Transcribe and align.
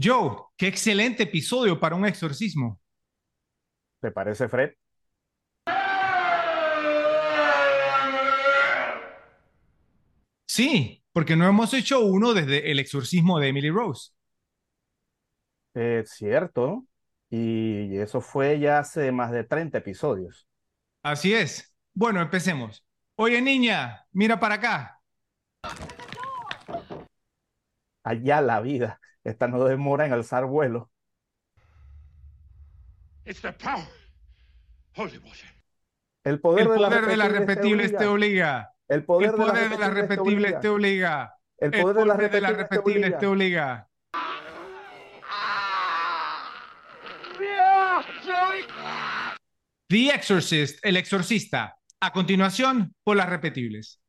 Joe, 0.00 0.36
qué 0.56 0.68
excelente 0.68 1.24
episodio 1.24 1.80
para 1.80 1.96
un 1.96 2.06
exorcismo. 2.06 2.80
¿Te 4.00 4.12
parece, 4.12 4.48
Fred? 4.48 4.74
Sí, 10.46 11.02
porque 11.12 11.34
no 11.34 11.48
hemos 11.48 11.74
hecho 11.74 12.00
uno 12.00 12.32
desde 12.32 12.70
el 12.70 12.78
exorcismo 12.78 13.40
de 13.40 13.48
Emily 13.48 13.70
Rose. 13.70 14.12
Es 15.74 16.10
cierto. 16.10 16.84
Y 17.30 17.96
eso 17.98 18.20
fue 18.20 18.58
ya 18.58 18.78
hace 18.78 19.10
más 19.12 19.32
de 19.32 19.44
30 19.44 19.78
episodios. 19.78 20.46
Así 21.02 21.34
es. 21.34 21.74
Bueno, 21.92 22.20
empecemos. 22.20 22.84
Oye, 23.16 23.42
niña, 23.42 24.06
mira 24.12 24.38
para 24.38 24.54
acá. 24.54 25.00
Allá 28.04 28.40
la 28.40 28.60
vida. 28.60 29.00
Esta 29.28 29.46
no 29.46 29.62
demora 29.64 30.06
en 30.06 30.14
alzar 30.14 30.46
vuelo. 30.46 30.90
It's 33.26 33.42
the 33.42 33.52
power. 33.52 33.86
Holy 34.96 35.18
water. 35.18 35.48
El 36.24 36.40
poder, 36.40 36.62
El 36.62 36.72
de, 36.72 36.76
poder 36.76 37.06
de 37.06 37.16
las 37.18 37.32
repetibles 37.32 37.94
te 37.94 38.06
obliga. 38.06 38.72
El 38.88 39.04
poder, 39.04 39.32
de 39.32 39.78
las 39.78 39.92
repetibles 39.92 40.60
te 40.60 40.68
obliga. 40.68 41.34
El 41.58 41.70
poder 41.72 42.30
de 42.30 42.40
las 42.40 42.56
repetibles 42.56 43.18
te 43.18 43.26
obliga. 43.26 43.86
The 49.88 50.08
Exorcist, 50.08 50.78
el 50.82 50.96
exorcista. 50.96 51.76
A 52.00 52.12
continuación, 52.12 52.94
por 53.04 53.16
las 53.18 53.28
repetibles. 53.28 54.00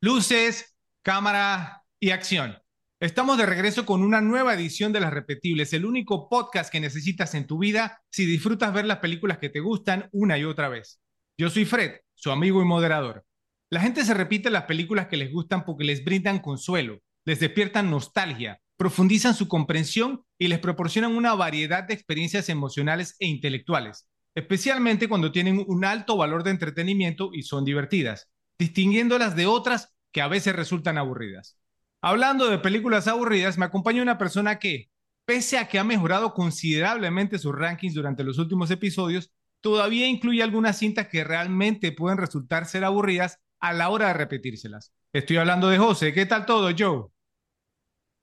Luces, 0.00 0.76
cámara 1.02 1.82
y 1.98 2.10
acción. 2.10 2.56
Estamos 3.00 3.36
de 3.36 3.46
regreso 3.46 3.84
con 3.84 4.04
una 4.04 4.20
nueva 4.20 4.54
edición 4.54 4.92
de 4.92 5.00
Las 5.00 5.12
Repetibles, 5.12 5.72
el 5.72 5.84
único 5.84 6.28
podcast 6.28 6.70
que 6.70 6.78
necesitas 6.78 7.34
en 7.34 7.48
tu 7.48 7.58
vida 7.58 8.00
si 8.08 8.24
disfrutas 8.24 8.72
ver 8.72 8.84
las 8.84 8.98
películas 8.98 9.38
que 9.38 9.48
te 9.48 9.58
gustan 9.58 10.08
una 10.12 10.38
y 10.38 10.44
otra 10.44 10.68
vez. 10.68 11.00
Yo 11.36 11.50
soy 11.50 11.64
Fred, 11.64 11.96
su 12.14 12.30
amigo 12.30 12.62
y 12.62 12.64
moderador. 12.64 13.24
La 13.70 13.80
gente 13.80 14.04
se 14.04 14.14
repite 14.14 14.50
las 14.50 14.66
películas 14.66 15.08
que 15.08 15.16
les 15.16 15.32
gustan 15.32 15.64
porque 15.64 15.82
les 15.82 16.04
brindan 16.04 16.38
consuelo, 16.38 17.00
les 17.24 17.40
despiertan 17.40 17.90
nostalgia, 17.90 18.60
profundizan 18.76 19.34
su 19.34 19.48
comprensión 19.48 20.22
y 20.38 20.46
les 20.46 20.60
proporcionan 20.60 21.16
una 21.16 21.34
variedad 21.34 21.82
de 21.82 21.94
experiencias 21.94 22.48
emocionales 22.48 23.16
e 23.18 23.26
intelectuales, 23.26 24.08
especialmente 24.36 25.08
cuando 25.08 25.32
tienen 25.32 25.64
un 25.66 25.84
alto 25.84 26.16
valor 26.16 26.44
de 26.44 26.52
entretenimiento 26.52 27.30
y 27.32 27.42
son 27.42 27.64
divertidas, 27.64 28.28
distinguiéndolas 28.58 29.36
de 29.36 29.46
otras 29.46 29.94
que 30.12 30.20
a 30.22 30.28
veces 30.28 30.54
resultan 30.56 30.98
aburridas. 30.98 31.58
Hablando 32.02 32.48
de 32.48 32.58
películas 32.58 33.08
aburridas, 33.08 33.58
me 33.58 33.64
acompaña 33.64 34.02
una 34.02 34.18
persona 34.18 34.58
que, 34.58 34.90
pese 35.24 35.58
a 35.58 35.68
que 35.68 35.78
ha 35.78 35.84
mejorado 35.84 36.32
considerablemente 36.34 37.38
sus 37.38 37.54
rankings 37.54 37.94
durante 37.94 38.24
los 38.24 38.38
últimos 38.38 38.70
episodios, 38.70 39.32
todavía 39.60 40.06
incluye 40.06 40.42
algunas 40.42 40.78
cintas 40.78 41.08
que 41.08 41.24
realmente 41.24 41.92
pueden 41.92 42.18
resultar 42.18 42.66
ser 42.66 42.84
aburridas 42.84 43.40
a 43.60 43.72
la 43.72 43.88
hora 43.90 44.08
de 44.08 44.14
repetírselas. 44.14 44.92
Estoy 45.12 45.36
hablando 45.38 45.68
de 45.68 45.78
José. 45.78 46.12
¿Qué 46.12 46.26
tal 46.26 46.46
todo, 46.46 46.70
Joe? 46.78 47.08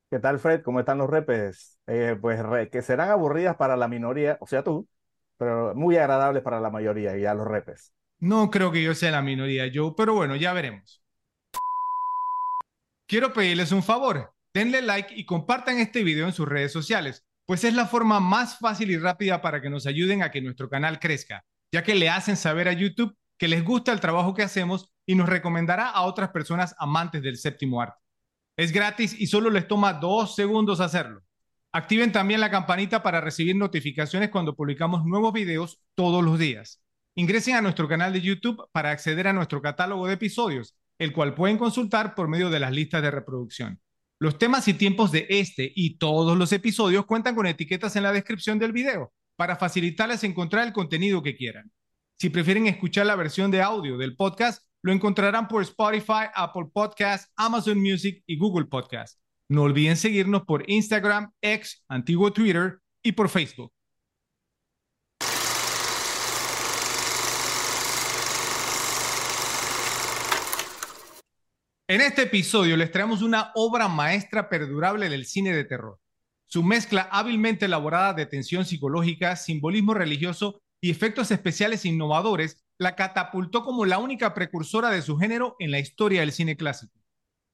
¿Qué 0.09 0.19
tal, 0.19 0.39
Fred? 0.39 0.61
¿Cómo 0.63 0.79
están 0.79 0.97
los 0.99 1.09
repes? 1.09 1.79
Eh, 1.87 2.17
pues 2.21 2.39
re- 2.41 2.69
que 2.69 2.81
serán 2.81 3.09
aburridas 3.09 3.55
para 3.57 3.75
la 3.75 3.87
minoría, 3.87 4.37
o 4.39 4.47
sea, 4.47 4.63
tú, 4.63 4.87
pero 5.37 5.73
muy 5.75 5.97
agradables 5.97 6.43
para 6.43 6.59
la 6.61 6.69
mayoría 6.69 7.17
y 7.17 7.25
a 7.25 7.33
los 7.33 7.47
repes. 7.47 7.91
No 8.25 8.49
creo 8.49 8.71
que 8.71 8.81
yo 8.81 8.95
sea 8.95 9.11
la 9.11 9.21
minoría, 9.21 9.69
Joe, 9.71 9.93
pero 9.95 10.15
bueno, 10.15 10.35
ya 10.35 10.51
veremos. 10.51 11.03
Quiero 13.05 13.31
pedirles 13.31 13.71
un 13.71 13.83
favor. 13.83 14.33
Denle 14.51 14.81
like 14.81 15.13
y 15.15 15.25
compartan 15.25 15.77
este 15.77 16.03
video 16.03 16.25
en 16.25 16.33
sus 16.33 16.47
redes 16.47 16.71
sociales, 16.71 17.23
pues 17.45 17.63
es 17.63 17.75
la 17.75 17.85
forma 17.85 18.19
más 18.19 18.57
fácil 18.57 18.89
y 18.89 18.97
rápida 18.97 19.43
para 19.43 19.61
que 19.61 19.69
nos 19.69 19.85
ayuden 19.85 20.23
a 20.23 20.31
que 20.31 20.41
nuestro 20.41 20.71
canal 20.71 20.99
crezca, 20.99 21.45
ya 21.71 21.83
que 21.83 21.93
le 21.93 22.09
hacen 22.09 22.35
saber 22.35 22.67
a 22.67 22.73
YouTube 22.73 23.15
que 23.37 23.47
les 23.47 23.63
gusta 23.63 23.91
el 23.91 23.99
trabajo 23.99 24.33
que 24.33 24.41
hacemos 24.41 24.91
y 25.05 25.13
nos 25.13 25.29
recomendará 25.29 25.89
a 25.89 26.01
otras 26.01 26.29
personas 26.29 26.73
amantes 26.79 27.21
del 27.21 27.37
séptimo 27.37 27.79
arte. 27.79 28.01
Es 28.57 28.71
gratis 28.71 29.15
y 29.19 29.27
solo 29.27 29.51
les 29.51 29.67
toma 29.67 29.93
dos 29.93 30.33
segundos 30.33 30.79
hacerlo. 30.79 31.21
Activen 31.71 32.11
también 32.11 32.39
la 32.39 32.49
campanita 32.49 33.03
para 33.03 33.21
recibir 33.21 33.55
notificaciones 33.55 34.31
cuando 34.31 34.55
publicamos 34.55 35.05
nuevos 35.05 35.31
videos 35.31 35.79
todos 35.93 36.23
los 36.23 36.39
días. 36.39 36.81
Ingresen 37.17 37.55
a 37.55 37.61
nuestro 37.61 37.87
canal 37.87 38.11
de 38.11 38.21
YouTube 38.21 38.67
para 38.73 38.91
acceder 38.91 39.27
a 39.27 39.33
nuestro 39.33 39.61
catálogo 39.61 40.05
de 40.05 40.15
episodios, 40.15 40.77
el 40.99 41.13
cual 41.13 41.33
pueden 41.33 41.57
consultar 41.57 42.13
por 42.13 42.27
medio 42.27 42.49
de 42.49 42.59
las 42.59 42.73
listas 42.73 43.01
de 43.01 43.11
reproducción. 43.11 43.79
Los 44.19 44.37
temas 44.37 44.67
y 44.67 44.73
tiempos 44.73 45.11
de 45.11 45.25
este 45.29 45.71
y 45.75 45.97
todos 45.97 46.37
los 46.37 46.51
episodios 46.51 47.05
cuentan 47.05 47.35
con 47.35 47.47
etiquetas 47.47 47.95
en 47.95 48.03
la 48.03 48.11
descripción 48.11 48.59
del 48.59 48.73
video 48.73 49.13
para 49.37 49.55
facilitarles 49.55 50.23
encontrar 50.23 50.67
el 50.67 50.73
contenido 50.73 51.23
que 51.23 51.35
quieran. 51.35 51.71
Si 52.17 52.29
prefieren 52.29 52.67
escuchar 52.67 53.05
la 53.05 53.15
versión 53.15 53.51
de 53.51 53.61
audio 53.61 53.97
del 53.97 54.15
podcast, 54.15 54.63
lo 54.81 54.93
encontrarán 54.93 55.47
por 55.47 55.61
Spotify, 55.63 56.29
Apple 56.33 56.67
Podcasts, 56.73 57.31
Amazon 57.35 57.79
Music 57.81 58.23
y 58.25 58.37
Google 58.37 58.65
Podcasts. 58.65 59.19
No 59.49 59.63
olviden 59.63 59.97
seguirnos 59.97 60.43
por 60.43 60.69
Instagram, 60.69 61.31
X, 61.41 61.83
antiguo 61.87 62.31
Twitter 62.31 62.79
y 63.03 63.11
por 63.13 63.29
Facebook. 63.29 63.74
En 71.87 72.01
este 72.01 72.23
episodio 72.23 72.75
les 72.77 72.91
traemos 72.91 73.21
una 73.21 73.51
obra 73.53 73.87
maestra 73.87 74.49
perdurable 74.49 75.07
del 75.07 75.27
cine 75.27 75.55
de 75.55 75.65
terror. 75.65 75.99
Su 76.47 76.63
mezcla 76.63 77.07
hábilmente 77.11 77.65
elaborada 77.65 78.13
de 78.13 78.25
tensión 78.25 78.65
psicológica, 78.65 79.35
simbolismo 79.35 79.93
religioso 79.93 80.63
y 80.81 80.89
efectos 80.89 81.29
especiales 81.29 81.85
innovadores 81.85 82.65
la 82.79 82.95
catapultó 82.95 83.63
como 83.63 83.85
la 83.85 83.99
única 83.99 84.33
precursora 84.33 84.89
de 84.89 85.03
su 85.03 85.17
género 85.17 85.55
en 85.59 85.69
la 85.69 85.77
historia 85.77 86.21
del 86.21 86.31
cine 86.31 86.57
clásico. 86.57 86.99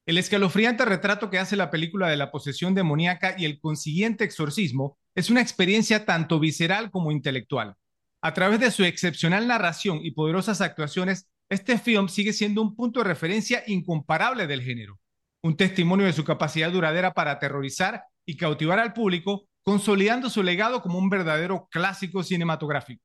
El 0.06 0.16
escalofriante 0.16 0.86
retrato 0.86 1.28
que 1.28 1.38
hace 1.38 1.54
la 1.54 1.70
película 1.70 2.08
de 2.08 2.16
la 2.16 2.32
posesión 2.32 2.74
demoníaca 2.74 3.34
y 3.36 3.44
el 3.44 3.60
consiguiente 3.60 4.24
exorcismo 4.24 4.96
es 5.14 5.28
una 5.28 5.42
experiencia 5.42 6.06
tanto 6.06 6.40
visceral 6.40 6.90
como 6.90 7.12
intelectual. 7.12 7.76
A 8.22 8.32
través 8.32 8.60
de 8.60 8.70
su 8.70 8.82
excepcional 8.84 9.46
narración 9.46 10.00
y 10.02 10.12
poderosas 10.12 10.62
actuaciones, 10.62 11.28
este 11.52 11.78
film 11.78 12.08
sigue 12.08 12.32
siendo 12.32 12.62
un 12.62 12.74
punto 12.74 13.00
de 13.00 13.04
referencia 13.04 13.62
incomparable 13.66 14.46
del 14.46 14.62
género, 14.62 14.98
un 15.42 15.56
testimonio 15.56 16.06
de 16.06 16.12
su 16.12 16.24
capacidad 16.24 16.72
duradera 16.72 17.12
para 17.12 17.32
aterrorizar 17.32 18.04
y 18.24 18.36
cautivar 18.36 18.78
al 18.78 18.92
público, 18.92 19.46
consolidando 19.62 20.30
su 20.30 20.42
legado 20.42 20.80
como 20.80 20.98
un 20.98 21.10
verdadero 21.10 21.68
clásico 21.70 22.22
cinematográfico. 22.22 23.02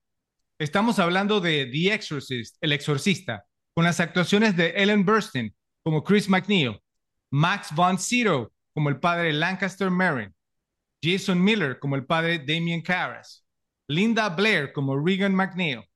Estamos 0.60 0.98
hablando 0.98 1.40
de 1.40 1.66
The 1.66 1.94
Exorcist, 1.94 2.58
El 2.62 2.72
Exorcista, 2.72 3.46
con 3.74 3.84
las 3.84 4.00
actuaciones 4.00 4.56
de 4.56 4.70
Ellen 4.76 5.06
Burstyn 5.06 5.54
como 5.84 6.04
Chris 6.04 6.30
McNeil, 6.30 6.80
Max 7.30 7.74
von 7.76 8.00
Sydow 8.00 8.52
como 8.74 8.90
el 8.90 9.00
padre 9.00 9.34
Lancaster 9.34 9.92
Marin, 9.92 10.34
Jason 11.04 11.44
Miller 11.44 11.80
como 11.80 11.96
el 11.96 12.06
padre 12.06 12.40
Damien 12.40 12.82
Karras, 12.82 13.46
Linda 13.88 14.30
Blair 14.30 14.72
como 14.74 14.98
Regan 14.98 15.36
McNeil, 15.36 15.87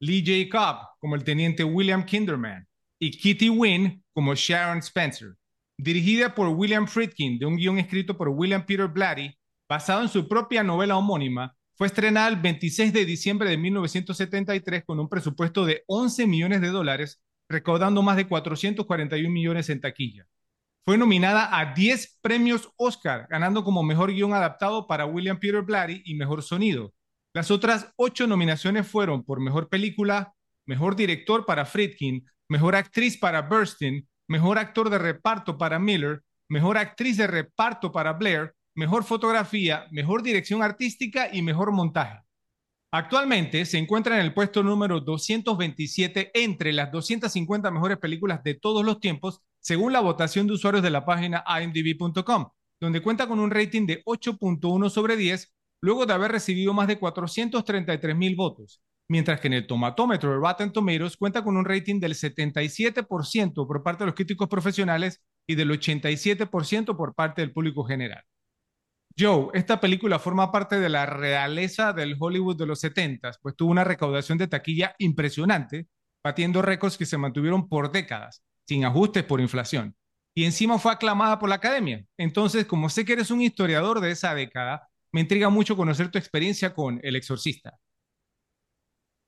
Lee 0.00 0.24
J. 0.24 0.48
Cobb 0.50 0.88
como 1.00 1.14
el 1.14 1.24
teniente 1.24 1.64
William 1.64 2.04
Kinderman 2.04 2.66
y 3.00 3.10
Kitty 3.10 3.50
Wynn 3.50 4.02
como 4.12 4.34
Sharon 4.34 4.78
Spencer. 4.78 5.34
Dirigida 5.76 6.34
por 6.34 6.48
William 6.48 6.86
Friedkin 6.86 7.38
de 7.38 7.46
un 7.46 7.56
guion 7.56 7.78
escrito 7.78 8.16
por 8.16 8.28
William 8.28 8.64
Peter 8.64 8.88
Blatty, 8.88 9.36
basado 9.68 10.02
en 10.02 10.08
su 10.08 10.28
propia 10.28 10.62
novela 10.62 10.96
homónima, 10.96 11.54
fue 11.76 11.86
estrenada 11.86 12.28
el 12.28 12.36
26 12.36 12.92
de 12.92 13.04
diciembre 13.04 13.50
de 13.50 13.56
1973 13.56 14.84
con 14.84 14.98
un 14.98 15.08
presupuesto 15.08 15.64
de 15.64 15.84
11 15.86 16.26
millones 16.26 16.60
de 16.60 16.68
dólares, 16.68 17.22
recaudando 17.48 18.02
más 18.02 18.16
de 18.16 18.26
441 18.26 19.30
millones 19.30 19.70
en 19.70 19.80
taquilla. 19.80 20.26
Fue 20.84 20.98
nominada 20.98 21.56
a 21.56 21.74
10 21.74 22.18
premios 22.20 22.68
Oscar, 22.76 23.28
ganando 23.30 23.62
como 23.62 23.84
mejor 23.84 24.12
guion 24.12 24.32
adaptado 24.34 24.88
para 24.88 25.06
William 25.06 25.38
Peter 25.38 25.62
Blatty 25.62 26.02
y 26.04 26.14
mejor 26.14 26.42
sonido. 26.42 26.92
Las 27.38 27.52
otras 27.52 27.92
ocho 27.94 28.26
nominaciones 28.26 28.88
fueron 28.88 29.22
por 29.22 29.38
mejor 29.38 29.68
película, 29.68 30.34
mejor 30.66 30.96
director 30.96 31.46
para 31.46 31.66
Friedkin, 31.66 32.28
mejor 32.48 32.74
actriz 32.74 33.16
para 33.16 33.42
Burstyn, 33.42 34.08
mejor 34.26 34.58
actor 34.58 34.90
de 34.90 34.98
reparto 34.98 35.56
para 35.56 35.78
Miller, 35.78 36.24
mejor 36.48 36.76
actriz 36.76 37.16
de 37.16 37.28
reparto 37.28 37.92
para 37.92 38.14
Blair, 38.14 38.54
mejor 38.74 39.04
fotografía, 39.04 39.86
mejor 39.92 40.24
dirección 40.24 40.64
artística 40.64 41.32
y 41.32 41.42
mejor 41.42 41.70
montaje. 41.70 42.18
Actualmente 42.90 43.64
se 43.66 43.78
encuentra 43.78 44.18
en 44.18 44.24
el 44.24 44.34
puesto 44.34 44.64
número 44.64 44.98
227 44.98 46.32
entre 46.34 46.72
las 46.72 46.90
250 46.90 47.70
mejores 47.70 47.98
películas 47.98 48.42
de 48.42 48.54
todos 48.54 48.84
los 48.84 48.98
tiempos, 48.98 49.42
según 49.60 49.92
la 49.92 50.00
votación 50.00 50.48
de 50.48 50.54
usuarios 50.54 50.82
de 50.82 50.90
la 50.90 51.06
página 51.06 51.44
imdb.com, 51.62 52.48
donde 52.80 53.00
cuenta 53.00 53.28
con 53.28 53.38
un 53.38 53.52
rating 53.52 53.86
de 53.86 54.02
8.1 54.02 54.90
sobre 54.90 55.16
10, 55.16 55.54
luego 55.80 56.06
de 56.06 56.14
haber 56.14 56.32
recibido 56.32 56.72
más 56.72 56.88
de 56.88 56.98
433 56.98 58.16
mil 58.16 58.36
votos. 58.36 58.82
mientras 59.10 59.40
que 59.40 59.46
en 59.46 59.54
el 59.54 59.66
tomatómetro 59.66 60.30
de 60.30 60.36
Rotten 60.36 60.70
Tomatoes 60.70 61.16
cuenta 61.16 61.42
con 61.42 61.56
un 61.56 61.64
rating 61.64 61.98
del 61.98 62.14
77% 62.14 63.66
por 63.66 63.82
parte 63.82 64.04
de 64.04 64.06
los 64.06 64.14
críticos 64.14 64.48
profesionales 64.48 65.22
y 65.46 65.54
del 65.54 65.70
87% 65.70 66.94
por 66.94 67.14
parte 67.14 67.40
del 67.40 67.52
público 67.52 67.84
general. 67.84 68.22
Joe, 69.18 69.48
esta 69.54 69.80
película 69.80 70.18
forma 70.18 70.52
parte 70.52 70.78
de 70.78 70.88
la 70.88 71.06
realeza 71.06 71.92
del 71.92 72.16
Hollywood 72.18 72.56
de 72.56 72.66
los 72.66 72.80
70, 72.80 73.32
pues 73.42 73.56
tuvo 73.56 73.70
una 73.70 73.82
recaudación 73.82 74.38
de 74.38 74.46
taquilla 74.46 74.94
impresionante, 74.98 75.88
batiendo 76.22 76.62
récords 76.62 76.96
que 76.96 77.06
se 77.06 77.18
mantuvieron 77.18 77.68
por 77.68 77.90
décadas, 77.90 78.44
sin 78.66 78.84
ajustes 78.84 79.24
por 79.24 79.40
inflación. 79.40 79.96
Y 80.34 80.44
encima 80.44 80.78
fue 80.78 80.92
aclamada 80.92 81.38
por 81.40 81.48
la 81.48 81.56
academia. 81.56 82.04
Entonces, 82.16 82.66
como 82.66 82.90
sé 82.90 83.04
que 83.04 83.14
eres 83.14 83.32
un 83.32 83.42
historiador 83.42 84.00
de 84.00 84.12
esa 84.12 84.34
década, 84.34 84.88
me 85.12 85.20
intriga 85.20 85.48
mucho 85.50 85.76
conocer 85.76 86.10
tu 86.10 86.18
experiencia 86.18 86.74
con 86.74 87.00
El 87.02 87.16
Exorcista. 87.16 87.78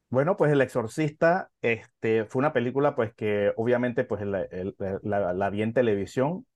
Bueno, 0.08 0.36
pues 0.36 0.50
El 0.52 0.60
Exorcista 0.60 1.50
este, 1.62 2.24
fue 2.24 2.40
una 2.40 2.52
película 2.52 2.96
pues 2.96 3.14
que 3.14 3.52
obviamente 3.56 4.04
pues 4.04 4.22
la, 4.26 4.46
la, 5.32 5.50
vi 5.50 5.62
en 5.62 5.72
televisión, 5.72 6.46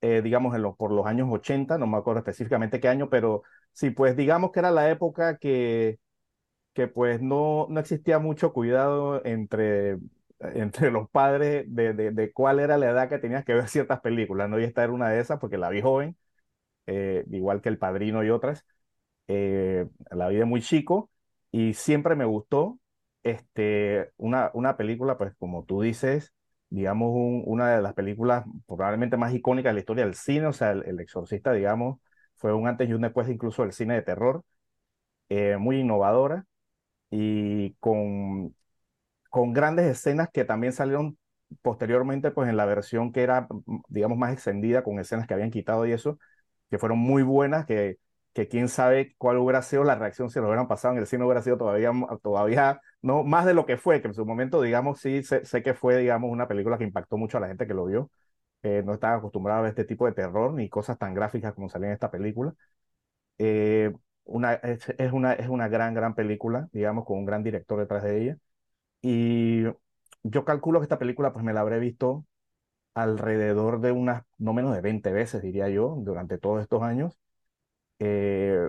eh, 0.00 0.22
digamos 0.22 0.54
en 0.56 0.62
por 0.76 0.92
los 0.92 1.06
años 1.06 1.28
80, 1.30 1.78
no 1.78 1.86
me 1.88 1.98
acuerdo 1.98 2.20
específicamente 2.20 2.80
qué 2.80 2.88
año, 2.88 3.10
pero 3.10 3.42
sí, 3.72 3.90
pues 3.90 4.16
digamos 4.16 4.52
que 4.52 4.60
era 4.60 4.70
la 4.70 4.90
época 4.90 5.38
que, 5.38 5.98
que 6.74 6.88
pues 6.88 7.22
no, 7.22 7.66
no 7.70 7.80
existía 7.80 8.18
mucho 8.18 8.52
cuidado 8.52 9.24
entre, 9.24 9.98
entre 10.40 10.90
los 10.90 11.10
padres 11.10 11.66
de, 11.68 11.94
de, 11.94 12.32
cuál 12.32 12.60
era 12.60 12.78
la 12.78 12.90
edad 12.90 13.08
que 13.08 13.18
tenías 13.18 13.44
que 13.44 13.54
ver 13.54 13.68
ciertas 13.68 14.00
películas, 14.00 14.48
¿no? 14.50 14.60
Y 14.60 14.64
esta 14.64 14.84
era 14.84 14.92
una 14.92 15.10
de 15.10 15.20
esas 15.20 15.38
porque 15.40 15.58
la 15.58 15.70
vi 15.70 15.82
joven, 15.82 16.16
eh, 16.86 17.24
igual 17.30 17.60
que 17.62 17.68
El 17.68 17.78
Padrino 17.78 18.24
y 18.24 18.30
otras, 18.30 18.64
eh, 19.28 19.86
la 20.10 20.28
vi 20.28 20.36
de 20.36 20.44
muy 20.44 20.62
chico 20.62 21.10
y 21.52 21.74
siempre 21.74 22.16
me 22.16 22.24
gustó 22.24 22.78
este, 23.22 24.10
una, 24.16 24.50
una 24.54 24.76
película, 24.76 25.18
pues 25.18 25.34
como 25.38 25.64
tú 25.64 25.82
dices, 25.82 26.32
digamos, 26.70 27.10
una 27.46 27.74
de 27.76 27.82
las 27.82 27.94
películas 27.94 28.44
probablemente 28.66 29.16
más 29.16 29.34
icónicas 29.34 29.70
de 29.70 29.74
la 29.74 29.80
historia 29.80 30.04
del 30.04 30.14
cine, 30.14 30.46
o 30.46 30.52
sea, 30.52 30.72
El, 30.72 31.00
Exorcista, 31.00 31.52
digamos, 31.52 32.00
fue 32.36 32.52
un 32.54 32.66
antes 32.68 32.88
y 32.88 32.92
un 32.94 33.02
después 33.02 33.28
incluso 33.28 33.62
del 33.62 33.72
cine 33.72 33.94
de 33.94 34.02
terror, 34.02 34.44
eh, 35.28 35.56
muy 35.58 35.80
innovadora 35.80 36.44
y 37.10 37.74
con, 37.74 38.54
con 39.30 39.52
grandes 39.52 39.86
escenas 39.86 40.30
que 40.32 40.44
también 40.44 40.72
salieron 40.72 41.18
posteriormente, 41.62 42.30
pues 42.30 42.48
en 42.48 42.56
la 42.56 42.66
versión 42.66 43.12
que 43.12 43.22
era, 43.22 43.48
digamos, 43.88 44.18
más 44.18 44.32
extendida, 44.32 44.84
con 44.84 44.98
escenas 45.00 45.26
que 45.26 45.34
habían 45.34 45.50
quitado 45.50 45.86
y 45.86 45.92
eso, 45.92 46.18
que 46.70 46.78
fueron 46.78 46.98
muy 46.98 47.22
buenas, 47.22 47.66
que, 47.66 47.98
que 48.32 48.48
quién 48.48 48.68
sabe 48.68 49.14
cuál 49.18 49.38
hubiera 49.38 49.62
sido 49.62 49.84
la 49.84 49.94
reacción 49.96 50.30
si 50.30 50.38
lo 50.38 50.46
hubieran 50.46 50.68
pasado 50.68 50.94
en 50.94 51.00
el 51.00 51.06
cine, 51.06 51.24
hubiera 51.24 51.42
sido 51.42 51.58
todavía, 51.58 51.92
todavía 52.22 52.80
no 53.02 53.24
más 53.24 53.46
de 53.46 53.54
lo 53.54 53.66
que 53.66 53.76
fue, 53.76 54.00
que 54.00 54.08
en 54.08 54.14
su 54.14 54.24
momento, 54.26 54.62
digamos, 54.62 55.00
sí, 55.00 55.22
sé, 55.22 55.44
sé 55.44 55.62
que 55.62 55.74
fue, 55.74 55.98
digamos, 55.98 56.30
una 56.30 56.48
película 56.48 56.78
que 56.78 56.84
impactó 56.84 57.16
mucho 57.16 57.38
a 57.38 57.40
la 57.40 57.48
gente 57.48 57.66
que 57.66 57.74
lo 57.74 57.86
vio. 57.86 58.10
Eh, 58.62 58.82
no 58.84 58.92
estaba 58.94 59.16
acostumbrado 59.16 59.64
a 59.64 59.68
este 59.68 59.84
tipo 59.84 60.06
de 60.06 60.12
terror 60.12 60.52
ni 60.52 60.68
cosas 60.68 60.98
tan 60.98 61.14
gráficas 61.14 61.54
como 61.54 61.68
salían 61.70 61.90
en 61.90 61.94
esta 61.94 62.10
película. 62.10 62.54
Eh, 63.38 63.92
una, 64.24 64.54
es, 64.54 64.88
es, 64.98 65.12
una, 65.12 65.32
es 65.34 65.48
una 65.48 65.68
gran, 65.68 65.94
gran 65.94 66.14
película, 66.14 66.68
digamos, 66.72 67.04
con 67.04 67.18
un 67.18 67.24
gran 67.26 67.42
director 67.42 67.78
detrás 67.78 68.02
de 68.04 68.22
ella. 68.22 68.38
Y 69.02 69.64
yo 70.24 70.44
calculo 70.44 70.80
que 70.80 70.84
esta 70.84 70.98
película, 70.98 71.32
pues 71.32 71.44
me 71.44 71.52
la 71.54 71.60
habré 71.60 71.78
visto 71.80 72.26
alrededor 72.94 73.80
de 73.80 73.92
unas, 73.92 74.24
no 74.38 74.52
menos 74.52 74.74
de 74.74 74.80
20 74.82 75.12
veces, 75.12 75.42
diría 75.42 75.68
yo, 75.68 75.96
durante 76.00 76.38
todos 76.38 76.62
estos 76.62 76.82
años. 76.82 77.18
Eh, 77.98 78.68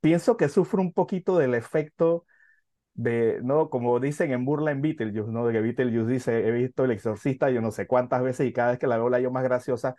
pienso 0.00 0.36
que 0.36 0.48
sufre 0.48 0.80
un 0.80 0.92
poquito 0.92 1.38
del 1.38 1.54
efecto 1.54 2.26
de, 2.94 3.40
¿no? 3.42 3.70
Como 3.70 4.00
dicen 4.00 4.32
en 4.32 4.44
burla 4.44 4.72
en 4.72 4.82
Beetlejuice, 4.82 5.30
¿no? 5.32 5.46
De 5.46 5.52
que 5.52 5.60
Beetlejuice 5.60 6.12
dice, 6.12 6.48
he 6.48 6.50
visto 6.52 6.84
El 6.84 6.92
Exorcista 6.92 7.50
yo 7.50 7.60
no 7.60 7.70
sé 7.72 7.86
cuántas 7.86 8.22
veces 8.22 8.46
y 8.48 8.52
cada 8.52 8.70
vez 8.70 8.78
que 8.78 8.86
la 8.86 8.96
veo 8.98 9.08
la 9.10 9.20
yo 9.20 9.30
más 9.30 9.44
graciosa. 9.44 9.96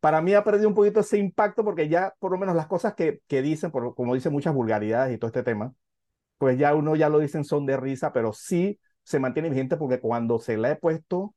Para 0.00 0.22
mí 0.22 0.34
ha 0.34 0.44
perdido 0.44 0.68
un 0.68 0.74
poquito 0.74 1.00
ese 1.00 1.18
impacto 1.18 1.64
porque 1.64 1.88
ya, 1.88 2.14
por 2.20 2.32
lo 2.32 2.38
menos 2.38 2.56
las 2.56 2.66
cosas 2.68 2.94
que, 2.94 3.20
que 3.28 3.42
dicen, 3.42 3.70
por, 3.70 3.94
como 3.94 4.14
dicen 4.14 4.32
muchas 4.32 4.54
vulgaridades 4.54 5.14
y 5.14 5.18
todo 5.18 5.28
este 5.28 5.42
tema, 5.44 5.74
pues 6.38 6.58
ya 6.58 6.74
uno 6.74 6.96
ya 6.96 7.08
lo 7.08 7.18
dicen 7.20 7.44
son 7.44 7.66
de 7.66 7.76
risa, 7.76 8.12
pero 8.12 8.32
sí 8.32 8.80
se 9.04 9.18
mantiene 9.20 9.50
vigente 9.50 9.76
porque 9.76 10.00
cuando 10.00 10.38
se 10.38 10.56
la 10.56 10.70
he 10.72 10.76
puesto 10.76 11.34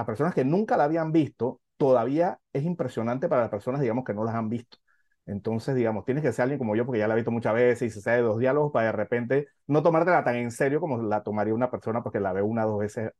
a 0.00 0.06
personas 0.06 0.34
que 0.34 0.44
nunca 0.44 0.76
la 0.76 0.84
habían 0.84 1.12
visto, 1.12 1.60
todavía 1.76 2.38
es 2.52 2.64
impresionante 2.64 3.28
para 3.28 3.42
las 3.42 3.50
personas, 3.50 3.80
digamos, 3.80 4.04
que 4.04 4.14
no 4.14 4.24
las 4.24 4.34
han 4.34 4.48
visto. 4.48 4.78
Entonces, 5.26 5.74
digamos, 5.76 6.04
tienes 6.04 6.24
que 6.24 6.32
ser 6.32 6.44
alguien 6.44 6.58
como 6.58 6.74
yo, 6.76 6.84
porque 6.84 6.98
ya 6.98 7.08
la 7.08 7.14
he 7.14 7.16
visto 7.16 7.30
muchas 7.30 7.54
veces 7.54 7.90
y 7.90 7.94
se 7.94 8.00
sabe 8.00 8.22
dos 8.22 8.38
diálogos 8.38 8.72
para 8.72 8.86
de 8.86 8.92
repente 8.92 9.48
no 9.66 9.82
tomártela 9.82 10.24
tan 10.24 10.36
en 10.36 10.50
serio 10.50 10.80
como 10.80 11.00
la 11.02 11.22
tomaría 11.22 11.54
una 11.54 11.70
persona 11.70 12.02
porque 12.02 12.20
la 12.20 12.32
ve 12.32 12.42
una 12.42 12.66
o 12.66 12.70
dos 12.70 12.80
veces 12.80 13.12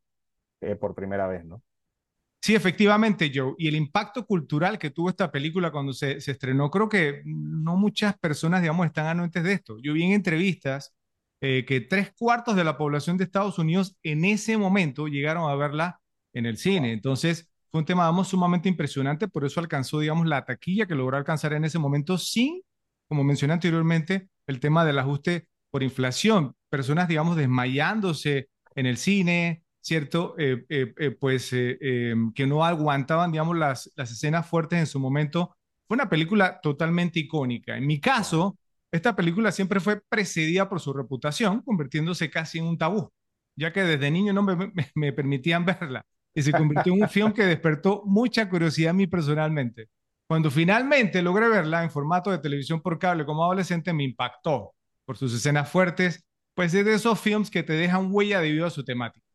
eh, 0.61 0.77
por 0.77 0.95
primera 0.95 1.27
vez, 1.29 1.45
¿no? 1.45 1.63
Sí, 2.43 2.55
efectivamente, 2.55 3.31
Joe. 3.35 3.55
Y 3.59 3.69
el 3.69 3.77
impacto 3.77 4.27
cultural 4.27 4.79
que 4.79 4.91
tuvo 4.91 5.11
esta 5.11 5.31
película 5.31 5.71
cuando 5.71 5.93
se, 5.93 6.17
estrenó, 6.17 6.71
creo 6.71 6.89
que 6.89 7.23
no 7.27 7.77
muchas 7.77 8.19
personas, 8.19 8.63
digamos, 8.63 8.87
están 8.87 9.07
anuentes 9.07 9.45
de 9.45 9.53
esto. 9.53 9.77
Yo 9.83 9.93
vi 9.93 10.05
en 10.05 10.13
entrevistas 10.13 10.95
eh, 11.43 11.65
que 11.67 11.81
tres 11.83 12.13
cuartos 12.19 12.57
de 12.57 12.65
la 12.65 12.79
población 12.79 13.19
de 13.19 13.25
Estados 13.25 13.59
Unidos 13.59 13.97
en 14.03 14.25
ese 14.25 14.57
momento 14.57 15.07
llegaron 15.07 15.51
a 15.51 15.55
verla 15.55 16.00
en 16.33 16.47
el 16.47 16.57
cine. 16.57 16.93
Entonces, 16.93 17.51
fue 17.71 17.81
un 17.81 17.85
tema, 17.85 18.05
digamos, 18.05 18.29
sumamente 18.29 18.69
impresionante, 18.69 19.29
por 19.29 19.45
eso 19.45 19.61
alcanzó, 19.61 20.01
digamos, 20.01 20.27
la 20.27 20.45
taquilla 20.45 20.87
que 20.87 20.95
logró 20.95 21.17
alcanzar 21.17 21.53
en 21.53 21.65
ese 21.65 21.79
momento 21.79 22.19
sin, 22.19 22.63
como 23.09 23.23
mencioné 23.25 23.55
anteriormente, 23.55 24.29
el 24.47 24.61
tema 24.61 24.85
del 24.85 24.99
ajuste 24.99 25.47
por 25.71 25.83
inflación. 25.83 26.57
Personas, 26.69 27.09
digamos, 27.09 27.37
desmayándose 27.37 28.49
en 28.75 28.87
el 28.87 28.97
cine, 28.97 29.63
¿cierto? 29.81 30.35
Eh, 30.39 30.65
eh, 30.69 30.93
eh, 30.99 31.11
pues 31.13 31.51
que 31.51 32.47
no 32.47 32.65
aguantaban, 32.65 33.31
digamos, 33.33 33.57
las, 33.57 33.93
las 33.97 34.11
escenas 34.11 34.47
fuertes 34.47 34.79
en 34.81 34.87
su 34.87 34.99
momento. 34.99 35.57
Fue 35.87 35.95
una 35.95 36.09
película 36.09 36.61
totalmente 36.61 37.21
icónica. 37.21 37.77
En 37.77 37.87
mi 37.87 38.01
caso, 38.01 38.59
esta 38.91 39.15
película 39.15 39.53
siempre 39.53 39.81
fue 39.81 40.01
precedida 40.01 40.69
por 40.69 40.81
su 40.81 40.93
reputación, 40.93 41.63
convirtiéndose 41.63 42.31
casi 42.31 42.59
en 42.59 42.65
un 42.67 42.79
tabú, 42.79 43.13
ya 43.57 43.73
que 43.73 43.83
desde 43.85 44.11
niño 44.11 44.33
no 44.33 44.43
me, 44.43 44.73
me 44.95 45.13
permitían 45.13 45.65
verla 45.65 46.05
y 46.35 46.43
se 46.43 46.53
convirtió 46.53 46.93
en 46.95 47.03
un 47.03 47.09
film 47.09 47.33
que 47.33 47.45
despertó 47.45 48.03
mucha 48.07 48.49
curiosidad 48.49 48.91
a 48.91 48.95
mí 48.95 49.07
personalmente. 49.07 49.89
Cuando 50.29 50.51
finalmente 50.51 51.23
logré 51.23 51.49
verla 51.49 51.83
en 51.83 51.91
formato 51.91 52.31
de 52.31 52.39
televisión 52.39 52.81
por 52.81 52.99
cable 52.99 53.25
como 53.25 53.45
adolescente, 53.45 53.93
me 53.93 54.05
impactó 54.05 54.75
por 55.05 55.17
sus 55.17 55.35
escenas 55.35 55.69
fuertes, 55.69 56.25
pues 56.55 56.73
es 56.75 56.85
de 56.85 56.95
esos 56.95 57.19
films 57.19 57.51
que 57.51 57.63
te 57.63 57.73
dejan 57.73 58.09
huella 58.13 58.41
debido 58.41 58.67
a 58.67 58.71
su 58.71 58.85
temática. 58.85 59.27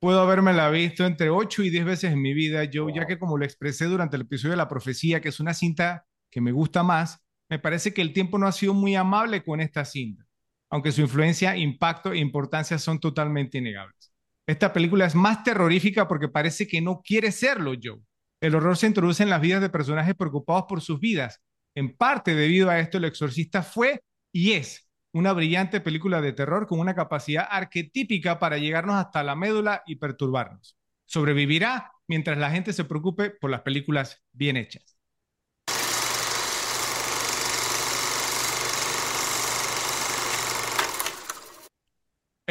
Puedo 0.00 0.20
habérmela 0.20 0.70
visto 0.70 1.04
entre 1.04 1.30
8 1.30 1.62
y 1.62 1.70
10 1.70 1.84
veces 1.84 2.12
en 2.12 2.22
mi 2.22 2.34
vida, 2.34 2.64
yo, 2.64 2.88
ya 2.88 3.06
que 3.06 3.18
como 3.18 3.36
lo 3.36 3.44
expresé 3.44 3.84
durante 3.84 4.16
el 4.16 4.22
episodio 4.22 4.52
de 4.52 4.56
La 4.56 4.68
Profecía, 4.68 5.20
que 5.20 5.28
es 5.28 5.38
una 5.38 5.54
cinta 5.54 6.06
que 6.30 6.40
me 6.40 6.50
gusta 6.50 6.82
más, 6.82 7.20
me 7.48 7.58
parece 7.58 7.92
que 7.92 8.02
el 8.02 8.12
tiempo 8.12 8.38
no 8.38 8.46
ha 8.46 8.52
sido 8.52 8.74
muy 8.74 8.96
amable 8.96 9.44
con 9.44 9.60
esta 9.60 9.84
cinta, 9.84 10.26
aunque 10.70 10.92
su 10.92 11.02
influencia, 11.02 11.56
impacto 11.56 12.12
e 12.12 12.18
importancia 12.18 12.78
son 12.78 12.98
totalmente 12.98 13.58
innegables. 13.58 14.11
Esta 14.52 14.70
película 14.74 15.06
es 15.06 15.14
más 15.14 15.42
terrorífica 15.44 16.06
porque 16.06 16.28
parece 16.28 16.68
que 16.68 16.82
no 16.82 17.00
quiere 17.00 17.32
serlo, 17.32 17.72
Joe. 17.82 18.02
El 18.38 18.54
horror 18.54 18.76
se 18.76 18.86
introduce 18.86 19.22
en 19.22 19.30
las 19.30 19.40
vidas 19.40 19.62
de 19.62 19.70
personajes 19.70 20.14
preocupados 20.14 20.64
por 20.68 20.82
sus 20.82 21.00
vidas. 21.00 21.40
En 21.74 21.96
parte 21.96 22.34
debido 22.34 22.68
a 22.68 22.78
esto, 22.78 22.98
El 22.98 23.06
Exorcista 23.06 23.62
fue 23.62 24.02
y 24.30 24.52
es 24.52 24.90
una 25.14 25.32
brillante 25.32 25.80
película 25.80 26.20
de 26.20 26.34
terror 26.34 26.66
con 26.66 26.80
una 26.80 26.94
capacidad 26.94 27.48
arquetípica 27.50 28.38
para 28.38 28.58
llegarnos 28.58 28.96
hasta 28.96 29.22
la 29.22 29.34
médula 29.36 29.84
y 29.86 29.96
perturbarnos. 29.96 30.76
Sobrevivirá 31.06 31.90
mientras 32.06 32.36
la 32.36 32.50
gente 32.50 32.74
se 32.74 32.84
preocupe 32.84 33.30
por 33.30 33.50
las 33.50 33.62
películas 33.62 34.22
bien 34.32 34.58
hechas. 34.58 34.91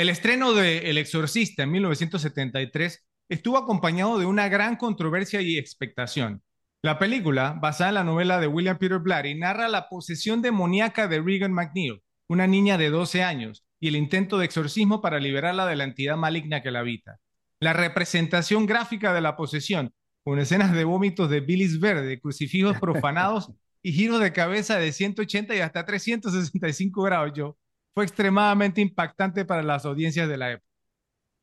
El 0.01 0.09
estreno 0.09 0.53
de 0.53 0.89
El 0.89 0.97
Exorcista 0.97 1.61
en 1.61 1.69
1973 1.73 3.05
estuvo 3.29 3.55
acompañado 3.59 4.17
de 4.17 4.25
una 4.25 4.49
gran 4.49 4.75
controversia 4.75 5.41
y 5.41 5.59
expectación. 5.59 6.41
La 6.81 6.97
película, 6.97 7.55
basada 7.61 7.89
en 7.89 7.93
la 7.93 8.03
novela 8.03 8.39
de 8.39 8.47
William 8.47 8.79
Peter 8.79 8.97
Blatty, 8.97 9.35
narra 9.35 9.67
la 9.67 9.89
posesión 9.89 10.41
demoníaca 10.41 11.07
de 11.07 11.21
Regan 11.21 11.53
McNeil, 11.53 12.01
una 12.27 12.47
niña 12.47 12.79
de 12.79 12.89
12 12.89 13.21
años, 13.21 13.63
y 13.79 13.89
el 13.89 13.95
intento 13.95 14.39
de 14.39 14.45
exorcismo 14.45 15.01
para 15.01 15.19
liberarla 15.19 15.67
de 15.67 15.75
la 15.75 15.83
entidad 15.83 16.17
maligna 16.17 16.63
que 16.63 16.71
la 16.71 16.79
habita. 16.79 17.19
La 17.59 17.73
representación 17.73 18.65
gráfica 18.65 19.13
de 19.13 19.21
la 19.21 19.37
posesión, 19.37 19.93
con 20.23 20.39
escenas 20.39 20.73
de 20.73 20.83
vómitos 20.83 21.29
de 21.29 21.41
bilis 21.41 21.79
verde, 21.79 22.19
crucifijos 22.19 22.79
profanados 22.79 23.51
y 23.83 23.93
giros 23.93 24.19
de 24.19 24.33
cabeza 24.33 24.79
de 24.79 24.93
180 24.93 25.55
y 25.55 25.59
hasta 25.59 25.85
365 25.85 27.03
grados, 27.03 27.33
yo, 27.35 27.55
fue 27.93 28.03
extremadamente 28.03 28.81
impactante 28.81 29.45
para 29.45 29.63
las 29.63 29.85
audiencias 29.85 30.27
de 30.29 30.37
la 30.37 30.51
época. 30.51 30.67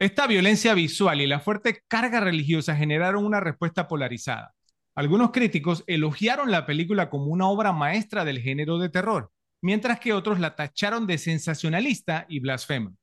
Esta 0.01 0.27
violencia 0.27 0.75
visual 0.75 1.21
y 1.21 1.27
la 1.27 1.41
fuerte 1.41 1.83
carga 1.89 2.21
religiosa 2.21 2.77
generaron 2.77 3.25
una 3.25 3.41
respuesta 3.41 3.89
polarizada. 3.89 4.55
Algunos 4.95 5.33
críticos 5.33 5.85
elogiaron 5.87 6.51
la 6.51 6.67
película 6.67 7.11
como 7.11 7.27
una 7.27 7.49
obra 7.49 7.73
maestra 7.73 8.25
del 8.25 8.41
género 8.41 8.79
de 8.79 8.89
terror, 8.89 9.31
mientras 9.61 10.01
que 10.01 10.13
otros 10.13 10.41
la 10.41 10.55
tacharon 10.55 11.07
de 11.07 11.19
sensacionalista 11.19 12.27
y 12.29 12.41
blasfema. 12.41 12.95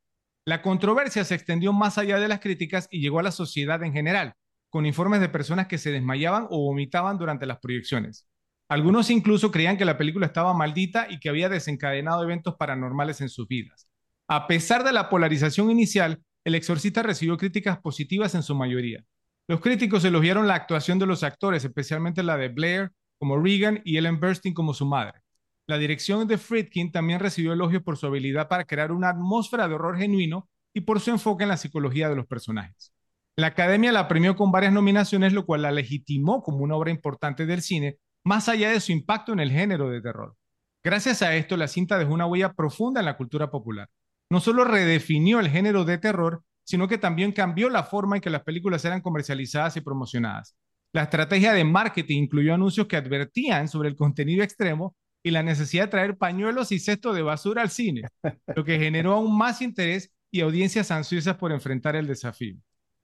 La 0.46 0.62
controversia 0.62 1.24
se 1.26 1.36
extendió 1.36 1.74
más 1.74 1.98
allá 1.98 2.20
de 2.20 2.28
las 2.28 2.40
críticas 2.40 2.88
y 2.92 3.02
llegó 3.02 3.20
a 3.20 3.24
la 3.24 3.32
sociedad 3.32 3.82
en 3.84 3.94
general, 3.94 4.34
con 4.70 4.86
informes 4.86 5.20
de 5.20 5.30
personas 5.30 5.68
que 5.68 5.78
se 5.78 5.92
desmayaban 5.92 6.48
o 6.50 6.66
vomitaban 6.66 7.18
durante 7.18 7.46
las 7.46 7.60
proyecciones. 7.60 8.28
Algunos 8.68 9.10
incluso 9.12 9.52
creían 9.52 9.78
que 9.78 9.86
la 9.86 9.98
película 9.98 10.26
estaba 10.26 10.54
maldita 10.54 11.08
y 11.10 11.20
que 11.20 11.30
había 11.30 11.50
desencadenado 11.50 12.24
eventos 12.24 12.56
paranormales 12.56 13.22
en 13.22 13.30
sus 13.30 13.48
vidas. 13.48 13.88
A 14.28 14.48
pesar 14.48 14.84
de 14.84 14.92
la 14.92 15.10
polarización 15.10 15.70
inicial, 15.70 16.22
El 16.44 16.56
Exorcista 16.56 17.04
recibió 17.04 17.38
críticas 17.38 17.80
positivas 17.80 18.34
en 18.34 18.42
su 18.42 18.56
mayoría. 18.56 19.04
Los 19.48 19.62
críticos 19.62 20.04
elogiaron 20.04 20.48
la 20.48 20.56
actuación 20.56 20.98
de 20.98 21.06
los 21.06 21.24
actores, 21.24 21.64
especialmente 21.64 22.24
la 22.24 22.38
de 22.38 22.50
Blair 22.50 22.92
como 23.20 23.38
Regan 23.38 23.82
y 23.86 23.98
Ellen 23.98 24.20
Burstyn 24.20 24.54
como 24.54 24.74
su 24.74 24.86
madre. 24.86 25.22
La 25.68 25.78
dirección 25.78 26.28
de 26.28 26.38
Friedkin 26.38 26.92
también 26.92 27.20
recibió 27.20 27.54
elogios 27.54 27.84
por 27.84 27.98
su 27.98 28.08
habilidad 28.08 28.48
para 28.48 28.66
crear 28.66 28.92
una 28.92 29.10
atmósfera 29.10 29.68
de 29.68 29.76
horror 29.76 29.98
genuino 29.98 30.48
y 30.74 30.82
por 30.82 31.00
su 31.00 31.12
enfoque 31.12 31.44
en 31.44 31.50
la 31.50 31.58
psicología 31.58 32.10
de 32.10 32.16
los 32.16 32.26
personajes. 32.26 32.92
La 33.36 33.48
Academia 33.48 33.92
la 33.92 34.08
premió 34.08 34.36
con 34.36 34.52
varias 34.52 34.74
nominaciones, 34.74 35.34
lo 35.34 35.46
cual 35.46 35.64
la 35.64 35.72
legitimó 35.72 36.42
como 36.42 36.60
una 36.60 36.76
obra 36.76 36.92
importante 36.92 37.46
del 37.46 37.62
cine, 37.62 37.98
más 38.26 38.50
allá 38.50 38.72
de 38.72 38.82
su 38.82 38.92
impacto 38.92 39.32
en 39.32 39.40
el 39.40 39.52
género 39.52 39.90
de 39.90 40.02
terror. 40.02 40.36
Gracias 40.84 41.22
a 41.22 41.36
esto, 41.36 41.56
la 41.56 41.68
cinta 41.68 41.98
dejó 41.98 42.14
una 42.14 42.26
huella 42.26 42.54
profunda 42.54 43.00
en 43.00 43.06
la 43.06 43.18
cultura 43.18 43.50
popular. 43.50 43.88
No 44.30 44.40
solo 44.40 44.66
redefinió 44.66 45.40
el 45.40 45.50
género 45.50 45.86
de 45.86 46.00
terror, 46.00 46.44
sino 46.64 46.88
que 46.88 46.98
también 46.98 47.32
cambió 47.32 47.70
la 47.70 47.84
forma 47.84 48.16
en 48.16 48.22
que 48.22 48.32
las 48.32 48.44
películas 48.44 48.84
eran 48.84 49.02
comercializadas 49.02 49.78
y 49.78 49.82
promocionadas. 49.82 50.56
La 50.92 51.04
estrategia 51.04 51.54
de 51.54 51.64
marketing 51.64 52.24
incluyó 52.24 52.56
anuncios 52.56 52.88
que 52.88 52.98
advertían 52.98 53.68
sobre 53.68 53.90
el 53.90 53.96
contenido 53.96 54.44
extremo 54.44 54.96
y 55.24 55.30
la 55.30 55.44
necesidad 55.44 55.84
de 55.84 55.92
traer 55.92 56.18
pañuelos 56.18 56.72
y 56.72 56.80
cestos 56.80 57.16
de 57.16 57.22
basura 57.22 57.62
al 57.62 57.70
cine, 57.70 58.08
lo 58.56 58.64
que 58.64 58.80
generó 58.80 59.14
aún 59.14 59.38
más 59.38 59.62
interés 59.62 60.12
y 60.32 60.42
audiencias 60.42 60.90
ansiosas 60.90 61.36
por 61.36 61.52
enfrentar 61.52 61.96
el 61.96 62.08
desafío. 62.08 62.58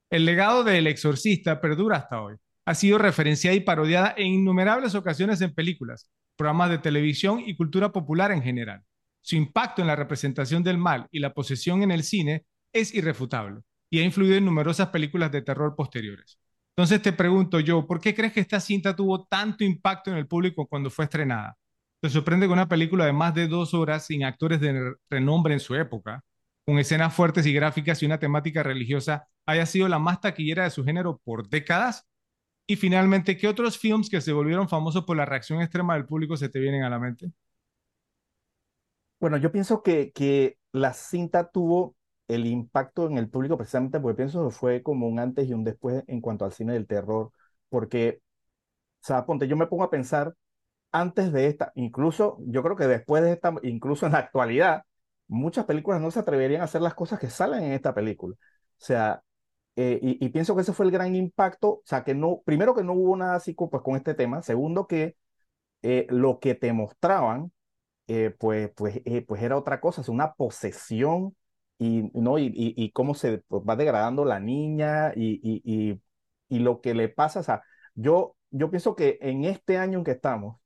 El 0.09 0.25
legado 0.25 0.63
del 0.63 0.87
exorcista 0.87 1.61
perdura 1.61 1.97
hasta 1.97 2.21
hoy 2.21 2.37
ha 2.65 2.75
sido 2.75 2.97
referenciada 2.97 3.55
y 3.55 3.61
parodiada 3.61 4.13
en 4.17 4.27
innumerables 4.27 4.95
ocasiones 4.95 5.41
en 5.41 5.53
películas, 5.53 6.09
programas 6.35 6.69
de 6.69 6.77
televisión 6.77 7.41
y 7.45 7.55
cultura 7.55 7.91
popular 7.91 8.31
en 8.31 8.43
general. 8.43 8.83
Su 9.21 9.35
impacto 9.35 9.81
en 9.81 9.87
la 9.87 9.95
representación 9.95 10.63
del 10.63 10.77
mal 10.77 11.07
y 11.11 11.19
la 11.19 11.33
posesión 11.33 11.83
en 11.83 11.91
el 11.91 12.03
cine 12.03 12.45
es 12.73 12.93
irrefutable 12.93 13.61
y 13.89 13.99
ha 13.99 14.03
influido 14.03 14.35
en 14.35 14.45
numerosas 14.45 14.89
películas 14.89 15.31
de 15.31 15.41
terror 15.41 15.75
posteriores. 15.75 16.39
Entonces 16.75 17.01
te 17.01 17.11
pregunto 17.13 17.59
yo, 17.59 17.85
¿por 17.85 17.99
qué 17.99 18.15
crees 18.15 18.33
que 18.33 18.39
esta 18.39 18.59
cinta 18.59 18.95
tuvo 18.95 19.25
tanto 19.25 19.63
impacto 19.63 20.09
en 20.09 20.17
el 20.17 20.27
público 20.27 20.65
cuando 20.67 20.89
fue 20.89 21.05
estrenada? 21.05 21.57
¿Te 22.01 22.09
sorprende 22.09 22.47
que 22.47 22.53
una 22.53 22.67
película 22.67 23.05
de 23.05 23.13
más 23.13 23.35
de 23.35 23.47
dos 23.47 23.73
horas 23.73 24.05
sin 24.05 24.23
actores 24.23 24.59
de 24.59 24.93
renombre 25.09 25.53
en 25.53 25.59
su 25.59 25.75
época, 25.75 26.23
con 26.65 26.79
escenas 26.79 27.13
fuertes 27.13 27.45
y 27.45 27.53
gráficas 27.53 28.01
y 28.01 28.05
una 28.05 28.17
temática 28.19 28.63
religiosa, 28.63 29.27
haya 29.45 29.65
sido 29.65 29.87
la 29.87 29.99
más 29.99 30.21
taquillera 30.21 30.63
de 30.63 30.71
su 30.71 30.83
género 30.83 31.21
por 31.23 31.49
décadas? 31.49 32.07
Y 32.65 32.75
finalmente, 32.75 33.37
¿qué 33.37 33.47
otros 33.47 33.77
films 33.77 34.09
que 34.09 34.19
se 34.19 34.33
volvieron 34.33 34.67
famosos 34.67 35.05
por 35.05 35.15
la 35.15 35.25
reacción 35.25 35.61
extrema 35.61 35.93
del 35.93 36.05
público 36.07 36.37
se 36.37 36.49
te 36.49 36.59
vienen 36.59 36.83
a 36.83 36.89
la 36.89 36.97
mente? 36.99 37.31
Bueno, 39.19 39.37
yo 39.37 39.51
pienso 39.51 39.83
que, 39.83 40.11
que 40.11 40.57
la 40.71 40.93
cinta 40.93 41.49
tuvo 41.51 41.95
el 42.27 42.45
impacto 42.47 43.07
en 43.07 43.17
el 43.17 43.29
público 43.29 43.57
precisamente 43.57 43.99
porque 43.99 44.15
pienso 44.17 44.47
que 44.47 44.55
fue 44.55 44.81
como 44.83 45.07
un 45.07 45.19
antes 45.19 45.47
y 45.47 45.53
un 45.53 45.63
después 45.63 46.03
en 46.07 46.21
cuanto 46.21 46.45
al 46.45 46.53
cine 46.53 46.73
del 46.73 46.87
terror, 46.87 47.31
porque, 47.69 48.21
o 49.03 49.05
sea, 49.07 49.25
ponte, 49.25 49.47
yo 49.47 49.57
me 49.57 49.67
pongo 49.67 49.83
a 49.85 49.91
pensar 49.91 50.35
antes 50.91 51.31
de 51.33 51.47
esta, 51.47 51.71
incluso 51.75 52.37
yo 52.47 52.63
creo 52.63 52.75
que 52.77 52.87
después 52.87 53.23
de 53.23 53.33
esta, 53.33 53.53
incluso 53.63 54.05
en 54.07 54.13
la 54.13 54.19
actualidad, 54.19 54.83
muchas 55.27 55.65
películas 55.65 56.01
no 56.01 56.11
se 56.11 56.19
atreverían 56.19 56.61
a 56.61 56.65
hacer 56.65 56.81
las 56.81 56.95
cosas 56.95 57.19
que 57.19 57.29
salen 57.29 57.63
en 57.63 57.73
esta 57.73 57.93
película. 57.95 58.35
O 58.35 58.39
sea, 58.85 59.23
eh, 59.77 59.99
y, 60.01 60.29
pienso 60.29 60.55
que 60.55 60.61
ese 60.63 60.73
fue 60.73 60.85
el 60.85 60.91
gran 60.91 61.15
impacto, 61.15 61.69
o 61.69 61.81
sea, 61.85 62.03
que 62.03 62.13
no, 62.13 62.41
primero 62.45 62.75
que 62.75 62.83
no 62.83 62.93
hubo 62.93 63.15
nada 63.15 63.35
así 63.35 63.53
pues, 63.53 63.81
con 63.83 63.95
este 63.95 64.13
tema, 64.13 64.41
segundo 64.41 64.85
que 64.87 65.15
eh, 65.83 66.07
lo 66.09 66.39
que 66.39 66.55
te 66.55 66.73
mostraban, 66.73 67.51
eh, 68.07 68.35
pues, 68.39 68.71
pues, 68.75 69.01
pues 69.27 69.41
era 69.43 69.57
otra 69.57 69.81
cosa, 69.81 70.01
es 70.01 70.09
una 70.09 70.33
posesión 70.33 71.35
y, 71.79 72.03
¿no? 72.13 72.37
y, 72.39 72.51
y, 72.53 72.91
cómo 72.91 73.15
se 73.15 73.39
pues, 73.47 73.63
va 73.67 73.75
degradando 73.75 74.25
la 74.25 74.39
niña 74.39 75.13
y, 75.15 75.39
y, 75.43 76.01
y, 76.49 76.59
lo 76.59 76.81
que 76.81 76.93
le 76.93 77.09
pasa, 77.09 77.39
o 77.41 77.43
sea, 77.43 77.63
yo, 77.95 78.35
yo 78.51 78.69
pienso 78.69 78.95
que 78.95 79.17
en 79.21 79.45
este 79.45 79.77
año 79.77 79.99
en 79.99 80.03
que 80.05 80.11
estamos, 80.11 80.59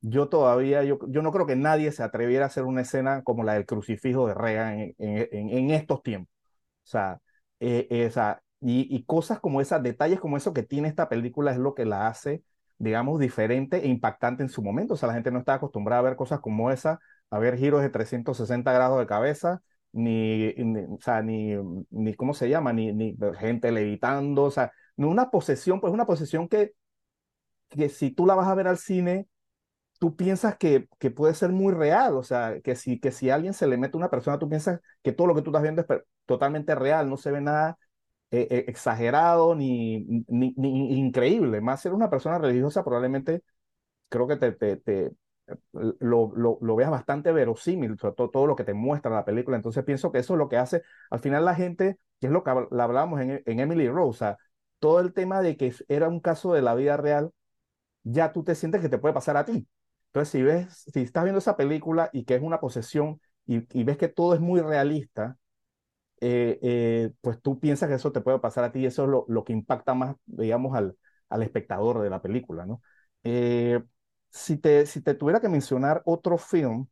yo 0.00 0.28
todavía, 0.28 0.84
yo, 0.84 0.98
yo 1.08 1.22
no 1.22 1.32
creo 1.32 1.46
que 1.46 1.56
nadie 1.56 1.92
se 1.92 2.02
atreviera 2.02 2.44
a 2.46 2.48
hacer 2.48 2.64
una 2.64 2.82
escena 2.82 3.22
como 3.24 3.44
la 3.44 3.54
del 3.54 3.66
crucifijo 3.66 4.28
de 4.28 4.34
Reagan 4.34 4.80
en, 4.80 4.94
en, 4.98 5.50
en 5.50 5.70
estos 5.70 6.02
tiempos. 6.02 6.32
O 6.84 6.88
sea, 6.88 7.20
eh, 7.60 7.86
esa, 7.90 8.42
y, 8.60 8.94
y, 8.94 9.04
cosas 9.04 9.40
como 9.40 9.60
esas, 9.60 9.82
detalles 9.82 10.20
como 10.20 10.36
eso 10.36 10.52
que 10.52 10.62
tiene 10.62 10.88
esta 10.88 11.08
película 11.08 11.52
es 11.52 11.58
lo 11.58 11.74
que 11.74 11.84
la 11.84 12.08
hace, 12.08 12.42
digamos, 12.78 13.20
diferente 13.20 13.78
e 13.84 13.88
impactante 13.88 14.42
en 14.42 14.48
su 14.48 14.62
momento. 14.62 14.94
O 14.94 14.96
sea, 14.96 15.08
la 15.08 15.14
gente 15.14 15.30
no 15.30 15.38
está 15.38 15.54
acostumbrada 15.54 16.00
a 16.00 16.04
ver 16.04 16.16
cosas 16.16 16.40
como 16.40 16.70
esa, 16.70 17.00
a 17.30 17.38
ver 17.38 17.56
giros 17.58 17.82
de 17.82 17.90
360 17.90 18.72
grados 18.72 18.98
de 18.98 19.06
cabeza, 19.06 19.62
ni, 19.92 20.52
ni 20.54 20.80
o 20.80 20.98
sea, 21.00 21.22
ni, 21.22 21.54
ni, 21.90 22.14
¿cómo 22.14 22.34
se 22.34 22.48
llama? 22.48 22.72
Ni, 22.72 22.92
ni 22.92 23.16
gente 23.38 23.72
levitando, 23.72 24.44
o 24.44 24.50
sea, 24.50 24.72
una 24.96 25.30
posesión, 25.30 25.80
pues 25.80 25.92
una 25.92 26.06
posesión 26.06 26.48
que, 26.48 26.72
que 27.70 27.88
si 27.88 28.10
tú 28.10 28.26
la 28.26 28.34
vas 28.34 28.48
a 28.48 28.54
ver 28.54 28.68
al 28.68 28.78
cine, 28.78 29.28
tú 29.98 30.16
piensas 30.16 30.56
que, 30.58 30.88
que 30.98 31.10
puede 31.10 31.34
ser 31.34 31.50
muy 31.52 31.72
real, 31.74 32.16
o 32.16 32.22
sea, 32.22 32.60
que 32.62 32.76
si, 32.76 33.00
que 33.00 33.12
si 33.12 33.30
alguien 33.30 33.54
se 33.54 33.66
le 33.66 33.78
mete 33.78 33.96
una 33.96 34.10
persona, 34.10 34.38
tú 34.38 34.48
piensas 34.48 34.80
que 35.02 35.12
todo 35.12 35.26
lo 35.26 35.34
que 35.34 35.42
tú 35.42 35.50
estás 35.50 35.62
viendo 35.62 35.82
es 35.82 35.88
totalmente 36.26 36.74
real, 36.74 37.08
no 37.08 37.16
se 37.16 37.30
ve 37.30 37.40
nada 37.40 37.78
eh, 38.30 38.48
eh, 38.50 38.64
exagerado 38.68 39.54
ni, 39.54 40.04
ni, 40.28 40.54
ni, 40.56 40.98
increíble. 40.98 41.60
Más 41.60 41.80
ser 41.82 41.94
una 41.94 42.10
persona 42.10 42.38
religiosa 42.38 42.84
probablemente 42.84 43.42
creo 44.08 44.26
que 44.28 44.36
te, 44.36 44.52
te, 44.52 44.76
te 44.78 45.12
lo, 45.72 46.32
lo, 46.34 46.58
lo, 46.60 46.76
veas 46.76 46.90
bastante 46.90 47.32
verosímil, 47.32 47.96
todo, 47.96 48.30
todo, 48.30 48.46
lo 48.46 48.56
que 48.56 48.64
te 48.64 48.74
muestra 48.74 49.10
la 49.10 49.24
película. 49.24 49.56
Entonces 49.56 49.84
pienso 49.84 50.12
que 50.12 50.18
eso 50.18 50.34
es 50.34 50.38
lo 50.38 50.48
que 50.48 50.56
hace, 50.56 50.82
al 51.10 51.20
final 51.20 51.44
la 51.44 51.54
gente, 51.54 51.98
que 52.20 52.26
es 52.28 52.32
lo 52.32 52.42
que 52.44 52.50
hablábamos 52.50 53.20
en, 53.20 53.42
en 53.44 53.60
Emily 53.60 53.88
Rose, 53.88 54.36
todo 54.78 55.00
el 55.00 55.12
tema 55.12 55.42
de 55.42 55.56
que 55.56 55.74
era 55.88 56.08
un 56.08 56.20
caso 56.20 56.52
de 56.52 56.62
la 56.62 56.74
vida 56.74 56.96
real, 56.96 57.30
ya 58.04 58.32
tú 58.32 58.44
te 58.44 58.54
sientes 58.54 58.80
que 58.80 58.88
te 58.88 58.98
puede 58.98 59.14
pasar 59.14 59.36
a 59.36 59.44
ti. 59.44 59.66
Entonces, 60.08 60.30
si 60.30 60.42
ves, 60.42 60.84
si 60.92 61.02
estás 61.02 61.24
viendo 61.24 61.38
esa 61.38 61.56
película 61.56 62.10
y 62.12 62.24
que 62.24 62.34
es 62.36 62.42
una 62.42 62.60
posesión 62.60 63.20
y, 63.46 63.66
y 63.78 63.84
ves 63.84 63.96
que 63.98 64.08
todo 64.08 64.34
es 64.34 64.40
muy 64.40 64.60
realista, 64.60 65.36
eh, 66.20 66.58
eh, 66.62 67.12
pues 67.20 67.40
tú 67.42 67.60
piensas 67.60 67.88
que 67.88 67.94
eso 67.96 68.12
te 68.12 68.20
puede 68.20 68.38
pasar 68.40 68.64
a 68.64 68.72
ti 68.72 68.80
y 68.80 68.86
eso 68.86 69.04
es 69.04 69.08
lo, 69.10 69.24
lo 69.28 69.44
que 69.44 69.52
impacta 69.52 69.94
más, 69.94 70.16
digamos, 70.26 70.76
al, 70.76 70.96
al, 71.28 71.42
espectador 71.42 72.00
de 72.00 72.10
la 72.10 72.22
película, 72.22 72.66
¿no? 72.66 72.82
Eh, 73.24 73.82
si, 74.30 74.56
te, 74.58 74.86
si 74.86 75.02
te 75.02 75.14
tuviera 75.14 75.40
que 75.40 75.48
mencionar 75.48 76.02
otro 76.06 76.38
film, 76.38 76.86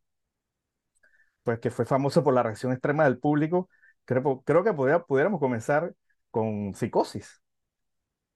pues 1.43 1.59
que 1.59 1.69
fue 1.71 1.85
famoso 1.85 2.23
por 2.23 2.33
la 2.33 2.43
reacción 2.43 2.71
extrema 2.71 3.03
del 3.05 3.19
público, 3.19 3.69
creo, 4.05 4.41
creo 4.43 4.63
que 4.63 4.73
podría, 4.73 4.99
pudiéramos 5.03 5.39
comenzar 5.39 5.93
con 6.31 6.73
Psicosis. 6.73 7.41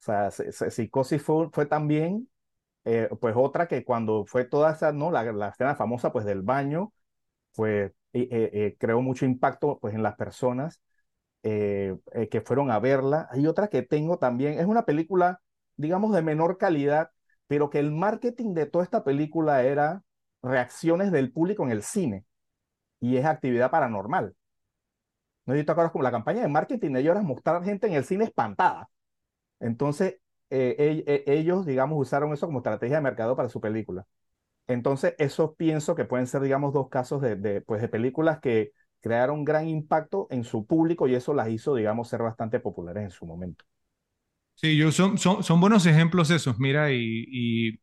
O 0.02 0.04
sea, 0.06 0.32
Psicosis 0.32 1.22
fue, 1.22 1.50
fue 1.52 1.66
también, 1.66 2.30
pues 3.22 3.36
otra 3.38 3.68
que 3.68 3.84
cuando 3.86 4.26
fue 4.26 4.46
toda 4.46 4.74
esa, 4.74 4.92
¿no? 4.94 5.12
La, 5.12 5.24
la 5.34 5.50
escena 5.50 5.76
famosa, 5.76 6.12
pues 6.14 6.26
del 6.26 6.42
baño, 6.42 6.94
pues 7.56 7.92
creó 8.12 9.02
mucho 9.02 9.26
impacto 9.26 9.80
pues, 9.80 9.94
en 9.96 10.04
las 10.04 10.16
personas 10.16 10.82
eh, 11.44 11.98
que 12.32 12.42
fueron 12.42 12.72
a 12.72 12.80
verla. 12.80 13.28
Hay 13.32 13.48
otra 13.48 13.68
que 13.70 13.82
tengo 13.82 14.18
también, 14.20 14.60
es 14.60 14.66
una 14.66 14.86
película, 14.86 15.42
digamos, 15.78 16.14
de 16.14 16.22
menor 16.22 16.58
calidad, 16.58 17.12
pero 17.48 17.70
que 17.70 17.80
el 17.80 17.92
marketing 17.92 18.54
de 18.54 18.66
toda 18.66 18.84
esta 18.84 19.04
película 19.04 19.64
era 19.64 20.04
reacciones 20.42 21.12
del 21.12 21.32
público 21.32 21.64
en 21.64 21.72
el 21.72 21.84
cine 21.84 22.26
y 23.00 23.18
es 23.18 23.26
actividad 23.26 23.72
paranormal. 23.72 24.36
¿No 25.46 25.54
acuerdas 25.54 25.92
como 25.92 26.04
la 26.04 26.12
campaña 26.12 26.42
de 26.42 26.48
marketing 26.48 26.92
de 26.94 27.00
ellos 27.02 27.12
era 27.12 27.22
mostrar 27.24 27.64
gente 27.64 27.88
en 27.88 27.94
el 27.94 28.06
cine 28.06 28.26
espantada? 28.26 28.90
Entonces, 29.60 30.20
ellos, 30.50 31.66
digamos, 31.66 32.00
usaron 32.00 32.34
eso 32.34 32.48
como 32.48 32.60
estrategia 32.60 32.98
de 32.98 33.04
mercado 33.04 33.36
para 33.36 33.50
su 33.50 33.62
película. 33.62 34.06
Entonces, 34.70 35.16
eso 35.18 35.56
pienso 35.56 35.96
que 35.96 36.06
pueden 36.06 36.28
ser, 36.28 36.42
digamos, 36.42 36.74
dos 36.74 36.90
casos 36.90 37.22
de, 37.22 37.62
pues, 37.62 37.82
de 37.82 37.88
películas 37.90 38.40
que 38.40 38.72
crearon 39.02 39.44
gran 39.44 39.68
impacto 39.68 40.28
en 40.30 40.44
su 40.44 40.68
público 40.68 41.08
y 41.08 41.16
eso 41.16 41.34
las 41.34 41.50
hizo, 41.50 41.74
digamos, 41.74 42.08
ser 42.08 42.22
bastante 42.22 42.60
populares 42.60 43.04
en 43.04 43.10
su 43.10 43.26
momento. 43.26 43.66
Sí, 44.54 44.78
yo 44.78 44.92
son, 44.92 45.18
son, 45.18 45.42
son 45.42 45.60
buenos 45.60 45.88
ejemplos 45.88 46.30
esos, 46.30 46.60
mira, 46.60 46.92
y, 46.92 47.80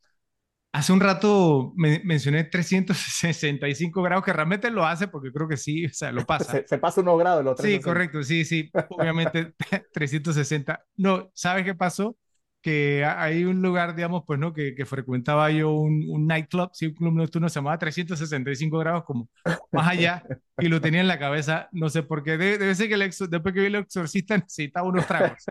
hace 0.72 0.92
un 0.92 1.00
rato 1.00 1.72
mencioné 1.74 2.44
365 2.44 4.02
grados, 4.02 4.24
que 4.24 4.32
realmente 4.32 4.70
lo 4.70 4.86
hace 4.86 5.08
porque 5.08 5.32
creo 5.32 5.48
que 5.48 5.56
sí, 5.56 5.86
o 5.86 5.92
sea, 5.92 6.12
lo 6.12 6.24
pasa. 6.26 6.62
se, 6.66 6.78
pasa 6.78 7.00
unos 7.00 7.18
grados, 7.18 7.60
Sí, 7.60 7.80
correcto, 7.80 8.22
sí, 8.22 8.44
sí, 8.44 8.70
obviamente 8.90 9.54
360. 9.92 10.84
No, 10.96 11.30
¿sabes 11.34 11.64
qué 11.64 11.74
pasó? 11.74 12.16
Que 12.62 13.04
hay 13.04 13.44
un 13.44 13.62
lugar, 13.62 13.94
digamos, 13.94 14.24
pues, 14.26 14.38
¿no? 14.40 14.52
Que, 14.52 14.74
que 14.74 14.84
frecuentaba 14.84 15.50
yo 15.50 15.72
un, 15.72 16.04
un 16.08 16.26
nightclub, 16.26 16.70
sí, 16.72 16.86
un 16.86 16.94
club 16.94 17.14
nocturno 17.14 17.48
se 17.48 17.56
llamaba 17.56 17.78
365 17.78 18.78
grados, 18.78 19.04
como 19.04 19.28
más 19.72 19.88
allá, 19.88 20.24
y 20.58 20.68
lo 20.68 20.80
tenía 20.80 21.00
en 21.00 21.08
la 21.08 21.18
cabeza, 21.18 21.68
no 21.72 21.88
sé 21.88 22.02
por 22.02 22.22
qué, 22.24 22.32
debe, 22.32 22.58
debe 22.58 22.74
ser 22.74 22.88
que 22.88 22.94
el 22.94 23.00
después 23.00 23.54
que 23.54 23.60
vi 23.60 23.66
el 23.66 23.76
exorcista 23.76 24.36
necesitaba 24.38 24.88
unos 24.88 25.06
tragos. 25.06 25.44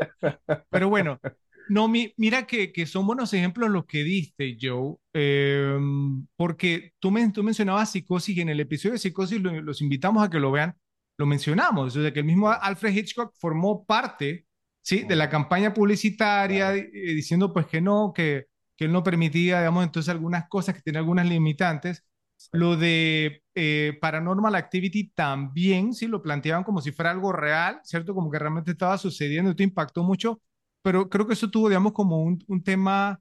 Pero 0.70 0.90
bueno, 0.90 1.20
no, 1.70 1.88
mi, 1.88 2.14
mira 2.18 2.46
que, 2.46 2.72
que, 2.72 2.86
son 2.86 3.08
buenos 3.08 3.34
ejemplos 3.34 3.70
los 3.70 3.86
que 3.86 4.04
diste, 4.04 4.58
Joe, 4.62 4.96
eh, 5.14 5.78
porque 6.36 6.94
tú, 7.00 7.12
me, 7.12 7.32
tú 7.32 7.44
mencionabas 7.44 7.92
psicosis 7.92 8.38
y 8.38 8.42
en 8.42 8.50
el 8.50 8.60
episodio 8.60 8.94
de 8.94 9.00
psicosis 9.00 9.42
lo, 9.42 9.62
los 9.62 9.82
invitamos 9.82 10.24
a 10.24 10.30
que 10.30 10.40
lo 10.40 10.52
vean, 10.52 10.76
lo 11.18 11.26
mencionamos, 11.26 11.96
o 11.96 12.02
sea, 12.02 12.14
que 12.14 12.20
el 12.20 12.26
mismo 12.26 12.50
Alfred 12.52 12.94
Hitchcock 12.94 13.34
formó 13.40 13.86
parte 13.86 14.46
¿sí? 14.86 15.04
de 15.04 15.16
la 15.16 15.30
campaña 15.30 15.74
publicitaria 15.74 16.72
claro. 16.74 16.90
eh, 16.94 17.14
diciendo 17.16 17.52
pues 17.52 17.66
que 17.68 17.82
no, 17.82 18.14
que, 18.14 18.46
que 18.78 18.86
él 18.86 18.92
no 18.92 19.04
permitía, 19.04 19.60
digamos, 19.60 19.84
entonces 19.84 20.10
algunas 20.10 20.48
cosas 20.48 20.76
que 20.76 20.82
tienen 20.82 21.00
algunas 21.00 21.28
limitantes. 21.28 22.06
Sí. 22.38 22.50
Lo 22.54 22.78
de 22.78 23.44
eh, 23.56 23.98
Paranormal 24.02 24.56
Activity 24.56 25.10
también, 25.10 25.94
sí, 25.94 26.08
lo 26.08 26.22
planteaban 26.22 26.64
como 26.64 26.82
si 26.82 26.92
fuera 26.92 27.12
algo 27.12 27.32
real, 27.32 27.80
¿cierto? 27.84 28.14
Como 28.14 28.30
que 28.30 28.38
realmente 28.40 28.72
estaba 28.72 28.98
sucediendo, 28.98 29.52
esto 29.52 29.64
impactó 29.64 30.04
mucho, 30.04 30.42
pero 30.82 31.10
creo 31.10 31.26
que 31.26 31.34
eso 31.34 31.50
tuvo, 31.50 31.70
digamos, 31.70 31.94
como 31.94 32.22
un, 32.22 32.44
un 32.48 32.64
tema, 32.64 33.20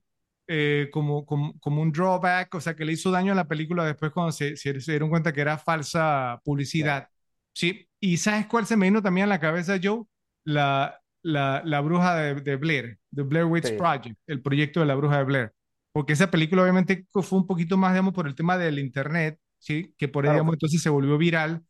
eh, 0.49 0.89
como, 0.93 1.25
como, 1.25 1.59
como, 1.61 1.81
un 1.81 1.93
drawback, 1.93 2.55
o 2.57 2.61
sea, 2.61 2.75
que 2.77 2.85
le 2.85 2.93
hizo 2.93 3.11
daño 3.11 3.33
a 3.33 3.37
la 3.37 3.49
película 3.49 3.87
después 3.87 4.13
cuando 4.13 4.33
se, 4.33 4.57
se, 4.57 4.79
se 4.81 4.93
dieron 4.93 5.09
cuenta 5.11 5.33
que 5.33 5.41
era 5.41 5.57
falsa 5.59 6.41
publicidad, 6.45 7.09
¿sí? 7.55 7.89
Y 8.01 8.17
¿sabes 8.19 8.47
cuál 8.47 8.67
se 8.67 8.77
me 8.77 8.87
vino 8.87 9.01
también 9.01 9.27
a 9.27 9.29
la 9.29 9.41
cabeza, 9.41 9.79
Joe? 9.83 10.03
La, 10.45 11.01
la, 11.25 11.63
la 11.65 11.81
bruja 11.81 12.15
de, 12.15 12.35
de, 12.35 12.57
Blair, 12.57 12.99
The 13.13 13.23
Blair 13.23 13.47
Witch 13.47 13.67
sí. 13.67 13.77
Project, 13.77 14.17
el 14.27 14.43
proyecto 14.43 14.81
de 14.81 14.87
la 14.87 14.95
bruja 14.95 15.19
de 15.19 15.25
Blair. 15.25 15.53
Porque 15.93 16.13
esa 16.13 16.31
película 16.31 16.63
obviamente 16.63 17.07
fue 17.13 17.39
un 17.39 17.47
poquito 17.47 17.77
más, 17.77 17.93
digamos, 17.93 18.13
por 18.13 18.27
el 18.27 18.35
tema 18.35 18.59
del 18.59 18.79
internet, 18.79 19.39
¿sí? 19.59 19.95
Que 19.97 20.09
por 20.09 20.25
ahí, 20.25 20.29
claro. 20.29 20.37
digamos, 20.37 20.53
entonces 20.55 20.83
se 20.83 20.91
volvió 20.91 21.17
viral, 21.17 21.65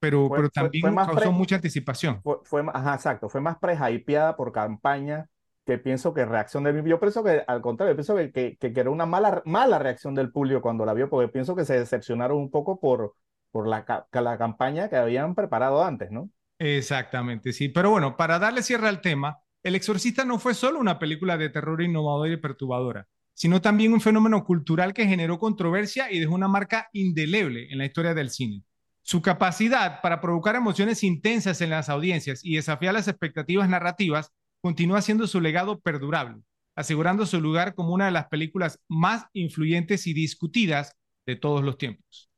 pero, 0.00 0.28
fue, 0.28 0.38
pero 0.38 0.50
también 0.50 0.82
fue, 0.82 0.92
fue 0.92 1.04
causó 1.04 1.20
pre, 1.20 1.30
mucha 1.30 1.56
anticipación. 1.56 2.22
Fue, 2.44 2.64
ajá, 2.72 2.94
exacto, 2.94 3.28
fue 3.28 3.40
más 3.40 3.58
pre-hypeada 3.58 4.34
por 4.34 4.52
campaña 4.52 5.28
que 5.66 5.78
pienso 5.78 6.14
que 6.14 6.24
reacción 6.24 6.62
del 6.62 6.82
Yo 6.84 7.00
pienso 7.00 7.24
que, 7.24 7.42
al 7.46 7.60
contrario, 7.60 7.96
pienso 7.96 8.14
que, 8.14 8.30
que, 8.32 8.56
que, 8.56 8.80
era 8.80 8.88
una 8.88 9.04
mala, 9.04 9.42
mala 9.44 9.78
reacción 9.78 10.14
del 10.14 10.30
público 10.30 10.62
cuando 10.62 10.86
la 10.86 10.94
vio, 10.94 11.10
porque 11.10 11.28
pienso 11.28 11.56
que 11.56 11.64
se 11.64 11.78
decepcionaron 11.78 12.38
un 12.38 12.50
poco 12.50 12.78
por, 12.78 13.14
por 13.50 13.66
la, 13.66 14.06
la 14.12 14.38
campaña 14.38 14.88
que 14.88 14.96
habían 14.96 15.34
preparado 15.34 15.84
antes, 15.84 16.10
¿no? 16.12 16.30
Exactamente, 16.58 17.52
sí. 17.52 17.68
Pero 17.68 17.90
bueno, 17.90 18.16
para 18.16 18.38
darle 18.38 18.62
cierre 18.62 18.88
al 18.88 19.00
tema, 19.00 19.38
El 19.62 19.74
Exorcista 19.74 20.24
no 20.24 20.38
fue 20.38 20.54
solo 20.54 20.78
una 20.78 20.98
película 20.98 21.36
de 21.36 21.50
terror 21.50 21.82
innovadora 21.82 22.32
y 22.32 22.36
perturbadora, 22.38 23.06
sino 23.34 23.60
también 23.60 23.92
un 23.92 24.00
fenómeno 24.00 24.44
cultural 24.44 24.94
que 24.94 25.06
generó 25.06 25.38
controversia 25.38 26.10
y 26.10 26.18
dejó 26.18 26.34
una 26.34 26.48
marca 26.48 26.88
indeleble 26.92 27.70
en 27.70 27.78
la 27.78 27.84
historia 27.84 28.14
del 28.14 28.30
cine. 28.30 28.62
Su 29.02 29.22
capacidad 29.22 30.00
para 30.00 30.20
provocar 30.20 30.56
emociones 30.56 31.04
intensas 31.04 31.60
en 31.60 31.70
las 31.70 31.88
audiencias 31.88 32.44
y 32.44 32.56
desafiar 32.56 32.94
las 32.94 33.08
expectativas 33.08 33.68
narrativas 33.68 34.32
continúa 34.60 35.02
siendo 35.02 35.26
su 35.26 35.40
legado 35.40 35.80
perdurable, 35.80 36.42
asegurando 36.74 37.26
su 37.26 37.40
lugar 37.40 37.74
como 37.74 37.92
una 37.92 38.06
de 38.06 38.12
las 38.12 38.28
películas 38.28 38.80
más 38.88 39.26
influyentes 39.32 40.06
y 40.06 40.14
discutidas 40.14 40.96
de 41.26 41.36
todos 41.36 41.62
los 41.62 41.76
tiempos. 41.78 42.30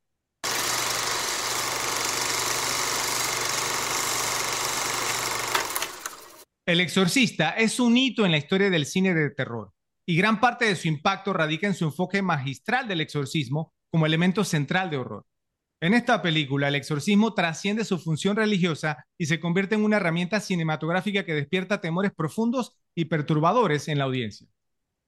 El 6.69 6.83
Exorcista 6.83 7.53
es 7.53 7.81
un 7.81 7.97
hito 7.97 8.27
en 8.27 8.31
la 8.31 8.37
historia 8.37 8.69
del 8.69 8.85
cine 8.85 9.15
de 9.15 9.31
terror 9.31 9.73
y 10.05 10.19
gran 10.19 10.39
parte 10.39 10.67
de 10.67 10.77
su 10.77 10.87
impacto 10.87 11.33
radica 11.33 11.67
en 11.67 11.73
su 11.73 11.87
enfoque 11.87 12.21
magistral 12.21 12.87
del 12.87 13.01
exorcismo 13.01 13.73
como 13.91 14.05
elemento 14.05 14.45
central 14.45 14.91
de 14.91 14.99
horror. 14.99 15.25
En 15.81 15.95
esta 15.95 16.21
película, 16.21 16.69
el 16.69 16.75
exorcismo 16.75 17.33
trasciende 17.33 17.87
su 17.87 17.99
función 17.99 18.37
religiosa 18.37 19.07
y 19.17 19.25
se 19.25 19.41
convierte 19.41 19.77
en 19.77 19.85
una 19.85 19.97
herramienta 19.97 20.41
cinematográfica 20.41 21.25
que 21.25 21.33
despierta 21.33 21.81
temores 21.81 22.13
profundos 22.15 22.77
y 22.95 23.07
perturbadores 23.07 23.89
en 23.89 23.97
la 23.97 24.05
audiencia. 24.05 24.47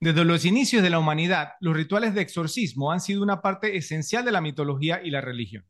Desde 0.00 0.24
los 0.24 0.46
inicios 0.46 0.82
de 0.82 0.88
la 0.88 0.98
humanidad, 0.98 1.50
los 1.60 1.76
rituales 1.76 2.14
de 2.14 2.22
exorcismo 2.22 2.90
han 2.90 3.02
sido 3.02 3.22
una 3.22 3.42
parte 3.42 3.76
esencial 3.76 4.24
de 4.24 4.32
la 4.32 4.40
mitología 4.40 5.02
y 5.04 5.10
la 5.10 5.20
religión. 5.20 5.66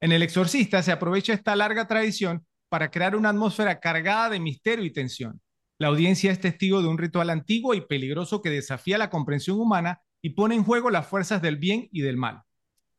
En 0.00 0.10
El 0.10 0.24
Exorcista 0.24 0.82
se 0.82 0.90
aprovecha 0.90 1.32
esta 1.32 1.54
larga 1.54 1.86
tradición 1.86 2.44
para 2.68 2.90
crear 2.90 3.16
una 3.16 3.30
atmósfera 3.30 3.80
cargada 3.80 4.30
de 4.30 4.40
misterio 4.40 4.84
y 4.84 4.92
tensión. 4.92 5.40
La 5.78 5.88
audiencia 5.88 6.32
es 6.32 6.40
testigo 6.40 6.82
de 6.82 6.88
un 6.88 6.98
ritual 6.98 7.30
antiguo 7.30 7.74
y 7.74 7.80
peligroso 7.80 8.42
que 8.42 8.50
desafía 8.50 8.98
la 8.98 9.10
comprensión 9.10 9.60
humana 9.60 10.00
y 10.20 10.30
pone 10.30 10.54
en 10.54 10.64
juego 10.64 10.90
las 10.90 11.06
fuerzas 11.06 11.40
del 11.40 11.56
bien 11.56 11.88
y 11.92 12.00
del 12.00 12.16
mal. 12.16 12.42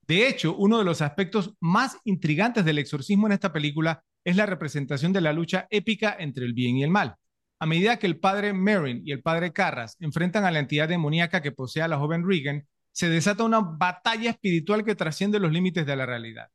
De 0.08 0.28
hecho, 0.28 0.56
uno 0.56 0.80
de 0.80 0.86
los 0.86 1.02
aspectos 1.02 1.56
más 1.60 1.98
intrigantes 2.04 2.66
del 2.66 2.80
exorcismo 2.80 3.28
en 3.28 3.34
esta 3.34 3.54
película 3.54 4.04
es 4.24 4.36
la 4.36 4.46
representación 4.46 5.14
de 5.14 5.22
la 5.22 5.34
lucha 5.34 5.68
épica 5.70 6.16
entre 6.18 6.46
el 6.46 6.54
bien 6.54 6.78
y 6.78 6.84
el 6.84 6.90
mal. 6.90 7.16
A 7.60 7.66
medida 7.66 8.00
que 8.00 8.08
el 8.08 8.20
padre 8.20 8.54
Merrin 8.54 9.02
y 9.06 9.12
el 9.12 9.22
padre 9.22 9.52
Carras 9.52 9.98
enfrentan 10.00 10.46
a 10.46 10.52
la 10.52 10.60
entidad 10.60 10.88
demoníaca 10.88 11.42
que 11.42 11.52
posee 11.52 11.84
a 11.84 11.88
la 11.88 11.98
joven 11.98 12.26
Regan, 12.26 12.66
se 12.92 13.10
desata 13.10 13.44
una 13.44 13.60
batalla 13.60 14.32
espiritual 14.32 14.84
que 14.84 14.96
trasciende 14.96 15.40
los 15.40 15.52
límites 15.52 15.86
de 15.86 15.96
la 15.96 16.06
realidad. 16.06 16.50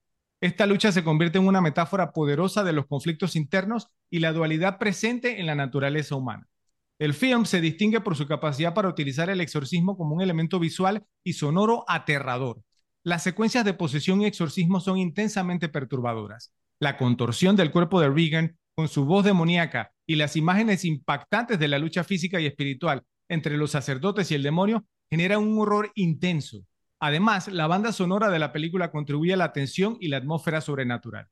Esta 0.44 0.66
lucha 0.66 0.92
se 0.92 1.02
convierte 1.02 1.38
en 1.38 1.46
una 1.46 1.62
metáfora 1.62 2.12
poderosa 2.12 2.64
de 2.64 2.74
los 2.74 2.86
conflictos 2.86 3.34
internos 3.34 3.88
y 4.10 4.18
la 4.18 4.34
dualidad 4.34 4.76
presente 4.76 5.40
en 5.40 5.46
la 5.46 5.54
naturaleza 5.54 6.16
humana. 6.16 6.50
El 6.98 7.14
film 7.14 7.46
se 7.46 7.62
distingue 7.62 8.02
por 8.02 8.14
su 8.14 8.28
capacidad 8.28 8.74
para 8.74 8.90
utilizar 8.90 9.30
el 9.30 9.40
exorcismo 9.40 9.96
como 9.96 10.14
un 10.14 10.20
elemento 10.20 10.60
visual 10.60 11.06
y 11.24 11.32
sonoro 11.32 11.86
aterrador. 11.88 12.60
Las 13.02 13.22
secuencias 13.22 13.64
de 13.64 13.72
posesión 13.72 14.20
y 14.20 14.26
exorcismo 14.26 14.80
son 14.80 14.98
intensamente 14.98 15.70
perturbadoras. 15.70 16.52
La 16.78 16.98
contorsión 16.98 17.56
del 17.56 17.70
cuerpo 17.70 17.98
de 18.02 18.10
Regan, 18.10 18.58
con 18.74 18.88
su 18.88 19.06
voz 19.06 19.24
demoníaca 19.24 19.94
y 20.06 20.16
las 20.16 20.36
imágenes 20.36 20.84
impactantes 20.84 21.58
de 21.58 21.68
la 21.68 21.78
lucha 21.78 22.04
física 22.04 22.38
y 22.38 22.44
espiritual 22.44 23.02
entre 23.30 23.56
los 23.56 23.70
sacerdotes 23.70 24.30
y 24.30 24.34
el 24.34 24.42
demonio, 24.42 24.84
generan 25.08 25.38
un 25.38 25.58
horror 25.58 25.90
intenso, 25.94 26.66
Además, 27.06 27.48
la 27.48 27.66
banda 27.66 27.92
sonora 27.92 28.30
de 28.30 28.38
la 28.38 28.50
película 28.50 28.90
contribuye 28.90 29.34
a 29.34 29.36
la 29.36 29.52
tensión 29.52 29.98
y 30.00 30.08
la 30.08 30.16
atmósfera 30.16 30.62
sobrenatural. 30.62 31.28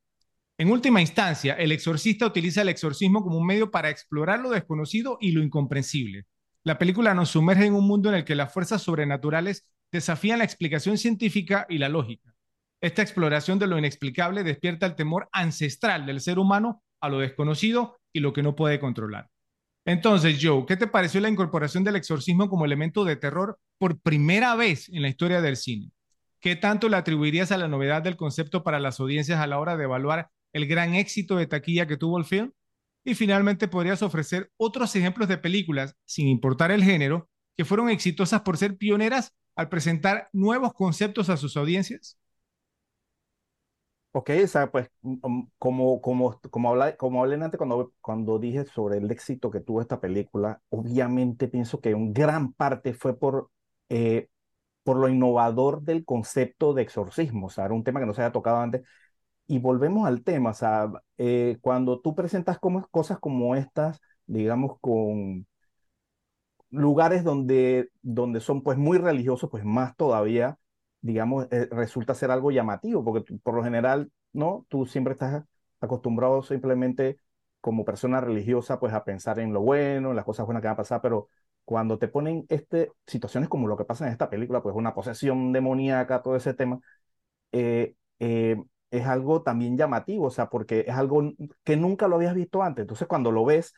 En 0.59 0.71
última 0.71 1.01
instancia, 1.01 1.55
el 1.55 1.73
exorcista 1.73 2.27
utiliza 2.27 2.61
el 2.61 2.69
exorcismo 2.69 3.23
como 3.23 3.39
un 3.39 3.47
medio 3.47 3.71
para 3.71 3.89
explorar 3.89 4.41
lo 4.41 4.51
desconocido 4.51 5.17
y 5.19 5.33
lo 5.33 5.43
incomprensible. 5.43 6.27
La 6.63 6.77
película 6.77 7.15
nos 7.15 7.31
sumerge 7.31 7.65
en 7.65 7.73
un 7.73 7.87
mundo 7.87 8.11
en 8.11 8.17
el 8.17 8.25
que 8.27 8.35
las 8.35 8.53
fuerzas 8.53 8.83
sobrenaturales 8.83 9.67
desafían 9.91 10.41
la 10.41 10.45
explicación 10.45 10.99
científica 10.99 11.65
y 11.71 11.79
la 11.79 11.89
lógica. 11.89 12.35
Esta 12.83 13.01
exploración 13.01 13.59
de 13.59 13.67
lo 13.67 13.79
inexplicable 13.79 14.45
despierta 14.45 14.85
el 14.85 14.95
temor 14.95 15.31
ancestral 15.33 16.05
del 16.05 16.21
ser 16.21 16.39
humano 16.39 16.83
a 17.01 17.09
lo 17.09 17.19
desconocido 17.19 17.97
y 18.13 18.21
lo 18.21 18.35
que 18.35 18.43
no 18.43 18.55
puede 18.55 18.79
controlar. 18.79 19.31
Entonces, 19.87 20.39
Joe, 20.39 20.67
¿qué 20.67 20.77
te 20.77 20.87
pareció 20.87 21.23
la 21.23 21.31
incorporación 21.31 21.83
del 21.83 21.97
exorcismo 21.97 22.51
como 22.51 22.67
elemento 22.67 23.07
de 23.07 23.17
terror 23.17 23.59
por 23.83 23.99
primera 23.99 24.55
vez 24.55 24.89
en 24.91 25.03
la 25.03 25.09
historia 25.09 25.41
del 25.41 25.57
cine? 25.57 25.91
¿Qué 26.39 26.55
tanto 26.55 26.89
le 26.89 26.97
atribuirías 26.97 27.51
a 27.51 27.59
la 27.59 27.67
novedad 27.67 28.01
del 28.01 28.17
concepto 28.17 28.63
para 28.63 28.79
las 28.79 29.01
audiencias 29.01 29.41
a 29.41 29.49
la 29.49 29.59
hora 29.59 29.77
de 29.77 29.83
evaluar 29.83 30.31
el 30.53 30.69
gran 30.69 30.95
éxito 30.95 31.35
de 31.35 31.49
taquilla 31.49 31.89
que 31.89 31.97
tuvo 31.97 32.17
el 32.17 32.25
film? 32.25 32.53
Y 33.03 33.17
finalmente, 33.17 33.67
¿podrías 33.67 34.01
ofrecer 34.03 34.53
otros 34.57 34.95
ejemplos 34.95 35.29
de 35.29 35.37
películas, 35.37 35.97
sin 36.05 36.29
importar 36.29 36.71
el 36.71 36.85
género, 36.85 37.29
que 37.57 37.65
fueron 37.65 37.91
exitosas 37.91 38.43
por 38.43 38.57
ser 38.57 38.77
pioneras 38.77 39.35
al 39.57 39.69
presentar 39.69 40.29
nuevos 40.33 40.75
conceptos 40.75 41.29
a 41.29 41.37
sus 41.37 41.57
audiencias? 41.57 42.17
Ok, 44.13 44.31
o 44.45 44.47
sea, 44.47 44.71
pues 44.71 44.91
como, 45.59 46.01
como, 46.01 46.39
como, 46.51 46.71
habla, 46.71 46.97
como 46.97 47.21
hablé 47.21 47.35
antes 47.43 47.59
cuando, 47.59 47.93
cuando 48.01 48.39
dije 48.39 48.65
sobre 48.65 48.99
el 48.99 49.11
éxito 49.11 49.51
que 49.51 49.59
tuvo 49.59 49.81
esta 49.81 50.01
película, 50.01 50.63
obviamente 50.69 51.49
pienso 51.49 51.81
que 51.81 51.91
en 51.91 52.13
gran 52.13 52.53
parte 52.53 52.95
fue 52.95 53.19
por, 53.19 53.51
eh, 53.89 54.29
por 54.85 54.97
lo 54.99 55.09
innovador 55.09 55.83
del 55.83 56.05
concepto 56.05 56.75
de 56.75 56.83
exorcismo, 56.83 57.47
o 57.49 57.51
sea, 57.51 57.67
era 57.67 57.75
un 57.75 57.85
tema 57.85 58.01
que 58.01 58.07
no 58.07 58.15
se 58.15 58.23
había 58.23 58.33
tocado 58.33 58.59
antes. 58.59 58.83
Y 59.47 59.59
volvemos 59.59 60.07
al 60.09 60.25
tema, 60.25 60.51
o 60.51 60.55
sea, 60.55 60.91
eh, 61.19 61.59
cuando 61.63 62.01
tú 62.01 62.15
presentas 62.15 62.59
como, 62.59 62.87
cosas 62.89 63.19
como 63.21 63.57
estas, 63.57 64.01
digamos, 64.27 64.79
con 64.81 65.47
lugares 66.71 67.25
donde, 67.25 67.91
donde 68.03 68.41
son 68.41 68.63
pues 68.63 68.79
muy 68.79 68.99
religiosos, 68.99 69.51
pues 69.51 69.65
más 69.65 69.97
todavía 69.97 70.59
digamos, 71.03 71.49
eh, 71.51 71.69
resulta 71.73 72.15
ser 72.15 72.31
algo 72.31 72.51
llamativo, 72.53 73.05
porque 73.05 73.25
tú, 73.25 73.39
por 73.41 73.55
lo 73.55 73.65
general, 73.65 74.11
¿no? 74.33 74.67
Tú 74.69 74.87
siempre 74.87 75.15
estás 75.15 75.45
acostumbrado 75.81 76.43
simplemente 76.45 77.19
como 77.61 77.85
persona 77.85 78.21
religiosa, 78.21 78.79
pues 78.79 78.95
a 78.95 79.05
pensar 79.05 79.41
en 79.41 79.53
lo 79.53 79.63
bueno, 79.63 80.11
en 80.11 80.17
las 80.17 80.25
cosas 80.25 80.47
buenas 80.47 80.63
que 80.63 80.69
van 80.69 80.75
a 80.75 80.77
pasar, 80.77 81.01
pero 81.03 81.29
cuando 81.73 81.99
te 81.99 82.07
ponen 82.09 82.45
este, 82.51 82.93
situaciones 83.07 83.49
como 83.49 83.67
lo 83.67 83.79
que 83.79 83.87
pasa 83.87 84.07
en 84.07 84.13
esta 84.13 84.29
película, 84.29 84.63
pues 84.63 84.77
una 84.77 84.95
posesión 84.95 85.53
demoníaca, 85.53 86.21
todo 86.23 86.37
ese 86.37 86.53
tema, 86.53 86.81
eh, 87.53 87.95
eh, 88.21 88.57
es 88.91 89.07
algo 89.07 89.43
también 89.43 89.79
llamativo, 89.79 90.27
o 90.27 90.31
sea, 90.31 90.49
porque 90.51 90.85
es 90.87 90.95
algo 90.95 91.33
que 91.65 91.77
nunca 91.77 92.09
lo 92.09 92.17
habías 92.17 92.35
visto 92.35 92.63
antes. 92.63 92.83
Entonces, 92.85 93.09
cuando 93.09 93.33
lo 93.33 93.45
ves, 93.47 93.75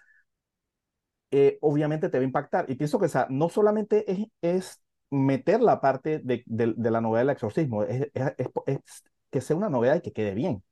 eh, 1.31 1.59
obviamente 1.61 2.09
te 2.09 2.19
va 2.19 2.23
a 2.23 2.25
impactar. 2.27 2.67
Y 2.71 2.77
pienso 2.77 2.99
que 2.99 3.07
o 3.07 3.09
sea, 3.09 3.27
no 3.31 3.49
solamente 3.49 4.11
es, 4.11 4.27
es 4.43 4.83
meter 5.11 5.61
la 5.61 5.81
parte 5.81 6.21
de, 6.21 6.43
de, 6.47 6.75
de 6.77 6.91
la 6.91 7.01
novela 7.01 7.21
del 7.21 7.31
exorcismo, 7.31 7.85
es, 7.85 8.09
es, 8.15 8.33
es, 8.67 8.79
que 9.31 9.41
sea 9.41 9.57
una 9.57 9.69
novedad 9.71 9.97
y 9.97 10.01
que 10.03 10.13
quede 10.13 10.35
bien. 10.35 10.63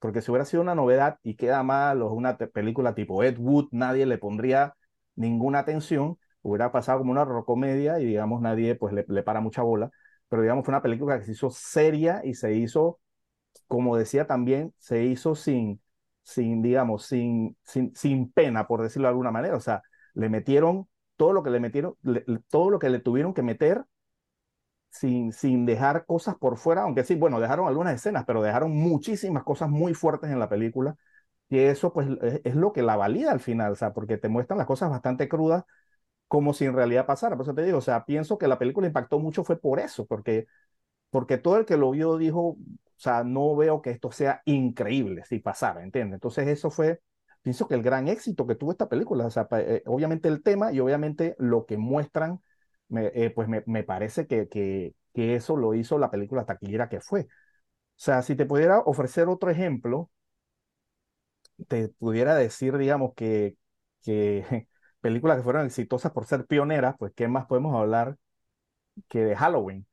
Porque 0.00 0.22
si 0.22 0.30
hubiera 0.30 0.44
sido 0.46 0.62
una 0.62 0.74
novedad 0.74 1.18
y 1.22 1.36
queda 1.36 1.62
mal, 1.62 2.02
o 2.02 2.12
una 2.12 2.36
película 2.38 2.94
tipo 2.94 3.22
Ed 3.24 3.38
Wood, 3.38 3.68
nadie 3.72 4.06
le 4.06 4.18
pondría 4.18 4.76
ninguna 5.16 5.60
atención, 5.60 6.18
hubiera 6.44 6.72
pasado 6.72 7.00
como 7.00 7.12
una 7.12 7.26
comedia 7.44 8.00
y 8.00 8.06
digamos 8.06 8.42
nadie 8.42 8.76
pues 8.76 8.94
le, 8.94 9.04
para 9.24 9.40
mucha 9.42 9.62
bola, 9.62 9.90
pero 10.28 10.42
digamos 10.42 10.64
fue 10.66 10.72
una 10.72 10.82
película 10.82 11.18
que 11.18 11.26
se 11.26 11.32
hizo 11.32 11.50
seria 11.50 12.22
y 12.24 12.34
se 12.34 12.54
hizo, 12.54 13.00
como 13.68 13.96
decía 13.96 14.26
también, 14.26 14.74
se 14.78 15.04
hizo 15.04 15.34
sin, 15.34 15.82
sin 16.22 16.62
digamos, 16.62 17.06
sin, 17.06 17.56
sin, 17.64 17.94
sin 17.96 18.32
pena, 18.32 18.66
por 18.68 18.82
decirlo 18.82 19.08
de 19.08 19.10
alguna 19.10 19.30
manera, 19.32 19.56
o 19.56 19.60
sea, 19.60 19.82
le 20.14 20.28
metieron 20.28 20.88
todo 21.16 21.32
lo 21.32 21.42
que 21.42 21.50
le 21.50 21.60
metieron, 21.60 21.96
todo 22.50 22.70
lo 22.70 22.78
que 22.78 22.90
le 22.90 23.00
tuvieron 23.00 23.34
que 23.34 23.42
meter 23.42 23.84
sin, 24.90 25.32
sin 25.32 25.66
dejar 25.66 26.06
cosas 26.06 26.36
por 26.36 26.56
fuera, 26.56 26.82
aunque 26.82 27.04
sí, 27.04 27.14
bueno, 27.16 27.40
dejaron 27.40 27.66
algunas 27.68 27.94
escenas, 27.94 28.24
pero 28.26 28.42
dejaron 28.42 28.72
muchísimas 28.76 29.42
cosas 29.44 29.68
muy 29.70 29.94
fuertes 29.94 30.30
en 30.30 30.38
la 30.38 30.48
película, 30.48 30.96
y 31.48 31.58
eso 31.58 31.92
pues 31.92 32.08
es, 32.22 32.40
es 32.44 32.54
lo 32.56 32.72
que 32.72 32.82
la 32.82 32.96
valida 32.96 33.32
al 33.32 33.40
final, 33.40 33.72
o 33.72 33.76
sea, 33.76 33.92
porque 33.92 34.18
te 34.18 34.28
muestran 34.28 34.58
las 34.58 34.66
cosas 34.66 34.90
bastante 34.90 35.28
crudas 35.28 35.64
como 36.34 36.52
si 36.52 36.64
en 36.64 36.74
realidad 36.74 37.06
pasara. 37.06 37.36
Por 37.36 37.44
eso 37.46 37.54
te 37.54 37.62
digo, 37.62 37.78
o 37.78 37.80
sea, 37.80 38.04
pienso 38.04 38.38
que 38.38 38.48
la 38.48 38.58
película 38.58 38.88
impactó 38.88 39.20
mucho 39.20 39.44
fue 39.44 39.56
por 39.60 39.78
eso, 39.78 40.04
porque, 40.06 40.46
porque 41.10 41.38
todo 41.38 41.58
el 41.58 41.66
que 41.66 41.76
lo 41.76 41.90
vio 41.92 42.18
dijo, 42.18 42.40
o 42.50 42.58
sea, 42.96 43.24
no 43.24 43.56
veo 43.56 43.82
que 43.82 43.90
esto 43.90 44.12
sea 44.12 44.42
increíble 44.46 45.24
si 45.26 45.38
pasara, 45.40 45.82
¿entiendes? 45.84 46.16
Entonces 46.18 46.48
eso 46.48 46.70
fue, 46.70 47.00
pienso 47.42 47.68
que 47.68 47.74
el 47.76 47.82
gran 47.82 48.08
éxito 48.08 48.46
que 48.46 48.56
tuvo 48.56 48.72
esta 48.72 48.88
película, 48.88 49.26
o 49.26 49.30
sea, 49.30 49.48
eh, 49.52 49.82
obviamente 49.86 50.28
el 50.28 50.42
tema 50.42 50.72
y 50.72 50.80
obviamente 50.80 51.36
lo 51.38 51.66
que 51.66 51.76
muestran, 51.78 52.40
me, 52.88 53.08
eh, 53.14 53.30
pues 53.30 53.48
me, 53.48 53.62
me, 53.66 53.84
parece 53.84 54.26
que, 54.26 54.48
que, 54.48 54.94
que 55.14 55.36
eso 55.36 55.56
lo 55.56 55.74
hizo 55.74 55.98
la 55.98 56.10
película 56.10 56.44
taquillera 56.46 56.88
que 56.88 57.00
fue. 57.00 57.22
O 57.22 57.26
sea, 57.96 58.22
si 58.22 58.36
te 58.36 58.46
pudiera 58.46 58.80
ofrecer 58.80 59.28
otro 59.28 59.50
ejemplo, 59.50 60.10
te 61.68 61.88
pudiera 61.88 62.34
decir, 62.36 62.76
digamos, 62.78 63.14
que, 63.14 63.56
que 64.02 64.44
películas 65.04 65.36
que 65.36 65.42
fueron 65.42 65.66
exitosas 65.66 66.12
por 66.12 66.24
ser 66.24 66.46
pioneras, 66.46 66.94
pues 66.98 67.12
¿qué 67.14 67.28
más 67.28 67.44
podemos 67.44 67.76
hablar 67.76 68.16
que 69.08 69.20
de 69.20 69.36
Halloween? 69.36 69.86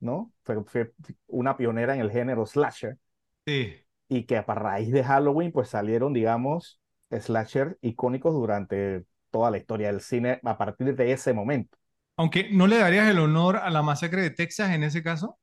¿No? 0.00 0.32
Fue, 0.44 0.62
fue 0.64 0.92
una 1.28 1.56
pionera 1.56 1.94
en 1.94 2.02
el 2.02 2.10
género 2.10 2.46
slasher. 2.46 2.98
Sí. 3.46 3.84
Y 4.08 4.24
que 4.24 4.36
a 4.36 4.42
raíz 4.42 4.92
de 4.92 5.02
Halloween, 5.02 5.50
pues 5.52 5.70
salieron, 5.70 6.12
digamos, 6.12 6.78
slasher 7.10 7.78
icónicos 7.80 8.34
durante 8.34 9.06
toda 9.30 9.50
la 9.50 9.56
historia 9.56 9.88
del 9.88 10.02
cine 10.02 10.40
a 10.44 10.58
partir 10.58 10.94
de 10.94 11.12
ese 11.12 11.32
momento. 11.32 11.78
Aunque 12.18 12.50
no 12.52 12.66
le 12.66 12.76
darías 12.78 13.08
el 13.08 13.18
honor 13.18 13.56
a 13.56 13.70
la 13.70 13.82
masacre 13.82 14.20
de 14.22 14.30
Texas 14.30 14.70
en 14.72 14.84
ese 14.84 15.02
caso. 15.02 15.38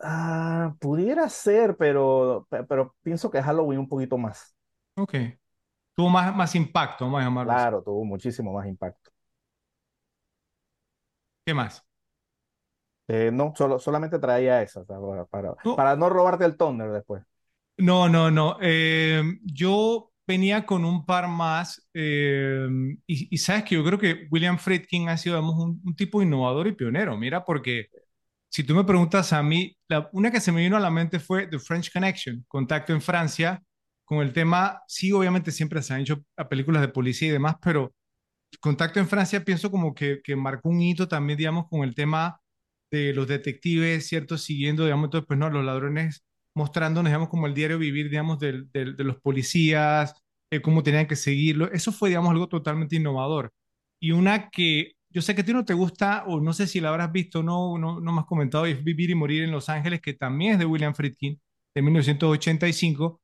Ah, 0.00 0.76
pudiera 0.80 1.28
ser, 1.28 1.76
pero, 1.76 2.46
pero 2.68 2.94
pienso 3.02 3.30
que 3.30 3.42
Halloween 3.42 3.80
un 3.80 3.88
poquito 3.88 4.16
más. 4.16 4.54
Ok. 4.96 5.37
Tuvo 5.98 6.10
más, 6.10 6.32
más 6.32 6.54
impacto, 6.54 7.06
vamos 7.06 7.20
a 7.20 7.24
llamarlo. 7.24 7.52
Claro, 7.52 7.82
tuvo 7.82 8.04
muchísimo 8.04 8.52
más 8.52 8.68
impacto. 8.68 9.10
¿Qué 11.44 11.52
más? 11.52 11.84
Eh, 13.08 13.32
no, 13.32 13.52
solo, 13.56 13.80
solamente 13.80 14.20
traía 14.20 14.62
esa, 14.62 14.84
para, 14.84 15.24
para, 15.24 15.56
no. 15.64 15.74
para 15.74 15.96
no 15.96 16.08
robarte 16.08 16.44
el 16.44 16.56
toner 16.56 16.92
después. 16.92 17.24
No, 17.78 18.08
no, 18.08 18.30
no. 18.30 18.58
Eh, 18.60 19.24
yo 19.42 20.12
venía 20.24 20.64
con 20.64 20.84
un 20.84 21.04
par 21.04 21.26
más 21.26 21.88
eh, 21.92 22.68
y, 23.04 23.34
y, 23.34 23.38
sabes 23.38 23.64
que 23.64 23.74
yo 23.74 23.84
creo 23.84 23.98
que 23.98 24.28
William 24.30 24.56
Friedkin 24.56 25.08
ha 25.08 25.16
sido 25.16 25.34
digamos, 25.34 25.56
un, 25.56 25.82
un, 25.84 25.96
tipo 25.96 26.22
innovador 26.22 26.68
y 26.68 26.76
pionero. 26.76 27.16
Mira, 27.16 27.44
porque 27.44 27.88
si 28.48 28.62
tú 28.62 28.72
me 28.72 28.84
preguntas 28.84 29.32
a 29.32 29.42
mí, 29.42 29.76
la, 29.88 30.08
una 30.12 30.30
que 30.30 30.38
se 30.38 30.52
me 30.52 30.60
vino 30.60 30.76
a 30.76 30.80
la 30.80 30.92
mente 30.92 31.18
fue 31.18 31.48
The 31.48 31.58
French 31.58 31.92
Connection, 31.92 32.44
Contacto 32.46 32.92
en 32.92 33.00
Francia, 33.00 33.60
con 34.08 34.18
el 34.20 34.32
tema, 34.32 34.82
sí, 34.88 35.12
obviamente 35.12 35.52
siempre 35.52 35.82
se 35.82 35.94
han 35.94 36.00
hecho 36.00 36.24
películas 36.48 36.80
de 36.82 36.88
policía 36.88 37.28
y 37.28 37.32
demás, 37.32 37.56
pero 37.62 37.94
Contacto 38.60 39.00
en 39.00 39.08
Francia 39.08 39.44
pienso 39.44 39.70
como 39.70 39.94
que, 39.94 40.20
que 40.24 40.34
marcó 40.36 40.70
un 40.70 40.80
hito 40.80 41.08
también, 41.08 41.38
digamos, 41.38 41.66
con 41.68 41.82
el 41.82 41.94
tema 41.94 42.40
de 42.90 43.12
los 43.12 43.28
detectives, 43.28 44.08
¿cierto? 44.08 44.38
Siguiendo, 44.38 44.84
digamos, 44.84 45.06
entonces, 45.08 45.26
pues 45.26 45.38
no, 45.38 45.50
los 45.50 45.64
ladrones 45.64 46.24
mostrándonos, 46.54 47.10
digamos, 47.10 47.28
como 47.28 47.46
el 47.46 47.54
diario 47.54 47.78
vivir, 47.78 48.08
digamos, 48.10 48.38
de, 48.38 48.64
de, 48.72 48.94
de 48.94 49.04
los 49.04 49.20
policías, 49.20 50.14
eh, 50.50 50.60
cómo 50.62 50.82
tenían 50.82 51.06
que 51.06 51.16
seguirlo. 51.16 51.70
Eso 51.72 51.92
fue, 51.92 52.08
digamos, 52.08 52.30
algo 52.30 52.48
totalmente 52.48 52.96
innovador. 52.96 53.52
Y 54.00 54.12
una 54.12 54.48
que 54.50 54.92
yo 55.10 55.22
sé 55.22 55.34
que 55.34 55.42
a 55.42 55.44
ti 55.44 55.52
no 55.52 55.64
te 55.64 55.74
gusta, 55.74 56.24
o 56.26 56.40
no 56.40 56.52
sé 56.52 56.66
si 56.66 56.80
la 56.80 56.90
habrás 56.90 57.12
visto, 57.12 57.42
no, 57.42 57.78
no, 57.78 58.00
no 58.00 58.12
me 58.12 58.20
has 58.20 58.26
comentado, 58.26 58.66
es 58.66 58.82
Vivir 58.82 59.10
y 59.10 59.14
Morir 59.14 59.42
en 59.44 59.50
Los 59.52 59.68
Ángeles, 59.68 60.00
que 60.00 60.14
también 60.14 60.54
es 60.54 60.58
de 60.58 60.66
William 60.66 60.94
Friedkin, 60.94 61.40
de 61.74 61.82
1985, 61.82 63.20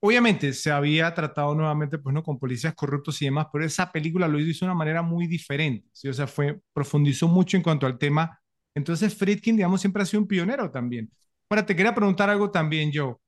Obviamente 0.00 0.52
se 0.52 0.70
había 0.70 1.12
tratado 1.14 1.54
nuevamente 1.54 1.98
pues, 1.98 2.14
¿no? 2.14 2.22
con 2.22 2.38
policías 2.38 2.74
corruptos 2.74 3.20
y 3.22 3.26
demás, 3.26 3.46
pero 3.52 3.64
esa 3.64 3.90
película 3.90 4.28
lo 4.28 4.38
hizo 4.38 4.64
de 4.64 4.70
una 4.70 4.78
manera 4.78 5.02
muy 5.02 5.26
diferente, 5.26 5.88
¿sí? 5.92 6.08
o 6.08 6.12
sea, 6.12 6.26
fue, 6.26 6.60
profundizó 6.72 7.28
mucho 7.28 7.56
en 7.56 7.62
cuanto 7.62 7.86
al 7.86 7.98
tema. 7.98 8.38
Entonces 8.74 9.14
Friedkin, 9.16 9.56
digamos, 9.56 9.80
siempre 9.80 10.02
ha 10.02 10.06
sido 10.06 10.20
un 10.22 10.28
pionero 10.28 10.70
también. 10.70 11.10
Ahora, 11.48 11.64
te 11.64 11.74
quería 11.74 11.94
preguntar 11.94 12.28
algo 12.28 12.50
también, 12.50 12.92
yo, 12.92 13.20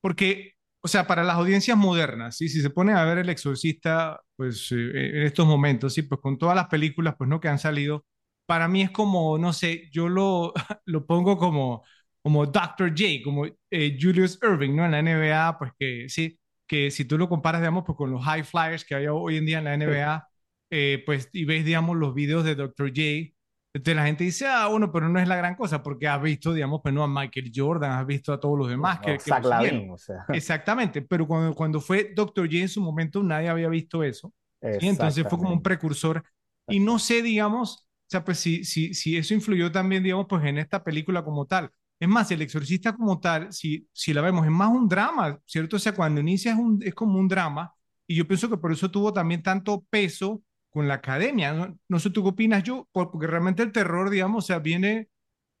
porque, 0.00 0.54
o 0.82 0.88
sea, 0.88 1.06
para 1.06 1.24
las 1.24 1.36
audiencias 1.36 1.76
modernas, 1.76 2.36
¿sí? 2.36 2.48
si 2.48 2.60
se 2.60 2.70
pone 2.70 2.92
a 2.92 3.04
ver 3.04 3.18
El 3.18 3.28
Exorcista, 3.30 4.20
pues 4.36 4.70
eh, 4.72 5.18
en 5.20 5.22
estos 5.22 5.46
momentos, 5.46 5.94
¿sí? 5.94 6.02
pues 6.02 6.20
con 6.20 6.38
todas 6.38 6.56
las 6.56 6.66
películas 6.68 7.14
pues, 7.18 7.28
¿no? 7.30 7.40
que 7.40 7.48
han 7.48 7.58
salido, 7.58 8.04
para 8.46 8.68
mí 8.68 8.82
es 8.82 8.90
como, 8.90 9.38
no 9.38 9.52
sé, 9.52 9.88
yo 9.92 10.08
lo, 10.08 10.52
lo 10.86 11.06
pongo 11.06 11.36
como 11.38 11.84
como 12.26 12.44
Dr. 12.44 12.88
J, 12.88 13.22
como 13.22 13.46
eh, 13.46 13.96
Julius 14.00 14.36
Irving, 14.42 14.74
¿no? 14.74 14.84
En 14.84 14.90
la 14.90 15.00
NBA, 15.00 15.58
pues 15.60 15.70
que 15.78 16.08
sí, 16.08 16.36
que 16.66 16.90
si 16.90 17.04
tú 17.04 17.16
lo 17.16 17.28
comparas, 17.28 17.60
digamos, 17.60 17.84
pues 17.86 17.96
con 17.96 18.10
los 18.10 18.24
high 18.24 18.42
flyers 18.42 18.84
que 18.84 18.96
hay 18.96 19.06
hoy 19.06 19.36
en 19.36 19.46
día 19.46 19.58
en 19.58 19.64
la 19.64 19.76
NBA, 19.76 20.28
eh, 20.70 21.04
pues 21.06 21.30
y 21.32 21.44
ves, 21.44 21.64
digamos, 21.64 21.96
los 21.96 22.14
videos 22.14 22.42
de 22.42 22.56
Dr. 22.56 22.88
J, 22.88 23.32
entonces 23.72 23.94
la 23.94 24.06
gente 24.06 24.24
dice, 24.24 24.44
ah, 24.44 24.66
bueno, 24.66 24.90
pero 24.90 25.08
no 25.08 25.20
es 25.20 25.28
la 25.28 25.36
gran 25.36 25.54
cosa, 25.54 25.84
porque 25.84 26.08
has 26.08 26.20
visto, 26.20 26.52
digamos, 26.52 26.80
pues 26.82 26.92
no 26.92 27.04
a 27.04 27.06
Michael 27.06 27.52
Jordan, 27.54 27.92
has 27.92 28.04
visto 28.04 28.32
a 28.32 28.40
todos 28.40 28.58
los 28.58 28.68
demás. 28.68 28.98
Que, 28.98 29.18
que 29.18 29.48
Lavin, 29.48 29.88
o 29.92 29.96
sea. 29.96 30.24
Exactamente, 30.34 31.02
pero 31.02 31.28
cuando, 31.28 31.54
cuando 31.54 31.80
fue 31.80 32.12
Dr. 32.12 32.46
J 32.46 32.56
en 32.56 32.68
su 32.68 32.80
momento 32.80 33.22
nadie 33.22 33.50
había 33.50 33.68
visto 33.68 34.02
eso. 34.02 34.34
¿sí? 34.80 34.88
Entonces 34.88 35.24
fue 35.28 35.38
como 35.38 35.52
un 35.52 35.62
precursor. 35.62 36.24
Y 36.66 36.80
no 36.80 36.98
sé, 36.98 37.22
digamos, 37.22 37.86
o 37.86 38.08
sea, 38.08 38.24
pues 38.24 38.40
si, 38.40 38.64
si, 38.64 38.94
si 38.94 39.16
eso 39.16 39.32
influyó 39.32 39.70
también, 39.70 40.02
digamos, 40.02 40.26
pues 40.28 40.44
en 40.44 40.58
esta 40.58 40.82
película 40.82 41.22
como 41.22 41.46
tal. 41.46 41.70
Es 41.98 42.08
más, 42.08 42.30
el 42.30 42.42
exorcista 42.42 42.94
como 42.94 43.20
tal, 43.20 43.52
si, 43.52 43.88
si 43.92 44.12
la 44.12 44.20
vemos, 44.20 44.44
es 44.44 44.52
más 44.52 44.68
un 44.68 44.88
drama, 44.88 45.40
¿cierto? 45.46 45.76
O 45.76 45.78
sea, 45.78 45.94
cuando 45.94 46.20
inicia 46.20 46.52
es, 46.52 46.58
un, 46.58 46.80
es 46.82 46.94
como 46.94 47.18
un 47.18 47.28
drama, 47.28 47.72
y 48.06 48.16
yo 48.16 48.26
pienso 48.26 48.48
que 48.50 48.58
por 48.58 48.72
eso 48.72 48.90
tuvo 48.90 49.12
también 49.12 49.42
tanto 49.42 49.84
peso 49.88 50.42
con 50.70 50.86
la 50.86 50.94
academia. 50.94 51.52
No, 51.52 51.76
no 51.88 51.98
sé 51.98 52.10
tú 52.10 52.22
qué 52.22 52.28
opinas 52.30 52.62
yo, 52.62 52.86
porque 52.92 53.26
realmente 53.26 53.62
el 53.62 53.72
terror, 53.72 54.10
digamos, 54.10 54.44
o 54.44 54.46
sea, 54.46 54.58
viene, 54.58 55.08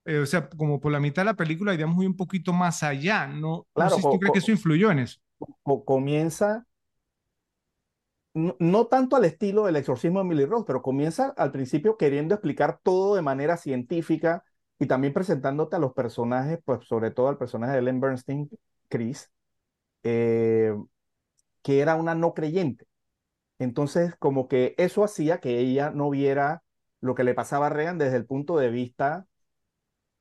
eh, 0.04 0.18
o 0.18 0.26
sea, 0.26 0.48
como 0.50 0.80
por 0.80 0.92
la 0.92 1.00
mitad 1.00 1.22
de 1.22 1.26
la 1.26 1.34
película, 1.34 1.72
digamos, 1.72 2.04
un 2.04 2.16
poquito 2.16 2.52
más 2.52 2.82
allá. 2.82 3.26
No, 3.26 3.66
claro, 3.72 3.90
no 3.90 3.96
sé 3.96 4.02
si 4.02 4.10
tú 4.10 4.18
crees 4.18 4.32
que 4.32 4.38
eso 4.40 4.52
influyó 4.52 4.90
en 4.90 5.00
eso. 5.00 5.18
Comienza, 5.84 6.66
no, 8.34 8.56
no, 8.58 8.86
tanto 8.86 9.16
al 9.16 9.24
estilo 9.24 9.64
del 9.64 9.76
exorcismo 9.76 10.18
de 10.18 10.26
Emily 10.26 10.44
Rose, 10.44 10.64
pero 10.66 10.82
comienza 10.82 11.34
al 11.36 11.50
principio 11.50 11.96
queriendo 11.96 12.34
explicar 12.34 12.80
todo 12.82 13.16
de 13.16 13.22
manera 13.22 13.56
científica, 13.56 14.44
y 14.78 14.86
también 14.86 15.12
presentándote 15.14 15.76
a 15.76 15.78
los 15.78 15.94
personajes, 15.94 16.58
pues 16.64 16.86
sobre 16.86 17.10
todo 17.10 17.28
al 17.28 17.38
personaje 17.38 17.72
de 17.74 17.78
Ellen 17.80 18.00
Bernstein, 18.00 18.50
Chris, 18.88 19.30
eh, 20.02 20.74
que 21.62 21.80
era 21.80 21.96
una 21.96 22.14
no 22.14 22.34
creyente. 22.34 22.86
Entonces, 23.58 24.14
como 24.18 24.48
que 24.48 24.74
eso 24.78 25.04
hacía 25.04 25.40
que 25.40 25.58
ella 25.60 25.90
no 25.90 26.10
viera 26.10 26.64
lo 27.00 27.14
que 27.14 27.24
le 27.24 27.34
pasaba 27.34 27.66
a 27.68 27.70
Regan 27.70 27.98
desde 27.98 28.16
el 28.18 28.26
punto 28.26 28.58
de 28.58 28.70
vista 28.70 29.26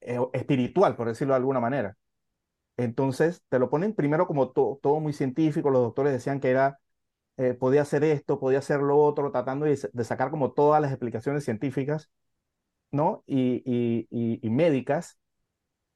eh, 0.01 0.19
espiritual, 0.33 0.95
por 0.95 1.07
decirlo 1.07 1.33
de 1.33 1.37
alguna 1.39 1.59
manera. 1.59 1.97
Entonces, 2.77 3.43
te 3.49 3.59
lo 3.59 3.69
ponen 3.69 3.95
primero 3.95 4.27
como 4.27 4.51
to 4.51 4.79
todo 4.83 4.99
muy 4.99 5.13
científico, 5.13 5.69
los 5.71 5.83
doctores 5.83 6.13
decían 6.13 6.39
que 6.39 6.49
era, 6.51 6.79
eh, 7.37 7.53
podía 7.55 7.83
hacer 7.83 8.03
esto, 8.03 8.39
podía 8.39 8.59
hacer 8.59 8.81
lo 8.81 8.99
otro, 8.99 9.31
tratando 9.31 9.65
de 9.65 10.03
sacar 10.05 10.31
como 10.31 10.53
todas 10.53 10.81
las 10.81 10.91
explicaciones 10.91 11.45
científicas 11.45 12.09
¿no? 12.95 13.23
Y, 13.27 13.61
y, 13.65 14.07
y, 14.09 14.39
y, 14.45 14.49
médicas 14.49 15.19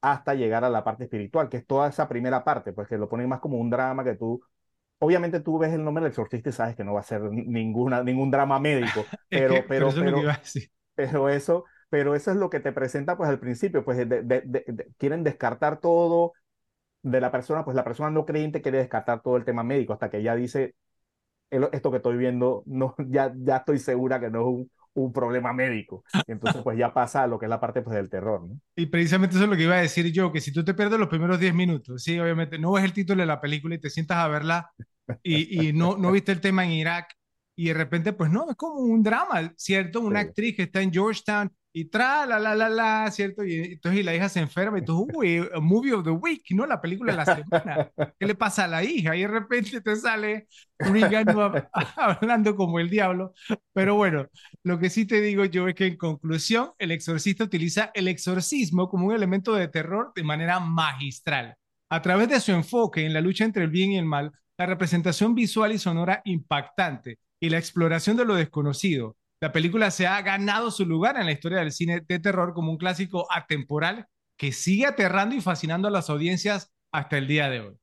hasta 0.02 0.34
llegar 0.36 0.64
a 0.64 0.70
la 0.70 0.84
parte 0.84 1.06
espiritual, 1.06 1.50
que 1.50 1.58
es 1.58 1.68
toda 1.68 1.90
esa 1.90 2.08
primera 2.08 2.44
parte, 2.44 2.74
pues 2.74 2.88
que 2.88 2.98
lo 2.98 3.10
ponen 3.10 3.30
más 3.30 3.40
como 3.40 3.58
un 3.58 3.70
drama 3.70 4.04
que 4.04 4.16
tú, 4.16 4.42
obviamente 5.00 5.40
tú 5.40 5.58
ves 5.58 5.74
el 5.74 5.84
nombre 5.84 6.04
del 6.04 6.12
exorcista 6.12 6.50
y 6.50 6.54
sabes 6.54 6.76
que 6.76 6.84
no 6.84 6.94
va 6.94 7.02
a 7.02 7.04
ser 7.04 7.22
ninguna, 7.24 8.04
ningún 8.04 8.32
drama 8.32 8.60
médico, 8.60 9.06
pero, 9.30 9.56
pero, 9.68 9.68
pero, 9.68 9.88
eso 9.90 10.02
pero, 10.02 10.22
pero, 10.96 11.30
eso, 11.30 11.66
pero 11.90 12.16
eso 12.16 12.32
es 12.32 12.38
lo 12.38 12.50
que 12.50 12.60
te 12.60 12.72
presenta 12.72 13.18
pues 13.18 13.30
al 13.30 13.40
principio, 13.40 13.84
pues 13.84 13.98
de, 13.98 14.06
de, 14.24 14.42
de, 14.46 14.88
quieren 14.98 15.24
descartar 15.24 15.80
todo 15.80 16.34
de 17.02 17.22
la 17.22 17.32
persona, 17.32 17.64
pues 17.64 17.76
la 17.76 17.84
persona 17.84 18.10
no 18.10 18.26
creyente 18.26 18.62
quiere 18.62 18.80
descartar 18.80 19.22
todo 19.22 19.38
el 19.38 19.46
tema 19.46 19.64
médico 19.64 19.94
hasta 19.94 20.10
que 20.10 20.18
ella 20.18 20.36
dice, 20.36 20.76
esto 21.50 21.92
que 21.92 21.98
estoy 21.98 22.18
viendo, 22.18 22.64
no, 22.66 22.96
ya, 23.08 23.34
ya 23.38 23.58
estoy 23.58 23.80
segura 23.80 24.20
que 24.20 24.30
no 24.30 24.40
es 24.42 24.46
un, 24.46 24.72
un 24.94 25.14
problema 25.14 25.54
médico. 25.54 26.04
Entonces, 26.28 26.62
pues 26.64 26.78
ya 26.78 26.94
pasa 26.94 27.24
a 27.24 27.28
lo 27.28 27.40
que 27.40 27.46
es 27.46 27.50
la 27.50 27.60
parte 27.60 27.82
pues, 27.82 27.96
del 27.96 28.10
terror, 28.10 28.48
¿no? 28.48 28.60
Y 28.76 28.86
precisamente 28.86 29.36
eso 29.36 29.44
es 29.44 29.50
lo 29.50 29.58
que 29.58 29.64
iba 29.64 29.76
a 29.76 29.82
decir 29.82 30.12
yo, 30.12 30.32
que 30.32 30.40
si 30.40 30.54
tú 30.54 30.64
te 30.64 30.74
pierdes 30.74 31.00
los 31.00 31.10
primeros 31.10 31.40
10 31.40 31.54
minutos, 31.54 32.02
sí, 32.04 32.18
obviamente, 32.20 32.58
no 32.58 32.72
ves 32.72 32.86
el 32.86 32.94
título 32.94 33.22
de 33.22 33.26
la 33.28 33.42
película 33.42 33.76
y 33.76 33.80
te 33.80 33.90
sientas 33.90 34.18
a 34.18 34.28
verla 34.30 34.72
y, 35.22 35.68
y 35.70 35.74
no, 35.74 35.98
no 35.98 36.12
viste 36.12 36.32
el 36.32 36.40
tema 36.42 36.64
en 36.66 36.72
Irak 36.72 37.14
y 37.58 37.68
de 37.68 37.74
repente, 37.74 38.14
pues 38.14 38.32
no, 38.32 38.50
es 38.50 38.56
como 38.56 38.76
un 38.80 39.04
drama, 39.04 39.54
¿cierto? 39.58 40.00
Una 40.00 40.20
Sí. 40.20 40.26
actriz 40.30 40.56
que 40.56 40.64
está 40.64 40.82
en 40.82 40.94
Georgetown 40.94 41.52
y 41.72 41.86
tra, 41.86 42.26
la, 42.26 42.40
la, 42.40 42.56
la, 42.56 42.68
la, 42.68 43.12
¿cierto? 43.12 43.46
Y 43.46 43.56
entonces 43.74 44.02
y 44.02 44.04
la 44.04 44.16
hija 44.16 44.28
se 44.28 44.40
enferma 44.40 44.80
y 44.80 44.86
tú, 44.86 45.08
uy, 45.14 45.48
a 45.54 45.60
movie 45.60 45.94
of 45.94 46.04
the 46.04 46.10
week, 46.10 46.44
¿no? 46.52 46.66
La 46.66 46.82
película 46.82 47.14
de 47.14 47.18
la 47.18 47.26
semana. 47.26 47.92
¿Qué 48.20 48.26
le 48.26 48.36
pasa 48.36 48.66
a 48.66 48.68
la 48.68 48.84
hija? 48.84 49.16
Y 49.16 49.22
de 49.22 49.28
repente 49.28 49.80
te 49.82 49.96
sale 49.96 50.48
Regan 50.80 51.28
hablando 51.96 52.56
como 52.56 52.80
el 52.80 52.90
diablo. 52.90 53.34
Pero 53.74 53.96
bueno, 53.96 54.28
lo 54.64 54.80
que 54.80 54.90
sí 54.90 55.06
te 55.06 55.22
digo 55.22 55.46
yo 55.46 55.68
es 55.68 55.76
que 55.76 55.86
en 55.86 55.98
conclusión, 55.98 56.72
el 56.80 56.92
exorcista 56.92 57.44
utiliza 57.44 57.92
el 57.94 58.08
exorcismo 58.08 58.90
como 58.90 59.08
un 59.08 59.14
elemento 59.14 59.54
de 59.54 59.68
terror 59.68 60.12
de 60.16 60.24
manera 60.24 60.60
magistral. 60.60 61.56
A 61.90 62.02
través 62.02 62.30
de 62.30 62.40
su 62.40 62.52
enfoque 62.52 63.06
en 63.06 63.14
la 63.14 63.22
lucha 63.22 63.46
entre 63.46 63.64
el 63.64 63.70
bien 63.70 63.92
y 63.92 63.98
el 63.98 64.06
mal, 64.06 64.32
la 64.58 64.66
representación 64.66 65.36
visual 65.36 65.72
y 65.72 65.78
sonora 65.80 66.22
impactante 66.26 67.20
y 67.40 67.50
la 67.50 67.58
exploración 67.58 68.18
de 68.18 68.26
lo 68.26 68.36
desconocido. 68.36 69.16
La 69.42 69.54
película 69.54 69.90
se 69.90 70.06
ha 70.06 70.22
ganado 70.22 70.70
su 70.70 70.86
lugar 70.86 71.16
en 71.16 71.26
la 71.26 71.32
historia 71.32 71.60
del 71.60 71.72
cine 71.72 72.02
de 72.02 72.20
terror 72.20 72.54
como 72.54 72.72
un 72.72 72.78
clásico 72.78 73.26
atemporal 73.32 74.06
que 74.36 74.52
sigue 74.52 74.86
aterrando 74.86 75.34
y 75.34 75.42
fascinando 75.42 75.88
a 75.88 75.92
las 75.92 76.10
audiencias 76.10 76.74
hasta 76.92 77.18
el 77.18 77.28
día 77.28 77.50
de 77.50 77.62
hoy. 77.62 77.78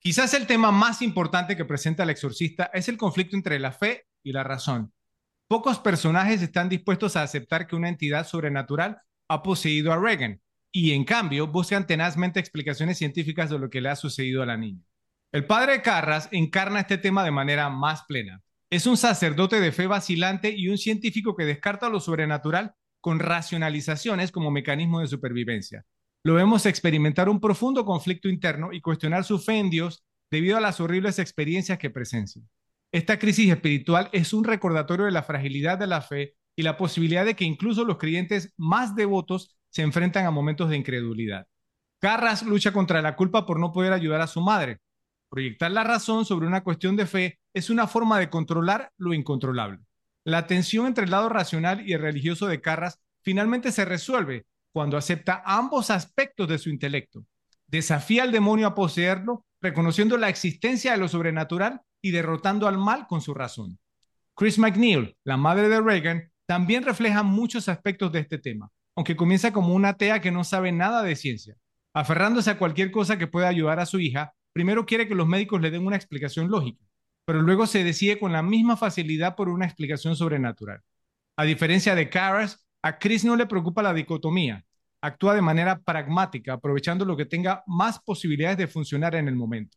Quizás 0.00 0.34
el 0.34 0.46
tema 0.48 0.72
más 0.72 1.00
importante 1.00 1.56
que 1.56 1.64
presenta 1.64 2.02
el 2.02 2.10
exorcista 2.10 2.70
es 2.74 2.88
el 2.88 2.98
conflicto 2.98 3.36
entre 3.36 3.60
la 3.60 3.70
fe 3.70 4.06
y 4.24 4.32
la 4.32 4.42
razón. 4.42 4.92
Pocos 5.46 5.78
personajes 5.78 6.42
están 6.42 6.68
dispuestos 6.68 7.14
a 7.16 7.22
aceptar 7.22 7.68
que 7.68 7.76
una 7.76 7.88
entidad 7.88 8.26
sobrenatural 8.26 9.00
ha 9.28 9.42
poseído 9.42 9.92
a 9.92 9.96
Reagan 9.96 10.40
y 10.76 10.90
en 10.90 11.04
cambio 11.04 11.46
buscan 11.46 11.86
tenazmente 11.86 12.40
explicaciones 12.40 12.98
científicas 12.98 13.48
de 13.48 13.60
lo 13.60 13.70
que 13.70 13.80
le 13.80 13.90
ha 13.90 13.96
sucedido 13.96 14.42
a 14.42 14.46
la 14.46 14.56
niña. 14.56 14.82
El 15.30 15.46
padre 15.46 15.82
Carras 15.82 16.28
encarna 16.32 16.80
este 16.80 16.98
tema 16.98 17.22
de 17.22 17.30
manera 17.30 17.70
más 17.70 18.02
plena. 18.08 18.42
Es 18.70 18.88
un 18.88 18.96
sacerdote 18.96 19.60
de 19.60 19.70
fe 19.70 19.86
vacilante 19.86 20.50
y 20.50 20.68
un 20.68 20.76
científico 20.76 21.36
que 21.36 21.44
descarta 21.44 21.88
lo 21.88 22.00
sobrenatural 22.00 22.74
con 23.00 23.20
racionalizaciones 23.20 24.32
como 24.32 24.50
mecanismo 24.50 24.98
de 24.98 25.06
supervivencia. 25.06 25.84
Lo 26.24 26.34
vemos 26.34 26.66
experimentar 26.66 27.28
un 27.28 27.40
profundo 27.40 27.84
conflicto 27.84 28.28
interno 28.28 28.72
y 28.72 28.80
cuestionar 28.80 29.22
su 29.22 29.38
fe 29.38 29.58
en 29.58 29.70
Dios 29.70 30.02
debido 30.28 30.56
a 30.56 30.60
las 30.60 30.80
horribles 30.80 31.20
experiencias 31.20 31.78
que 31.78 31.90
presencia. 31.90 32.42
Esta 32.92 33.20
crisis 33.20 33.48
espiritual 33.48 34.08
es 34.12 34.32
un 34.32 34.42
recordatorio 34.42 35.06
de 35.06 35.12
la 35.12 35.22
fragilidad 35.22 35.78
de 35.78 35.86
la 35.86 36.00
fe 36.00 36.34
y 36.56 36.62
la 36.62 36.76
posibilidad 36.76 37.24
de 37.24 37.36
que 37.36 37.44
incluso 37.44 37.84
los 37.84 37.98
creyentes 37.98 38.52
más 38.56 38.96
devotos 38.96 39.56
se 39.74 39.82
enfrentan 39.82 40.24
a 40.24 40.30
momentos 40.30 40.70
de 40.70 40.76
incredulidad. 40.76 41.48
Carras 41.98 42.44
lucha 42.44 42.72
contra 42.72 43.02
la 43.02 43.16
culpa 43.16 43.44
por 43.44 43.58
no 43.58 43.72
poder 43.72 43.92
ayudar 43.92 44.20
a 44.20 44.28
su 44.28 44.40
madre. 44.40 44.78
Proyectar 45.28 45.68
la 45.72 45.82
razón 45.82 46.24
sobre 46.24 46.46
una 46.46 46.62
cuestión 46.62 46.94
de 46.94 47.06
fe 47.06 47.40
es 47.52 47.70
una 47.70 47.88
forma 47.88 48.20
de 48.20 48.30
controlar 48.30 48.92
lo 48.98 49.12
incontrolable. 49.12 49.80
La 50.22 50.46
tensión 50.46 50.86
entre 50.86 51.06
el 51.06 51.10
lado 51.10 51.28
racional 51.28 51.88
y 51.88 51.92
el 51.92 52.02
religioso 52.02 52.46
de 52.46 52.60
Carras 52.60 53.00
finalmente 53.22 53.72
se 53.72 53.84
resuelve 53.84 54.46
cuando 54.72 54.96
acepta 54.96 55.42
ambos 55.44 55.90
aspectos 55.90 56.46
de 56.48 56.58
su 56.58 56.70
intelecto. 56.70 57.24
Desafía 57.66 58.22
al 58.22 58.30
demonio 58.30 58.68
a 58.68 58.76
poseerlo, 58.76 59.44
reconociendo 59.60 60.16
la 60.18 60.28
existencia 60.28 60.92
de 60.92 60.98
lo 60.98 61.08
sobrenatural 61.08 61.80
y 62.00 62.12
derrotando 62.12 62.68
al 62.68 62.78
mal 62.78 63.08
con 63.08 63.20
su 63.20 63.34
razón. 63.34 63.80
Chris 64.36 64.56
McNeil, 64.56 65.16
la 65.24 65.36
madre 65.36 65.68
de 65.68 65.80
Reagan, 65.80 66.30
también 66.46 66.84
refleja 66.84 67.24
muchos 67.24 67.68
aspectos 67.68 68.12
de 68.12 68.20
este 68.20 68.38
tema, 68.38 68.70
aunque 68.96 69.16
comienza 69.16 69.52
como 69.52 69.74
una 69.74 69.90
atea 69.90 70.20
que 70.20 70.30
no 70.30 70.44
sabe 70.44 70.72
nada 70.72 71.02
de 71.02 71.16
ciencia. 71.16 71.56
Aferrándose 71.94 72.50
a 72.50 72.58
cualquier 72.58 72.90
cosa 72.90 73.18
que 73.18 73.26
pueda 73.26 73.48
ayudar 73.48 73.80
a 73.80 73.86
su 73.86 74.00
hija, 74.00 74.34
primero 74.52 74.86
quiere 74.86 75.06
que 75.08 75.14
los 75.14 75.26
médicos 75.26 75.60
le 75.60 75.70
den 75.70 75.86
una 75.86 75.96
explicación 75.96 76.48
lógica, 76.48 76.84
pero 77.24 77.42
luego 77.42 77.66
se 77.66 77.84
decide 77.84 78.18
con 78.18 78.32
la 78.32 78.42
misma 78.42 78.76
facilidad 78.76 79.36
por 79.36 79.48
una 79.48 79.66
explicación 79.66 80.16
sobrenatural. 80.16 80.80
A 81.36 81.44
diferencia 81.44 81.94
de 81.94 82.08
Carras, 82.08 82.66
a 82.82 82.98
Chris 82.98 83.24
no 83.24 83.36
le 83.36 83.46
preocupa 83.46 83.82
la 83.82 83.94
dicotomía. 83.94 84.64
Actúa 85.00 85.34
de 85.34 85.42
manera 85.42 85.80
pragmática, 85.80 86.54
aprovechando 86.54 87.04
lo 87.04 87.16
que 87.16 87.26
tenga 87.26 87.62
más 87.66 87.98
posibilidades 88.00 88.56
de 88.56 88.66
funcionar 88.66 89.14
en 89.14 89.28
el 89.28 89.34
momento. 89.34 89.76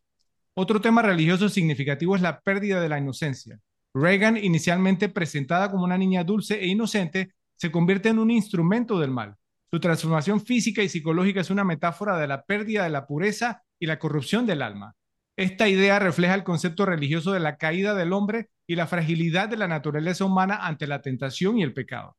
Otro 0.54 0.80
tema 0.80 1.02
religioso 1.02 1.48
significativo 1.48 2.16
es 2.16 2.22
la 2.22 2.40
pérdida 2.40 2.80
de 2.80 2.88
la 2.88 2.98
inocencia. 2.98 3.60
Reagan, 3.94 4.36
inicialmente 4.36 5.08
presentada 5.08 5.70
como 5.70 5.84
una 5.84 5.98
niña 5.98 6.24
dulce 6.24 6.60
e 6.60 6.66
inocente, 6.66 7.32
se 7.58 7.70
convierte 7.70 8.08
en 8.08 8.18
un 8.18 8.30
instrumento 8.30 8.98
del 8.98 9.10
mal. 9.10 9.36
Su 9.70 9.80
transformación 9.80 10.40
física 10.40 10.82
y 10.82 10.88
psicológica 10.88 11.40
es 11.40 11.50
una 11.50 11.64
metáfora 11.64 12.16
de 12.16 12.26
la 12.26 12.44
pérdida 12.44 12.84
de 12.84 12.90
la 12.90 13.06
pureza 13.06 13.62
y 13.78 13.86
la 13.86 13.98
corrupción 13.98 14.46
del 14.46 14.62
alma. 14.62 14.94
Esta 15.36 15.68
idea 15.68 15.98
refleja 15.98 16.34
el 16.34 16.44
concepto 16.44 16.86
religioso 16.86 17.32
de 17.32 17.40
la 17.40 17.58
caída 17.58 17.94
del 17.94 18.12
hombre 18.12 18.48
y 18.66 18.76
la 18.76 18.86
fragilidad 18.86 19.48
de 19.48 19.56
la 19.56 19.68
naturaleza 19.68 20.24
humana 20.24 20.66
ante 20.66 20.86
la 20.86 21.02
tentación 21.02 21.58
y 21.58 21.62
el 21.62 21.74
pecado. 21.74 22.16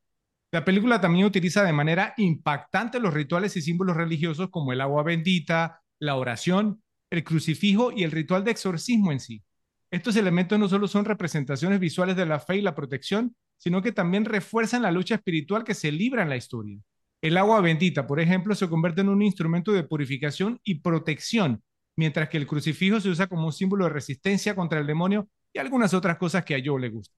La 0.51 0.65
película 0.65 0.99
también 0.99 1.25
utiliza 1.25 1.63
de 1.63 1.73
manera 1.73 2.13
impactante 2.17 2.99
los 2.99 3.13
rituales 3.13 3.55
y 3.55 3.61
símbolos 3.61 3.97
religiosos 3.97 4.49
como 4.49 4.73
el 4.73 4.81
agua 4.81 5.03
bendita, 5.03 5.81
la 5.99 6.15
oración, 6.15 6.81
el 7.09 7.23
crucifijo 7.23 7.91
y 7.91 8.03
el 8.03 8.11
ritual 8.11 8.43
de 8.43 8.51
exorcismo 8.51 9.11
en 9.11 9.19
sí. 9.19 9.43
Estos 9.91 10.15
elementos 10.15 10.59
no 10.59 10.69
solo 10.69 10.87
son 10.87 11.05
representaciones 11.05 11.79
visuales 11.79 12.15
de 12.15 12.25
la 12.25 12.39
fe 12.39 12.57
y 12.57 12.61
la 12.61 12.75
protección, 12.75 13.35
sino 13.59 13.83
que 13.83 13.91
también 13.91 14.25
refuerzan 14.25 14.81
la 14.81 14.91
lucha 14.91 15.15
espiritual 15.15 15.63
que 15.63 15.75
se 15.75 15.91
libra 15.91 16.23
en 16.23 16.29
la 16.29 16.37
historia. 16.37 16.79
El 17.21 17.37
agua 17.37 17.61
bendita, 17.61 18.07
por 18.07 18.19
ejemplo, 18.19 18.55
se 18.55 18.69
convierte 18.69 19.01
en 19.01 19.09
un 19.09 19.21
instrumento 19.21 19.71
de 19.73 19.83
purificación 19.83 20.59
y 20.63 20.79
protección, 20.79 21.61
mientras 21.95 22.29
que 22.29 22.37
el 22.37 22.47
crucifijo 22.47 22.99
se 23.01 23.09
usa 23.09 23.27
como 23.27 23.45
un 23.45 23.53
símbolo 23.53 23.85
de 23.85 23.91
resistencia 23.91 24.55
contra 24.55 24.79
el 24.79 24.87
demonio 24.87 25.27
y 25.53 25.59
algunas 25.59 25.93
otras 25.93 26.17
cosas 26.17 26.45
que 26.45 26.55
a 26.55 26.61
Joe 26.63 26.79
le 26.81 26.89
gustan. 26.89 27.15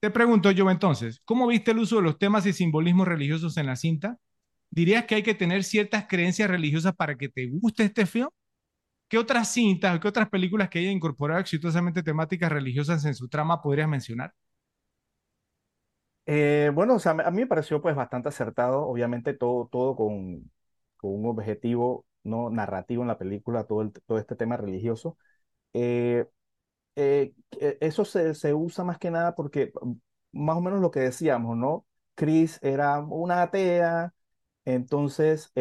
Te 0.00 0.10
pregunto 0.10 0.50
yo 0.52 0.70
entonces, 0.70 1.20
¿cómo 1.24 1.46
viste 1.46 1.72
el 1.72 1.78
uso 1.78 1.96
de 1.96 2.02
los 2.02 2.18
temas 2.18 2.46
y 2.46 2.52
simbolismos 2.52 3.06
religiosos 3.06 3.56
en 3.56 3.66
la 3.66 3.76
cinta? 3.76 4.18
¿Dirías 4.70 5.04
que 5.04 5.16
hay 5.16 5.22
que 5.22 5.34
tener 5.34 5.64
ciertas 5.64 6.06
creencias 6.08 6.48
religiosas 6.50 6.94
para 6.94 7.16
que 7.16 7.28
te 7.28 7.48
guste 7.48 7.84
este 7.84 8.06
film? 8.06 8.28
¿Qué 9.08 9.18
otras 9.18 9.52
cintas 9.52 9.96
o 9.96 10.00
qué 10.00 10.08
otras 10.08 10.28
películas 10.30 10.70
que 10.70 10.80
hayan 10.80 10.92
incorporado 10.92 11.40
exitosamente 11.40 12.02
temáticas 12.02 12.50
religiosas 12.52 13.04
en 13.04 13.14
su 13.14 13.28
trama 13.28 13.62
podrías 13.62 13.88
mencionar? 13.88 14.32
Eh, 16.26 16.70
bueno, 16.74 16.94
o 16.94 16.98
sea, 17.00 17.12
a 17.12 17.30
mí 17.30 17.40
me 17.40 17.46
pareció 17.46 17.82
pues 17.82 17.96
bastante 17.96 18.28
acertado, 18.28 18.86
obviamente 18.86 19.34
todo, 19.34 19.66
todo 19.70 19.96
con, 19.96 20.50
con 20.96 21.10
un 21.14 21.26
objetivo 21.26 22.06
no 22.22 22.48
narrativo 22.50 23.02
en 23.02 23.08
la 23.08 23.18
película, 23.18 23.64
todo, 23.64 23.90
todo 24.06 24.18
este 24.18 24.36
tema 24.36 24.56
religioso. 24.56 25.18
Eh, 25.74 26.26
eh, 26.96 27.34
eso 27.80 28.04
se, 28.04 28.34
se, 28.34 28.54
usa 28.54 28.84
más 28.84 28.98
que 28.98 29.10
nada 29.10 29.34
porque 29.34 29.72
más 30.32 30.56
o 30.56 30.60
menos 30.62 30.80
lo 30.80 30.90
que 30.92 31.00
decíamos, 31.00 31.56
¿no? 31.56 31.86
Chris 32.14 32.58
era 32.62 33.00
una 33.00 33.42
atea, 33.42 34.14
entonces 34.64 35.52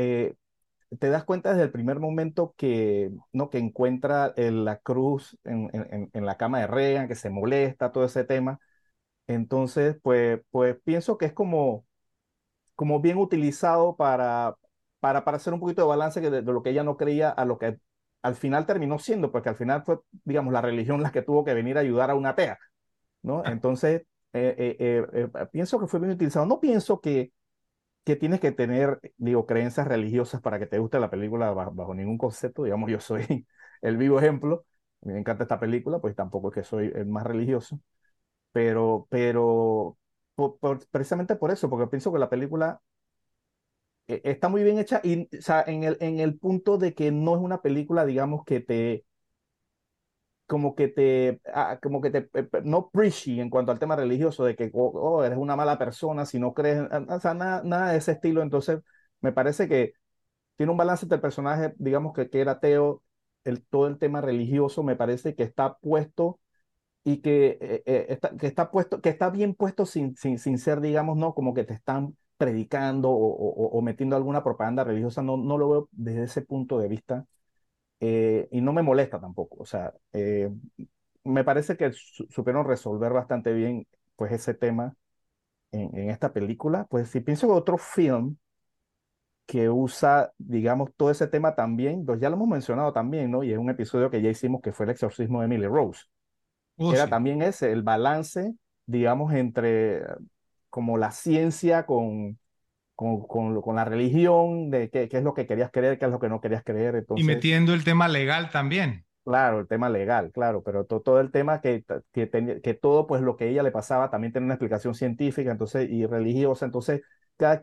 te 1.00 1.10
das 1.10 1.24
cuenta 1.24 1.52
desde 1.52 1.64
el 1.64 1.72
primer 1.72 2.00
momento 2.00 2.54
que, 2.58 3.12
¿no? 3.32 3.50
que 3.50 3.58
encuentra 3.60 4.34
el, 4.36 4.66
la 4.66 4.78
cruz 4.78 5.38
en, 5.46 5.70
en, 6.14 6.26
la 6.26 6.38
cama 6.38 6.60
de 6.60 6.68
Reagan, 6.68 7.08
que 7.08 7.16
se 7.16 7.30
molesta, 7.30 7.92
todo 7.92 8.06
ese 8.06 8.24
tema. 8.26 8.60
Entonces, 9.34 9.98
pues, 10.04 10.42
pues 10.52 10.78
pienso 10.84 11.18
que 11.18 11.26
es 11.26 11.34
como, 11.34 11.86
como 12.76 13.02
bien 13.02 13.18
utilizado 13.18 13.96
para, 13.96 14.56
para, 15.00 15.24
para 15.26 15.38
hacer 15.38 15.54
un 15.54 15.60
poquito 15.60 15.82
de 15.84 15.88
balance 15.90 16.22
de, 16.22 16.32
de 16.32 16.42
lo 16.54 16.64
que 16.64 16.72
ella 16.72 16.84
no 16.84 16.98
creía 16.98 17.30
a 17.30 17.46
lo 17.46 17.58
que 17.60 17.78
al 18.22 18.36
final 18.36 18.66
terminó 18.66 19.00
siendo, 19.00 19.32
porque 19.32 19.50
al 19.50 19.56
final 19.56 19.84
fue, 19.84 20.00
digamos, 20.26 20.54
la 20.54 20.62
religión 20.62 21.02
la 21.04 21.12
que 21.12 21.22
tuvo 21.24 21.44
que 21.46 21.54
venir 21.54 21.78
a 21.78 21.82
ayudar 21.82 22.12
a 22.12 22.16
una 22.16 22.30
atea, 22.32 22.60
¿no? 23.24 23.46
Entonces, 23.46 24.04
eh, 24.34 24.78
eh, 24.80 25.06
eh, 25.14 25.30
pienso 25.52 25.80
que 25.80 25.88
fue 25.88 26.00
bien 26.00 26.14
utilizado. 26.14 26.46
No 26.48 26.60
pienso 26.62 27.02
que, 27.02 27.34
que 28.04 28.16
tienes 28.16 28.40
que 28.40 28.52
tener, 28.52 29.00
digo, 29.18 29.46
creencias 29.46 29.88
religiosas 29.88 30.42
para 30.42 30.60
que 30.60 30.66
te 30.68 30.80
guste 30.80 31.00
la 31.00 31.10
película 31.12 31.52
bajo, 31.52 31.72
bajo 31.74 31.94
ningún 31.94 32.18
concepto. 32.18 32.64
Digamos, 32.64 32.90
yo 32.92 33.00
soy 33.00 33.48
el 33.82 33.98
vivo 33.98 34.20
ejemplo. 34.20 34.66
Me 35.02 35.18
encanta 35.20 35.44
esta 35.44 35.60
película, 35.60 36.00
pues 36.00 36.16
tampoco 36.16 36.50
es 36.50 36.56
que 36.56 36.64
soy 36.64 36.92
el 36.96 37.08
más 37.08 37.24
religioso, 37.26 37.80
pero, 38.52 39.08
pero 39.10 39.98
por, 40.36 40.58
por, 40.60 40.88
precisamente 40.90 41.36
por 41.36 41.52
eso, 41.52 41.70
porque 41.70 41.88
pienso 41.88 42.12
que 42.14 42.20
la 42.20 42.30
película 42.30 42.82
está 44.08 44.50
muy 44.50 44.64
bien 44.64 44.78
hecha 44.80 45.00
y 45.04 45.24
o 45.38 45.42
sea, 45.42 45.64
en, 45.68 45.84
el, 45.84 45.98
en 46.02 46.20
el 46.20 46.38
punto 46.38 46.78
de 46.78 46.94
que 46.94 47.12
no 47.12 47.36
es 47.36 47.42
una 47.42 47.62
película, 47.62 48.06
digamos, 48.06 48.44
que 48.46 48.60
te 48.60 49.06
como 50.48 50.76
que 50.76 50.88
te, 50.90 51.42
ah, 51.54 51.80
como 51.82 52.02
que 52.02 52.12
te, 52.12 52.30
no 52.64 52.90
preachy 52.90 53.40
en 53.40 53.50
cuanto 53.50 53.72
al 53.72 53.80
tema 53.80 53.96
religioso, 53.96 54.44
de 54.46 54.56
que 54.56 54.70
oh, 54.74 54.88
oh, 54.96 55.24
eres 55.24 55.38
una 55.38 55.56
mala 55.56 55.78
persona 55.78 56.26
si 56.26 56.40
no 56.40 56.54
crees, 56.54 56.82
o 57.10 57.20
sea, 57.22 57.34
nada, 57.34 57.62
nada 57.64 57.92
de 57.92 57.98
ese 58.00 58.12
estilo. 58.14 58.42
Entonces, 58.42 58.80
me 59.22 59.32
parece 59.32 59.68
que 59.70 59.94
tiene 60.58 60.72
un 60.74 60.80
balance 60.80 61.06
entre 61.06 61.18
el 61.18 61.22
personaje, 61.24 61.76
digamos 61.80 62.14
que, 62.16 62.30
que 62.32 62.42
era 62.42 62.54
ateo, 62.54 63.04
el, 63.46 63.66
todo 63.66 63.88
el 63.90 64.00
tema 64.00 64.22
religioso, 64.22 64.84
me 64.84 64.98
parece 64.98 65.36
que 65.36 65.44
está 65.46 65.78
puesto 65.80 66.41
y 67.04 67.18
que, 67.22 67.58
eh, 67.62 67.84
eh, 67.86 68.06
está, 68.10 68.36
que 68.38 68.48
está 68.48 68.72
puesto, 68.72 69.02
que 69.02 69.10
está 69.10 69.30
bien 69.30 69.56
puesto 69.56 69.86
sin, 69.86 70.16
sin, 70.16 70.38
sin 70.40 70.58
ser, 70.58 70.82
digamos, 70.82 71.18
no 71.18 71.34
como 71.34 71.54
que 71.54 71.64
te 71.64 71.74
están 71.74 72.16
predicando 72.38 73.10
o, 73.10 73.68
o, 73.68 73.82
metiendo 73.82 74.16
alguna 74.16 74.44
propaganda 74.44 74.84
religiosa, 74.84 75.22
no, 75.22 75.38
no 75.38 75.58
lo 75.58 75.70
veo 75.70 75.90
desde 75.92 76.24
ese 76.24 76.42
punto 76.42 76.80
de 76.80 76.88
vista 76.88 77.26
eh, 78.00 78.48
y 78.52 78.62
no 78.62 78.74
me 78.74 78.84
molesta 78.84 79.20
tampoco. 79.20 79.58
O 79.60 79.66
sea, 79.66 79.94
me 81.24 81.44
parece 81.44 81.78
que 81.78 81.92
supieron 81.94 82.66
resolver 82.66 83.14
bastante 83.14 83.54
bien 83.54 83.88
pues 84.16 84.32
ese 84.32 84.54
tema 84.56 84.96
en, 85.72 85.96
en, 85.98 86.10
esta 86.10 86.34
película. 86.34 86.86
Pues 86.90 87.10
si 87.10 87.22
pienso 87.22 87.48
en 87.48 87.54
otro 87.54 87.78
film 87.78 88.38
que 89.46 89.70
usa, 89.70 90.32
digamos, 90.38 90.92
todo 90.96 91.12
ese 91.12 91.28
tema 91.28 91.56
también, 91.56 92.06
pues 92.06 92.20
ya 92.22 92.30
lo 92.30 92.38
hemos 92.38 92.48
mencionado 92.48 92.94
también, 92.94 93.30
¿no? 93.32 93.44
Y 93.44 93.52
es 93.52 93.58
un 93.58 93.70
episodio 93.70 94.10
que 94.10 94.22
ya 94.22 94.30
hicimos 94.30 94.62
que 94.62 94.72
fue 94.72 94.86
el 94.86 94.92
exorcismo 94.92 95.42
de 95.42 95.46
Emily 95.46 95.68
Rose. 95.68 96.06
Oh, 96.78 96.94
Era 96.94 97.08
también 97.08 97.42
ese, 97.42 97.72
el 97.72 97.84
balance, 97.84 98.54
digamos, 98.86 99.34
entre 99.34 100.02
como 100.70 100.98
la 100.98 101.12
ciencia 101.12 101.86
con, 101.86 102.40
con, 102.96 103.62
con, 103.62 103.76
la 103.76 103.86
religión, 103.86 104.70
de 104.70 104.90
qué, 104.90 105.10
qué, 105.10 105.18
es 105.18 105.24
lo 105.24 105.34
que 105.34 105.46
querías 105.46 105.70
creer, 105.72 106.00
qué 106.00 106.06
es 106.06 106.12
lo 106.12 106.20
que 106.20 106.30
no 106.30 106.42
querías 106.42 106.64
creer. 106.64 106.96
Entonces, 106.96 107.24
y 107.24 107.28
metiendo 107.28 107.74
el 107.74 107.84
tema 107.84 108.08
legal 108.08 108.50
también. 108.52 109.06
Claro, 109.24 109.60
el 109.60 109.68
tema 109.68 109.88
legal, 109.88 110.32
claro, 110.32 110.64
pero 110.64 110.86
todo 110.86 111.20
el 111.20 111.30
tema 111.30 111.62
que, 111.62 111.84
que, 112.12 112.62
que 112.64 112.74
todo, 112.74 113.06
pues 113.06 113.22
lo 113.22 113.36
que 113.36 113.44
a 113.44 113.48
ella 113.48 113.62
le 113.62 113.72
pasaba 113.72 114.10
también 114.10 114.34
tiene 114.34 114.46
una 114.46 114.56
explicación 114.56 114.96
científica 114.96 115.52
entonces, 115.52 115.88
y 115.92 116.08
religiosa, 116.08 116.66
entonces 116.66 117.02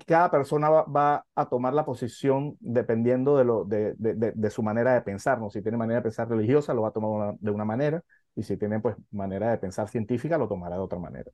cada, 0.07 0.31
persona 0.31 0.71
va, 0.71 1.25
a 1.35 1.49
tomar 1.49 1.73
la 1.73 1.85
posición 1.85 2.57
dependiendo 2.61 3.37
de, 3.37 3.45
lo, 3.45 3.65
de, 3.65 3.95
de, 3.97 4.33
de, 4.35 4.51
su 4.51 4.63
manera 4.63 4.95
de 4.95 5.03
pensar, 5.03 5.39
¿no? 5.41 5.51
Si 5.51 5.63
tiene 5.63 5.77
manera 5.79 6.01
de 6.01 6.03
pensar 6.03 6.29
religiosa, 6.29 6.75
lo 6.75 6.83
va 6.83 6.89
a 6.89 6.93
tomar 6.93 7.37
de 7.39 7.51
una 7.51 7.65
manera, 7.65 8.03
y 8.39 8.45
si 8.45 8.57
tiene, 8.57 8.79
pues, 8.79 8.95
manera 9.11 9.51
de 9.51 9.59
pensar 9.59 9.89
científica, 9.89 10.39
lo 10.39 10.47
tomará 10.47 10.77
de 10.77 10.83
otra 10.83 11.01
manera. 11.01 11.29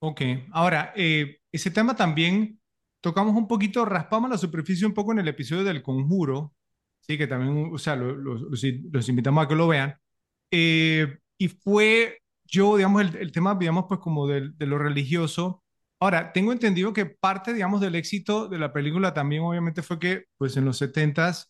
Ok, 0.00 0.20
ahora, 0.52 0.92
eh, 0.94 1.38
ese 1.50 1.70
tema 1.70 1.96
también 1.96 2.60
tocamos 3.00 3.34
un 3.34 3.48
poquito, 3.48 3.86
raspamos 3.86 4.28
la 4.28 4.36
superficie 4.36 4.86
un 4.86 4.92
poco 4.92 5.12
en 5.12 5.20
el 5.20 5.28
episodio 5.28 5.64
del 5.64 5.82
conjuro, 5.82 6.52
sí, 7.00 7.16
que 7.16 7.26
también, 7.26 7.70
o 7.72 7.78
sea, 7.78 7.96
los, 7.96 9.08
invitamos 9.08 9.44
a 9.44 9.48
que 9.48 9.54
lo 9.54 9.66
vean, 9.66 9.98
eh, 10.50 11.20
y 11.38 11.48
fue 11.48 12.18
yo, 12.44 12.76
digamos, 12.76 13.00
el, 13.00 13.16
el, 13.16 13.32
tema, 13.32 13.54
digamos, 13.54 13.86
pues 13.88 13.98
como 14.00 14.26
de, 14.26 14.50
de 14.50 14.66
lo 14.66 14.78
religioso, 14.78 15.62
Ahora, 15.98 16.30
tengo 16.34 16.52
entendido 16.52 16.92
que 16.92 17.06
parte, 17.06 17.54
digamos, 17.54 17.80
del 17.80 17.94
éxito 17.94 18.48
de 18.48 18.58
la 18.58 18.70
película 18.70 19.14
también 19.14 19.42
obviamente 19.42 19.82
fue 19.82 19.98
que, 19.98 20.24
pues 20.36 20.54
en 20.58 20.66
los 20.66 20.78
70s, 20.82 21.46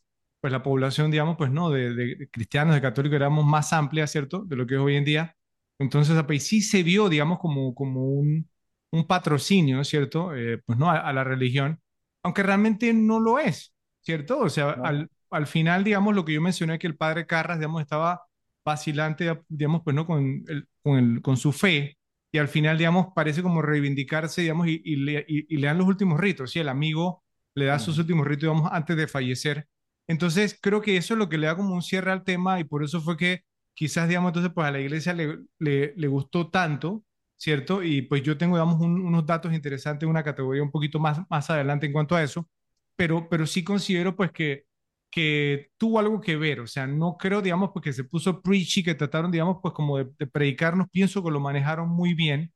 pues 0.46 0.52
la 0.52 0.62
población, 0.62 1.10
digamos, 1.10 1.36
pues 1.36 1.50
no, 1.50 1.70
de, 1.70 2.28
cristianos, 2.30 2.76
de 2.76 2.80
católicos, 2.80 3.16
éramos 3.16 3.44
más 3.44 3.72
amplia, 3.72 4.06
¿cierto? 4.06 4.44
De 4.44 4.54
lo 4.54 4.64
que 4.64 4.76
es 4.76 4.80
hoy 4.80 4.94
en 4.94 5.04
día. 5.04 5.36
Entonces, 5.80 6.22
pues, 6.24 6.46
sí 6.46 6.62
se 6.62 6.84
vio, 6.84 7.08
digamos, 7.08 7.40
como, 7.40 7.74
como 7.74 8.04
un, 8.04 8.48
un 8.92 9.06
patrocinio, 9.08 9.82
¿cierto? 9.82 10.36
Eh, 10.36 10.62
pues 10.64 10.78
no, 10.78 10.88
a, 10.88 11.12
la 11.12 11.24
religión, 11.24 11.80
aunque 12.22 12.44
realmente 12.44 12.92
no 12.94 13.18
lo 13.18 13.40
es, 13.40 13.74
¿cierto? 14.02 14.38
O 14.38 14.48
sea, 14.48 14.70
al, 14.70 15.10
al 15.30 15.48
final, 15.48 15.82
digamos, 15.82 16.14
lo 16.14 16.24
que 16.24 16.34
yo 16.34 16.40
mencioné, 16.40 16.78
que 16.78 16.86
el 16.86 16.96
padre 16.96 17.26
Carras, 17.26 17.58
digamos, 17.58 17.82
estaba 17.82 18.22
vacilante, 18.64 19.42
digamos, 19.48 19.82
pues 19.82 19.96
no, 19.96 20.06
con, 20.06 20.44
el, 20.46 20.68
con, 20.80 20.96
el, 20.96 21.22
con 21.22 21.36
su 21.36 21.50
fe, 21.50 21.98
y 22.30 22.38
al 22.38 22.46
final, 22.46 22.78
digamos, 22.78 23.08
parece 23.16 23.42
como 23.42 23.62
reivindicarse, 23.62 24.42
digamos, 24.42 24.68
y, 24.68 24.94
le, 24.94 25.26
dan 25.60 25.78
los 25.78 25.88
últimos 25.88 26.20
ritos, 26.20 26.52
¿sí? 26.52 26.60
El 26.60 26.68
amigo 26.68 27.24
le 27.56 27.64
da 27.64 27.80
sus 27.80 27.98
últimos 27.98 28.28
ritos, 28.28 28.42
digamos, 28.42 28.70
antes 28.72 28.96
de 28.96 29.08
fallecer. 29.08 29.66
Entonces, 30.08 30.58
creo 30.60 30.80
que 30.82 30.96
eso 30.96 31.14
es 31.14 31.18
lo 31.18 31.28
que 31.28 31.38
le 31.38 31.46
da 31.46 31.56
como 31.56 31.74
un 31.74 31.82
cierre 31.82 32.12
al 32.12 32.24
tema 32.24 32.60
y 32.60 32.64
por 32.64 32.84
eso 32.84 33.00
fue 33.00 33.16
que 33.16 33.42
quizás, 33.74 34.08
digamos, 34.08 34.30
entonces, 34.30 34.52
pues 34.54 34.66
a 34.66 34.70
la 34.70 34.80
iglesia 34.80 35.14
le, 35.14 35.40
le, 35.58 36.08
gustó 36.08 36.50
tanto, 36.50 37.04
¿cierto? 37.36 37.82
Y 37.82 38.02
pues 38.02 38.22
yo 38.22 38.38
tengo, 38.38 38.56
digamos, 38.56 38.80
unos 38.80 39.26
datos 39.26 39.52
interesantes, 39.52 40.08
una 40.08 40.22
categoría 40.24 40.62
un 40.62 40.70
poquito 40.70 40.98
más, 40.98 41.20
más 41.28 41.50
adelante 41.50 41.86
en 41.86 41.92
cuanto 41.92 42.16
a 42.16 42.22
eso, 42.22 42.48
pero, 42.96 43.28
pero 43.28 43.46
sí 43.46 43.64
considero, 43.64 44.16
pues, 44.16 44.32
que 44.32 44.66
que 45.10 45.70
tuvo 45.78 45.98
algo 45.98 46.20
que 46.20 46.36
ver, 46.36 46.60
o 46.60 46.66
sea, 46.66 46.86
no 46.86 47.16
creo, 47.16 47.40
digamos, 47.42 47.70
porque 47.72 47.92
se 47.92 48.04
puso 48.04 48.42
preachy, 48.42 48.82
que 48.82 48.94
trataron, 48.94 49.30
digamos, 49.30 49.58
pues 49.62 49.72
como 49.74 49.98
de, 49.98 50.04
predicarnos, 50.26 50.88
pienso 50.90 51.24
que 51.24 51.30
lo 51.30 51.40
manejaron 51.40 51.88
muy 51.88 52.12
bien, 52.14 52.52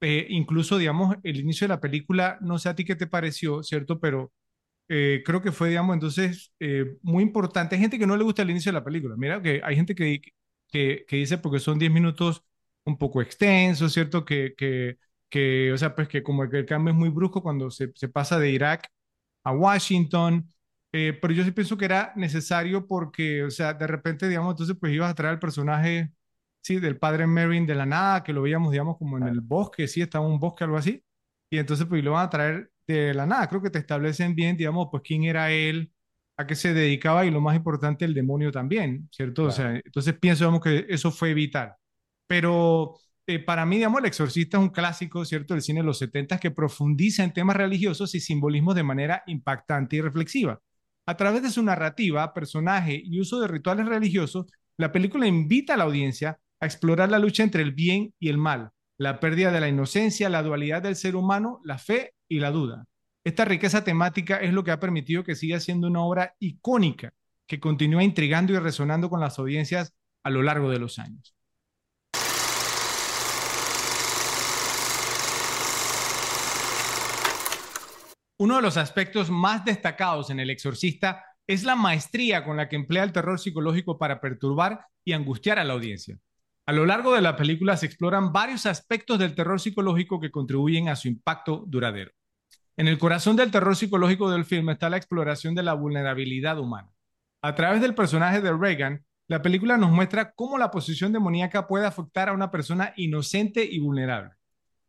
eh, 0.00 0.26
incluso, 0.30 0.78
digamos, 0.78 1.16
el 1.24 1.40
inicio 1.40 1.66
de 1.66 1.74
la 1.74 1.80
película, 1.80 2.38
no 2.40 2.58
sé 2.58 2.68
a 2.70 2.76
ti 2.76 2.84
qué 2.84 2.96
te 2.96 3.06
pareció, 3.06 3.62
¿cierto? 3.62 4.00
Pero 4.00 4.32
eh, 4.88 5.22
creo 5.24 5.42
que 5.42 5.52
fue, 5.52 5.68
digamos, 5.70 5.94
entonces, 5.94 6.52
eh, 6.60 6.96
muy 7.02 7.22
importante. 7.22 7.74
Hay 7.76 7.80
gente 7.80 7.98
que 7.98 8.06
no 8.06 8.16
le 8.16 8.24
gusta 8.24 8.42
el 8.42 8.50
inicio 8.50 8.70
de 8.72 8.78
la 8.78 8.84
película, 8.84 9.16
mira, 9.16 9.42
que 9.42 9.60
hay 9.64 9.76
gente 9.76 9.94
que, 9.94 10.20
que, 10.68 11.04
que 11.08 11.16
dice 11.16 11.38
porque 11.38 11.58
son 11.60 11.78
10 11.78 11.90
minutos 11.92 12.44
un 12.84 12.96
poco 12.98 13.20
extensos, 13.22 13.92
¿cierto? 13.92 14.24
Que, 14.24 14.54
que, 14.56 14.98
que, 15.28 15.72
o 15.72 15.78
sea, 15.78 15.94
pues 15.94 16.08
que 16.08 16.22
como 16.22 16.48
que 16.48 16.58
el 16.58 16.66
cambio 16.66 16.92
es 16.92 16.98
muy 16.98 17.10
brusco 17.10 17.42
cuando 17.42 17.70
se, 17.70 17.92
se 17.94 18.08
pasa 18.08 18.38
de 18.38 18.50
Irak 18.50 18.88
a 19.44 19.52
Washington, 19.52 20.52
eh, 20.92 21.18
pero 21.20 21.34
yo 21.34 21.44
sí 21.44 21.50
pienso 21.52 21.76
que 21.76 21.84
era 21.84 22.12
necesario 22.16 22.86
porque, 22.86 23.44
o 23.44 23.50
sea, 23.50 23.74
de 23.74 23.86
repente, 23.86 24.28
digamos, 24.28 24.52
entonces 24.52 24.76
pues 24.78 24.92
ibas 24.92 25.10
a 25.10 25.14
traer 25.14 25.34
el 25.34 25.38
personaje, 25.40 26.10
sí, 26.62 26.80
del 26.80 26.98
padre 26.98 27.26
Merrin 27.26 27.66
de 27.66 27.74
la 27.74 27.86
nada, 27.86 28.22
que 28.24 28.32
lo 28.32 28.42
veíamos, 28.42 28.72
digamos, 28.72 28.96
como 28.98 29.18
en 29.18 29.28
el 29.28 29.40
bosque, 29.40 29.86
sí, 29.88 30.00
estaba 30.02 30.26
en 30.26 30.32
un 30.32 30.40
bosque, 30.40 30.64
algo 30.64 30.76
así, 30.76 31.04
y 31.50 31.58
entonces 31.58 31.86
pues 31.86 32.02
lo 32.04 32.12
van 32.12 32.26
a 32.26 32.30
traer 32.30 32.70
de 32.94 33.14
la 33.14 33.26
nada. 33.26 33.48
Creo 33.48 33.62
que 33.62 33.70
te 33.70 33.78
establecen 33.78 34.34
bien, 34.34 34.56
digamos, 34.56 34.88
pues 34.90 35.02
quién 35.04 35.24
era 35.24 35.50
él, 35.52 35.92
a 36.36 36.46
qué 36.46 36.54
se 36.54 36.72
dedicaba 36.74 37.26
y 37.26 37.30
lo 37.30 37.40
más 37.40 37.56
importante, 37.56 38.04
el 38.04 38.14
demonio 38.14 38.52
también, 38.52 39.08
¿cierto? 39.12 39.44
O 39.44 39.50
sea, 39.50 39.76
entonces 39.76 40.14
pienso, 40.18 40.44
digamos, 40.44 40.62
que 40.62 40.86
eso 40.88 41.10
fue 41.10 41.34
vital. 41.34 41.74
Pero 42.26 42.94
eh, 43.26 43.38
para 43.40 43.66
mí, 43.66 43.76
digamos, 43.76 44.00
El 44.00 44.06
Exorcista 44.06 44.56
es 44.58 44.62
un 44.62 44.70
clásico, 44.70 45.24
¿cierto?, 45.24 45.54
del 45.54 45.62
cine 45.62 45.80
de 45.80 45.86
los 45.86 45.98
70 45.98 46.38
que 46.38 46.50
profundiza 46.50 47.24
en 47.24 47.32
temas 47.32 47.56
religiosos 47.56 48.14
y 48.14 48.20
simbolismos 48.20 48.74
de 48.74 48.84
manera 48.84 49.22
impactante 49.26 49.96
y 49.96 50.00
reflexiva. 50.00 50.60
A 51.06 51.16
través 51.16 51.42
de 51.42 51.50
su 51.50 51.62
narrativa, 51.62 52.32
personaje 52.34 53.00
y 53.02 53.20
uso 53.20 53.40
de 53.40 53.48
rituales 53.48 53.86
religiosos, 53.86 54.46
la 54.76 54.92
película 54.92 55.26
invita 55.26 55.74
a 55.74 55.76
la 55.76 55.84
audiencia 55.84 56.38
a 56.60 56.66
explorar 56.66 57.10
la 57.10 57.18
lucha 57.18 57.42
entre 57.42 57.62
el 57.62 57.72
bien 57.72 58.14
y 58.18 58.28
el 58.28 58.38
mal, 58.38 58.70
la 58.98 59.20
pérdida 59.20 59.50
de 59.50 59.60
la 59.60 59.68
inocencia, 59.68 60.28
la 60.28 60.42
dualidad 60.42 60.82
del 60.82 60.96
ser 60.96 61.16
humano, 61.16 61.60
la 61.64 61.78
fe 61.78 62.14
y 62.28 62.40
la 62.40 62.50
duda. 62.50 62.84
Esta 63.24 63.44
riqueza 63.44 63.84
temática 63.84 64.36
es 64.36 64.52
lo 64.52 64.64
que 64.64 64.70
ha 64.70 64.80
permitido 64.80 65.24
que 65.24 65.34
siga 65.34 65.60
siendo 65.60 65.86
una 65.88 66.00
obra 66.00 66.34
icónica 66.38 67.12
que 67.46 67.60
continúa 67.60 68.04
intrigando 68.04 68.52
y 68.52 68.58
resonando 68.58 69.10
con 69.10 69.20
las 69.20 69.38
audiencias 69.38 69.94
a 70.22 70.30
lo 70.30 70.42
largo 70.42 70.70
de 70.70 70.78
los 70.78 70.98
años. 70.98 71.34
Uno 78.40 78.56
de 78.56 78.62
los 78.62 78.76
aspectos 78.76 79.30
más 79.30 79.64
destacados 79.64 80.30
en 80.30 80.38
El 80.38 80.50
Exorcista 80.50 81.24
es 81.46 81.64
la 81.64 81.74
maestría 81.74 82.44
con 82.44 82.56
la 82.56 82.68
que 82.68 82.76
emplea 82.76 83.02
el 83.02 83.12
terror 83.12 83.40
psicológico 83.40 83.98
para 83.98 84.20
perturbar 84.20 84.86
y 85.04 85.12
angustiar 85.12 85.58
a 85.58 85.64
la 85.64 85.72
audiencia. 85.72 86.18
A 86.66 86.72
lo 86.72 86.86
largo 86.86 87.14
de 87.14 87.22
la 87.22 87.34
película 87.34 87.76
se 87.76 87.86
exploran 87.86 88.32
varios 88.32 88.66
aspectos 88.66 89.18
del 89.18 89.34
terror 89.34 89.58
psicológico 89.58 90.20
que 90.20 90.30
contribuyen 90.30 90.88
a 90.88 90.96
su 90.96 91.08
impacto 91.08 91.64
duradero. 91.66 92.12
En 92.78 92.86
el 92.86 92.96
corazón 92.96 93.34
del 93.34 93.50
terror 93.50 93.74
psicológico 93.74 94.30
del 94.30 94.44
film 94.44 94.70
está 94.70 94.88
la 94.88 94.98
exploración 94.98 95.56
de 95.56 95.64
la 95.64 95.74
vulnerabilidad 95.74 96.60
humana. 96.60 96.88
A 97.42 97.56
través 97.56 97.80
del 97.80 97.96
personaje 97.96 98.40
de 98.40 98.56
Reagan, 98.56 99.04
la 99.26 99.42
película 99.42 99.76
nos 99.76 99.90
muestra 99.90 100.32
cómo 100.32 100.58
la 100.58 100.70
posición 100.70 101.12
demoníaca 101.12 101.66
puede 101.66 101.86
afectar 101.86 102.28
a 102.28 102.32
una 102.32 102.52
persona 102.52 102.92
inocente 102.96 103.64
y 103.64 103.80
vulnerable. 103.80 104.30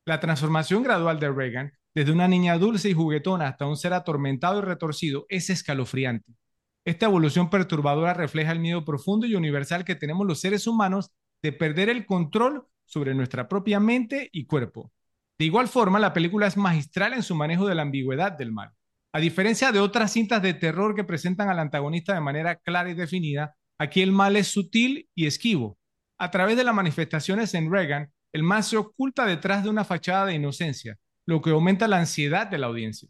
La 0.06 0.20
transformación 0.20 0.84
gradual 0.84 1.20
de 1.20 1.32
Reagan 1.32 1.74
desde 1.96 2.12
una 2.12 2.28
niña 2.28 2.60
dulce 2.60 2.92
y 2.92 2.94
juguetona 2.94 3.48
hasta 3.48 3.66
un 3.66 3.76
ser 3.76 3.94
atormentado 3.94 4.60
y 4.60 4.62
retorcido, 4.62 5.26
es 5.28 5.50
escalofriante. 5.50 6.32
Esta 6.86 7.08
evolución 7.08 7.50
perturbadora 7.50 8.14
refleja 8.14 8.52
el 8.52 8.60
miedo 8.60 8.86
profundo 8.86 9.26
y 9.26 9.34
universal 9.34 9.84
que 9.84 9.96
tenemos 9.96 10.28
los 10.28 10.40
seres 10.40 10.68
humanos 10.68 11.10
de 11.42 11.54
perder 11.54 11.90
el 11.90 12.06
control 12.06 12.68
sobre 12.86 13.16
nuestra 13.16 13.50
propia 13.50 13.80
mente 13.80 14.30
y 14.32 14.46
cuerpo. 14.46 14.92
De 15.40 15.46
igual 15.46 15.70
forma, 15.70 16.00
la 16.00 16.12
película 16.12 16.48
es 16.48 16.58
magistral 16.58 17.14
en 17.14 17.24
su 17.24 17.34
manejo 17.34 17.66
de 17.66 17.74
la 17.74 17.84
ambigüedad 17.84 18.34
del 18.34 18.52
mal. 18.52 18.74
A 19.14 19.20
diferencia 19.20 19.72
de 19.72 19.80
otras 19.80 20.12
cintas 20.12 20.42
de 20.42 20.54
terror 20.54 20.96
que 20.96 21.06
presentan 21.06 21.48
al 21.50 21.60
antagonista 21.60 22.14
de 22.14 22.20
manera 22.20 22.58
clara 22.58 22.90
y 22.90 22.94
definida, 22.94 23.56
aquí 23.80 24.02
el 24.02 24.12
mal 24.12 24.36
es 24.36 24.48
sutil 24.48 25.10
y 25.16 25.28
esquivo. 25.28 25.80
A 26.20 26.30
través 26.30 26.58
de 26.58 26.66
las 26.66 26.76
manifestaciones 26.76 27.54
en 27.54 27.72
Reagan, 27.72 28.12
el 28.34 28.44
mal 28.44 28.64
se 28.66 28.76
oculta 28.76 29.26
detrás 29.26 29.64
de 29.64 29.70
una 29.70 29.86
fachada 29.86 30.26
de 30.26 30.36
inocencia, 30.36 31.00
lo 31.26 31.42
que 31.42 31.52
aumenta 31.52 31.88
la 31.88 32.00
ansiedad 32.00 32.46
de 32.46 32.58
la 32.58 32.68
audiencia. 32.68 33.10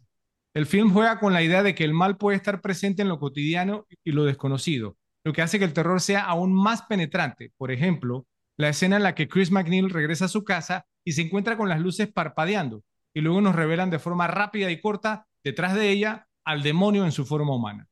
El 0.54 0.66
film 0.66 0.92
juega 0.92 1.18
con 1.18 1.32
la 1.32 1.42
idea 1.42 1.64
de 1.64 1.74
que 1.74 1.84
el 1.84 1.94
mal 1.94 2.16
puede 2.16 2.36
estar 2.36 2.60
presente 2.60 3.02
en 3.02 3.08
lo 3.08 3.18
cotidiano 3.18 3.86
y 4.04 4.12
lo 4.12 4.24
desconocido, 4.24 4.96
lo 5.24 5.32
que 5.32 5.42
hace 5.42 5.58
que 5.58 5.64
el 5.64 5.72
terror 5.72 6.00
sea 6.00 6.22
aún 6.22 6.54
más 6.54 6.82
penetrante. 6.82 7.52
Por 7.56 7.72
ejemplo, 7.72 8.26
la 8.60 8.68
escena 8.68 8.96
en 8.96 9.02
la 9.02 9.14
que 9.14 9.26
Chris 9.26 9.50
McNeil 9.50 9.88
regresa 9.88 10.26
a 10.26 10.28
su 10.28 10.44
casa 10.44 10.84
y 11.02 11.12
se 11.12 11.22
encuentra 11.22 11.56
con 11.56 11.68
las 11.68 11.80
luces 11.80 12.12
parpadeando, 12.12 12.84
y 13.14 13.22
luego 13.22 13.40
nos 13.40 13.56
revelan 13.56 13.88
de 13.88 13.98
forma 13.98 14.26
rápida 14.26 14.70
y 14.70 14.80
corta 14.80 15.26
detrás 15.42 15.74
de 15.74 15.88
ella, 15.88 16.28
al 16.44 16.62
demonio 16.62 17.04
en 17.04 17.12
su 17.12 17.24
forma 17.24 17.54
humana. 17.54 17.88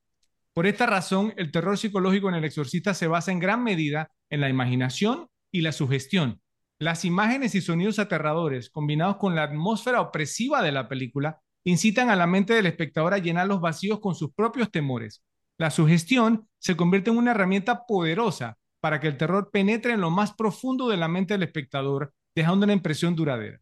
Por 0.53 0.67
esta 0.67 0.87
razón, 0.87 1.33
el 1.37 1.53
terror 1.53 1.79
psicológico 1.79 2.29
en 2.29 2.35
El 2.35 2.45
Exorcista 2.45 2.93
se 2.93 3.07
basa 3.07 3.33
en 3.33 3.39
gran 3.39 3.63
medida 3.63 4.11
en 4.29 4.41
la 4.41 4.49
imaginación 4.49 5.29
y 5.51 5.63
la 5.63 5.73
sugestión. 5.73 6.43
Las 6.79 7.05
imágenes 7.05 7.55
y 7.55 7.61
sonidos 7.61 7.99
aterradores, 7.99 8.69
combinados 8.69 9.17
con 9.17 9.35
la 9.35 9.45
atmósfera 9.45 10.01
opresiva 10.01 10.63
de 10.63 10.73
la 10.73 10.89
película, 10.89 11.41
incitan 11.65 12.11
a 12.11 12.17
la 12.17 12.27
mente 12.27 12.53
del 12.53 12.67
espectador 12.67 13.15
a 13.15 13.19
llenar 13.19 13.47
los 13.47 13.61
vacíos 13.61 14.01
con 14.01 14.15
sus 14.15 14.35
propios 14.35 14.71
temores. 14.71 15.23
La 15.57 15.71
sugestión 15.71 16.47
se 16.59 16.77
convierte 16.77 17.11
en 17.11 17.17
una 17.17 17.31
herramienta 17.31 17.87
poderosa 17.87 18.59
para 18.81 19.01
que 19.01 19.09
el 19.09 19.17
terror 19.17 19.51
penetre 19.51 19.93
en 19.93 20.01
lo 20.01 20.11
más 20.11 20.35
profundo 20.35 20.89
de 20.89 20.97
la 20.97 21.09
mente 21.09 21.35
del 21.35 21.43
espectador, 21.43 22.13
dejando 22.35 22.65
una 22.65 22.73
impresión 22.73 23.15
duradera. 23.15 23.61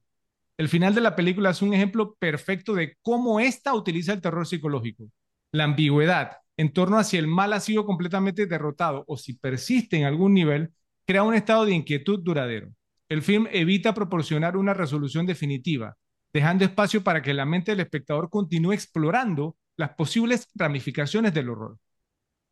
El 0.58 0.68
final 0.68 0.94
de 0.94 1.00
la 1.00 1.16
película 1.16 1.50
es 1.50 1.62
un 1.62 1.74
ejemplo 1.74 2.16
perfecto 2.18 2.74
de 2.74 2.96
cómo 3.02 3.40
ésta 3.40 3.74
utiliza 3.74 4.12
el 4.12 4.22
terror 4.22 4.46
psicológico. 4.46 5.10
La 5.52 5.64
ambigüedad 5.64 6.38
en 6.56 6.72
torno 6.72 6.96
a 6.96 7.04
si 7.04 7.16
el 7.16 7.26
mal 7.26 7.52
ha 7.52 7.60
sido 7.60 7.84
completamente 7.84 8.46
derrotado 8.46 9.04
o 9.06 9.16
si 9.16 9.34
persiste 9.34 9.98
en 9.98 10.04
algún 10.04 10.32
nivel 10.32 10.72
crea 11.06 11.22
un 11.22 11.34
estado 11.34 11.66
de 11.66 11.74
inquietud 11.74 12.20
duradero. 12.20 12.70
El 13.08 13.22
film 13.22 13.46
evita 13.52 13.94
proporcionar 13.94 14.56
una 14.56 14.74
resolución 14.74 15.26
definitiva, 15.26 15.96
dejando 16.32 16.64
espacio 16.64 17.04
para 17.04 17.22
que 17.22 17.34
la 17.34 17.44
mente 17.44 17.72
del 17.72 17.80
espectador 17.80 18.30
continúe 18.30 18.72
explorando 18.72 19.56
las 19.76 19.90
posibles 19.90 20.48
ramificaciones 20.54 21.32
del 21.34 21.50
horror. 21.50 21.78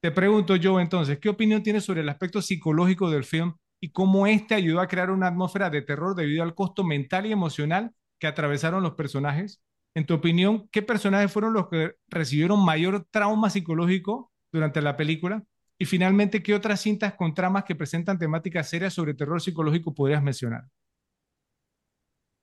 Te 0.04 0.10
pregunto 0.10 0.56
yo 0.56 0.80
entonces, 0.80 1.18
¿qué 1.18 1.30
opinión 1.30 1.62
tienes 1.62 1.84
sobre 1.84 2.02
el 2.02 2.10
aspecto 2.10 2.42
psicológico 2.42 3.08
del 3.08 3.24
film 3.24 3.54
y 3.80 3.90
cómo 3.90 4.26
este 4.26 4.54
ayudó 4.54 4.80
a 4.80 4.86
crear 4.86 5.10
una 5.10 5.28
atmósfera 5.28 5.70
de 5.70 5.80
terror 5.80 6.14
debido 6.14 6.42
al 6.42 6.54
costo 6.54 6.84
mental 6.84 7.24
y 7.24 7.32
emocional 7.32 7.94
que 8.18 8.26
atravesaron 8.26 8.82
los 8.82 8.96
personajes? 8.96 9.62
En 9.94 10.04
tu 10.04 10.12
opinión, 10.12 10.68
¿qué 10.70 10.82
personajes 10.82 11.32
fueron 11.32 11.54
los 11.54 11.70
que 11.70 11.94
recibieron 12.08 12.62
mayor 12.62 13.06
trauma 13.10 13.48
psicológico 13.48 14.30
durante 14.52 14.82
la 14.82 14.94
película? 14.98 15.42
Y 15.78 15.86
finalmente, 15.86 16.42
¿qué 16.42 16.54
otras 16.54 16.82
cintas 16.82 17.14
con 17.14 17.32
tramas 17.32 17.64
que 17.64 17.74
presentan 17.74 18.18
temáticas 18.18 18.68
serias 18.68 18.92
sobre 18.92 19.14
terror 19.14 19.40
psicológico 19.40 19.94
podrías 19.94 20.22
mencionar? 20.22 20.64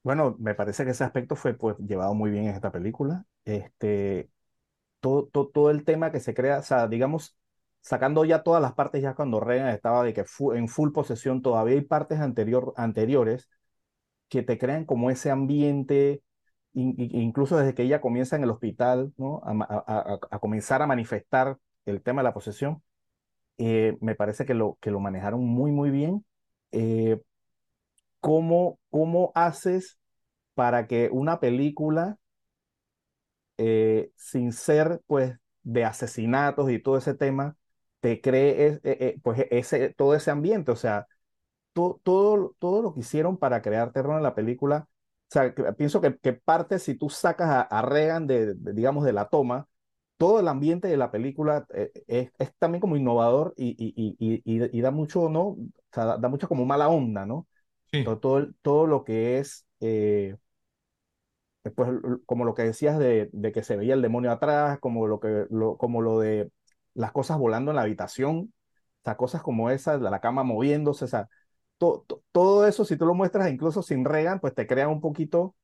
Bueno, 0.02 0.36
me 0.40 0.56
parece 0.56 0.84
que 0.84 0.90
ese 0.90 1.04
aspecto 1.04 1.36
fue 1.36 1.54
pues, 1.54 1.78
llevado 1.78 2.16
muy 2.16 2.32
bien 2.32 2.46
en 2.46 2.56
esta 2.56 2.72
película. 2.72 3.24
Este, 3.46 4.32
todo, 5.00 5.28
todo, 5.28 5.50
todo 5.50 5.70
el 5.70 5.86
tema 5.86 6.12
que 6.12 6.20
se 6.20 6.34
crea, 6.34 6.58
o 6.58 6.64
sea, 6.64 6.88
digamos, 6.88 7.38
sacando 7.82 8.26
ya 8.26 8.44
todas 8.44 8.62
las 8.62 8.74
partes, 8.74 9.02
ya 9.02 9.16
cuando 9.16 9.40
Reagan 9.40 9.70
estaba 9.70 10.04
de 10.04 10.14
que 10.14 10.26
en 10.56 10.68
full 10.68 10.92
posesión, 10.92 11.42
todavía 11.42 11.76
hay 11.76 11.82
partes 11.82 12.20
anterior, 12.20 12.74
anteriores 12.78 13.50
que 14.30 14.44
te 14.44 14.58
crean 14.58 14.86
como 14.86 15.10
ese 15.12 15.32
ambiente, 15.32 16.24
incluso 16.74 17.58
desde 17.58 17.74
que 17.76 17.84
ella 17.84 18.02
comienza 18.02 18.36
en 18.38 18.44
el 18.44 18.52
hospital, 18.52 19.14
¿no? 19.18 19.42
A, 19.46 20.40
comenzar 20.40 20.82
a 20.82 20.88
manifestar 20.88 21.58
el 21.86 22.02
tema 22.02 22.22
de 22.22 22.26
la 22.26 22.34
posesión, 22.34 22.84
eh, 23.58 23.98
me 24.02 24.16
parece 24.16 24.46
que 24.46 24.54
lo, 24.54 24.78
que 24.82 24.92
lo 24.92 25.00
manejaron 25.00 25.46
muy, 25.46 25.72
muy 25.72 25.92
bien. 25.92 26.26
Eh, 26.72 27.20
¿cómo, 28.22 28.80
¿Cómo 28.90 29.32
haces 29.36 30.00
para 30.54 30.88
que 30.88 31.10
una 31.12 31.40
película, 31.40 32.18
eh, 33.58 34.12
sin 34.16 34.54
ser 34.54 35.02
pues 35.08 35.38
de 35.64 35.86
asesinatos 35.86 36.72
y 36.72 36.82
todo 36.82 36.98
ese 36.98 37.14
tema, 37.14 37.56
te 38.02 38.20
cree 38.20 38.68
eh, 38.68 38.80
eh, 38.84 39.20
pues 39.24 39.46
ese, 39.52 39.92
todo 39.94 40.16
ese 40.16 40.32
ambiente, 40.32 40.72
o 40.72 40.76
sea, 40.76 41.08
todo, 41.74 42.00
todo 42.60 42.82
lo 42.82 42.94
que 42.94 43.02
hicieron 43.02 43.38
para 43.38 43.62
crear 43.62 43.94
terror 43.94 44.18
en 44.18 44.24
la 44.24 44.36
película, 44.36 44.88
o 44.90 45.32
sea, 45.32 45.54
pienso 45.78 46.02
que, 46.02 46.18
que, 46.18 46.34
parte 46.34 46.80
si 46.80 46.96
tú 46.96 47.10
sacas 47.10 47.68
a, 47.70 47.82
Reagan 47.84 48.28
de, 48.28 48.56
digamos, 48.56 49.06
de 49.06 49.14
la 49.14 49.30
toma, 49.30 49.68
todo 50.18 50.40
el 50.40 50.48
ambiente 50.50 50.88
de 50.90 50.98
la 50.98 51.12
película 51.12 51.66
eh, 51.74 51.92
es, 52.08 52.32
es, 52.38 52.54
también 52.60 52.82
como 52.82 52.98
innovador 52.98 53.54
y, 53.56 53.70
y, 53.78 54.16
y, 54.20 54.42
y, 54.46 54.82
da 54.82 54.92
mucho, 54.92 55.30
¿no? 55.30 55.42
O 55.50 55.58
sea, 55.94 56.18
da, 56.18 56.30
mucho 56.30 56.50
como 56.50 56.66
mala 56.66 56.90
onda, 56.90 57.26
¿no? 57.26 57.48
Sí. 57.92 58.04
Todo, 58.04 58.50
todo, 58.62 58.88
lo 58.88 59.04
que 59.04 59.40
es, 59.40 59.66
pues, 61.76 61.90
como 62.26 62.46
lo 62.46 62.54
que 62.54 62.64
decías 62.64 62.98
de, 63.00 63.30
de, 63.32 63.52
que 63.52 63.64
se 63.64 63.78
veía 63.78 63.94
el 63.94 64.02
demonio 64.02 64.32
atrás, 64.32 64.80
como 64.80 65.08
lo, 65.08 65.20
que, 65.20 65.46
lo, 65.50 65.78
como 65.78 66.02
lo 66.02 66.20
de 66.20 66.52
las 66.94 67.12
cosas 67.12 67.38
volando 67.38 67.72
en 67.72 67.76
la 67.78 67.84
habitación, 67.84 68.54
o 69.02 69.04
sea, 69.06 69.18
cosas 69.18 69.42
como 69.44 69.70
esas, 69.72 70.02
la 70.02 70.20
cama 70.22 70.44
moviéndose, 70.44 71.06
o 71.06 71.10
todo 72.32 72.68
eso, 72.68 72.86
si 72.86 72.98
tú 72.98 73.06
lo 73.06 73.14
muestras 73.16 73.50
incluso 73.52 73.82
sin 73.82 74.06
Regan, 74.06 74.40
pues 74.40 74.54
te 74.54 74.68
crea 74.68 74.88
un 74.88 75.02
poquito 75.02 75.56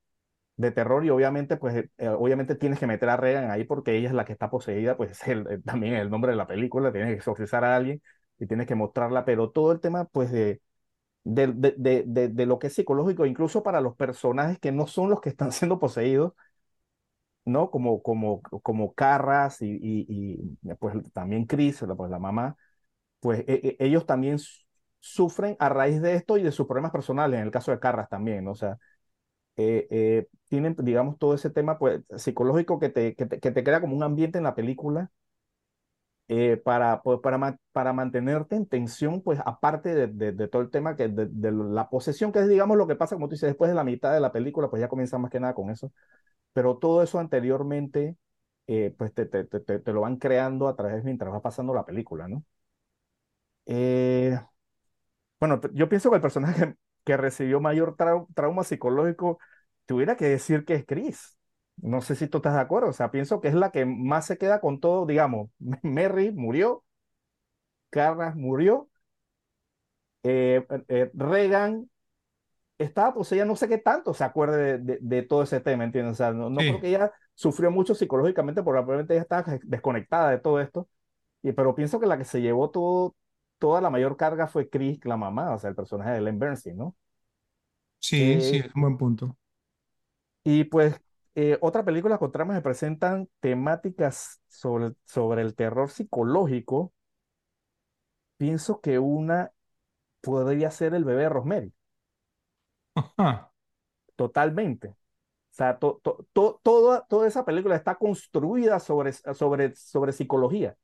de 0.58 0.72
terror 0.72 1.06
y 1.06 1.10
obviamente, 1.12 1.58
pues, 1.58 1.76
eh, 1.76 1.92
eh, 1.98 2.10
obviamente 2.10 2.56
tienes 2.56 2.80
que 2.80 2.88
meter 2.88 3.10
a 3.10 3.18
Regan 3.18 3.52
ahí 3.52 3.64
porque 3.66 3.98
ella 3.98 4.10
es 4.10 4.16
la 4.16 4.26
que 4.26 4.34
está 4.34 4.50
poseída, 4.50 4.98
pues 4.98 5.12
es 5.12 5.28
eh, 5.28 5.60
también 5.66 5.96
el 5.96 6.10
nombre 6.10 6.32
de 6.32 6.38
la 6.38 6.48
película, 6.48 6.92
tienes 6.92 7.10
que 7.12 7.16
exorcizar 7.18 7.64
a 7.66 7.76
alguien 7.76 8.02
y 8.40 8.48
tienes 8.48 8.68
que 8.68 8.76
mostrarla, 8.76 9.26
pero 9.26 9.52
todo 9.52 9.72
el 9.72 9.80
tema, 9.82 10.06
pues, 10.06 10.32
de, 10.32 10.62
de, 11.24 12.30
de 12.30 12.46
lo 12.46 12.60
que 12.60 12.68
es 12.68 12.74
psicológico, 12.76 13.26
incluso 13.26 13.64
para 13.64 13.82
los 13.82 13.96
personajes 13.96 14.60
que 14.60 14.72
no 14.72 14.88
son 14.88 15.10
los 15.10 15.22
que 15.22 15.30
están 15.30 15.52
siendo 15.54 15.80
poseídos, 15.80 16.34
¿no? 17.48 17.72
Como, 17.72 18.02
como, 18.02 18.42
como 18.42 18.94
Carras 18.94 19.58
y, 19.62 20.58
pues 20.80 20.96
también 21.14 21.46
Chris, 21.46 21.84
pues 21.98 22.12
la 22.12 22.20
mamá, 22.20 22.58
pues 23.20 23.42
e, 23.48 23.78
e, 23.80 23.86
ellos 23.86 24.06
también 24.06 24.40
sufren 25.00 25.56
a 25.60 25.70
raíz 25.70 26.02
de 26.02 26.16
esto 26.16 26.38
y 26.38 26.44
de 26.44 26.52
sus 26.52 26.68
problemas 26.68 26.92
personales, 26.92 27.40
en 27.40 27.46
el 27.46 27.52
caso 27.52 27.72
de 27.72 27.80
Carras 27.80 28.10
también, 28.10 28.46
¿no? 28.46 28.52
O 28.52 28.56
sea, 28.56 28.78
eh, 29.58 29.88
eh, 29.92 30.28
tienen, 30.50 30.76
digamos, 30.80 31.18
todo 31.20 31.36
ese 31.36 31.50
tema 31.50 31.80
pues, 31.80 32.02
psicológico 32.18 32.80
que 32.80 32.90
te, 32.90 33.16
que 33.16 33.26
te, 33.26 33.40
que 33.40 33.52
te 33.52 33.64
crea 33.64 33.82
como 33.82 33.96
un 33.96 34.04
ambiente 34.04 34.38
en 34.40 34.46
la 34.46 34.56
película 34.56 35.12
eh, 36.30 36.58
para, 36.58 37.02
pues, 37.02 37.20
para, 37.22 37.58
para 37.72 37.94
mantenerte 37.94 38.56
en 38.56 38.66
tensión, 38.66 39.22
pues 39.22 39.40
aparte 39.46 39.96
de, 39.96 40.08
de, 40.08 40.32
de 40.34 40.48
todo 40.50 40.62
el 40.62 40.70
tema 40.70 40.96
que 40.98 41.08
de, 41.08 41.28
de, 41.28 41.52
la 41.52 41.90
posesión, 41.90 42.32
que 42.34 42.40
es, 42.40 42.50
digamos, 42.50 42.76
lo 42.78 42.86
que 42.88 42.96
pasa, 42.96 43.16
como 43.16 43.28
tú 43.30 43.36
dices, 43.36 43.48
después 43.50 43.70
de 43.70 43.76
la 43.76 43.84
mitad 43.86 44.14
de 44.14 44.20
la 44.20 44.32
película, 44.34 44.70
pues 44.70 44.82
ya 44.82 44.90
comienza 44.90 45.18
más 45.18 45.32
que 45.32 45.40
nada 45.40 45.54
con 45.54 45.70
eso 45.70 45.92
pero 46.58 46.78
todo 46.80 47.04
eso 47.04 47.20
anteriormente, 47.20 48.18
eh, 48.68 48.96
pues 48.98 49.14
te, 49.14 49.28
te, 49.28 49.44
te, 49.46 49.60
te, 49.62 49.94
lo 49.94 50.02
van 50.02 50.18
creando 50.18 50.68
a 50.68 50.76
través 50.76 51.04
mientras 51.04 51.32
va 51.34 51.42
pasando 51.44 51.72
la 51.76 51.86
película, 51.86 52.28
¿no? 52.28 52.44
Eh, 53.66 54.38
bueno, 55.40 55.62
yo 55.74 55.90
pienso 55.90 56.10
que 56.10 56.16
el 56.18 56.22
personaje 56.22 56.76
que 57.06 57.18
recibió 57.18 57.60
mayor 57.62 57.96
trauma 58.36 58.64
psicológico 58.64 59.40
tuviera 59.86 60.18
que 60.18 60.26
decir 60.26 60.66
que 60.66 60.76
es 60.76 60.86
Chris. 60.86 61.38
No 61.78 62.02
sé 62.02 62.16
si 62.16 62.28
tú 62.28 62.38
estás 62.38 62.56
de 62.56 62.62
acuerdo, 62.62 62.90
o 62.90 62.94
sea, 62.94 63.12
pienso 63.12 63.40
que 63.40 63.50
es 63.50 63.54
la 63.54 63.72
que 63.72 63.86
más 63.86 64.26
se 64.26 64.38
queda 64.38 64.60
con 64.62 64.80
todo, 64.80 65.06
digamos, 65.06 65.50
Merry 65.84 66.32
murió, 66.32 66.84
Carras 67.90 68.36
murió, 68.38 68.90
eh, 70.24 70.66
Reagan 71.14 71.90
estaba 72.78 73.14
pues 73.14 73.32
ella 73.32 73.46
no 73.46 73.56
sé 73.56 73.68
qué 73.68 73.78
tanto 73.78 74.14
se 74.14 74.24
acuerde 74.24 74.78
de, 74.78 75.00
de, 75.02 75.22
todo 75.24 75.44
ese 75.44 75.60
tema, 75.60 75.84
¿entiendes? 75.84 76.14
O 76.14 76.16
sea, 76.16 76.32
no, 76.32 76.50
no 76.50 76.58
creo 76.58 76.80
que 76.80 76.90
ella 76.90 77.12
sufrió 77.34 77.72
mucho 77.72 77.96
psicológicamente 77.96 78.64
porque 78.64 78.78
probablemente 78.78 79.14
ella 79.14 79.24
estaba 79.24 79.58
desconectada 79.64 80.32
de 80.32 80.40
todo 80.40 80.60
esto, 80.60 80.88
y, 81.42 81.52
pero 81.52 81.76
pienso 81.76 82.00
que 82.00 82.08
la 82.08 82.18
que 82.18 82.26
se 82.26 82.42
llevó 82.42 82.70
todo, 82.70 83.16
toda 83.58 83.82
la 83.82 83.90
mayor 83.90 84.18
carga 84.18 84.48
fue 84.48 84.70
Chris, 84.70 85.00
la 85.06 85.18
mamá, 85.18 85.54
o 85.54 85.60
sea, 85.60 85.70
el 85.70 85.76
personaje 85.76 86.12
de 86.12 86.18
Ellen 86.18 86.40
Bernstein, 86.40 86.78
¿no? 86.78 86.96
Sí, 88.00 88.34
eh, 88.34 88.42
sí, 88.42 88.58
es 88.58 88.76
un 88.76 88.82
buen 88.82 88.98
punto. 88.98 89.36
Y 90.44 90.66
pues 90.66 91.00
eh, 91.36 91.58
otra 91.62 91.84
película 91.84 92.18
con 92.18 92.32
tramas 92.32 92.58
que 92.58 92.64
presentan 92.64 93.28
temáticas 93.40 94.42
sobre, 94.48 94.94
sobre 95.06 95.42
el 95.42 95.56
terror 95.56 95.90
psicológico, 95.90 96.94
pienso 98.38 98.82
que 98.82 99.00
una 99.00 99.52
podría 100.22 100.72
ser 100.72 100.94
El 100.94 101.06
bebé 101.06 101.24
de 101.24 101.30
Rosemary. 101.30 101.74
Totalmente. 104.16 104.90
O 104.90 104.96
sea, 105.58 105.80
to, 105.80 106.02
to, 106.34 106.60
toda, 106.64 107.06
toda 107.08 107.28
esa 107.28 107.46
película 107.46 107.76
está 107.76 107.96
construida 107.96 108.80
sobre, 108.80 109.14
sobre, 109.14 109.76
sobre 109.76 110.14
psicología. 110.14 110.78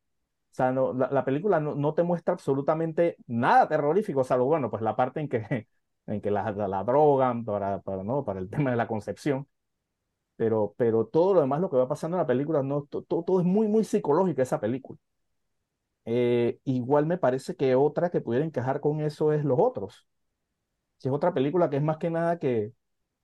O 0.52 0.56
sea, 0.56 0.72
no, 0.72 0.94
la, 0.94 1.26
película 1.26 1.60
no, 1.60 1.76
no, 1.76 1.94
te 1.96 2.04
muestra 2.04 2.34
absolutamente 2.34 3.18
nada 3.28 3.68
terrorífico, 3.68 4.24
salvo, 4.24 4.46
bueno, 4.46 4.70
pues 4.72 4.84
la 4.84 4.96
parte 4.96 5.20
en 5.20 5.30
que, 5.30 5.68
en 6.08 6.22
que 6.22 6.32
la, 6.32 6.52
la, 6.52 6.84
drogan 6.84 7.46
para, 7.46 7.82
para, 7.82 8.04
¿no? 8.04 8.24
para 8.26 8.40
el 8.40 8.50
tema 8.50 8.72
de 8.72 8.78
la 8.78 8.88
concepción. 8.88 9.48
Pero, 10.38 10.76
pero 10.78 11.06
todo 11.08 11.36
lo 11.36 11.42
demás, 11.42 11.62
lo 11.62 11.70
que 11.70 11.78
va 11.78 11.88
pasando 11.88 12.18
en 12.18 12.22
la 12.22 12.28
película, 12.28 12.64
no, 12.64 12.84
todo, 12.86 13.24
todo 13.24 13.40
es 13.40 13.46
muy, 13.46 13.68
muy 13.68 13.84
psicológico 13.84 14.42
esa 14.42 14.60
película. 14.60 15.00
Eh, 16.06 16.60
igual 16.66 17.06
me 17.06 17.18
parece 17.18 17.56
que 17.56 17.76
otra 17.76 18.10
que 18.10 18.22
pudiera 18.22 18.46
encajar 18.46 18.82
con 18.82 19.02
eso 19.02 19.32
es 19.34 19.46
Los 19.46 19.58
Otros 19.60 20.08
es 21.10 21.14
otra 21.14 21.34
película 21.34 21.70
que 21.70 21.78
es 21.78 21.84
más 21.84 21.98
que 21.98 22.10
nada 22.10 22.40
que, 22.40 22.74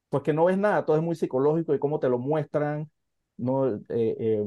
pues 0.09 0.23
que 0.23 0.33
no 0.33 0.45
ves 0.45 0.57
nada, 0.57 0.85
todo 0.85 0.97
es 0.97 1.03
muy 1.03 1.15
psicológico 1.15 1.73
y 1.73 1.79
cómo 1.79 1.99
te 1.99 2.09
lo 2.09 2.19
muestran, 2.19 2.89
no, 3.37 3.67
eh, 3.67 3.81
eh, 3.89 4.43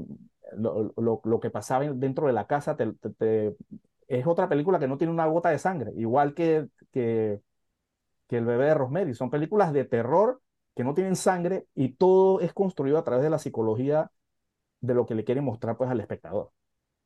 lo, 0.56 0.92
lo, 0.96 1.20
lo, 1.24 1.40
que 1.40 1.50
pasaba 1.50 1.84
dentro 1.84 2.26
de 2.26 2.32
la 2.32 2.46
casa, 2.46 2.76
te, 2.76 2.92
te, 3.18 3.56
es 4.08 4.26
otra 4.26 4.48
película 4.48 4.78
que 4.78 4.88
no 4.88 4.98
tiene 4.98 5.12
una 5.12 5.26
gota 5.26 5.50
de 5.50 5.58
sangre, 5.58 5.92
igual 5.96 6.34
que, 6.34 6.68
que, 6.92 7.40
que 8.28 8.36
El 8.36 8.44
bebé 8.44 8.66
de 8.66 8.74
Rosemary. 8.74 9.14
Son 9.14 9.30
películas 9.30 9.72
de 9.72 9.84
terror 9.84 10.40
que 10.74 10.84
no 10.84 10.94
tienen 10.94 11.16
sangre 11.16 11.66
y 11.74 11.94
todo 11.94 12.40
es 12.40 12.52
construido 12.52 12.98
a 12.98 13.04
través 13.04 13.24
de 13.24 13.30
la 13.30 13.38
psicología 13.38 14.10
de 14.80 14.94
lo 14.94 15.06
que 15.06 15.14
le 15.14 15.24
quiere 15.24 15.40
mostrar 15.40 15.76
pues 15.76 15.90
al 15.90 16.00
espectador. 16.00 16.50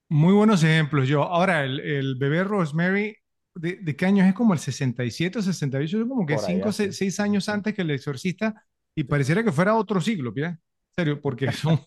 Muy 0.09 0.35
buenos 0.35 0.63
ejemplos, 0.63 1.09
yo. 1.09 1.23
Ahora, 1.25 1.65
el, 1.65 1.81
el 1.81 2.15
bebé 2.17 2.45
Rosemary, 2.45 3.17
¿de, 3.57 3.77
de 3.77 3.97
qué 3.97 4.07
año 4.07 4.25
es? 4.25 4.35
como 4.35 4.53
el 4.55 4.59
67 4.61 5.39
o 5.39 5.43
68, 5.43 6.01
es 6.03 6.09
como 6.09 6.27
que 6.27 6.35
Por 6.35 6.45
allá, 6.45 6.47
5 6.47 6.69
o 6.71 6.73
sí. 6.73 6.93
6 6.93 7.21
años 7.21 7.49
antes 7.49 7.75
que 7.75 7.83
El 7.83 7.91
Exorcista, 7.91 8.65
y 8.95 9.05
pareciera 9.05 9.45
que 9.45 9.53
fuera 9.53 9.75
otro 9.77 10.01
siglo, 10.01 10.33
¿mira? 10.33 10.49
En 10.51 10.59
serio, 10.97 11.21
porque 11.21 11.51
son, 11.53 11.81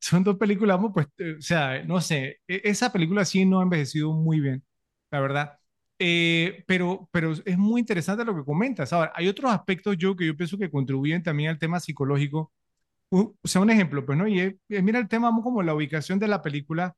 son 0.00 0.24
dos 0.24 0.36
películas, 0.36 0.78
pues, 0.94 1.06
eh, 1.18 1.36
o 1.38 1.42
sea, 1.42 1.82
no 1.84 2.00
sé, 2.00 2.40
e- 2.48 2.62
esa 2.64 2.92
película 2.92 3.24
sí 3.24 3.44
no 3.44 3.60
ha 3.60 3.62
envejecido 3.64 4.12
muy 4.12 4.40
bien, 4.40 4.64
la 5.10 5.20
verdad. 5.20 5.58
Eh, 5.98 6.64
pero, 6.66 7.08
pero 7.12 7.32
es 7.32 7.56
muy 7.58 7.80
interesante 7.80 8.24
lo 8.24 8.34
que 8.36 8.44
comentas. 8.44 8.92
Ahora, 8.92 9.12
hay 9.14 9.28
otros 9.28 9.50
aspectos, 9.52 9.96
yo, 9.98 10.14
que 10.16 10.26
yo 10.26 10.36
pienso 10.36 10.58
que 10.58 10.70
contribuyen 10.70 11.22
también 11.22 11.50
al 11.50 11.58
tema 11.58 11.80
psicológico. 11.80 12.52
O 13.10 13.34
sea, 13.44 13.60
un 13.62 13.70
ejemplo, 13.70 14.04
pues, 14.04 14.18
¿no? 14.18 14.26
Y 14.28 14.40
es- 14.40 14.54
mira 14.82 14.98
el 14.98 15.08
tema 15.08 15.30
como 15.42 15.62
la 15.62 15.74
ubicación 15.74 16.18
de 16.18 16.28
la 16.28 16.42
película 16.42 16.94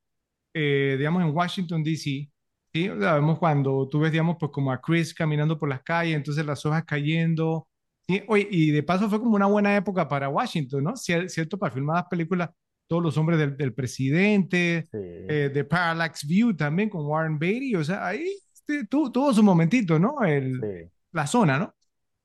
eh, 0.55 0.97
digamos, 0.99 1.22
en 1.24 1.31
Washington, 1.35 1.83
D.C., 1.85 2.31
¿sí? 2.73 2.89
Vemos 2.89 3.39
cuando 3.39 3.89
tú 3.89 4.01
ves, 4.01 4.12
digamos, 4.12 4.37
pues 4.39 4.53
como 4.53 4.73
a 4.73 4.81
Chris 4.81 5.14
caminando 5.14 5.59
por 5.59 5.69
las 5.69 5.83
calles, 5.83 6.16
entonces 6.16 6.45
las 6.47 6.64
hojas 6.66 6.85
cayendo, 6.85 7.69
¿sí? 8.09 8.23
Oye, 8.29 8.49
y 8.51 8.71
de 8.71 8.83
paso 8.83 9.09
fue 9.09 9.19
como 9.21 9.37
una 9.37 9.47
buena 9.47 9.77
época 9.77 10.09
para 10.09 10.29
Washington, 10.29 10.85
¿no? 10.85 10.93
Cier- 10.93 11.29
¿Cierto? 11.29 11.59
Para 11.59 11.73
filmar 11.75 11.97
las 11.97 12.07
películas, 12.09 12.51
todos 12.87 13.03
los 13.03 13.16
hombres 13.19 13.39
del, 13.39 13.57
del 13.57 13.75
presidente, 13.75 14.89
Sí. 14.91 14.99
eh, 15.29 15.51
de 15.53 15.64
Parallax 15.64 16.27
View 16.27 16.55
también 16.57 16.89
con 16.89 17.05
Warren 17.07 17.39
Beatty, 17.39 17.75
o 17.77 17.85
sea, 17.85 18.07
ahí 18.07 18.25
este, 18.53 18.87
tu- 18.87 19.11
tuvo 19.12 19.33
su 19.35 19.43
momentito, 19.43 19.99
¿no? 19.99 20.23
El, 20.25 20.61
Sí. 20.61 20.91
la 21.12 21.27
zona, 21.27 21.59
¿no? 21.59 21.75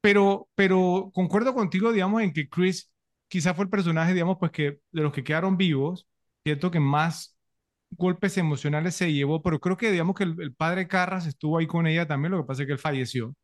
Pero, 0.01 0.49
pero 0.55 1.11
concuerdo 1.13 1.53
contigo, 1.53 1.91
digamos, 1.91 2.21
en 2.21 2.33
que 2.33 2.49
Chris 2.49 2.91
quizá 3.29 3.53
fue 3.53 3.65
el 3.65 3.69
personaje, 3.69 4.13
digamos, 4.13 4.37
pues 4.39 4.51
que 4.51 4.79
de 4.91 5.01
los 5.01 5.11
que 5.13 5.23
quedaron 5.23 5.57
vivos, 5.57 6.07
cierto 6.45 6.69
que 6.71 6.79
más 6.79 7.37
golpes 7.97 8.37
emocionales 8.37 8.95
se 8.95 9.11
llevó, 9.13 9.41
pero 9.41 9.59
creo 9.59 9.77
que 9.77 9.91
digamos 9.91 10.15
que 10.15 10.23
el, 10.23 10.35
el 10.41 10.53
padre 10.55 10.87
Carras 10.87 11.25
estuvo 11.27 11.57
ahí 11.57 11.67
con 11.67 11.87
ella 11.87 12.07
también, 12.07 12.31
lo 12.31 12.41
que 12.41 12.47
pasa 12.47 12.63
es 12.63 12.67
que 12.67 12.73
él 12.73 12.79
falleció. 12.79 13.35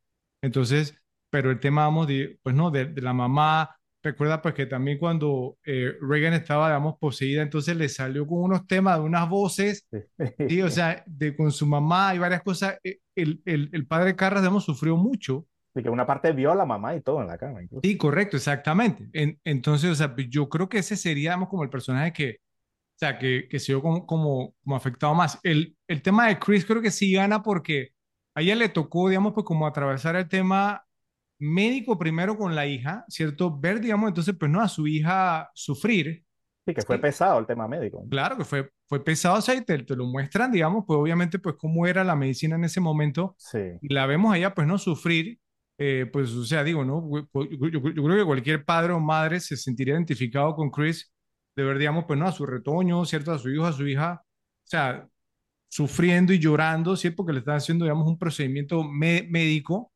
Entonces, 0.41 0.95
pero 1.29 1.51
el 1.51 1.59
tema, 1.59 1.83
vamos, 1.85 2.07
de, 2.07 2.39
pues 2.43 2.55
no, 2.55 2.71
de, 2.71 2.85
de 2.85 3.01
la 3.01 3.13
mamá, 3.13 3.75
recuerda 4.03 4.41
pues 4.41 4.53
que 4.55 4.65
también 4.65 4.97
cuando 4.97 5.57
eh, 5.65 5.93
Reagan 6.01 6.33
estaba, 6.33 6.67
digamos, 6.69 6.95
poseída, 6.99 7.41
entonces 7.43 7.75
le 7.75 7.89
salió 7.89 8.25
con 8.27 8.39
unos 8.43 8.65
temas 8.67 8.97
de 8.99 9.03
unas 9.05 9.27
voces, 9.29 9.85
sí, 10.47 10.61
o 10.61 10.69
sea, 10.69 11.03
de 11.07 11.35
con 11.35 11.51
su 11.51 11.65
mamá 11.65 12.15
y 12.15 12.19
varias 12.19 12.41
cosas. 12.43 12.77
Eh, 12.83 12.99
El, 13.15 13.41
el, 13.45 13.69
el 13.73 13.87
padre 13.87 14.15
Carras, 14.15 14.41
digamos, 14.41 14.65
sufrió 14.65 14.95
mucho 14.97 15.45
Sí, 15.75 15.83
que 15.83 15.89
una 15.89 16.05
parte 16.05 16.31
vio 16.33 16.51
a 16.51 16.55
la 16.55 16.65
mamá 16.65 16.95
y 16.95 17.01
todo 17.01 17.21
en 17.21 17.27
la 17.27 17.37
cama. 17.37 17.61
incluso. 17.63 17.81
Sí, 17.81 17.97
correcto, 17.97 18.35
exactamente. 18.37 19.09
En- 19.13 19.39
entonces, 19.45 19.89
o 19.91 19.95
sea, 19.95 20.13
pues, 20.13 20.27
yo 20.29 20.49
creo 20.49 20.67
que 20.67 20.79
ese 20.79 20.97
sería, 20.97 21.31
digamos, 21.31 21.49
como 21.49 21.63
el 21.63 21.69
personaje 21.69 22.11
que, 22.11 22.37
o 22.99 23.05
sea, 23.05 23.17
que, 23.17 23.47
que 23.49 23.59
se 23.59 23.71
vio 23.73 23.81
como, 23.81 24.05
como, 24.05 24.55
como 24.63 24.75
afectado 24.75 25.15
más. 25.15 25.39
El, 25.43 25.77
el 25.87 26.01
tema 26.01 26.27
de 26.27 26.37
Chris 26.39 26.65
creo 26.65 26.81
que 26.81 26.91
sí 26.91 27.13
gana 27.13 27.41
porque 27.41 27.89
a 28.35 28.41
ella 28.41 28.55
le 28.55 28.69
tocó, 28.69 29.07
digamos, 29.09 29.33
pues 29.33 29.45
como 29.45 29.65
atravesar 29.65 30.15
el 30.17 30.27
tema 30.27 30.83
médico 31.39 31.97
primero 31.97 32.37
con 32.37 32.55
la 32.55 32.65
hija, 32.67 33.05
¿cierto? 33.07 33.57
Ver, 33.57 33.79
digamos, 33.79 34.09
entonces, 34.09 34.35
pues 34.37 34.51
no, 34.51 34.61
a 34.61 34.67
su 34.67 34.85
hija 34.87 35.49
sufrir. 35.53 36.25
Sí, 36.65 36.73
que 36.73 36.81
fue 36.81 36.97
Sí. 36.97 37.01
pesado 37.01 37.39
el 37.39 37.45
tema 37.47 37.67
médico. 37.67 38.05
Claro 38.09 38.37
que 38.37 38.43
fue, 38.43 38.69
fue 38.85 39.03
pesado, 39.03 39.37
o 39.37 39.41
sea, 39.41 39.55
y 39.55 39.63
te, 39.63 39.77
te 39.83 39.95
lo 39.95 40.05
muestran, 40.05 40.51
digamos, 40.51 40.83
pues 40.85 40.99
obviamente, 40.99 41.39
pues 41.39 41.55
cómo 41.57 41.87
era 41.87 42.03
la 42.03 42.15
medicina 42.17 42.55
en 42.57 42.65
ese 42.65 42.81
momento 42.81 43.35
Sí, 43.37 43.59
y 43.81 43.93
la 43.93 44.05
vemos 44.07 44.33
allá, 44.33 44.53
pues, 44.53 44.67
no 44.67 44.77
sufrir, 44.77 45.39
eh, 45.77 46.05
pues, 46.11 46.31
o 46.31 46.43
sea, 46.45 46.63
digo, 46.65 46.83
¿no? 46.83 47.01
Yo, 47.33 47.69
yo- 47.69 47.69
yo 47.91 48.03
creo 48.03 48.17
que 48.17 48.25
cualquier 48.25 48.65
padre 48.65 48.91
o 48.93 48.99
madre 48.99 49.39
se 49.39 49.55
sentiría 49.55 49.93
identificado 49.93 50.53
con 50.55 50.69
Chris, 50.69 51.11
de 51.61 51.67
ver, 51.67 51.77
digamos, 51.79 52.05
pues, 52.05 52.19
¿no? 52.19 52.27
A 52.27 52.31
su 52.31 52.45
retoño, 52.45 53.05
¿cierto? 53.05 53.31
A 53.31 53.39
su 53.39 53.49
hijo, 53.49 53.65
a 53.65 53.73
su 53.73 53.87
hija, 53.87 54.21
o 54.23 54.27
sea, 54.67 55.07
sufriendo 55.69 56.33
y 56.33 56.39
llorando, 56.39 56.95
¿sí? 56.95 57.11
Porque 57.11 57.33
le 57.33 57.39
están 57.39 57.57
haciendo, 57.57 57.85
digamos, 57.85 58.07
un 58.07 58.17
procedimiento 58.19 58.83
médico, 58.83 59.91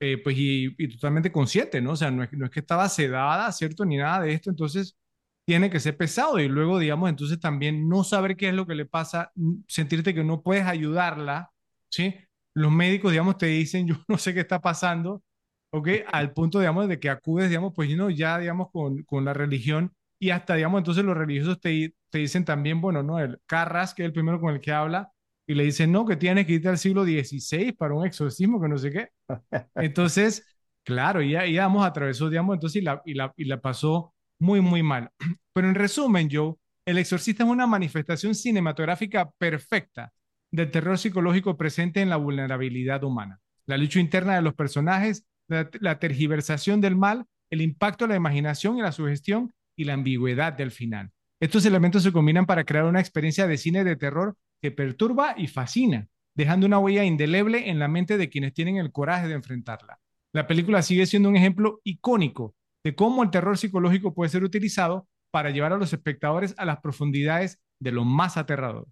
eh, 0.00 0.18
pues, 0.22 0.36
y, 0.38 0.74
y 0.78 0.88
totalmente 0.88 1.30
consciente, 1.32 1.80
¿no? 1.80 1.92
O 1.92 1.96
sea, 1.96 2.10
no 2.10 2.24
es, 2.24 2.32
no 2.32 2.44
es 2.46 2.50
que 2.50 2.60
estaba 2.60 2.88
sedada, 2.88 3.52
¿cierto? 3.52 3.84
Ni 3.84 3.96
nada 3.96 4.22
de 4.22 4.32
esto, 4.34 4.50
entonces 4.50 4.96
tiene 5.44 5.70
que 5.70 5.80
ser 5.80 5.96
pesado 5.96 6.38
y 6.40 6.48
luego, 6.48 6.78
digamos, 6.78 7.08
entonces 7.10 7.40
también 7.40 7.88
no 7.88 8.04
saber 8.04 8.36
qué 8.36 8.48
es 8.48 8.54
lo 8.54 8.66
que 8.66 8.74
le 8.74 8.86
pasa, 8.86 9.32
sentirte 9.68 10.14
que 10.14 10.24
no 10.24 10.42
puedes 10.42 10.64
ayudarla, 10.66 11.50
¿sí? 11.88 12.14
Los 12.54 12.72
médicos, 12.72 13.12
digamos, 13.12 13.38
te 13.38 13.46
dicen, 13.46 13.86
yo 13.88 13.96
no 14.08 14.18
sé 14.18 14.34
qué 14.34 14.40
está 14.40 14.60
pasando, 14.60 15.22
¿ok? 15.70 15.88
Al 16.12 16.32
punto, 16.32 16.58
digamos, 16.60 16.88
de 16.88 16.98
que 17.00 17.10
acudes, 17.10 17.48
digamos, 17.48 17.72
pues, 17.74 17.94
no, 17.96 18.10
ya, 18.10 18.38
digamos, 18.38 18.70
con, 18.72 19.02
con 19.04 19.24
la 19.24 19.34
religión 19.34 19.92
y 20.22 20.30
hasta, 20.30 20.54
digamos, 20.54 20.78
entonces 20.78 21.04
los 21.04 21.16
religiosos 21.16 21.60
te, 21.60 21.96
te 22.08 22.18
dicen 22.18 22.44
también, 22.44 22.80
bueno, 22.80 23.02
¿no? 23.02 23.18
El 23.18 23.40
Carras, 23.44 23.92
que 23.92 24.02
es 24.02 24.06
el 24.06 24.12
primero 24.12 24.40
con 24.40 24.54
el 24.54 24.60
que 24.60 24.70
habla, 24.70 25.10
y 25.48 25.54
le 25.54 25.64
dicen, 25.64 25.90
no, 25.90 26.06
que 26.06 26.14
tienes 26.14 26.46
que 26.46 26.52
irte 26.52 26.68
al 26.68 26.78
siglo 26.78 27.02
XVI 27.02 27.72
para 27.72 27.92
un 27.92 28.06
exorcismo, 28.06 28.62
que 28.62 28.68
no 28.68 28.78
sé 28.78 28.92
qué. 28.92 29.08
Entonces, 29.74 30.46
claro, 30.84 31.22
ya, 31.22 31.44
ya 31.46 31.66
vamos, 31.66 31.84
atravesó, 31.84 32.30
digamos, 32.30 32.54
entonces 32.54 32.80
y 32.80 32.84
la, 32.84 33.02
y 33.04 33.14
la, 33.14 33.34
y 33.36 33.46
la 33.46 33.60
pasó 33.60 34.14
muy, 34.38 34.60
muy 34.60 34.84
mal. 34.84 35.10
Pero 35.52 35.68
en 35.68 35.74
resumen, 35.74 36.28
Joe, 36.30 36.54
El 36.86 36.98
Exorcista 36.98 37.42
es 37.42 37.50
una 37.50 37.66
manifestación 37.66 38.36
cinematográfica 38.36 39.28
perfecta 39.38 40.12
del 40.52 40.70
terror 40.70 40.98
psicológico 40.98 41.56
presente 41.56 42.00
en 42.00 42.10
la 42.10 42.16
vulnerabilidad 42.16 43.02
humana, 43.02 43.40
la 43.66 43.76
lucha 43.76 43.98
interna 43.98 44.36
de 44.36 44.42
los 44.42 44.54
personajes, 44.54 45.26
la, 45.48 45.68
la 45.80 45.98
tergiversación 45.98 46.80
del 46.80 46.94
mal, 46.94 47.24
el 47.50 47.60
impacto 47.60 48.04
de 48.04 48.10
la 48.10 48.16
imaginación 48.18 48.78
y 48.78 48.82
la 48.82 48.92
sugestión 48.92 49.52
y 49.76 49.84
la 49.84 49.94
ambigüedad 49.94 50.52
del 50.52 50.70
final. 50.70 51.10
Estos 51.40 51.64
elementos 51.66 52.02
se 52.02 52.12
combinan 52.12 52.46
para 52.46 52.64
crear 52.64 52.84
una 52.84 53.00
experiencia 53.00 53.46
de 53.46 53.56
cine 53.56 53.84
de 53.84 53.96
terror 53.96 54.36
que 54.60 54.70
perturba 54.70 55.34
y 55.36 55.48
fascina, 55.48 56.08
dejando 56.34 56.66
una 56.66 56.78
huella 56.78 57.04
indeleble 57.04 57.68
en 57.68 57.78
la 57.78 57.88
mente 57.88 58.16
de 58.16 58.28
quienes 58.28 58.54
tienen 58.54 58.76
el 58.76 58.92
coraje 58.92 59.28
de 59.28 59.34
enfrentarla. 59.34 59.98
La 60.32 60.46
película 60.46 60.82
sigue 60.82 61.06
siendo 61.06 61.28
un 61.28 61.36
ejemplo 61.36 61.80
icónico 61.84 62.54
de 62.84 62.94
cómo 62.94 63.22
el 63.22 63.30
terror 63.30 63.58
psicológico 63.58 64.14
puede 64.14 64.30
ser 64.30 64.44
utilizado 64.44 65.08
para 65.30 65.50
llevar 65.50 65.72
a 65.72 65.78
los 65.78 65.92
espectadores 65.92 66.54
a 66.58 66.64
las 66.64 66.80
profundidades 66.80 67.60
de 67.80 67.92
lo 67.92 68.04
más 68.04 68.36
aterrador. 68.36 68.86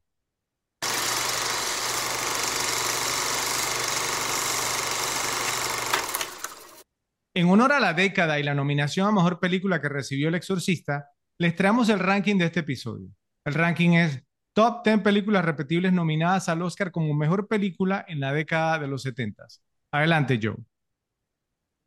En 7.35 7.49
honor 7.49 7.73
a 7.73 7.81
la 7.81 7.95
década 7.95 8.41
y 8.41 8.43
la 8.43 8.55
nominación 8.55 9.07
a 9.07 9.13
mejor 9.13 9.39
película 9.39 9.81
que 9.81 9.89
recibió 9.89 10.29
El 10.29 10.35
Exorcista, 10.35 11.11
les 11.39 11.55
traemos 11.55 11.89
el 11.89 12.01
ranking 12.01 12.37
de 12.37 12.47
este 12.47 12.61
episodio. 12.61 13.09
El 13.45 13.55
ranking 13.55 13.91
es 13.91 14.23
Top 14.53 14.83
10 14.85 15.01
películas 15.03 15.45
repetibles 15.45 15.93
nominadas 15.93 16.49
al 16.49 16.63
Oscar 16.63 16.91
como 16.91 17.15
mejor 17.15 17.47
película 17.47 18.05
en 18.09 18.19
la 18.21 18.33
década 18.33 18.79
de 18.81 18.89
los 18.89 19.03
70. 19.03 19.47
Adelante, 19.93 20.41
Joe. 20.43 20.57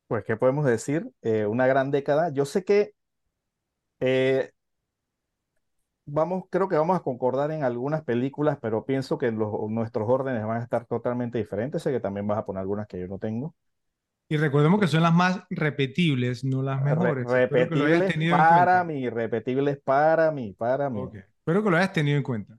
pues, 0.08 0.24
¿qué 0.26 0.38
podemos 0.38 0.66
decir? 0.66 1.10
Eh, 1.22 1.46
una 1.46 1.68
gran 1.68 1.92
década. 1.92 2.32
Yo 2.34 2.46
sé 2.46 2.64
que 2.64 2.94
eh, 4.00 4.52
vamos, 6.06 6.46
creo 6.50 6.68
que 6.70 6.76
vamos 6.78 6.98
a 6.98 7.02
concordar 7.04 7.52
en 7.52 7.64
algunas 7.64 8.04
películas, 8.04 8.58
pero 8.62 8.86
pienso 8.86 9.18
que 9.18 9.32
nuestros 9.32 10.10
órdenes 10.10 10.46
van 10.46 10.58
a 10.62 10.64
estar 10.64 10.86
totalmente 10.86 11.38
diferentes. 11.38 11.82
Sé 11.84 11.92
que 11.92 12.00
también 12.00 12.28
vas 12.28 12.38
a 12.40 12.46
poner 12.46 12.62
algunas 12.62 12.88
que 12.88 13.00
yo 13.00 13.08
no 13.08 13.20
tengo. 13.20 13.56
Y 14.30 14.38
recordemos 14.38 14.80
que 14.82 14.88
son 14.88 15.04
las 15.04 15.14
más 15.14 15.42
repetibles, 15.50 16.44
no 16.44 16.62
las 16.64 16.82
Re- 16.82 17.16
mejores. 17.16 17.26
Repetibles 17.26 18.16
para 18.28 18.84
mí, 18.84 19.10
repetibles 19.10 19.80
para 19.84 20.32
mí, 20.32 20.54
para 20.54 20.90
mí. 20.90 21.10
Ok. 21.10 21.16
Espero 21.16 21.64
que 21.64 21.70
lo 21.70 21.78
hayas 21.78 21.92
tenido 21.94 22.18
en 22.18 22.24
cuenta. 22.24 22.58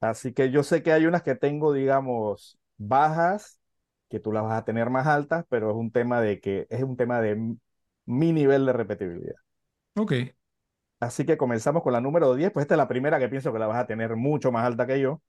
Así 0.00 0.32
que 0.32 0.50
yo 0.50 0.62
sé 0.62 0.82
que 0.82 0.92
hay 0.92 1.06
unas 1.06 1.22
que 1.22 1.34
tengo, 1.34 1.72
digamos, 1.72 2.58
bajas, 2.76 3.60
que 4.08 4.20
tú 4.20 4.32
las 4.32 4.44
vas 4.44 4.54
a 4.60 4.64
tener 4.64 4.90
más 4.90 5.06
altas, 5.06 5.44
pero 5.48 5.70
es 5.70 5.76
un 5.76 5.90
tema 5.90 6.20
de 6.20 6.40
que 6.40 6.66
es 6.70 6.82
un 6.84 6.96
tema 6.96 7.20
de 7.20 7.56
mi 8.06 8.32
nivel 8.32 8.64
de 8.66 8.72
repetibilidad. 8.72 9.34
Ok. 9.96 10.12
Así 11.00 11.24
que 11.24 11.36
comenzamos 11.36 11.82
con 11.82 11.92
la 11.92 12.00
número 12.00 12.34
10, 12.34 12.50
pues 12.52 12.64
esta 12.64 12.74
es 12.74 12.78
la 12.78 12.88
primera 12.88 13.18
que 13.18 13.28
pienso 13.28 13.52
que 13.52 13.58
la 13.58 13.66
vas 13.68 13.78
a 13.78 13.86
tener 13.86 14.16
mucho 14.16 14.50
más 14.52 14.64
alta 14.64 14.86
que 14.86 15.00
yo. 15.00 15.22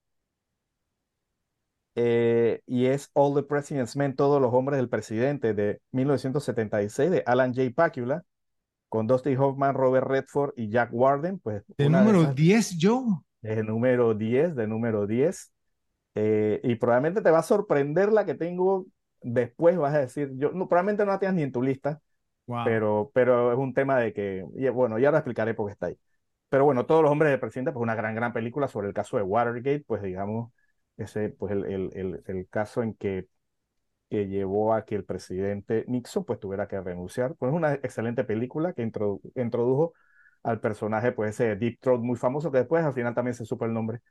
Eh, 1.96 2.62
y 2.66 2.86
es 2.86 3.10
All 3.14 3.36
the 3.36 3.44
President's 3.44 3.96
Men, 3.96 4.16
Todos 4.16 4.42
los 4.42 4.54
Hombres 4.54 4.78
del 4.78 4.90
Presidente 4.90 5.54
de 5.54 5.82
1976 5.92 7.12
de 7.12 7.24
Alan 7.26 7.54
J. 7.54 7.70
Pakula, 7.76 8.24
con 8.88 9.08
Dustin 9.08 9.38
Hoffman, 9.38 9.76
Robert 9.76 10.08
Redford 10.08 10.54
y 10.56 10.70
Jack 10.70 10.90
Warden, 10.94 11.40
pues 11.40 11.64
de 11.78 11.90
número 11.90 12.22
esas 12.22 12.36
10, 12.36 12.78
Joe. 12.82 13.04
de 13.42 13.64
número 13.64 14.14
10, 14.14 14.56
de 14.56 14.68
número 14.68 15.08
10. 15.08 15.52
Eh, 16.16 16.60
y 16.64 16.76
probablemente 16.76 17.22
te 17.22 17.32
va 17.32 17.40
a 17.40 17.44
sorprender 17.44 18.12
la 18.12 18.26
que 18.26 18.34
tengo 18.36 18.88
después, 19.22 19.78
vas 19.78 19.94
a 19.94 20.00
decir, 20.00 20.32
yo 20.38 20.52
no, 20.52 20.68
probablemente 20.68 21.06
no 21.06 21.12
la 21.12 21.20
tengas 21.20 21.36
ni 21.36 21.44
en 21.44 21.52
tu 21.52 21.62
lista, 21.62 22.02
Wow. 22.48 22.64
pero, 22.66 23.12
pero 23.14 23.52
es 23.52 23.60
un 23.60 23.76
tema 23.76 24.00
de 24.00 24.12
que, 24.12 24.44
y 24.56 24.68
bueno, 24.70 24.98
ya 24.98 25.12
lo 25.12 25.18
explicaré 25.18 25.54
por 25.54 25.68
qué 25.68 25.74
está 25.74 25.86
ahí. 25.86 25.98
Pero 26.50 26.66
bueno, 26.66 26.88
Todos 26.88 27.04
los 27.04 27.12
hombres 27.12 27.30
del 27.30 27.40
presidente, 27.40 27.72
pues 27.72 27.84
una 27.84 27.94
gran, 27.94 28.16
gran 28.16 28.34
película 28.34 28.68
sobre 28.68 28.88
el 28.88 28.94
caso 28.96 29.18
de 29.18 29.24
Watergate, 29.24 29.84
pues 29.86 30.02
digamos, 30.02 30.52
ese, 31.00 31.30
pues 31.30 31.54
el, 31.54 31.66
el, 31.66 31.90
el, 31.96 32.24
el 32.28 32.48
caso 32.50 32.84
en 32.84 32.94
que, 32.96 33.28
que 34.10 34.28
llevó 34.28 34.74
a 34.74 34.86
que 34.86 34.96
el 34.96 35.06
presidente 35.06 35.86
Nixon 35.88 36.26
pues 36.26 36.40
tuviera 36.40 36.68
que 36.68 36.80
renunciar. 36.82 37.36
Pues 37.36 37.52
es 37.52 37.56
una 37.58 37.74
excelente 37.76 38.24
película 38.24 38.74
que 38.74 38.84
introdu- 38.88 39.22
introdujo 39.36 39.94
al 40.44 40.60
personaje, 40.62 41.12
pues 41.12 41.32
ese 41.36 41.56
Deep 41.56 41.80
Throat 41.82 42.02
muy 42.02 42.18
famoso, 42.18 42.52
que 42.52 42.60
después 42.60 42.84
al 42.86 42.94
final 42.94 43.16
también 43.16 43.36
se 43.36 43.46
supo 43.46 43.66
el 43.66 43.74
nombre, 43.74 44.02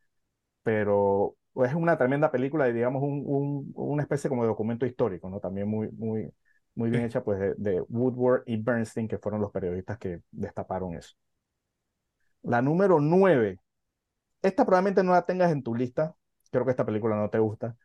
pero 0.62 1.36
es 1.64 1.74
una 1.74 1.99
tremenda 1.99 2.30
película 2.30 2.68
y 2.68 2.72
digamos 2.72 3.03
un, 3.03 3.22
un, 3.26 3.72
una 3.74 4.03
especie 4.03 4.28
como 4.30 4.43
de 4.43 4.49
documento 4.49 4.86
histórico, 4.86 5.28
¿no? 5.30 5.41
También 5.41 5.68
muy, 5.68 5.91
muy, 5.93 6.32
muy 6.74 6.91
bien 6.91 7.05
hecha 7.05 7.24
pues 7.24 7.39
de, 7.41 7.55
de, 7.57 7.80
Woodward 7.89 8.43
y 8.47 8.57
Bernstein, 8.62 9.09
que 9.09 9.18
fueron 9.18 9.41
los 9.41 9.51
periodistas 9.53 9.99
que 9.99 10.20
destaparon 10.30 10.95
eso. 10.95 11.14
La 12.43 12.61
número 12.62 12.99
nueve, 13.01 13.61
esta 14.43 14.66
probablemente 14.66 15.05
no 15.05 15.12
la 15.12 15.26
tengas 15.26 15.53
en 15.53 15.62
tu 15.64 15.74
lista, 15.76 16.16
creo 16.51 16.64
que 16.64 16.70
esta 16.72 16.86
película 16.86 17.16
no 17.16 17.30
te 17.30 17.38
gusta, 17.38 17.76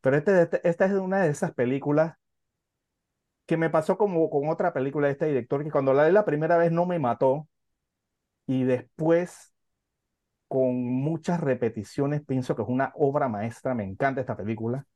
pero 0.00 0.16
este, 0.16 0.42
este, 0.42 0.68
esta 0.68 0.86
es 0.86 0.92
una 0.92 1.22
de 1.22 1.30
esas 1.30 1.52
películas 1.54 2.16
que 3.46 3.56
me 3.56 3.70
pasó 3.70 3.96
como 3.98 4.28
con 4.30 4.48
otra 4.48 4.72
película 4.72 5.06
de 5.08 5.12
este 5.14 5.26
director, 5.26 5.62
que 5.64 5.70
cuando 5.70 5.92
la 5.94 6.06
vi 6.06 6.12
la 6.12 6.24
primera 6.24 6.56
vez 6.56 6.72
no 6.72 6.86
me 6.86 6.98
mató, 6.98 7.48
y 8.46 8.64
después 8.64 9.52
con 10.48 10.76
muchas 10.84 11.40
repeticiones 11.40 12.22
pienso 12.24 12.56
que 12.56 12.62
es 12.62 12.68
una 12.68 12.92
obra 12.96 13.28
maestra, 13.28 13.74
me 13.74 13.84
encanta 13.84 14.20
esta 14.20 14.36
película. 14.36 14.86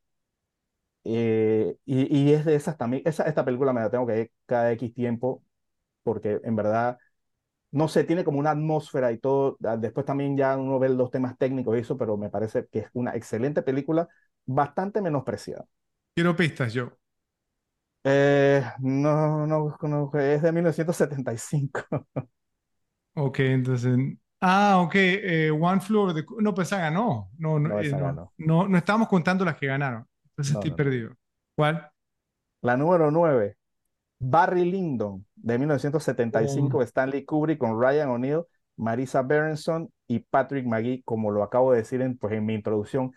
Eh, 1.05 1.77
y, 1.85 2.17
y, 2.19 2.33
es 2.33 2.45
de 2.45 2.57
esas 2.57 2.77
también, 2.77 3.03
esa, 3.07 3.25
esta 3.25 3.45
película 3.45 3.73
me 3.73 3.81
la 3.81 3.91
tengo 3.91 4.07
que 4.07 4.13
ver 4.13 4.33
cada 4.47 4.73
X 4.73 4.93
tiempo, 4.95 5.45
porque 6.05 6.41
en 6.45 6.57
verdad, 6.57 6.99
no 7.77 7.89
sé, 7.89 8.05
tiene 8.05 8.25
como 8.25 8.39
una 8.39 8.53
atmósfera 8.53 9.13
y 9.13 9.19
todo, 9.19 9.59
ah, 9.65 9.77
después 9.77 10.07
también 10.07 10.35
ya 10.35 10.57
uno 10.57 10.79
ve 10.79 10.89
los 10.89 11.11
temas 11.11 11.37
técnicos 11.37 11.77
y 11.77 11.81
eso, 11.81 11.99
pero 11.99 12.17
me 12.17 12.31
parece 12.31 12.67
que 12.73 12.81
es 12.81 12.89
una 12.95 13.15
excelente 13.15 13.61
película, 13.61 14.09
bastante 14.47 15.03
menospreciada. 15.03 15.67
Quiero 16.15 16.35
pistas, 16.35 16.73
yo. 16.73 16.91
Eh, 18.03 18.63
no, 18.79 19.47
no, 19.47 19.77
no, 19.83 20.11
es 20.19 20.41
de 20.41 20.53
1975. 20.53 21.83
Ok, 23.15 23.41
entonces. 23.41 23.99
Ah, 24.41 24.79
ok. 24.81 24.95
Eh, 24.95 25.51
One 25.51 25.81
Floor. 25.81 26.15
De... 26.15 26.25
No, 26.39 26.55
pues 26.55 26.69
esa 26.69 26.79
ganó. 26.79 27.31
No, 27.39 27.59
no, 27.59 27.71
No, 27.71 27.81
eh, 27.81 27.91
no, 27.91 28.33
no, 28.39 28.69
no 28.69 28.79
estábamos 28.79 29.09
contando 29.09 29.45
las 29.45 29.57
que 29.57 29.67
ganaron. 29.67 30.07
Entonces 30.31 30.55
estoy 30.55 30.71
perdido. 30.71 31.15
¿Cuál? 31.55 31.91
La 32.63 32.77
número 32.77 33.11
9, 33.11 33.57
Barry 34.31 34.65
Lyndon, 34.65 35.25
de 35.37 35.59
Oh. 35.59 35.59
1975, 35.59 36.83
Stanley 36.83 37.25
Kubrick 37.25 37.59
con 37.59 37.81
Ryan 37.81 38.09
O'Neill, 38.11 38.43
Marisa 38.77 39.23
Berenson 39.23 39.91
y 40.07 40.21
Patrick 40.21 40.67
McGee, 40.67 41.03
como 41.05 41.31
lo 41.31 41.43
acabo 41.43 41.73
de 41.73 41.79
decir 41.79 42.01
en, 42.03 42.19
pues, 42.19 42.33
en 42.35 42.45
mi 42.45 42.55
introducción. 42.55 43.13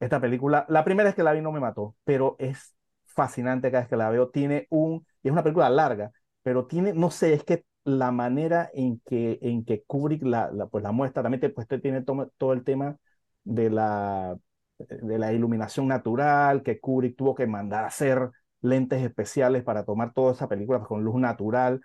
Esta 0.00 0.20
película, 0.20 0.66
la 0.68 0.84
primera 0.84 1.08
vez 1.08 1.16
que 1.16 1.22
la 1.22 1.32
vi 1.32 1.40
no 1.40 1.52
me 1.52 1.60
mató, 1.60 1.96
pero 2.04 2.36
es 2.38 2.74
fascinante 3.04 3.70
cada 3.70 3.82
vez 3.82 3.88
que 3.88 3.96
la 3.96 4.10
veo. 4.10 4.30
Tiene 4.30 4.66
un, 4.70 5.06
y 5.22 5.28
es 5.28 5.32
una 5.32 5.42
película 5.42 5.68
larga, 5.70 6.12
pero 6.42 6.66
tiene, 6.66 6.92
no 6.92 7.10
sé, 7.10 7.34
es 7.34 7.44
que 7.44 7.64
la 7.84 8.10
manera 8.12 8.70
en 8.74 9.00
que, 9.04 9.38
en 9.42 9.64
que 9.64 9.82
Kubrick 9.84 10.22
la, 10.22 10.50
la, 10.52 10.66
pues, 10.66 10.84
la 10.84 10.92
muestra, 10.92 11.22
también 11.22 11.40
te, 11.40 11.50
pues, 11.50 11.66
te 11.68 11.78
tiene 11.78 12.02
todo, 12.02 12.32
todo 12.36 12.52
el 12.52 12.64
tema 12.64 12.96
de 13.44 13.70
la, 13.70 14.36
de 14.78 15.18
la 15.18 15.32
iluminación 15.32 15.88
natural, 15.88 16.62
que 16.62 16.80
Kubrick 16.80 17.16
tuvo 17.16 17.34
que 17.34 17.46
mandar 17.46 17.84
a 17.84 17.88
hacer 17.88 18.30
lentes 18.60 19.02
especiales 19.02 19.62
para 19.64 19.84
tomar 19.84 20.12
toda 20.12 20.32
esa 20.32 20.48
película 20.48 20.78
pues, 20.78 20.88
con 20.88 21.04
luz 21.04 21.16
natural. 21.16 21.80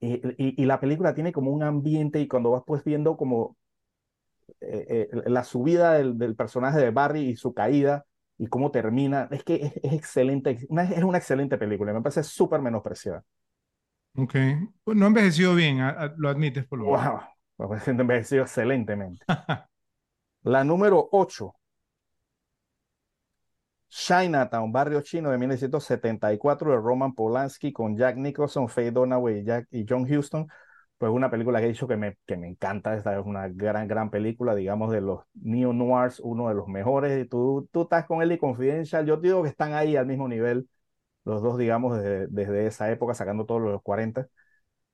Y, 0.00 0.14
y, 0.14 0.62
y, 0.62 0.66
la 0.66 0.80
película 0.80 1.14
tiene 1.14 1.32
como 1.32 1.50
un 1.50 1.62
ambiente 1.62 2.20
y 2.20 2.28
cuando 2.28 2.52
vas 2.52 2.62
pues 2.66 2.84
viendo 2.84 3.16
como 3.16 3.56
eh, 4.60 5.08
eh, 5.12 5.22
la 5.26 5.44
subida 5.44 5.94
del, 5.94 6.16
del, 6.18 6.34
personaje 6.34 6.78
de 6.78 6.90
Barry 6.90 7.20
y 7.20 7.36
su 7.36 7.52
caída 7.52 8.04
y 8.38 8.46
cómo 8.46 8.70
termina, 8.70 9.28
es 9.30 9.44
que 9.44 9.56
es, 9.56 9.72
es 9.82 9.92
excelente, 9.92 10.66
una, 10.68 10.84
es 10.84 11.02
una 11.02 11.18
excelente 11.18 11.58
película, 11.58 11.92
me 11.92 12.00
parece 12.00 12.22
súper 12.22 12.60
menospreciada. 12.60 13.24
Ok, 14.16 14.34
pues 14.84 14.96
no 14.96 15.04
ha 15.04 15.08
envejecido 15.08 15.54
bien, 15.54 15.80
a, 15.80 15.90
a, 15.90 16.14
lo 16.16 16.28
admites 16.28 16.66
por 16.66 16.78
lo 16.78 16.86
menos. 16.86 17.22
Wow, 17.58 17.68
me 17.86 18.02
envejeció 18.02 18.42
excelentemente. 18.42 19.24
la 20.42 20.64
número 20.64 21.08
8, 21.12 21.54
Chinatown, 23.88 24.70
Barrio 24.72 25.00
Chino 25.02 25.30
de 25.30 25.38
1974 25.38 26.70
de 26.70 26.76
Roman 26.76 27.14
Polanski 27.14 27.72
con 27.72 27.96
Jack 27.96 28.16
Nicholson, 28.16 28.68
Faye 28.68 28.90
Dunaway 28.90 29.44
y, 29.70 29.86
John 29.88 30.06
Huston. 30.10 30.46
Pues 30.98 31.12
una 31.12 31.30
película 31.30 31.60
que 31.60 31.66
he 31.66 31.68
dicho 31.68 31.86
que 31.86 31.96
me, 31.96 32.18
que 32.26 32.36
me 32.36 32.48
encanta. 32.48 32.96
Esta 32.96 33.18
es 33.18 33.24
una 33.24 33.48
gran, 33.48 33.86
gran 33.88 34.10
película, 34.10 34.54
digamos, 34.54 34.90
de 34.92 35.00
los 35.00 35.20
neo 35.34 35.72
noirs, 35.72 36.20
uno 36.20 36.48
de 36.48 36.54
los 36.54 36.66
mejores. 36.68 37.24
Y 37.24 37.28
tú, 37.28 37.68
tú 37.72 37.82
estás 37.82 38.06
con 38.06 38.20
él 38.20 38.32
y 38.32 38.38
Confidential. 38.38 39.06
Yo 39.06 39.16
digo 39.16 39.42
que 39.42 39.48
están 39.48 39.74
ahí 39.74 39.96
al 39.96 40.06
mismo 40.06 40.28
nivel, 40.28 40.68
los 41.24 41.42
dos, 41.42 41.58
digamos, 41.58 41.96
desde, 41.98 42.26
desde 42.28 42.66
esa 42.66 42.90
época, 42.92 43.14
sacando 43.14 43.46
todos 43.46 43.62
los 43.62 43.82
40. 43.82 44.28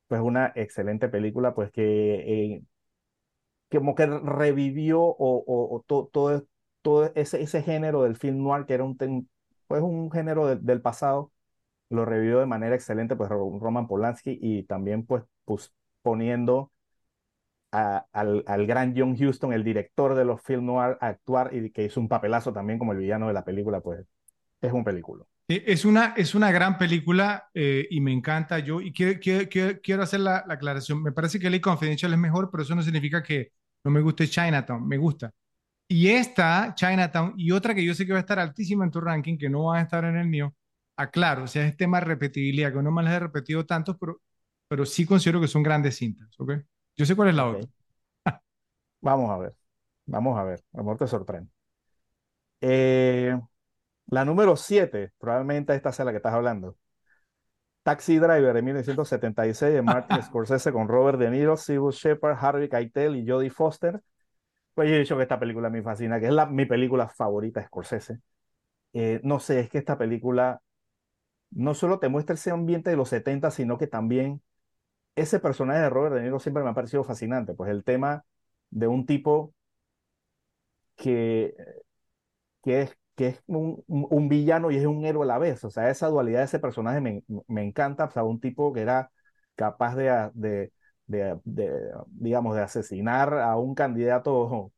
Pues 0.09 0.21
una 0.21 0.53
excelente 0.57 1.09
película, 1.09 1.55
pues 1.55 1.71
que, 1.73 2.55
eh, 2.55 2.63
como 3.71 3.95
que 3.95 4.07
revivió 4.07 5.01
o, 5.03 5.15
o, 5.19 5.77
o 5.77 5.85
todo, 5.87 6.09
todo 6.13 6.47
todo 6.85 7.11
ese, 7.14 7.41
ese 7.43 7.62
género 7.62 8.03
del 8.03 8.16
film 8.16 8.43
noir, 8.45 8.66
que 8.66 8.74
era 8.74 8.85
un, 8.85 8.97
pues 9.66 9.82
un 9.82 10.11
género 10.12 10.47
de, 10.47 10.57
del 10.57 10.82
pasado, 10.82 11.32
lo 11.89 12.05
revivió 12.05 12.41
de 12.41 12.47
manera 12.47 12.74
excelente, 12.74 13.16
pues 13.16 13.30
Roman 13.30 13.87
Polanski 13.89 14.39
y 14.41 14.64
también 14.64 15.07
pues, 15.07 15.24
pues 15.47 15.72
poniendo 16.03 16.72
a, 17.72 18.07
al, 18.12 18.45
al, 18.47 18.66
gran 18.66 18.95
John 18.97 19.16
Huston, 19.18 19.55
el 19.55 19.64
director 19.64 20.14
de 20.14 20.26
los 20.26 20.43
film 20.43 20.66
noir, 20.66 20.99
a 21.01 21.09
actuar 21.09 21.55
y 21.55 21.70
que 21.70 21.85
hizo 21.85 22.01
un 22.01 22.09
papelazo 22.09 22.53
también 22.53 22.78
como 22.78 22.93
el 22.93 22.99
villano 22.99 23.28
de 23.28 23.32
la 23.32 23.45
película, 23.45 23.80
pues 23.80 24.05
es 24.61 24.72
un 24.72 24.85
película. 24.85 25.24
Es 25.49 25.87
una, 25.87 26.14
es 26.16 26.35
una 26.35 26.53
gran 26.53 26.76
película 26.76 27.49
eh, 27.55 27.87
y 27.91 28.01
me 28.01 28.12
encanta 28.12 28.59
yo 28.59 28.80
y 28.82 28.93
quiero, 28.93 29.18
quiero, 29.20 29.80
quiero 29.82 30.03
hacer 30.03 30.20
la, 30.20 30.45
la, 30.47 30.55
aclaración. 30.55 31.03
Me 31.03 31.12
parece 31.12 31.39
que 31.39 31.51
Ley 31.51 31.61
Confidential 31.61 32.12
es 32.12 32.18
mejor, 32.18 32.51
pero 32.51 32.62
eso 32.62 32.74
no 32.74 32.82
significa 32.82 33.22
que 33.22 33.53
no 33.85 33.91
me 33.91 34.03
guste 34.03 34.28
Chinatown, 34.28 34.87
me 34.87 34.99
gusta. 34.99 35.32
Y 35.95 36.09
esta, 36.11 36.75
Chinatown, 36.75 37.35
y 37.37 37.53
otra 37.53 37.73
que 37.75 37.85
yo 37.85 37.95
sé 37.95 38.05
que 38.05 38.13
va 38.13 38.19
a 38.19 38.21
estar 38.21 38.39
altísima 38.41 38.85
en 38.85 38.91
tu 38.91 39.01
ranking, 39.01 39.39
que 39.39 39.49
no 39.49 39.67
va 39.67 39.79
a 39.79 39.83
estar 39.83 40.05
en 40.05 40.17
el 40.17 40.27
mío, 40.27 40.53
aclaro, 40.97 41.45
o 41.45 41.47
sea, 41.47 41.67
es 41.67 41.77
tema 41.77 42.01
de 42.01 42.07
repetibilidad, 42.07 42.73
que 42.73 42.83
no 42.83 42.91
me 42.91 43.03
las 43.03 43.15
he 43.15 43.21
repetido 43.21 43.65
tanto, 43.65 43.97
pero, 43.97 44.21
pero 44.67 44.85
sí 44.87 45.07
considero 45.07 45.41
que 45.41 45.47
son 45.49 45.63
grandes 45.63 45.97
cintas, 45.97 46.29
¿ok? 46.41 46.53
Yo 46.97 47.07
sé 47.07 47.15
cuál 47.15 47.29
es 47.29 47.35
la 47.37 47.49
Okay. 47.49 47.49
otra. 47.49 47.69
Vamos 49.01 49.31
a 49.31 49.39
ver, 49.39 49.55
vamos 50.07 50.39
a 50.39 50.45
ver, 50.45 50.61
a 50.73 50.79
lo 50.79 50.85
mejor 50.85 50.99
te 50.99 51.07
sorprende. 51.09 51.51
Eh, 52.61 53.39
la 54.09 54.25
número 54.25 54.57
7, 54.57 55.13
probablemente 55.19 55.75
esta 55.75 55.93
sea 55.93 56.05
la 56.07 56.13
que 56.13 56.19
estás 56.19 56.35
hablando. 56.35 56.79
Taxi 57.83 58.19
Driver 58.19 58.53
de 58.55 58.63
1976 58.63 59.73
de 59.75 59.83
Martin 59.83 60.21
Scorsese 60.23 60.73
con 60.73 60.89
Robert 60.89 61.19
De 61.19 61.31
Niro, 61.31 61.57
Sybil 61.57 61.93
Shepard, 61.93 62.37
Harvey 62.41 62.69
Keitel 62.69 63.17
y 63.17 63.29
Jodie 63.29 63.51
Foster. 63.51 64.01
Pues 64.75 64.89
yo 64.89 64.97
he 64.97 64.99
dicho 64.99 65.16
que 65.16 65.22
esta 65.22 65.39
película 65.39 65.70
me 65.70 65.83
fascina, 65.83 66.18
que 66.20 66.27
es 66.27 66.33
la, 66.33 66.47
mi 66.47 66.66
película 66.66 67.09
favorita 67.09 67.64
Scorsese. 67.64 68.18
Eh, 68.95 69.20
no 69.25 69.41
sé, 69.41 69.61
es 69.61 69.70
que 69.70 69.79
esta 69.79 69.99
película 69.99 70.62
no 71.51 71.75
solo 71.75 71.99
te 72.01 72.09
muestra 72.09 72.35
ese 72.35 72.51
ambiente 72.53 72.91
de 72.91 72.97
los 72.97 73.11
70, 73.11 73.51
sino 73.51 73.79
que 73.79 73.87
también 73.89 74.43
ese 75.16 75.41
personaje 75.41 75.81
de 75.81 75.91
Robert 75.91 76.14
De 76.16 76.22
Niro 76.22 76.41
siempre 76.41 76.64
me 76.64 76.70
ha 76.70 76.75
parecido 76.75 77.05
fascinante. 77.05 77.55
Pues 77.55 77.70
el 77.70 77.85
tema 77.85 78.25
de 78.70 78.89
un 78.89 79.07
tipo 79.07 79.55
que, 80.97 81.55
que 82.62 82.83
es, 82.83 82.99
que 83.16 83.27
es 83.29 83.43
un, 83.47 83.83
un, 83.87 84.29
villano 84.29 84.70
y 84.70 84.77
es 84.77 84.87
un 84.87 85.05
héroe 85.05 85.25
a 85.25 85.27
la 85.27 85.39
vez. 85.39 85.64
O 85.64 85.70
sea, 85.70 85.91
esa 85.91 86.09
dualidad 86.09 86.41
de 86.41 86.45
ese 86.47 86.59
personaje 86.59 87.01
me, 87.01 87.22
me 87.49 87.62
encanta. 87.64 88.05
O 88.07 88.11
sea, 88.11 88.25
un 88.25 88.41
tipo 88.41 88.72
que 88.72 88.81
era 88.81 89.11
capaz 89.55 89.95
de, 89.97 90.72
de, 91.07 91.39
de 91.45 91.91
digamos, 92.09 92.57
de 92.57 92.63
asesinar 92.63 93.35
a 93.35 93.57
un 93.57 93.75
candidato 93.75 94.73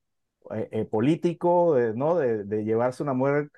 eh, 0.54 0.68
eh, 0.72 0.84
político, 0.84 1.76
¿no? 1.94 2.16
De, 2.16 2.44
de, 2.44 2.64
llevarse 2.64 3.02
una 3.02 3.14
mujer 3.14 3.50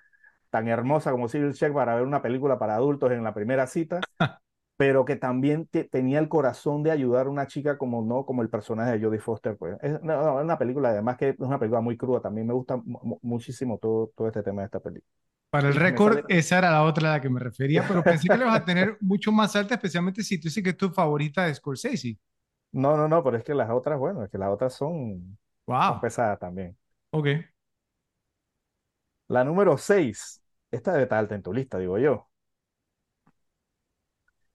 tan 0.50 0.68
hermosa 0.68 1.10
como 1.10 1.28
Cyril 1.28 1.52
Sheck 1.52 1.72
para 1.72 1.94
ver 1.94 2.04
una 2.04 2.22
película 2.22 2.58
para 2.58 2.76
adultos 2.76 3.12
en 3.12 3.24
la 3.24 3.34
primera 3.34 3.66
cita, 3.66 4.00
pero 4.76 5.04
que 5.04 5.16
también 5.16 5.66
te, 5.66 5.84
tenía 5.84 6.20
el 6.20 6.28
corazón 6.28 6.82
de 6.82 6.90
ayudar 6.90 7.26
a 7.26 7.30
una 7.30 7.46
chica 7.46 7.76
como 7.76 8.02
no 8.02 8.24
como 8.24 8.42
el 8.42 8.48
personaje 8.48 8.92
de 8.92 9.04
Jodie 9.04 9.18
Foster 9.18 9.56
pues 9.56 9.76
es, 9.82 10.00
no, 10.02 10.36
una 10.36 10.56
película 10.56 10.90
además 10.90 11.16
que 11.16 11.30
es 11.30 11.38
una 11.40 11.58
película 11.58 11.80
muy 11.80 11.96
cruda 11.96 12.20
también 12.20 12.46
me 12.46 12.54
gusta 12.54 12.80
muchísimo 13.22 13.78
todo, 13.78 14.12
todo 14.16 14.28
este 14.28 14.42
tema 14.44 14.62
de 14.62 14.66
esta 14.66 14.78
película 14.78 15.12
para 15.50 15.68
el 15.68 15.74
récord, 15.74 16.24
esa 16.28 16.58
era 16.58 16.70
la 16.70 16.82
otra 16.82 17.08
a 17.08 17.12
la 17.14 17.20
que 17.22 17.30
me 17.30 17.40
refería, 17.40 17.82
pero 17.88 18.02
pensé 18.02 18.28
que 18.28 18.36
le 18.36 18.44
vas 18.44 18.60
a 18.60 18.64
tener 18.66 18.98
mucho 19.00 19.32
más 19.32 19.56
alta, 19.56 19.76
especialmente 19.76 20.22
si 20.22 20.38
tú 20.38 20.48
dices 20.48 20.62
que 20.62 20.70
es 20.70 20.76
tu 20.76 20.90
favorita 20.90 21.46
de 21.46 21.54
Scorsese. 21.54 22.18
No, 22.72 22.96
no, 22.96 23.08
no, 23.08 23.22
pero 23.24 23.36
es 23.36 23.44
que 23.44 23.54
las 23.54 23.70
otras, 23.70 23.98
bueno, 23.98 24.24
es 24.24 24.30
que 24.30 24.38
las 24.38 24.50
otras 24.50 24.74
son, 24.74 25.38
wow. 25.66 25.82
son 25.82 26.00
pesadas 26.00 26.38
también. 26.38 26.76
Ok. 27.10 27.28
La 29.28 29.44
número 29.44 29.76
6, 29.78 30.42
esta 30.70 30.92
debe 30.92 31.04
estar 31.04 31.18
alta 31.18 31.34
en 31.34 31.42
tu 31.42 31.52
lista, 31.52 31.78
digo 31.78 31.98
yo. 31.98 32.28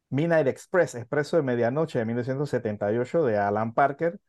Midnight 0.09 0.47
Express, 0.47 0.95
Expreso 0.95 1.37
de 1.37 1.43
Medianoche 1.43 1.97
de 1.99 2.05
1978 2.05 3.25
de 3.25 3.37
Alan 3.37 3.73
Parker 3.73 4.19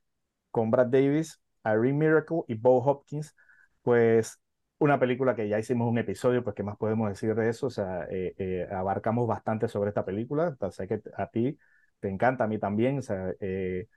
con 0.51 0.71
Brad 0.71 0.87
Davis, 0.87 1.41
Irene 1.65 1.93
Miracle 1.93 2.43
y 2.49 2.55
Bo 2.55 2.79
Hopkins. 2.83 3.37
Pues 3.83 4.41
una 4.79 4.99
película 4.99 5.35
que 5.35 5.49
ya 5.49 5.59
hicimos 5.59 5.89
un 5.91 5.99
episodio, 5.99 6.43
pues 6.45 6.57
qué 6.57 6.63
más 6.63 6.77
podemos 6.79 7.09
decir 7.11 7.35
de 7.35 7.51
eso. 7.51 7.67
O 7.67 7.71
sea, 7.71 8.07
eh, 8.11 8.35
eh, 8.39 8.69
abarcamos 8.73 9.27
bastante 9.27 9.69
sobre 9.69 9.91
esta 9.91 10.05
película. 10.05 10.57
Sé 10.71 10.89
que 10.89 11.03
a 11.17 11.27
ti 11.29 11.59
te 12.05 12.11
encanta, 12.11 12.45
a 12.45 12.47
mí 12.49 12.59
también. 12.59 12.99
O 12.99 13.03
sea, 13.03 13.33
eh, 13.41 13.89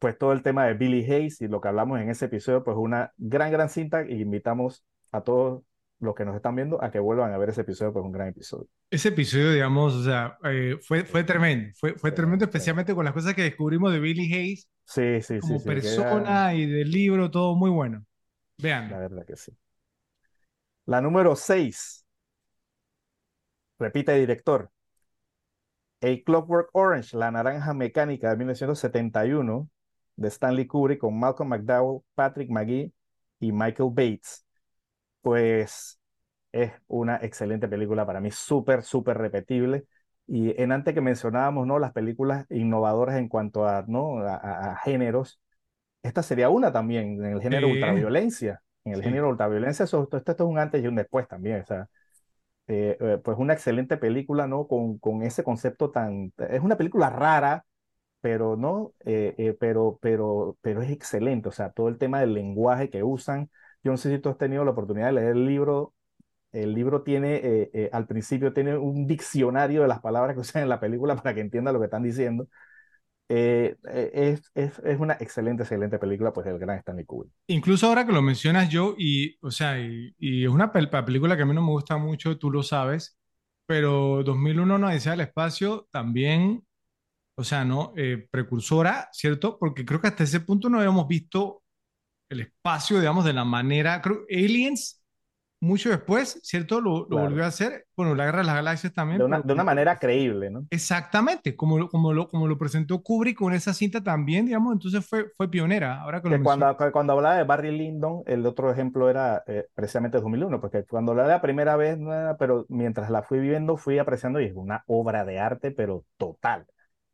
pues 0.00 0.18
todo 0.18 0.32
el 0.32 0.42
tema 0.42 0.66
de 0.66 0.74
Billy 0.74 1.04
Hayes 1.12 1.40
y 1.42 1.48
lo 1.48 1.60
que 1.60 1.68
hablamos 1.68 2.00
en 2.00 2.10
ese 2.10 2.26
episodio, 2.26 2.64
pues 2.64 2.76
una 2.78 3.12
gran, 3.18 3.52
gran 3.52 3.68
cinta 3.70 4.04
y 4.08 4.22
invitamos 4.22 4.84
a 5.12 5.22
todos 5.22 5.62
los 6.00 6.14
que 6.16 6.24
nos 6.26 6.36
están 6.36 6.56
viendo 6.56 6.82
a 6.84 6.90
que 6.90 7.00
vuelvan 7.00 7.32
a 7.32 7.38
ver 7.38 7.50
ese 7.50 7.62
episodio, 7.62 7.92
pues 7.92 8.04
un 8.04 8.12
gran 8.12 8.28
episodio. 8.28 8.68
Ese 8.90 9.08
episodio, 9.08 9.52
digamos, 9.52 9.94
o 9.94 10.02
sea, 10.04 10.38
eh, 10.44 10.78
fue, 10.82 11.04
fue 11.04 11.22
tremendo, 11.24 11.70
fue, 11.78 11.94
fue 11.98 12.10
tremendo, 12.10 12.46
especialmente 12.46 12.94
con 12.94 13.04
las 13.04 13.12
cosas 13.12 13.34
que 13.34 13.42
descubrimos 13.42 13.92
de 13.92 14.00
Billy 14.00 14.32
Hayes 14.34 14.66
Sí, 14.84 15.20
sí, 15.22 15.40
como 15.40 15.60
sí, 15.60 15.62
que 15.62 15.72
persona 15.72 16.54
y 16.54 16.66
del 16.66 16.90
libro, 16.90 17.30
todo 17.30 17.56
muy 17.56 17.70
bueno. 17.70 18.04
era- 18.58 18.84
la 18.86 18.98
Vean, 18.98 19.00
verdad 19.00 19.26
que 19.26 19.36
sí. 19.36 19.52
La 20.86 21.00
número 21.00 21.36
6, 21.36 22.04
repite 23.80 24.12
director, 24.14 24.70
A 26.02 26.08
Clockwork 26.24 26.70
Orange, 26.72 27.16
La 27.16 27.30
Naranja 27.30 27.74
Mecánica 27.74 28.30
de 28.30 28.36
1971, 28.36 29.68
de 30.16 30.28
Stanley 30.28 30.66
Kubrick 30.66 31.00
con 31.00 31.18
Malcolm 31.18 31.48
McDowell, 31.50 32.02
Patrick 32.14 32.50
McGee 32.50 32.92
y 33.40 33.52
Michael 33.52 33.90
Bates. 33.92 34.46
Pues 35.22 35.98
es 36.52 36.72
una 36.88 37.16
excelente 37.18 37.68
película 37.68 38.06
para 38.06 38.20
mí, 38.20 38.30
súper, 38.30 38.82
súper 38.82 39.18
repetible. 39.18 39.86
Y 40.26 40.60
en 40.62 40.72
antes 40.72 40.94
que 40.94 41.00
mencionábamos, 41.00 41.66
¿no? 41.66 41.78
Las 41.78 41.92
películas 41.92 42.46
innovadoras 42.50 43.16
en 43.18 43.28
cuanto 43.28 43.66
a, 43.66 43.84
¿no? 43.88 44.18
a, 44.20 44.36
a- 44.36 44.72
a 44.72 44.76
géneros, 44.78 45.40
esta 46.02 46.22
sería 46.22 46.48
una 46.50 46.72
también 46.72 47.24
en 47.24 47.32
el 47.34 47.42
género 47.42 47.68
Sí. 47.68 47.72
ultraviolencia. 47.74 48.62
En 48.84 48.94
el 48.94 49.02
Sí. 49.02 49.04
género 49.04 49.28
ultraviolencia, 49.30 49.84
esto, 49.84 50.08
esto 50.12 50.32
es 50.32 50.40
un 50.40 50.58
antes 50.58 50.82
y 50.82 50.86
un 50.88 50.94
después 50.96 51.28
también. 51.28 51.60
O 51.62 51.66
sea, 51.66 51.88
eh, 52.68 52.96
eh, 53.00 53.18
pues 53.24 53.38
una 53.38 53.54
excelente 53.54 53.96
película, 53.96 54.46
¿no? 54.46 54.66
Con, 54.68 54.98
con 54.98 55.22
ese 55.22 55.44
concepto 55.44 55.90
tan... 55.90 56.32
Es 56.50 56.60
una 56.62 56.76
película 56.76 57.10
rara, 57.10 57.64
pero 58.20 58.56
no, 58.56 58.94
eh, 59.04 59.34
eh, 59.38 59.54
pero, 59.58 59.98
pero, 60.02 60.58
pero 60.62 60.82
es 60.82 60.90
excelente. 60.90 61.48
O 61.48 61.52
sea, 61.52 61.70
todo 61.72 61.88
el 61.88 61.98
tema 61.98 62.20
del 62.20 62.34
lenguaje 62.34 62.90
que 62.90 63.02
usan. 63.04 63.50
Yo 63.84 63.92
no 63.92 63.96
sé 63.98 64.10
si 64.14 64.18
tú 64.20 64.28
has 64.30 64.38
tenido 64.38 64.64
la 64.64 64.72
oportunidad 64.72 65.06
de 65.08 65.12
leer 65.12 65.28
el 65.36 65.46
libro. 65.46 65.94
El 66.52 66.74
libro 66.74 67.02
tiene, 67.02 67.36
eh, 67.36 67.70
eh, 67.74 67.90
al 67.92 68.06
principio 68.06 68.52
tiene 68.54 68.76
un 68.78 69.06
diccionario 69.06 69.82
de 69.82 69.88
las 69.88 70.00
palabras 70.00 70.34
que 70.34 70.40
usan 70.42 70.62
en 70.62 70.68
la 70.70 70.80
película 70.80 71.16
para 71.16 71.34
que 71.34 71.40
entienda 71.42 71.72
lo 71.72 71.78
que 71.80 71.86
están 71.86 72.02
diciendo. 72.02 72.48
Eh, 73.28 73.76
eh, 73.90 74.10
es, 74.14 74.50
es, 74.54 74.78
es 74.80 74.98
una 75.00 75.14
excelente, 75.20 75.62
excelente 75.62 75.98
película, 75.98 76.32
pues 76.32 76.46
el 76.46 76.58
gran 76.58 76.78
Stanley 76.78 77.04
Kubrick. 77.04 77.32
incluso 77.46 77.86
ahora 77.86 78.06
que 78.06 78.12
lo 78.12 78.22
mencionas 78.22 78.68
yo, 78.68 78.94
y, 78.98 79.36
o 79.40 79.50
sea, 79.50 79.78
y, 79.80 80.14
y 80.18 80.44
es 80.44 80.50
una 80.50 80.72
pel- 80.72 81.04
película 81.04 81.36
que 81.36 81.42
a 81.42 81.46
mí 81.46 81.54
no 81.54 81.62
me 81.62 81.70
gusta 81.72 81.96
mucho, 81.96 82.38
tú 82.38 82.50
lo 82.50 82.62
sabes, 82.62 83.18
pero 83.66 84.22
2001 84.24 84.78
no 84.78 84.86
Odisea 84.88 85.12
del 85.12 85.22
espacio 85.22 85.88
también, 85.90 86.64
o 87.36 87.44
sea, 87.44 87.64
¿no? 87.64 87.94
Eh, 87.96 88.28
precursora, 88.30 89.08
¿cierto? 89.12 89.58
Porque 89.58 89.84
creo 89.84 90.00
que 90.00 90.08
hasta 90.08 90.24
ese 90.24 90.40
punto 90.40 90.68
no 90.70 90.78
habíamos 90.78 91.08
visto 91.08 91.62
el 92.30 92.40
espacio, 92.42 92.98
digamos, 93.00 93.24
de 93.24 93.32
la 93.34 93.44
manera, 93.44 94.02
creo, 94.02 94.20
Aliens, 94.30 94.97
mucho 95.60 95.90
después, 95.90 96.40
¿cierto? 96.42 96.80
Lo, 96.80 97.06
lo 97.08 97.16
Claro. 97.16 97.18
volvió 97.18 97.44
a 97.44 97.48
hacer, 97.48 97.86
bueno, 97.96 98.14
la 98.14 98.26
Guerra 98.26 98.38
de 98.40 98.44
las 98.46 98.54
Galaxias 98.56 98.92
también, 98.92 99.22
De 99.22 99.24
una, 99.24 99.38
pero 99.38 99.44
de 99.44 99.52
una 99.52 99.64
manera 99.64 99.98
creíble, 99.98 100.48
¿no? 100.50 100.66
Exactamente, 100.70 101.56
como 101.56 101.78
lo, 101.78 101.88
como 101.88 102.12
lo, 102.12 102.28
como 102.28 102.46
lo 102.46 102.58
presentó 102.58 103.02
Kubrick 103.02 103.38
con 103.38 103.54
esa 103.54 103.72
cinta 103.72 104.02
también, 104.02 104.44
digamos, 104.46 104.72
entonces 104.74 105.06
fue, 105.06 105.26
fue 105.36 105.50
pionera, 105.50 106.00
ahora 106.02 106.20
que 106.22 106.28
lo 106.28 106.36
Que 106.36 106.42
cuando, 106.42 106.66
hablaba 106.66 107.36
de 107.36 107.44
Barry 107.44 107.70
Lyndon, 107.76 108.22
el 108.26 108.44
otro 108.44 108.70
ejemplo 108.70 109.08
era 109.08 109.42
eh, 109.46 109.66
precisamente 109.74 110.18
2001, 110.18 110.60
porque 110.60 110.84
cuando 110.84 111.14
la 111.14 111.26
la 111.26 111.40
primera 111.40 111.74
vez, 111.76 111.98
no 111.98 112.12
era- 112.12 112.36
pero 112.36 112.66
mientras 112.68 113.08
la 113.10 113.22
fui 113.22 113.38
viviendo, 113.38 113.76
fui 113.78 113.98
apreciando 113.98 114.38
y 114.40 114.44
es 114.46 114.52
una 114.54 114.84
obra 114.86 115.24
de 115.24 115.38
arte, 115.38 115.70
pero 115.70 116.04
total. 116.18 116.66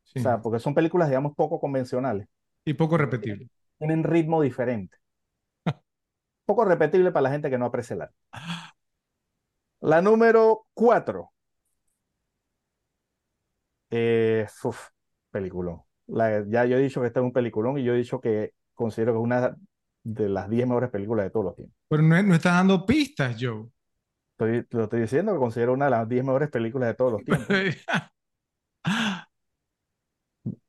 Sí, 0.04 0.20
O 0.20 0.22
sea, 0.22 0.42
porque 0.42 0.60
son 0.60 0.74
películas, 0.74 1.08
digamos, 1.08 1.34
poco 1.36 1.60
convencionales. 1.60 2.28
y 2.64 2.74
poco 2.74 2.98
repetible. 2.98 3.48
Tienen 3.78 4.02
ritmo 4.02 4.42
diferente. 4.42 4.96
Poco 6.44 6.64
repetible 6.64 7.10
para 7.12 7.24
la 7.24 7.30
gente 7.30 7.50
que 7.50 7.58
no 7.58 7.66
aprecia 7.66 7.94
el 7.94 8.02
arte. 8.02 8.14
La 9.80 10.00
número 10.02 10.66
cuatro. 10.74 11.32
Eh, 13.90 14.46
uf, 14.64 14.88
peliculón. 15.30 15.82
La- 16.06 16.44
ya 16.46 16.64
yo 16.64 16.76
he 16.76 16.80
dicho 16.80 17.00
que 17.00 17.06
este 17.08 17.20
es 17.20 17.24
un 17.24 17.32
peliculón 17.32 17.78
y 17.78 17.84
yo 17.84 17.94
he 17.94 17.96
dicho 17.98 18.20
que 18.20 18.52
considero 18.74 19.12
que 19.12 19.18
es 19.18 19.24
una 19.24 19.56
de 20.02 20.28
las 20.28 20.48
10 20.50 20.66
mejores 20.66 20.90
películas 20.90 21.24
de 21.26 21.30
todos 21.30 21.46
los 21.46 21.56
tiempos. 21.56 21.76
Pero 21.88 22.02
no, 22.02 22.22
no 22.22 22.34
estás 22.34 22.54
dando 22.54 22.84
pistas, 22.84 23.36
Joe. 23.40 23.66
Estoy, 24.32 24.66
lo 24.70 24.84
estoy 24.84 25.00
diciendo 25.02 25.32
que 25.32 25.38
considero 25.38 25.72
una 25.72 25.84
de 25.86 25.90
las 25.92 26.08
10 26.08 26.24
mejores 26.24 26.50
películas 26.50 26.88
de 26.88 26.94
todos 26.94 27.12
los 27.12 27.24
tiempos. 27.24 27.46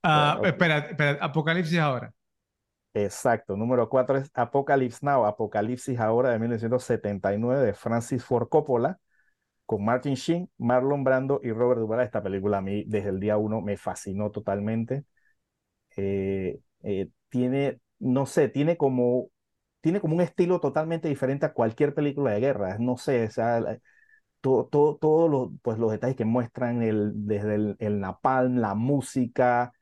Ah, 0.04 0.36
Bueno, 0.38 0.48
espera, 0.54 0.78
espera, 0.78 1.18
Apocalipsis 1.22 1.78
ahora. 1.80 2.14
Exacto. 2.98 3.58
Número 3.58 3.90
4 3.90 4.18
es 4.18 4.32
Apocalypse 4.34 5.00
Now, 5.06 5.26
Apocalipsis 5.26 6.00
ahora 6.00 6.30
de 6.32 6.40
1979 6.40 7.66
de 7.66 7.74
Francis 7.74 8.24
Ford 8.24 8.48
Coppola 8.48 9.00
con 9.66 9.86
Martin 9.86 10.16
Sheen, 10.16 10.50
Marlon 10.58 11.04
Brando 11.04 11.42
y 11.44 11.52
Robert 11.52 11.82
Duvall. 11.82 12.02
Esta 12.02 12.24
película 12.24 12.60
a 12.60 12.62
mí 12.62 12.84
desde 12.88 13.10
el 13.10 13.20
día 13.20 13.38
uno 13.38 13.62
me 13.62 13.78
fascinó 13.78 14.32
totalmente. 14.32 15.06
Eh, 15.98 16.60
eh, 16.84 17.10
tiene, 17.30 17.80
no 18.00 18.26
sé, 18.28 18.50
tiene 18.50 18.78
como, 18.78 19.30
tiene 19.82 20.02
como 20.02 20.16
un 20.16 20.22
estilo 20.22 20.60
totalmente 20.62 21.10
diferente 21.10 21.46
a 21.48 21.54
cualquier 21.54 21.96
película 21.96 22.32
de 22.34 22.42
guerra. 22.42 22.78
No 22.80 22.98
sé, 22.98 23.26
o 23.38 23.42
la- 23.62 23.80
todo, 24.42 24.68
todo, 24.68 24.98
todos 24.98 25.30
los, 25.30 25.50
pues, 25.62 25.78
los 25.80 25.92
detalles 25.92 26.16
que 26.16 26.26
muestran 26.26 26.84
el, 26.84 27.12
desde 27.28 27.56
el, 27.56 27.76
el 27.80 28.00
napalm, 28.00 28.58
la 28.58 28.76
música, 28.76 29.74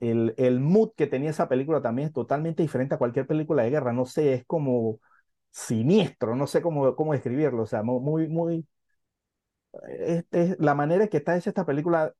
el, 0.00 0.34
el 0.38 0.60
mood 0.60 0.90
que 0.96 1.06
tenía 1.06 1.30
esa 1.30 1.48
película 1.48 1.82
también 1.82 2.08
es 2.08 2.14
totalmente 2.14 2.62
diferente 2.62 2.94
a 2.94 2.98
cualquier 2.98 3.26
película 3.26 3.62
de 3.64 3.70
guerra. 3.70 3.92
No 3.92 4.06
sé, 4.06 4.34
es 4.34 4.44
como 4.46 5.00
siniestro, 5.50 6.36
no 6.36 6.46
sé 6.46 6.62
cómo, 6.62 6.94
cómo 6.96 7.12
describirlo. 7.14 7.62
O 7.64 7.66
sea, 7.66 7.82
mu- 7.82 8.00
muy, 8.00 8.28
muy, 8.28 8.66
este, 9.88 10.56
la 10.58 10.74
manera 10.74 11.04
en 11.04 11.10
que 11.10 11.18
está 11.18 11.36
hecha 11.36 11.50
esta 11.50 11.66
película 11.66 12.12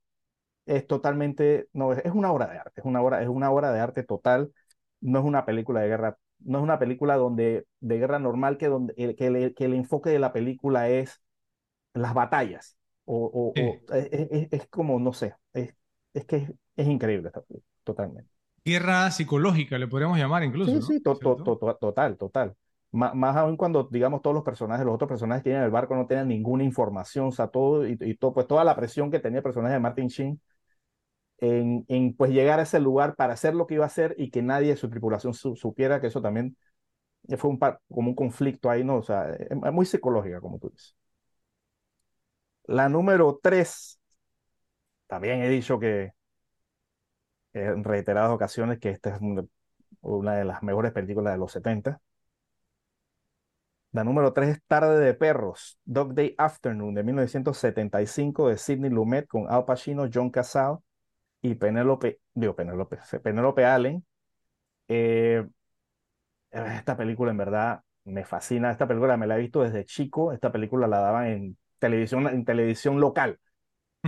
es 0.66 0.86
totalmente, 0.86 1.68
no, 1.72 1.92
es, 1.92 2.04
es 2.04 2.12
una 2.12 2.32
obra 2.32 2.48
de 2.48 2.58
arte, 2.58 2.80
es 2.82 2.86
una 2.86 3.02
obra, 3.02 3.22
es 3.22 3.28
una 3.28 3.50
obra 3.50 3.72
de 3.72 3.80
arte 3.80 4.02
total, 4.04 4.52
no 5.00 5.20
es 5.20 5.24
una 5.26 5.46
película 5.46 5.80
de 5.80 5.88
guerra, 5.88 6.18
no 6.40 6.58
es 6.58 6.64
una 6.64 6.78
película 6.78 7.16
donde, 7.16 7.66
de 7.80 7.98
guerra 7.98 8.18
normal 8.20 8.58
que, 8.58 8.68
donde, 8.68 8.94
el, 8.96 9.16
que, 9.16 9.26
el, 9.28 9.54
que 9.56 9.66
el 9.66 9.74
enfoque 9.74 10.10
de 10.10 10.18
la 10.20 10.32
película 10.32 10.88
es 10.90 11.22
las 11.94 12.14
batallas, 12.14 12.76
o, 13.04 13.16
o- 13.26 13.54
Sí. 13.54 13.78
o- 13.90 13.94
es, 13.94 14.08
es- 14.30 14.48
es 14.52 14.68
como, 14.68 15.00
no 15.00 15.12
sé, 15.12 15.34
es, 15.54 15.74
es 16.18 16.26
que 16.26 16.36
es, 16.36 16.52
es 16.76 16.86
increíble 16.88 17.28
esta 17.28 17.42
película, 17.42 17.68
totalmente. 17.84 18.30
Guerra 18.64 19.10
psicológica, 19.10 19.78
le 19.78 19.88
podríamos 19.88 20.16
llamar 20.18 20.44
incluso, 20.44 20.78
Sí, 20.78 20.80
¿no? 20.80 20.86
sí, 20.86 21.00
to- 21.00 21.18
to- 21.20 21.40
¿Cierto? 21.40 21.52
to- 21.56 21.76
total, 21.80 22.16
total. 22.18 22.54
Má- 22.92 23.14
Más, 23.14 23.36
aún 23.36 23.56
cuando, 23.56 23.84
digamos, 23.90 24.22
todos 24.22 24.34
los 24.34 24.44
personajes, 24.44 24.84
los 24.84 24.94
otros 24.94 25.08
personajes 25.08 25.42
que 25.42 25.50
iban 25.50 25.60
en 25.62 25.66
el 25.66 25.70
barco 25.70 25.94
no 25.94 26.06
tenían 26.06 26.28
ninguna 26.28 26.64
información, 26.64 27.26
o 27.28 27.32
sea, 27.32 27.48
todo, 27.48 27.86
y, 27.86 27.96
y 28.00 28.14
todo, 28.16 28.32
pues 28.34 28.46
toda 28.46 28.64
la 28.64 28.76
presión 28.76 29.10
que 29.10 29.20
tenía 29.20 29.38
el 29.38 29.42
personaje 29.42 29.74
de 29.74 29.80
Martin 29.80 30.08
Sheen 30.08 30.40
en, 31.38 31.84
en, 31.88 32.14
pues 32.16 32.30
llegar 32.32 32.58
a 32.60 32.62
ese 32.64 32.80
lugar 32.80 33.14
para 33.16 33.34
hacer 33.34 33.54
lo 33.54 33.66
que 33.66 33.74
iba 33.74 33.84
a 33.84 33.86
hacer 33.88 34.14
y 34.18 34.30
que 34.30 34.42
nadie 34.42 34.70
de 34.70 34.76
su 34.76 34.90
tripulación 34.90 35.34
su- 35.34 35.56
supiera 35.56 36.00
que 36.00 36.08
eso 36.08 36.22
también 36.22 36.56
fue 37.38 37.50
un, 37.50 37.58
pa- 37.60 37.80
como 37.90 38.10
un 38.10 38.16
conflicto 38.16 38.70
ahí, 38.70 38.84
¿no? 38.84 38.98
O 38.98 39.02
sea, 39.02 39.30
es, 39.34 39.48
es 39.50 39.72
muy 39.72 39.86
psicológica, 39.86 40.40
como 40.40 40.58
tú 40.58 40.70
dices. 40.70 40.96
La 42.66 42.88
número 42.88 43.38
tres, 43.42 43.97
también 45.08 45.42
he 45.42 45.48
dicho 45.48 45.80
que 45.80 46.12
en 47.52 47.84
reiteradas 47.84 48.30
ocasiones 48.30 48.78
que 48.78 48.90
esta 48.90 49.10
es 49.16 49.20
una, 50.00 50.34
de 50.34 50.44
las 50.44 50.62
mejores 50.62 50.92
películas 50.92 51.34
de 51.34 51.38
los 51.38 51.52
70. 51.52 52.00
La 53.92 54.04
número 54.04 54.32
3 54.32 54.48
es 54.50 54.62
Tarde 54.66 54.98
de 55.00 55.14
Perros, 55.14 55.78
Dog 55.84 56.14
Day 56.14 56.34
Afternoon 56.38 56.94
de 56.94 57.02
1975 57.02 58.48
de 58.48 58.58
Sidney 58.58 58.90
Lumet 58.90 59.26
con 59.26 59.50
Al 59.50 59.64
Pacino, 59.64 60.08
John 60.12 60.30
Casal 60.30 60.78
y 61.40 61.54
Penélope, 61.54 62.20
digo 62.34 62.54
Penélope, 62.54 62.98
Penélope 63.22 63.64
Allen. 63.64 64.04
Eh, 64.88 65.46
esta 66.50 66.96
película 66.96 67.30
en 67.30 67.36
verdad 67.38 67.82
me 68.04 68.24
fascina. 68.24 68.70
Esta 68.70 68.86
película 68.86 69.16
me 69.16 69.26
la 69.26 69.36
he 69.36 69.40
visto 69.40 69.62
desde 69.62 69.84
chico. 69.84 70.32
Esta 70.32 70.52
película 70.52 70.86
la 70.86 71.00
daban 71.00 71.26
en 71.28 71.58
televisión, 71.78 72.26
en 72.28 72.44
televisión 72.44 73.00
local. 73.00 73.38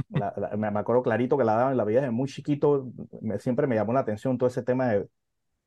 La- 0.09 0.32
la- 0.36 0.57
me, 0.57 0.66
acuerdo 0.78 1.03
clarito 1.03 1.38
que 1.38 1.45
la 1.45 1.55
daban 1.55 1.76
la 1.76 1.84
vida 1.84 2.03
de 2.03 2.11
muy 2.11 2.28
chiquito. 2.28 2.93
Me- 3.20 3.38
siempre 3.38 3.66
me 3.66 3.76
llamó 3.76 3.93
la 3.93 4.01
atención 4.01 4.38
todo 4.38 4.49
ese 4.49 4.62
tema 4.62 4.88
de, 4.88 5.09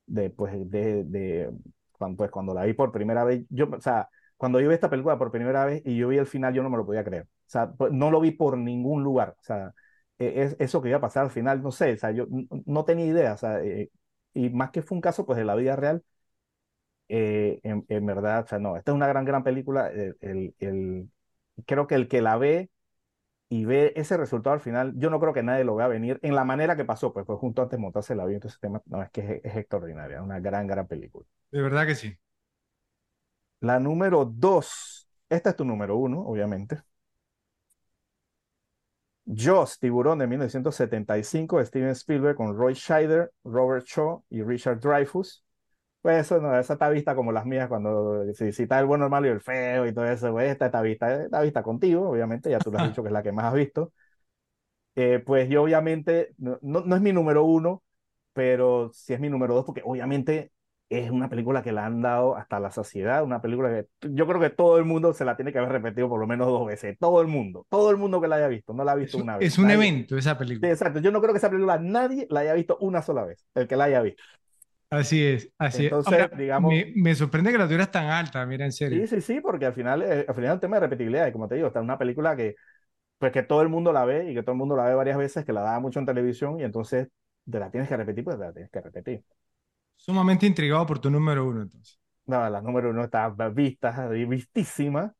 de 0.07 0.29
pues, 0.31 0.53
de, 0.69 1.03
de 1.05 1.51
cuando, 1.97 2.17
pues, 2.17 2.31
cuando 2.31 2.53
la 2.53 2.65
vi 2.65 2.73
por 2.73 2.91
primera 2.91 3.23
vez. 3.23 3.45
Yo, 3.49 3.69
o 3.71 3.81
sea, 3.81 4.09
cuando 4.37 4.59
yo 4.61 4.69
vi 4.69 4.75
esta 4.75 4.89
película 4.89 5.17
por 5.17 5.31
primera 5.31 5.65
vez 5.65 5.81
y 5.85 5.97
yo 5.97 6.09
vi 6.09 6.17
el 6.17 6.27
final, 6.27 6.53
yo 6.53 6.63
no 6.63 6.69
me 6.69 6.77
lo 6.77 6.85
podía 6.85 7.03
creer. 7.03 7.23
O 7.25 7.27
sea, 7.49 7.71
pues, 7.73 7.91
no 7.93 8.11
lo 8.11 8.21
vi 8.21 8.31
por 8.31 8.57
ningún 8.57 9.03
lugar. 9.03 9.35
O 9.39 9.43
sea, 9.43 9.73
e- 10.19 10.43
es, 10.43 10.55
eso 10.59 10.81
que 10.81 10.89
iba 10.89 10.97
a 10.99 11.01
pasar 11.01 11.25
al 11.25 11.31
final, 11.31 11.61
no 11.63 11.71
sé, 11.71 11.93
o 11.93 11.97
sea, 11.97 12.11
yo 12.11 12.27
no 12.65 12.85
tenía 12.85 13.05
idea. 13.07 13.33
O 13.33 13.37
sea, 13.37 13.61
eh, 13.63 13.91
y 14.33 14.49
más 14.49 14.71
que 14.71 14.81
fue 14.83 14.95
un 14.97 15.01
caso, 15.01 15.25
pues, 15.25 15.37
de 15.37 15.45
la 15.45 15.55
vida 15.55 15.75
real 15.75 16.03
eh, 17.09 17.59
en, 17.63 17.85
en 17.89 18.05
verdad, 18.05 18.43
o 18.45 18.47
sea, 18.47 18.59
no, 18.59 18.77
esta 18.77 18.91
es 18.91 18.95
una 18.95 19.07
gran, 19.07 19.25
gran 19.25 19.43
película. 19.43 19.87
El, 19.89 20.17
el- 20.21 20.55
el- 20.59 21.09
creo 21.65 21.87
que 21.87 21.95
el 21.95 22.07
que 22.07 22.21
la 22.21 22.37
ve 22.37 22.69
y 23.53 23.65
ve 23.65 23.93
ese 23.95 24.17
resultado 24.17 24.55
al 24.55 24.61
final, 24.61 24.93
yo 24.95 25.11
no 25.11 25.19
creo 25.19 25.31
que 25.31 25.43
nadie 25.43 25.63
lo 25.63 25.75
vea 25.75 25.87
venir 25.87 26.19
en 26.23 26.33
la 26.33 26.43
manera 26.43 26.75
que 26.75 26.85
pasó, 26.85 27.13
pues 27.13 27.27
fue 27.27 27.37
junto 27.37 27.61
antes 27.61 27.77
de 27.77 27.81
montarse 27.81 28.13
el 28.13 28.19
avión, 28.19 28.37
entonces 28.37 28.59
tema, 28.59 28.81
no, 28.87 29.03
es 29.03 29.11
que 29.11 29.21
es, 29.21 29.45
es 29.45 29.57
extraordinaria, 29.57 30.23
una 30.23 30.39
gran, 30.39 30.65
gran 30.65 30.87
película. 30.87 31.27
De 31.51 31.61
verdad 31.61 31.85
que 31.85 31.93
sí. 31.93 32.17
La 33.59 33.79
número 33.79 34.25
dos, 34.25 35.07
esta 35.29 35.51
es 35.51 35.55
tu 35.55 35.65
número 35.65 35.97
uno, 35.97 36.21
obviamente. 36.21 36.81
Jaws, 39.27 39.77
Tiburón 39.77 40.17
de 40.17 40.25
1975 40.25 41.59
de 41.59 41.65
Steven 41.67 41.89
Spielberg 41.91 42.35
con 42.35 42.57
Roy 42.57 42.73
Scheider, 42.73 43.31
Robert 43.43 43.85
Shaw 43.85 44.23
y 44.31 44.41
Richard 44.41 44.79
Dreyfuss. 44.79 45.42
Pues 46.03 46.19
eso, 46.27 46.39
no, 46.41 46.57
esa 46.59 46.73
está 46.73 46.89
vista 46.89 47.15
como 47.15 47.31
las 47.31 47.45
mías 47.47 47.69
cuando 47.69 48.25
si, 48.35 48.51
si 48.53 48.63
está 48.63 48.79
el 48.79 48.85
bueno, 48.87 49.05
el 49.05 49.11
malo 49.11 49.27
y 49.27 49.31
el 49.31 49.41
feo 49.41 49.87
y 49.87 49.93
todo 49.93 50.05
eso, 50.05 50.31
pues 50.33 50.51
esta 50.51 50.67
está 50.67 50.81
vista, 50.81 51.23
está 51.25 51.41
vista 51.41 51.63
contigo, 51.63 52.09
obviamente, 52.09 52.51
ya 52.51 52.61
tú 52.61 52.71
lo 52.71 52.79
has 52.79 52.83
dicho 52.85 53.01
que 53.03 53.07
es 53.09 53.13
la 53.13 53.23
que 53.23 53.31
más 53.31 53.45
has 53.45 53.53
visto. 53.55 53.93
Eh, 54.95 55.19
pues 55.25 55.49
yo 55.49 55.63
obviamente, 55.63 56.33
no, 56.37 56.59
no, 56.61 56.81
no 56.81 56.95
es 56.95 57.01
mi 57.01 57.11
número 57.13 57.43
uno, 57.45 57.83
pero 58.33 58.91
sí 58.93 59.13
es 59.13 59.19
mi 59.19 59.29
número 59.29 59.55
dos, 59.55 59.65
porque 59.65 59.81
obviamente 59.85 60.51
es 60.89 61.09
una 61.11 61.29
película 61.29 61.63
que 61.63 61.71
la 61.71 61.85
han 61.87 62.01
dado 62.03 62.35
hasta 62.37 62.59
la 62.59 62.69
saciedad, 62.71 63.23
una 63.23 63.41
película 63.41 63.69
que 63.69 63.87
yo 64.11 64.27
creo 64.27 64.39
que 64.39 64.51
todo 64.51 64.77
el 64.77 64.85
mundo 64.85 65.13
se 65.13 65.25
la 65.25 65.35
tiene 65.35 65.51
que 65.51 65.57
haber 65.59 65.71
repetido 65.71 66.09
por 66.09 66.19
lo 66.19 66.27
menos 66.27 66.47
dos 66.47 66.67
veces, 66.67 66.97
todo 66.99 67.21
el 67.21 67.27
mundo, 67.27 67.65
todo 67.69 67.89
el 67.91 67.97
mundo 67.97 68.21
que 68.21 68.27
la 68.27 68.35
haya 68.37 68.47
visto, 68.49 68.73
no 68.73 68.83
la 68.83 68.91
ha 68.93 68.95
visto 68.95 69.17
Es, 69.17 69.19
una 69.19 69.37
vez. 69.37 69.49
es 69.49 69.57
un 69.59 69.69
Nadie- 69.69 69.89
evento 69.93 70.17
esa 70.17 70.37
Sí, 70.61 70.67
película. 70.67 70.69
exacto, 70.69 70.99
yo 71.01 71.11
no 71.11 71.21
creo 71.21 71.33
que 71.33 71.39
esa 71.39 71.49
película 71.51 71.79
nadie 71.79 72.27
la 72.29 72.41
haya 72.41 72.53
visto 72.55 72.77
una 72.81 73.01
sola 73.03 73.25
vez, 73.25 73.45
el 73.55 73.67
que 73.67 73.75
la 73.77 73.85
haya 73.85 74.01
visto. 74.01 74.23
Así 74.97 75.23
es, 75.25 75.49
así 75.57 75.77
es. 75.77 75.83
Entonces, 75.85 76.13
Ahora, 76.13 76.37
digamos- 76.37 76.71
me, 76.71 76.93
me 76.95 77.15
sorprende 77.15 77.51
que 77.51 77.57
la 77.57 77.65
tuvieras 77.65 77.91
tan 77.91 78.05
alta, 78.07 78.45
mira, 78.45 78.65
en 78.65 78.71
serio. 78.71 79.01
Sí, 79.01 79.07
sí, 79.07 79.21
sí, 79.21 79.41
porque 79.41 79.65
al 79.65 79.73
final, 79.73 80.01
eh, 80.03 80.25
al 80.27 80.35
final 80.35 80.49
es 80.49 80.53
un 80.55 80.59
tema 80.59 80.75
de 80.77 80.81
repetibilidad, 80.81 81.27
y 81.27 81.31
como 81.31 81.47
te 81.47 81.55
digo, 81.55 81.67
está 81.67 81.81
una 81.81 81.97
película 81.97 82.35
que, 82.35 82.55
pues 83.17 83.31
que 83.31 83.43
todo 83.43 83.61
el 83.61 83.69
mundo 83.69 83.93
la 83.93 84.05
ve 84.05 84.31
y 84.31 84.35
que 84.35 84.43
todo 84.43 84.53
el 84.53 84.57
mundo 84.59 84.75
la 84.75 84.85
ve 84.85 84.95
varias 84.95 85.17
veces, 85.17 85.45
que 85.45 85.53
la 85.53 85.61
da 85.61 85.79
mucho 85.79 85.99
en 85.99 86.05
televisión 86.05 86.59
y 86.59 86.63
entonces 86.63 87.09
te 87.49 87.59
la 87.59 87.71
tienes 87.71 87.89
que 87.89 87.97
repetir, 87.97 88.23
pues 88.23 88.37
te 88.37 88.43
la 88.45 88.53
tienes 88.53 88.71
que 88.71 88.81
repetir. 88.81 89.23
Sumamente 89.95 90.45
intrigado 90.45 90.85
por 90.85 90.99
tu 90.99 91.09
número 91.09 91.45
uno, 91.47 91.61
entonces. 91.63 91.99
No, 92.25 92.49
la 92.49 92.61
número 92.61 92.89
uno 92.89 93.03
está 93.05 93.29
vista, 93.49 94.07
vistísima. 94.09 95.13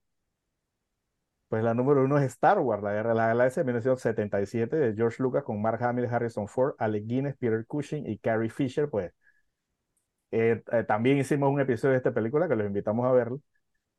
Pues 1.48 1.64
la 1.64 1.74
número 1.76 2.04
uno 2.04 2.18
es 2.18 2.24
Star 2.26 2.60
Wars, 2.60 2.82
la 2.82 2.94
guerra 2.94 3.10
de 3.10 3.16
la 3.16 3.28
galaxia 3.28 3.62
de 3.62 3.66
1977 3.68 4.76
de 4.76 4.96
George 4.96 5.22
Lucas 5.22 5.44
con 5.44 5.62
Mark 5.62 5.84
Hamill, 5.84 6.06
Harrison 6.08 6.48
Ford, 6.48 6.74
Alec 6.80 7.06
Guinness, 7.06 7.38
Peter 7.38 7.64
Cushing 7.68 8.08
y 8.10 8.18
Carrie 8.18 8.50
Fisher. 8.50 8.90
Pues 8.90 9.12
eh, 10.34 10.64
eh, 10.72 10.84
también 10.86 11.18
hicimos 11.20 11.52
un 11.52 11.62
episodio 11.62 11.92
de 11.94 11.98
esta 11.98 12.14
película 12.14 12.48
que 12.50 12.56
los 12.56 12.68
invitamos 12.68 13.06
a 13.08 13.12
verlo. 13.14 13.42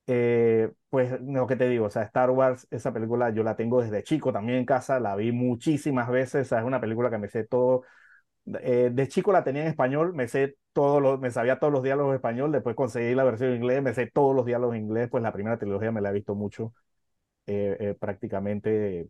Eh, 0.07 0.71
pues 0.91 1.21
lo 1.23 1.47
que 1.47 1.57
te 1.57 1.69
digo, 1.69 1.87
o 1.87 1.91
sea, 1.91 2.03
Star 2.05 2.31
Wars, 2.31 2.67
esa 2.71 2.93
película 2.93 3.31
yo 3.31 3.43
la 3.45 3.57
tengo 3.57 3.83
desde 3.83 4.03
chico 4.05 4.33
también 4.33 4.59
en 4.61 4.67
casa, 4.67 5.01
la 5.01 5.17
vi 5.17 5.33
muchísimas 5.33 6.09
veces, 6.11 6.47
o 6.47 6.51
sea, 6.51 6.61
es 6.61 6.65
una 6.67 6.81
película 6.81 7.11
que 7.11 7.19
me 7.19 7.29
sé 7.29 7.45
todo. 7.47 7.85
Eh, 8.61 8.91
de 8.93 9.09
chico 9.09 9.33
la 9.33 9.45
tenía 9.45 9.63
en 9.63 9.69
español, 9.69 10.13
me 10.15 10.29
sé 10.29 10.57
todos 10.75 11.01
los, 11.03 11.19
me 11.21 11.31
sabía 11.31 11.59
todos 11.59 11.73
los 11.73 11.83
diálogos 11.83 12.11
en 12.13 12.17
español, 12.17 12.53
después 12.53 12.77
conseguí 12.77 13.15
la 13.15 13.25
versión 13.25 13.51
en 13.51 13.57
inglés, 13.57 13.83
me 13.83 13.95
sé 13.95 14.07
todos 14.13 14.35
los 14.37 14.45
diálogos 14.47 14.77
en 14.77 14.83
inglés, 14.85 15.09
pues 15.11 15.23
la 15.23 15.33
primera 15.33 15.59
trilogía 15.59 15.93
me 15.93 16.03
la 16.03 16.11
he 16.11 16.13
visto 16.13 16.35
mucho, 16.35 16.75
eh, 17.47 17.77
eh, 17.81 17.95
prácticamente 17.99 19.09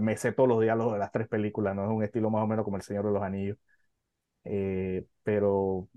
me 0.00 0.16
sé 0.16 0.32
todos 0.32 0.48
los 0.48 0.60
diálogos 0.62 0.94
de 0.94 0.98
las 1.00 1.12
tres 1.12 1.28
películas, 1.28 1.74
no 1.76 1.84
es 1.84 1.90
un 1.90 2.02
estilo 2.04 2.30
más 2.30 2.44
o 2.44 2.46
menos 2.46 2.64
como 2.64 2.76
El 2.78 2.82
Señor 2.82 3.06
de 3.06 3.12
los 3.12 3.22
Anillos, 3.22 3.58
Eh, 4.44 5.06
pero 5.22 5.88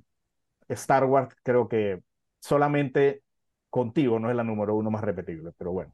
Star 0.70 1.06
Wars 1.06 1.36
creo 1.44 1.68
que 1.68 2.02
solamente 2.40 3.24
contigo 3.70 4.20
no 4.20 4.30
es 4.30 4.36
la 4.36 4.44
número 4.44 4.76
uno 4.76 4.92
más 4.92 5.04
repetible, 5.04 5.52
pero 5.58 5.72
bueno, 5.72 5.94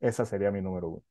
esa 0.00 0.24
sería 0.26 0.50
mi 0.50 0.60
número 0.60 0.88
uno. 0.88 1.02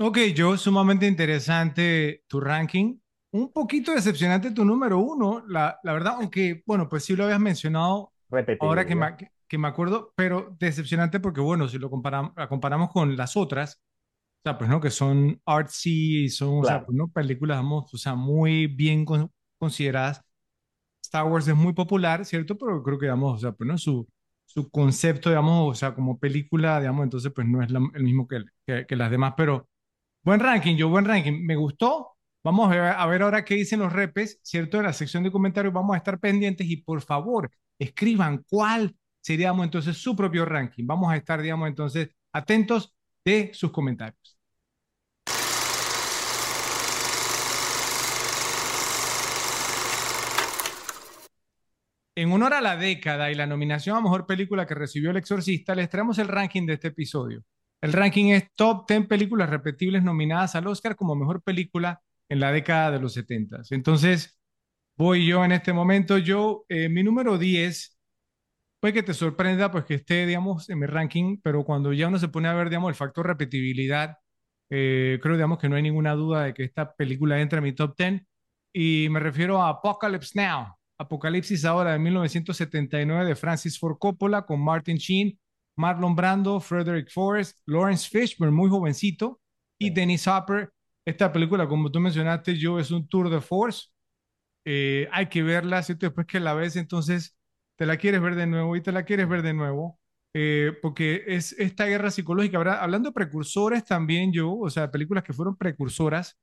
Ok, 0.00 0.18
yo 0.34 0.56
sumamente 0.56 1.06
interesante 1.06 2.22
tu 2.28 2.40
ranking. 2.40 2.98
Un 3.32 3.52
poquito 3.52 3.92
decepcionante 3.92 4.52
tu 4.52 4.64
número 4.64 4.98
uno, 4.98 5.44
la, 5.48 5.78
la 5.82 5.92
verdad, 5.92 6.14
aunque, 6.18 6.62
bueno, 6.66 6.88
pues 6.88 7.04
sí 7.04 7.16
lo 7.16 7.24
habías 7.24 7.40
mencionado 7.40 8.12
Repetible. 8.30 8.68
ahora 8.68 8.86
que 8.86 8.94
me, 8.94 9.16
que- 9.48 9.58
me 9.58 9.68
acuerdo, 9.68 10.12
pero 10.16 10.56
decepcionante 10.58 11.20
porque, 11.20 11.40
bueno, 11.40 11.68
si 11.68 11.78
lo 11.78 11.90
comparam- 11.90 12.32
la 12.36 12.48
comparamos 12.48 12.90
con 12.90 13.16
las 13.16 13.36
otras, 13.36 13.80
o 14.40 14.42
sea, 14.44 14.58
pues, 14.58 14.70
¿no? 14.70 14.80
Que 14.80 14.90
son 14.90 15.40
artsy, 15.46 16.28
son, 16.28 16.60
o 16.60 16.64
sea, 16.64 16.74
Claro. 16.74 16.86
pues, 16.86 16.96
¿no? 16.96 17.08
Películas, 17.08 17.58
vamos, 17.58 17.92
o 17.92 17.98
sea, 17.98 18.14
muy 18.14 18.66
bien 18.68 19.04
con- 19.04 19.30
consideradas. 19.58 20.22
Star 21.08 21.24
Wars 21.26 21.48
es 21.48 21.56
muy 21.56 21.72
popular, 21.72 22.24
¿cierto? 22.26 22.56
Pero 22.58 22.82
creo 22.82 22.98
que, 22.98 23.06
digamos, 23.06 23.36
o 23.36 23.38
sea, 23.38 23.52
pues, 23.52 23.66
¿no? 23.66 23.78
Su, 23.78 24.06
su 24.44 24.70
concepto, 24.70 25.30
digamos, 25.30 25.70
o 25.72 25.74
sea, 25.74 25.94
como 25.94 26.18
película, 26.18 26.78
digamos, 26.80 27.04
entonces, 27.04 27.32
pues, 27.34 27.46
no 27.46 27.62
es 27.62 27.70
el 27.70 28.02
mismo 28.04 28.28
que, 28.28 28.44
que, 28.86 28.96
las 28.96 29.10
demás, 29.10 29.34
pero 29.36 29.68
buen 30.22 30.40
ranking, 30.40 30.76
yo, 30.76 30.88
buen 30.90 31.04
ranking. 31.06 31.44
Me 31.46 31.56
gustó. 31.56 32.16
Vamos 32.44 32.68
a 32.68 32.70
ver, 32.70 32.80
a 32.82 33.06
ver 33.06 33.22
ahora 33.22 33.44
qué 33.44 33.54
dicen 33.56 33.80
los 33.80 33.92
repes, 33.92 34.40
¿cierto? 34.42 34.78
En 34.78 34.84
la 34.84 34.92
sección 34.92 35.22
de 35.24 35.32
comentarios 35.32 35.74
vamos 35.74 35.94
a 35.94 35.98
estar 35.98 36.18
pendientes 36.20 36.66
y 36.68 36.78
por 36.78 37.02
favor, 37.02 37.50
escriban 37.78 38.44
cuál 38.48 38.96
sería, 39.20 39.48
digamos, 39.48 39.64
entonces 39.66 39.96
su 39.98 40.16
propio 40.16 40.44
ranking. 40.44 40.86
Vamos 40.86 41.12
a 41.12 41.16
estar, 41.16 41.42
digamos, 41.42 41.68
entonces 41.68 42.10
atentos 42.32 42.94
de 43.24 43.50
sus 43.54 43.70
comentarios. 43.72 44.37
En 52.18 52.32
honor 52.32 52.52
a 52.52 52.60
la 52.60 52.76
década 52.76 53.30
y 53.30 53.36
la 53.36 53.46
nominación 53.46 53.96
a 53.96 54.00
mejor 54.00 54.26
película 54.26 54.66
que 54.66 54.74
recibió 54.74 55.12
El 55.12 55.18
Exorcista, 55.18 55.76
les 55.76 55.88
traemos 55.88 56.18
el 56.18 56.26
ranking 56.26 56.66
de 56.66 56.72
este 56.72 56.88
episodio. 56.88 57.44
El 57.80 57.92
ranking 57.92 58.32
es 58.32 58.52
top 58.56 58.88
10 58.88 59.06
películas 59.06 59.48
repetibles 59.48 60.02
nominadas 60.02 60.56
al 60.56 60.66
Oscar 60.66 60.96
como 60.96 61.14
mejor 61.14 61.44
película 61.44 62.02
en 62.28 62.40
la 62.40 62.50
década 62.50 62.90
de 62.90 62.98
los 62.98 63.12
70. 63.12 63.62
Entonces, 63.70 64.36
voy 64.96 65.28
yo 65.28 65.44
en 65.44 65.52
este 65.52 65.72
momento. 65.72 66.18
Yo, 66.18 66.64
eh, 66.68 66.88
mi 66.88 67.04
número 67.04 67.38
10, 67.38 67.96
puede 68.80 68.94
que 68.94 69.04
te 69.04 69.14
sorprenda, 69.14 69.70
pues 69.70 69.84
que 69.84 69.94
esté, 69.94 70.26
digamos, 70.26 70.68
en 70.70 70.80
mi 70.80 70.86
ranking, 70.86 71.38
pero 71.40 71.64
cuando 71.64 71.92
ya 71.92 72.08
uno 72.08 72.18
se 72.18 72.26
pone 72.26 72.48
a 72.48 72.54
ver, 72.54 72.68
digamos, 72.68 72.88
el 72.88 72.96
factor 72.96 73.28
repetibilidad, 73.28 74.16
eh, 74.70 75.20
creo, 75.22 75.36
digamos, 75.36 75.58
que 75.60 75.68
no 75.68 75.76
hay 75.76 75.82
ninguna 75.82 76.14
duda 76.14 76.46
de 76.46 76.54
que 76.54 76.64
esta 76.64 76.96
película 76.96 77.40
entra 77.40 77.58
en 77.58 77.64
mi 77.64 77.74
top 77.74 77.94
10. 77.96 78.22
Y 78.72 79.06
me 79.08 79.20
refiero 79.20 79.62
a 79.62 79.68
Apocalypse 79.68 80.32
Now. 80.34 80.77
Apocalipsis 80.98 81.64
ahora 81.64 81.92
de 81.92 81.98
1979 81.98 83.24
de 83.26 83.36
Francis 83.36 83.78
Ford 83.78 83.96
Coppola 83.98 84.42
con 84.46 84.62
Martin 84.62 84.96
Sheen, 84.96 85.38
Marlon 85.76 86.16
Brando, 86.16 86.60
Frederick 86.60 87.10
Forrest, 87.10 87.58
Lawrence 87.66 88.08
Fishburne, 88.08 88.52
muy 88.54 88.68
jovencito, 88.70 89.40
y 89.78 89.90
Dennis 89.90 90.26
Hopper. 90.26 90.70
Esta 91.04 91.32
película, 91.32 91.68
como 91.68 91.90
tú 91.90 92.00
mencionaste, 92.00 92.56
yo 92.58 92.78
es 92.78 92.90
un 92.90 93.08
tour 93.08 93.30
de 93.30 93.40
force. 93.40 93.88
Eh, 94.64 95.08
hay 95.12 95.26
que 95.28 95.42
verla, 95.42 95.82
¿cierto? 95.82 96.06
Después 96.06 96.26
que 96.26 96.40
la 96.40 96.54
ves, 96.54 96.76
entonces 96.76 97.36
te 97.76 97.86
la 97.86 97.96
quieres 97.96 98.20
ver 98.20 98.34
de 98.34 98.46
nuevo 98.46 98.76
y 98.76 98.82
te 98.82 98.92
la 98.92 99.04
quieres 99.04 99.28
ver 99.28 99.42
de 99.42 99.54
nuevo. 99.54 99.98
Eh, 100.34 100.72
porque 100.82 101.24
es 101.26 101.52
esta 101.58 101.86
guerra 101.86 102.10
psicológica. 102.10 102.58
Habrá- 102.58 102.82
Hablando 102.82 103.08
de 103.10 103.14
precursores 103.14 103.84
también 103.84 104.32
yo, 104.32 104.52
o 104.54 104.68
sea, 104.70 104.90
películas 104.90 105.24
que 105.24 105.32
fueron 105.32 105.56
precursoras, 105.56 106.36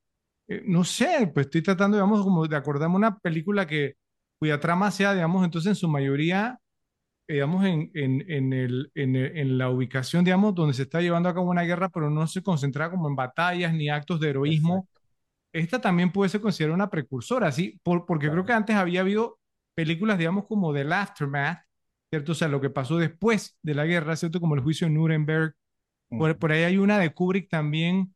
eh, 0.47 0.64
no 0.66 0.84
sé, 0.84 1.30
pues 1.34 1.47
estoy 1.47 1.62
tratando, 1.64 1.97
digamos, 1.97 2.24
como 2.24 2.47
de 2.47 2.56
acordarme 2.58 2.95
una 2.95 3.18
película 3.20 3.68
que, 3.68 3.95
cuya 4.40 4.60
trama 4.60 4.92
sea, 4.92 5.14
digamos, 5.14 5.44
entonces 5.46 5.70
en 5.72 5.76
su 5.76 5.88
mayoría, 5.90 6.60
digamos, 7.28 7.66
en, 7.66 7.92
en, 7.96 8.26
en, 8.32 8.54
el, 8.54 8.92
en, 8.96 9.16
el- 9.16 9.38
en 9.38 9.58
la 9.58 9.70
ubicación, 9.70 10.26
digamos, 10.26 10.56
donde 10.56 10.74
se 10.76 10.84
está 10.84 11.02
llevando 11.02 11.30
a 11.30 11.34
cabo 11.36 11.50
una 11.52 11.64
guerra, 11.64 11.90
pero 11.90 12.10
no 12.10 12.28
se 12.28 12.44
concentra 12.44 12.90
como 12.92 13.10
en 13.10 13.16
batallas 13.16 13.74
ni 13.74 13.90
actos 13.90 14.20
de 14.20 14.30
heroísmo. 14.32 14.88
Esta 15.54 15.80
también 15.82 16.12
puede 16.12 16.30
ser 16.30 16.42
considerada 16.42 16.76
una 16.76 16.90
precursora, 16.90 17.52
¿sí? 17.52 17.80
Por- 17.84 18.06
porque 18.06 18.30
creo 18.32 18.44
Claro. 18.44 18.46
que 18.46 18.54
antes 18.54 18.76
había 18.76 19.02
habido 19.02 19.40
películas, 19.76 20.18
digamos, 20.18 20.46
como 20.48 20.74
del 20.74 20.92
aftermath, 20.94 21.60
¿cierto? 22.10 22.34
O 22.34 22.36
sea, 22.36 22.48
lo 22.50 22.62
que 22.62 22.70
pasó 22.70 22.98
después 22.98 23.58
de 23.62 23.76
la 23.76 23.86
guerra, 23.86 24.16
¿cierto? 24.16 24.40
Como 24.42 24.56
el 24.56 24.62
juicio 24.62 24.88
de 24.88 24.94
Nuremberg. 24.94 25.56
Por, 26.18 26.38
Ujú. 26.38 26.40
por 26.40 26.52
ahí 26.52 26.64
hay 26.64 26.78
una 26.78 27.00
de 27.00 27.14
Kubrick 27.14 27.50
también 27.50 28.16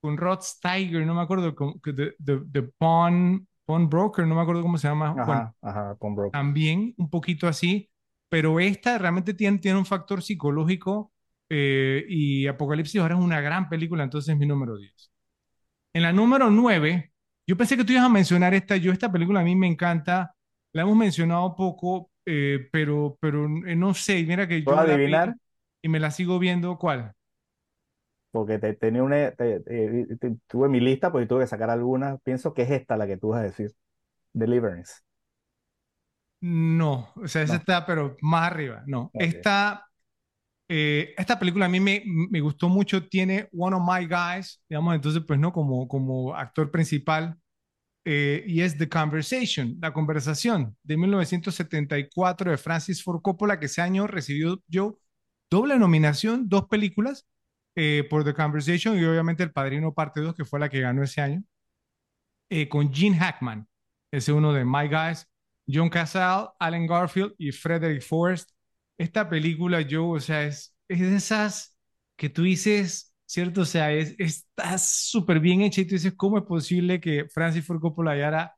con 0.00 0.16
Rod 0.16 0.40
Steiger, 0.42 1.06
no 1.06 1.14
me 1.14 1.22
acuerdo, 1.22 1.54
con- 1.54 1.80
que 1.80 1.92
de, 1.92 2.14
de, 2.18 2.40
de 2.46 2.62
Pawn, 2.64 3.46
Pawn 3.66 3.88
Broker, 3.90 4.26
no 4.26 4.34
me 4.36 4.42
acuerdo 4.42 4.62
cómo 4.62 4.78
se 4.78 4.88
llama. 4.88 5.20
Bueno, 5.24 5.42
Ajá, 5.42 5.54
ajá, 5.62 5.96
con 5.98 6.14
Broke. 6.14 6.32
también 6.32 6.94
un 6.98 7.10
poquito 7.10 7.48
así, 7.48 7.90
pero 8.28 8.60
esta 8.60 8.98
realmente 8.98 9.34
tiene, 9.34 9.58
tiene 9.58 9.78
un 9.78 9.86
factor 9.86 10.22
psicológico 10.22 11.12
eh, 11.48 12.04
y 12.08 12.46
Apocalipsis 12.46 13.00
ahora 13.00 13.16
es 13.16 13.20
una 13.22 13.40
gran 13.40 13.68
película, 13.68 14.04
entonces 14.04 14.32
es 14.32 14.38
mi 14.38 14.46
número 14.46 14.76
10. 14.76 15.10
En 15.94 16.02
la 16.02 16.12
número 16.12 16.50
9, 16.50 17.12
yo 17.46 17.56
pensé 17.56 17.76
que 17.76 17.84
tú 17.84 17.92
ibas 17.92 18.04
a 18.04 18.08
mencionar 18.10 18.54
esta, 18.54 18.76
yo 18.76 18.92
esta 18.92 19.10
película 19.12 19.40
a 19.40 19.44
mí 19.44 19.56
me 19.56 19.66
encanta, 19.68 20.34
la 20.72 20.82
hemos 20.82 20.96
mencionado 20.96 21.54
poco, 21.56 22.10
eh, 22.26 22.68
pero, 22.72 23.16
pero 23.20 23.46
eh, 23.66 23.76
no 23.76 23.94
sé, 23.94 24.22
mira 24.24 24.46
que 24.48 24.60
yo 24.62 24.66
¿Puedo 24.66 24.80
adivinar? 24.80 25.36
y 25.82 25.88
me 25.88 26.00
la 26.00 26.10
sigo 26.10 26.38
viendo, 26.38 26.78
¿cuál? 26.78 27.14
Porque 28.40 28.58
te, 28.58 28.74
tenía 28.74 29.02
una, 29.02 29.32
te- 29.32 29.60
te- 29.60 30.16
te- 30.18 30.36
tuve 30.48 30.68
mi 30.68 30.80
lista, 30.80 31.10
pues 31.12 31.28
tuve 31.28 31.42
que 31.44 31.46
sacar 31.48 31.70
algunas. 31.70 32.20
Pienso 32.22 32.54
que 32.54 32.62
es 32.62 32.70
esta 32.70 32.96
la 32.96 33.06
que 33.06 33.16
tú 33.18 33.28
vas 33.30 33.40
a 33.40 33.44
decir. 33.44 33.72
Deliverance. 34.34 34.94
No, 36.40 37.12
o 37.16 37.26
sea, 37.28 37.42
esa 37.42 37.54
No. 37.54 37.60
está, 37.60 37.86
pero 37.86 38.16
más 38.20 38.50
arriba, 38.52 38.82
no. 38.86 39.12
Ok. 39.12 39.18
Esta, 39.18 39.82
Eh, 40.68 41.14
esta 41.18 41.38
película 41.38 41.66
a 41.66 41.68
mí 41.70 41.80
me, 41.80 42.02
me, 42.06 42.40
gustó 42.40 42.68
mucho, 42.70 43.08
tiene 43.08 43.48
One 43.52 43.76
of 43.76 43.82
My 43.86 44.06
Guys, 44.06 44.62
digamos, 44.68 44.94
entonces, 44.96 45.22
pues 45.26 45.38
no, 45.40 45.52
como, 45.52 45.88
como 45.88 46.34
actor 46.36 46.70
principal, 46.72 47.36
eh, 48.04 48.44
y 48.46 48.62
es 48.62 48.78
The 48.78 48.88
Conversation, 48.88 49.76
La 49.80 49.92
Conversación, 49.92 50.76
de 50.82 50.96
1974 50.98 52.50
de 52.52 52.58
Francis 52.58 53.02
Ford 53.04 53.22
Coppola, 53.22 53.60
que 53.60 53.66
ese 53.66 53.82
año 53.82 54.06
recibió 54.08 54.62
yo 54.68 54.98
doble 55.50 55.78
nominación, 55.78 56.48
dos 56.48 56.66
películas 56.68 57.26
eh, 57.76 58.06
por 58.10 58.24
The 58.24 58.34
Conversation 58.34 58.98
y 58.98 59.04
obviamente 59.04 59.42
El 59.44 59.52
Padrino 59.52 59.94
Parte 59.94 60.20
2, 60.20 60.34
que 60.34 60.44
fue 60.44 60.60
la 60.60 60.68
que 60.68 60.80
ganó 60.80 61.02
ese 61.04 61.20
año, 61.20 61.42
con 62.68 62.92
Gene 62.92 63.16
Hackman, 63.18 63.68
ese 64.10 64.32
uno 64.32 64.52
de 64.52 64.64
My 64.64 64.88
Guys, 64.88 65.28
John 65.68 65.88
Casale, 65.90 66.48
Alan 66.58 66.86
Garfield 66.86 67.34
y 67.38 67.52
Frederick 67.52 68.02
Forrest 68.02 68.50
esta 68.98 69.28
película, 69.28 69.80
yo, 69.82 70.08
o 70.08 70.20
sea, 70.20 70.44
es, 70.44 70.74
es 70.88 71.00
de 71.00 71.16
esas 71.16 71.76
que 72.16 72.28
tú 72.30 72.42
dices, 72.44 73.14
¿cierto? 73.26 73.62
O 73.62 73.64
sea, 73.64 73.92
es, 73.92 74.14
está 74.18 74.78
súper 74.78 75.40
bien 75.40 75.60
hecha 75.62 75.82
y 75.82 75.84
tú 75.84 75.94
dices, 75.94 76.14
¿cómo 76.16 76.38
es 76.38 76.44
posible 76.44 77.00
que 77.00 77.26
Francis 77.28 77.64
Ford 77.66 77.80
Coppola 77.80 78.12
hallara 78.12 78.56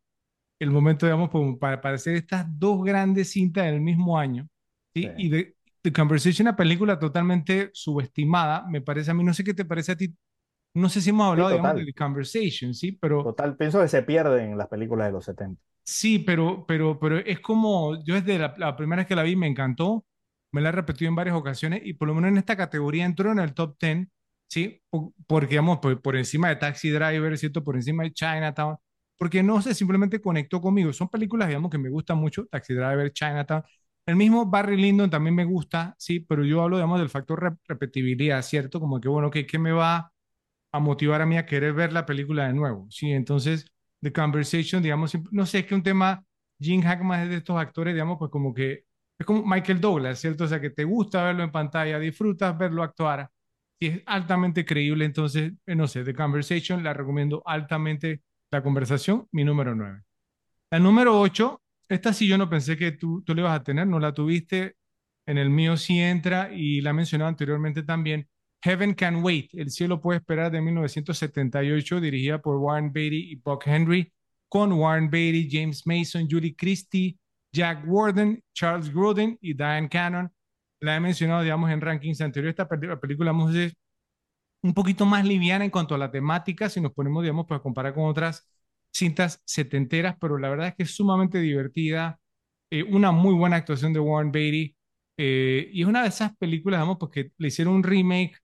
el 0.60 0.70
momento, 0.70 1.06
digamos, 1.06 1.30
para, 1.60 1.80
para 1.80 1.96
hacer 1.96 2.16
estas 2.16 2.46
dos 2.58 2.84
grandes 2.84 3.32
cintas 3.32 3.66
del 3.66 3.80
mismo 3.80 4.18
año? 4.18 4.48
¿sí? 4.94 5.10
Y 5.16 5.30
The, 5.30 5.56
The 5.82 5.92
Conversation, 5.92 6.46
una 6.46 6.56
película 6.56 6.98
totalmente 6.98 7.70
subestimada, 7.72 8.66
me 8.68 8.80
parece 8.80 9.10
a 9.10 9.14
mí, 9.14 9.24
no 9.24 9.34
sé 9.34 9.44
qué 9.44 9.54
te 9.54 9.64
parece 9.64 9.92
a 9.92 9.96
ti, 9.96 10.14
no 10.74 10.88
sé 10.88 11.00
si 11.00 11.10
hemos 11.10 11.30
hablado, 11.30 11.50
digamos, 11.50 11.76
de 11.76 11.86
The 11.86 11.94
Conversation, 11.94 12.74
¿sí? 12.74 12.92
Pero... 12.92 13.22
Total, 13.22 13.56
pienso 13.56 13.80
que 13.80 13.88
se 13.88 14.02
pierden 14.02 14.52
en 14.52 14.58
las 14.58 14.68
películas 14.68 15.08
de 15.08 15.12
los 15.12 15.24
70. 15.24 15.60
Sí, 15.82 16.18
pero, 16.18 16.64
pero, 16.66 16.98
pero 16.98 17.18
es 17.18 17.40
como, 17.40 18.02
yo 18.04 18.14
desde 18.14 18.38
la, 18.38 18.54
la 18.58 18.76
primera 18.76 19.00
vez 19.00 19.06
que 19.06 19.16
la 19.16 19.22
vi 19.22 19.36
me 19.36 19.46
encantó, 19.46 20.04
me 20.52 20.60
la 20.60 20.70
he 20.70 20.72
repetido 20.72 21.08
en 21.08 21.14
varias 21.14 21.36
ocasiones 21.36 21.82
y 21.84 21.94
por 21.94 22.08
lo 22.08 22.14
menos 22.14 22.30
en 22.30 22.38
esta 22.38 22.56
categoría 22.56 23.04
entró 23.04 23.32
en 23.32 23.38
el 23.38 23.54
top 23.54 23.76
10, 23.80 24.08
¿sí? 24.48 24.82
Porque, 25.26 25.48
digamos, 25.48 25.78
por, 25.78 26.16
encima 26.16 26.48
de 26.48 26.56
Taxi 26.56 26.90
Driver, 26.90 27.36
¿cierto? 27.38 27.62
Por 27.62 27.76
encima 27.76 28.04
de 28.04 28.12
Chinatown, 28.12 28.76
porque 29.18 29.42
no 29.42 29.60
se 29.62 29.74
simplemente 29.74 30.20
conectó 30.20 30.60
conmigo. 30.60 30.92
Son 30.92 31.08
películas, 31.08 31.48
digamos, 31.48 31.70
que 31.70 31.78
me 31.78 31.90
gustan 31.90 32.18
mucho, 32.18 32.46
Taxi 32.46 32.74
Driver, 32.74 33.12
Chinatown. 33.12 33.62
El 34.08 34.16
mismo 34.16 34.46
Barry 34.46 34.78
Lyndon 34.78 35.10
también 35.10 35.34
me 35.34 35.44
gusta, 35.44 35.94
sí, 35.98 36.20
pero 36.20 36.42
yo 36.42 36.62
hablo, 36.62 36.78
digamos, 36.78 36.98
del 36.98 37.10
factor 37.10 37.58
repetibilidad, 37.66 38.40
¿cierto? 38.40 38.80
Como 38.80 38.98
que, 39.02 39.08
bueno, 39.08 39.30
¿qué, 39.30 39.46
¿qué 39.46 39.58
me 39.58 39.70
va 39.70 40.10
a 40.72 40.78
motivar 40.80 41.20
a 41.20 41.26
mí 41.26 41.36
a 41.36 41.44
querer 41.44 41.74
ver 41.74 41.92
la 41.92 42.06
película 42.06 42.46
de 42.46 42.54
nuevo? 42.54 42.86
Sí, 42.90 43.12
entonces, 43.12 43.66
The 44.00 44.10
Conversation, 44.10 44.82
digamos, 44.82 45.12
no 45.30 45.44
sé, 45.44 45.58
es 45.58 45.66
que 45.66 45.74
un 45.74 45.82
tema, 45.82 46.24
Gene 46.58 46.82
Hackman 46.84 47.24
es 47.24 47.28
de 47.28 47.36
estos 47.36 47.58
actores, 47.58 47.92
digamos, 47.92 48.16
pues 48.18 48.30
como 48.30 48.54
que 48.54 48.84
es 49.18 49.26
como 49.26 49.44
Michael 49.44 49.78
Douglas, 49.78 50.18
¿cierto? 50.18 50.44
O 50.44 50.48
sea, 50.48 50.58
que 50.58 50.70
te 50.70 50.84
gusta 50.84 51.22
verlo 51.24 51.42
en 51.42 51.52
pantalla, 51.52 51.98
disfrutas 51.98 52.56
verlo 52.56 52.82
actuar 52.82 53.30
y 53.78 53.88
es 53.88 54.02
altamente 54.06 54.64
creíble. 54.64 55.04
Entonces, 55.04 55.52
eh, 55.66 55.74
no 55.74 55.86
sé, 55.86 56.02
The 56.02 56.14
Conversation, 56.14 56.82
la 56.82 56.94
recomiendo 56.94 57.42
altamente. 57.44 58.22
La 58.50 58.62
conversación, 58.62 59.28
mi 59.32 59.44
número 59.44 59.74
9. 59.74 60.02
La 60.70 60.78
número 60.78 61.20
8, 61.20 61.60
esta 61.88 62.12
sí 62.12 62.26
yo 62.28 62.38
no 62.38 62.50
pensé 62.50 62.76
que 62.76 62.92
tú, 62.92 63.22
tú 63.24 63.34
le 63.34 63.42
ibas 63.42 63.58
a 63.58 63.64
tener, 63.64 63.86
no 63.86 63.98
la 64.00 64.12
tuviste. 64.14 64.76
En 65.26 65.38
el 65.38 65.50
mío 65.50 65.76
sí 65.76 66.00
entra 66.00 66.50
y 66.52 66.80
la 66.80 66.90
he 66.90 66.92
mencionado 66.94 67.28
anteriormente 67.28 67.82
también. 67.82 68.28
Heaven 68.62 68.94
Can 68.94 69.22
Wait, 69.22 69.50
El 69.54 69.70
cielo 69.70 70.00
puede 70.00 70.18
esperar 70.18 70.50
de 70.50 70.60
1978, 70.60 72.00
dirigida 72.00 72.40
por 72.40 72.56
Warren 72.58 72.92
Beatty 72.92 73.32
y 73.32 73.36
Buck 73.36 73.66
Henry, 73.66 74.12
con 74.48 74.72
Warren 74.72 75.10
Beatty, 75.10 75.48
James 75.50 75.86
Mason, 75.86 76.26
Julie 76.28 76.56
Christie, 76.56 77.18
Jack 77.52 77.84
Warden, 77.86 78.42
Charles 78.54 78.92
Grodin 78.92 79.38
y 79.40 79.54
Diane 79.54 79.88
Cannon. 79.88 80.32
La 80.80 80.96
he 80.96 81.00
mencionado, 81.00 81.42
digamos, 81.42 81.70
en 81.70 81.80
rankings 81.80 82.20
anteriores. 82.20 82.58
Esta 82.58 82.68
película, 82.68 83.32
vamos 83.32 83.54
a 83.54 83.70
un 84.62 84.74
poquito 84.74 85.06
más 85.06 85.24
liviana 85.24 85.64
en 85.64 85.70
cuanto 85.70 85.94
a 85.94 85.98
la 85.98 86.10
temática, 86.10 86.68
si 86.68 86.80
nos 86.80 86.92
ponemos, 86.92 87.22
digamos, 87.22 87.46
para 87.46 87.60
comparar 87.62 87.94
con 87.94 88.04
otras 88.04 88.48
cintas 88.92 89.40
setenteras, 89.44 90.16
pero 90.20 90.38
la 90.38 90.48
verdad 90.50 90.68
es 90.68 90.74
que 90.76 90.82
es 90.84 90.94
sumamente 90.94 91.38
divertida. 91.40 92.18
Eh, 92.70 92.82
una 92.84 93.12
muy 93.12 93.34
buena 93.34 93.56
actuación 93.56 93.92
de 93.92 94.00
Warren 94.00 94.32
Beatty. 94.32 94.76
Eh, 95.18 95.70
y 95.72 95.82
es 95.82 95.88
una 95.88 96.02
de 96.02 96.08
esas 96.08 96.36
películas, 96.36 96.78
digamos, 96.80 96.98
porque 96.98 97.32
le 97.38 97.48
hicieron 97.48 97.74
un 97.74 97.82
remake 97.82 98.36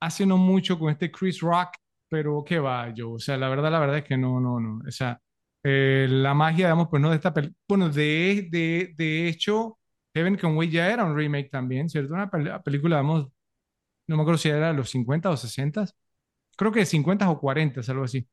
hace 0.00 0.26
no 0.26 0.36
mucho 0.38 0.78
con 0.78 0.90
este 0.90 1.10
Chris 1.10 1.40
Rock, 1.40 1.70
pero 2.08 2.44
qué 2.44 2.58
va, 2.58 2.90
yo, 2.94 3.12
o 3.12 3.18
sea, 3.18 3.36
la 3.36 3.48
verdad, 3.48 3.70
la 3.70 3.78
verdad 3.80 3.98
es 3.98 4.04
que 4.04 4.16
no, 4.16 4.40
no, 4.40 4.60
no, 4.60 4.80
o 4.86 4.90
sea, 4.90 5.20
eh, 5.64 6.06
la 6.08 6.34
magia, 6.34 6.66
digamos, 6.66 6.88
pues 6.88 7.02
no 7.02 7.10
de 7.10 7.16
esta 7.16 7.34
película. 7.34 7.58
Bueno, 7.68 7.88
de, 7.90 8.46
de, 8.50 8.94
de 8.96 9.28
hecho, 9.28 9.78
Heaven 10.14 10.36
Can 10.36 10.56
Wait 10.56 10.70
ya 10.70 10.90
era 10.92 11.04
un 11.04 11.16
remake 11.16 11.50
también, 11.50 11.88
¿cierto? 11.88 12.14
Una 12.14 12.30
película, 12.62 12.96
digamos, 12.96 13.28
no 14.08 14.16
me 14.16 14.22
acuerdo 14.22 14.38
si 14.38 14.48
era 14.50 14.68
de 14.68 14.74
los 14.74 14.90
50 14.90 15.30
o 15.30 15.36
60, 15.36 15.86
creo 16.56 16.72
que 16.72 16.80
de 16.80 16.86
50 16.86 17.30
o 17.30 17.40
40, 17.40 17.80
algo 17.88 18.04
así. 18.04 18.28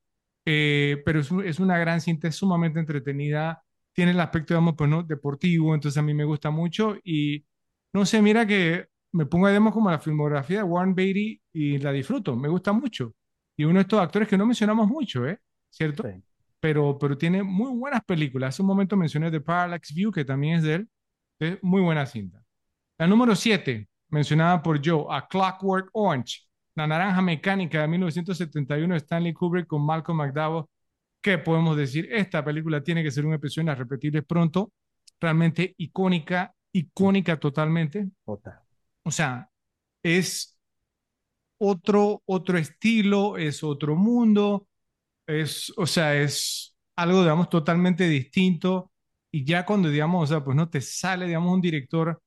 Eh, 0.45 1.01
pero 1.05 1.19
es, 1.21 1.31
es, 1.45 1.59
una 1.59 1.77
gran 1.77 2.01
cinta, 2.01 2.27
es 2.27 2.35
sumamente 2.35 2.79
entretenida, 2.79 3.63
tiene 3.93 4.11
el 4.11 4.19
aspecto, 4.19 4.53
digamos, 4.53 4.75
pues 4.77 4.89
no, 4.89 5.03
deportivo, 5.03 5.73
entonces 5.73 5.97
a 5.97 6.01
mí 6.01 6.13
me 6.13 6.25
gusta 6.25 6.51
mucho 6.51 6.97
y 7.03 7.45
no 7.93 8.05
sé, 8.05 8.21
mira 8.21 8.45
que 8.45 8.87
me 9.13 9.25
pongo, 9.25 9.47
digamos, 9.47 9.73
como 9.73 9.89
la 9.91 9.99
filmografía 9.99 10.57
de 10.57 10.63
Warren 10.63 10.95
Beatty 10.95 11.41
y 11.53 11.77
la 11.77 11.91
disfruto, 11.91 12.35
me 12.35 12.49
gusta 12.49 12.73
mucho. 12.73 13.13
Y 13.55 13.65
uno 13.65 13.75
de 13.75 13.81
estos 13.81 13.99
actores 14.01 14.27
que 14.27 14.37
no 14.37 14.45
mencionamos 14.45 14.87
mucho, 14.87 15.27
¿eh? 15.27 15.39
¿Cierto? 15.69 16.03
Sí 16.03 16.23
pero, 16.63 16.97
pero 16.97 17.17
tiene 17.17 17.43
muy 17.43 17.77
buenas 17.77 18.05
películas. 18.05 18.55
Hace 18.55 18.61
un 18.61 18.69
momento 18.69 18.95
mencioné 18.95 19.29
The 19.29 19.41
Parallax 19.41 19.93
View, 19.93 20.13
que 20.13 20.23
también 20.23 20.55
es 20.59 20.63
de 20.63 20.75
él. 20.75 20.89
Es 21.37 21.61
muy 21.61 21.81
buena 21.81 22.05
cinta. 22.05 22.41
La 22.97 23.05
número 23.05 23.35
7, 23.35 23.89
mencionada 24.07 24.63
por 24.63 24.79
Joe, 24.81 25.05
A 25.09 25.27
Clockwork 25.27 25.89
Orange, 25.91 26.43
La 26.75 26.87
Naranja 26.87 27.21
Mecánica 27.21 27.81
de 27.81 27.87
1971 27.87 28.95
Stanley 28.95 29.33
Kubrick 29.33 29.67
con 29.67 29.85
Malcolm 29.85 30.17
McDowell. 30.17 30.65
¿Qué 31.21 31.37
podemos 31.37 31.77
decir? 31.77 32.09
Esta 32.11 32.43
película 32.43 32.83
tiene 32.83 33.03
que 33.03 33.11
ser 33.11 33.25
un 33.25 33.33
episodio 33.33 33.71
a 33.71 33.75
repetirles 33.75 34.25
pronto. 34.25 34.71
Realmente 35.19 35.73
icónica, 35.77 36.53
icónica 36.73 37.39
totalmente. 37.39 38.09
O 38.25 39.11
sea, 39.11 39.49
es 40.03 40.57
otro, 41.57 42.21
otro 42.25 42.57
estilo, 42.57 43.37
es 43.37 43.63
otro 43.63 43.95
mundo 43.95 44.67
es, 45.27 45.73
o 45.77 45.85
sea, 45.87 46.15
es 46.21 46.75
algo, 46.95 47.21
digamos, 47.21 47.49
totalmente 47.49 48.07
distinto. 48.07 48.91
Y 49.31 49.45
ya 49.45 49.65
cuando, 49.65 49.89
digamos, 49.89 50.23
o 50.31 50.33
sea, 50.33 50.43
pues 50.43 50.55
no 50.55 50.69
te 50.69 50.81
sale, 50.81 51.27
digamos, 51.27 51.53
un 51.53 51.61
director 51.61 52.21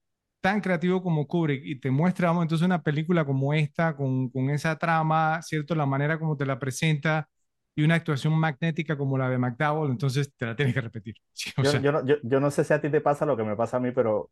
tan 0.47 0.61
creativo 0.61 1.03
como 1.03 1.27
Kubrick 1.27 1.61
y 1.65 1.81
te 1.81 1.91
muestra, 1.91 2.29
vamos, 2.29 2.45
entonces 2.45 2.65
una 2.65 2.81
película 2.81 3.25
como 3.25 3.53
esta, 3.53 3.97
con, 3.97 4.29
con 4.31 4.49
esa 4.51 4.79
trama, 4.79 5.43
¿cierto? 5.43 5.75
La 5.75 5.87
manera 5.87 6.21
como 6.21 6.37
te 6.37 6.47
la 6.47 6.57
presenta 6.57 7.29
y 7.75 7.83
una 7.83 7.97
actuación 7.97 8.33
magnética 8.39 8.97
como 8.97 9.19
la 9.19 9.29
de 9.29 9.39
McDowell, 9.39 9.91
entonces 9.91 10.33
te 10.37 10.47
la 10.47 10.55
tienes 10.55 10.73
que 10.73 10.81
repetir. 10.81 11.17
yo, 11.65 11.81
yo, 11.81 11.91
no, 11.91 12.07
yo, 12.07 12.15
yo, 12.23 12.39
no 12.39 12.53
sé 12.53 12.63
si 12.63 12.73
a 12.73 12.81
ti 12.81 12.89
te 12.91 13.01
pasa 13.01 13.27
lo 13.27 13.37
que 13.37 13.43
me 13.43 13.57
pasa 13.57 13.79
a 13.79 13.81
mí, 13.81 13.91
pero 13.91 14.31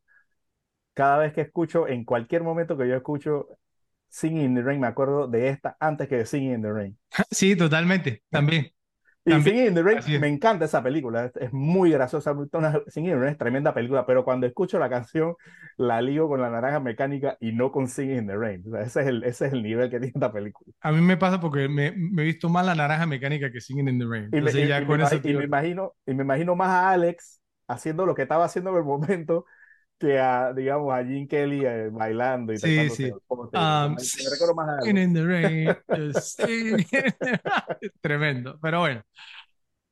cada 0.93 1.19
vez 1.19 1.33
que 1.33 1.41
escucho, 1.41 1.89
en 1.89 2.05
cualquier 2.05 2.45
momento 2.45 2.79
que 2.79 2.87
yo 2.87 2.95
escucho 2.95 3.49
Singing 4.09 4.43
in 4.43 4.55
the 4.55 4.63
Rain, 4.63 4.81
me 4.81 4.87
acuerdo 4.87 5.27
de 5.27 5.49
esta 5.49 5.77
antes 5.81 6.09
que 6.09 6.19
de 6.19 6.27
Singing 6.27 6.53
in 6.53 6.63
the 6.63 6.73
Rain. 6.73 6.99
Sí, 7.33 7.57
totalmente, 7.57 8.23
también. 8.31 8.71
Y 9.27 9.43
Singing 9.43 9.67
in 9.69 9.75
the 9.75 9.83
Rain, 9.83 10.01
me 10.21 10.29
encanta 10.29 10.67
esa 10.67 10.83
película, 10.83 11.31
es, 11.35 11.53
muy 11.53 11.91
graciosa. 11.91 12.35
Singing 12.89 13.11
in 13.11 13.17
the 13.17 13.21
Rain 13.21 13.33
es 13.33 13.39
tremenda 13.39 13.73
película, 13.73 14.05
pero 14.05 14.25
cuando 14.25 14.47
escucho 14.47 14.79
la 14.79 14.91
canción, 14.91 15.37
la 15.79 16.03
lío 16.03 16.29
con 16.29 16.43
la 16.43 16.51
naranja 16.51 16.81
mecánica 16.81 17.39
y 17.41 17.53
no 17.53 17.73
con 17.73 17.89
Singing 17.89 18.19
in 18.19 18.27
the 18.27 18.37
Rain. 18.37 18.63
ese, 18.81 19.01
es 19.01 19.07
el, 19.07 19.25
ese 19.25 19.47
es 19.47 19.53
el 19.55 19.63
nivel 19.63 19.89
que 19.89 19.99
tiene 19.99 20.13
esta 20.15 20.31
película. 20.31 20.71
A 20.83 20.93
mí 20.93 21.01
me 21.01 21.17
pasa 21.17 21.41
porque 21.41 21.69
me, 21.69 21.93
me 21.93 22.23
he 22.23 22.27
visto 22.27 22.49
más 22.51 22.67
la 22.67 22.75
naranja 22.75 23.07
mecánica 23.07 23.51
que 23.51 23.61
Singing 23.61 23.89
in 23.89 23.99
the 23.99 24.07
Rain. 24.07 24.29
Y, 24.31 24.41
me, 24.41 24.51
y 24.51 25.35
me 25.35 25.45
imagino, 25.45 25.95
y 26.07 26.15
me 26.15 26.23
imagino 26.23 26.55
más 26.55 26.69
a 26.69 26.91
Alex 26.91 27.41
haciendo 27.67 28.05
lo 28.05 28.15
que 28.15 28.23
estaba 28.23 28.45
haciendo 28.45 28.71
en 28.71 28.77
el 28.77 28.85
momento 28.85 29.47
a, 30.13 30.53
digamos, 30.53 30.93
a 30.93 31.05
Jim 31.05 31.27
Kelly 31.27 31.65
eh, 31.65 31.89
bailando 31.91 32.53
y 32.53 32.59
sí, 32.59 32.91
sí. 32.91 33.11
Um, 33.29 33.49
me 33.53 34.55
más 34.55 34.87
in 34.87 35.15
the 35.15 35.25
rain, 35.25 35.77
Tremendo, 38.01 38.59
pero 38.61 38.81
bueno. 38.81 39.03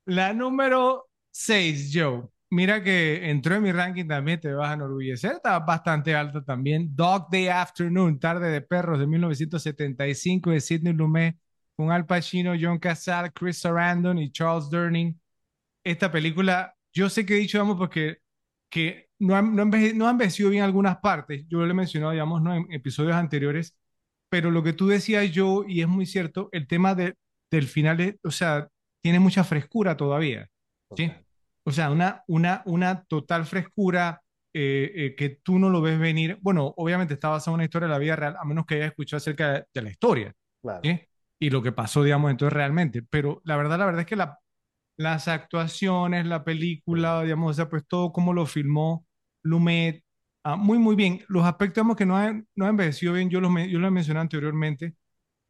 La 0.06 0.32
número 0.32 1.08
6, 1.30 1.90
Joe. 1.94 2.24
Mira 2.50 2.82
que 2.82 3.30
entró 3.30 3.54
en 3.54 3.62
mi 3.62 3.72
ranking 3.72 4.06
también, 4.06 4.38
te 4.38 4.52
vas 4.52 4.70
a 4.70 4.74
enorgullecer, 4.74 5.36
está 5.36 5.58
bastante 5.60 6.14
alto 6.14 6.44
también. 6.44 6.94
Dog 6.94 7.28
Day 7.30 7.48
Afternoon, 7.48 8.18
Tarde 8.20 8.50
de 8.50 8.60
Perros 8.60 8.98
de 8.98 9.06
1975 9.06 10.50
de 10.50 10.60
Sidney 10.60 10.92
Lumet, 10.92 11.36
con 11.76 11.90
Al 11.90 12.04
Pacino, 12.04 12.52
John 12.60 12.78
Casal, 12.78 13.32
Chris 13.32 13.60
Sarandon 13.60 14.18
y 14.18 14.30
Charles 14.30 14.68
Durning. 14.68 15.18
Esta 15.84 16.12
película, 16.12 16.74
yo 16.92 17.08
sé 17.08 17.24
que 17.24 17.34
he 17.34 17.38
dicho, 17.38 17.58
vamos, 17.58 17.78
porque 17.78 18.18
que 18.68 19.08
no 19.22 19.36
han, 19.36 19.54
no, 19.56 19.64
no 19.66 20.10
envejecido 20.10 20.50
bien 20.50 20.64
algunas 20.64 20.98
partes. 20.98 21.44
Yo 21.48 21.58
lo 21.60 21.70
he 21.70 21.74
mencionado, 21.74 22.12
digamos, 22.12 22.42
¿no? 22.42 22.54
en 22.54 22.66
episodios 22.72 23.14
anteriores, 23.14 23.76
pero 24.28 24.50
lo 24.50 24.62
que 24.62 24.72
tú 24.72 24.88
decías 24.88 25.30
yo, 25.30 25.64
y 25.66 25.80
es 25.82 25.88
muy 25.88 26.06
cierto, 26.06 26.48
el 26.52 26.66
tema 26.66 26.94
de, 26.94 27.14
del 27.50 27.66
final, 27.68 28.18
o 28.24 28.30
sea, 28.30 28.68
tiene 29.02 29.20
mucha 29.20 29.44
frescura 29.44 29.96
todavía, 29.96 30.48
¿sí? 30.96 31.12
O 31.64 31.72
sea, 31.72 31.90
una, 31.90 32.22
una, 32.26 32.62
una 32.66 33.04
total 33.04 33.46
frescura, 33.46 34.22
eh, 34.54 34.90
eh, 34.94 35.14
que 35.16 35.30
tú 35.42 35.58
no 35.58 35.70
lo 35.70 35.80
ves 35.80 35.98
venir. 35.98 36.38
Bueno, 36.40 36.74
obviamente 36.76 37.14
está 37.14 37.28
basado 37.28 37.52
en 37.54 37.56
una 37.56 37.64
historia 37.64 37.88
de 37.88 37.92
la 37.94 37.98
vida 37.98 38.16
real, 38.16 38.36
a 38.38 38.44
menos 38.44 38.66
que 38.66 38.74
hayas 38.76 38.88
escuchado 38.88 39.18
acerca 39.18 39.52
de, 39.52 39.64
de 39.72 39.82
la 39.82 39.90
historia 39.90 40.34
Claro. 40.62 40.80
¿sí? 40.82 41.00
y 41.38 41.50
lo 41.50 41.62
que 41.62 41.72
pasó, 41.72 42.02
digamos, 42.04 42.30
entonces 42.30 42.52
realmente. 42.52 43.02
Pero 43.02 43.40
la 43.44 43.56
verdad, 43.56 43.78
la 43.78 43.86
verdad 43.86 44.02
es 44.02 44.06
que 44.06 44.16
la, 44.16 44.38
las 44.96 45.28
actuaciones, 45.28 46.26
la 46.26 46.44
película, 46.44 47.22
digamos, 47.22 47.52
o 47.52 47.54
sea, 47.54 47.68
pues 47.68 47.86
todo 47.86 48.12
como 48.12 48.32
lo 48.32 48.46
filmó 48.46 49.06
Lumet, 49.42 50.04
ah, 50.44 50.56
muy, 50.56 50.78
muy 50.78 50.96
bien. 50.96 51.24
Los 51.28 51.44
aspectos, 51.44 51.76
digamos, 51.76 51.96
que 51.96 52.06
no 52.06 52.16
han, 52.16 52.46
no 52.54 52.64
han 52.66 52.70
envejecido 52.70 53.12
bien, 53.14 53.30
yo 53.30 53.40
los, 53.40 53.52
yo 53.70 53.78
los 53.78 53.92
mencioné 53.92 54.20
anteriormente, 54.20 54.94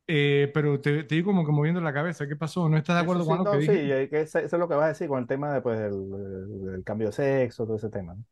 eh, 0.09 0.51
pero 0.55 0.81
te, 0.81 1.05
te 1.05 1.15
digo 1.17 1.29
como 1.33 1.47
que 1.47 1.53
moviendo 1.53 1.81
la 1.83 1.95
cabeza, 1.95 2.29
¿qué 2.29 2.37
pasó? 2.37 2.69
¿No 2.69 2.77
estás 2.79 2.97
de 2.97 3.01
Sí, 3.01 3.03
acuerdo 3.03 3.25
sí, 3.25 3.27
con 3.27 3.37
sí, 3.37 3.39
lo 3.39 3.47
no, 3.47 3.51
que 3.51 3.59
sí, 3.61 3.73
dije? 3.73 3.85
y 4.05 4.09
que 4.09 4.21
eso, 4.21 4.39
eso 4.39 4.57
es 4.57 4.61
lo 4.61 4.69
que 4.69 4.75
vas 4.75 4.85
a 4.85 4.89
decir 4.89 5.09
con 5.09 5.19
el 5.21 5.27
tema 5.27 5.53
de, 5.53 5.61
pues, 5.63 5.79
del 5.81 6.85
cambio 6.85 7.09
de 7.09 7.13
sexo, 7.13 7.65
todo 7.65 7.77
ese 7.77 7.89
tema, 7.89 8.15
¿no? 8.15 8.25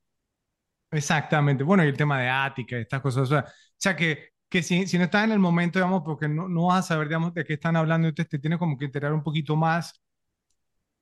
Exactamente. 0.92 1.62
Bueno, 1.62 1.84
y 1.84 1.88
el 1.88 1.96
tema 1.96 2.20
de 2.20 2.28
ática, 2.28 2.76
estas 2.78 3.00
cosas. 3.00 3.22
O 3.22 3.26
sea, 3.26 3.40
o 3.46 3.52
sea 3.76 3.94
que, 3.96 4.30
que 4.48 4.62
si, 4.62 4.86
si 4.88 4.98
no 4.98 5.04
estás 5.04 5.24
en 5.24 5.32
el 5.32 5.38
momento, 5.38 5.78
digamos, 5.78 6.02
porque 6.04 6.28
no, 6.28 6.48
no 6.48 6.66
vas 6.66 6.80
a 6.86 6.88
saber, 6.88 7.08
digamos, 7.08 7.32
de 7.34 7.44
qué 7.44 7.54
están 7.54 7.76
hablando, 7.76 8.08
entonces 8.08 8.28
te 8.30 8.38
tienes 8.40 8.58
como 8.58 8.76
que 8.76 8.86
enterar 8.86 9.12
un 9.12 9.22
poquito 9.22 9.54
más 9.56 10.00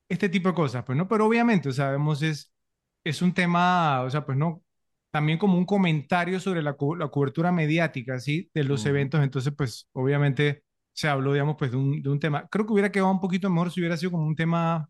este 0.07 0.29
tipo 0.29 0.49
de 0.49 0.55
cosas, 0.55 0.83
pues, 0.85 0.97
¿no? 0.97 1.07
Pero 1.07 1.25
obviamente, 1.27 1.69
o 1.69 1.71
sea, 1.71 1.91
vemos, 1.91 2.21
es, 2.21 2.51
es 3.03 3.21
un 3.21 3.33
tema, 3.33 4.01
o 4.03 4.09
sea, 4.09 4.25
pues, 4.25 4.37
¿no? 4.37 4.63
También 5.11 5.37
como 5.39 5.57
un 5.57 5.65
comentario 5.65 6.39
sobre 6.39 6.61
la, 6.61 6.73
cu- 6.73 6.95
la 6.95 7.07
cobertura 7.09 7.51
mediática, 7.51 8.19
¿sí? 8.19 8.49
De 8.53 8.63
los 8.63 8.85
eventos. 8.85 9.21
Entonces, 9.23 9.53
pues, 9.57 9.87
obviamente 9.93 10.63
se 10.93 11.07
habló, 11.07 11.33
digamos, 11.33 11.55
pues, 11.57 11.71
de 11.71 11.77
un, 11.77 12.01
de 12.01 12.09
un 12.09 12.19
tema. 12.19 12.47
Creo 12.49 12.65
que 12.65 12.73
hubiera 12.73 12.91
quedado 12.91 13.11
un 13.11 13.19
poquito 13.21 13.49
mejor 13.49 13.71
si 13.71 13.79
hubiera 13.81 13.97
sido 13.97 14.11
como 14.11 14.25
un 14.27 14.35
tema 14.35 14.89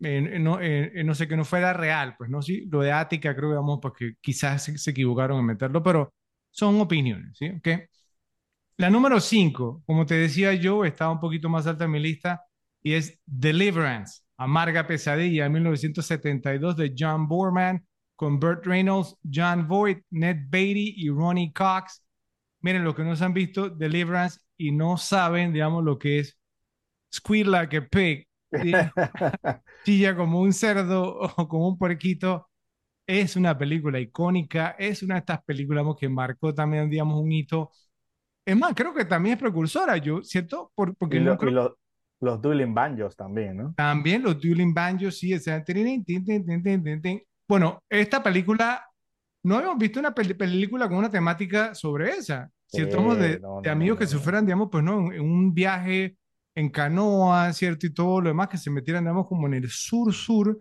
eh, 0.00 0.38
no, 0.40 0.60
eh, 0.60 1.02
no 1.04 1.14
sé, 1.14 1.28
que 1.28 1.36
no 1.36 1.44
fuera 1.44 1.72
real, 1.72 2.14
pues 2.18 2.30
no, 2.30 2.40
sí, 2.42 2.66
lo 2.70 2.80
de 2.80 2.92
Ática 2.92 3.34
creo 3.36 3.50
que 3.50 3.56
vamos, 3.56 3.78
porque 3.82 4.14
quizás 4.20 4.64
se, 4.64 4.78
se 4.78 4.90
equivocaron 4.92 5.38
en 5.40 5.46
meterlo, 5.46 5.82
pero 5.82 6.14
son 6.50 6.80
opiniones, 6.80 7.36
¿sí? 7.38 7.48
¿Ok? 7.50 7.68
La 8.76 8.90
número 8.90 9.20
5, 9.20 9.82
como 9.86 10.06
te 10.06 10.14
decía 10.14 10.54
yo, 10.54 10.84
estaba 10.84 11.12
un 11.12 11.20
poquito 11.20 11.48
más 11.48 11.66
alta 11.66 11.84
en 11.84 11.90
mi 11.92 12.00
lista 12.00 12.42
y 12.82 12.94
es 12.94 13.20
Deliverance, 13.26 14.22
Amarga 14.40 14.86
Pesadilla, 14.86 15.44
de 15.44 15.50
1972 15.50 16.76
de 16.76 16.94
John 16.98 17.28
Borman, 17.28 17.86
con 18.16 18.40
Burt 18.40 18.64
Reynolds, 18.66 19.14
John 19.22 19.68
Voight, 19.68 20.02
Ned 20.10 20.46
Beatty 20.48 20.94
y 20.96 21.10
Ronnie 21.10 21.52
Cox. 21.52 22.02
Miren, 22.62 22.84
los 22.84 22.94
que 22.94 23.04
no 23.04 23.14
se 23.16 23.24
han 23.24 23.34
visto 23.34 23.68
Deliverance 23.68 24.40
y 24.56 24.72
no 24.72 24.96
saben, 24.96 25.52
digamos, 25.52 25.84
lo 25.84 25.98
que 25.98 26.20
es 26.20 26.38
Squeal 27.14 27.50
Like 27.50 27.76
a 27.76 27.88
Pig, 27.88 28.26
chilla 29.84 30.16
como 30.16 30.40
un 30.40 30.52
cerdo 30.52 31.18
o 31.36 31.48
como 31.48 31.68
un 31.68 31.78
puerquito. 31.78 32.48
Es 33.06 33.36
una 33.36 33.58
película 33.58 33.98
icónica, 34.00 34.76
es 34.78 35.02
una 35.02 35.16
de 35.16 35.20
estas 35.20 35.42
películas 35.44 35.84
que 35.98 36.08
marcó 36.08 36.54
también, 36.54 36.88
digamos, 36.88 37.20
un 37.20 37.32
hito. 37.32 37.70
Es 38.44 38.56
más, 38.56 38.74
creo 38.74 38.94
que 38.94 39.04
también 39.04 39.34
es 39.34 39.40
precursora, 39.40 39.96
yo, 39.98 40.22
¿cierto? 40.22 40.72
Por- 40.74 40.90
Y, 40.90 40.94
porque 40.96 41.20
lo- 41.20 41.32
no 41.32 41.38
creo- 41.38 41.50
y 41.50 41.54
los, 41.54 41.72
los 42.20 42.40
Dueling 42.40 42.74
Banjos 42.74 43.16
también, 43.16 43.56
¿no? 43.56 43.76
también 43.76 44.22
los 44.22 44.40
Dueling 44.40 44.74
Banjos, 44.74 45.18
sí, 45.18 45.34
o 45.34 45.38
sea, 45.40 45.62
tin, 45.64 46.04
tin, 46.04 46.24
tin. 47.02 47.22
Bueno, 47.48 47.82
esta 47.88 48.22
película, 48.22 48.84
no 49.42 49.56
habíamos 49.56 49.78
visto 49.78 50.00
una 50.00 50.14
película 50.14 50.88
con 50.88 50.98
una 50.98 51.10
temática 51.10 51.74
sobre 51.74 52.10
esa, 52.10 52.50
¿cierto? 52.66 52.98
Vamos 52.98 53.18
de, 53.18 53.34
Sí, 53.34 53.38
no, 53.40 53.60
de 53.62 53.70
amigos 53.70 53.96
no, 53.96 53.98
que 53.98 54.04
no, 54.04 54.10
se 54.10 54.16
no. 54.16 54.20
fueran, 54.20 54.44
digamos, 54.46 54.68
pues, 54.70 54.84
¿no? 54.84 55.12
En, 55.12 55.20
un 55.22 55.54
viaje 55.54 56.16
en 56.54 56.68
canoa, 56.70 57.52
¿cierto? 57.52 57.86
Y 57.86 57.94
todo 57.94 58.20
lo 58.20 58.28
demás, 58.28 58.48
que 58.48 58.58
se 58.58 58.70
metieran, 58.70 59.04
digamos, 59.04 59.26
como 59.28 59.46
en 59.46 59.54
el 59.54 59.68
sur-sur 59.70 60.60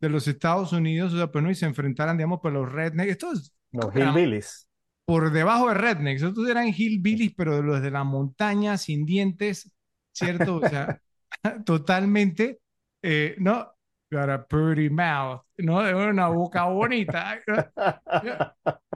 de 0.00 0.08
los 0.10 0.26
Estados 0.28 0.72
Unidos, 0.72 1.12
o 1.14 1.16
sea, 1.16 1.30
pues, 1.30 1.42
¿no? 1.44 1.50
Y 1.50 1.54
se 1.54 1.66
enfrentaran, 1.66 2.16
digamos, 2.16 2.40
pues, 2.42 2.52
los 2.54 2.70
rednecks. 2.70 3.12
Estos 3.12 3.52
Los 3.72 3.94
Hillbillies. 3.94 4.68
por 5.04 5.30
debajo 5.32 5.68
de 5.68 5.74
rednecks, 5.74 6.22
estos 6.22 6.48
eran 6.48 6.68
hillbillies, 6.68 7.34
pero 7.36 7.56
de 7.56 7.62
los 7.62 7.80
de 7.82 7.90
la 7.90 8.04
montaña, 8.04 8.76
sin 8.76 9.06
dientes, 9.06 9.72
¿cierto? 10.16 10.56
O 10.56 10.64
sea, 10.64 11.00
totalmente, 11.64 12.60
eh, 13.02 13.36
¿no? 13.38 13.72
Got 14.10 14.30
a 14.30 14.46
pretty 14.46 14.88
mouth, 14.88 15.42
¿no? 15.58 15.78
Una 15.80 16.28
boca 16.28 16.64
bonita. 16.66 17.40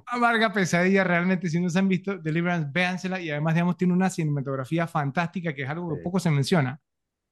Amarga 0.07 0.53
pesadilla, 0.53 1.05
realmente, 1.05 1.49
si 1.49 1.61
no 1.61 1.69
se 1.71 1.79
han 1.79 1.89
visto 1.89 2.19
Deliverance, 2.19 2.69
véansela 2.73 3.21
y 3.21 3.31
además, 3.31 3.55
digamos, 3.55 3.77
tiene 3.77 3.93
una 3.95 4.11
cinematografía 4.11 4.87
fantástica 4.87 5.55
que 5.55 5.63
es 5.63 5.69
algo 5.71 5.89
que 5.91 5.97
Sí. 5.99 6.03
poco 6.03 6.19
se 6.21 6.31
menciona, 6.31 6.81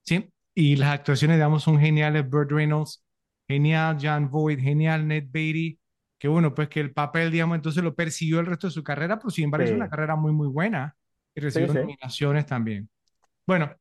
¿sí? 0.04 0.30
Y 0.54 0.76
las 0.76 0.90
actuaciones, 0.94 1.36
digamos, 1.38 1.62
son 1.64 1.80
geniales. 1.80 2.28
Burt 2.28 2.50
Reynolds, 2.52 3.04
genial. 3.48 3.98
John 4.02 4.30
Voight, 4.30 4.60
genial. 4.60 5.06
Ned 5.08 5.26
Beatty, 5.30 5.80
que 6.18 6.28
bueno, 6.28 6.54
pues 6.54 6.68
que 6.68 6.80
el 6.80 6.92
papel, 6.92 7.30
digamos, 7.32 7.56
entonces 7.56 7.82
lo 7.84 7.94
persiguió 7.96 8.40
el 8.40 8.46
resto 8.46 8.68
de 8.68 8.72
su 8.72 8.84
carrera, 8.84 9.18
pero 9.18 9.30
sin 9.30 9.44
embargo 9.46 9.64
es 9.66 9.70
Sí. 9.70 9.76
una 9.76 9.88
carrera 9.90 10.16
muy, 10.16 10.32
muy 10.32 10.48
buena 10.48 10.96
y 11.34 11.40
recibió 11.40 11.72
sí. 11.72 11.74
nominaciones 11.74 12.46
también. 12.46 12.90
Bueno, 13.48 13.74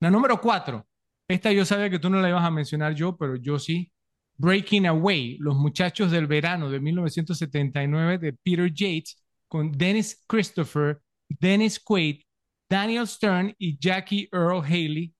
la 0.00 0.10
número 0.10 0.40
cuatro. 0.40 0.88
Esta 1.28 1.52
yo 1.52 1.66
sabía 1.66 1.90
que 1.90 1.98
tú 1.98 2.08
no 2.08 2.22
la 2.22 2.30
ibas 2.30 2.42
a 2.42 2.50
mencionar 2.50 2.94
yo, 2.94 3.18
pero 3.18 3.36
yo 3.36 3.58
sí. 3.58 3.92
Breaking 4.38 4.86
Away, 4.86 5.36
Los 5.40 5.56
Muchachos 5.56 6.10
del 6.10 6.26
Verano 6.26 6.70
de 6.70 6.80
1979 6.80 8.16
de 8.16 8.32
Peter 8.32 8.72
Yates 8.72 9.22
con 9.46 9.72
Dennis 9.72 10.24
Christopher, 10.26 11.02
Dennis 11.28 11.78
Quaid, 11.78 12.22
Daniel 12.70 13.06
Stern 13.06 13.54
y 13.58 13.78
Jackie 13.78 14.26
Earl 14.32 14.64
Haley. 14.64 15.14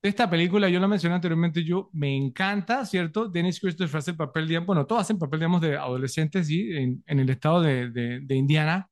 Esta 0.00 0.30
película, 0.30 0.68
yo 0.68 0.78
la 0.78 0.86
mencioné 0.86 1.16
anteriormente, 1.16 1.64
yo 1.64 1.90
me 1.94 2.16
encanta, 2.16 2.86
¿cierto? 2.86 3.28
Dennis 3.28 3.58
Christopher 3.58 3.98
hace 3.98 4.12
el 4.12 4.16
papel, 4.16 4.46
digamos, 4.46 4.68
bueno, 4.68 4.86
todos 4.86 5.02
hacen 5.02 5.18
papel, 5.18 5.40
digamos, 5.40 5.60
de 5.60 5.76
adolescentes, 5.76 6.46
¿sí? 6.46 6.70
En, 6.72 7.02
el 7.04 7.28
estado 7.30 7.62
de, 7.62 7.90
de, 7.90 8.20
de 8.20 8.34
Indiana, 8.36 8.88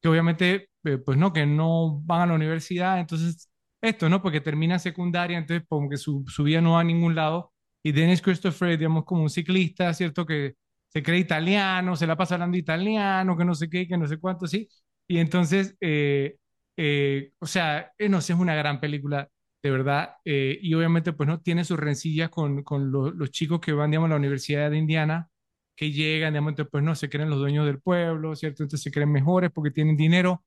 que 0.00 0.08
obviamente, 0.08 0.70
eh, 0.84 0.98
pues 0.98 1.18
no, 1.18 1.34
que 1.34 1.44
no 1.44 2.00
van 2.04 2.22
a 2.22 2.26
la 2.26 2.34
universidad, 2.34 3.00
entonces, 3.00 3.50
esto, 3.80 4.08
¿no? 4.08 4.22
Porque 4.22 4.40
termina 4.40 4.78
secundaria, 4.78 5.38
entonces 5.38 5.66
como 5.68 5.94
su, 5.96 6.24
su 6.28 6.44
vida 6.44 6.60
no 6.60 6.72
va 6.72 6.80
a 6.80 6.84
ningún 6.84 7.14
lado. 7.14 7.52
Y 7.82 7.92
Dennis 7.92 8.20
Christopher, 8.22 8.76
digamos, 8.78 9.04
como 9.04 9.22
un 9.22 9.30
ciclista, 9.30 9.92
¿cierto? 9.94 10.26
Que 10.26 10.54
se 10.88 11.02
cree 11.02 11.18
italiano, 11.20 11.94
se 11.96 12.06
la 12.06 12.16
pasa 12.16 12.34
hablando 12.34 12.56
italiano, 12.56 13.36
que 13.36 13.44
no 13.44 13.54
sé 13.54 13.68
qué, 13.70 13.86
que 13.86 13.96
no 13.96 14.06
sé 14.08 14.18
cuánto, 14.18 14.46
¿sí? 14.46 14.68
Y 15.06 15.18
entonces, 15.18 15.76
eh, 15.80 16.36
eh, 16.76 17.32
o 17.38 17.46
sea, 17.46 17.92
eh, 17.98 18.08
no 18.08 18.20
sé, 18.20 18.32
es 18.32 18.38
una 18.38 18.54
gran 18.54 18.80
película, 18.80 19.28
de 19.62 19.70
verdad. 19.70 20.14
eh, 20.24 20.58
y 20.60 20.74
obviamente, 20.74 21.12
pues, 21.12 21.28
¿no? 21.28 21.40
Tiene 21.40 21.64
sus 21.64 21.78
rencillas 21.78 22.28
con, 22.30 22.62
con 22.64 22.90
lo- 22.90 23.10
los 23.12 23.30
chicos 23.30 23.60
que 23.60 23.72
van, 23.72 23.90
digamos, 23.90 24.06
a 24.08 24.10
la 24.10 24.16
Universidad 24.16 24.70
de 24.70 24.78
Indiana, 24.78 25.28
que 25.76 25.92
llegan, 25.92 26.32
digamos, 26.32 26.50
entonces, 26.52 26.70
pues, 26.72 26.82
no, 26.84 26.94
se 26.94 27.08
creen 27.10 27.30
los 27.30 27.38
dueños 27.38 27.66
del 27.66 27.80
pueblo, 27.80 28.34
¿cierto? 28.36 28.62
Entonces 28.62 28.82
se 28.82 28.90
creen 28.90 29.12
mejores 29.12 29.50
porque 29.52 29.70
tienen 29.70 29.96
dinero 29.96 30.44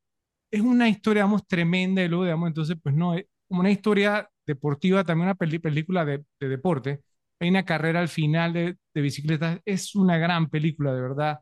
es 0.52 0.62
una 0.62 0.90
historia, 0.90 1.24
digamos, 1.24 1.48
tremenda 1.48 2.04
y 2.04 2.08
luego, 2.08 2.26
digamos, 2.26 2.48
entonces, 2.48 2.78
pues 2.82 2.96
no, 2.96 3.14
es 3.16 3.26
como 3.48 3.62
una 3.62 3.72
historia 3.72 4.30
deportiva, 4.46 5.04
también 5.04 5.28
una 5.28 5.36
película 5.36 6.06
de, 6.06 6.24
de 6.40 6.50
deporte. 6.50 7.02
Hay 7.40 7.50
una 7.50 7.64
carrera 7.66 8.00
al 8.00 8.10
final 8.10 8.54
de, 8.54 8.78
de 8.94 9.02
bicicletas, 9.02 9.60
es 9.66 9.96
una 9.96 10.18
gran 10.18 10.50
película, 10.50 10.94
de 10.94 11.02
verdad. 11.02 11.40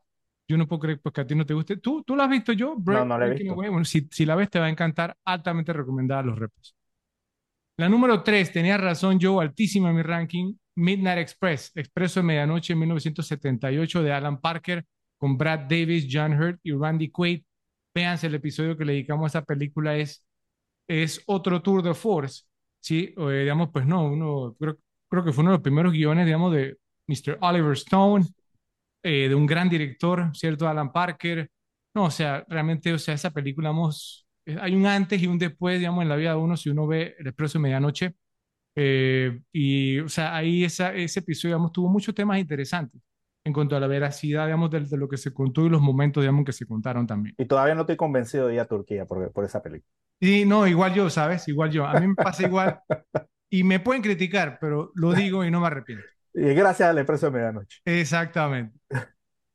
Yo 0.47 0.57
no 0.57 0.67
puedo 0.67 0.79
creer 0.81 1.01
pues, 1.01 1.13
que 1.13 1.21
a 1.21 1.27
ti 1.27 1.35
no 1.35 1.45
te 1.45 1.53
guste. 1.53 1.77
¿Tú, 1.77 2.03
tú 2.03 2.15
la 2.15 2.25
has 2.25 2.29
visto 2.29 2.53
yo? 2.53 2.75
No, 2.85 3.05
no 3.05 3.17
la 3.17 3.27
he 3.27 3.31
visto. 3.31 3.55
Bueno, 3.55 3.83
si, 3.83 4.07
si 4.11 4.25
la 4.25 4.35
ves 4.35 4.49
te 4.49 4.59
va 4.59 4.67
a 4.67 4.69
encantar, 4.69 5.15
altamente 5.25 5.73
recomendada 5.73 6.23
los 6.23 6.37
repos. 6.39 6.75
La 7.77 7.89
número 7.89 8.23
3, 8.23 8.51
tenía 8.51 8.77
razón 8.77 9.19
yo, 9.19 9.39
altísima 9.39 9.89
en 9.89 9.95
mi 9.97 10.01
ranking, 10.01 10.55
Midnight 10.75 11.19
Express, 11.19 11.71
Expreso 11.75 12.19
de 12.19 12.25
Medianoche 12.25 12.73
en 12.73 12.79
1978 12.79 14.01
de 14.01 14.11
Alan 14.11 14.41
Parker, 14.41 14.84
con 15.17 15.38
Brad 15.38 15.61
Davis, 15.69 16.07
John 16.09 16.34
Hurt 16.34 16.59
y 16.63 16.71
Randy 16.71 17.11
Quaid. 17.11 17.43
Véanse 17.98 18.28
el 18.28 18.36
episodio 18.36 18.78
que 18.78 18.86
le 18.86 18.94
dedicamos 18.94 19.24
a 19.26 19.40
esa 19.40 19.45
película, 19.45 19.98
es, 19.98 20.24
es 20.88 21.24
otro 21.28 21.61
tour 21.64 21.82
de 21.84 21.95
force, 21.95 22.44
¿sí? 22.80 23.14
O, 23.18 23.32
eh, 23.32 23.41
digamos, 23.41 23.69
pues 23.74 23.88
no, 23.88 24.06
uno, 24.07 24.56
creo, 24.60 24.78
creo 25.10 25.24
que 25.26 25.34
fue 25.34 25.41
uno 25.44 25.52
de 25.52 25.57
los 25.57 25.64
primeros 25.64 25.94
guiones, 25.94 26.26
digamos, 26.26 26.53
de 26.53 26.78
Mr. 27.07 27.40
Oliver 27.41 27.74
Stone, 27.74 28.26
eh, 29.03 29.30
de 29.30 29.36
un 29.36 29.48
gran 29.48 29.69
director, 29.69 30.30
¿cierto? 30.36 30.68
Alan 30.68 30.91
Parker. 30.91 31.49
No, 31.95 32.06
o 32.06 32.11
sea, 32.11 32.45
realmente, 32.48 32.94
o 32.94 32.99
sea, 32.99 33.15
esa 33.15 33.32
película, 33.32 33.69
vamos, 33.69 34.28
eh, 34.45 34.57
hay 34.61 34.76
un 34.76 34.86
antes 34.86 35.22
y 35.22 35.28
un 35.28 35.40
después, 35.40 35.80
digamos, 35.80 36.03
en 36.03 36.10
la 36.10 36.18
vida 36.18 36.32
de 36.32 36.38
uno, 36.38 36.56
si 36.57 36.69
uno 36.69 36.86
ve 36.88 37.15
El 37.19 37.28
Expreso 37.28 37.57
de 37.57 37.64
Medianoche. 37.64 38.15
Eh, 38.76 39.41
y, 39.52 39.99
o 40.02 40.10
sea, 40.10 40.36
ahí 40.36 40.64
esa, 40.64 40.94
ese 40.95 41.22
episodio, 41.22 41.56
digamos, 41.56 41.72
tuvo 41.74 41.90
muchos 41.90 42.14
temas 42.15 42.40
interesantes 42.40 43.02
en 43.48 43.53
cuanto 43.53 43.76
a 43.76 43.80
la 43.80 43.88
veracidad, 43.88 44.45
digamos, 44.45 44.69
de, 44.69 44.82
de 44.82 44.98
lo 44.98 45.07
que 45.10 45.18
se 45.18 45.34
contó 45.34 45.65
y 45.65 45.69
los 45.69 45.82
momentos, 45.82 46.22
digamos, 46.22 46.45
que 46.45 46.53
se 46.53 46.65
contaron 46.68 47.07
también. 47.07 47.34
Y 47.38 47.45
todavía 47.45 47.74
no 47.76 47.82
estoy 47.82 47.95
convencido 47.95 48.48
de 48.48 48.56
ir 48.56 48.60
a 48.60 48.65
Turquía 48.65 49.06
por, 49.06 49.32
por 49.32 49.45
esa 49.45 49.61
película. 49.61 49.90
Y 50.19 50.45
no, 50.45 50.68
igual 50.68 50.94
yo, 50.94 51.10
¿sabes? 51.10 51.48
Igual 51.48 51.72
yo. 51.72 51.86
A 51.86 51.99
mí 51.99 52.07
me 52.07 52.15
pasa 52.15 52.44
igual. 52.44 52.80
Y 53.49 53.64
me 53.64 53.80
pueden 53.80 54.02
criticar, 54.03 54.57
pero 54.60 54.91
lo 54.95 55.14
digo 55.14 55.45
y 55.45 55.49
no 55.49 55.61
me 55.61 55.68
arrepiento. 55.68 56.03
Y 56.34 56.53
gracias 56.53 56.90
al 56.90 56.98
Expreso 56.98 57.28
de 57.28 57.32
Medianoche. 57.32 57.80
Exactamente. 57.86 58.78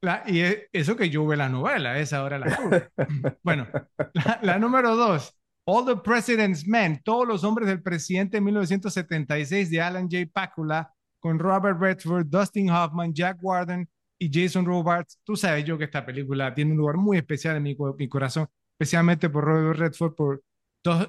La- 0.01 0.23
y 0.27 0.41
e- 0.41 0.69
eso 0.73 0.97
que 0.97 1.11
yo 1.11 1.27
ve 1.27 1.37
la 1.37 1.51
novela, 1.51 1.99
esa 1.99 2.25
hora 2.25 2.39
la. 2.39 2.47
Bueno, 3.43 3.69
la, 4.15 4.39
la 4.43 4.59
número 4.59 4.97
dos, 4.97 5.39
All 5.67 5.85
the 5.85 5.97
President's 5.97 6.67
Men, 6.67 7.03
Todos 7.05 7.29
los 7.29 7.45
hombres 7.45 7.69
del 7.69 7.83
presidente 7.83 8.39
de 8.39 8.41
1976 8.41 9.71
de 9.71 9.81
Alan 9.83 10.09
J. 10.11 10.25
Pakula, 10.33 10.91
con 11.23 11.39
Robert 11.39 11.79
Redford, 11.81 12.27
Dustin 12.27 12.69
Hoffman, 12.69 13.15
Jack 13.15 13.39
Warden 13.41 13.89
y 14.19 14.29
Jason 14.33 14.67
Robards, 14.67 15.21
tú 15.23 15.37
sabes 15.37 15.65
yo 15.65 15.79
que 15.79 15.85
esta 15.85 16.05
película 16.05 16.53
tiene 16.53 16.73
un 16.73 16.79
lugar 16.79 16.97
muy 16.97 17.17
especial 17.17 17.57
en 17.57 17.63
mi, 17.63 18.09
corazón, 18.09 18.49
especialmente 18.73 19.31
por 19.31 19.45
Robert 19.45 19.79
Redford, 19.79 20.15
por 20.17 20.43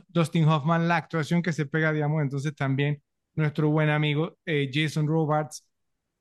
Dustin 0.08 0.48
Hoffman, 0.48 0.88
la 0.88 0.98
actuación 0.98 1.42
que 1.42 1.52
se 1.52 1.66
pega, 1.66 1.92
digamos, 1.92 2.22
entonces 2.22 2.54
también 2.56 3.02
nuestro 3.34 3.70
buen 3.70 3.90
amigo 3.90 4.38
eh, 4.46 4.70
Jason 4.72 5.08
Robards, 5.08 5.66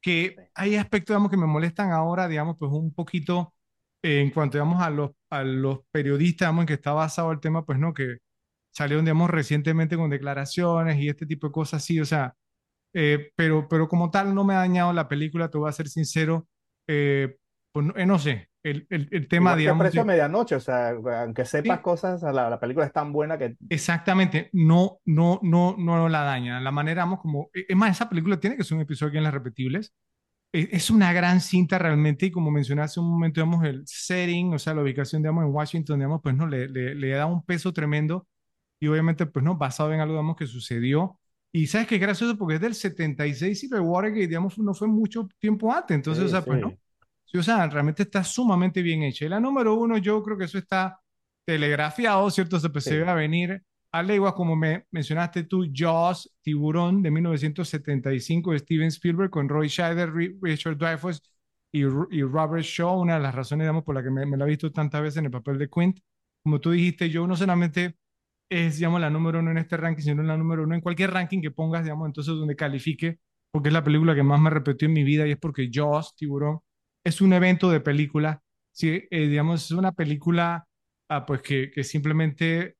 que 0.00 0.36
hay 0.54 0.76
aspectos, 0.76 1.12
digamos, 1.14 1.30
que 1.30 1.36
me 1.36 1.46
molestan 1.46 1.92
ahora, 1.92 2.28
digamos, 2.28 2.56
pues 2.58 2.72
un 2.72 2.94
poquito 2.94 3.54
eh, 4.02 4.22
en 4.22 4.30
cuanto, 4.30 4.56
digamos, 4.56 4.82
a 4.82 4.88
los, 4.88 5.10
a 5.28 5.42
los 5.44 5.80
periodistas, 5.90 6.46
digamos, 6.46 6.62
en 6.62 6.66
que 6.68 6.74
está 6.74 6.92
basado 6.92 7.30
el 7.30 7.40
tema, 7.40 7.64
pues 7.66 7.78
no, 7.78 7.92
que 7.92 8.18
salieron, 8.70 9.04
digamos, 9.04 9.30
recientemente 9.30 9.96
con 9.98 10.08
declaraciones 10.10 10.98
y 10.98 11.08
este 11.10 11.26
tipo 11.26 11.48
de 11.48 11.52
cosas 11.52 11.82
así, 11.82 12.00
o 12.00 12.06
sea, 12.06 12.34
eh, 12.94 13.32
pero, 13.36 13.68
pero 13.68 13.88
como 13.88 14.10
tal 14.10 14.34
no 14.34 14.44
me 14.44 14.54
ha 14.54 14.58
dañado 14.58 14.92
la 14.92 15.08
película, 15.08 15.50
te 15.50 15.58
voy 15.58 15.68
a 15.68 15.72
ser 15.72 15.88
sincero, 15.88 16.48
pues 17.72 18.06
no 18.06 18.18
sé, 18.18 18.48
el, 18.62 18.86
el, 18.90 19.08
el 19.12 19.28
tema, 19.28 19.56
que 19.62 19.74
digamos... 19.74 19.74
Precio 19.74 20.02
a 20.02 20.04
de- 20.04 20.06
medianoche, 20.06 20.56
o 20.56 20.60
sea, 20.60 20.90
aunque 20.90 21.44
sepas 21.44 21.80
Sí. 21.80 21.80
cosas, 21.80 22.22
la, 22.22 22.48
la 22.50 22.60
película 22.60 22.86
es 22.86 22.92
tan 22.92 23.12
buena 23.12 23.38
que 23.38 23.56
Exactamente, 23.68 24.50
no, 24.52 25.00
no, 25.06 25.40
no, 25.42 25.76
no 25.78 26.08
la 26.10 26.22
daña. 26.24 26.60
La 26.60 26.70
manera, 26.70 27.04
vamos, 27.04 27.20
como, 27.20 27.48
e, 27.54 27.64
es 27.68 27.76
más, 27.76 27.90
esa 27.92 28.08
película 28.08 28.38
tiene 28.38 28.56
que 28.56 28.64
ser 28.64 28.76
un 28.76 28.82
episodio 28.82 29.16
en 29.18 29.24
las 29.24 29.32
repetibles. 29.32 29.94
E- 30.52 30.68
Es 30.72 30.90
una 30.90 31.12
gran 31.12 31.40
cinta 31.40 31.78
realmente 31.78 32.26
y 32.26 32.32
como 32.32 32.50
mencioné 32.50 32.82
hace 32.82 33.00
un 33.00 33.10
momento, 33.10 33.40
digamos, 33.42 33.64
el 33.64 33.84
setting, 33.86 34.54
o 34.54 34.58
sea, 34.60 34.74
la 34.74 34.82
ubicación, 34.82 35.22
digamos, 35.22 35.44
en 35.44 35.52
Washington, 35.54 35.98
digamos, 36.00 36.20
pues 36.22 36.36
no, 36.36 36.46
le, 36.48 36.68
le, 36.68 36.94
le 36.96 37.10
da 37.10 37.26
un 37.26 37.44
peso 37.44 37.72
tremendo 37.72 38.28
y 38.80 38.88
obviamente, 38.88 39.26
pues 39.26 39.44
no, 39.44 39.56
basado 39.58 39.92
en 39.94 40.00
algo, 40.00 40.14
digamos, 40.14 40.36
que 40.36 40.46
sucedió. 40.48 41.20
Y 41.52 41.66
sabes 41.66 41.86
que 41.86 41.96
es 41.96 42.00
gracioso 42.00 42.36
porque 42.38 42.54
es 42.56 42.60
del 42.60 42.74
76 42.74 43.64
y 43.64 43.68
de 43.68 43.78
Watergate, 43.80 44.26
digamos, 44.28 44.58
no 44.58 44.72
fue 44.74 44.88
mucho 44.88 45.28
tiempo 45.38 45.72
antes. 45.72 45.94
Entonces, 45.94 46.24
o 46.24 46.28
Sí, 46.28 46.30
sea, 46.30 46.44
pues 46.46 46.58
sí. 46.60 46.60
no. 46.60 46.78
Sí, 47.26 47.38
o 47.38 47.42
sea, 47.42 47.66
realmente 47.68 48.02
está 48.04 48.24
sumamente 48.24 48.82
bien 48.82 49.02
hecha. 49.02 49.24
Y 49.26 49.28
la 49.28 49.40
número 49.40 49.74
uno, 49.74 49.98
yo 49.98 50.22
creo 50.22 50.36
que 50.38 50.44
eso 50.44 50.58
está 50.58 51.00
telegrafiado, 51.44 52.30
¿cierto? 52.30 52.58
Se, 52.60 52.70
pues, 52.70 52.84
se 52.86 52.98
ve 52.98 53.08
a 53.08 53.14
venir. 53.14 53.62
Al 53.92 54.10
igual 54.10 54.34
como 54.34 54.56
me 54.56 54.86
mencionaste 54.90 55.44
tú, 55.44 55.66
Jaws, 55.74 56.34
Tiburón 56.42 57.02
de 57.02 57.10
1975 57.10 58.52
de 58.52 58.58
Steven 58.60 58.88
Spielberg 58.88 59.30
con 59.30 59.48
Roy 59.48 59.68
Scheider, 59.68 60.10
Ri- 60.12 60.38
Richard 60.40 60.78
Dreyfuss 60.78 61.22
y, 61.72 61.80
y 61.82 62.22
Robert 62.22 62.64
Shaw, 62.64 63.00
una 63.00 63.14
de 63.16 63.20
las 63.20 63.34
razones, 63.34 63.64
digamos, 63.64 63.84
por 63.84 63.94
la 63.94 64.02
que 64.02 64.10
me, 64.10 64.24
me 64.26 64.36
la 64.36 64.44
he 64.46 64.48
visto 64.48 64.70
tantas 64.72 65.02
veces 65.02 65.18
en 65.18 65.26
el 65.26 65.30
papel 65.30 65.58
de 65.58 65.68
Quint. 65.68 66.00
Como 66.42 66.60
tú 66.60 66.70
dijiste, 66.70 67.08
yo 67.10 67.26
no 67.26 67.36
solamente 67.36 67.96
es, 68.50 68.76
digamos, 68.76 69.00
la 69.00 69.10
número 69.10 69.40
uno 69.40 69.50
en 69.50 69.58
este 69.58 69.76
ranking, 69.76 70.02
sino 70.02 70.22
la 70.22 70.36
número 70.36 70.64
uno 70.64 70.74
en 70.74 70.80
cualquier 70.80 71.10
ranking 71.10 71.40
que 71.40 71.50
pongas, 71.50 71.84
digamos, 71.84 72.06
entonces 72.06 72.34
donde 72.34 72.56
califique, 72.56 73.18
porque 73.50 73.68
es 73.68 73.72
la 73.72 73.84
película 73.84 74.14
que 74.14 74.22
más 74.22 74.40
me 74.40 74.50
repetió 74.50 74.86
en 74.86 74.94
mi 74.94 75.04
vida 75.04 75.26
y 75.26 75.32
es 75.32 75.38
porque 75.38 75.70
Jaws, 75.72 76.14
Tiburón, 76.16 76.60
es 77.04 77.20
un 77.20 77.32
evento 77.32 77.70
de 77.70 77.80
película, 77.80 78.42
¿sí? 78.72 79.06
Eh, 79.10 79.28
digamos, 79.28 79.64
es 79.64 79.70
una 79.72 79.92
película 79.92 80.66
ah, 81.08 81.26
pues 81.26 81.42
que, 81.42 81.70
que 81.70 81.84
simplemente 81.84 82.76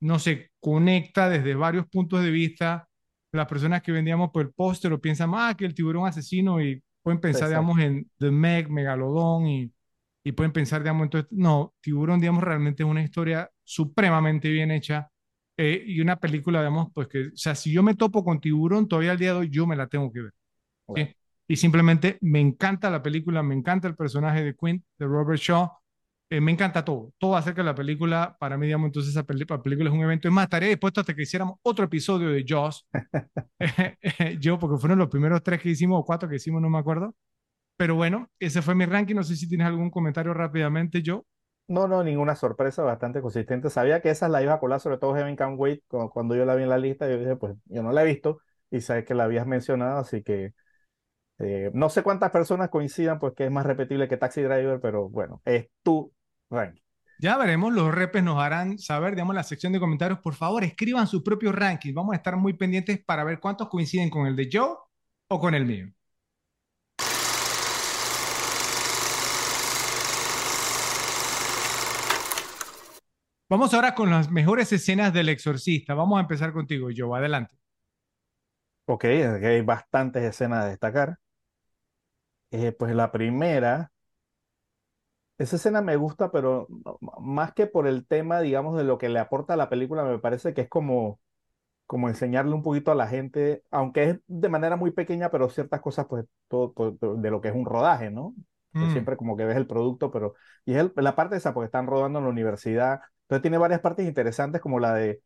no 0.00 0.18
se 0.18 0.50
conecta 0.60 1.28
desde 1.28 1.54
varios 1.54 1.86
puntos 1.88 2.22
de 2.22 2.30
vista. 2.30 2.88
Las 3.32 3.46
personas 3.46 3.82
que 3.82 3.92
vendíamos 3.92 4.30
por 4.30 4.42
el 4.42 4.52
póster 4.52 4.92
o 4.92 5.00
piensan, 5.00 5.32
ah, 5.34 5.54
que 5.56 5.66
el 5.66 5.74
tiburón 5.74 6.06
asesino 6.06 6.60
y 6.60 6.82
pueden 7.02 7.20
pensar, 7.20 7.50
Exacto. 7.50 7.74
digamos, 7.74 7.78
en 7.80 8.10
The 8.18 8.30
Meg, 8.30 8.70
Megalodón 8.70 9.46
y, 9.46 9.72
y 10.24 10.32
pueden 10.32 10.52
pensar, 10.52 10.82
digamos, 10.82 11.04
entonces, 11.04 11.30
no, 11.32 11.74
tiburón, 11.80 12.20
digamos, 12.20 12.42
realmente 12.44 12.82
es 12.82 12.88
una 12.88 13.02
historia 13.02 13.50
supremamente 13.64 14.50
bien 14.50 14.70
hecha 14.70 15.08
eh, 15.56 15.82
y 15.86 16.00
una 16.00 16.16
película, 16.18 16.60
digamos, 16.60 16.88
pues 16.94 17.08
que, 17.08 17.26
o 17.28 17.36
sea, 17.36 17.54
si 17.54 17.72
yo 17.72 17.82
me 17.82 17.94
topo 17.94 18.24
con 18.24 18.40
tiburón, 18.40 18.88
todavía 18.88 19.12
al 19.12 19.18
día 19.18 19.32
de 19.32 19.40
hoy 19.40 19.50
yo 19.50 19.66
me 19.66 19.76
la 19.76 19.86
tengo 19.86 20.12
que 20.12 20.22
ver. 20.22 20.32
¿sí? 20.94 21.16
Y 21.48 21.56
simplemente 21.56 22.18
me 22.20 22.40
encanta 22.40 22.90
la 22.90 23.02
película, 23.02 23.42
me 23.42 23.54
encanta 23.54 23.88
el 23.88 23.96
personaje 23.96 24.44
de 24.44 24.54
Quint, 24.54 24.84
de 24.98 25.06
Robert 25.06 25.40
Shaw, 25.40 25.68
eh, 26.32 26.40
me 26.40 26.52
encanta 26.52 26.84
todo, 26.84 27.12
todo 27.18 27.36
acerca 27.36 27.62
de 27.62 27.66
la 27.66 27.74
película. 27.74 28.36
Para 28.38 28.56
mí, 28.56 28.66
digamos, 28.66 28.86
entonces 28.86 29.10
esa 29.10 29.24
película 29.24 29.90
es 29.90 29.94
un 29.94 30.00
evento. 30.02 30.28
Es 30.28 30.34
más, 30.34 30.44
estaría 30.44 30.68
dispuesto 30.68 31.00
hasta 31.00 31.14
que 31.14 31.22
hiciéramos 31.22 31.58
otro 31.62 31.84
episodio 31.84 32.30
de 32.30 32.44
Jaws. 32.46 32.86
Yo, 34.40 34.58
porque 34.58 34.78
fueron 34.78 34.98
los 35.00 35.08
primeros 35.08 35.42
tres 35.42 35.60
que 35.60 35.70
hicimos 35.70 36.00
o 36.00 36.04
cuatro 36.04 36.28
que 36.28 36.36
hicimos, 36.36 36.62
no 36.62 36.70
me 36.70 36.78
acuerdo. 36.78 37.14
Pero 37.80 37.94
bueno, 37.96 38.28
ese 38.38 38.62
fue 38.62 38.74
mi 38.76 38.86
ranking. 38.86 39.14
No 39.16 39.24
sé 39.24 39.34
si 39.36 39.48
tienes 39.48 39.66
algún 39.66 39.90
comentario 39.90 40.34
rápidamente, 40.34 41.02
yo. 41.02 41.24
No, 41.68 41.86
no, 41.86 42.02
ninguna 42.02 42.34
sorpresa, 42.34 42.82
bastante 42.82 43.22
consistente. 43.22 43.70
Sabía 43.70 44.00
que 44.02 44.10
esa 44.10 44.28
la 44.28 44.42
iba 44.42 44.54
a 44.54 44.58
colar, 44.60 44.80
sobre 44.80 44.98
todo 44.98 45.14
Heaven 45.14 45.36
Can 45.36 45.54
Wait, 45.56 45.84
cu- 45.86 46.10
cuando 46.10 46.34
yo 46.34 46.44
la 46.44 46.56
vi 46.56 46.64
en 46.64 46.68
la 46.68 46.78
lista, 46.78 47.08
yo 47.08 47.16
dije, 47.16 47.36
pues 47.36 47.54
yo 47.66 47.82
no 47.84 47.92
la 47.92 48.02
he 48.02 48.06
visto 48.06 48.40
y 48.70 48.80
sabes 48.80 49.04
que 49.04 49.14
la 49.14 49.24
habías 49.24 49.46
mencionado, 49.46 49.98
así 50.00 50.22
que 50.24 50.52
eh, 51.38 51.70
no 51.74 51.90
sé 51.90 52.02
cuántas 52.02 52.30
personas 52.32 52.70
coincidan, 52.70 53.18
pues 53.20 53.34
que 53.34 53.46
es 53.46 53.52
más 53.52 53.66
repetible 53.66 54.08
que 54.08 54.16
Taxi 54.18 54.42
Driver, 54.42 54.80
pero 54.80 55.08
bueno, 55.10 55.42
es 55.46 55.68
tu 55.82 56.12
ranking. 56.50 56.82
Ya 57.18 57.36
veremos, 57.36 57.72
los 57.72 57.94
repes 57.94 58.22
nos 58.24 58.38
harán 58.42 58.78
saber, 58.78 59.12
digamos, 59.14 59.34
en 59.34 59.36
la 59.36 59.42
sección 59.44 59.72
de 59.72 59.78
comentarios. 59.80 60.20
Por 60.20 60.34
favor, 60.34 60.64
escriban 60.64 61.06
sus 61.06 61.22
propios 61.22 61.54
rankings. 61.54 61.94
Vamos 61.94 62.14
a 62.14 62.16
estar 62.16 62.36
muy 62.36 62.54
pendientes 62.54 63.02
para 63.04 63.24
ver 63.24 63.38
cuántos 63.40 63.68
coinciden 63.68 64.08
con 64.10 64.26
el 64.26 64.34
de 64.36 64.48
Joe 64.52 64.76
o 65.28 65.38
con 65.40 65.54
el 65.54 65.66
mío. 65.66 65.86
Vamos 73.50 73.74
ahora 73.74 73.94
con 73.94 74.08
las 74.10 74.30
mejores 74.30 74.72
escenas 74.72 75.12
del 75.12 75.28
exorcista. 75.28 75.92
Vamos 75.92 76.16
a 76.18 76.22
empezar 76.22 76.52
contigo, 76.54 76.88
Joe. 76.96 77.18
Adelante. 77.18 77.54
Ok, 78.86 79.04
hay 79.04 79.62
bastantes 79.62 80.22
escenas 80.24 80.64
a 80.64 80.68
destacar. 80.68 81.18
Eh, 82.52 82.70
pues 82.72 82.94
la 82.94 83.10
primera, 83.12 83.90
esa 85.38 85.56
escena 85.56 85.80
me 85.82 85.96
gusta, 85.96 86.30
pero 86.30 86.66
más 87.20 87.52
que 87.54 87.66
por 87.66 87.86
el 87.86 88.06
tema, 88.06 88.40
digamos, 88.40 88.76
de 88.76 88.84
lo 88.84 88.98
que 88.98 89.08
le 89.08 89.18
aporta 89.18 89.54
a 89.54 89.56
la 89.56 89.70
película, 89.70 90.04
me 90.04 90.18
parece 90.18 90.52
que 90.54 90.62
es 90.62 90.68
como, 90.68 91.18
como 91.86 92.08
enseñarle 92.08 92.54
un 92.54 92.62
poquito 92.62 92.92
a 92.92 92.96
la 92.96 93.08
gente, 93.08 93.64
aunque 93.70 94.04
es 94.10 94.20
de 94.28 94.48
manera 94.50 94.76
muy 94.76 94.92
pequeña, 94.92 95.30
pero 95.30 95.50
ciertas 95.50 95.80
cosas, 95.82 96.06
pues, 96.08 96.26
todo, 96.48 96.72
todo- 96.72 97.16
de 97.16 97.30
lo 97.30 97.40
que 97.42 97.48
es 97.48 97.54
un 97.56 97.66
rodaje, 97.66 98.10
¿no? 98.10 98.34
Mm, 98.74 98.92
siempre 98.92 99.16
como 99.16 99.36
que 99.36 99.44
ves 99.46 99.56
el 99.58 99.66
producto, 99.68 100.10
pero... 100.12 100.34
Y 100.66 100.74
es 100.74 100.78
el- 100.80 100.92
la 100.96 101.16
parte 101.16 101.36
esa, 101.36 101.54
porque 101.54 101.66
están 101.66 101.86
rodando 101.88 102.18
en 102.20 102.24
la 102.26 102.30
universidad. 102.32 103.00
Entonces 103.30 103.42
tiene 103.42 103.58
varias 103.58 103.80
partes 103.80 104.06
interesantes, 104.06 104.60
como 104.60 104.80
la 104.80 104.94
de 104.94 105.22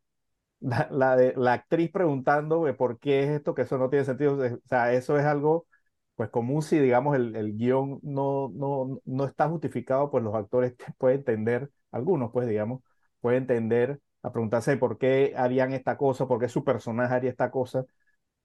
la, 0.59 0.87
la 0.91 1.15
de 1.15 1.33
la 1.37 1.53
actriz 1.53 1.91
preguntando 1.91 2.65
por 2.77 2.99
qué 2.99 3.23
es 3.23 3.29
esto, 3.31 3.55
que 3.55 3.63
eso 3.63 3.77
no 3.77 3.89
tiene 3.89 4.05
sentido. 4.05 4.35
O 4.37 4.67
sea, 4.67 4.93
eso 4.93 5.17
es 5.19 5.25
algo, 5.25 5.67
pues 6.15 6.29
común 6.29 6.61
si, 6.63 6.79
digamos, 6.79 7.15
el, 7.15 7.35
el 7.35 7.55
guion 7.57 7.99
no, 8.03 8.49
no, 8.55 9.01
no 9.05 9.25
está 9.25 9.49
justificado, 9.49 10.09
pues 10.11 10.23
los 10.23 10.35
actores 10.35 10.75
pueden 10.97 11.19
entender, 11.19 11.71
algunos, 11.91 12.31
pues, 12.31 12.47
digamos, 12.47 12.81
pueden 13.21 13.43
entender 13.43 13.99
a 14.23 14.31
preguntarse 14.31 14.77
por 14.77 14.97
qué 14.97 15.33
harían 15.37 15.73
esta 15.73 15.97
cosa, 15.97 16.27
por 16.27 16.39
qué 16.39 16.49
su 16.49 16.63
personaje 16.63 17.13
haría 17.13 17.29
esta 17.31 17.51
cosa. 17.51 17.85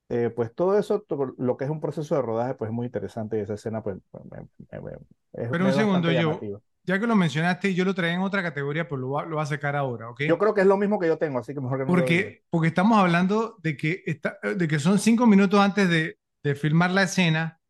Eh, 0.08 0.30
pues 0.34 0.54
todo 0.54 0.78
eso, 0.78 1.04
lo 1.38 1.56
que 1.56 1.64
es 1.64 1.70
un 1.70 1.80
proceso 1.80 2.16
de 2.16 2.22
rodaje, 2.22 2.54
pues 2.54 2.70
es 2.70 2.74
muy 2.74 2.86
interesante 2.86 3.38
y 3.38 3.40
esa 3.42 3.54
escena, 3.54 3.82
pues, 3.82 3.98
me- 4.30 4.40
me- 4.70 4.80
me- 4.82 4.92
es, 5.34 5.50
Pero 5.50 5.66
un 5.66 5.72
segundo, 5.72 6.10
llamativa. 6.10 6.60
Ya 6.90 6.98
que 7.00 7.06
lo 7.06 7.14
mencionaste, 7.14 7.72
yo 7.74 7.84
lo 7.84 7.94
traía 7.94 8.14
en 8.14 8.20
otra 8.20 8.42
categoría, 8.42 8.88
pero 8.88 8.96
lo 9.00 9.10
va, 9.10 9.24
lo 9.24 9.36
va 9.36 9.44
a 9.44 9.46
sacar 9.46 9.76
ahora, 9.76 10.10
¿ok? 10.10 10.22
Yo 10.28 10.38
creo 10.38 10.52
que 10.54 10.62
es 10.62 10.66
lo 10.66 10.76
mismo 10.76 10.98
que 10.98 11.06
yo 11.06 11.16
tengo, 11.18 11.38
así 11.38 11.54
que 11.54 11.60
mejor 11.60 11.78
que 11.78 11.84
no. 11.84 11.86
Porque, 11.92 12.42
porque 12.50 12.68
estamos 12.68 12.98
hablando 12.98 13.56
de 13.62 13.76
que, 13.76 14.02
está, 14.06 14.38
de 14.42 14.66
que 14.68 14.78
son 14.80 14.98
cinco 14.98 15.26
minutos 15.26 15.60
antes 15.60 15.88
de, 15.88 16.18
de 16.42 16.54
filmar 16.56 16.90
la 16.90 17.04
escena 17.04 17.60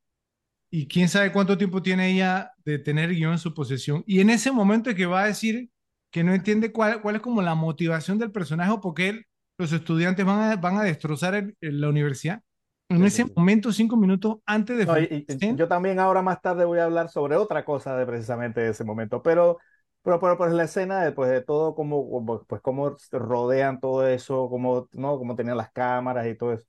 y 0.71 0.87
quién 0.89 1.09
sabe 1.09 1.33
cuánto 1.33 1.59
tiempo 1.59 1.83
tiene 1.83 2.11
ella 2.13 2.53
de 2.65 2.79
tener 2.79 3.11
guion 3.11 3.33
en 3.33 3.39
su 3.39 3.53
posesión. 3.55 4.05
Y 4.07 4.21
en 4.21 4.31
ese 4.31 4.53
momento 4.53 4.91
es 4.91 4.97
que 4.97 5.07
va 5.07 5.23
a 5.23 5.27
decir 5.27 5.71
que 6.11 6.25
no 6.25 6.33
entiende 6.33 6.73
cuál, 6.73 7.03
cuál 7.03 7.17
es 7.17 7.23
como 7.23 7.43
la 7.43 7.55
motivación 7.55 8.19
del 8.19 8.33
personaje 8.33 8.71
o 8.71 8.81
por 8.81 8.95
qué 8.95 9.25
los 9.59 9.73
estudiantes 9.73 10.25
van 10.25 10.53
a, 10.53 10.57
van 10.57 10.77
a 10.79 10.83
destrozar 10.83 11.35
el- 11.35 11.57
el- 11.61 11.81
la 11.81 11.89
universidad. 11.89 12.43
En 12.91 13.05
ese 13.05 13.25
momento, 13.37 13.73
cinco 13.73 13.97
minutos 13.97 14.39
antes 14.47 14.77
de 14.79 14.87
No, 14.87 14.99
y- 14.99 15.25
y- 15.29 15.57
yo 15.57 15.69
también 15.69 15.99
ahora 16.01 16.23
más 16.23 16.41
tarde 16.41 16.65
voy 16.65 16.79
a 16.79 16.85
hablar 16.85 17.11
sobre 17.11 17.37
otra 17.37 17.65
cosa 17.67 17.97
de 17.97 18.07
precisamente 18.07 18.67
ese 18.67 18.83
momento, 18.85 19.23
pero, 19.23 19.59
pero, 20.03 20.19
pero 20.19 20.39
pues 20.39 20.53
la 20.53 20.65
escena 20.65 21.03
de, 21.05 21.13
pues, 21.13 21.31
de 21.31 21.43
todo 21.43 21.75
cómo, 21.75 22.25
pues, 22.47 22.63
cómo 22.63 22.97
rodean 23.13 23.79
todo 23.81 24.07
eso, 24.09 24.49
cómo, 24.49 24.89
¿no? 24.93 25.19
cómo 25.19 25.37
tenían 25.37 25.59
las 25.59 25.71
cámaras 25.71 26.27
y 26.27 26.35
todo 26.37 26.55
eso. 26.55 26.65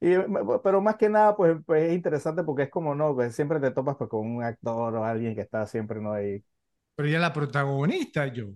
Y, 0.00 0.14
pero 0.64 0.80
más 0.82 0.96
que 0.96 1.08
nada, 1.10 1.36
pues, 1.36 1.56
pues 1.66 1.84
es 1.90 1.94
interesante 1.94 2.44
porque 2.44 2.64
es 2.64 2.70
como, 2.70 2.94
¿no? 2.94 3.14
Pues 3.14 3.34
siempre 3.36 3.60
te 3.60 3.70
topas 3.72 3.96
pues, 3.98 4.10
con 4.10 4.26
un 4.26 4.42
actor 4.44 4.94
o 4.96 5.04
alguien 5.04 5.34
que 5.34 5.42
está 5.42 5.66
siempre, 5.66 6.00
¿no? 6.00 6.12
Ahí, 6.14 6.44
Pero 6.96 7.08
es 7.08 7.20
la 7.20 7.32
protagonista, 7.32 8.26
yo. 8.32 8.46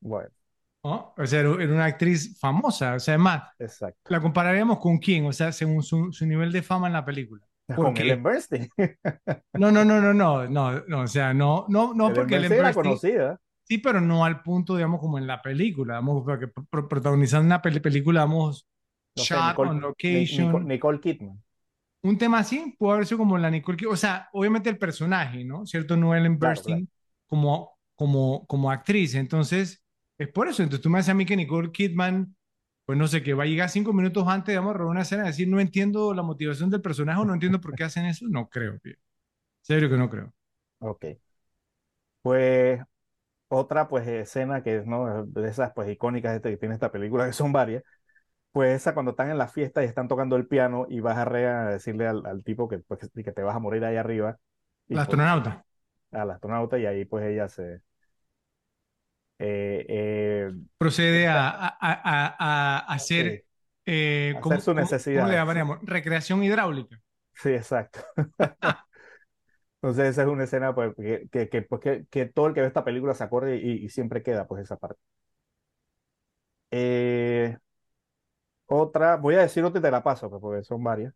bueno, 0.00 0.30
¿no? 0.84 1.14
O 1.16 1.26
sea, 1.26 1.40
era, 1.40 1.50
una 1.50 1.84
actriz 1.84 2.38
famosa. 2.38 2.94
O 2.94 3.00
sea, 3.00 3.14
es 3.14 3.20
más, 3.20 3.42
exacto. 3.58 4.00
¿la 4.08 4.20
compararíamos 4.20 4.78
con 4.78 4.98
quién? 4.98 5.26
O 5.26 5.32
sea, 5.32 5.52
según 5.52 5.82
su, 5.82 6.12
su 6.12 6.26
nivel 6.26 6.52
de 6.52 6.62
fama 6.62 6.86
en 6.86 6.92
la 6.94 7.04
película. 7.04 7.44
¿Por 7.74 7.94
Con? 7.94 7.96
Ellen 7.98 8.22
Bernstein. 8.22 8.68
No, 9.56 9.70
no, 9.70 9.84
no, 9.84 10.00
no, 10.00 10.14
no, 10.14 10.46
no, 10.48 10.80
no, 10.86 11.00
o 11.02 11.06
sea, 11.06 11.34
no, 11.34 11.66
no, 11.68 11.92
no, 11.94 12.10
Ellen 12.10 12.14
porque 12.14 12.36
Ellen 12.36 12.50
Bernstein 12.50 12.60
era 12.60 12.72
Burstyn- 12.72 12.74
conocida. 12.74 13.40
sí, 13.64 13.78
pero 13.78 14.00
no 14.00 14.24
al 14.24 14.42
punto, 14.42 14.76
digamos, 14.76 15.00
como 15.00 15.18
en 15.18 15.26
la 15.26 15.42
película, 15.42 15.94
digamos, 15.94 16.24
porque 16.24 16.48
pro- 16.48 16.64
pro- 16.70 16.88
protagonizando 16.88 17.46
una 17.46 17.60
peli- 17.62 17.80
película, 17.80 18.20
digamos, 18.22 18.66
No 19.16 19.24
sé, 19.24 19.34
shot 19.34 19.40
Nicole, 19.40 19.70
on 19.70 19.80
location. 19.80 20.46
Nicole, 20.46 20.64
Nicole 20.64 21.00
Kidman. 21.00 21.42
un 22.02 22.18
tema 22.18 22.38
así 22.40 22.74
pudo 22.78 22.92
haber 22.92 23.06
sido 23.06 23.18
como 23.18 23.36
la 23.38 23.50
Nicole 23.50 23.76
Kidman, 23.76 23.94
o 23.94 23.96
sea, 23.96 24.28
obviamente 24.32 24.70
el 24.70 24.78
personaje, 24.78 25.44
¿no? 25.44 25.66
¿Cierto? 25.66 25.96
No 25.96 26.14
Ellen 26.14 26.38
Claro, 26.38 26.54
Burstyn 26.54 26.86
claro. 26.86 26.88
como, 27.26 27.78
como, 27.94 28.46
como 28.46 28.70
actriz. 28.70 29.14
Entonces, 29.14 29.82
es 30.18 30.28
por 30.28 30.48
eso. 30.48 30.62
Entonces 30.62 30.82
tú 30.82 30.90
me 30.90 30.98
haces 30.98 31.10
a 31.10 31.14
mí 31.14 31.26
que 31.26 31.36
Nicole 31.36 31.70
Kidman, 31.72 32.36
pues 32.84 32.98
no 32.98 33.06
sé, 33.08 33.22
que 33.22 33.34
va 33.34 33.44
a 33.44 33.46
llegar 33.46 33.70
cinco 33.70 33.92
minutos 33.92 34.26
antes, 34.28 34.52
digamos, 34.52 34.74
a 34.74 34.78
robar 34.78 34.92
una 34.92 35.02
escena 35.02 35.24
y 35.24 35.28
decir, 35.28 35.48
no 35.48 35.60
entiendo 35.60 36.14
la 36.14 36.22
motivación 36.22 36.70
del 36.70 36.82
personaje 36.82 37.20
o 37.20 37.24
no 37.24 37.34
entiendo 37.34 37.60
por 37.60 37.74
qué 37.74 37.84
hacen 37.84 38.06
eso. 38.06 38.26
No 38.28 38.48
creo, 38.48 38.78
tío. 38.80 38.94
Serio 39.62 39.90
que 39.90 39.96
no 39.98 40.10
creo. 40.10 40.34
Ok. 40.80 41.18
Pues 42.22 42.80
otra 43.48 43.88
pues 43.88 44.06
escena 44.08 44.62
que 44.62 44.78
es, 44.78 44.86
¿no? 44.86 45.26
De 45.26 45.48
esas 45.48 45.72
pues 45.74 45.90
icónicas 45.90 46.36
este, 46.36 46.50
que 46.52 46.56
tiene 46.58 46.74
esta 46.74 46.92
película, 46.92 47.26
que 47.26 47.34
son 47.34 47.52
varias, 47.52 47.84
pues 48.52 48.76
esa 48.76 48.94
cuando 48.94 49.12
están 49.12 49.30
en 49.30 49.38
la 49.38 49.48
fiesta 49.48 49.82
y 49.82 49.86
están 49.86 50.08
tocando 50.08 50.36
el 50.36 50.48
piano 50.48 50.86
y 50.90 51.00
vas 51.00 51.16
a, 51.18 51.22
a 51.24 51.70
decirle 51.72 52.06
al, 52.08 52.26
al 52.26 52.44
tipo 52.44 52.68
que, 52.68 52.80
pues, 52.80 53.00
que 53.14 53.32
te 53.32 53.42
vas 53.42 53.56
a 53.56 53.60
morir 53.60 53.84
ahí 53.84 53.96
arriba, 53.96 54.38
y 54.88 54.98
La 54.98 55.02
pues, 55.02 55.20
astronauta. 55.20 55.64
al 56.12 56.30
astronauta 56.30 56.78
y 56.78 56.86
ahí 56.86 57.04
pues 57.06 57.24
ella 57.26 57.48
se... 57.48 57.82
eh, 59.38 59.86
eh, 59.88 60.52
procede 60.78 61.28
a, 61.28 61.48
a- 61.50 61.78
a- 61.80 62.78
hacer, 62.94 63.36
sí, 63.36 63.44
eh, 63.86 64.38
hacer 64.38 64.40
¿cómo, 64.40 64.62
su 64.62 64.74
necesidad. 64.74 64.98
cómo 65.12 65.26
le 65.28 65.34
llamaríamos? 65.36 65.78
Recreación 65.82 66.42
hidráulica. 66.44 67.00
sí, 67.34 67.50
exacto. 67.50 68.00
Entonces 69.82 70.08
esa 70.10 70.22
es 70.22 70.28
una 70.28 70.44
escena 70.44 70.74
pues, 70.74 70.94
que, 70.96 71.28
que, 71.30 71.48
que, 71.48 71.62
pues, 71.62 71.80
que, 71.80 72.06
que 72.10 72.26
todo 72.26 72.46
el 72.48 72.54
que 72.54 72.60
ve 72.62 72.66
esta 72.66 72.84
película 72.84 73.14
se 73.14 73.24
acuerde 73.24 73.56
y, 73.58 73.84
y 73.84 73.88
siempre 73.90 74.22
queda 74.22 74.46
pues 74.46 74.64
esa 74.64 74.76
parte. 74.76 75.00
Otra, 78.66 79.16
voy 79.16 79.34
a 79.36 79.40
decir 79.40 79.64
otra 79.64 79.78
y 79.80 79.82
te 79.82 79.90
la 79.90 80.02
paso, 80.02 80.28
pues, 80.30 80.40
porque 80.42 80.64
son 80.64 80.82
varias. 80.84 81.14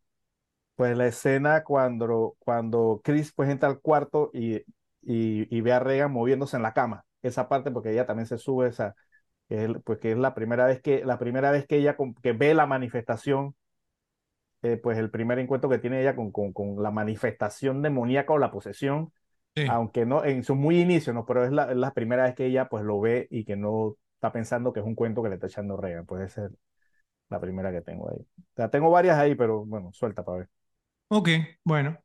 Pues 0.76 0.96
la 0.96 1.06
escena 1.08 1.64
cuando, 1.64 2.36
cuando 2.40 3.00
Chris 3.04 3.32
pues 3.34 3.50
entra 3.50 3.68
al 3.70 3.80
cuarto 3.80 4.30
y, 4.34 4.56
y, 4.56 4.64
y 5.56 5.60
ve 5.62 5.72
a 5.72 5.80
Regan 5.80 6.12
moviéndose 6.12 6.56
en 6.56 6.62
la 6.64 6.74
cama. 6.74 7.04
Esa 7.22 7.48
parte 7.48 7.70
porque 7.70 7.92
ella 7.92 8.06
también 8.06 8.26
se 8.26 8.38
sube 8.38 8.68
esa, 8.68 8.94
que 9.48 9.64
es, 9.64 9.70
pues 9.84 9.98
que 10.00 10.12
es 10.12 10.18
la 10.18 10.34
primera 10.34 10.66
vez 10.66 10.82
que, 10.82 11.04
la 11.04 11.18
primera 11.18 11.50
vez 11.52 11.66
que 11.66 11.76
ella 11.78 11.96
con- 11.96 12.14
que 12.16 12.32
ve 12.32 12.54
la 12.54 12.66
manifestación, 12.66 13.56
eh, 14.62 14.76
pues 14.76 14.98
el 14.98 15.10
primer 15.10 15.38
encuentro 15.38 15.68
que 15.70 15.78
tiene 15.78 16.00
ella 16.00 16.14
con, 16.16 16.30
con, 16.32 16.52
con 16.52 16.82
la 16.82 16.90
manifestación 16.90 17.82
demoníaca 17.82 18.32
o 18.32 18.38
la 18.38 18.50
posesión, 18.50 19.12
Sí. 19.56 19.62
aunque 19.68 20.06
no 20.06 20.24
en 20.24 20.44
su 20.44 20.54
muy 20.56 20.80
inicio, 20.80 21.12
¿no? 21.12 21.26
Pero 21.26 21.44
es 21.44 21.52
la, 21.52 21.70
es 21.70 21.76
la 21.76 21.94
primera 21.94 22.24
vez 22.24 22.34
que 22.34 22.46
ella 22.46 22.68
pues 22.68 22.84
lo 22.84 23.00
ve 23.00 23.28
y 23.30 23.44
que 23.44 23.56
no 23.56 23.96
está 24.14 24.32
pensando 24.32 24.72
que 24.72 24.80
es 24.80 24.86
un 24.86 24.94
cuento 24.94 25.22
que 25.22 25.28
le 25.30 25.36
está 25.36 25.46
echando 25.48 25.76
Regan. 25.76 26.06
Pues 26.06 26.26
esa 26.32 26.46
es 26.46 26.52
la 27.30 27.40
primera 27.40 27.72
que 27.72 27.82
tengo 27.82 28.10
ahí. 28.10 28.18
O 28.20 28.44
sea, 28.56 28.70
tengo 28.70 28.90
varias 28.90 29.18
ahí, 29.18 29.34
pero 29.36 29.64
bueno, 29.66 29.92
suelta 29.92 30.24
para 30.24 30.40
ver. 30.40 30.50
Ok, 31.08 31.28
bueno. 31.64 31.98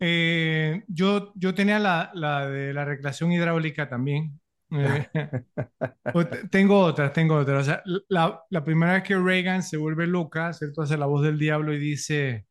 Eh, 0.00 0.84
yo, 0.88 1.32
yo 1.36 1.54
tenía 1.54 1.78
la, 1.80 2.10
la 2.14 2.46
de 2.48 2.74
la 2.74 2.84
recreación 2.86 3.32
hidráulica 3.32 3.88
también. 3.88 4.40
Eh, 4.70 5.08
tengo 6.50 6.80
otras, 6.80 7.12
tengo 7.12 7.36
otras. 7.36 7.62
O 7.62 7.64
sea, 7.64 7.82
la, 8.08 8.42
la 8.50 8.64
primera 8.64 8.94
vez 8.94 9.02
que 9.02 9.16
Reagan 9.16 9.62
se 9.62 9.76
vuelve 9.76 10.06
loca, 10.06 10.52
¿cierto? 10.52 10.82
Hace 10.82 10.98
la 10.98 11.06
voz 11.06 11.22
del 11.22 11.38
diablo 11.38 11.72
y 11.72 11.78
dice, 11.78 12.46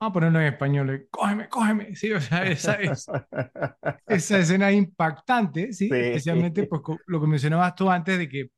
vamos 0.00 0.10
a 0.10 0.14
ponerlo 0.14 0.40
en 0.40 0.46
español, 0.46 0.90
eh, 0.90 1.06
cógeme, 1.10 1.48
cógeme. 1.48 1.88
Sí, 1.94 2.12
o 2.12 2.20
sea, 2.20 2.44
esa 2.44 2.74
es, 2.74 3.06
esa 4.06 4.38
escena 4.38 4.70
es 4.70 4.76
impactante, 4.76 5.72
¿sí? 5.72 5.88
Sí. 5.88 5.94
Especialmente 5.94 6.64
pues, 6.64 6.82
lo 7.06 7.20
que 7.20 7.26
mencionabas 7.26 7.74
tú 7.74 7.90
antes 7.90 8.18
de 8.18 8.28
que 8.28 8.50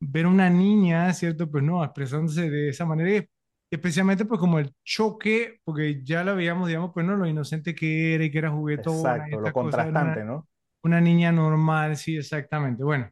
ver 0.00 0.26
a 0.26 0.28
una 0.28 0.50
niña, 0.50 1.12
¿cierto? 1.12 1.50
Pues 1.50 1.62
no, 1.62 1.84
expresándose 1.84 2.50
de 2.50 2.70
esa 2.70 2.84
manera, 2.84 3.24
y 3.72 3.74
especialmente 3.74 4.24
pues 4.24 4.40
como 4.40 4.58
el 4.58 4.74
choque, 4.84 5.60
porque 5.64 6.02
ya 6.02 6.24
la 6.24 6.34
veíamos, 6.34 6.68
digamos, 6.68 6.90
pues 6.92 7.06
no, 7.06 7.16
lo 7.16 7.26
inocente 7.26 7.74
que 7.74 8.14
era 8.14 8.24
y 8.24 8.30
que 8.30 8.38
era 8.38 8.50
juguetona 8.50 9.28
y 9.30 9.34
Exacto, 9.34 9.36
lo 9.36 9.36
cosa, 9.36 9.42
era 9.42 9.52
contrastante, 9.52 10.22
una, 10.22 10.32
¿no? 10.32 10.48
Una 10.82 11.00
niña 11.00 11.32
normal, 11.32 11.96
sí, 11.96 12.16
exactamente. 12.16 12.84
Bueno, 12.84 13.10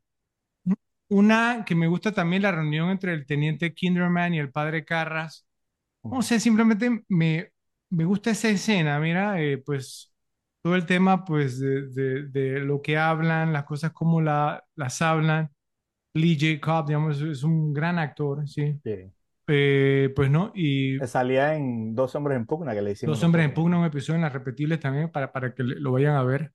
una 1.08 1.64
que 1.66 1.74
me 1.74 1.88
gusta 1.88 2.12
también, 2.12 2.42
la 2.42 2.52
reunión 2.52 2.90
entre 2.90 3.12
el 3.14 3.26
teniente 3.26 3.74
Kinderman 3.74 4.34
y 4.34 4.38
el 4.38 4.50
padre 4.52 4.84
Carras. 4.84 5.46
No 6.10 6.22
sé, 6.22 6.40
simplemente 6.40 7.04
me, 7.08 7.50
me 7.90 8.04
gusta 8.04 8.30
esa 8.30 8.50
escena, 8.50 9.00
mira, 9.00 9.42
eh, 9.42 9.58
pues 9.58 10.12
todo 10.62 10.76
el 10.76 10.86
tema 10.86 11.24
pues 11.24 11.60
de, 11.60 11.88
de- 11.90 12.28
de 12.28 12.60
lo 12.60 12.82
que 12.82 12.98
hablan, 12.98 13.52
las 13.52 13.64
cosas 13.64 13.92
como 13.92 14.20
la, 14.20 14.64
las 14.76 15.02
hablan. 15.02 15.50
Lee 16.14 16.38
J. 16.40 16.60
Cobb, 16.60 16.88
digamos, 16.88 17.20
es 17.22 17.42
un 17.44 17.72
gran 17.74 17.98
actor, 17.98 18.48
sí. 18.48 18.80
Sí. 18.84 19.12
Eh, 19.48 20.12
pues 20.16 20.30
no, 20.30 20.52
y 20.54 20.98
Salía 21.06 21.54
en 21.56 21.94
Dos 21.94 22.14
hombres 22.14 22.36
en 22.36 22.46
pugna 22.46 22.74
que 22.74 22.82
le 22.82 22.92
hicimos 22.92 23.16
Dos 23.16 23.24
hombres 23.24 23.44
en 23.46 23.54
pugna, 23.54 23.78
un 23.78 23.84
episodio 23.86 24.16
en 24.16 24.22
las 24.22 24.32
repetibles 24.32 24.80
también 24.80 25.10
para, 25.10 25.32
para 25.32 25.54
que 25.54 25.62
lo 25.64 25.92
vayan 25.92 26.16
a 26.16 26.22
ver. 26.22 26.52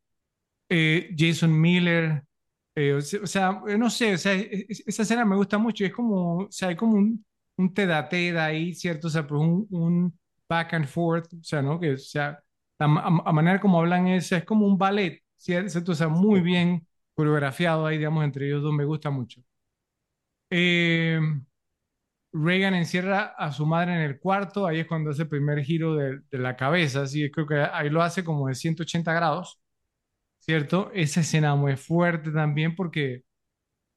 Eh, 0.70 1.14
Jason 1.18 1.60
Miller, 1.60 2.24
eh, 2.76 2.94
o 2.94 3.02
se- 3.02 3.20
o 3.20 3.28
sea, 3.28 3.62
eh, 3.68 3.78
no 3.78 3.90
sé, 3.90 4.14
o 4.16 4.18
sea, 4.18 4.34
e- 4.34 4.66
e- 4.70 4.84
esa 4.88 5.04
escena 5.04 5.24
me 5.26 5.36
gusta 5.36 5.58
mucho, 5.58 5.86
es 5.86 5.94
como, 5.94 6.40
o 6.46 6.52
sea, 6.52 6.70
hay 6.70 6.76
como 6.76 6.94
un, 6.98 7.24
un 7.58 7.74
teda-teda 7.74 8.46
ahí, 8.46 8.74
¿cierto? 8.74 9.08
O 9.08 9.10
sea, 9.12 9.26
pues 9.28 9.40
un, 9.42 9.68
un 9.70 10.20
back 10.50 10.74
and 10.74 10.88
forth, 10.88 11.32
o 11.34 11.44
sea, 11.44 11.62
¿no? 11.62 11.80
Que, 11.80 11.94
o 11.94 11.98
sea, 11.98 12.40
a, 12.80 12.86
a 12.86 13.32
manera 13.34 13.60
como 13.62 13.80
hablan 13.80 14.08
es, 14.08 14.32
es 14.32 14.44
como 14.44 14.66
un 14.68 14.78
ballet, 14.78 15.22
¿cierto? 15.38 15.92
O 15.92 15.96
sea, 15.96 16.08
muy 16.08 16.42
bien 16.42 16.88
coreografiado 17.14 17.86
ahí, 17.86 17.98
digamos, 17.98 18.24
entre 18.26 18.48
ellos 18.48 18.64
dos, 18.64 18.74
me 18.74 18.86
gusta 18.86 19.10
mucho. 19.12 19.42
Eh, 20.50 21.20
Reagan 22.34 22.74
encierra 22.76 23.34
a 23.38 23.52
su 23.54 23.66
madre 23.66 23.94
en 23.96 24.02
el 24.02 24.20
cuarto, 24.20 24.68
ahí 24.68 24.80
es 24.82 24.88
cuando 24.88 25.10
hace 25.12 25.22
el 25.24 25.30
primer 25.30 25.64
giro 25.64 25.96
de, 25.96 26.20
de 26.30 26.38
la 26.38 26.56
cabeza, 26.58 27.04
así 27.04 27.32
creo 27.32 27.48
que 27.48 27.56
ahí 27.56 27.90
lo 27.90 28.02
hace 28.04 28.24
como 28.26 28.48
de 28.50 28.56
180 28.56 29.14
grados, 29.14 29.60
¿cierto? 30.45 30.91
Esa 30.93 31.22
escena 31.22 31.55
muy 31.55 31.76
fuerte 31.77 32.31
también 32.31 32.76
porque, 32.76 33.23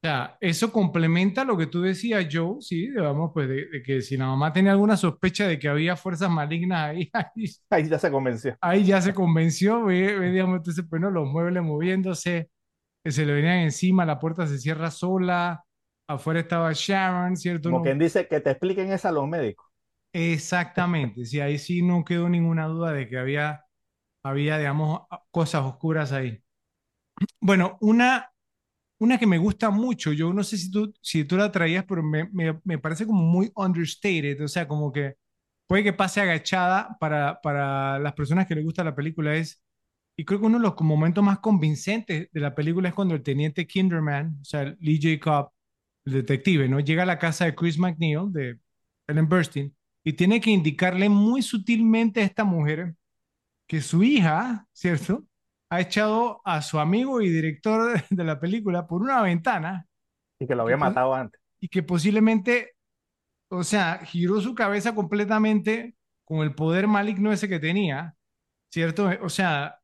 o 0.03 0.07
sea, 0.07 0.37
eso 0.41 0.71
complementa 0.71 1.43
lo 1.45 1.57
que 1.57 1.67
tú 1.67 1.81
decías, 1.81 2.27
Joe, 2.31 2.61
sí, 2.61 2.89
digamos, 2.89 3.31
pues 3.33 3.49
de, 3.49 3.67
de 3.69 3.83
que 3.83 4.01
si 4.01 4.17
la 4.17 4.27
mamá 4.27 4.53
tenía 4.53 4.71
alguna 4.73 4.97
sospecha 4.97 5.47
de 5.47 5.59
que 5.59 5.69
había 5.69 5.95
fuerzas 5.97 6.29
malignas 6.31 6.91
ahí, 6.91 7.09
ahí, 7.13 7.45
Ahí 7.69 7.87
ya 7.89 7.99
se 7.99 8.11
convenció. 8.11 8.55
ahí 8.61 8.85
ya 8.85 9.01
se 9.01 9.13
convenció, 9.13 9.85
ve, 9.85 10.17
ve, 10.19 10.31
digamos, 10.31 10.57
entonces, 10.57 10.85
pues 10.89 11.01
no, 11.01 11.09
los 11.11 11.27
muebles 11.27 11.63
moviéndose, 11.63 12.49
que 13.03 13.11
se 13.11 13.25
le 13.25 13.33
venían 13.33 13.59
encima, 13.59 14.05
la 14.05 14.19
puerta 14.19 14.47
se 14.47 14.59
cierra 14.59 14.91
sola, 14.91 15.63
afuera 16.07 16.41
estaba 16.41 16.71
Sharon, 16.73 17.37
¿cierto? 17.37 17.69
Como 17.69 17.81
No- 17.81 17.81
quien 17.81 17.97
dice 17.99 18.27
que 18.27 18.41
te 18.41 18.49
expliquen 18.51 18.91
eso 18.91 19.07
a 19.07 19.11
los 19.13 19.25
médicos. 19.27 19.65
Exactamente, 20.11 21.23
sí, 21.25 21.39
ahí 21.39 21.57
sí 21.59 21.81
no 21.83 22.03
quedó 22.03 22.29
ninguna 22.29 22.65
duda 22.67 22.91
de 22.93 23.07
que 23.07 23.17
había, 23.19 23.63
había, 24.23 24.57
digamos, 24.57 25.01
cosas 25.31 25.63
oscuras 25.63 26.11
ahí. 26.11 26.41
Bueno, 27.39 27.77
una, 27.81 28.31
una 28.99 29.17
que 29.19 29.27
me 29.27 29.37
gusta 29.37 29.69
mucho, 29.71 30.13
yo 30.13 30.33
no 30.33 30.43
sé 30.43 30.57
si 30.57 30.71
tú, 30.71 30.93
si 31.01 31.25
tú 31.25 31.37
la 31.37 31.51
traías, 31.51 31.85
pero 31.85 32.03
me, 32.03 32.29
me, 32.31 32.59
me 32.63 32.79
parece 32.79 33.05
como 33.05 33.23
muy 33.23 33.51
understated, 33.55 34.43
o 34.43 34.47
sea, 34.47 34.67
como 34.67 34.91
que 34.91 35.15
puede 35.67 35.83
que 35.83 35.93
pase 35.93 36.21
agachada 36.21 36.97
para, 36.99 37.41
para 37.41 37.99
las 37.99 38.13
personas 38.13 38.47
que 38.47 38.55
les 38.55 38.63
gusta 38.65 38.83
la 38.83 38.95
película 38.95 39.35
es, 39.35 39.63
y 40.17 40.25
creo 40.25 40.39
que 40.39 40.45
uno 40.47 40.57
de 40.59 40.63
los 40.63 40.75
momentos 40.81 41.23
más 41.23 41.39
convincentes 41.39 42.29
de 42.31 42.39
la 42.41 42.55
película 42.55 42.89
es 42.89 42.95
cuando 42.95 43.15
el 43.15 43.23
teniente 43.23 43.67
Kinderman, 43.67 44.39
o 44.41 44.45
sea, 44.45 44.75
Lee 44.79 44.99
J. 45.01 45.19
Cobb, 45.19 45.51
el 46.05 46.13
detective, 46.13 46.67
¿no? 46.69 46.79
Llega 46.79 47.03
a 47.03 47.05
la 47.05 47.19
casa 47.19 47.45
de 47.45 47.55
Chris 47.55 47.77
McNeil, 47.79 48.31
de 48.31 48.59
Ellen 49.07 49.29
Burstyn, 49.29 49.75
y 50.03 50.13
tiene 50.13 50.41
que 50.41 50.51
indicarle 50.51 51.09
muy 51.09 51.41
sutilmente 51.41 52.21
a 52.21 52.25
esta 52.25 52.43
mujer 52.43 52.95
que 53.69 53.81
su 53.81 54.03
hija, 54.03 54.65
¿cierto? 54.73 55.25
Ha 55.69 55.79
echado 55.79 56.41
a 56.43 56.63
su 56.63 56.79
amigo 56.79 57.21
y 57.21 57.29
director 57.29 58.03
de, 58.09 58.23
la 58.23 58.39
película 58.39 58.87
por 58.87 59.03
una 59.03 59.21
ventana 59.21 59.85
Y 60.39 60.47
que 60.47 60.55
lo 60.55 60.63
había 60.63 60.75
matado 60.75 61.13
antes. 61.13 61.39
y 61.59 61.67
que 61.69 61.83
posiblemente, 61.83 62.73
o 63.49 63.63
sea, 63.63 63.99
giró 64.03 64.41
su 64.41 64.55
cabeza 64.55 64.95
completamente 64.95 65.95
con 66.25 66.39
el 66.39 66.55
poder 66.55 66.87
maligno 66.87 67.31
ese 67.31 67.47
que 67.47 67.59
tenía, 67.59 68.15
¿cierto? 68.71 69.07
O 69.21 69.29
sea, 69.29 69.77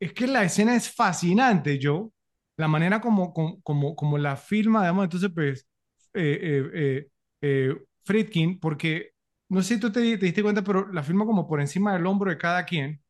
es 0.00 0.14
que 0.14 0.26
la 0.26 0.42
escena 0.42 0.74
es 0.74 0.90
fascinante, 0.90 1.78
Joe. 1.80 2.08
La 2.56 2.68
manera 2.68 3.02
como, 3.02 3.34
como, 3.34 3.60
como, 3.60 3.96
como 3.96 4.16
la 4.16 4.36
filma, 4.36 4.80
digamos, 4.80 5.04
entonces, 5.04 5.30
pues, 5.34 5.68
eh, 6.14 6.38
eh, 6.42 6.70
eh, 6.74 7.08
eh, 7.42 7.76
Friedkin, 8.04 8.58
porque 8.58 9.10
no 9.50 9.60
sé 9.60 9.74
si 9.74 9.80
tú 9.80 9.92
te, 9.92 10.00
te 10.16 10.24
diste 10.24 10.42
cuenta, 10.42 10.62
pero 10.64 10.90
la 10.90 11.02
filma 11.02 11.26
como 11.26 11.46
por 11.46 11.60
encima 11.60 11.92
del 11.92 12.06
hombro 12.06 12.30
de 12.30 12.38
cada 12.38 12.64
quien, 12.64 13.02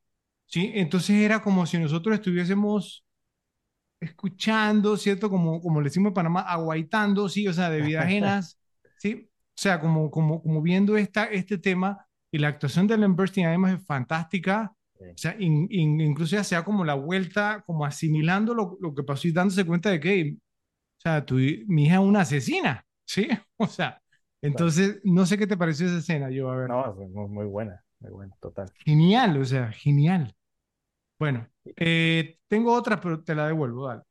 ¿sí? 0.47 0.73
Entonces 0.75 1.17
era 1.17 1.43
como 1.43 1.67
si 1.67 1.79
nosotros 1.79 2.15
estuviésemos 2.17 3.05
escuchando, 4.01 4.97
¿cierto? 4.97 5.31
Como, 5.31 5.61
como 5.61 5.81
le 5.81 5.87
decimos 5.89 6.11
en 6.11 6.15
Panamá, 6.15 6.41
aguaitando, 6.43 7.29
¿sí? 7.29 7.49
O 7.49 7.53
sea, 7.53 7.71
de 7.71 7.81
vida 7.83 8.03
ajenas, 8.03 8.59
¿sí? 8.99 9.29
O 9.31 9.59
sea, 9.61 9.81
como, 9.81 10.11
como, 10.11 10.43
como 10.43 10.63
viendo 10.63 10.97
esta, 10.97 11.25
este 11.27 11.59
tema 11.59 12.07
y 12.31 12.39
la 12.39 12.49
actuación 12.49 12.87
de 12.87 12.95
Ellen 12.95 13.17
Burstyn 13.17 13.47
además 13.47 13.81
es 13.81 13.87
fantástica. 13.87 14.73
O 14.99 15.19
sea, 15.19 15.35
in- 15.39 15.67
in- 15.71 16.01
incluso 16.01 16.37
ya 16.37 16.45
sea 16.45 16.63
como 16.65 16.85
la 16.85 16.95
vuelta, 16.95 17.63
como 17.67 17.87
asimilando 17.87 18.55
lo, 18.55 18.77
lo 18.81 18.95
que 18.95 19.03
pasó 19.03 19.29
y 19.29 19.33
dándose 19.33 19.65
cuenta 19.65 19.91
de 19.91 19.99
que, 20.01 20.37
o 20.37 21.01
sea, 21.01 21.25
tu, 21.25 21.37
mi 21.69 21.87
hija 21.87 21.95
es 21.97 22.01
una 22.01 22.21
asesina, 22.23 22.85
¿sí? 23.07 23.29
O 23.59 23.67
sea, 23.67 24.03
entonces, 24.43 25.01
no 25.05 25.27
sé 25.27 25.39
qué 25.39 25.47
te 25.47 25.57
pareció 25.57 25.87
esa 25.87 25.99
escena, 25.99 26.31
yo, 26.31 26.51
a 26.51 26.57
ver. 26.57 26.69
No, 26.69 26.95
muy, 27.29 27.47
buena. 27.47 27.83
muy 28.01 28.11
bueno, 28.13 28.37
total. 28.41 28.71
Genial, 28.85 29.39
o 29.39 29.45
sea, 29.45 29.73
genial. 29.73 30.36
Bueno, 31.19 31.49
eh, 31.77 32.39
tengo 32.49 32.75
otra, 32.75 33.01
pero 33.01 33.23
te 33.25 33.35
la 33.35 33.47
devuelvo, 33.47 33.89
dale. 33.89 34.03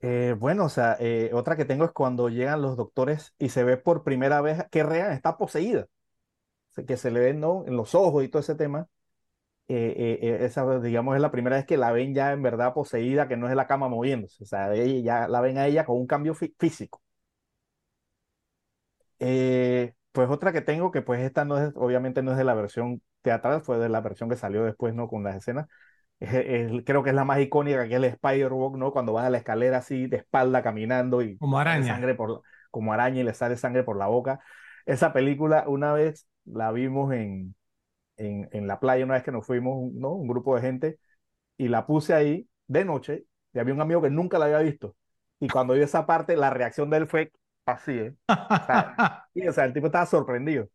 Eh, 0.00 0.36
bueno, 0.38 0.66
o 0.66 0.68
sea, 0.68 0.96
eh, 1.00 1.30
otra 1.34 1.56
que 1.56 1.64
tengo 1.64 1.84
es 1.84 1.90
cuando 1.92 2.28
llegan 2.28 2.62
los 2.62 2.76
doctores 2.76 3.34
y 3.38 3.48
se 3.48 3.64
ve 3.64 3.76
por 3.76 4.04
primera 4.04 4.40
vez 4.40 4.64
que 4.70 4.84
Regan 4.84 5.10
está 5.12 5.36
poseída, 5.36 5.86
que 6.86 6.96
se 6.96 7.10
le 7.10 7.20
ven, 7.20 7.40
¿no? 7.40 7.64
En 7.66 7.76
los 7.76 7.94
ojos 7.94 8.24
y 8.24 8.28
todo 8.28 8.40
ese 8.40 8.54
tema. 8.54 8.88
Eh, 9.68 10.38
esa, 10.42 10.80
digamos, 10.80 11.16
es 11.16 11.22
la 11.22 11.30
primera 11.32 11.56
vez 11.56 11.66
que 11.66 11.76
la 11.78 11.92
ven 11.92 12.14
ya 12.14 12.32
en 12.32 12.42
verdad 12.42 12.74
poseída, 12.74 13.28
que 13.28 13.36
no 13.38 13.48
es 13.50 13.56
la 13.56 13.66
cama 13.68 13.88
moviéndose, 13.88 14.44
o 14.44 14.46
sea, 14.46 14.74
ya 14.76 15.28
la 15.28 15.40
ven 15.42 15.58
a 15.58 15.66
ella 15.66 15.84
con 15.86 15.96
un 15.98 16.06
cambio 16.08 16.34
fí- 16.34 16.54
físico. 16.58 17.02
Pues 20.12 20.28
otra 20.30 20.52
que 20.52 20.60
tengo, 20.62 20.90
que 20.90 21.02
pues 21.02 21.20
esta 21.20 21.44
no 21.44 21.58
es, 21.58 21.72
obviamente 21.76 22.22
no 22.22 22.32
es 22.32 22.38
de 22.38 22.44
la 22.44 22.54
versión 22.54 23.02
teatral, 23.22 23.62
fue 23.62 23.78
de 23.78 23.88
la 23.88 24.00
versión 24.00 24.28
que 24.28 24.36
salió 24.36 24.64
después, 24.64 24.94
¿no? 24.94 25.08
Con 25.08 25.24
las 25.24 25.36
escenas. 25.36 25.66
Es- 26.20 26.34
es- 26.34 26.84
creo 26.84 27.02
que 27.02 27.10
es 27.10 27.16
la 27.16 27.24
más 27.24 27.40
icónica, 27.40 27.84
que 27.86 27.90
es 27.90 27.96
el 27.96 28.04
Spider-Walk, 28.04 28.76
¿no? 28.76 28.92
Cuando 28.92 29.12
va 29.12 29.26
a 29.26 29.30
la 29.30 29.38
escalera 29.38 29.78
así 29.78 30.06
de 30.06 30.18
espalda 30.18 30.62
caminando 30.62 31.22
y 31.22 31.40
Como 31.40 31.58
araña. 31.58 31.94
sangre 31.94 32.14
por, 32.14 32.42
como 32.70 32.92
araña 32.92 33.20
y 33.20 33.24
le 33.24 33.34
sale 33.34 33.56
sangre 33.56 33.84
por 33.84 33.96
la 33.98 34.06
boca. 34.08 34.40
Esa 34.86 35.12
película 35.12 35.64
una 35.68 35.92
vez 35.92 36.26
la 36.44 36.72
vimos 36.72 37.12
en, 37.14 37.54
en, 38.16 38.48
en 38.52 38.66
la 38.66 38.80
playa, 38.80 39.04
una 39.04 39.14
vez 39.14 39.22
que 39.24 39.32
nos 39.32 39.46
fuimos, 39.46 39.92
¿no? 39.92 40.12
Un 40.12 40.28
grupo 40.28 40.54
de 40.56 40.62
gente, 40.62 40.98
y 41.56 41.68
la 41.68 41.86
puse 41.86 42.14
ahí 42.14 42.48
de 42.66 42.84
noche, 42.84 43.26
y 43.54 43.58
había 43.58 43.74
un 43.74 43.80
amigo 43.80 44.02
que 44.02 44.10
nunca 44.10 44.38
la 44.38 44.46
había 44.46 44.60
visto. 44.60 44.96
Y 45.40 45.48
cuando 45.50 45.74
vio 45.74 45.84
esa 45.84 46.06
parte, 46.06 46.36
la 46.36 46.50
reacción 46.50 46.90
de 46.90 46.98
él 46.98 47.08
fue 47.08 47.32
así, 47.66 47.92
¿eh? 47.92 48.16
O 48.62 48.66
sea, 48.66 48.98
y, 49.34 49.46
o 49.48 49.52
sea, 49.52 49.64
el 49.64 49.72
tipo 49.74 49.86
estaba 49.86 50.06
sorprendido. 50.06 50.68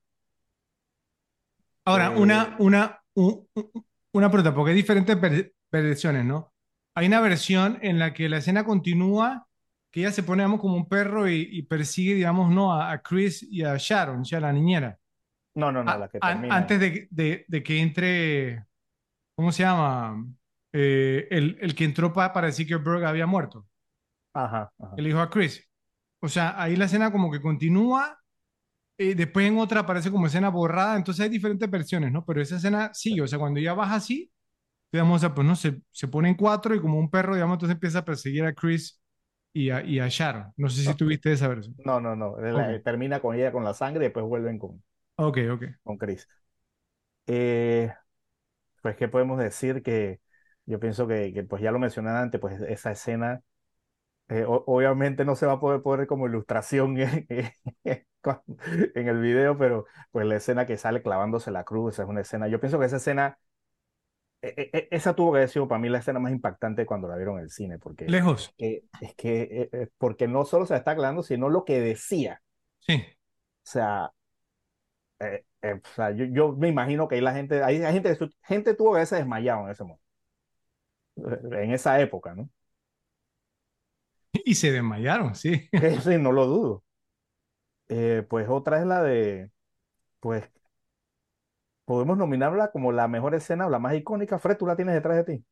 Ahora, 1.86 2.08
Eh, 2.08 2.20
una, 2.20 2.56
una, 2.60 3.02
un- 3.16 3.48
un- 3.56 3.86
una 4.14 4.30
pregunta, 4.30 4.54
porque 4.56 4.72
hay 4.72 4.78
diferentes 4.78 5.20
ver- 5.20 5.54
versiones, 5.72 6.26
¿no? 6.26 6.54
Hay 6.96 7.08
una 7.08 7.22
versión 7.22 7.80
en 7.82 8.00
la 8.00 8.14
que 8.14 8.30
la 8.30 8.38
escena 8.38 8.64
continúa, 8.64 9.48
que 9.92 10.02
ella 10.02 10.12
se 10.12 10.24
pone, 10.24 10.44
digamos, 10.44 10.62
como 10.62 10.76
un 10.76 10.88
perro 10.88 11.28
y, 11.30 11.48
y 11.52 11.64
persigue, 11.64 12.16
digamos, 12.16 12.52
¿no? 12.52 12.74
A, 12.74 12.92
a 12.92 13.02
Chris 13.02 13.44
y 13.44 13.64
a 13.64 13.76
Sharon, 13.78 14.26
sea, 14.26 14.40
la 14.40 14.54
niñera. 14.54 14.98
No, 15.56 15.72
no, 15.72 15.84
no, 15.84 15.92
A- 15.92 15.98
la 15.98 16.08
que 16.10 16.20
termina. 16.20 16.56
antes 16.58 16.80
de, 16.80 17.08
de- 17.12 17.46
de 17.48 17.64
que 17.64 17.80
entre, 17.82 18.66
¿cómo 19.36 19.52
se 19.52 19.64
llama? 19.64 20.26
Eh, 20.74 21.28
el, 21.32 21.58
el 21.62 21.76
que 21.76 21.86
entró 21.86 22.14
pa- 22.14 22.34
para 22.34 22.48
decir 22.48 22.68
que 22.68 22.78
Berg 22.78 23.06
había 23.06 23.28
muerto, 23.28 23.68
Ajá, 24.34 24.72
ajá. 24.80 24.94
el 24.98 25.08
hijo 25.08 25.20
a 25.20 25.30
Chris. 25.30 25.68
O 26.22 26.30
sea, 26.30 26.62
ahí 26.62 26.76
la 26.76 26.86
escena 26.86 27.12
como 27.12 27.32
que 27.32 27.42
continúa, 27.42 28.20
eh, 29.12 29.16
después 29.16 29.48
en 29.48 29.58
otra 29.58 29.82
aparece 29.82 30.12
como 30.12 30.28
escena 30.28 30.50
borrada, 30.50 30.96
entonces 30.98 31.24
hay 31.24 31.30
diferentes 31.30 31.70
versiones, 31.70 32.12
¿no? 32.12 32.26
Pero 32.26 32.42
esa 32.42 32.58
escena 32.58 32.92
sigue, 32.94 33.22
o 33.22 33.28
sea, 33.28 33.40
cuando 33.40 33.60
ya 33.60 33.74
baja 33.74 33.96
así, 33.96 34.32
digamos, 34.92 35.18
o 35.18 35.20
sea, 35.22 35.36
pues 35.36 35.48
no, 35.48 35.56
se, 35.56 35.82
se 35.92 36.08
pone 36.10 36.30
en 36.30 36.36
cuatro 36.36 36.76
y 36.76 36.82
como 36.82 37.00
un 37.00 37.12
perro, 37.12 37.36
digamos, 37.36 37.56
entonces 37.56 37.76
empieza 37.76 38.00
a 38.00 38.06
perseguir 38.06 38.46
a 38.46 38.54
Chris 38.56 39.02
y 39.54 39.70
a, 39.72 39.84
y 39.86 40.00
a 40.00 40.08
Sharon. 40.10 40.54
No 40.58 40.70
sé 40.70 40.84
si 40.84 40.96
tuviste 40.96 41.32
esa 41.34 41.48
versión. 41.50 41.82
no, 41.86 42.00
no, 42.02 42.16
no. 42.16 42.38
la- 42.40 42.80
Ok, 42.80 42.84
termina 42.84 43.20
con 43.22 43.36
ella 43.36 43.52
con 43.52 43.64
la 43.64 43.74
sangre 43.74 44.06
y 44.06 44.08
después 44.08 44.26
vuelven 44.26 44.58
con, 44.60 44.84
ok, 45.18 45.38
ok. 45.52 45.64
con 45.84 45.98
Chris. 45.98 46.28
Eh, 47.28 47.92
pues, 48.82 48.98
¿qué 48.98 49.08
podemos 49.10 49.40
decir? 49.40 49.84
Que 49.84 50.22
yo 50.66 50.80
pienso 50.80 51.08
que, 51.08 51.34
que, 51.34 51.44
pues 51.44 51.62
ya 51.62 51.72
lo 51.72 51.80
mencioné 51.80 52.12
antes, 52.12 52.42
pues 52.42 52.62
esa 52.62 52.92
escena, 52.92 53.44
eh, 54.30 54.46
o- 54.48 54.64
obviamente 54.68 55.26
no 55.26 55.36
se 55.36 55.46
va 55.48 55.54
a 55.54 55.60
poder 55.60 55.82
poner 55.84 56.08
como 56.08 56.28
ilustración 56.28 56.98
en, 57.30 57.54
en 58.96 59.08
el 59.08 59.20
video, 59.22 59.58
pero 59.58 59.86
pues 60.12 60.26
la 60.26 60.36
escena 60.38 60.66
que 60.66 60.78
sale 60.78 61.02
clavándose 61.02 61.52
la 61.52 61.64
cruz, 61.64 61.94
esa 61.94 62.04
es 62.04 62.10
una 62.10 62.22
escena, 62.22 62.48
yo 62.48 62.60
pienso 62.60 62.80
que 62.80 62.86
esa 62.86 62.98
escena, 62.98 63.38
e- 64.42 64.70
e- 64.74 64.88
esa 64.92 65.16
tuvo 65.16 65.32
que 65.34 65.38
haber 65.40 65.50
sido 65.50 65.68
para 65.68 65.80
mí 65.80 65.90
la 65.90 66.00
escena 66.00 66.20
más 66.20 66.32
impactante 66.32 66.86
cuando 66.86 67.08
la 67.08 67.16
vieron 67.16 67.38
en 67.38 67.44
el 67.46 67.50
cine, 67.52 67.80
porque 67.80 68.14
Lejos, 68.14 68.50
es 68.50 68.54
que, 68.58 68.84
es 69.00 69.16
que, 69.16 69.42
eh, 69.44 69.70
eh, 69.72 69.88
porque 69.98 70.28
no 70.28 70.46
solo 70.46 70.66
se 70.66 70.74
la 70.74 70.80
está 70.80 70.96
clavando, 70.96 71.24
sino 71.24 71.50
lo 71.50 71.66
que 71.66 71.80
decía. 71.80 72.42
sí. 72.80 73.04
O 73.66 73.70
sea, 73.72 74.14
eh, 75.20 75.46
eh, 75.62 75.74
o 75.84 75.88
sea, 75.96 76.12
yo, 76.12 76.26
yo 76.26 76.54
me 76.54 76.68
imagino 76.70 77.08
que 77.08 77.16
ahí 77.16 77.22
la 77.22 77.34
gente, 77.34 77.64
hay, 77.64 77.82
hay 77.84 77.94
gente, 77.94 78.18
gente 78.44 78.74
tuvo 78.76 78.92
que 78.92 78.98
haberse 78.98 79.16
desmayado 79.18 79.66
en 79.66 79.72
ese 79.72 79.84
momento, 79.84 80.04
eh, 81.18 81.64
en 81.64 81.72
esa 81.74 82.00
época, 82.02 82.34
¿no? 82.36 82.50
Y 84.46 84.56
se 84.56 84.72
desmayaron, 84.72 85.36
sí. 85.36 85.70
Sí, 86.04 86.18
no 86.18 86.32
lo 86.32 86.46
dudo. 86.48 86.84
Eh, 87.90 88.26
pues 88.30 88.48
otra 88.50 88.80
es 88.80 88.86
la 88.88 89.04
de, 89.04 89.52
pues, 90.22 90.52
podemos 91.86 92.18
nominarla 92.18 92.72
como 92.72 92.92
la 92.92 93.08
mejor 93.08 93.36
escena 93.36 93.68
o 93.68 93.70
la 93.70 93.80
más 93.80 93.96
icónica. 93.96 94.38
Fred, 94.40 94.58
tú 94.58 94.66
la 94.66 94.76
tienes 94.76 94.96
detrás 94.96 95.16
de 95.26 95.38
ti. 95.38 95.46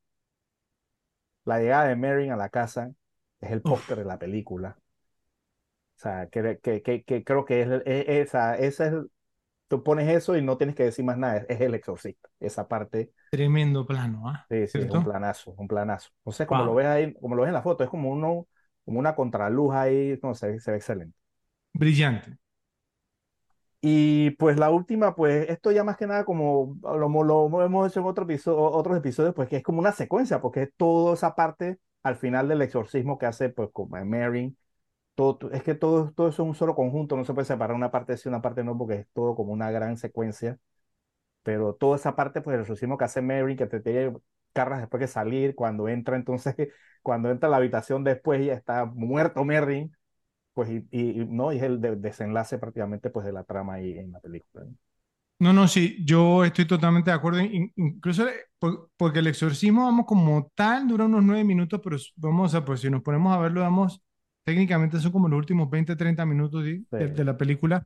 La 1.46 1.60
llegada 1.60 1.88
de 1.90 1.96
Merrin 1.96 2.32
a 2.32 2.36
la 2.36 2.50
casa 2.50 2.92
es 3.42 3.52
el 3.52 3.62
póster 3.64 4.00
de 4.00 4.06
la 4.06 4.18
película. 4.18 4.76
O 5.98 6.02
sea, 6.02 6.28
que, 6.30 6.60
que, 6.62 6.82
que, 6.82 7.04
que 7.04 7.24
creo 7.24 7.46
que 7.46 7.62
es, 7.62 7.70
es- 7.86 8.06
esa, 8.08 8.56
esa 8.58 8.88
es, 8.88 8.94
tú 9.70 9.84
pones 9.84 10.10
eso 10.10 10.38
y 10.38 10.42
no 10.44 10.58
tienes 10.58 10.76
que 10.76 10.84
decir 10.86 11.06
más 11.06 11.18
nada, 11.18 11.38
es, 11.40 11.46
es 11.50 11.62
el 11.62 11.76
exorcista. 11.76 12.30
Esa 12.40 12.68
parte, 12.68 13.14
tremendo 13.30 13.86
plano, 13.86 14.30
¿ah? 14.30 14.48
sí, 14.50 14.68
sí, 14.68 14.82
es 14.82 14.90
un 14.92 15.04
planazo, 15.04 15.52
un 15.58 15.68
planazo. 15.68 16.10
Sé, 16.32 16.46
como 16.48 16.64
lo 16.64 16.76
ves 16.76 16.88
ahí, 16.88 17.14
como 17.16 17.36
lo 17.36 17.42
ves 17.44 17.50
en 17.50 17.54
la 17.54 17.62
foto, 17.62 17.84
es 17.84 17.90
como 17.90 18.10
uno, 18.12 18.48
como 18.86 19.00
una 19.00 19.16
contraluz 19.16 19.74
ahí, 19.74 20.20
no 20.24 20.34
sé, 20.36 20.60
se 20.60 20.72
ve 20.72 20.78
excelente. 20.78 21.18
Brillante. 21.74 22.38
Y 23.84 24.32
pues 24.32 24.58
la 24.60 24.70
última, 24.70 25.16
pues 25.16 25.50
esto 25.50 25.72
ya 25.72 25.84
más 25.84 25.98
que 25.98 26.06
nada 26.08 26.24
como 26.26 26.78
lo, 26.84 27.24
lo 27.24 27.64
hemos 27.66 27.90
hecho 27.92 28.00
en 28.02 28.06
otro 28.06 28.26
episodio, 28.26 28.60
otros 28.62 28.98
episodios, 28.98 29.34
pues 29.34 29.50
que 29.50 29.58
es 29.58 29.64
como 29.64 29.80
una 29.80 29.92
secuencia, 29.92 30.40
porque 30.42 30.64
es 30.64 30.70
toda 30.78 31.16
esa 31.16 31.34
parte 31.36 31.80
al 32.04 32.16
final 32.16 32.48
del 32.48 32.62
exorcismo 32.62 33.18
que 33.18 33.26
hace 33.26 33.50
pues 33.50 33.70
con 33.74 33.90
Mary, 34.08 34.56
todo, 35.16 35.52
es 35.52 35.64
que 35.64 35.76
todo, 35.76 36.12
todo 36.14 36.30
eso 36.30 36.44
es 36.44 36.50
un 36.50 36.56
solo 36.56 36.76
conjunto, 36.76 37.18
no 37.18 37.26
se 37.26 37.34
puede 37.34 37.46
separar 37.46 37.76
una 37.76 37.92
parte 37.92 38.18
sí, 38.18 38.30
una 38.30 38.42
parte 38.42 38.64
no, 38.64 38.78
porque 38.78 38.96
es 38.96 39.08
todo 39.14 39.36
como 39.36 39.54
una 39.54 39.72
gran 39.72 39.98
secuencia, 39.98 40.60
pero 41.44 41.74
toda 41.76 41.96
esa 41.98 42.16
parte 42.16 42.42
pues 42.42 42.54
del 42.54 42.62
exorcismo 42.62 42.98
que 42.98 43.06
hace 43.06 43.22
Mary, 43.22 43.56
que 43.56 43.68
te 43.68 43.80
tiene 43.80 44.14
carras 44.54 44.80
después 44.82 45.02
de 45.02 45.08
salir, 45.08 45.56
cuando 45.56 45.88
entra 45.90 46.16
entonces, 46.16 46.56
cuando 47.04 47.30
entra 47.32 47.48
a 47.48 47.52
la 47.52 47.58
habitación 47.58 48.04
después 48.04 48.46
ya 48.46 48.54
está 48.54 48.86
muerto 48.86 49.44
Merrin 49.46 49.96
pues 50.54 50.70
y, 50.70 50.88
y- 50.92 51.26
no, 51.28 51.52
y 51.54 51.58
es 51.58 51.64
el 51.64 51.82
de- 51.82 51.96
desenlace 51.98 52.58
prácticamente 52.60 53.10
pues 53.10 53.26
de 53.26 53.34
la 53.34 53.44
trama 53.44 53.76
ahí 53.76 53.98
en 53.98 54.12
la 54.12 54.20
película. 54.20 54.66
¿no? 54.66 54.76
No, 55.40 55.54
no, 55.54 55.68
sí, 55.68 55.98
yo 56.06 56.46
estoy 56.46 56.66
totalmente 56.68 57.10
de 57.10 57.16
acuerdo. 57.16 57.40
in- 57.42 57.72
incluso 57.76 58.28
eh, 58.28 58.34
por- 58.60 58.92
porque 58.96 59.20
el 59.20 59.28
exorcismo, 59.28 59.86
vamos, 59.86 60.06
como 60.06 60.52
tal, 60.56 60.88
dura 60.88 61.06
unos 61.06 61.24
nueve 61.24 61.44
minutos, 61.44 61.82
pero 61.84 61.98
vamos 62.16 62.54
a, 62.54 62.64
pues 62.64 62.82
si 62.82 62.90
nos 62.92 63.02
ponemos 63.02 63.34
a 63.36 63.40
verlo, 63.40 63.62
vamos, 63.62 64.02
técnicamente 64.44 65.00
son 65.00 65.12
como 65.12 65.28
los 65.28 65.38
últimos 65.40 65.68
20, 65.70 65.96
30 65.96 66.26
minutos 66.28 66.64
¿sí? 66.66 66.86
de, 66.96 67.08
Sí, 67.08 67.14
de 67.14 67.24
la 67.26 67.38
película, 67.38 67.86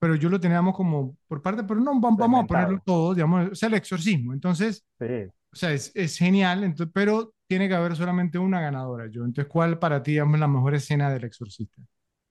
pero 0.00 0.16
yo 0.16 0.30
lo 0.30 0.40
teníamos 0.40 0.76
como 0.76 1.16
por 1.28 1.42
parte, 1.42 1.64
pero 1.64 1.80
no, 1.80 1.94
vam- 1.94 2.16
vamos 2.18 2.44
a 2.44 2.46
ponerlo 2.48 2.80
todo, 2.86 3.14
digamos, 3.14 3.52
o 3.52 3.54
sea, 3.56 3.68
el 3.68 3.74
exorcismo. 3.76 4.34
Entonces, 4.34 4.84
Sí. 4.98 5.30
o 5.52 5.56
sea, 5.56 5.72
es, 5.72 5.92
es 5.94 6.18
genial, 6.18 6.64
entonces, 6.64 6.92
pero 6.94 7.33
tiene 7.46 7.68
que 7.68 7.74
haber 7.74 7.96
solamente 7.96 8.38
una 8.38 8.60
ganadora, 8.60 9.08
yo. 9.10 9.24
Entonces, 9.24 9.50
¿cuál 9.52 9.78
para 9.78 10.02
ti 10.02 10.18
es 10.18 10.26
la 10.26 10.48
mejor 10.48 10.74
escena 10.74 11.10
del 11.12 11.24
exorcista? 11.24 11.82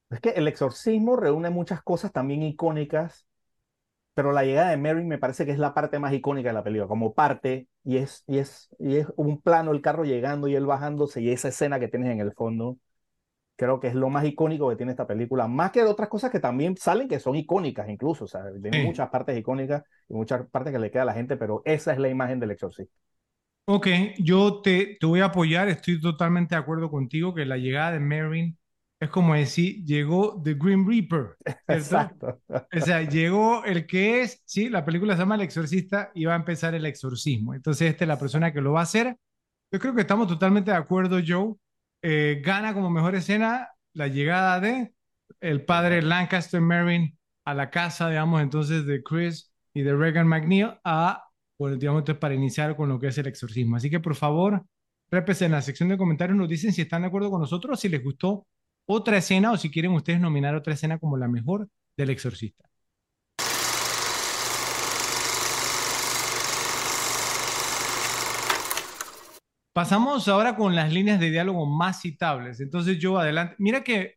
Es 0.09 0.19
que 0.21 0.29
el 0.31 0.47
exorcismo 0.47 1.15
reúne 1.15 1.49
muchas 1.49 1.81
cosas 1.81 2.11
también 2.11 2.43
icónicas, 2.43 3.25
pero 4.15 4.31
la 4.33 4.43
llegada 4.45 4.71
de 4.71 4.77
Mary 4.77 5.05
me 5.05 5.17
parece 5.19 5.45
que 5.45 5.51
es 5.53 5.59
la 5.59 5.73
parte 5.73 5.99
más 5.99 6.13
icónica 6.13 6.49
de 6.49 6.53
la 6.53 6.63
película, 6.63 6.87
como 6.87 7.13
parte, 7.15 7.67
y 7.83 7.97
es, 7.97 8.23
y 8.27 8.39
es, 8.39 8.69
y 8.79 8.97
es 8.97 9.07
un 9.17 9.41
plano, 9.41 9.71
el 9.71 9.81
carro 9.81 10.05
llegando 10.05 10.47
y 10.49 10.55
él 10.55 10.65
bajándose, 10.67 11.21
y 11.21 11.31
esa 11.31 11.49
escena 11.49 11.79
que 11.79 11.89
tienes 11.89 12.11
en 12.11 12.19
el 12.21 12.33
fondo, 12.33 12.77
creo 13.57 13.79
que 13.79 13.87
es 13.89 13.95
lo 13.95 14.09
más 14.09 14.25
icónico 14.25 14.69
que 14.69 14.77
tiene 14.77 14.93
esta 14.93 15.07
película, 15.07 15.47
más 15.47 15.71
que 15.71 15.81
de 15.83 15.89
otras 15.89 16.09
cosas 16.09 16.31
que 16.31 16.39
también 16.41 16.77
salen 16.77 17.07
que 17.09 17.19
son 17.19 17.35
icónicas 17.37 17.89
incluso, 17.89 18.25
o 18.25 18.27
sea, 18.27 18.43
tiene 18.61 18.73
Sí. 18.73 18.79
muchas 18.79 19.09
partes 19.09 19.37
icónicas 19.37 19.83
y 20.09 20.13
muchas 20.15 20.47
partes 20.49 20.73
que 20.73 20.79
le 20.79 20.91
queda 20.91 21.03
a 21.03 21.05
la 21.05 21.13
gente, 21.15 21.37
pero 21.37 21.61
esa 21.65 21.93
es 21.93 21.99
la 21.99 22.09
imagen 22.09 22.39
del 22.39 22.51
exorcista. 22.51 22.95
Ok, 23.65 23.87
yo 24.19 24.61
te, 24.61 24.97
te 24.99 25.05
voy 25.05 25.21
a 25.21 25.25
apoyar, 25.25 25.69
estoy 25.69 25.99
totalmente 26.01 26.55
de 26.55 26.59
acuerdo 26.59 26.89
contigo 26.91 27.33
que 27.33 27.45
la 27.45 27.57
llegada 27.57 27.91
de 27.91 27.99
Merrin 27.99 28.57
es 29.03 29.09
como 29.09 29.33
decir, 29.35 29.83
llegó 29.83 30.41
The 30.41 30.53
Grim 30.53 30.87
Reaper, 30.87 31.35
¿cierto? 31.67 32.07
Exacto. 32.07 32.41
O 32.49 32.79
sea, 32.79 33.01
llegó 33.03 33.63
el 33.65 33.85
que 33.85 34.21
es, 34.21 34.41
sí, 34.45 34.69
la 34.69 34.85
película 34.85 35.13
se 35.13 35.19
llama 35.19 35.35
El 35.35 35.41
Exorcista 35.41 36.11
y 36.13 36.25
va 36.25 36.33
a 36.33 36.37
empezar 36.37 36.73
el 36.73 36.85
exorcismo. 36.85 37.53
Entonces, 37.53 37.89
esta 37.91 38.05
es 38.05 38.07
la 38.07 38.17
persona 38.19 38.53
que 38.53 38.61
lo 38.61 38.73
va 38.73 38.79
a 38.81 38.83
hacer. 38.83 39.17
Yo 39.71 39.79
creo 39.79 39.93
que 39.93 40.01
estamos 40.01 40.27
totalmente 40.27 40.71
de 40.71 40.77
acuerdo, 40.77 41.19
Joe. 41.25 41.55
Eh, 42.01 42.41
gana 42.43 42.73
como 42.73 42.89
mejor 42.89 43.15
escena 43.15 43.69
la 43.93 44.07
llegada 44.07 44.59
de 44.59 44.93
el 45.41 45.65
padre 45.65 46.01
Lancaster 46.01 46.61
Merrin 46.61 47.17
a 47.45 47.53
la 47.53 47.69
casa, 47.69 48.09
digamos, 48.09 48.41
entonces 48.41 48.85
de 48.85 49.03
Chris 49.03 49.51
y 49.73 49.81
de 49.81 49.95
Regan 49.95 50.27
McNeil 50.27 50.79
a, 50.83 51.25
por, 51.63 51.79
digamos, 51.79 52.03
para 52.19 52.35
iniciar 52.35 52.75
con 52.75 52.89
lo 52.89 52.99
que 52.99 53.07
es 53.07 53.17
el 53.17 53.27
exorcismo. 53.27 53.77
Así 53.77 53.89
que 53.89 54.01
por 54.01 54.15
favor, 54.15 54.65
répese 55.09 55.45
en 55.45 55.53
la 55.53 55.61
sección 55.61 55.87
de 55.87 55.97
comentarios, 55.97 56.37
nos 56.37 56.49
dicen 56.49 56.73
si 56.73 56.81
están 56.81 57.03
de 57.03 57.07
acuerdo 57.07 57.31
con 57.31 57.39
nosotros, 57.39 57.79
si 57.79 57.87
les 57.87 58.03
gustó 58.03 58.45
otra 58.85 59.15
escena 59.15 59.53
o 59.53 59.57
si 59.57 59.71
quieren 59.71 59.93
ustedes 59.93 60.19
nominar 60.19 60.55
otra 60.55 60.73
escena 60.73 60.99
como 60.99 61.15
la 61.15 61.29
mejor 61.29 61.69
del 61.95 62.09
exorcista. 62.09 62.65
Pasamos 69.71 70.27
ahora 70.27 70.57
con 70.57 70.75
las 70.75 70.91
líneas 70.91 71.17
de 71.21 71.31
diálogo 71.31 71.65
más 71.65 72.01
citables. 72.01 72.59
Entonces 72.59 72.99
yo 72.99 73.17
adelante, 73.17 73.55
mira 73.57 73.85
que 73.85 74.15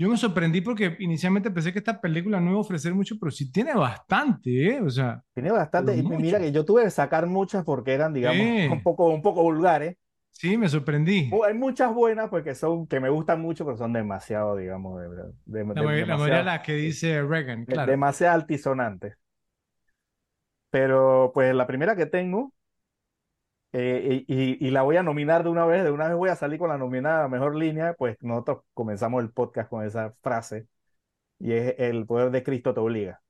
yo 0.00 0.08
me 0.08 0.16
sorprendí 0.16 0.60
porque 0.62 0.96
inicialmente 1.00 1.50
pensé 1.50 1.72
que 1.72 1.78
esta 1.78 2.00
película 2.00 2.40
no 2.40 2.48
iba 2.50 2.58
a 2.58 2.62
ofrecer 2.62 2.94
mucho, 2.94 3.16
pero 3.20 3.30
sí 3.30 3.52
tiene 3.52 3.74
bastante, 3.74 4.50
¿eh? 4.76 4.80
O 4.80 4.88
sea, 4.88 5.22
Tiene 5.34 5.50
bastante, 5.52 5.94
y 5.96 6.02
mira 6.02 6.38
que 6.38 6.50
yo 6.52 6.64
tuve 6.64 6.84
que 6.84 6.90
sacar 6.90 7.26
muchas 7.26 7.64
porque 7.64 7.92
eran, 7.92 8.14
digamos, 8.14 8.72
un 8.72 8.82
poco, 8.82 9.08
un 9.10 9.20
poco 9.22 9.42
vulgares. 9.42 9.96
sí, 10.30 10.56
me 10.56 10.68
sorprendí. 10.68 11.30
Hay 11.46 11.52
muchas 11.54 11.92
buenas 11.94 12.30
porque 12.30 12.54
son, 12.54 12.86
que 12.86 12.98
me 12.98 13.10
gustan 13.10 13.42
mucho, 13.42 13.64
pero 13.66 13.76
son 13.76 13.92
demasiado, 13.92 14.56
digamos, 14.56 15.00
de, 15.00 15.08
de- 15.10 15.64
de- 15.64 15.74
La, 15.74 15.82
mayoría- 15.82 16.06
la 16.06 16.16
mayoría 16.16 16.38
de 16.38 16.44
las 16.44 16.60
que 16.60 16.72
dice 16.74 17.22
Reagan, 17.22 17.60
de- 17.66 17.74
claro. 17.74 17.90
demasiado 17.92 18.34
altisonantes. 18.34 19.16
Pero 20.70 21.30
pues 21.34 21.54
la 21.54 21.66
primera 21.66 21.96
que 21.96 22.06
tengo, 22.06 22.52
eh, 23.72 24.24
y, 24.26 24.70
la 24.70 24.82
voy 24.82 24.96
a 24.96 25.02
nominar 25.02 25.44
de 25.44 25.50
una 25.50 25.64
vez, 25.64 25.84
de 25.84 25.90
una 25.90 26.08
vez 26.08 26.16
voy 26.16 26.30
a 26.30 26.36
salir 26.36 26.58
con 26.58 26.68
la 26.70 26.78
nominada 26.78 27.28
mejor 27.28 27.54
línea, 27.56 27.94
pues 27.94 28.16
nosotros 28.22 28.64
comenzamos 28.74 29.22
el 29.22 29.30
podcast 29.30 29.70
con 29.70 29.84
esa 29.84 30.14
frase, 30.22 30.66
y 31.38 31.52
es 31.52 31.74
el 31.78 32.06
poder 32.06 32.30
de 32.30 32.42
Cristo 32.42 32.74
te 32.74 32.80
obliga. 32.80 33.22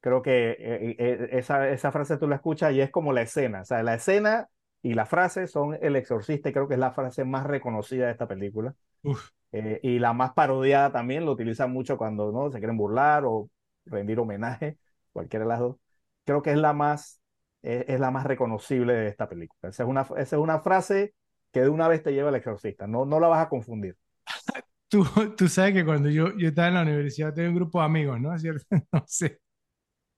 Creo 0.00 0.22
que 0.22 0.50
eh, 0.50 0.96
eh, 0.98 1.28
esa, 1.32 1.68
esa 1.68 1.90
frase 1.90 2.16
tú 2.16 2.28
la 2.28 2.36
escuchas 2.36 2.72
y 2.72 2.80
es 2.80 2.90
como 2.90 3.12
la 3.12 3.22
escena, 3.22 3.62
o 3.62 3.64
sea, 3.64 3.82
la 3.82 3.94
escena 3.94 4.48
y 4.82 4.94
la 4.94 5.06
frase 5.06 5.46
son 5.48 5.78
El 5.80 5.96
Exorcista, 5.96 6.48
y 6.48 6.52
creo 6.52 6.68
que 6.68 6.74
es 6.74 6.80
la 6.80 6.92
frase 6.92 7.24
más 7.24 7.44
reconocida 7.46 8.06
de 8.06 8.12
esta 8.12 8.28
película. 8.28 8.74
Uf, 9.02 9.30
Eh, 9.52 9.80
y 9.82 9.98
la 9.98 10.12
más 10.12 10.32
parodiada 10.32 10.92
también, 10.92 11.24
lo 11.24 11.32
utilizan 11.32 11.72
mucho 11.72 11.96
cuando 11.96 12.30
no 12.30 12.50
se 12.50 12.58
quieren 12.58 12.76
burlar 12.76 13.24
o 13.24 13.48
rendir 13.86 14.18
homenaje, 14.18 14.78
cualquiera 15.12 15.44
de 15.44 15.48
las 15.48 15.60
dos. 15.60 15.76
Creo 16.24 16.42
que 16.42 16.50
es 16.50 16.58
la 16.58 16.72
más, 16.72 17.20
es, 17.66 17.84
es 17.88 18.00
la 18.00 18.10
más 18.10 18.24
reconocible 18.26 18.94
de 18.94 19.08
esta 19.08 19.28
película. 19.28 19.70
Esa 19.70 19.82
es 19.84 19.88
una, 19.88 20.02
esa 20.02 20.36
es 20.36 20.42
una 20.42 20.60
frase 20.60 21.14
que 21.52 21.60
de 21.62 21.68
una 21.68 21.88
vez 21.88 22.02
te 22.02 22.12
lleva 22.12 22.28
al 22.30 22.34
exorcista, 22.36 22.86
no, 22.86 23.04
no 23.06 23.20
la 23.20 23.28
vas 23.28 23.46
a 23.46 23.48
confundir. 23.48 23.96
Tú, 24.88 25.04
tú 25.36 25.48
sabes 25.48 25.74
que 25.74 25.84
cuando 25.84 26.08
yo, 26.10 26.36
yo 26.36 26.48
estaba 26.48 26.68
en 26.68 26.74
la 26.74 26.82
universidad 26.82 27.34
tenía 27.34 27.50
un 27.50 27.56
grupo 27.56 27.80
de 27.80 27.86
amigos, 27.86 28.20
¿no? 28.20 28.38
¿Cierto? 28.38 28.66
No 28.92 29.04
sé. 29.06 29.40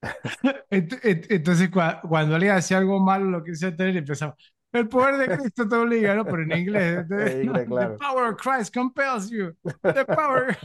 Ent- 0.71 1.01
ent- 1.05 1.27
Entonces, 1.31 1.71
cua- 1.71 2.01
cuando 2.03 2.35
alguien 2.37 2.53
hacía 2.53 2.79
algo 2.79 3.01
malo, 3.01 3.27
lo 3.31 3.45
que 3.45 3.55
sea, 3.55 3.75
tener, 3.75 3.97
empezaba, 3.97 4.37
el 4.73 4.89
poder 4.89 5.17
de 5.17 5.37
Cristo 5.37 5.67
te 5.69 5.77
obliga, 5.77 6.15
¿no? 6.15 6.25
Pero 6.25 6.43
en 6.43 6.53
inglés, 6.53 7.07
En 7.11 7.43
inglés, 7.45 7.69
¿no? 7.69 7.77
claro. 7.77 7.93
The 7.95 7.99
power 7.99 8.33
of 8.33 8.37
Christ 8.41 8.75
compels 8.75 9.31
you. 9.31 9.53
The 9.83 10.05
power. 10.05 10.57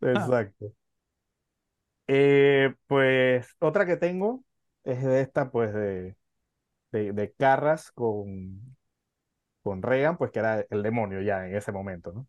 Exacto. 0.00 0.72
Eh, 2.08 2.74
pues 2.86 3.54
otra 3.60 3.86
que 3.86 3.96
tengo 3.96 4.44
es 4.84 5.02
de 5.04 5.20
esta, 5.20 5.50
pues 5.50 5.72
de, 5.74 6.16
de, 6.92 7.34
Carras 7.38 7.92
con, 7.92 8.76
con 9.62 9.82
pues 10.18 10.30
que 10.32 10.38
era 10.40 10.66
el 10.70 10.82
demonio 10.82 11.22
ya 11.22 11.46
en 11.46 11.56
ese 11.56 11.72
momento, 11.72 12.12
¿no? 12.12 12.28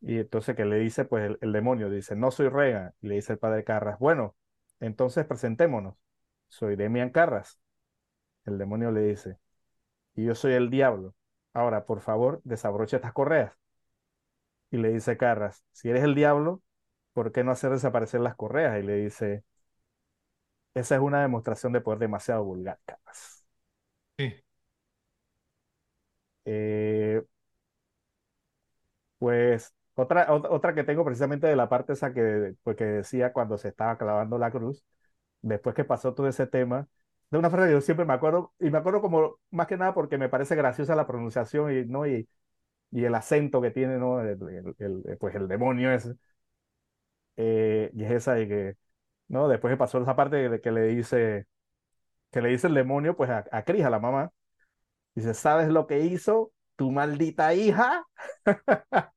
Y 0.00 0.18
entonces 0.18 0.54
que 0.56 0.64
le 0.64 0.76
dice, 0.78 1.04
pues 1.04 1.24
el, 1.24 1.38
el 1.40 1.52
demonio 1.52 1.90
dice, 1.90 2.14
no 2.16 2.30
soy 2.30 2.48
Reagan. 2.48 2.94
Y 3.00 3.08
le 3.08 3.16
dice 3.16 3.32
el 3.34 3.38
padre 3.38 3.64
Carras, 3.64 3.98
bueno, 3.98 4.36
entonces 4.80 5.26
presentémonos. 5.26 5.96
Soy 6.48 6.76
Demian 6.76 7.10
Carras. 7.10 7.60
El 8.46 8.58
demonio 8.58 8.92
le 8.92 9.02
dice, 9.02 9.38
y 10.16 10.24
yo 10.26 10.34
soy 10.34 10.54
el 10.54 10.70
diablo. 10.70 11.14
Ahora, 11.54 11.86
por 11.86 12.00
favor, 12.02 12.40
desabrocha 12.44 12.96
estas 12.98 13.12
correas. 13.14 13.54
Y 14.70 14.78
le 14.78 14.90
dice 14.92 15.16
Carras, 15.16 15.62
si 15.72 15.88
eres 15.90 16.04
el 16.04 16.14
diablo, 16.14 16.62
¿por 17.18 17.32
qué 17.32 17.42
no 17.44 17.50
hacer 17.52 17.70
desaparecer 17.72 18.20
las 18.20 18.36
correas? 18.36 18.78
Y 18.80 18.86
le 18.86 18.94
dice, 18.96 19.44
esa 20.74 20.94
es 20.96 21.00
una 21.02 21.20
demostración 21.22 21.72
de 21.72 21.80
poder 21.82 21.98
demasiado 22.00 22.44
vulgar, 22.44 22.78
Carras. 22.86 23.44
Sí. 24.18 24.42
Eh, 26.44 27.22
pues 29.18 29.74
otra, 29.94 30.28
ot- 30.28 30.46
otra 30.50 30.74
que 30.74 30.84
tengo 30.84 31.04
precisamente 31.04 31.46
de 31.46 31.56
la 31.56 31.68
parte 31.68 31.92
esa 31.94 32.12
que, 32.14 32.54
pues, 32.62 32.76
que 32.76 32.84
decía 32.84 33.32
cuando 33.32 33.58
se 33.58 33.68
estaba 33.68 33.98
clavando 33.98 34.38
la 34.38 34.50
cruz, 34.50 34.84
después 35.42 35.74
que 35.76 35.84
pasó 35.84 36.14
todo 36.14 36.28
ese 36.28 36.46
tema, 36.46 36.88
de 37.30 37.38
una 37.38 37.50
frase 37.50 37.68
que 37.68 37.72
yo 37.74 37.80
siempre 37.82 38.06
me 38.06 38.14
acuerdo, 38.14 38.54
y 38.60 38.70
me 38.70 38.78
acuerdo 38.78 39.02
como 39.02 39.38
más 39.50 39.66
que 39.68 39.76
nada 39.76 39.94
porque 39.94 40.18
me 40.18 40.28
parece 40.28 40.56
graciosa 40.56 40.96
la 40.96 41.06
pronunciación 41.06 41.72
y, 41.76 41.84
¿no? 41.86 42.06
y, 42.06 42.28
y 42.92 43.04
el 43.04 43.14
acento 43.14 43.62
que 43.62 43.70
tiene, 43.72 43.98
¿no? 43.98 44.20
El, 44.22 44.30
el- 44.78 45.04
el- 45.08 45.18
pues 45.18 45.34
el 45.36 45.48
demonio 45.48 45.92
ese. 45.92 46.14
Eh, 47.38 47.92
y 47.94 48.04
es 48.04 48.12
esa 48.12 48.34
de 48.34 48.48
que, 48.48 48.76
¿no? 49.28 49.48
Después 49.48 49.72
que 49.72 49.78
pasó 49.78 50.00
esa 50.02 50.16
parte 50.16 50.50
de 50.50 50.62
que 50.62 50.72
le 50.72 50.82
dice, 50.88 51.46
que 52.32 52.42
le 52.42 52.50
dice 52.50 52.68
el 52.68 52.74
demonio, 52.74 53.16
pues 53.16 53.30
a, 53.30 53.44
a 53.52 53.64
Cris, 53.64 53.84
a 53.84 53.90
la 53.90 54.00
mamá, 54.00 54.32
dice, 55.14 55.34
¿sabes 55.34 55.68
lo 55.68 55.86
que 55.86 56.00
hizo 56.00 56.52
tu 56.76 56.90
maldita 56.92 57.54
hija? 57.54 58.06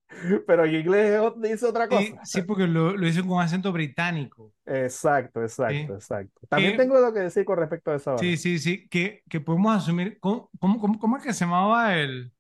Pero 0.48 0.66
en 0.66 0.76
inglés 0.76 1.22
dice 1.38 1.66
otra 1.66 1.88
Sí, 1.90 1.98
cosa. 2.16 2.22
sí, 2.24 2.42
porque 2.44 2.66
lo, 2.68 2.96
lo 2.98 3.08
hizo 3.08 3.26
con 3.28 3.42
acento 3.42 3.72
británico. 3.72 4.54
Exacto, 4.66 5.42
Sí. 5.68 5.90
exacto, 5.90 5.96
exacto. 5.96 6.42
También 6.48 6.76
tengo 6.76 7.00
lo 7.00 7.14
que 7.14 7.20
decir 7.22 7.46
con 7.46 7.58
respecto 7.58 7.92
a 7.92 7.96
esa 7.96 8.16
Sí, 8.16 8.38
sí, 8.38 8.60
sí, 8.60 8.88
que, 8.90 9.24
que 9.30 9.40
podemos 9.40 9.76
asumir, 9.76 10.20
¿cómo, 10.20 10.50
cómo, 10.60 10.80
cómo, 10.80 11.00
cómo 11.00 11.18
es 11.18 11.24
que 11.24 11.34
se 11.34 11.46
llamaba 11.46 11.98
el, 11.98 12.32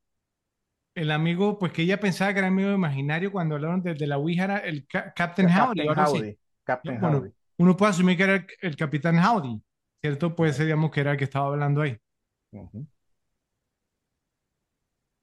el 0.95 1.11
amigo, 1.11 1.57
pues 1.59 1.71
que 1.73 1.83
ella 1.83 1.99
pensaba 1.99 2.33
que 2.33 2.39
era 2.39 2.47
amigo 2.49 2.71
imaginario 2.71 3.31
cuando 3.31 3.55
hablaron 3.55 3.81
de, 3.83 3.93
de 3.95 4.07
la 4.07 4.17
Ouija, 4.17 4.43
era 4.45 4.57
el 4.59 4.87
Ca- 4.87 5.13
Captain 5.13 5.49
Howdy, 5.49 5.93
Captain 5.93 6.37
Captain 6.65 6.99
Bueno, 7.01 7.31
uno 7.57 7.77
puede 7.77 7.91
asumir 7.91 8.17
que 8.17 8.23
era 8.23 8.35
el, 8.35 8.47
el 8.61 8.75
Capitán 8.75 9.17
Howdy, 9.19 9.61
¿cierto? 10.01 10.35
Puede 10.35 10.53
ser, 10.53 10.65
digamos, 10.65 10.91
que 10.91 11.01
era 11.01 11.11
el 11.13 11.17
que 11.17 11.25
estaba 11.25 11.47
hablando 11.47 11.81
ahí. 11.81 11.97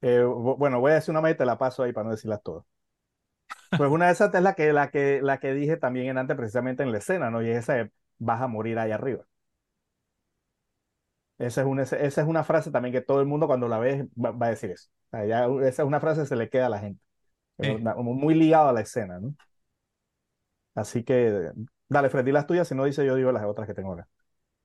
Eh, 0.01 0.21
bu- 0.23 0.55
bueno, 0.57 0.79
voy 0.79 0.91
a 0.91 0.95
decir 0.95 1.11
una 1.11 1.21
más 1.21 1.31
y 1.31 1.35
te 1.35 1.45
la 1.45 1.57
paso 1.57 1.83
ahí 1.83 1.91
para 1.93 2.05
no 2.05 2.11
decirlas 2.11 2.41
todas. 2.43 2.65
Pues 3.75 3.89
una 3.91 4.07
de 4.07 4.11
esas 4.13 4.33
es 4.33 4.41
la 4.41 4.53
que, 4.55 4.73
la 4.73 4.91
que, 4.91 5.21
la 5.23 5.39
que 5.39 5.53
dije 5.53 5.77
también 5.77 6.07
en 6.07 6.17
antes, 6.17 6.35
precisamente 6.37 6.83
en 6.83 6.91
la 6.91 6.97
escena, 6.99 7.29
¿no? 7.31 7.41
Y 7.41 7.49
es 7.49 7.57
esa 7.59 7.73
de, 7.75 7.91
vas 8.17 8.41
a 8.41 8.47
morir 8.47 8.77
ahí 8.79 8.91
arriba. 8.91 9.25
Esa 11.39 11.61
es 11.61 11.67
una, 11.67 11.83
esa 11.83 12.21
es 12.21 12.27
una 12.27 12.43
frase 12.43 12.69
también 12.69 12.93
que 12.93 13.01
todo 13.01 13.21
el 13.21 13.25
mundo 13.25 13.47
cuando 13.47 13.67
la 13.67 13.79
ve 13.79 14.07
va, 14.23 14.31
va 14.31 14.47
a 14.47 14.49
decir 14.49 14.71
eso. 14.71 14.89
O 15.07 15.17
sea, 15.17 15.25
ya 15.25 15.45
esa 15.67 15.83
es 15.83 15.87
una 15.87 16.01
frase 16.01 16.21
que 16.21 16.27
se 16.27 16.35
le 16.35 16.49
queda 16.49 16.65
a 16.67 16.69
la 16.69 16.79
gente. 16.79 17.01
Sí. 17.57 17.77
Muy 17.97 18.35
ligado 18.35 18.69
a 18.69 18.73
la 18.73 18.81
escena, 18.81 19.19
¿no? 19.19 19.33
Así 20.75 21.03
que, 21.03 21.51
dale, 21.87 22.09
Freddy, 22.09 22.31
las 22.31 22.45
tuyas, 22.45 22.67
si 22.67 22.75
no 22.75 22.85
dice 22.85 23.05
yo 23.05 23.15
digo 23.15 23.31
las 23.31 23.43
otras 23.45 23.67
que 23.67 23.73
tengo 23.73 23.93
acá. 23.93 24.07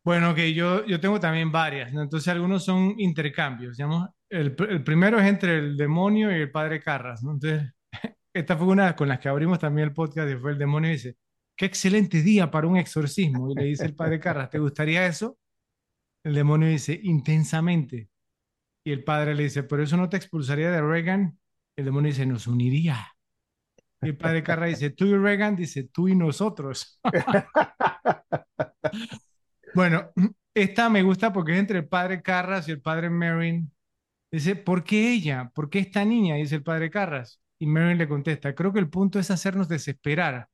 Bueno, 0.05 0.35
que 0.35 0.53
yo, 0.53 0.85
yo 0.85 1.01
tengo 1.01 1.19
también 1.19 1.51
varias, 1.51 1.93
¿no? 1.93 2.03
Entonces 2.03 2.29
algunos 2.29 2.65
son 2.65 2.95
intercambios, 2.99 3.77
digamos. 3.77 4.11
El, 4.29 4.55
el 4.69 4.85
primero 4.85 5.19
es 5.19 5.27
entre 5.27 5.59
el 5.59 5.77
demonio 5.77 6.31
y 6.31 6.41
el 6.41 6.51
padre 6.51 6.83
Carras, 6.83 7.23
¿no? 7.23 7.33
Entonces, 7.33 7.73
esta 8.33 8.57
fue 8.57 8.67
una 8.67 8.95
con 8.95 9.09
las 9.09 9.19
que 9.19 9.29
abrimos 9.29 9.59
también 9.59 9.89
el 9.89 9.95
podcast 9.95 10.31
y 10.31 10.37
fue 10.37 10.53
el 10.53 10.59
demonio 10.59 10.91
y 10.91 10.95
dice, 10.95 11.17
qué 11.57 11.67
excelente 11.67 12.21
día 12.23 12.51
para 12.51 12.67
un 12.67 12.77
exorcismo. 12.77 13.51
Y 13.51 13.55
le 13.55 13.65
dice 13.65 13.87
el 13.87 13.95
padre 13.95 14.21
Carras, 14.21 14.51
¿te 14.51 14.59
gustaría 14.59 15.07
eso? 15.07 15.39
El 16.25 16.35
demonio 16.35 16.69
dice, 16.69 16.99
intensamente. 17.03 18.09
Y 18.85 18.93
el 18.93 19.05
padre 19.05 19.35
le 19.35 19.45
dice, 19.45 19.63
¿pero 19.63 19.83
eso 19.83 19.97
no 19.97 20.09
te 20.09 20.17
expulsaría 20.17 20.71
de 20.71 20.83
Reagan? 20.83 21.39
El 21.77 21.87
demonio 21.87 22.11
dice, 22.11 22.27
nos 22.27 22.47
uniría. 22.47 23.09
Y 24.03 24.09
el 24.09 24.17
padre 24.17 24.43
Carras 24.43 24.71
dice, 24.71 24.91
tú 24.91 25.07
y 25.07 25.17
Reagan, 25.17 25.57
dice, 25.57 25.85
tú 25.85 26.09
y 26.09 26.15
nosotros. 26.15 27.01
Bueno, 29.75 30.11
esta 30.55 30.89
me 30.89 31.03
gusta 31.03 31.33
porque 31.33 31.53
es 31.53 31.59
entre 31.59 31.81
el 31.81 31.89
padre 31.89 32.23
Carras 32.23 32.69
y 32.69 32.71
el 32.71 32.81
padre 32.81 33.11
Merrin. 33.11 33.73
Dice, 34.31 34.57
¿por 34.57 34.85
qué 34.85 35.13
ella? 35.13 35.51
¿Por 35.55 35.71
qué 35.71 35.81
esta 35.81 36.05
niña? 36.05 36.37
Dice 36.37 36.57
el 36.57 36.63
padre 36.63 36.91
Carras. 36.91 37.41
Y 37.59 37.67
Merrin 37.67 37.99
le 37.99 38.09
contesta, 38.09 38.55
creo 38.55 38.73
que 38.73 38.81
el 38.81 38.91
punto 38.91 39.19
es 39.19 39.31
hacernos 39.31 39.69
desesperar, 39.69 40.49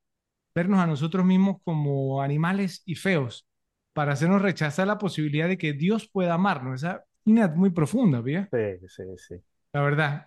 vernos 0.55 0.81
a 0.81 0.87
nosotros 0.87 1.25
mismos 1.25 1.59
como 1.65 2.23
animales 2.23 2.83
y 2.87 2.95
feos, 2.95 3.47
para 3.93 4.13
hacernos 4.13 4.43
rechazar 4.43 4.87
la 4.87 4.99
posibilidad 4.99 5.49
de 5.49 5.59
que 5.59 5.73
Dios 5.73 6.09
pueda 6.09 6.35
amarnos. 6.35 6.83
Esa 6.83 7.05
línea 7.25 7.47
es 7.47 7.57
muy 7.57 7.71
profunda, 7.71 8.21
¿vía? 8.21 8.49
Sí, 8.53 8.87
sí, 8.89 9.03
sí. 9.17 9.35
La 9.73 9.83
verdad. 9.83 10.27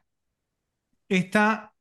Esta 1.07 1.73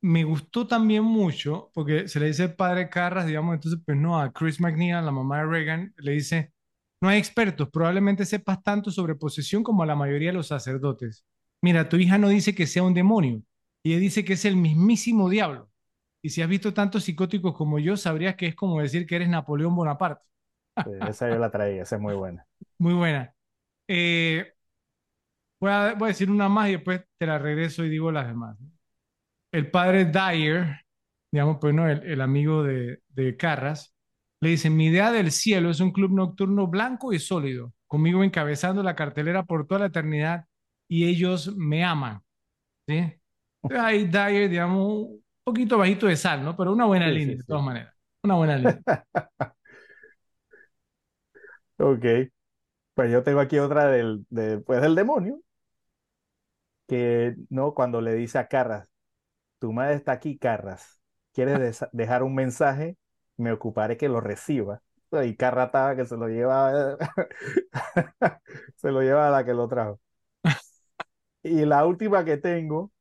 me 0.00 0.24
gustó 0.24 0.66
también 0.66 1.02
mucho 1.04 1.70
porque 1.74 2.08
se 2.08 2.20
le 2.20 2.26
dice 2.26 2.48
padre 2.48 2.88
Carras, 2.88 3.26
digamos, 3.26 3.54
entonces, 3.54 3.80
pues 3.84 3.98
no, 3.98 4.20
a 4.20 4.32
Chris 4.32 4.60
McNeil, 4.60 5.04
la 5.04 5.10
mamá 5.10 5.38
de 5.38 5.46
Reagan, 5.46 5.94
le 5.98 6.12
dice, 6.12 6.52
no 7.00 7.08
hay 7.08 7.18
expertos, 7.18 7.68
probablemente 7.70 8.24
sepas 8.24 8.62
tanto 8.62 8.90
sobre 8.90 9.14
posesión 9.14 9.62
como 9.62 9.84
la 9.84 9.96
mayoría 9.96 10.30
de 10.30 10.34
los 10.36 10.48
sacerdotes. 10.48 11.24
Mira, 11.62 11.88
tu 11.88 11.96
hija 11.96 12.18
no 12.18 12.28
dice 12.28 12.54
que 12.54 12.66
sea 12.66 12.82
un 12.82 12.94
demonio, 12.94 13.42
ella 13.82 13.98
dice 13.98 14.24
que 14.24 14.34
es 14.34 14.44
el 14.44 14.56
mismísimo 14.56 15.28
diablo. 15.28 15.70
Y 16.22 16.30
si 16.30 16.42
has 16.42 16.48
visto 16.48 16.74
tantos 16.74 17.04
psicóticos 17.04 17.54
como 17.54 17.78
yo, 17.78 17.96
sabrías 17.96 18.36
que 18.36 18.46
es 18.48 18.54
como 18.54 18.80
decir 18.80 19.06
que 19.06 19.16
eres 19.16 19.28
Napoleón 19.28 19.74
Bonaparte. 19.76 20.24
Sí, 20.84 20.90
esa 21.06 21.28
yo 21.30 21.38
la 21.38 21.50
traía, 21.50 21.82
esa 21.82 21.96
es 21.96 22.02
muy 22.02 22.14
buena. 22.14 22.46
Muy 22.78 22.94
buena. 22.94 23.34
Eh, 23.88 24.54
voy 25.60 25.70
a, 25.70 25.94
voy 25.94 26.06
a 26.06 26.08
decir 26.08 26.30
una 26.30 26.48
más 26.48 26.68
y 26.68 26.72
después 26.72 27.02
te 27.18 27.26
la 27.26 27.38
regreso 27.38 27.84
y 27.84 27.88
digo 27.90 28.12
las 28.12 28.26
demás. 28.28 28.56
El 29.52 29.70
padre 29.70 30.06
Dyer, 30.06 30.82
digamos, 31.32 31.58
pues 31.60 31.74
no, 31.74 31.88
el, 31.88 32.02
el 32.04 32.20
amigo 32.20 32.62
de, 32.64 33.00
de 33.10 33.36
Carras, 33.36 33.94
Le 34.40 34.50
dice, 34.50 34.70
mi 34.70 34.86
idea 34.88 35.12
del 35.12 35.32
cielo 35.32 35.70
es 35.70 35.80
un 35.80 35.92
club 35.92 36.12
nocturno 36.12 36.66
blanco 36.68 37.12
y 37.12 37.18
sólido, 37.20 37.74
conmigo 37.88 38.24
encabezando 38.24 38.82
la 38.82 38.96
cartelera 38.96 39.44
por 39.44 39.66
toda 39.68 39.80
la 39.82 39.86
eternidad 39.88 40.46
y 40.88 41.06
ellos 41.08 41.54
me 41.56 41.84
aman. 41.84 42.22
¿Sí? 42.88 43.14
Ahí 43.70 44.06
Dyer, 44.06 44.50
digamos, 44.50 44.86
un 45.08 45.24
poquito 45.44 45.78
bajito 45.78 46.06
de 46.08 46.16
sal, 46.16 46.44
¿no? 46.44 46.56
Pero 46.56 46.72
una 46.72 46.86
buena 46.86 47.08
Sí, 47.08 47.10
línea, 47.10 47.36
sí, 47.36 47.38
de 47.38 47.44
todas 47.44 47.64
maneras. 47.64 47.94
Una 48.24 48.34
buena 48.36 48.58
línea. 48.58 48.82
Ok. 51.78 52.04
Pues 52.94 53.12
yo 53.12 53.22
tengo 53.24 53.40
aquí 53.40 53.58
otra 53.60 53.86
del, 53.88 54.26
de, 54.30 54.58
pues 54.60 54.82
del 54.82 54.94
demonio, 54.96 55.40
que 56.88 57.34
no, 57.50 57.74
cuando 57.74 58.00
le 58.00 58.14
dice 58.14 58.38
a 58.38 58.48
Carras, 58.48 58.88
tu 59.58 59.72
madre 59.72 59.96
está 59.96 60.12
aquí, 60.14 60.38
Carras. 60.38 61.00
¿Quieres 61.32 61.58
desa- 61.60 61.90
dejar 61.92 62.22
un 62.22 62.36
mensaje? 62.36 62.96
Me 63.36 63.52
ocuparé 63.52 63.96
que 63.96 64.08
lo 64.08 64.20
reciba. 64.20 64.82
Y 65.24 65.36
Carras 65.36 65.68
estaba 65.68 65.96
que 65.96 66.06
se 66.06 66.16
lo 66.16 66.28
lleva, 66.28 66.96
se 68.76 68.90
lo 68.92 69.02
lleva 69.02 69.28
a 69.28 69.30
la 69.30 69.44
que 69.44 69.54
lo 69.54 69.68
trajo. 69.68 70.00
Y 71.42 71.64
la 71.64 71.86
última 71.86 72.24
que 72.24 72.36
tengo 72.36 72.92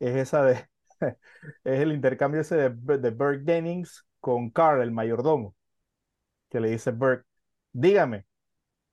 es 0.00 0.16
esa 0.16 0.44
de, 0.44 0.68
es 1.64 1.80
el 1.80 1.92
intercambio 1.92 2.40
ese 2.42 2.56
de, 2.70 2.98
de 2.98 3.10
Burke 3.10 3.42
Dennings 3.44 4.06
con 4.20 4.50
Carl, 4.50 4.82
el 4.82 4.92
mayordomo, 4.92 5.56
que 6.50 6.60
le 6.60 6.70
dice 6.70 6.92
Burke, 6.92 7.26
dígame, 7.74 8.26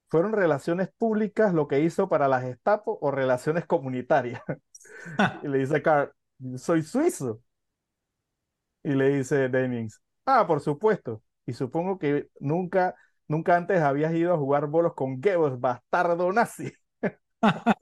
¿fueron 0.10 0.34
relaciones 0.34 0.90
públicas 0.98 1.54
lo 1.54 1.68
que 1.70 1.82
hizo 1.82 2.10
para 2.10 2.28
la 2.30 2.42
Gestapo 2.42 3.00
o 3.02 3.12
relaciones 3.12 3.66
comunitarias? 3.68 4.42
Y 5.42 5.48
le 5.50 5.60
dice 5.60 5.82
Carl, 5.82 6.12
soy 6.58 6.84
suizo. 6.84 7.42
Y 8.84 8.92
le 8.94 9.10
dice 9.18 9.50
Dennings, 9.50 10.02
ah, 10.26 10.46
por 10.48 10.60
supuesto. 10.62 11.24
Y 11.46 11.54
supongo 11.54 12.00
que 12.00 12.30
nunca, 12.40 12.96
nunca 13.28 13.56
antes 13.58 13.80
habías 13.82 14.14
ido 14.14 14.34
a 14.34 14.38
jugar 14.38 14.68
bolos 14.68 14.94
con 14.96 15.22
Goebbels, 15.22 15.60
bastardo 15.60 16.32
nazi. 16.34 16.72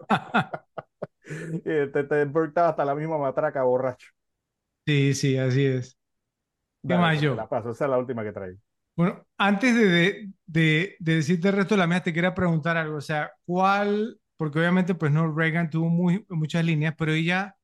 Y 1.66 2.26
Burke 2.26 2.50
estaba 2.50 2.70
hasta 2.70 2.86
la 2.86 2.96
misma 2.96 3.18
matraca, 3.18 3.64
borracho. 3.64 4.08
Sí, 4.86 5.14
sí, 5.14 5.38
así 5.38 5.66
es. 5.66 5.98
¿Qué 6.88 6.96
Dale, 6.96 6.98
más 6.98 7.22
yo? 7.22 7.36
te 7.36 7.36
la 7.36 7.48
paso, 7.48 7.72
esa 7.72 7.86
es 7.86 7.92
la 7.92 7.98
última 7.98 8.24
que 8.24 8.32
traigo. 8.34 8.60
Bueno, 9.00 9.26
antes 9.38 9.74
de, 9.76 9.86
de, 9.88 10.30
de- 10.46 10.96
de 11.00 11.16
decirte 11.16 11.48
el 11.50 11.56
resto 11.56 11.76
de 11.76 11.80
la 11.80 11.88
mía, 11.88 12.04
te 12.04 12.12
quería 12.14 12.34
preguntar 12.36 12.76
algo. 12.78 12.98
O 12.98 13.02
sea, 13.02 13.32
¿cuál? 13.46 14.20
Porque 14.36 14.60
obviamente, 14.60 14.94
pues 14.96 15.12
no, 15.12 15.32
Reagan 15.34 15.70
tuvo 15.70 15.90
muy, 15.90 16.26
muchas 16.30 16.66
líneas, 16.66 16.96
pero 16.98 17.14
ella, 17.14 17.56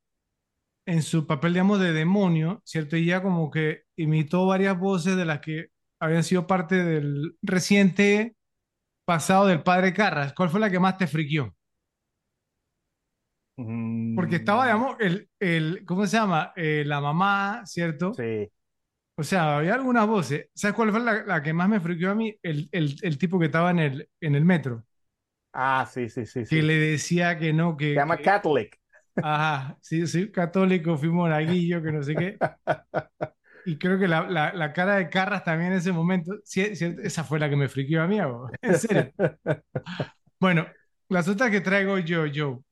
en 0.86 1.04
su 1.04 1.28
papel, 1.28 1.54
digamos, 1.54 1.80
de 1.82 1.94
demonio, 1.94 2.62
¿cierto? 2.66 2.96
Ella 2.98 3.24
como 3.24 3.52
que 3.52 3.84
imitó 3.98 4.46
varias 4.48 4.80
voces 4.80 5.18
de 5.18 5.26
las 5.26 5.42
que 5.42 5.68
habían 6.00 6.24
sido 6.24 6.48
parte 6.48 6.84
del 6.84 7.38
reciente 7.44 8.36
pasado 9.06 9.48
del 9.48 9.64
padre 9.64 9.94
Carras. 9.94 10.34
¿Cuál 10.34 10.50
fue 10.52 10.60
la 10.62 10.72
que 10.72 10.80
más 10.80 10.98
te 10.98 11.08
friquió? 11.08 11.56
Porque 14.14 14.38
estaba, 14.38 14.66
Mm, 14.66 14.66
digamos, 14.66 14.96
el, 15.00 15.30
el, 15.40 15.86
¿cómo 15.86 16.06
se 16.08 16.18
llama? 16.18 16.54
Eh, 16.56 16.84
la 16.86 17.02
mamá, 17.02 17.64
¿cierto? 17.66 18.18
sí. 18.18 18.52
O 19.18 19.24
sea, 19.24 19.58
había 19.58 19.76
algunas 19.76 20.08
voces. 20.08 20.50
¿Sabes 20.54 20.76
cuál 20.76 20.92
fue 20.92 21.00
la, 21.00 21.24
la 21.24 21.42
que 21.44 21.54
más 21.54 21.70
me 21.70 21.80
friqueó 21.80 22.12
a 22.12 22.16
mí? 22.16 22.38
El, 22.44 22.68
el, 22.72 22.96
el 23.02 23.18
tipo 23.18 23.40
que 23.40 23.46
estaba 23.48 23.72
en 23.72 23.80
el, 23.80 24.10
en 24.20 24.36
el 24.36 24.44
metro, 24.46 24.86
Ah, 25.54 25.86
sí, 25.92 26.10
sí, 26.10 26.26
sí, 26.26 26.46
que 26.48 26.62
sí. 26.62 26.64
le 26.64 26.76
decía 26.76 27.38
que 27.40 27.54
no, 27.54 27.78
Se 27.94 28.00
que, 28.00 28.02
llama 28.02 28.18
que- 28.18 28.22
Catholic. 28.22 28.80
ajá, 29.22 29.78
sí, 29.82 30.08
soy 30.08 30.32
católico, 30.32 30.98
fui 30.98 31.10
monaguillo, 31.10 31.82
que 31.84 31.92
no 31.92 32.04
sé 32.04 32.18
qué. 32.18 32.42
Y 33.64 33.78
creo 33.80 33.98
que 34.00 34.08
la, 34.08 34.30
la, 34.30 34.54
la 34.54 34.74
cara 34.74 34.96
de 34.98 35.10
Carras 35.10 35.44
también 35.44 35.72
en 35.72 35.80
ese 35.80 35.92
momento, 35.92 36.34
sí, 36.44 36.76
sí, 36.76 36.96
esa 37.04 37.24
fue 37.24 37.40
la 37.40 37.50
que 37.50 37.56
me 37.56 37.68
friqueó 37.70 38.04
a 38.04 38.08
mí, 38.08 38.20
en 38.62 38.76
serio. 38.76 39.12
Bueno, 40.40 40.68
las 41.10 41.28
otras 41.28 41.52
que 41.52 41.62
traigo 41.62 41.98
yo, 42.00 42.26
yo, 42.26 42.64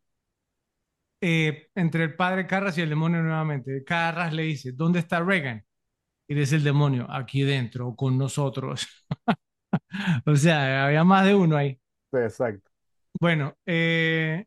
eh, 1.22 1.68
entre 1.76 2.03
el 2.03 2.15
padre 2.15 2.48
Carras 2.48 2.78
y 2.78 2.82
el 2.82 2.90
demonio 2.90 3.22
nuevamente. 3.22 3.84
Carras 3.84 4.34
le 4.34 4.44
dice, 4.44 4.72
¿dónde 4.74 4.99
está 4.99 5.22
Reagan? 5.22 5.64
Dice 6.28 6.56
el 6.56 6.64
demonio, 6.64 7.08
aquí 7.10 7.44
dentro, 7.44 7.95
con 7.95 8.18
nosotros. 8.18 8.88
O 10.26 10.36
sea, 10.36 10.86
había 10.86 11.04
más 11.04 11.26
de 11.26 11.36
uno 11.36 11.58
ahí. 11.58 11.80
Exacto. 12.12 12.70
Bueno, 13.20 13.56
eh, 13.66 14.45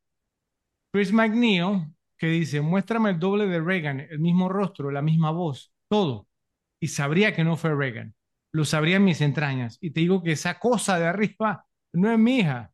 Chris 0.92 1.12
McNeil, 1.12 1.86
que 2.18 2.28
dice, 2.28 2.60
muéstrame 2.60 3.10
el 3.10 3.18
doble 3.18 3.46
de 3.46 3.60
Reagan, 3.60 4.00
el 4.00 4.18
mismo 4.18 4.48
rostro, 4.48 4.90
la 4.90 5.02
misma 5.02 5.30
voz, 5.30 5.72
todo. 5.88 6.28
Y 6.80 6.88
sabría 6.88 7.34
que 7.34 7.44
no 7.44 7.56
fue 7.56 7.74
Reagan. 7.74 8.14
Lo 8.52 8.64
sabría 8.64 8.96
en 8.96 9.04
mis 9.04 9.20
entrañas. 9.20 9.78
Y 9.80 9.90
te 9.92 10.00
digo 10.00 10.22
que 10.22 10.32
esa 10.32 10.58
cosa 10.58 10.98
de 10.98 11.06
arriba 11.06 11.66
no 11.92 12.10
es 12.12 12.18
mi 12.18 12.38
hija. 12.40 12.72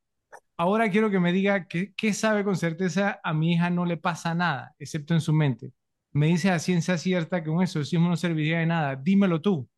Ahora 0.56 0.90
quiero 0.90 1.10
que 1.10 1.20
me 1.20 1.32
diga 1.32 1.66
que, 1.66 1.94
qué 1.94 2.12
sabe 2.12 2.44
con 2.44 2.56
certeza 2.56 3.20
a 3.24 3.34
mi 3.34 3.54
hija 3.54 3.70
no 3.70 3.84
le 3.84 3.96
pasa 3.96 4.34
nada, 4.34 4.74
excepto 4.78 5.14
en 5.14 5.20
su 5.20 5.32
mente. 5.32 5.72
Me 6.12 6.26
dice 6.26 6.50
a 6.50 6.58
ciencia 6.58 6.98
cierta 6.98 7.42
que 7.42 7.50
un 7.50 7.62
exorcismo 7.62 8.08
no 8.08 8.16
serviría 8.16 8.58
de 8.58 8.66
nada. 8.66 8.96
Dímelo 8.96 9.40
tú. 9.40 9.68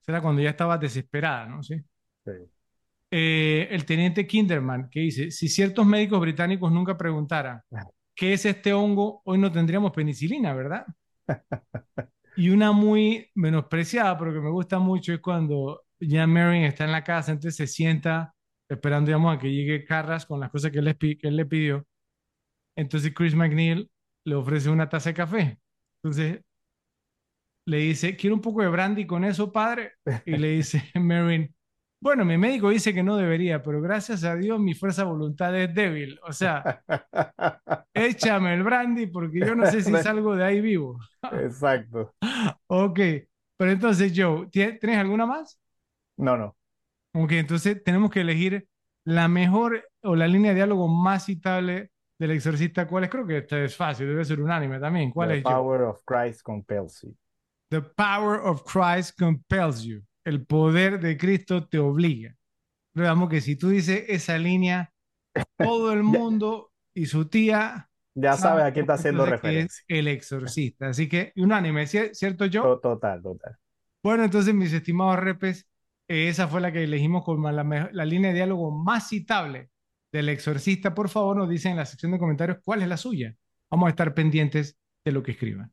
Será 0.00 0.20
cuando 0.20 0.42
ya 0.42 0.50
estaba 0.50 0.78
desesperada, 0.78 1.46
¿no? 1.46 1.62
Sí. 1.62 1.76
Sí. 2.24 2.32
Eh, 3.12 3.68
el 3.70 3.84
teniente 3.84 4.26
Kinderman, 4.26 4.88
que 4.88 5.00
dice, 5.00 5.30
si 5.30 5.48
ciertos 5.48 5.84
médicos 5.84 6.20
británicos 6.20 6.70
nunca 6.70 6.96
preguntaran, 6.96 7.60
¿qué 8.14 8.34
es 8.34 8.44
este 8.46 8.72
hongo? 8.72 9.22
Hoy 9.24 9.38
no 9.38 9.50
tendríamos 9.50 9.92
penicilina, 9.92 10.54
¿verdad? 10.54 10.86
Y 12.36 12.50
una 12.50 12.72
muy 12.72 13.28
menospreciada, 13.34 14.16
pero 14.16 14.32
que 14.32 14.40
me 14.40 14.50
gusta 14.50 14.78
mucho, 14.78 15.12
es 15.12 15.20
cuando 15.20 15.82
Jan 16.00 16.30
Marin 16.30 16.62
está 16.64 16.84
en 16.84 16.92
la 16.92 17.04
casa, 17.04 17.32
entonces 17.32 17.56
se 17.56 17.66
sienta 17.66 18.34
esperando, 18.68 19.08
digamos, 19.08 19.36
a 19.36 19.38
que 19.38 19.52
llegue 19.52 19.84
Carras 19.84 20.26
con 20.26 20.40
las 20.40 20.50
cosas 20.50 20.70
que 20.70 20.78
él, 20.78 20.96
que 20.96 21.18
él 21.22 21.36
le 21.36 21.46
pidió. 21.46 21.86
Entonces 22.76 23.12
Chris 23.14 23.34
McNeil 23.34 23.90
le 24.24 24.34
ofrece 24.34 24.70
una 24.70 24.88
taza 24.88 25.10
de 25.10 25.14
café. 25.14 25.60
Entonces 26.02 26.42
le 27.66 27.78
dice, 27.78 28.16
¿quiere 28.16 28.34
un 28.34 28.40
poco 28.40 28.62
de 28.62 28.68
brandy 28.68 29.06
con 29.06 29.24
eso, 29.24 29.52
padre? 29.52 29.92
Y 30.24 30.36
le 30.36 30.48
dice 30.52 30.82
Marin, 30.94 31.54
bueno, 32.00 32.24
mi 32.24 32.38
médico 32.38 32.70
dice 32.70 32.94
que 32.94 33.02
no 33.02 33.16
debería, 33.16 33.62
pero 33.62 33.80
gracias 33.82 34.24
a 34.24 34.34
Dios 34.36 34.58
mi 34.58 34.74
fuerza 34.74 35.02
de 35.02 35.08
voluntad 35.08 35.56
es 35.58 35.72
débil. 35.74 36.18
O 36.22 36.32
sea, 36.32 36.70
échame 37.94 38.54
el 38.54 38.62
brandy 38.62 39.06
porque 39.06 39.42
yo 39.42 39.54
no 39.54 39.66
sé 39.66 39.82
si 39.82 39.96
salgo 39.98 40.34
de 40.36 40.44
ahí 40.44 40.60
vivo. 40.60 40.98
Exacto. 41.30 42.14
Ok, 42.68 42.98
pero 43.56 43.70
entonces, 43.72 44.12
Joe, 44.14 44.46
¿tie- 44.50 44.78
¿tienes 44.78 44.98
alguna 44.98 45.26
más? 45.26 45.58
No, 46.16 46.36
no. 46.36 46.56
Ok, 47.12 47.32
entonces 47.32 47.82
tenemos 47.82 48.10
que 48.10 48.20
elegir 48.20 48.68
la 49.04 49.28
mejor 49.28 49.88
o 50.02 50.14
la 50.16 50.28
línea 50.28 50.50
de 50.52 50.56
diálogo 50.56 50.86
más 50.88 51.24
citable 51.26 51.90
del 52.20 52.30
exorcista. 52.32 52.86
¿Cuál 52.86 53.04
es? 53.04 53.10
Creo 53.10 53.26
que 53.26 53.38
esta 53.38 53.58
es 53.64 53.74
fácil, 53.76 54.06
debe 54.06 54.24
ser 54.24 54.40
unánime 54.40 54.78
también. 54.78 55.10
¿Cuál 55.10 55.30
The 55.30 55.38
es, 55.38 55.42
Joe? 55.42 55.52
power 55.54 55.82
of 55.82 56.00
Christ 56.04 56.42
compels 56.42 57.02
you. 57.02 57.16
The 57.70 57.82
power 57.82 58.40
of 58.44 58.62
Christ 58.64 59.18
compels 59.18 59.82
you. 59.82 60.02
El 60.24 60.44
poder 60.46 61.00
de 61.00 61.16
Cristo 61.16 61.66
te 61.66 61.78
obliga. 61.78 62.36
Digamos 62.94 63.28
que 63.30 63.40
si 63.40 63.56
tú 63.56 63.70
dices 63.70 64.04
esa 64.08 64.36
línea, 64.38 64.92
todo 65.58 65.92
el 65.92 66.02
mundo 66.02 66.72
y 66.94 67.06
su 67.06 67.28
tía 67.28 67.88
Ya 68.14 68.34
sabes 68.36 68.64
a 68.64 68.72
quién 68.72 68.82
está 68.84 68.94
haciendo 69.00 69.24
referencia. 69.24 69.84
es 69.88 69.98
el 69.98 70.08
exorcista. 70.08 70.88
Así 70.88 71.08
que 71.08 71.32
unánime, 71.36 71.84
¿cier- 71.84 72.12
¿cierto? 72.12 72.50
To- 72.50 72.80
Total, 72.80 73.22
total. 73.22 73.56
Bueno, 74.02 74.24
entonces, 74.24 74.54
mis 74.54 74.72
estimados 74.72 75.18
repes, 75.20 75.66
eh, 76.08 76.28
esa 76.28 76.48
fue 76.48 76.60
la 76.60 76.72
que 76.72 76.82
elegimos 76.84 77.24
como 77.24 77.50
la, 77.50 77.62
la 77.92 78.04
línea 78.04 78.30
de 78.30 78.36
diálogo 78.36 78.70
más 78.70 79.08
citable 79.08 79.70
del 80.12 80.28
exorcista. 80.28 80.94
Por 80.94 81.08
favor, 81.08 81.36
nos 81.36 81.48
dicen 81.48 81.72
en 81.72 81.78
la 81.78 81.86
sección 81.86 82.12
de 82.12 82.18
comentarios 82.18 82.58
cuál 82.64 82.82
es 82.82 82.88
la 82.88 82.96
suya. 82.96 83.34
Vamos 83.70 83.86
a 83.86 83.90
estar 83.90 84.14
pendientes 84.14 84.78
de 85.04 85.12
lo 85.12 85.22
que 85.22 85.32
escriban. 85.32 85.72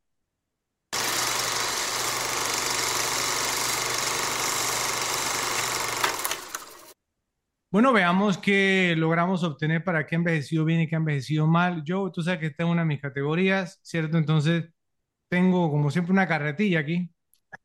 Bueno, 7.69 7.91
veamos 7.91 8.37
qué 8.37 8.95
logramos 8.97 9.43
obtener 9.43 9.83
para 9.83 10.05
qué 10.05 10.15
ha 10.15 10.17
envejecido 10.19 10.63
bien 10.65 10.81
y 10.81 10.87
qué 10.87 10.95
ha 10.95 10.99
envejecido 10.99 11.47
mal. 11.47 11.83
Yo, 11.83 12.09
tú 12.11 12.23
sabes 12.23 12.39
que 12.39 12.45
esta 12.47 12.63
es 12.63 12.69
una 12.69 12.81
de 12.81 12.87
mis 12.87 13.01
categorías, 13.01 13.79
¿cierto? 13.83 14.17
Entonces, 14.17 14.69
tengo 15.29 15.69
como 15.71 15.91
siempre 15.91 16.13
una 16.13 16.27
carretilla 16.27 16.79
aquí. 16.79 17.11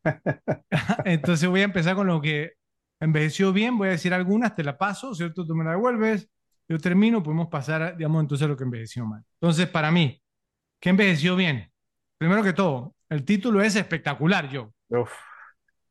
Entonces 1.04 1.48
voy 1.48 1.60
a 1.62 1.64
empezar 1.64 1.96
con 1.96 2.06
lo 2.08 2.20
que 2.20 2.52
envejeció 3.00 3.52
bien, 3.52 3.78
voy 3.78 3.88
a 3.88 3.92
decir 3.92 4.14
algunas, 4.14 4.54
te 4.56 4.64
la 4.64 4.78
paso, 4.78 5.14
¿cierto? 5.14 5.46
Tú 5.46 5.54
me 5.54 5.64
la 5.64 5.72
devuelves, 5.72 6.28
yo 6.68 6.78
termino, 6.78 7.22
podemos 7.22 7.48
pasar, 7.48 7.96
digamos, 7.96 8.22
entonces 8.22 8.44
a 8.44 8.48
lo 8.48 8.56
que 8.56 8.64
envejeció 8.64 9.06
mal. 9.06 9.22
Entonces, 9.40 9.68
para 9.68 9.90
mí, 9.90 10.22
¿qué 10.80 10.90
envejeció 10.90 11.36
bien? 11.36 11.70
Primero 12.18 12.42
que 12.42 12.52
todo, 12.54 12.94
el 13.10 13.24
título 13.24 13.62
es 13.62 13.76
espectacular, 13.76 14.48
yo. 14.50 14.72
Uf, 14.88 15.10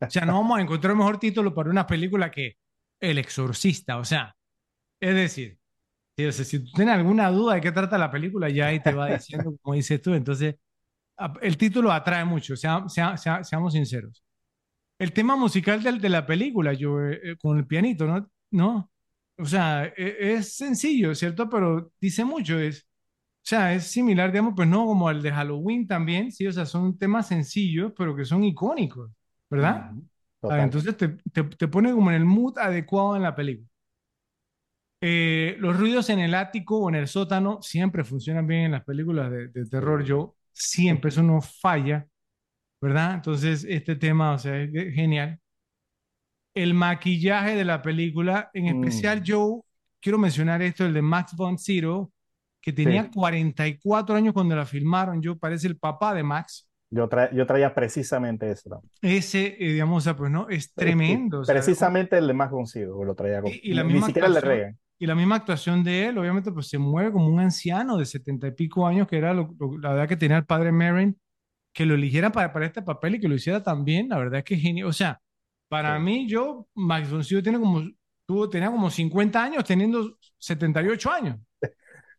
O 0.02 0.10
sea, 0.10 0.26
no 0.26 0.34
vamos 0.34 0.58
a 0.60 0.62
encontrar 0.62 0.96
mejor 0.96 1.20
título 1.20 1.54
para 1.54 1.70
una 1.70 1.86
película 1.88 2.32
que 2.32 2.56
El 3.00 3.18
Exorcista, 3.20 3.98
o 3.98 4.06
sea, 4.06 4.36
es 5.00 5.16
decir, 5.16 5.60
si, 6.18 6.32
si 6.46 6.60
tú 6.60 6.72
tienes 6.74 6.96
alguna 6.96 7.30
duda 7.32 7.56
de 7.56 7.62
qué 7.62 7.72
trata 7.72 7.98
la 7.98 8.12
película, 8.12 8.50
ya 8.50 8.68
ahí 8.68 8.82
te 8.82 8.94
va 8.94 9.08
diciendo, 9.10 9.56
como 9.62 9.76
dices 9.76 10.02
tú, 10.02 10.14
entonces, 10.14 10.56
el 11.42 11.58
título 11.58 11.92
atrae 11.92 12.26
mucho, 12.26 12.56
sea- 12.58 12.88
sea- 12.90 13.18
sea- 13.18 13.44
seamos 13.44 13.74
sinceros. 13.74 14.24
el 15.00 15.14
tema 15.14 15.36
musical 15.38 15.84
del- 15.84 16.02
de, 16.02 16.10
la 16.10 16.26
película, 16.28 16.74
yo, 16.74 17.02
eh, 17.02 17.22
eh, 17.24 17.38
con 17.42 17.58
el 17.60 17.68
pianito, 17.68 18.08
¿no? 18.08 18.32
¿No? 18.52 18.91
O 19.42 19.46
sea, 19.46 19.86
e- 19.98 20.34
es, 20.36 20.56
sencillo, 20.58 21.16
¿cierto? 21.16 21.50
Pero 21.50 21.92
dice 22.00 22.24
mucho, 22.26 22.60
es, 22.60 22.82
o 22.84 22.86
sea, 23.44 23.74
es 23.74 23.86
similar, 23.88 24.32
digamos, 24.32 24.54
pues 24.56 24.68
no, 24.68 24.86
como 24.86 25.10
el 25.10 25.22
de 25.22 25.32
Halloween 25.32 25.88
también, 25.88 26.32
sí, 26.32 26.48
o 26.48 26.52
sea, 26.54 26.66
son 26.66 26.98
temas 26.98 27.28
sencillos, 27.30 27.94
pero 27.98 28.16
que 28.16 28.26
son 28.26 28.44
icónicos, 28.44 29.12
¿verdad? 29.50 29.92
Entonces 30.48 30.98
te, 30.98 31.10
te, 31.34 31.44
te 31.44 31.68
pone 31.68 31.94
como 31.94 32.10
en 32.12 32.18
el 32.18 32.26
mood 32.26 32.58
adecuado 32.60 33.16
en 33.16 33.24
la 33.24 33.36
película. 33.36 33.68
Eh, 35.04 35.56
los 35.60 35.78
ruidos 35.80 36.10
en 36.10 36.20
el 36.20 36.36
ático 36.36 36.78
o 36.80 36.90
en 36.90 36.96
el 36.96 37.08
sótano 37.08 37.60
siempre 37.62 38.04
funcionan 38.04 38.46
bien 38.48 38.66
en 38.66 38.72
las 38.74 38.84
películas 38.84 39.32
de, 39.32 39.48
de 39.48 39.66
terror. 39.66 40.04
Yo 40.04 40.36
siempre, 40.52 41.10
eso 41.10 41.24
no 41.24 41.42
falla, 41.42 42.08
¿verdad? 42.82 43.16
Entonces, 43.16 43.66
este 43.70 43.96
tema, 43.98 44.34
o 44.34 44.40
sea, 44.40 44.58
es 44.62 44.72
ge- 44.72 44.92
genial. 44.94 45.40
El 46.54 46.74
maquillaje 46.74 47.56
de 47.56 47.66
la 47.66 47.82
película, 47.82 48.50
en 48.54 48.66
especial 48.68 49.22
Mm. 49.22 49.24
yo 49.24 49.66
quiero 50.02 50.18
mencionar 50.18 50.62
esto, 50.62 50.86
el 50.86 50.94
de 50.94 51.02
Max 51.02 51.34
von 51.36 51.58
Sydow, 51.58 52.12
que 52.62 52.74
tenía 52.74 53.04
Sí. 53.06 53.10
44 53.14 54.16
años 54.16 54.34
cuando 54.34 54.56
la 54.56 54.66
filmaron. 54.66 55.22
Yo 55.22 55.38
parece 55.38 55.68
el 55.68 55.78
papá 55.78 56.14
de 56.14 56.24
Max. 56.24 56.68
Yo, 56.94 57.08
tra- 57.10 57.34
yo 57.34 57.46
traía 57.48 57.74
precisamente 57.74 58.52
eso. 58.52 58.70
¿no? 58.70 58.82
Ese, 59.02 59.56
eh, 59.60 59.72
digamos, 59.74 60.00
o 60.00 60.02
sea, 60.02 60.16
pues 60.18 60.30
no, 60.30 60.50
es 60.50 60.74
tremendo. 60.74 61.42
Precisamente 61.48 62.18
el 62.18 62.28
de 62.28 62.34
más 62.34 62.50
conocido, 62.50 63.02
lo 63.04 63.16
traía 63.16 63.42
con... 63.42 63.50
Y- 63.52 63.62
y 63.64 63.74
la 63.74 63.84
ni- 63.84 63.88
ni 63.88 63.94
misma 63.94 64.08
siquiera 64.08 64.28
el 64.28 64.34
de 64.34 64.40
actuación. 64.40 64.60
Reagan. 64.60 64.80
Y 65.00 65.06
la 65.08 65.16
misma 65.16 65.36
actuación 65.38 65.84
de 65.84 66.06
él, 66.08 66.18
obviamente, 66.18 66.52
pues 66.52 66.68
se 66.68 66.78
mueve 66.78 67.12
como 67.14 67.28
un 67.28 67.40
anciano 67.40 67.98
de 67.98 68.06
setenta 68.06 68.48
y 68.48 68.52
pico 68.52 68.86
años, 68.86 69.08
que 69.08 69.18
era 69.18 69.34
lo- 69.34 69.56
lo- 69.58 69.78
la 69.80 69.94
edad 69.94 70.08
que 70.08 70.18
tenía 70.18 70.38
el 70.38 70.46
padre 70.46 70.72
Merrin, 70.72 71.18
que 71.74 71.86
lo 71.86 71.96
eligiera 71.96 72.32
para, 72.32 72.52
para 72.52 72.66
este 72.66 72.82
papel 72.82 73.16
y 73.16 73.20
que 73.22 73.28
lo 73.30 73.36
hiciera 73.36 73.64
también, 73.64 74.10
la 74.10 74.18
verdad 74.20 74.40
es 74.40 74.44
que 74.44 74.56
es 74.56 74.62
genial. 74.62 74.88
O 74.88 74.94
sea, 74.94 75.20
para 75.72 75.98
Sí. 75.98 76.04
mí, 76.04 76.28
yo, 76.28 76.68
Max 76.76 77.10
von 77.10 77.24
Sydow 77.24 77.42
tiene 77.42 77.58
como, 77.60 77.82
tuvo, 78.26 78.50
tenía 78.50 78.70
como 78.70 78.90
50 78.90 79.42
años 79.42 79.64
teniendo 79.64 80.18
78 80.38 81.10
años. 81.10 81.38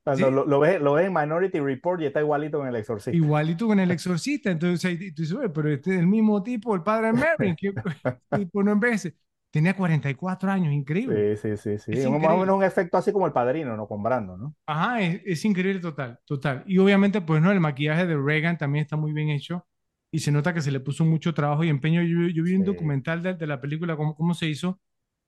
Cuando 0.02 0.26
Sí. 0.28 0.34
lo, 0.34 0.46
lo 0.46 0.58
ves, 0.58 0.80
lo 0.80 0.94
ves 0.94 1.06
en 1.06 1.12
Minority 1.12 1.60
Report 1.60 2.00
y 2.00 2.06
está 2.06 2.20
igualito 2.20 2.60
en 2.62 2.68
El 2.68 2.76
Exorcista. 2.76 3.14
Igualito 3.16 3.66
con 3.66 3.78
el 3.78 3.90
exorcista. 3.92 4.50
Entonces, 4.50 4.98
tú 5.14 5.22
dices, 5.22 5.32
"Oye, 5.36 5.50
pero 5.50 5.68
este 5.70 5.92
es 5.94 6.00
el 6.00 6.06
mismo 6.06 6.42
tipo, 6.42 6.74
el 6.74 6.82
padre 6.82 7.12
Merrin, 7.12 7.54
que 7.54 7.72
tipo 8.50 8.62
no 8.64 8.72
envejece. 8.72 9.14
Tenía 9.52 9.76
44 9.76 10.50
años, 10.50 10.72
increíble. 10.72 11.36
Sí, 11.36 11.56
sí, 11.56 11.56
sí, 11.58 11.78
sí. 11.78 11.92
Es 12.00 12.08
Más 12.10 12.30
o 12.32 12.38
menos 12.38 12.56
un 12.56 12.64
efecto 12.64 12.96
así 12.96 13.12
como 13.12 13.26
el 13.26 13.32
padrino, 13.34 13.76
¿no? 13.76 13.86
Con 13.86 14.02
Brando, 14.02 14.38
¿no? 14.38 14.54
Ajá, 14.66 15.02
es, 15.02 15.20
es 15.26 15.44
increíble 15.44 15.78
total, 15.80 16.18
total. 16.24 16.64
Y 16.66 16.78
obviamente, 16.78 17.20
pues 17.20 17.42
no, 17.42 17.52
el 17.52 17.60
maquillaje 17.60 18.06
de 18.06 18.16
Reagan 18.16 18.56
también 18.56 18.84
está 18.84 18.96
muy 18.96 19.12
bien 19.12 19.28
hecho 19.28 19.66
y 20.12 20.20
se 20.20 20.32
nota 20.32 20.54
que 20.54 20.62
se 20.62 20.72
le 20.72 20.80
puso 20.80 21.06
mucho 21.06 21.34
trabajo 21.34 21.64
y 21.64 21.70
empeño. 21.70 22.02
Yo, 22.02 22.28
yo 22.28 22.44
vi 22.44 22.56
un 22.56 22.64
Sí. 22.64 22.64
documental 22.64 23.22
de, 23.24 23.34
de 23.36 23.48
la 23.48 23.60
película, 23.62 23.96
cómo, 23.96 24.16
cómo 24.16 24.34
se 24.34 24.48
hizo, 24.48 24.80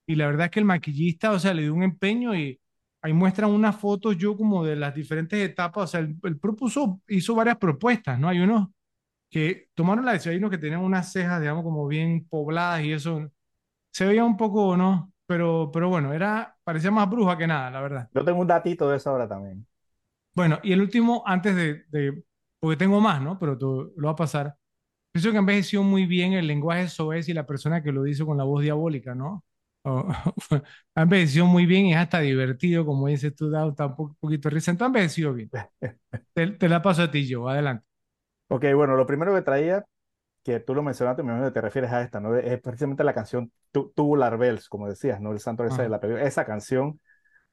y 0.07 0.15
la 0.15 0.27
verdad 0.27 0.45
es 0.47 0.51
que 0.51 0.59
el 0.61 0.65
maquillista, 0.65 1.31
o 1.33 1.39
sea, 1.39 1.53
le 1.53 1.63
dio 1.63 1.73
un 1.73 1.83
empeño 1.83 2.35
y 2.35 2.59
ahí 3.03 3.13
muestran 3.13 3.51
unas 3.51 3.77
fotos 3.77 4.17
yo 4.17 4.37
como 4.37 4.65
de 4.65 4.75
las 4.77 4.95
diferentes 4.95 5.39
etapas, 5.39 5.85
o 5.85 5.87
sea, 5.87 5.99
él, 6.01 6.15
él 6.23 6.39
propuso, 6.39 7.01
hizo 7.09 7.35
varias 7.35 7.57
propuestas, 7.57 8.19
¿no? 8.19 8.29
Hay 8.29 8.39
unos 8.41 8.69
que 9.29 9.69
tomaron 9.75 10.05
la 10.05 10.13
decisión, 10.13 10.33
hay 10.33 10.39
unos 10.39 10.51
que 10.51 10.57
tenían 10.59 10.81
unas 10.81 11.11
cejas, 11.11 11.41
digamos, 11.41 11.63
como 11.63 11.87
bien 11.87 12.27
pobladas 12.29 12.83
y 12.83 12.93
eso, 12.93 13.31
se 13.91 14.05
veía 14.05 14.25
un 14.25 14.37
poco, 14.37 14.77
¿no? 14.77 15.13
Pero, 15.27 15.71
pero 15.73 15.89
bueno, 15.89 16.13
era, 16.13 16.57
parecía 16.63 16.91
más 16.91 17.09
bruja 17.09 17.37
que 17.37 17.47
nada, 17.47 17.71
la 17.71 17.81
verdad. 17.81 18.09
Yo 18.13 18.25
tengo 18.25 18.39
un 18.41 18.47
datito 18.47 18.89
de 18.89 18.97
eso 18.97 19.11
ahora 19.11 19.27
también. 19.27 19.67
Bueno, 20.33 20.59
y 20.63 20.73
el 20.73 20.81
último, 20.81 21.23
antes 21.25 21.55
de, 21.55 21.85
de- 21.89 22.23
porque 22.59 22.77
tengo 22.77 22.99
más, 23.01 23.21
¿no? 23.21 23.39
Pero 23.39 23.57
tú- 23.57 23.93
lo 23.97 24.07
va 24.07 24.11
a 24.13 24.15
pasar. 24.15 24.57
Pienso 25.15 25.31
que 25.31 25.37
envejeció 25.37 25.81
muy 25.83 26.05
bien 26.05 26.33
el 26.33 26.45
lenguaje 26.47 26.89
soez 26.89 27.29
y 27.29 27.33
la 27.33 27.45
persona 27.45 27.81
que 27.81 27.91
lo 27.93 28.03
dice 28.03 28.25
con 28.25 28.37
la 28.37 28.43
voz 28.43 28.61
diabólica, 28.63 29.15
¿no? 29.15 29.43
Ha 30.95 31.01
envejecido 31.03 31.45
muy 31.45 31.65
bien 31.65 31.85
y 31.85 31.93
es 31.93 31.99
hasta 31.99 32.19
divertido, 32.19 32.85
como 32.85 33.07
dices 33.07 33.33
tú, 33.35 33.49
da 33.49 33.65
un 33.65 33.75
po- 33.75 34.15
poquito 34.19 34.49
risa. 34.49 34.71
Entonces, 34.71 34.87
ha 34.87 34.97
envejecido 34.99 35.33
bien. 35.33 35.49
Te, 36.33 36.47
te 36.47 36.69
la 36.69 36.81
paso 36.81 37.03
a 37.03 37.11
ti, 37.11 37.27
yo. 37.27 37.47
Adelante. 37.49 37.85
Ok, 38.47 38.65
bueno, 38.75 38.95
lo 38.95 39.07
primero 39.07 39.33
que 39.33 39.41
traía, 39.41 39.85
que 40.43 40.59
tú 40.59 40.75
lo 40.75 40.83
mencionaste, 40.83 41.23
me 41.23 41.29
imagino 41.31 41.49
que 41.49 41.53
te 41.55 41.61
refieres 41.61 41.91
a 41.91 42.01
esta, 42.03 42.19
¿no? 42.21 42.35
Es 42.37 42.61
precisamente 42.61 43.03
la 43.03 43.13
canción 43.13 43.51
Tu- 43.71 43.91
Tubular 43.95 44.37
Bells, 44.37 44.69
como 44.69 44.87
decías, 44.89 45.21
¿no? 45.21 45.31
El 45.33 45.39
santo 45.39 45.63
de 45.63 45.89
la 45.89 45.99
película. 46.01 46.25
Esa 46.25 46.45
canción, 46.45 46.99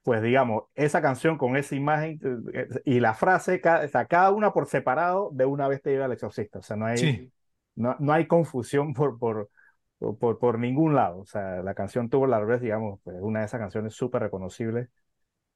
pues 0.02 0.22
digamos, 0.22 0.64
esa 0.74 1.02
canción 1.02 1.38
con 1.38 1.56
esa 1.56 1.76
imagen 1.76 2.20
eh, 2.54 2.68
eh, 2.74 2.82
y 2.86 3.00
la 3.00 3.14
frase, 3.14 3.60
ca- 3.60 3.82
o 3.84 3.88
sea, 3.88 4.06
cada 4.06 4.30
una 4.32 4.52
por 4.52 4.66
separado, 4.68 5.30
de 5.34 5.46
una 5.46 5.68
vez 5.68 5.82
te 5.82 5.90
lleva 5.92 6.06
al 6.06 6.12
exorcista. 6.12 6.60
O 6.60 6.62
sea, 6.62 6.76
no 6.76 6.86
hay, 6.86 7.12
Sí, 7.12 7.32
no, 7.74 7.96
no 8.00 8.12
hay 8.12 8.26
confusión 8.26 8.94
por, 8.94 9.18
por, 9.18 9.50
por, 9.98 10.38
por, 10.38 10.58
ningún 10.58 10.94
lado. 10.94 11.20
O 11.20 11.26
sea, 11.26 11.62
la 11.62 11.74
canción 11.74 12.08
Tubular 12.10 12.46
Bells, 12.46 12.62
digamos, 12.62 13.00
pues, 13.04 13.16
una 13.20 13.40
de 13.40 13.46
esas 13.46 13.60
canciones 13.60 13.94
súper 13.94 14.22
reconocibles 14.22 14.88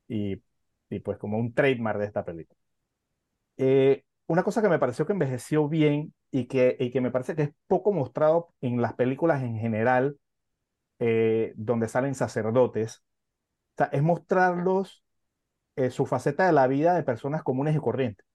y, 0.08 0.42
y 0.90 1.00
pues 1.00 1.18
como 1.18 1.38
un 1.38 1.54
trademark 1.54 1.98
de 2.00 2.06
esta 2.06 2.24
película. 2.24 2.58
Eh, 3.58 4.04
una 4.26 4.42
cosa 4.42 4.62
que 4.62 4.68
me 4.68 4.78
pareció 4.78 5.06
que 5.06 5.12
envejeció 5.12 5.68
bien 5.68 6.14
y 6.30 6.46
que, 6.46 6.76
y 6.78 6.90
que 6.90 7.00
me 7.00 7.10
parece 7.10 7.36
que 7.36 7.42
es 7.44 7.50
poco 7.66 7.92
mostrado 7.92 8.54
en 8.60 8.80
las 8.82 8.94
películas 8.94 9.42
en 9.42 9.58
general, 9.58 10.18
eh, 10.98 11.52
donde 11.56 11.88
salen 11.88 12.14
sacerdotes, 12.14 13.02
es 13.92 14.02
mostrarlos 14.02 15.04
eh, 15.76 15.90
su 15.90 16.06
faceta 16.06 16.46
de 16.46 16.52
la 16.52 16.66
vida 16.68 16.94
de 16.94 17.02
personas 17.04 17.42
comunes 17.42 17.76
y 17.76 17.80
corrientes. 17.80 18.26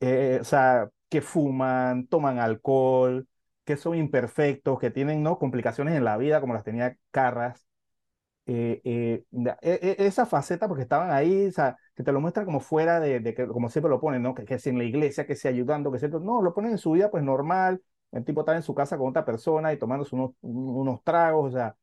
Eh, 0.00 0.38
o 0.40 0.44
sea, 0.44 0.88
que 1.14 1.22
fuman, 1.22 2.06
toman 2.08 2.38
alcohol, 2.40 3.28
que 3.64 3.76
son 3.76 3.96
imperfectos, 3.96 4.78
que 4.80 4.90
tienen, 4.90 5.22
¿no? 5.22 5.38
complicaciones 5.38 5.94
en 5.96 6.04
la 6.04 6.16
vida, 6.18 6.40
como 6.40 6.54
las 6.54 6.64
tenía 6.64 6.96
Carras. 7.12 7.66
Eh, 8.46 8.82
eh, 8.84 9.24
e- 9.62 9.96
e- 10.00 10.06
esa 10.06 10.26
faceta, 10.26 10.68
porque 10.68 10.82
estaban 10.82 11.10
ahí, 11.10 11.46
o 11.46 11.52
sea, 11.52 11.78
que 11.94 12.02
te 12.02 12.12
lo 12.12 12.20
muestran 12.20 12.44
como 12.46 12.60
fuera 12.60 13.00
de, 13.00 13.20
de 13.20 13.34
que, 13.34 13.46
como 13.48 13.70
siempre 13.70 13.88
lo 13.90 14.00
ponen, 14.00 14.22
¿no? 14.22 14.34
Que, 14.34 14.44
que 14.44 14.58
si 14.58 14.68
en 14.70 14.78
la 14.78 14.84
iglesia, 14.84 15.26
que 15.26 15.34
si 15.36 15.48
ayudando, 15.48 15.90
que 15.90 15.96
esto, 15.98 16.20
no, 16.20 16.42
lo 16.42 16.52
ponen 16.54 16.72
en 16.72 16.78
su 16.78 16.92
vida 16.92 17.10
pues 17.10 17.24
normal, 17.24 17.82
el 18.12 18.24
tipo 18.24 18.40
está 18.42 18.54
en 18.56 18.62
su 18.62 18.74
casa 18.74 18.98
con 18.98 19.08
otra 19.08 19.24
persona 19.24 19.72
y 19.72 19.78
tomándose 19.78 20.14
unos, 20.14 20.32
unos 20.42 21.02
tragos, 21.04 21.48
o 21.54 21.56
sea, 21.56 21.76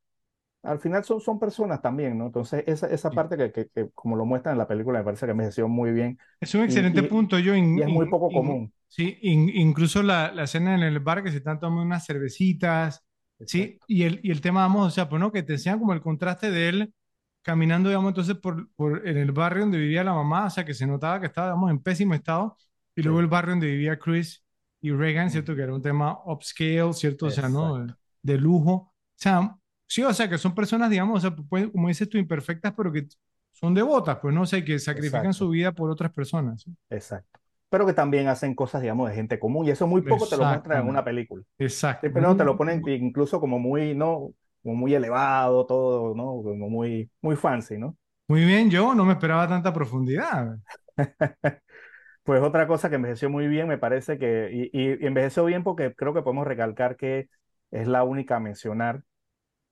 al 0.64 0.80
final 0.80 1.04
son, 1.04 1.22
son 1.22 1.40
personas 1.40 1.82
también, 1.82 2.18
¿no? 2.18 2.28
Entonces, 2.28 2.64
esa, 2.68 2.88
esa 2.88 3.14
sí. 3.14 3.16
parte 3.16 3.38
que, 3.38 3.52
que, 3.52 3.68
que 3.70 3.90
como 3.92 4.16
lo 4.16 4.26
muestran 4.26 4.54
en 4.54 4.60
la 4.60 4.68
película, 4.68 5.00
me 5.00 5.06
parece 5.06 5.26
que 5.26 5.32
envejeció 5.32 5.68
muy 5.68 5.92
bien 5.92 6.20
Es 6.40 6.54
un 6.56 6.62
y, 6.66 6.80
excelente 6.82 7.04
y, 7.04 7.04
punto, 7.04 7.40
yo. 7.40 7.56
in- 7.56 7.76
y 7.76 7.82
es 7.84 7.90
muy 7.90 8.06
poco 8.08 8.32
común. 8.34 8.74
Sí, 8.92 9.18
in- 9.22 9.50
incluso 9.50 10.04
la, 10.04 10.32
la 10.34 10.44
escena 10.44 10.76
en 10.76 10.82
el 10.84 11.00
bar 11.00 11.24
que 11.24 11.32
se 11.32 11.38
están 11.38 11.60
tomando 11.60 11.84
unas 11.84 12.06
cervecitas, 12.06 13.04
sí, 13.46 13.80
y 13.88 14.04
el, 14.04 14.20
y 14.24 14.32
el 14.32 14.42
tema, 14.42 14.62
vamos, 14.62 14.88
o 14.88 14.92
sea, 14.92 15.08
pues 15.10 15.20
no, 15.20 15.32
que 15.32 15.44
te 15.44 15.54
enseñan 15.54 15.80
como 15.80 15.94
el 15.94 16.02
contraste 16.02 16.52
de 16.52 16.70
él 16.70 16.94
caminando, 17.42 17.90
digamos, 17.90 18.10
entonces 18.10 18.36
por, 18.38 18.70
por 18.76 19.08
en 19.08 19.18
el 19.18 19.32
barrio 19.32 19.64
donde 19.64 19.80
vivía 19.80 20.04
la 20.04 20.14
mamá, 20.14 20.46
o 20.46 20.50
sea, 20.50 20.66
que 20.66 20.74
se 20.76 20.86
notaba 20.86 21.20
que 21.20 21.28
estaba, 21.28 21.48
digamos, 21.48 21.72
en 21.72 21.80
pésimo 21.80 22.14
estado, 22.14 22.58
y 22.96 23.02
luego 23.02 23.20
Sí. 23.20 23.24
el 23.24 23.28
barrio 23.30 23.52
donde 23.54 23.68
vivía 23.68 23.98
Chris 23.98 24.44
y 24.82 24.92
Reagan, 24.92 25.30
¿cierto? 25.32 25.56
Que 25.56 25.62
era 25.64 25.74
un 25.74 25.82
tema 25.82 26.20
upscale, 26.26 26.94
¿cierto? 26.94 27.28
O 27.28 27.32
sea, 27.32 27.50
¿no? 27.50 27.88
De 28.22 28.38
lujo. 28.38 28.72
O 28.74 28.94
sea, 29.16 29.56
sí, 29.88 30.04
o 30.04 30.14
sea, 30.14 30.30
que 30.30 30.38
son 30.38 30.54
personas, 30.54 30.90
digamos, 30.90 31.18
o 31.18 31.22
sea, 31.22 31.36
pueden- 31.36 31.72
como 31.72 31.88
dices 31.88 32.10
tú, 32.10 32.18
imperfectas, 32.18 32.74
pero 32.76 32.92
que 32.92 33.08
son 33.52 33.74
devotas, 33.74 34.18
pues, 34.22 34.34
¿no? 34.34 34.42
O 34.44 34.46
sea, 34.46 34.64
que 34.64 34.78
sacrifican 34.80 35.34
su 35.34 35.50
vida 35.50 35.72
por 35.72 35.90
otras 35.90 36.12
personas. 36.12 36.62
¿sí? 36.64 36.72
Exacto. 36.90 37.41
Pero 37.72 37.86
que 37.86 37.94
también 37.94 38.28
hacen 38.28 38.54
cosas, 38.54 38.82
digamos, 38.82 39.10
de 39.10 39.16
gente 39.16 39.40
común 39.40 39.66
y 39.66 39.72
eso 39.72 39.88
muy 39.88 40.02
poco 40.02 40.28
te 40.28 40.38
lo 40.38 40.46
muestran 40.46 40.84
en 40.84 40.90
una 40.90 41.04
película. 41.04 41.42
Exacto. 41.58 42.02
Siempre 42.02 42.22
no 42.22 42.36
te 42.36 42.44
lo 42.44 42.58
ponen 42.58 42.84
incluso 42.88 43.40
como 43.40 43.60
muy, 43.60 43.96
¿no? 43.96 44.34
Como 44.62 44.76
muy 44.76 44.94
elevado 44.94 45.66
todo, 45.66 46.14
¿no? 46.14 46.44
Como 46.44 46.70
muy, 46.70 47.10
muy 47.22 47.36
fancy, 47.36 47.80
¿no? 47.80 47.98
Muy 48.28 48.44
bien, 48.46 48.70
yo 48.70 48.94
no 48.94 49.06
me 49.06 49.14
esperaba 49.14 49.48
tanta 49.48 49.74
profundidad. 49.74 50.58
Pues 52.24 52.42
otra 52.44 52.68
cosa 52.68 52.90
que 52.90 52.96
envejeció 52.96 53.30
muy 53.32 53.48
bien, 53.48 53.68
me 53.68 53.80
parece 53.80 54.20
que, 54.20 54.50
y, 54.72 54.80
y 54.80 55.06
envejeció 55.08 55.44
bien 55.46 55.64
porque 55.64 55.96
creo 55.96 56.14
que 56.14 56.22
podemos 56.22 56.46
recalcar 56.46 56.96
que 56.96 57.30
es 57.72 57.88
la 57.88 58.04
única 58.04 58.36
a 58.36 58.40
mencionar, 58.40 59.02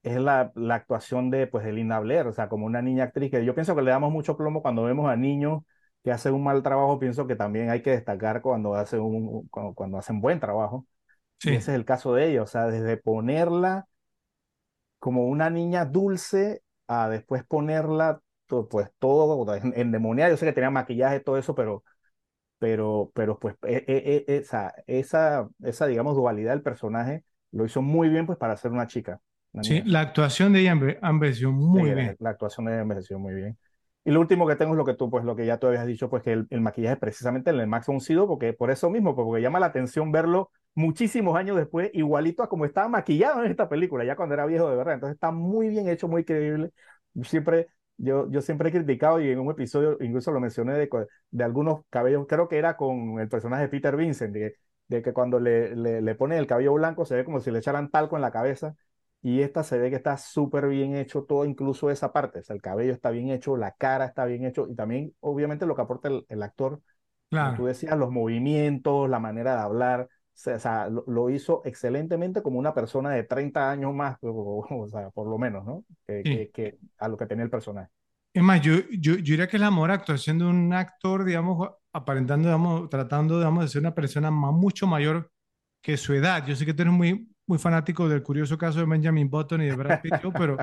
es 0.04 0.18
la, 0.20 0.52
la 0.56 0.76
actuación 0.76 1.30
de, 1.32 1.48
pues, 1.48 1.66
de 1.66 1.74
Linda 1.74 2.00
Blair, 2.00 2.28
o 2.28 2.34
sea, 2.34 2.50
como 2.50 2.66
una 2.66 2.82
niña 2.82 3.06
actriz 3.06 3.32
que 3.32 3.46
yo 3.46 3.54
pienso 3.56 3.76
que 3.76 3.82
le 3.82 3.92
damos 3.92 4.12
mucho 4.12 4.38
plomo 4.38 4.62
cuando 4.62 4.84
vemos 4.84 5.10
a 5.10 5.16
niños 5.16 5.64
que 6.04 6.12
hacen 6.12 6.34
un 6.34 6.44
mal 6.44 6.64
trabajo, 6.64 7.00
pienso 7.00 7.28
que 7.28 7.36
también 7.36 7.70
hay 7.70 7.82
que 7.82 7.92
destacar 7.92 8.42
cuando 8.42 8.76
hacen 8.76 9.02
un, 9.02 9.48
cuando, 9.50 9.74
cuando 9.74 9.98
hacen 9.98 10.22
buen 10.22 10.40
trabajo. 10.40 10.88
Y 11.48 11.56
Sí, 11.56 11.58
ese 11.58 11.72
es 11.74 11.78
el 11.78 11.86
caso 11.86 12.14
de 12.16 12.32
ella, 12.32 12.44
o 12.44 12.48
sea, 12.48 12.68
desde 12.68 12.98
ponerla 12.98 13.88
como 15.00 15.26
una 15.28 15.50
niña 15.50 15.86
dulce 15.86 16.64
a 16.88 17.10
después 17.10 17.44
ponerla, 17.46 18.22
to- 18.48 18.68
pues 18.68 18.90
todo 19.00 19.54
en- 19.56 19.74
endemoniada. 19.76 20.30
Yo 20.32 20.38
sé 20.38 20.46
que 20.46 20.54
tenía 20.54 20.70
maquillaje, 20.72 21.20
todo 21.20 21.38
eso, 21.38 21.56
pero, 21.56 21.84
pero, 22.60 23.12
pero 23.16 23.40
pues 23.40 23.56
e- 23.64 23.86
e- 23.88 24.26
e- 24.28 24.38
esa, 24.38 24.74
esa, 24.88 25.50
esa, 25.64 25.88
digamos, 25.88 26.16
dualidad 26.16 26.54
del 26.54 26.64
personaje 26.64 27.26
lo 27.52 27.66
hizo 27.66 27.82
muy 27.82 28.10
bien, 28.10 28.26
pues 28.26 28.38
para 28.38 28.58
ser 28.58 28.72
una 28.72 28.88
chica, 28.88 29.22
una 29.54 29.64
sí, 29.64 29.82
niña. 29.84 29.86
la 29.86 30.02
actuación 30.02 30.54
de 30.54 30.62
ella 30.62 30.74
enve- 30.74 31.00
envejeció 31.02 31.52
muy 31.52 31.92
Sí, 31.92 31.92
la, 31.92 31.94
bien. 31.94 32.18
la 32.20 32.32
actuación 32.32 32.66
de 32.66 32.74
ella 32.74 32.82
envejeció 32.82 33.20
muy 33.20 33.34
bien. 33.36 33.58
Y 34.06 34.12
lo 34.12 34.22
último 34.22 34.48
que 34.48 34.56
tengo 34.56 34.74
es 34.74 34.78
lo 34.78 34.86
que 34.86 34.94
tú, 34.96 35.10
pues 35.10 35.26
lo 35.26 35.36
que 35.36 35.46
ya 35.46 35.58
tú 35.60 35.68
habías 35.68 35.86
dicho, 35.86 36.10
pues 36.10 36.24
que 36.24 36.32
el, 36.34 36.48
el 36.50 36.62
maquillaje 36.62 36.98
precisamente 36.98 37.50
en 37.52 37.60
el 37.60 37.68
Max 37.68 37.88
Sydow, 38.00 38.28
porque 38.28 38.54
por 38.54 38.72
eso 38.72 38.90
mismo, 38.90 39.16
porque 39.16 39.42
llama 39.42 39.60
la 39.60 39.68
atención 39.68 40.12
verlo 40.12 40.52
muchísimos 40.74 41.36
años 41.38 41.58
después, 41.58 41.90
igualito 41.94 42.42
a 42.44 42.50
como 42.50 42.66
estaba 42.66 42.88
maquillado 42.88 43.44
en 43.44 43.52
esta 43.52 43.68
película, 43.70 44.04
ya 44.06 44.16
cuando 44.16 44.36
era 44.36 44.46
viejo 44.46 44.70
de 44.70 44.78
verdad. 44.78 44.94
Entonces 44.96 45.16
está 45.16 45.32
muy 45.32 45.68
bien 45.70 45.88
hecho, 45.90 46.08
muy 46.08 46.24
creíble. 46.24 46.72
Siempre, 47.24 47.68
yo, 47.98 48.30
yo 48.32 48.42
siempre 48.42 48.70
he 48.70 48.72
criticado 48.72 49.20
y 49.22 49.30
en 49.30 49.40
un 49.40 49.52
episodio 49.52 49.98
incluso 50.02 50.32
lo 50.32 50.40
mencioné 50.40 50.74
de, 50.74 50.90
de 51.32 51.44
algunos 51.44 51.82
cabellos, 51.90 52.26
creo 52.28 52.48
que 52.48 52.58
era 52.58 52.78
con 52.78 53.20
el 53.20 53.28
personaje 53.30 53.64
de 53.64 53.70
Peter 53.70 53.96
Vincent, 53.96 54.34
de, 54.34 55.02
que 55.04 55.14
cuando 55.14 55.40
le, 55.40 55.76
le, 55.76 56.02
le 56.02 56.12
el 56.38 56.48
cabello 56.48 56.74
blanco 56.74 57.06
se 57.06 57.16
ve 57.16 57.26
como 57.26 57.40
si 57.40 57.52
le 57.52 57.60
echaran 57.60 57.90
talco 57.92 58.16
en 58.16 58.22
la 58.22 58.32
cabeza. 58.32 58.76
Y 59.22 59.42
esta 59.42 59.64
se 59.64 59.78
ve 59.78 59.90
que 59.90 59.98
está 59.98 60.18
súper 60.18 60.68
bien 60.68 60.96
hecho 60.96 61.24
todo, 61.24 61.46
incluso 61.46 61.90
esa 61.90 62.14
parte. 62.14 62.40
O 62.40 62.44
sea, 62.44 62.56
el 62.56 62.62
cabello 62.62 62.94
está 62.94 63.12
bien 63.12 63.30
hecho, 63.30 63.58
la 63.58 63.74
cara 63.74 64.06
está 64.06 64.26
bien 64.26 64.46
hecho 64.46 64.68
y 64.70 64.76
también, 64.76 65.14
obviamente, 65.20 65.66
lo 65.66 65.76
que 65.76 65.82
aporta 65.82 66.08
el, 66.08 66.26
el 66.30 66.44
actor. 66.44 66.82
Como 67.30 67.56
tú 67.56 67.66
decías, 67.66 67.96
los 67.98 68.10
movimientos, 68.10 69.08
la 69.08 69.20
manera 69.20 69.54
de 69.54 69.62
hablar 69.62 70.10
o 70.48 70.60
sea, 70.60 70.90
lo, 70.90 71.30
hizo 71.30 71.62
excelentemente 71.66 72.42
como 72.42 72.60
una 72.60 72.74
persona 72.74 73.10
de 73.10 73.24
30 73.24 73.72
años 73.72 73.94
más, 73.94 74.18
o, 74.22 74.88
sea, 74.90 75.10
por 75.10 75.28
lo 75.28 75.38
menos, 75.38 75.66
¿no? 75.66 75.84
Que, 76.08 76.50
que, 76.54 76.78
a 76.98 77.08
lo 77.08 77.18
que 77.18 77.26
tenía 77.26 77.44
el 77.44 77.50
personaje. 77.50 77.90
Es 78.34 78.44
más, 78.44 78.62
yo, 78.62 78.76
yo, 78.92 79.16
yo 79.16 79.32
diría 79.32 79.48
que 79.48 79.58
es 79.58 79.62
la 79.62 79.72
mejor 79.72 79.92
actuación 79.92 80.38
de 80.38 80.46
un 80.46 80.72
actor, 80.72 81.26
digamos, 81.26 81.70
aparentando, 81.92 82.48
digamos, 82.48 82.90
tratando, 82.90 83.38
digamos, 83.38 83.64
de 83.64 83.68
ser 83.70 83.82
una 83.82 83.96
persona 83.96 84.32
más, 84.32 84.54
mucho 84.54 84.88
mayor 84.88 85.30
que 85.82 85.98
su 85.98 86.14
edad. 86.14 86.46
Yo 86.46 86.56
sé 86.56 86.66
que 86.66 86.74
tú 86.74 86.84
eres 86.84 86.94
muy, 86.94 87.30
muy 87.50 87.58
fanático 87.58 88.08
del 88.08 88.22
curioso 88.22 88.58
caso 88.60 88.80
de 88.80 88.86
Benjamin 88.86 89.28
Button 89.28 89.64
y 89.64 89.66
de 89.66 89.76
Brad 89.76 90.02
Pitt, 90.02 90.14
pero 90.38 90.56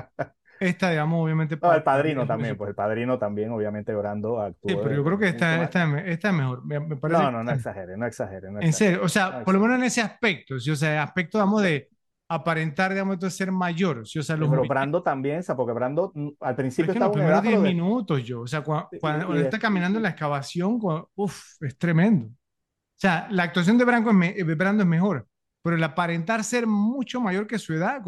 esta, 0.59 0.89
digamos, 0.89 1.21
obviamente. 1.21 1.59
No, 1.61 1.73
el 1.73 1.83
padrino 1.83 2.25
también, 2.25 2.55
pues 2.55 2.69
el 2.69 2.75
padrino 2.75 3.19
también, 3.19 3.51
obviamente, 3.51 3.93
orando 3.93 4.39
actuó. 4.39 4.71
Sí, 4.71 4.77
pero 4.81 4.95
yo 4.95 5.03
creo 5.03 5.19
que 5.19 5.27
esta, 5.27 5.61
esta, 5.63 5.99
esta 5.99 6.29
es 6.29 6.33
mejor. 6.33 6.65
Me, 6.65 6.79
parece 6.95 7.21
no, 7.21 7.31
no, 7.31 7.43
no 7.43 7.51
exagere, 7.51 7.97
no 7.97 8.05
exagere. 8.05 8.47
en 8.61 8.71
serio, 8.71 9.01
o 9.03 9.09
sea, 9.09 9.43
por 9.43 9.53
lo 9.53 9.59
menos 9.59 9.79
en 9.79 9.83
ese 9.83 10.01
aspecto, 10.01 10.57
¿sí? 10.61 10.71
o 10.71 10.77
sea, 10.77 11.03
aspecto, 11.03 11.37
digamos, 11.37 11.61
de 11.61 11.89
aparentar, 12.29 12.91
digamos, 12.91 13.19
de 13.19 13.29
ser 13.31 13.51
mayor. 13.51 14.07
¿sí? 14.07 14.19
O 14.19 14.23
sea, 14.23 14.37
los 14.37 14.49
pero 14.49 14.63
Brando 14.63 15.03
también, 15.03 15.39
o 15.39 15.43
sea, 15.43 15.57
porque 15.57 15.73
Brando 15.73 16.13
mm, 16.15 16.29
al 16.39 16.55
principio 16.55 16.93
estaba. 16.93 17.11
En 17.11 17.19
los 17.19 17.41
primeros 17.41 17.43
10 17.43 17.59
minutos, 17.59 18.23
yo, 18.23 18.41
o 18.41 18.47
sea, 18.47 18.61
cuando, 18.61 18.87
cuando, 19.01 19.35
está 19.35 19.59
caminando 19.59 19.99
en 19.99 20.03
la 20.03 20.09
excavación, 20.09 20.79
uff, 21.15 21.61
es 21.61 21.77
tremendo. 21.77 22.27
O 22.27 22.99
sea, 22.99 23.27
la 23.29 23.43
actuación 23.43 23.77
de 23.77 23.83
Brando 23.83 24.09
es, 24.23 24.57
Brando 24.57 24.83
es 24.83 24.89
mejor, 24.89 25.27
pero 25.67 25.75
el 25.75 25.83
aparentar 25.83 26.45
ser 26.45 26.65
mucho 26.65 27.19
mayor 27.19 27.45
que 27.45 27.59
su 27.59 27.73
edad, 27.73 28.01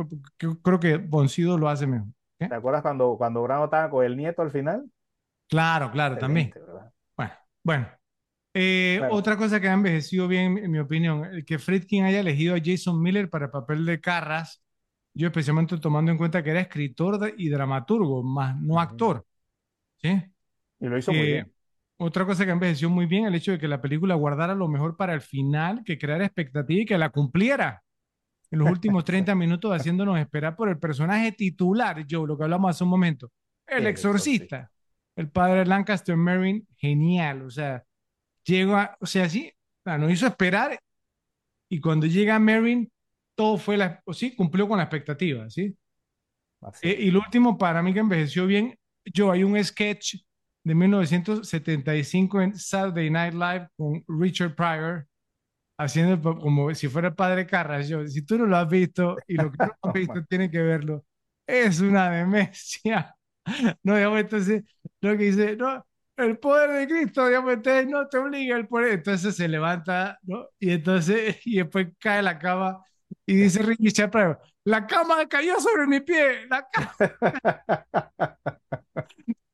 creo 0.64 0.80
que 0.80 0.96
Boncido 0.96 1.58
lo 1.58 1.68
hace 1.68 1.86
mejor. 1.88 2.08
¿Te 2.38 2.56
acuerdas 2.56 2.82
cuando, 2.82 3.18
cuando 3.18 3.44
Brano 3.44 3.66
estaba 3.66 3.90
con 3.90 4.06
el 4.06 4.16
nieto 4.16 4.42
al 4.42 4.50
final? 4.50 4.90
Claro, 5.50 5.92
claro, 5.92 6.18
también. 6.18 6.54
Bueno, 7.62 7.86
eh, 8.54 8.96
bueno. 9.00 9.14
Otra 9.14 9.36
cosa 9.36 9.60
que 9.60 9.68
ha 9.68 9.74
envejecido 9.74 10.30
bien, 10.30 10.58
en 10.58 10.72
mi 10.72 10.80
opinión, 10.80 11.26
el 11.26 11.44
que 11.44 11.60
Friedkin 11.60 12.06
haya 12.06 12.22
elegido 12.22 12.56
a 12.56 12.60
Jason 12.64 13.02
Miller 13.02 13.30
para 13.30 13.48
el 13.48 13.52
papel 13.52 13.86
de 13.86 14.00
Carras, 14.00 14.64
yo 15.14 15.28
especialmente 15.28 15.78
tomando 15.80 16.14
en 16.14 16.18
cuenta 16.18 16.42
que 16.42 16.52
era 16.52 16.62
escritor 16.62 17.34
y 17.38 17.50
dramaturgo, 17.50 18.24
más 18.24 18.56
no 18.56 18.80
actor. 18.80 19.26
¿Sí? 19.98 20.18
Y 20.80 20.88
lo 20.88 20.98
hizo 20.98 21.12
muy 21.12 21.20
eh, 21.20 21.26
bien. 21.26 21.54
Otra 22.02 22.26
cosa 22.26 22.46
que 22.46 22.52
ha 22.52 22.54
envejecido 22.54 22.90
muy 22.90 23.08
bien, 23.08 23.26
el 23.26 23.36
hecho 23.36 23.52
de 23.52 23.60
que 23.60 23.68
la 23.68 23.82
película 23.82 24.16
guardara 24.16 24.56
lo 24.56 24.70
mejor 24.70 24.96
para 24.96 25.14
el 25.14 25.20
final, 25.20 25.84
que 25.84 25.98
creara 25.98 26.26
expectativa 26.26 26.82
y 26.82 26.86
que 26.86 26.98
la 26.98 27.10
cumpliera 27.10 27.84
en 28.50 28.60
los 28.60 28.70
últimos 28.70 29.04
30 29.06 29.36
minutos 29.36 29.76
haciéndonos 29.76 30.18
esperar 30.18 30.56
por 30.56 30.70
el 30.70 30.80
personaje 30.80 31.34
titular, 31.34 32.06
Joe, 32.10 32.26
lo 32.26 32.38
que 32.38 32.46
hablamos 32.46 32.70
hace 32.70 32.86
un 32.86 32.90
momento. 32.90 33.30
El, 33.68 33.86
exorcista. 33.86 34.72
El 35.14 35.30
padre 35.30 35.66
Lancaster 35.66 36.16
Merrin, 36.16 36.66
genial. 36.78 37.42
O 37.42 37.50
sea, 37.50 37.84
llega, 38.46 38.96
o 39.02 39.06
sea, 39.06 39.28
sí, 39.28 39.52
nos 39.86 40.10
hizo 40.10 40.26
esperar 40.26 40.80
y 41.68 41.82
cuando 41.82 42.08
llega 42.08 42.40
Merrin, 42.40 42.90
todo 43.36 43.58
fue, 43.58 43.76
la, 43.76 44.02
o 44.06 44.14
sí, 44.14 44.34
cumplió 44.38 44.70
con 44.70 44.78
la 44.78 44.86
expectativa, 44.86 45.50
¿sí? 45.50 45.76
Eh, 46.82 46.96
y 46.98 47.12
lo 47.12 47.20
último, 47.20 47.58
para 47.58 47.84
mí 47.84 47.94
que 47.94 48.00
envejeció 48.00 48.48
bien, 48.48 48.78
yo 49.04 49.32
hay 49.32 49.44
un 49.44 49.62
sketch 49.62 50.16
de 50.64 50.76
1975 50.76 52.42
en 52.42 52.58
Saturday 52.58 53.10
Night 53.10 53.34
Live 53.34 53.70
con 53.78 54.04
Richard 54.08 54.56
Pryor, 54.56 55.08
haciendo 55.78 56.22
como 56.40 56.74
si 56.76 56.88
fuera 56.88 57.10
el 57.10 57.16
padre 57.16 57.46
Carras. 57.48 57.88
Yo, 57.88 58.06
si 58.08 58.24
tú 58.24 58.38
no 58.38 58.46
lo 58.46 58.58
has 58.58 58.70
visto 58.70 59.18
y 59.28 59.36
lo 59.36 59.52
que 59.52 59.58
no 59.60 59.72
has 59.84 59.94
visto 59.94 60.24
tiene 60.30 60.52
que 60.52 60.62
verlo, 60.62 61.06
es 61.48 61.80
una 61.82 62.10
demencia. 62.12 63.16
No, 63.84 63.96
digamos, 63.96 64.20
entonces, 64.20 64.64
lo 65.02 65.18
que 65.18 65.24
dice, 65.24 65.56
no, 65.56 65.84
el 66.18 66.38
poder 66.38 66.70
de 66.72 66.88
Cristo, 66.88 67.26
digamos, 67.28 67.54
entonces 67.54 67.88
no 67.88 68.08
te 68.08 68.18
obliga 68.18 68.58
el 68.58 68.68
poder. 68.68 68.94
Entonces 68.94 69.36
se 69.36 69.48
levanta, 69.48 70.20
¿no? 70.24 70.48
Y 70.60 70.72
entonces, 70.72 71.38
y 71.46 71.58
después 71.58 71.88
cae 72.00 72.22
la 72.22 72.38
cama 72.38 72.84
y 73.26 73.36
dice 73.36 73.64
Ricky 73.64 73.92
Chaprado, 73.92 74.40
la 74.66 74.86
cama 74.86 75.28
cayó 75.28 75.60
sobre 75.60 75.88
mi 75.88 76.00
pie, 76.02 76.46
la 76.48 76.68
cama. 76.72 76.96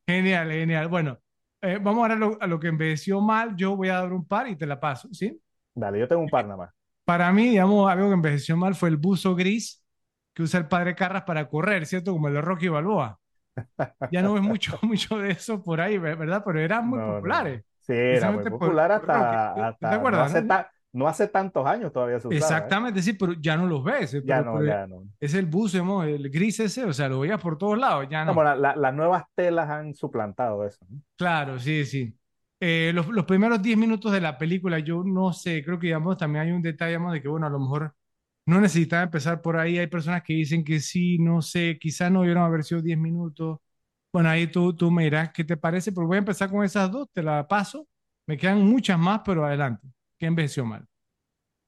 Genial, 0.08 0.52
genial. 0.52 0.88
Bueno, 0.88 1.20
eh, 1.62 1.78
vamos 1.82 2.02
ahora 2.02 2.14
a 2.16 2.18
lo, 2.18 2.38
a 2.42 2.48
lo 2.48 2.60
que 2.60 2.68
envejeció 2.68 3.22
mal. 3.22 3.56
Yo 3.56 3.76
voy 3.76 3.90
a 3.90 3.96
dar 3.96 4.14
un 4.14 4.28
par 4.28 4.48
y 4.48 4.56
te 4.56 4.66
la 4.66 4.80
paso, 4.80 5.10
¿sí? 5.14 5.40
Dale, 5.74 6.00
yo 6.00 6.08
tengo 6.08 6.22
un 6.22 6.30
par 6.30 6.46
nada 6.46 6.58
más. 6.58 6.74
Para 7.06 7.32
mí, 7.32 7.50
digamos, 7.50 7.90
algo 7.90 8.08
que 8.08 8.14
envejeció 8.14 8.58
mal 8.58 8.76
fue 8.76 8.90
el 8.90 8.98
buzo 8.98 9.36
gris 9.36 9.84
que 10.34 10.44
usa 10.44 10.60
el 10.60 10.68
padre 10.68 10.96
Carras 10.96 11.24
para 11.24 11.48
correr, 11.48 11.86
¿cierto? 11.86 12.12
Como 12.12 12.28
el 12.28 12.34
de 12.34 12.42
Rocky 12.42 12.68
Balboa. 12.68 13.20
Ya 14.12 14.22
no 14.22 14.34
ves 14.34 14.44
mucho, 14.44 14.78
mucho 14.82 15.18
de 15.18 15.32
eso 15.32 15.62
por 15.64 15.82
ahí, 15.82 15.98
¿verdad? 15.98 16.44
Pero 16.46 16.60
eran 16.60 16.88
muy 16.88 17.00
populares. 17.00 17.64
Sí, 17.82 17.94
era 17.94 18.32
muy 18.32 18.44
popular 18.44 18.92
hasta, 18.92 19.68
hasta 19.68 19.90
¿Te 19.90 19.96
acuerdas? 19.96 20.32
No 20.32 20.40
hace, 20.40 20.66
no 20.96 21.08
hace, 21.08 21.28
tantos 21.28 21.68
años 21.68 21.92
todavía 21.92 22.20
se 22.20 22.28
usaba, 22.28 22.36
¿eh? 22.36 22.38
Exactamente, 22.38 23.02
sí, 23.02 23.14
pero 23.14 23.34
ya 23.34 23.58
no 23.58 23.68
los 23.68 23.84
ves. 23.84 24.14
¿eh? 24.14 24.22
Ya 24.24 24.42
no, 24.42 24.64
ya 24.64 24.88
no. 24.88 25.04
Es 25.20 25.34
el 25.34 25.46
buzo, 25.46 26.04
el 26.04 26.30
gris 26.30 26.60
ese, 26.62 26.86
o 26.86 26.94
sea, 26.94 27.10
lo 27.10 27.20
veías 27.20 27.42
por 27.42 27.58
todos 27.58 27.78
lados, 27.78 28.08
ya 28.10 28.24
no. 28.24 28.32
Como 28.34 28.44
las 28.44 28.94
nuevas 28.94 29.26
telas 29.36 29.70
han 29.70 29.94
suplantado 29.94 30.66
eso. 30.66 30.86
Claro, 31.18 31.60
sí, 31.60 31.86
sí. 31.86 32.18
Eh, 32.62 32.92
los, 32.96 33.08
los, 33.10 33.26
primeros 33.26 33.62
10 33.62 33.78
minutos 33.78 34.12
de 34.12 34.22
la 34.22 34.38
película, 34.38 34.80
yo 34.80 35.04
no 35.04 35.34
sé, 35.34 35.64
creo 35.64 35.78
que 35.78 35.88
digamos, 35.88 36.18
también 36.18 36.46
hay 36.46 36.52
un 36.52 36.62
detalle 36.62 36.92
digamos, 36.92 37.14
de 37.14 37.22
que, 37.22 37.28
bueno, 37.28 37.46
a 37.46 37.50
lo 37.50 37.60
mejor 37.60 37.94
no 38.46 38.62
necesitaba 38.62 39.04
empezar 39.04 39.42
por 39.42 39.58
ahí. 39.58 39.78
Hay 39.78 39.88
personas 39.88 40.24
que 40.24 40.34
dicen 40.34 40.64
que 40.64 40.80
sí, 40.80 41.18
no 41.20 41.42
sé, 41.42 41.78
quizás 41.80 42.12
no 42.12 42.22
vieron 42.22 42.44
haber 42.44 42.64
sido 42.64 42.82
10 42.82 42.98
minutos. 42.98 43.60
Bueno, 44.14 44.30
ahí 44.30 44.48
tú, 44.48 44.74
tú 44.74 44.90
me 44.92 45.04
dirás 45.04 45.32
qué 45.34 45.44
te 45.44 45.58
parece, 45.58 45.92
pero 45.92 46.08
voy 46.08 46.16
a 46.16 46.20
empezar 46.20 46.50
con 46.50 46.64
esas 46.64 46.90
dos, 46.90 47.10
te 47.12 47.22
la 47.22 47.46
paso. 47.48 47.86
Me 48.28 48.38
quedan 48.38 48.62
muchas 48.62 48.98
más, 48.98 49.22
pero 49.26 49.46
adelante. 49.46 49.88
¿Qué 50.18 50.26
envejeció 50.28 50.66
mal? 50.66 50.88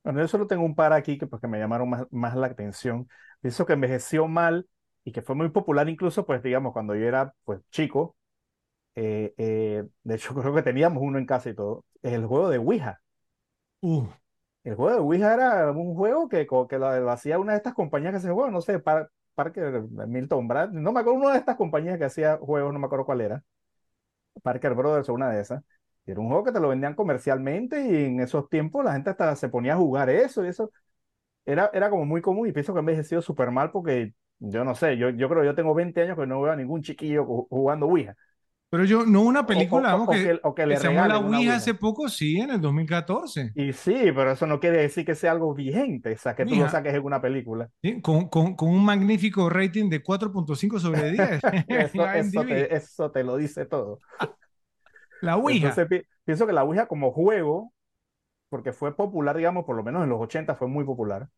Bueno, 0.04 0.22
yo 0.22 0.28
solo 0.28 0.48
tengo 0.48 0.64
un 0.64 0.76
par 0.76 0.94
aquí 0.94 1.18
que, 1.18 1.28
pues, 1.28 1.42
que 1.42 1.48
me 1.48 1.60
llamaron 1.60 1.90
más, 1.90 2.06
más 2.12 2.36
la 2.36 2.48
atención. 2.48 3.10
Pienso 3.42 3.66
que 3.66 3.74
envejeció 3.74 4.28
mal 4.28 4.68
y 5.04 5.12
que 5.12 5.22
fue 5.22 5.36
muy 5.36 5.50
popular 5.50 5.90
incluso, 5.90 6.26
pues 6.26 6.42
digamos, 6.44 6.74
cuando 6.74 6.96
yo 6.96 7.06
era 7.06 7.34
pues 7.44 7.62
chico, 7.72 8.16
eh, 8.96 9.34
eh, 9.38 9.86
de 10.04 10.16
hecho, 10.16 10.34
creo 10.36 10.54
que 10.56 10.64
teníamos 10.64 11.04
uno 11.04 11.20
en 11.20 11.26
casa 11.26 11.50
y 11.50 11.56
todo. 11.56 11.86
Es 12.02 12.14
el 12.14 12.26
juego 12.26 12.50
de 12.50 12.58
Ouija. 12.60 13.02
Uh. 13.82 14.08
El 14.64 14.76
juego 14.76 14.92
de 14.94 15.00
Ouija 15.00 15.34
era 15.34 15.72
un 15.72 15.96
juego 15.96 16.30
que, 16.30 16.48
que 16.70 16.80
lo, 16.80 17.12
hacía 17.12 17.40
una 17.40 17.54
de 17.54 17.58
estas 17.58 17.74
compañías 17.74 18.14
que 18.14 18.20
se 18.20 18.32
juega, 18.32 18.52
no 18.52 18.62
sé, 18.62 18.80
Parker, 19.36 19.84
Milton 20.08 20.48
Brad, 20.48 20.72
no 20.72 20.92
me 20.92 21.00
acuerdo, 21.02 21.20
una 21.20 21.34
de 21.34 21.40
estas 21.40 21.56
compañías 21.58 21.98
que 21.98 22.06
hacía 22.06 22.38
juegos, 22.38 22.74
no 22.74 22.80
me 22.80 22.86
acuerdo 22.88 23.06
cuál 23.06 23.22
era. 23.22 23.44
Parker 24.44 24.74
Brothers 24.76 25.10
o 25.10 25.14
una 25.14 25.30
de 25.32 25.42
esas. 25.42 25.64
Era 26.12 26.20
un 26.20 26.28
juego 26.28 26.44
que 26.44 26.52
te 26.52 26.60
lo 26.60 26.70
vendían 26.70 26.96
comercialmente 26.96 27.82
y 27.86 28.06
en 28.06 28.20
esos 28.22 28.50
tiempos 28.50 28.84
la 28.84 28.94
gente 28.94 29.10
hasta 29.10 29.36
se 29.36 29.50
ponía 29.50 29.74
a 29.74 29.78
jugar 29.78 30.10
eso 30.10 30.46
y 30.46 30.50
eso. 30.50 30.72
Era, 31.46 31.70
era 31.74 31.90
como 31.90 32.06
muy 32.06 32.22
común 32.22 32.48
y 32.48 32.52
pienso 32.52 32.74
que 32.74 32.80
ha 32.80 32.82
envejecido 32.82 33.22
súper 33.22 33.52
mal 33.52 33.72
porque 33.72 34.14
yo 34.40 34.64
no 34.64 34.76
sé, 34.76 34.98
yo, 34.98 35.10
yo 35.10 35.30
creo 35.30 35.42
que 35.42 35.48
yo 35.48 35.56
tengo 35.56 35.74
20 35.74 36.02
años 36.02 36.18
que 36.18 36.28
no 36.28 36.42
veo 36.42 36.52
a 36.52 36.56
ningún 36.56 36.82
chiquillo 36.82 37.26
jugando 37.26 37.88
Ouija. 37.88 38.16
Pero 38.70 38.84
yo, 38.84 39.06
no 39.06 39.22
una 39.22 39.46
película, 39.46 39.96
o, 39.96 40.10
que, 40.10 40.40
o 40.44 40.54
que, 40.54 40.66
le 40.66 40.76
se 40.76 40.92
la 40.92 41.20
Ouija 41.20 41.56
hace 41.56 41.74
poco, 41.74 42.10
sí, 42.10 42.38
en 42.38 42.50
el 42.50 42.60
2014. 42.60 43.54
Y 43.56 43.72
sí, 43.72 43.96
pero 44.14 44.32
eso 44.32 44.46
no 44.46 44.60
quiere 44.60 44.80
decir 44.80 45.06
que 45.06 45.16
sea 45.16 45.32
algo 45.32 45.54
vigente, 45.54 46.12
o 46.12 46.18
sea, 46.18 46.36
que 46.36 46.46
tú 46.46 46.54
lo 46.56 46.68
saques 46.70 46.94
en 46.94 47.02
una 47.02 47.22
película. 47.22 47.70
Sí, 47.82 48.02
con, 48.02 48.28
con, 48.28 48.56
con, 48.56 48.70
un 48.70 48.84
magnífico 48.84 49.50
rating 49.50 49.90
de 49.90 50.04
4.5 50.04 50.80
sobre 50.80 51.12
10. 51.12 51.40
eso, 51.70 52.08
eso, 52.12 52.44
te, 52.44 52.76
eso, 52.76 53.12
te, 53.12 53.24
lo 53.24 53.38
dice 53.38 53.66
todo. 53.66 54.00
La 55.22 55.38
Ouija. 55.38 55.70
Entonces, 55.70 56.06
pienso 56.26 56.48
que 56.48 56.54
la 56.54 56.64
Ouija 56.64 56.88
como 56.88 57.12
juego, 57.12 57.74
porque 58.50 58.74
fue 58.74 58.96
popular, 58.96 59.36
digamos, 59.38 59.66
por 59.66 59.76
lo 59.76 59.84
menos 59.84 60.04
en 60.04 60.10
los 60.10 60.20
80 60.20 60.56
fue 60.56 60.68
muy 60.68 60.86
popular, 60.86 61.30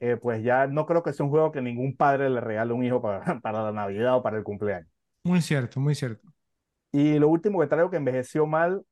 eh, 0.00 0.16
pues 0.16 0.42
ya 0.42 0.66
no 0.66 0.86
creo 0.86 1.02
que 1.02 1.12
sea 1.12 1.24
un 1.24 1.30
juego 1.30 1.52
que 1.52 1.62
ningún 1.62 1.96
padre 1.96 2.28
le 2.28 2.40
regale 2.40 2.72
a 2.72 2.74
un 2.74 2.84
hijo 2.84 3.00
para, 3.00 3.22
para 3.40 3.62
la 3.62 3.72
Navidad 3.72 4.16
o 4.16 4.22
para 4.22 4.36
el 4.36 4.44
cumpleaños. 4.44 4.90
Muy 5.24 5.40
cierto, 5.40 5.78
muy 5.80 5.94
cierto. 5.94 6.32
Y 6.90 7.18
lo 7.18 7.28
último 7.28 7.60
que 7.60 7.66
traigo 7.68 7.90
que 7.90 7.96
envejeció 7.96 8.46
mal, 8.46 8.84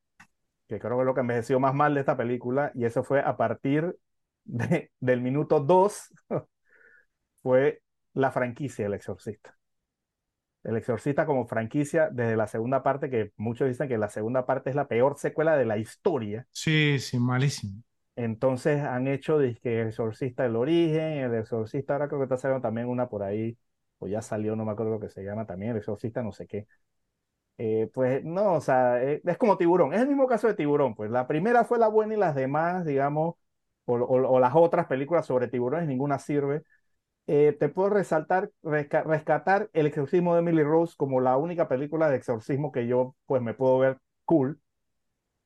que 0.69 0.79
creo 0.79 0.97
que 0.97 1.03
es 1.03 1.07
lo 1.07 1.15
que 1.15 1.21
envejeció 1.21 1.61
más 1.61 1.75
mal 1.75 1.95
de 1.95 2.01
esta 2.01 2.17
película, 2.17 2.73
y 2.75 2.85
eso 2.85 3.03
fue 3.03 3.21
a 3.21 3.37
partir 3.37 3.97
de, 4.45 4.91
del 5.01 5.21
minuto 5.21 5.61
2, 5.61 6.13
fue 7.43 7.83
la 8.15 8.31
franquicia 8.31 8.87
El 8.87 8.95
Exorcista. 8.95 9.60
El 10.63 10.77
Exorcista 10.77 11.27
como 11.27 11.47
franquicia 11.47 12.11
desde 12.11 12.37
la 12.37 12.47
segunda 12.47 12.83
parte, 12.83 13.09
que 13.09 13.33
muchos 13.37 13.69
dicen 13.69 13.89
que 13.89 13.97
la 13.97 14.09
segunda 14.09 14.45
parte 14.47 14.71
es 14.71 14.77
la 14.77 14.89
peor 14.89 15.17
secuela 15.19 15.57
de 15.57 15.65
la 15.65 15.79
historia. 15.79 16.47
Sí, 16.53 16.99
sí, 16.99 17.19
malísimo. 17.19 17.83
Entonces 18.17 18.83
han 18.83 19.07
hecho 19.07 19.39
que 19.63 19.81
El 19.81 19.89
Exorcista 19.89 20.45
El 20.45 20.57
Origen, 20.57 21.19
El 21.19 21.35
Exorcista, 21.35 21.95
ahora 21.95 22.09
creo 22.09 22.21
que 22.21 22.25
está 22.25 22.37
saliendo 22.37 22.63
también 22.63 22.89
una 22.89 23.09
por 23.09 23.23
ahí, 23.23 23.57
o 23.99 24.09
ya 24.09 24.21
salió, 24.21 24.57
no 24.57 24.65
me 24.65 24.73
acuerdo 24.73 24.93
lo 24.93 25.01
que 25.01 25.09
se 25.09 25.23
llama 25.25 25.47
también, 25.47 25.73
El 25.73 25.79
Exorcista 25.79 26.23
no 26.23 26.33
sé 26.33 26.47
qué. 26.47 26.67
Eh, 27.59 27.91
pues 27.93 28.25
no, 28.25 28.55
o 28.55 28.61
sea, 28.61 29.03
eh, 29.03 29.21
es 29.25 29.39
como 29.39 29.59
Tiburón, 29.59 29.93
es 29.93 30.01
el 30.01 30.09
mismo 30.09 30.27
caso 30.27 30.47
de 30.47 30.55
Tiburón, 30.55 30.95
pues 30.95 31.11
la 31.11 31.27
primera 31.27 31.65
fue 31.65 31.79
la 31.79 31.89
buena 31.89 32.15
y 32.15 32.17
las 32.17 32.35
demás, 32.35 32.87
digamos, 32.87 33.35
o, 33.85 33.95
o, 33.95 34.41
las 34.41 34.53
otras 34.55 34.87
películas 34.87 35.27
sobre 35.27 35.49
tiburones, 35.49 35.89
ninguna 35.89 36.19
sirve. 36.19 36.63
Eh, 37.33 37.57
te 37.61 37.69
puedo 37.69 37.91
resaltar, 37.91 38.51
rescatar 38.65 39.71
El 39.73 39.87
exorcismo 39.87 40.35
de 40.35 40.41
Emily 40.41 40.65
Rose 40.65 40.95
como 40.97 41.21
la 41.21 41.37
única 41.37 41.69
película 41.69 42.11
de 42.11 42.17
exorcismo 42.17 42.73
que 42.73 42.89
yo 42.89 43.15
pues 43.27 43.41
me 43.41 43.55
puedo 43.55 43.79
ver 43.79 43.99
cool, 44.25 44.61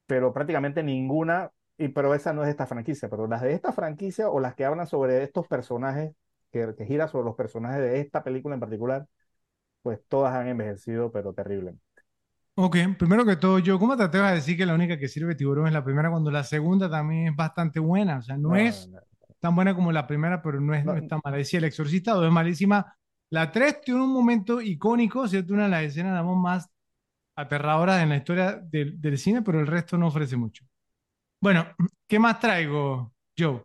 pero 0.07 0.33
prácticamente 0.33 0.83
ninguna, 0.83 1.51
y, 1.77 1.89
pero 1.89 2.15
esa 2.15 2.33
no 2.33 2.43
es 2.43 2.49
esta 2.49 2.65
franquicia, 2.65 3.11
pero 3.11 3.27
las 3.27 3.43
de 3.43 3.53
esta 3.53 3.71
franquicia 3.71 4.31
o 4.31 4.41
las 4.41 4.55
que 4.55 4.65
hablan 4.65 4.87
sobre 4.87 5.23
estos 5.25 5.47
personajes, 5.47 6.15
que, 6.51 6.75
que 6.75 6.87
gira 6.87 7.07
sobre 7.07 7.27
los 7.27 7.37
personajes 7.37 7.83
de 7.83 8.01
esta 8.01 8.25
película 8.25 8.55
en 8.55 8.61
particular, 8.61 9.07
pues 9.83 10.01
todas 10.09 10.33
han 10.33 10.49
envejecido, 10.49 11.13
pero 11.13 11.35
terriblemente. 11.35 11.83
Ok, 12.55 12.77
primero 12.99 13.27
que 13.27 13.37
todo, 13.37 13.59
yo, 13.59 13.79
¿cómo 13.79 13.95
te 13.95 14.05
atreves 14.05 14.31
a 14.31 14.35
decir 14.35 14.57
que 14.57 14.65
la 14.65 14.75
única 14.75 14.97
que 14.97 15.09
sirve 15.09 15.35
tiburón 15.35 15.67
es 15.67 15.75
la 15.75 15.85
primera 15.85 16.11
cuando 16.11 16.31
la 16.31 16.45
segunda 16.45 16.89
también 16.89 17.27
es 17.27 17.37
bastante 17.37 17.79
buena? 17.79 18.17
O 18.17 18.23
sea, 18.23 18.39
no, 18.39 18.57
es 18.57 18.89
tan 19.41 19.55
buena 19.55 19.75
como 19.75 19.93
la 19.93 20.07
primera, 20.07 20.43
pero 20.43 20.61
no 20.61 20.75
es, 20.75 20.85
no, 20.85 20.95
es 20.97 21.07
tan 21.09 21.21
mala. 21.25 21.37
Decía 21.37 21.59
El 21.59 21.65
Exorcista 21.65 22.13
2 22.13 22.27
es 22.27 22.33
malísima. 22.33 22.97
La 23.31 23.51
3 23.51 23.81
tiene 23.83 24.03
un 24.03 24.13
momento 24.13 24.61
icónico, 24.61 25.27
¿cierto? 25.29 25.55
Una 25.55 25.65
de 25.65 25.71
las 25.71 25.83
escenas, 25.85 26.25
más 26.25 26.71
aterradoras 27.37 28.03
en 28.03 28.11
la 28.11 28.17
historia 28.17 28.53
del, 28.57 29.01
del 29.01 29.19
cine, 29.19 29.43
pero 29.43 29.61
el 29.61 29.67
resto 29.67 29.99
no 29.99 30.09
ofrece 30.09 30.37
mucho. 30.37 30.65
Bueno, 31.41 31.67
¿qué 32.09 32.19
más 32.19 32.41
traigo, 32.41 33.13
Joe? 33.39 33.63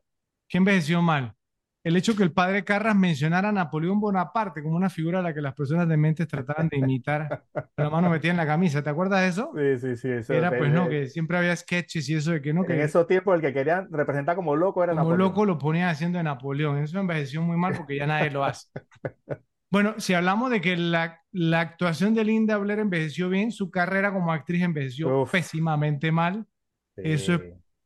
¿Qué 0.47 0.57
envejeció 0.57 1.01
mal? 1.01 1.35
El 1.83 1.95
hecho 1.95 2.15
que 2.15 2.23
el 2.23 2.33
padre 2.33 2.63
Carras 2.65 2.95
mencionara 2.95 3.49
a 3.49 3.51
Napoleón 3.51 3.99
Bonaparte 3.99 4.61
como 4.61 4.75
una 4.75 4.89
figura 4.89 5.19
a 5.19 5.21
la 5.21 5.33
que 5.33 5.41
las 5.41 5.53
personas 5.53 5.87
de 5.87 5.95
mentes 5.95 6.27
trataban 6.27 6.67
de 6.67 6.77
imitar, 6.77 7.43
la 7.77 7.89
mano 7.89 8.09
metida 8.09 8.31
en 8.31 8.37
la 8.37 8.45
camisa, 8.45 8.83
¿te 8.83 8.89
acuerdas 8.89 9.21
de 9.21 9.27
eso? 9.27 9.51
Sí, 9.55 9.77
sí, 9.79 9.95
sí. 9.95 10.09
Eso 10.09 10.33
era 10.33 10.49
pues 10.49 10.71
no, 10.71 10.89
que 10.89 11.07
siempre 11.07 11.37
había 11.37 11.55
sketches 11.55 12.09
y 12.09 12.15
eso 12.15 12.31
de 12.31 12.41
que 12.41 12.53
no. 12.53 12.65
Que, 12.65 12.73
en 12.73 12.81
esos 12.81 13.07
tiempos 13.07 13.35
el 13.35 13.41
que 13.41 13.53
querían 13.53 13.87
representar 13.91 14.35
como 14.35 14.55
loco 14.55 14.83
era 14.83 14.91
como 14.91 15.03
Napoleón. 15.03 15.29
loco 15.29 15.45
lo 15.45 15.57
ponía 15.57 15.89
haciendo 15.89 16.17
de 16.17 16.23
Napoleón, 16.25 16.79
eso 16.79 16.99
envejeció 16.99 17.41
muy 17.41 17.55
mal 17.55 17.75
porque 17.75 17.97
ya 17.97 18.07
nadie 18.07 18.29
lo 18.31 18.43
hace. 18.43 18.67
Bueno, 19.71 19.93
si 19.99 20.15
hablamos 20.15 20.49
de 20.49 20.61
que 20.61 20.75
la, 20.75 21.21
la 21.31 21.61
actuación 21.61 22.15
de 22.15 22.23
Linda 22.23 22.57
Blair 22.57 22.79
envejeció 22.79 23.29
bien, 23.29 23.51
su 23.51 23.69
carrera 23.69 24.11
como 24.11 24.33
actriz 24.33 24.63
envejeció 24.63 25.27
pésimamente 25.31 26.11
mal. 26.11 26.47
Eso 26.95 27.35
es 27.35 27.41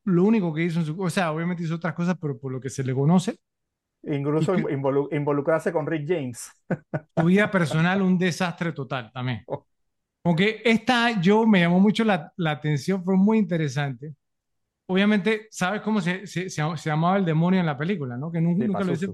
lo 0.05 0.23
único 0.23 0.53
que 0.53 0.63
hizo 0.63 0.79
en 0.79 0.85
su... 0.85 1.01
O 1.01 1.09
sea, 1.09 1.33
obviamente 1.33 1.61
hizo 1.63 1.75
otras 1.75 1.93
cosas, 1.93 2.15
pero 2.19 2.39
por 2.39 2.53
lo 2.53 2.61
que 2.61 2.69
se 2.69 2.85
le 2.85 2.93
conoce, 2.93 3.37
Incluso 4.03 4.55
involucrarse 5.11 5.71
con 5.71 5.87
Rick 5.87 6.07
James. 6.07 6.51
Tu 7.15 7.23
vida 7.23 7.49
personal, 7.51 8.01
un 8.01 8.17
desastre 8.17 8.73
total 8.73 9.11
también. 9.13 9.45
Aunque 10.25 10.61
esta 10.63 11.19
yo 11.21 11.45
me 11.45 11.61
llamó 11.61 11.79
mucho 11.79 12.03
la, 12.03 12.31
la 12.37 12.51
atención, 12.51 13.03
fue 13.03 13.15
muy 13.15 13.37
interesante. 13.37 14.13
Obviamente, 14.85 15.47
¿sabes 15.49 15.81
cómo 15.81 16.01
se, 16.01 16.27
se, 16.27 16.49
se, 16.49 16.61
llamaba 16.83 17.17
el 17.17 17.25
demonio 17.25 17.59
en 17.59 17.65
la 17.65 17.77
película? 17.77 18.17
¿no? 18.17 18.31
Que 18.31 18.41
nunca, 18.41 18.65
nunca 18.65 18.83
lo 18.83 18.91
dice. 18.91 19.13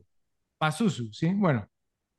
Pazuzu, 0.57 1.13
¿sí? 1.13 1.31
Bueno, 1.33 1.67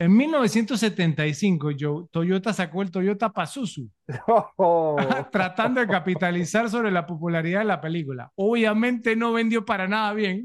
en 0.01 0.16
1975, 0.16 1.72
yo, 1.72 2.09
Toyota 2.10 2.55
sacó 2.55 2.80
el 2.80 2.90
Toyota 2.90 3.30
Pazuzu, 3.30 3.86
oh. 4.56 4.97
tratando 5.30 5.82
de 5.82 5.86
capitalizar 5.86 6.70
sobre 6.70 6.90
la 6.90 7.06
popularidad 7.06 7.59
de 7.60 7.66
la 7.66 7.82
película. 7.82 8.32
Obviamente 8.36 9.14
no 9.14 9.34
vendió 9.34 9.62
para 9.62 9.86
nada 9.86 10.14
bien. 10.14 10.42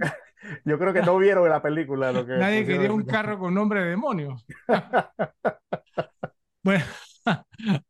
Yo 0.63 0.77
creo 0.79 0.93
que 0.93 1.01
no 1.01 1.17
vieron 1.17 1.49
la 1.49 1.61
película. 1.61 2.11
Lo 2.11 2.25
que 2.25 2.33
Nadie 2.37 2.65
quería 2.65 2.91
un 2.91 3.03
carro 3.03 3.37
con 3.39 3.53
nombre 3.53 3.83
de 3.83 3.89
demonio. 3.89 4.37
bueno, 6.63 6.85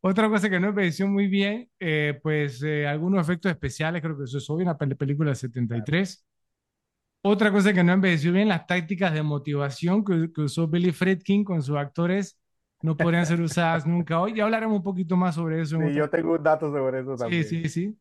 otra 0.02 0.30
cosa 0.30 0.50
que 0.50 0.60
no 0.60 0.70
envejeció 0.70 1.08
muy 1.08 1.28
bien, 1.28 1.70
eh, 1.80 2.20
pues 2.22 2.62
eh, 2.64 2.88
algunos 2.88 3.22
efectos 3.22 3.52
especiales, 3.52 4.02
creo 4.02 4.18
que 4.18 4.24
eso 4.24 4.38
es 4.38 4.50
obvio, 4.50 4.64
una 4.64 4.78
película 4.78 5.32
de 5.32 5.36
73. 5.36 6.26
Otra 7.28 7.52
cosa 7.52 7.74
que 7.74 7.84
no 7.84 7.92
envejeció 7.92 8.32
bien, 8.32 8.48
las 8.48 8.68
tácticas 8.68 9.12
de 9.14 9.24
motivación 9.24 10.06
que, 10.06 10.30
usó 10.42 10.68
Billy 10.68 10.92
Fredkin 10.92 11.44
con 11.44 11.62
sus 11.64 11.76
actores 11.76 12.40
no 12.84 12.96
podrían 12.96 13.26
ser 13.26 13.42
usadas 13.42 13.88
nunca 13.88 14.20
hoy. 14.20 14.36
Ya 14.36 14.44
hablaremos 14.44 14.78
un 14.78 14.84
poquito 14.84 15.18
más 15.18 15.34
sobre 15.34 15.60
eso. 15.60 15.80
Sí, 15.80 15.94
yo 15.96 16.08
tengo 16.08 16.38
datos 16.38 16.72
sobre 16.72 17.00
eso 17.00 17.16
también. 17.16 17.44
Sí, 17.44 17.68
sí, 17.68 17.70
sí. 17.70 17.98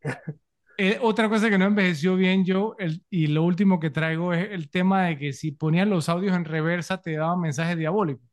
Eh, 0.76 0.98
otra 1.00 1.28
cosa 1.28 1.48
que 1.48 1.58
no 1.58 1.66
envejeció 1.66 2.16
bien 2.16 2.44
yo, 2.44 2.76
y 3.08 3.28
lo 3.28 3.44
último 3.44 3.78
que 3.78 3.90
traigo 3.90 4.32
es 4.32 4.50
el 4.50 4.70
tema 4.70 5.04
de 5.04 5.18
que 5.18 5.32
si 5.32 5.52
ponían 5.52 5.90
los 5.90 6.08
audios 6.08 6.34
en 6.34 6.44
reversa 6.44 7.00
te 7.00 7.12
daban 7.12 7.40
mensajes 7.40 7.76
diabólicos. 7.78 8.28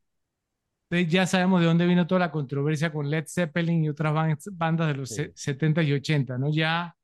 Entonces 0.90 1.14
ya 1.14 1.26
sabemos 1.26 1.62
de 1.62 1.68
dónde 1.68 1.86
vino 1.86 2.06
toda 2.06 2.20
la 2.20 2.32
controversia 2.32 2.92
con 2.92 3.10
Led 3.10 3.26
Zeppelin 3.28 3.86
y 3.86 3.90
otras 3.90 4.14
bandas 4.52 4.88
de 4.88 4.94
los 4.96 5.10
70 5.36 5.84
y 5.84 5.94
80, 5.94 6.38
¿no? 6.38 6.52
Ya 6.52 6.96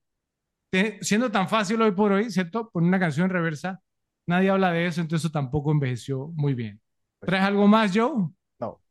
siendo 1.01 1.31
tan 1.31 1.47
fácil 1.47 1.81
hoy 1.81 1.91
por 1.91 2.11
hoy, 2.11 2.29
¿cierto? 2.29 2.69
Poner 2.69 2.87
una 2.89 2.99
canción 2.99 3.25
en 3.25 3.31
reversa, 3.31 3.81
nadie 4.25 4.49
habla 4.49 4.71
de 4.71 4.87
eso, 4.87 5.01
entonces 5.01 5.25
eso 5.25 5.31
tampoco 5.31 5.71
envejeció 5.71 6.27
muy 6.35 6.53
bien. 6.53 6.81
Pues 7.19 7.29
¿Traes 7.29 7.45
algo 7.45 7.67
más, 7.67 7.91
Joe? 7.95 8.29
No. 8.59 8.81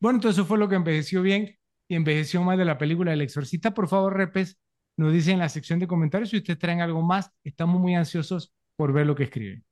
Bueno, 0.00 0.16
entonces 0.16 0.38
eso 0.38 0.46
fue 0.46 0.58
lo 0.58 0.68
que 0.68 0.76
envejeció 0.76 1.22
bien 1.22 1.54
y 1.88 1.94
envejeció 1.94 2.42
más 2.42 2.56
de 2.58 2.64
la 2.64 2.78
película 2.78 3.12
El 3.12 3.20
Exorcista. 3.20 3.74
Por 3.74 3.88
favor, 3.88 4.16
repes 4.16 4.58
nos 4.96 5.12
dicen 5.12 5.34
en 5.34 5.40
la 5.40 5.48
sección 5.48 5.78
de 5.78 5.86
comentarios 5.86 6.30
si 6.30 6.38
ustedes 6.38 6.58
traen 6.58 6.80
algo 6.80 7.02
más. 7.02 7.30
Estamos 7.44 7.80
muy 7.80 7.94
ansiosos 7.94 8.52
por 8.76 8.92
ver 8.92 9.06
lo 9.06 9.14
que 9.14 9.24
escriben. 9.24 9.64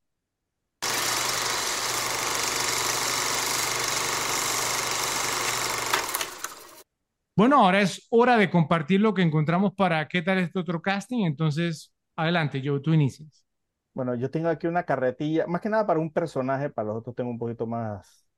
Bueno, 7.36 7.56
ahora 7.64 7.80
es 7.80 8.06
hora 8.10 8.36
de 8.36 8.50
compartir 8.50 9.00
lo 9.00 9.14
que 9.14 9.22
encontramos 9.22 9.72
para 9.74 10.06
qué 10.08 10.20
tal 10.20 10.38
este 10.38 10.58
otro 10.58 10.82
casting. 10.82 11.24
Entonces, 11.24 11.92
adelante, 12.14 12.60
Joe, 12.62 12.80
tú 12.80 12.92
inicias. 12.92 13.46
Bueno, 13.94 14.14
yo 14.14 14.30
tengo 14.30 14.48
aquí 14.48 14.66
una 14.66 14.84
carretilla, 14.84 15.46
más 15.46 15.60
que 15.60 15.68
nada 15.68 15.86
para 15.86 16.00
un 16.00 16.12
personaje, 16.12 16.70
para 16.70 16.88
los 16.88 16.98
otros 16.98 17.16
tengo 17.16 17.30
un 17.30 17.38
poquito 17.38 17.66
más, 17.66 18.28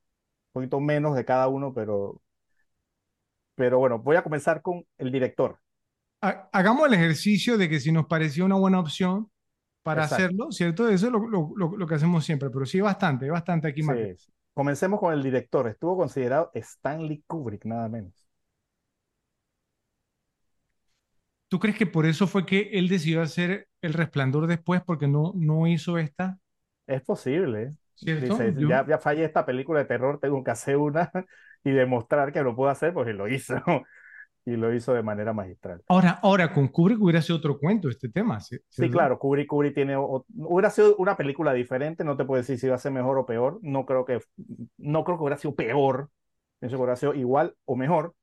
un 0.55 0.63
poquito 0.63 0.81
menos 0.81 1.17
de 1.17 1.25
cada 1.25 1.49
uno, 1.49 1.75
pero, 1.75 2.23
pero 3.55 3.79
bueno, 3.79 3.99
voy 3.99 4.17
a 4.17 4.23
comenzar 4.23 4.63
con 4.63 4.85
el 4.99 5.13
director 5.13 5.62
hagamos 6.23 6.87
el 6.87 6.95
ejercicio 6.95 7.59
de 7.59 7.69
que 7.69 7.81
si 7.81 7.91
nos 7.91 8.07
pareció 8.07 8.45
una 8.45 8.55
buena 8.55 8.79
opción 8.79 9.29
para 9.83 10.05
hacerlo, 10.05 10.53
¿cierto? 10.53 10.89
Eso 10.89 11.07
es 11.07 11.13
lo, 11.13 11.87
que 11.87 11.95
hacemos 11.95 12.25
siempre, 12.25 12.49
pero 12.51 12.65
sí 12.65 12.81
bastante, 12.81 13.29
bastante 13.29 13.69
aquí 13.69 13.83
más. 13.83 13.97
Comencemos 14.55 15.01
con 15.01 15.13
el 15.13 15.23
director. 15.23 15.67
Estuvo 15.67 15.97
considerado 15.97 16.51
Stanley 16.55 17.25
Kubrick, 17.27 17.65
nada 17.65 17.89
menos. 17.89 18.13
¿Tú 21.49 21.59
crees 21.59 21.77
que 21.77 21.87
por 21.87 22.07
eso 22.07 22.27
fue 22.27 22.47
que 22.47 22.71
él 22.73 22.89
decidió 22.89 23.21
hacer 23.21 23.69
El 23.81 23.93
Resplandor 23.93 24.47
después, 24.47 24.83
porque 24.83 25.09
no, 25.09 25.33
no 25.35 25.67
hizo 25.67 25.99
esta? 25.99 26.39
Es 26.87 27.03
posible. 27.03 27.75
Dice, 28.01 28.55
ya, 28.57 28.87
ya 28.87 28.99
fallé 28.99 29.25
esta 29.25 29.45
película 29.45 29.81
de 29.81 29.85
terror, 29.85 30.19
tengo 30.19 30.43
que 30.43 30.51
hacer 30.51 30.77
una 30.77 31.11
y 31.65 31.71
demostrar 31.71 32.33
que 32.33 32.43
lo 32.43 32.57
puedo 32.57 32.71
hacer, 32.71 32.93
pues 32.93 33.15
lo 33.15 33.29
hizo 33.29 33.55
y 34.45 34.57
lo 34.57 34.75
hizo 34.75 34.93
de 34.93 35.03
manera 35.03 35.33
magistral. 35.33 35.83
Ahora, 35.89 36.19
ahora 36.23 36.53
con 36.53 36.69
Kubrick 36.69 37.01
hubiera 37.01 37.23
sido 37.23 37.39
otro 37.39 37.59
cuento 37.59 37.89
este 37.89 38.09
tema. 38.09 38.41
Sí, 38.41 38.61
claro, 38.91 39.19
Kubrick, 39.19 39.47
Kubrick 39.47 39.75
tiene, 39.75 39.97
hubiera 39.97 40.71
sido 40.71 40.97
una 40.97 41.17
película 41.17 41.53
diferente, 41.53 42.05
no 42.05 42.17
te 42.17 42.25
puedo 42.25 42.41
decir 42.41 42.59
si 42.59 42.67
iba 42.67 42.75
a 42.75 42.79
ser 42.79 42.93
mejor 42.93 43.19
o 43.19 43.27
peor, 43.27 43.61
no 43.63 43.87
creo 43.87 44.05
que, 44.05 44.21
no 44.79 45.05
creo 45.05 45.17
que 45.17 45.23
hubiera 45.23 45.39
sido 45.39 45.55
peor, 45.55 46.11
pienso 46.59 46.77
que 46.77 46.83
hubiera 46.83 46.97
sido 46.97 47.15
igual 47.15 47.55
o 47.65 47.77
mejor, 47.77 48.15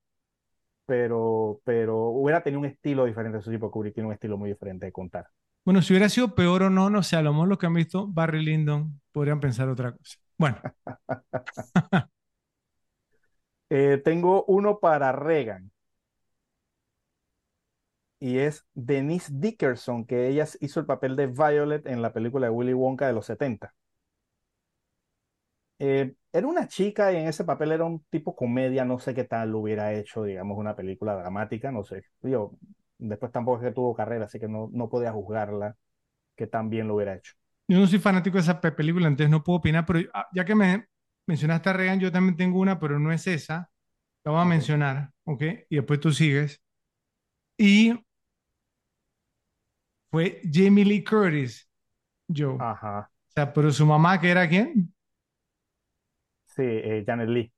pero, 0.86 1.62
pero 1.64 2.10
hubiera 2.10 2.42
tenido 2.42 2.60
un 2.60 2.66
estilo 2.66 3.06
diferente, 3.06 3.42
su 3.42 3.52
tipo 3.52 3.72
Kubrick 3.72 3.94
tiene 3.94 4.08
un 4.08 4.14
estilo 4.14 4.38
muy 4.38 4.50
diferente 4.50 4.88
de 4.88 4.92
contar. 4.92 5.28
Bueno, 5.64 5.82
si 5.82 5.94
hubiera 5.94 6.10
sido 6.10 6.36
peor 6.36 6.64
o 6.64 6.70
no, 6.70 6.90
no 6.90 7.04
sé, 7.04 7.16
a 7.16 7.22
lo 7.22 7.32
mejor 7.32 7.48
los 7.48 7.58
que 7.58 7.68
han 7.68 7.74
visto 7.74 8.08
Barry 8.08 8.44
Lyndon 8.44 9.00
podrían 9.12 9.40
pensar 9.40 9.70
otra 9.70 9.94
cosa. 9.94 10.18
Bueno. 10.38 10.58
Eh, 13.72 14.02
tengo 14.04 14.46
uno 14.46 14.80
para 14.80 15.12
Reagan 15.12 15.72
y 18.20 18.40
es 18.40 18.66
Denise 18.74 19.32
Dickerson, 19.34 20.06
que 20.06 20.28
ella 20.28 20.46
hizo 20.62 20.80
el 20.80 20.86
papel 20.86 21.16
de 21.16 21.28
Violet 21.28 21.86
en 21.88 22.02
la 22.02 22.14
película 22.14 22.48
de 22.48 22.52
Willy 22.52 22.74
Wonka 22.74 23.08
de 23.08 23.14
los 23.14 23.26
70. 23.26 23.74
Eh, 25.80 26.14
era 26.34 26.48
una 26.48 26.68
chica 26.68 27.12
y 27.14 27.16
en 27.18 27.28
ese 27.28 27.46
papel 27.46 27.72
era 27.72 27.86
un 27.86 28.04
tipo 28.10 28.36
comedia, 28.36 28.84
no 28.84 29.00
sé 29.00 29.14
qué 29.16 29.24
tal 29.24 29.52
lo 29.52 29.60
hubiera 29.60 29.94
hecho, 29.94 30.24
digamos, 30.24 30.58
una 30.58 30.76
película 30.76 31.16
dramática, 31.16 31.72
no 31.72 31.84
sé. 31.84 32.04
Yo, 32.22 32.52
después 32.98 33.32
tampoco 33.32 33.60
es 33.60 33.70
que 33.70 33.74
tuvo 33.74 33.96
carrera, 33.96 34.26
así 34.26 34.40
que 34.40 34.48
no, 34.50 34.70
no 34.74 34.90
podía 34.90 35.14
juzgarla 35.14 35.78
que 36.36 36.48
tan 36.48 36.70
bien 36.70 36.88
lo 36.88 36.96
hubiera 36.96 37.16
hecho. 37.16 37.34
Yo 37.68 37.80
no 37.80 37.88
soy 37.88 38.00
fanático 38.00 38.36
de 38.38 38.42
esa 38.42 38.60
película, 38.60 39.08
entonces 39.08 39.30
no 39.30 39.44
puedo 39.44 39.60
opinar, 39.60 39.86
pero 39.86 40.00
ah, 40.14 40.28
ya 40.34 40.44
que 40.44 40.56
me 40.56 40.88
mencionaste 41.28 41.70
a 41.70 41.74
Reagan, 41.74 42.00
yo 42.00 42.12
también 42.12 42.36
tengo 42.36 42.60
una, 42.60 42.80
pero 42.80 43.00
no 43.00 43.12
es 43.12 43.28
esa. 43.28 43.70
La 44.24 44.32
voy 44.32 44.42
a 44.42 44.46
mencionar, 44.46 45.12
¿ok? 45.24 45.44
Y 45.70 45.78
después 45.78 46.00
tú 46.00 46.12
sigues. 46.12 46.62
Y 47.58 47.94
fue 50.12 50.42
Jamie 50.52 50.86
Lee 50.86 51.04
Curtis 51.04 51.68
Joe. 52.34 52.58
Ajá. 52.58 53.10
O 53.30 53.32
sea, 53.36 53.54
pero 53.54 53.72
su 53.72 53.86
mamá, 53.86 54.20
que 54.22 54.30
era 54.32 54.48
quién, 54.50 54.94
Sí, 56.48 56.64
eh, 56.66 57.04
Janet 57.06 57.30
Lee. 57.30 57.54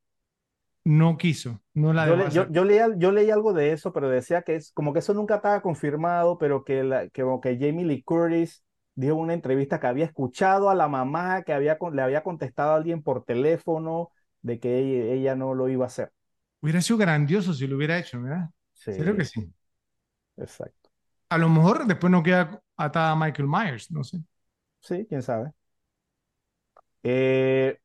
no 0.84 1.16
quiso, 1.16 1.60
no 1.74 1.92
la 1.92 2.06
Yo, 2.06 2.16
le- 2.16 2.30
yo, 2.32 2.64
leí, 2.64 2.78
yo 2.98 3.12
leí 3.12 3.30
algo 3.30 3.52
de 3.52 3.72
eso, 3.72 3.92
pero 3.92 4.08
decía 4.10 4.42
que 4.42 4.56
es 4.56 4.72
como 4.72 4.92
que 4.92 4.98
eso 4.98 5.14
nunca 5.14 5.36
estaba 5.36 5.62
confirmado, 5.62 6.36
pero 6.38 6.64
que, 6.64 6.82
la, 6.82 7.08
que, 7.10 7.22
como 7.22 7.40
que 7.40 7.56
Jamie 7.58 7.84
Lee 7.84 8.02
Curtis 8.02 8.64
dijo 8.96 9.14
en 9.14 9.20
una 9.20 9.34
entrevista 9.34 9.78
que 9.78 9.86
había 9.86 10.06
escuchado 10.06 10.68
a 10.68 10.74
la 10.74 10.88
mamá, 10.88 11.42
que 11.44 11.52
había, 11.52 11.78
le 11.92 12.02
había 12.02 12.22
contestado 12.24 12.72
a 12.72 12.76
alguien 12.76 13.02
por 13.02 13.24
teléfono 13.24 14.10
de 14.42 14.58
que 14.58 14.78
ella, 14.80 15.12
ella 15.14 15.36
no 15.36 15.54
lo 15.54 15.68
iba 15.68 15.84
a 15.84 15.86
hacer. 15.86 16.10
Hubiera 16.62 16.80
sido 16.82 16.98
grandioso 16.98 17.52
si 17.54 17.66
lo 17.66 17.76
hubiera 17.76 17.98
hecho, 17.98 18.20
¿verdad? 18.22 18.50
Sí, 18.74 18.92
Creo 18.96 19.16
que 19.16 19.24
sí. 19.24 19.52
exacto. 20.36 20.81
A 21.34 21.38
lo 21.38 21.48
mejor 21.48 21.86
después 21.86 22.10
no 22.10 22.22
queda 22.22 22.62
atada 22.76 23.12
a 23.12 23.16
Michael 23.16 23.48
Myers, 23.48 23.90
no 23.90 24.04
sé. 24.04 24.18
Sí, 24.80 25.06
quién 25.08 25.22
sabe. 25.22 25.52
Eh, 27.02 27.78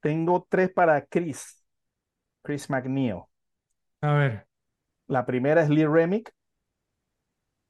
tengo 0.00 0.46
tres 0.50 0.72
para 0.72 1.04
Chris, 1.06 1.64
Chris 2.42 2.70
McNeil. 2.70 3.22
A 4.02 4.12
ver, 4.14 4.46
La 5.06 5.24
primera 5.24 5.62
es 5.62 5.68
Lee 5.70 5.86
Remick. 5.86 6.34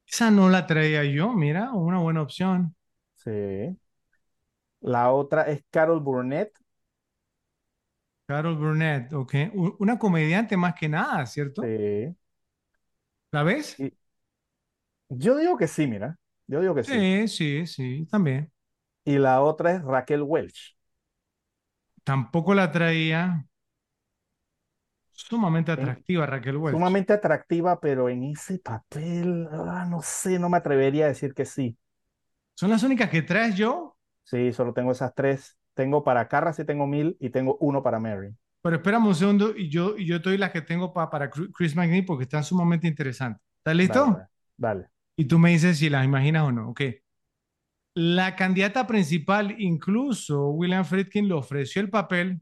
esa 0.06 0.30
no 0.30 0.48
la 0.48 0.66
traía 0.68 1.02
yo, 1.04 1.32
mira, 1.32 1.72
una 1.72 1.98
buena 1.98 2.22
opción. 2.22 2.76
Sí. 3.14 3.78
La 4.82 5.10
otra 5.12 5.44
es 5.44 5.64
Carol 5.70 6.00
Burnett. 6.00 6.52
Carol 8.26 8.56
Burnett, 8.56 9.12
ok. 9.12 9.34
Una 9.78 9.98
comediante 9.98 10.56
más 10.56 10.74
que 10.74 10.88
nada, 10.88 11.24
¿cierto? 11.26 11.72
Sí. 11.76 12.14
¿La 13.32 13.42
ves? 13.42 13.78
Y- 13.78 13.92
Yo 15.18 15.36
digo 15.36 15.56
que 15.56 15.68
sí, 15.68 15.86
mira. 15.86 16.18
Yo 16.46 16.60
digo 16.60 16.74
que 16.74 16.84
sí. 16.84 17.08
Sí, 17.08 17.28
sí, 17.28 17.66
sí, 17.66 18.06
también. 18.10 18.52
Y 19.04 19.18
la 19.18 19.40
otra 19.42 19.72
es 19.76 19.82
Raquel 19.84 20.22
Welch. 20.22 20.76
Tampoco 22.04 22.54
la 22.54 22.70
traía. 22.70 23.44
Sumamente 25.14 25.72
atractiva 25.72 26.26
Raquel 26.26 26.58
Welch. 26.58 26.86
sumamente 26.86 27.12
atractiva, 27.12 27.80
pero 27.80 28.08
en 28.08 28.24
ese 28.24 28.58
papel, 28.58 29.48
ah, 29.52 29.86
no 29.88 30.00
sé, 30.02 30.38
no 30.38 30.48
me 30.48 30.58
atrevería 30.58 31.06
a 31.06 31.08
decir 31.08 31.34
que 31.34 31.44
sí. 31.44 31.78
¿Son 32.54 32.70
las 32.70 32.82
únicas 32.82 33.10
que 33.10 33.20
traes 33.22 33.54
yo? 33.56 33.96
Sí, 34.24 34.52
solo 34.52 34.72
tengo 34.74 34.92
esas 34.92 35.14
tres. 35.14 35.58
Tengo 35.74 36.02
para 36.04 36.26
Carra, 36.28 36.52
sí 36.52 36.64
tengo 36.64 36.86
mil, 36.86 37.16
y 37.20 37.30
tengo 37.30 37.56
uno 37.60 37.82
para 37.82 37.98
Mary. 38.00 38.34
Pero 38.62 38.76
espérame 38.76 39.06
un 39.08 39.14
segundo 39.14 39.56
y 39.56 39.68
yo, 39.70 39.96
y 39.98 40.06
yo 40.06 40.18
doy 40.20 40.38
las 40.38 40.52
que 40.52 40.62
tengo 40.62 40.92
pa- 40.92 41.10
para 41.10 41.30
Chris 41.30 41.74
McNeil 41.76 42.04
porque 42.04 42.24
están 42.24 42.44
sumamente 42.44 42.86
interesantes. 42.86 43.42
¿Estás 43.58 43.74
listo? 43.76 44.00
Dale, 44.00 44.28
dale. 44.56 44.90
Y 45.16 45.24
tú 45.26 45.38
me 45.38 45.50
dices 45.50 45.78
si 45.78 45.90
las 45.90 46.04
imaginas 46.04 46.44
o 46.44 46.52
no. 46.52 46.70
Ok. 46.70 46.82
La 47.94 48.36
candidata 48.36 48.86
principal, 48.86 49.54
incluso 49.58 50.48
William 50.50 50.84
Friedkin 50.84 51.28
le 51.28 51.34
ofreció 51.34 51.80
el 51.82 51.90
papel, 51.90 52.40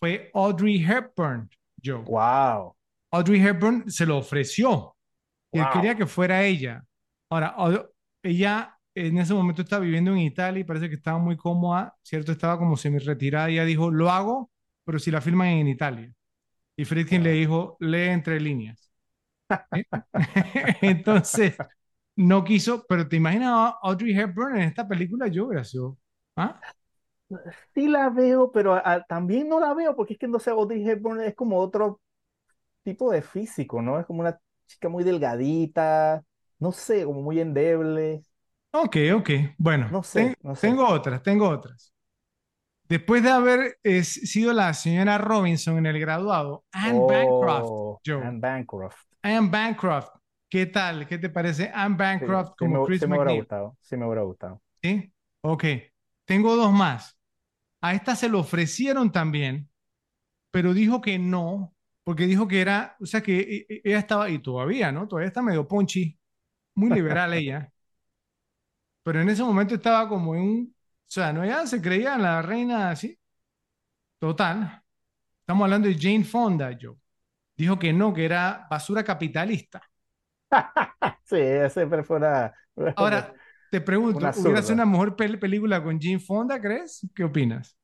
fue 0.00 0.30
Audrey 0.34 0.84
Hepburn, 0.84 1.48
Joe. 1.84 2.04
Wow. 2.06 2.76
Audrey 3.12 3.40
Hepburn 3.40 3.90
se 3.90 4.06
lo 4.06 4.18
ofreció. 4.18 4.96
Y 5.52 5.60
él 5.60 5.64
Wow. 5.64 5.70
quería 5.70 5.96
que 5.96 6.06
fuera 6.06 6.44
ella. 6.44 6.84
Ahora, 7.30 7.56
ella 8.22 8.78
en 8.94 9.18
ese 9.18 9.34
momento 9.34 9.62
estaba 9.62 9.84
viviendo 9.84 10.12
en 10.12 10.18
Italia 10.20 10.60
y 10.60 10.64
parece 10.64 10.88
que 10.88 10.96
estaba 10.96 11.18
muy 11.18 11.36
cómoda, 11.36 11.96
¿cierto? 12.02 12.32
Estaba 12.32 12.58
como 12.58 12.76
semi-retirada 12.76 13.50
y 13.50 13.54
ella 13.54 13.64
dijo, 13.64 13.90
lo 13.90 14.10
hago, 14.10 14.50
pero 14.84 14.98
si 14.98 15.10
la 15.10 15.20
filman 15.20 15.48
en 15.48 15.68
Italia. 15.68 16.12
Y 16.76 16.84
Friedkin 16.86 17.22
le 17.24 17.32
Wow. 17.32 17.34
dijo, 17.34 17.76
lee 17.80 18.08
entre 18.10 18.40
líneas. 18.40 18.90
Entonces, 20.82 21.60
no 22.16 22.44
quiso, 22.44 22.84
pero 22.88 23.08
te 23.08 23.16
imaginas 23.16 23.50
a 23.52 23.78
Audrey 23.82 24.18
Hepburn 24.18 24.56
en 24.56 24.62
esta 24.64 24.86
película, 24.88 25.28
yo 25.28 25.46
sido, 25.64 25.98
¿ah? 26.36 26.64
Sí 27.74 27.88
la 27.88 28.10
veo, 28.10 28.50
pero 28.52 28.80
también 29.08 29.48
no 29.48 29.60
la 29.60 29.74
veo 29.74 29.96
porque 29.96 30.14
es 30.14 30.18
que 30.18 30.28
no 30.28 30.38
sé, 30.38 30.50
Audrey 30.50 30.88
Hepburn 30.88 31.20
es 31.22 31.34
como 31.34 31.58
otro 31.58 32.00
tipo 32.84 33.12
de 33.12 33.22
físico, 33.22 33.82
¿no? 33.82 34.00
Es 34.00 34.06
como 34.06 34.20
una 34.20 34.40
chica 34.68 34.88
muy 34.88 35.04
delgadita, 35.04 36.24
no 36.60 36.72
sé, 36.72 37.04
como 37.06 37.22
muy 37.22 37.40
endeble. 37.40 38.24
Ok, 38.72 38.96
ok. 39.14 39.30
Bueno, 39.58 39.94
No 39.94 40.02
sé, 40.08 40.26
ten- 40.26 40.34
no 40.42 40.56
sé. 40.56 40.74
tengo 40.74 40.86
otras, 40.88 41.22
tengo 41.22 41.48
otras. 41.48 41.92
Después 42.88 43.22
de 43.22 43.30
haber 43.30 43.78
eh, 43.84 44.04
sido 44.04 44.52
la 44.52 44.74
señora 44.74 45.18
Robinson 45.18 45.78
en 45.78 45.86
el 45.86 46.00
graduado, 46.00 46.64
Anne 46.72 47.04
Bancroft, 47.06 47.72
Oh, 47.72 48.00
Joe. 48.06 48.30
Anne 48.30 48.40
Bancroft. 48.40 49.06
Anne 49.24 49.50
Bancroft, 49.50 50.10
¿qué 50.54 50.66
tal? 50.66 51.08
¿Qué 51.08 51.18
te 51.18 51.30
parece 51.30 51.68
Anne 51.74 51.96
Sí, 52.18 52.26
Bancroft 52.28 52.52
sí 52.58 52.68
como 52.68 52.68
me, 52.68 52.80
Chris 52.84 53.00
sí 53.00 53.06
me 53.08 53.16
hubiera 53.16 53.32
gustado, 53.32 53.76
sí 53.80 53.96
me 53.96 54.06
hubiera 54.06 54.22
gustado. 54.22 54.62
¿Sí? 54.82 55.12
Ok. 55.42 55.64
Tengo 56.24 56.56
dos 56.56 56.72
más. 56.72 57.18
A 57.82 57.94
esta 57.94 58.16
se 58.16 58.28
lo 58.28 58.40
ofrecieron 58.40 59.12
también, 59.12 59.70
pero 60.50 60.74
dijo 60.74 61.00
que 61.02 61.18
no, 61.18 61.74
porque 62.04 62.26
dijo 62.26 62.48
que 62.48 62.60
era, 62.62 62.96
o 63.00 63.06
sea, 63.06 63.22
que 63.22 63.40
e- 63.40 63.66
e- 63.68 63.82
ella 63.84 63.98
estaba, 64.00 64.30
y 64.30 64.40
todavía, 64.40 64.92
¿no? 64.92 65.08
Todavía 65.08 65.28
está 65.28 65.42
medio 65.42 65.68
ponchi, 65.68 66.18
muy 66.76 66.90
liberal 66.92 67.34
ella, 67.34 67.72
pero 69.02 69.20
en 69.20 69.28
ese 69.28 69.42
momento 69.42 69.74
estaba 69.74 70.08
como 70.08 70.34
en 70.34 70.40
un, 70.42 70.76
o 70.76 71.04
sea, 71.06 71.32
no, 71.32 71.44
ella 71.44 71.66
se 71.66 71.80
creía 71.82 72.16
la 72.18 72.42
reina 72.42 72.90
así. 72.90 73.18
Total. 74.18 74.82
Estamos 75.40 75.64
hablando 75.64 75.88
de 75.88 75.98
Jane 75.98 76.24
Fonda, 76.24 76.76
Joe. 76.80 76.96
Dijo 77.56 77.78
que 77.78 77.92
no, 77.92 78.14
que 78.14 78.24
era 78.24 78.66
basura 78.70 79.04
capitalista. 79.04 79.82
Sí, 81.24 81.36
siempre 81.70 82.02
fue 82.04 82.16
una, 82.18 82.52
Ahora, 82.94 83.36
te 83.70 83.80
pregunto, 83.80 84.26
Una 84.26 84.32
¿hubiera 84.36 84.62
sido 84.62 84.74
una 84.74 84.86
mejor 84.86 85.16
pel- 85.16 85.38
película 85.38 85.82
con 85.82 86.00
Jane 86.00 86.18
Fonda, 86.20 86.60
crees? 86.60 87.06
¿Qué 87.14 87.24
opinas? 87.24 87.76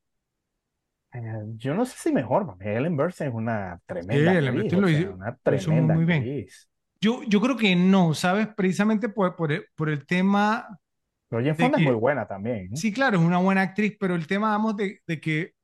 Eh, 1.13 1.21
Yo 1.57 1.75
no 1.75 1.85
sé 1.87 1.97
si 1.99 2.13
mejor, 2.13 2.47
porque 2.47 2.77
Ellen 2.77 2.97
Burstyn 2.97 3.29
es 3.29 3.35
una 3.35 3.81
Sí, 4.09 4.17
tremenda 4.17 4.33
Ellen 4.35 4.59
actriz, 4.59 4.73
lo 4.77 4.87
sea, 4.89 5.11
una 5.11 5.37
tremenda 5.43 5.95
muy 5.95 6.05
bien. 6.05 6.29
actriz. 6.29 6.69
Yo, 7.01 7.23
yo 7.25 7.41
creo 7.41 7.57
que 7.57 7.77
no, 7.77 8.15
¿sabes? 8.15 8.49
Precisamente 8.57 9.09
por, 9.09 9.37
por 9.37 9.53
el, 9.53 9.67
por 9.77 9.91
el 9.91 10.07
tema, 10.07 10.81
Pero 11.29 11.43
De 11.43 11.55
Fonda 11.55 11.79
es 11.79 11.83
muy 11.85 11.95
buena 11.95 12.27
también. 12.27 12.75
¿eh? 12.75 12.83
sí, 12.83 12.93
claro, 12.93 13.19
es 13.19 13.25
una 13.25 13.39
buena 13.39 13.63
actriz, 13.63 13.97
pero 13.99 14.15
el 14.15 14.27
tema, 14.27 14.51
vamos, 14.51 14.77
de, 14.77 15.01
de 15.07 15.21
que, 15.21 15.53
o 15.57 15.59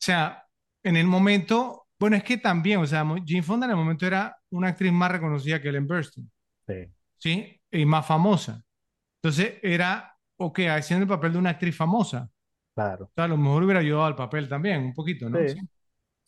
sea, 0.00 0.44
en 0.84 0.96
el 0.96 1.06
momento, 1.06 1.88
bueno, 1.98 2.16
es 2.16 2.24
que 2.24 2.38
también, 2.38 2.80
o 2.80 2.86
sea, 2.86 3.04
Jane 3.26 3.42
Fonda 3.44 3.66
en 3.66 3.72
el 3.72 3.76
momento 3.78 4.06
era 4.06 4.36
una 4.50 4.68
actriz 4.70 4.92
más 4.92 5.12
reconocida 5.12 5.60
que 5.62 5.68
Ellen 5.70 5.86
Burstyn, 5.88 6.30
Sí, 6.68 6.74
¿sí? 7.18 7.60
Y 7.70 7.84
más 7.86 8.06
famosa. 8.06 8.62
Entonces 9.22 9.56
era, 9.62 10.16
ok, 10.38 10.60
haciendo 10.70 11.04
el 11.04 11.08
papel 11.08 11.32
de 11.34 11.38
una 11.38 11.50
actriz 11.52 11.76
famosa. 11.76 12.30
claro. 12.74 13.10
O 13.10 13.14
sea, 13.16 13.24
a 13.26 13.28
lo 13.28 13.36
mejor 13.38 13.64
hubiera 13.64 13.80
ayudado 13.80 14.06
al 14.06 14.16
papel 14.16 14.48
también, 14.48 14.82
un 14.84 14.94
poquito, 14.94 15.30
¿no? 15.30 15.46
Sí. 15.46 15.48
Sí. 15.48 15.58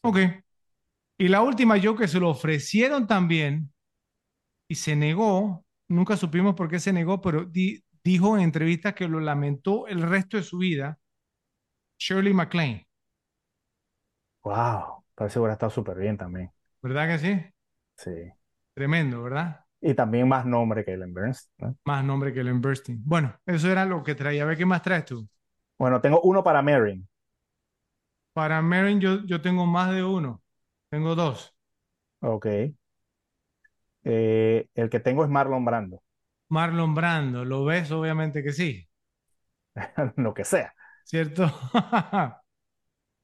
Ok. 0.02 0.18
Y 1.18 1.28
la 1.28 1.42
última, 1.42 1.76
yo 1.76 1.96
que 1.96 2.08
se 2.08 2.18
lo 2.20 2.30
ofrecieron 2.30 3.06
también 3.06 3.72
y 4.68 4.76
se 4.76 4.96
negó, 4.96 5.64
nunca 5.88 6.16
supimos 6.16 6.54
por 6.54 6.68
qué 6.70 6.80
se 6.80 6.92
negó, 6.92 7.20
pero 7.20 7.44
di- 7.44 7.82
dijo 8.04 8.36
en 8.36 8.44
entrevistas 8.44 8.94
que 8.94 9.08
lo 9.08 9.20
lamentó 9.20 9.86
el 9.88 10.02
resto 10.02 10.36
de 10.38 10.42
su 10.44 10.58
vida, 10.58 10.98
Shirley 11.98 12.34
MacLaine, 12.34 12.84
Wow, 14.44 15.04
parece 15.14 15.34
que 15.34 15.38
hubiera 15.40 15.54
estado 15.54 15.70
súper 15.70 15.96
bien 15.98 16.16
también. 16.18 16.52
¿verdad 16.82 17.08
que 17.08 17.18
sí? 17.18 17.52
Sí. 17.96 18.10
Tremendo, 18.74 19.22
¿verdad? 19.22 19.64
Y 19.82 19.94
también 19.94 20.28
más 20.28 20.44
nombre 20.46 20.84
que 20.84 20.92
Ellen 20.92 21.14
¿no? 21.58 21.76
Más 21.84 22.04
nombre 22.04 22.32
que 22.32 22.40
Ellen 22.40 22.60
Burstyn. 22.60 23.02
Bueno, 23.04 23.38
eso 23.46 23.70
era 23.70 23.84
lo 23.84 24.02
que 24.02 24.14
traía. 24.14 24.42
A 24.42 24.46
ver 24.46 24.56
qué 24.58 24.66
más 24.66 24.82
traes 24.82 25.04
tú. 25.06 25.28
Bueno, 25.78 26.00
tengo 26.00 26.20
uno 26.22 26.44
para 26.44 26.62
Marin. 26.62 27.08
Para 28.32 28.60
Marin 28.62 29.00
yo, 29.00 29.24
yo 29.26 29.40
tengo 29.40 29.66
más 29.66 29.90
de 29.94 30.02
uno. 30.04 30.42
Tengo 30.90 31.14
dos. 31.14 31.54
Ok. 32.22 32.72
Eh, 34.04 34.68
el 34.74 34.90
que 34.90 35.00
tengo 35.00 35.24
es 35.24 35.30
Marlon 35.30 35.64
Brando. 35.64 36.02
Marlon 36.50 36.94
Brando, 36.94 37.44
¿lo 37.46 37.64
ves? 37.64 37.90
Obviamente 37.92 38.42
que 38.42 38.52
sí. 38.52 38.86
Lo 40.16 40.34
que 40.34 40.44
sea. 40.44 40.74
¿cierto? 41.04 41.44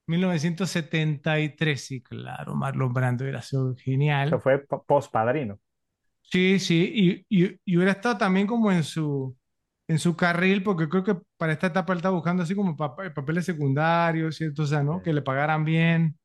1973, 0.07 1.85
sí, 1.87 2.03
claro, 2.03 2.55
Marlon 2.57 2.93
Brando 2.93 3.25
era 3.27 3.41
sido 3.43 3.75
Eso 4.21 4.39
genial. 4.39 4.41
fue 4.41 4.59
post 4.87 5.11
padrino. 5.11 5.59
Sí, 6.31 6.59
sí, 6.59 7.25
y, 7.29 7.45
y, 7.45 7.61
y 7.65 7.77
hubiera 7.77 7.93
estado 7.93 8.19
también 8.19 8.47
como 8.47 8.71
en 8.73 8.83
su, 8.83 9.37
en 9.89 9.99
su 9.99 10.17
carril, 10.17 10.63
porque 10.63 10.89
creo 10.89 11.05
que 11.05 11.17
para 11.37 11.53
esta 11.53 11.69
etapa 11.69 11.93
él 11.93 11.99
estaba 11.99 12.15
buscando 12.17 12.43
así 12.43 12.55
como 12.55 12.77
pap- 12.77 13.15
papeles 13.15 13.45
secundarios, 13.47 14.37
¿cierto? 14.37 14.63
O 14.63 14.67
sea, 14.67 14.83
¿no? 14.83 14.99
Sí. 14.99 15.03
Que 15.03 15.13
le 15.13 15.23
pagaran 15.23 15.65
bien. 15.65 16.19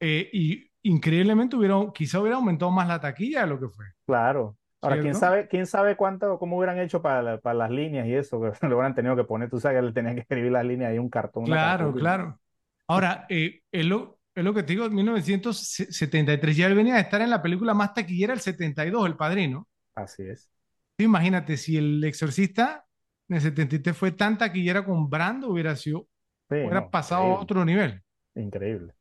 Eh, 0.00 0.28
y 0.32 0.70
increíblemente 0.82 1.56
hubiera, 1.56 1.76
quizá 1.94 2.20
hubiera 2.20 2.36
aumentado 2.36 2.70
más 2.70 2.88
la 2.88 3.00
taquilla 3.00 3.42
de 3.42 3.46
lo 3.48 3.60
que 3.60 3.68
fue. 3.68 3.86
Claro. 4.06 4.56
Ahora, 4.80 4.98
quién 5.00 5.14
¿Cierto? 5.14 5.18
sabe, 5.26 5.48
quién 5.48 5.66
sabe 5.66 5.96
cuánto, 5.96 6.38
cómo 6.38 6.56
hubieran 6.56 6.78
hecho 6.78 7.02
para, 7.02 7.20
la- 7.22 7.38
para 7.40 7.54
las 7.58 7.70
líneas 7.70 8.06
y 8.06 8.14
eso, 8.14 8.40
que 8.60 8.66
le 8.68 8.74
hubieran 8.74 8.94
tenido 8.94 9.16
que 9.16 9.24
poner, 9.24 9.50
tú 9.50 9.60
sabes 9.60 9.78
que 9.80 9.86
le 9.86 9.92
tenían 9.92 10.14
que 10.14 10.20
escribir 10.22 10.52
las 10.52 10.64
líneas 10.64 10.94
y 10.94 10.98
un 10.98 11.10
cartón, 11.10 11.44
Claro, 11.44 11.94
claro. 11.94 12.40
Ahora, 12.86 13.26
eh, 13.28 13.62
es 13.72 13.86
lo, 13.86 14.17
es 14.40 14.44
lo 14.44 14.54
que 14.54 14.62
te 14.62 14.72
digo, 14.72 14.86
en 14.86 14.94
1973 14.94 16.56
ya 16.56 16.66
él 16.66 16.74
venía 16.74 16.94
de 16.94 17.00
estar 17.02 17.20
en 17.22 17.30
la 17.30 17.42
película 17.42 17.74
más 17.74 17.94
taquillera 17.94 18.32
el 18.34 18.40
72, 18.40 19.06
El 19.06 19.16
Padrino. 19.16 19.68
Así 19.94 20.22
es. 20.22 20.50
Imagínate, 20.98 21.56
si 21.56 21.76
El 21.76 22.02
Exorcista 22.04 22.84
en 23.28 23.36
el 23.36 23.42
73 23.42 23.96
fue 23.96 24.12
tan 24.12 24.36
taquillera 24.38 24.84
con 24.84 25.08
Brando, 25.08 25.48
hubiera 25.50 25.76
sido, 25.76 26.08
Sí, 26.50 26.56
hubiera 26.62 26.90
no, 26.90 26.90
pasado 26.90 27.24
a 27.24 27.40
otro 27.40 27.64
nivel. 27.64 28.02
increíble. 28.34 28.94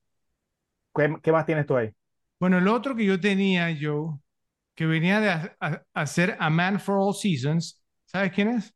¿Qué, 0.95 1.15
qué 1.23 1.31
más 1.31 1.45
tienes 1.45 1.65
tú 1.65 1.77
ahí? 1.77 1.93
Bueno, 2.39 2.57
el 2.59 2.67
otro 2.67 2.95
que 2.95 3.05
yo 3.05 3.19
tenía, 3.19 3.71
yo, 3.71 4.19
que 4.75 4.85
venía 4.85 5.19
de 5.21 5.29
ha- 5.31 5.57
ha- 5.61 5.83
hacer 5.93 6.37
A 6.39 6.49
Man 6.49 6.79
for 6.79 6.97
All 6.99 7.15
Seasons, 7.15 7.83
¿sabes 8.05 8.31
quién 8.33 8.49
es? 8.49 8.75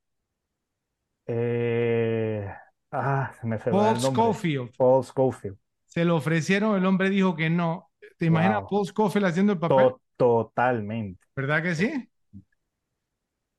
Eh, 1.28 2.48
ah, 2.92 3.34
se 3.40 3.48
me 3.48 3.58
fue 3.60 3.72
el 3.72 3.78
Paul 3.78 4.00
nombre. 4.00 4.00
Scofield. 4.00 4.72
Paul 4.78 5.04
Scofield. 5.04 5.58
Se 5.92 6.06
lo 6.06 6.16
ofrecieron, 6.18 6.76
el 6.78 6.86
hombre 6.88 7.10
dijo 7.12 7.36
que 7.36 7.50
no. 7.52 7.92
¿Te 8.18 8.26
imaginas 8.26 8.60
a 8.64 8.64
Wow. 8.64 8.68
Paul 8.68 8.86
Scofield 8.88 9.28
haciendo 9.28 9.54
el 9.54 9.60
papel? 9.60 9.88
To- 9.88 10.02
totalmente, 10.18 11.28
¿Verdad 11.36 11.64
que 11.64 11.76
sí? 11.76 12.10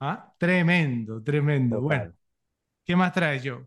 Ah, 0.00 0.34
tremendo, 0.38 1.22
tremendo. 1.22 1.80
Bueno. 1.80 2.14
¿qué 2.84 2.96
más 2.96 3.12
traes 3.12 3.42
yo? 3.42 3.66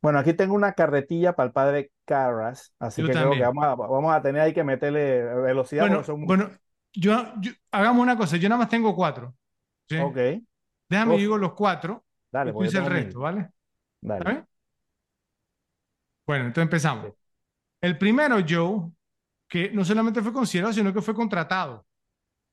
Bueno, 0.00 0.18
aquí 0.18 0.34
tengo 0.34 0.54
una 0.54 0.72
carretilla 0.72 1.34
para 1.36 1.46
el 1.48 1.52
padre 1.52 1.92
Carras, 2.04 2.74
así 2.80 3.04
Yo 3.04 3.04
que 3.04 3.14
creo 3.14 3.36
que 3.36 3.42
vamos 3.44 3.64
a, 3.64 3.74
vamos 3.76 4.12
a 4.12 4.20
tener 4.22 4.42
ahí 4.42 4.52
que 4.52 4.64
meterle 4.64 5.22
velocidad 5.22 5.88
Bueno, 5.88 6.02
son 6.02 6.20
bueno, 6.22 6.50
yo, 6.92 7.32
yo- 7.40 7.52
hagamos 7.70 8.02
una 8.02 8.16
cosa, 8.16 8.36
yo 8.36 8.48
nada 8.48 8.60
más 8.60 8.68
tengo 8.68 8.94
cuatro. 8.94 9.34
¿sí? 9.88 9.96
Ok, 9.96 10.16
Déjame 10.88 11.16
Uf. 11.16 11.18
digo 11.18 11.38
los 11.38 11.54
cuatro 11.54 12.06
dale, 12.30 12.52
y 12.52 12.54
tú 12.54 12.64
yo 12.64 12.64
dices 12.64 12.80
el 12.80 12.86
tengo 12.86 12.90
mil. 12.90 13.16
resto, 13.16 13.20
¿vale? 13.20 13.50
Dale. 14.02 14.34
Bueno, 16.26 16.46
entonces 16.46 16.64
empezamos. 16.64 17.12
El 17.82 17.98
primero, 17.98 18.38
Joe, 18.48 18.90
que 19.48 19.70
no 19.72 19.84
solamente 19.84 20.22
fue 20.22 20.32
considerado, 20.32 20.72
sino 20.74 20.92
que 20.94 21.02
fue 21.02 21.14
contratado. 21.14 21.86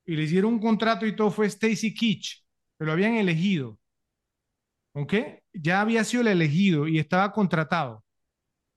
Y 0.06 0.16
le 0.16 0.24
hicieron 0.24 0.54
un 0.56 0.60
contrato 0.62 1.06
y 1.08 1.16
todo 1.16 1.32
fue 1.32 1.48
Stacy 1.48 1.94
Keach, 1.94 2.44
que 2.80 2.86
lo 2.86 2.92
habían 2.94 3.16
elegido. 3.16 3.80
¿Ok? 4.94 5.14
Ya 5.54 5.82
había 5.82 6.04
sido 6.04 6.22
el 6.22 6.28
elegido 6.30 6.88
y 6.88 7.00
estaba 7.00 7.32
contratado. 7.32 8.04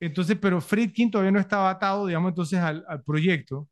Entonces, 0.00 0.38
pero 0.40 0.60
Friedkin 0.60 1.10
todavía 1.10 1.32
no 1.32 1.40
estaba 1.40 1.70
atado, 1.70 2.06
digamos, 2.06 2.30
entonces 2.30 2.58
al, 2.60 2.84
al 2.88 3.02
proyecto. 3.04 3.68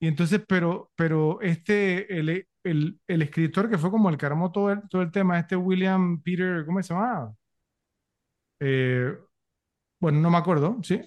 Y 0.00 0.08
entonces, 0.08 0.42
pero, 0.48 0.92
pero 0.96 1.40
este, 1.42 2.18
el, 2.18 2.46
el, 2.64 3.00
el 3.08 3.22
escritor 3.22 3.70
que 3.70 3.78
fue 3.78 3.90
como 3.90 4.10
el 4.10 4.18
que 4.18 4.26
armó 4.26 4.52
todo 4.52 4.72
el, 4.72 4.82
todo 4.90 5.02
el 5.02 5.12
tema, 5.12 5.38
este 5.40 5.56
William 5.56 6.22
Peter, 6.22 6.64
¿cómo 6.66 6.82
se 6.82 6.94
llama? 6.94 7.34
Eh, 8.60 9.16
bueno, 10.00 10.20
no 10.20 10.30
me 10.30 10.38
acuerdo, 10.38 10.78
¿sí? 10.82 11.00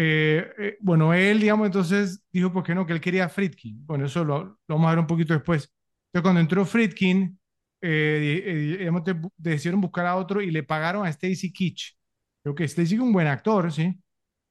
Eh, 0.00 0.46
eh, 0.58 0.76
bueno, 0.80 1.12
él, 1.12 1.40
digamos, 1.40 1.66
entonces 1.66 2.22
dijo, 2.30 2.52
¿por 2.52 2.62
qué 2.62 2.74
no? 2.74 2.86
Que 2.86 2.92
él 2.92 3.00
quería 3.00 3.24
a 3.24 3.28
Friedkin. 3.28 3.84
Bueno, 3.86 4.06
eso 4.06 4.24
lo, 4.24 4.44
lo 4.44 4.58
vamos 4.68 4.86
a 4.86 4.90
ver 4.90 4.98
un 5.00 5.06
poquito 5.06 5.34
después. 5.34 5.72
Entonces, 6.06 6.22
cuando 6.22 6.40
entró 6.40 6.64
Friedkin, 6.64 7.38
eh, 7.80 8.42
eh, 8.46 8.54
digamos, 8.78 9.02
te- 9.04 9.16
decidieron 9.36 9.80
buscar 9.80 10.06
a 10.06 10.16
otro 10.16 10.40
y 10.40 10.50
le 10.50 10.62
pagaron 10.62 11.04
a 11.06 11.10
Stacy 11.10 11.52
Keach. 11.52 11.96
Creo 12.42 12.54
que 12.54 12.64
Stacy 12.64 12.94
es 12.94 13.00
un 13.00 13.12
buen 13.12 13.26
actor, 13.26 13.72
¿sí? 13.72 13.98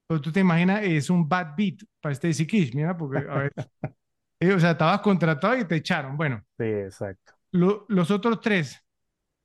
Pero 0.07 0.21
tú 0.21 0.31
te 0.31 0.41
imaginas, 0.41 0.83
es 0.83 1.09
un 1.09 1.27
bad 1.27 1.55
beat 1.57 1.79
para 2.01 2.13
Stacy 2.13 2.45
Keach, 2.47 2.73
mira, 2.75 2.97
porque, 2.97 3.19
a 3.19 3.21
ver, 3.39 3.53
o 4.55 4.59
sea, 4.59 4.71
estabas 4.71 5.01
contratado 5.01 5.57
y 5.57 5.65
te 5.65 5.75
echaron. 5.77 6.17
Bueno, 6.17 6.43
Sí, 6.57 6.63
exacto. 6.65 7.33
lo- 7.51 7.85
los 7.89 8.11
otros 8.11 8.39
tres, 8.41 8.81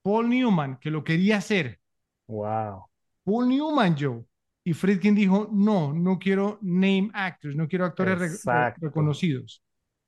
Paul 0.02 0.30
Newman, 0.30 0.78
que 0.78 0.90
lo 0.90 1.04
quería 1.04 1.38
hacer, 1.38 1.80
Wow. 2.26 2.88
Paul 3.24 3.48
Newman, 3.48 3.96
Joe. 3.98 4.24
Y 4.64 4.74
Friedkin 4.74 5.14
dijo, 5.14 5.48
no, 5.52 5.92
no 5.92 6.18
quiero 6.18 6.58
name 6.62 7.10
actors, 7.14 7.56
no 7.56 7.66
quiero 7.68 7.84
actores 7.84 8.18
re- 8.44 8.72
reconocidos. 8.80 9.62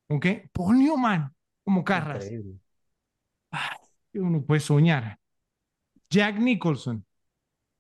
¿Ok? 0.09 0.26
Paul 0.52 0.78
Newman, 0.78 1.35
como 1.64 1.82
Carras. 1.82 2.24
Increíble. 2.24 2.60
Uno 4.14 4.44
puede 4.44 4.60
soñar. 4.60 5.18
Jack 6.09 6.39
Nicholson, 6.39 7.05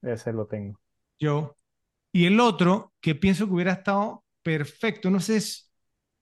Ese 0.02 0.32
lo 0.32 0.46
tengo. 0.46 0.78
Joe. 1.20 1.50
Y 2.12 2.26
el 2.26 2.40
otro, 2.40 2.92
que 3.00 3.14
pienso 3.14 3.46
que 3.46 3.52
hubiera 3.54 3.72
estado 3.72 4.24
perfecto, 4.42 5.10
no 5.10 5.20
sé, 5.20 5.36
es 5.36 5.70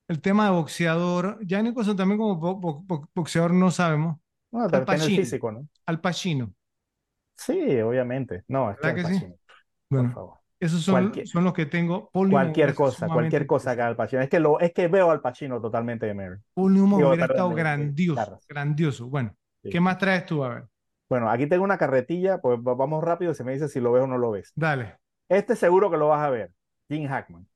el 0.08 0.20
tema 0.20 0.46
de 0.46 0.52
boxeador. 0.52 1.38
Jack 1.46 1.64
Nicholson 1.64 1.96
también 1.96 2.18
como 2.18 2.36
bo- 2.36 2.56
bo- 2.56 2.82
bo- 2.82 3.10
boxeador 3.14 3.52
no 3.54 3.70
sabemos. 3.70 4.18
No, 4.50 4.62
Al 4.64 4.84
Pacino. 4.84 5.16
físico, 5.16 5.50
¿no? 5.52 5.68
Al 5.86 6.00
Pacino. 6.00 6.54
Sí, 7.36 7.80
obviamente. 7.80 8.44
No, 8.48 8.70
es 8.70 8.78
que 8.78 8.86
¿Verdad 8.88 9.06
Al 9.06 9.12
que 9.20 9.26
sí? 9.26 9.34
Por 9.88 10.12
favor. 10.12 10.41
Esos 10.64 10.82
son, 10.82 10.94
Cualquier- 10.94 11.26
son 11.26 11.44
los 11.44 11.52
que 11.52 11.66
tengo. 11.66 12.10
Paul 12.12 12.30
Cualquier 12.30 12.74
cosa, 12.74 13.06
cualquier 13.08 13.46
cosa 13.46 13.74
que 13.76 13.82
Al 13.82 13.96
Pacino. 13.96 14.22
Es 14.22 14.28
que 14.30 14.40
lo, 14.40 14.60
es 14.60 14.72
que 14.72 14.88
veo 14.88 15.10
al 15.10 15.20
Pacino 15.20 15.60
totalmente 15.60 16.06
de 16.06 16.14
Mary. 16.14 16.36
Paul 16.54 16.74
Newman 16.74 16.98
Digo, 16.98 17.08
hubiera 17.10 17.26
estado 17.26 17.50
grandioso, 17.50 18.38
grandioso. 18.48 19.08
Bueno, 19.08 19.34
Sí. 19.62 19.70
¿qué 19.70 19.80
más 19.80 19.98
traes 19.98 20.26
tú? 20.26 20.42
A 20.44 20.48
ver, 20.48 20.64
Bueno, 21.08 21.30
aquí 21.30 21.46
tengo 21.46 21.62
una 21.64 21.78
carretilla, 21.78 22.38
pues 22.40 22.58
va- 22.58 22.74
vamos 22.74 23.04
rápido, 23.04 23.34
se 23.34 23.44
me 23.44 23.52
dice 23.52 23.68
si 23.68 23.80
lo 23.80 23.92
ves 23.92 24.02
o 24.02 24.06
no 24.06 24.18
lo 24.18 24.30
ves. 24.32 24.52
dale. 24.56 24.96
Este 25.28 25.56
seguro 25.56 25.90
que 25.90 25.96
lo 25.96 26.08
vas 26.08 26.20
a 26.26 26.30
ver. 26.30 26.52
Jim 26.88 27.06
Hackman. 27.08 27.46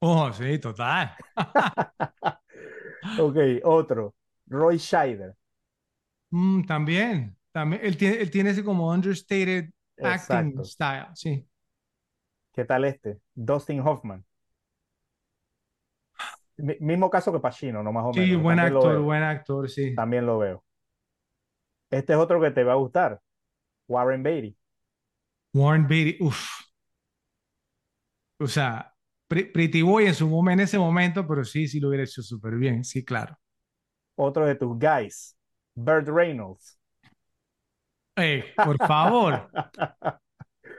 Oh, 0.00 0.32
sí, 0.32 0.58
total. 0.58 1.12
Ok, 3.18 3.36
otro. 3.64 4.14
Roy 4.46 4.78
Scheider. 4.78 5.34
Mm, 6.30 6.64
también, 6.64 7.36
también. 7.52 7.82
Él 7.84 7.96
tiene, 7.96 8.16
él 8.20 8.30
tiene 8.30 8.50
ese 8.50 8.64
como 8.64 8.90
understated 8.92 9.70
acting 10.02 10.64
style, 10.64 11.08
sí. 11.14 11.46
¿Qué 12.52 12.64
tal 12.64 12.84
este? 12.84 13.20
Dustin 13.34 13.80
Hoffman. 13.80 14.24
Mi- 16.56 16.76
mismo 16.80 17.10
caso 17.10 17.32
que 17.32 17.40
Pacino, 17.40 17.82
no 17.82 17.92
más 17.92 18.04
o 18.04 18.12
Sí, 18.12 18.20
menos. 18.20 18.36
buen 18.36 18.58
También 18.58 18.72
lo 18.74 18.80
actor, 18.84 19.00
buen 19.00 19.22
actor, 19.22 19.68
sí. 19.70 19.96
También 19.96 20.26
lo 20.26 20.38
veo. 20.38 20.64
Este 21.90 22.14
es 22.14 22.18
otro 22.18 22.40
que 22.40 22.50
te 22.50 22.64
va 22.64 22.72
a 22.72 22.76
gustar. 22.76 23.20
Warren 23.88 24.22
Beatty. 24.24 24.56
Warren 25.54 25.86
Beatty, 25.86 26.16
uff. 26.20 26.70
O 28.38 28.46
sea, 28.48 28.92
Pre- 29.28 29.46
Pretty 29.46 29.82
Boy 29.82 30.06
en 30.06 30.14
su 30.14 30.28
momento, 30.28 30.62
en 30.62 30.64
ese 30.64 30.78
momento, 30.78 31.26
pero 31.26 31.44
sí, 31.44 31.68
sí 31.68 31.78
lo 31.80 31.88
hubiera 31.88 32.04
hecho 32.04 32.22
súper 32.22 32.56
bien, 32.56 32.84
sí, 32.84 33.04
claro. 33.04 33.38
Otro 34.16 34.46
de 34.46 34.54
tus 34.54 34.78
guys. 34.78 35.36
Burt 35.74 36.06
Reynolds. 36.08 36.78
Ey, 38.16 38.44
por 38.62 38.78
favor. 38.80 39.50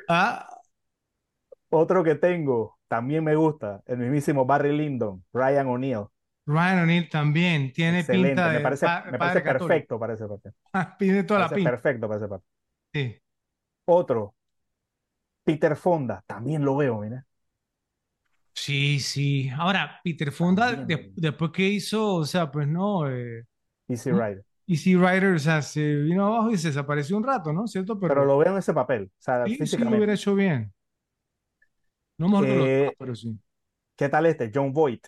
Ah, 0.07 0.50
Otro 1.71 2.03
que 2.03 2.15
tengo, 2.15 2.77
también 2.87 3.23
me 3.23 3.35
gusta, 3.35 3.81
el 3.85 3.97
mismísimo 3.97 4.45
Barry 4.45 4.75
Lyndon, 4.77 5.23
Ryan 5.33 5.67
O'Neill. 5.67 6.05
Ryan 6.45 6.83
O'Neill 6.83 7.09
también 7.09 7.71
tiene 7.73 7.99
Excelente, 8.01 8.33
pinta 8.33 8.49
me 8.49 8.59
parece, 8.61 8.85
pa- 8.85 9.05
me 9.09 9.17
parece 9.17 9.41
perfecto 9.41 9.99
para 9.99 10.13
ese 10.13 10.27
papel. 10.27 10.53
Ah, 10.73 10.95
Tiene 10.97 11.23
toda 11.23 11.41
la 11.41 11.45
Parece 11.47 11.55
pinta. 11.55 11.71
perfecto 11.71 12.07
para 12.07 12.17
ese 12.17 12.27
papel. 12.27 12.47
Sí. 12.93 13.21
Otro, 13.85 14.33
Peter 15.43 15.75
Fonda, 15.75 16.23
también 16.27 16.63
lo 16.65 16.75
veo, 16.77 16.99
mira. 16.99 17.25
Sí, 18.53 18.99
sí. 18.99 19.49
Ahora, 19.49 19.99
Peter 20.03 20.31
Fonda, 20.31 20.75
de- 20.75 21.11
después 21.15 21.51
que 21.51 21.67
hizo, 21.67 22.15
o 22.15 22.25
sea, 22.25 22.51
pues 22.51 22.67
no, 22.67 23.09
eh, 23.09 23.45
Easy. 23.87 24.11
Rider. 24.11 24.43
Easy 24.67 24.95
Rider, 24.95 25.35
o 25.35 25.39
sea, 25.39 25.61
se 25.61 25.95
vino 25.97 26.25
abajo 26.25 26.51
y 26.51 26.57
se 26.57 26.69
desapareció 26.69 27.17
un 27.17 27.23
rato, 27.23 27.51
¿no? 27.53 27.67
¿Cierto? 27.67 27.99
Pero, 27.99 28.13
Pero 28.13 28.25
lo 28.25 28.37
veo 28.37 28.51
en 28.53 28.57
ese 28.59 28.73
papel, 28.73 29.05
o 29.05 29.21
sea, 29.21 29.45
sí, 29.45 29.65
sí 29.67 29.83
lo 29.85 29.95
físicamente. 29.95 29.97
hubiera 29.97 30.13
hecho 30.13 30.35
bien. 30.35 30.73
No 32.21 32.29
mejor 32.29 32.47
que 32.47 32.55
los 32.55 32.69
Eh, 32.69 32.71
demás, 32.71 32.93
pero 32.97 33.15
sí. 33.15 33.37
¿Qué 33.95 34.09
tal 34.09 34.25
este? 34.25 34.51
John 34.53 34.73
Voight. 34.73 35.07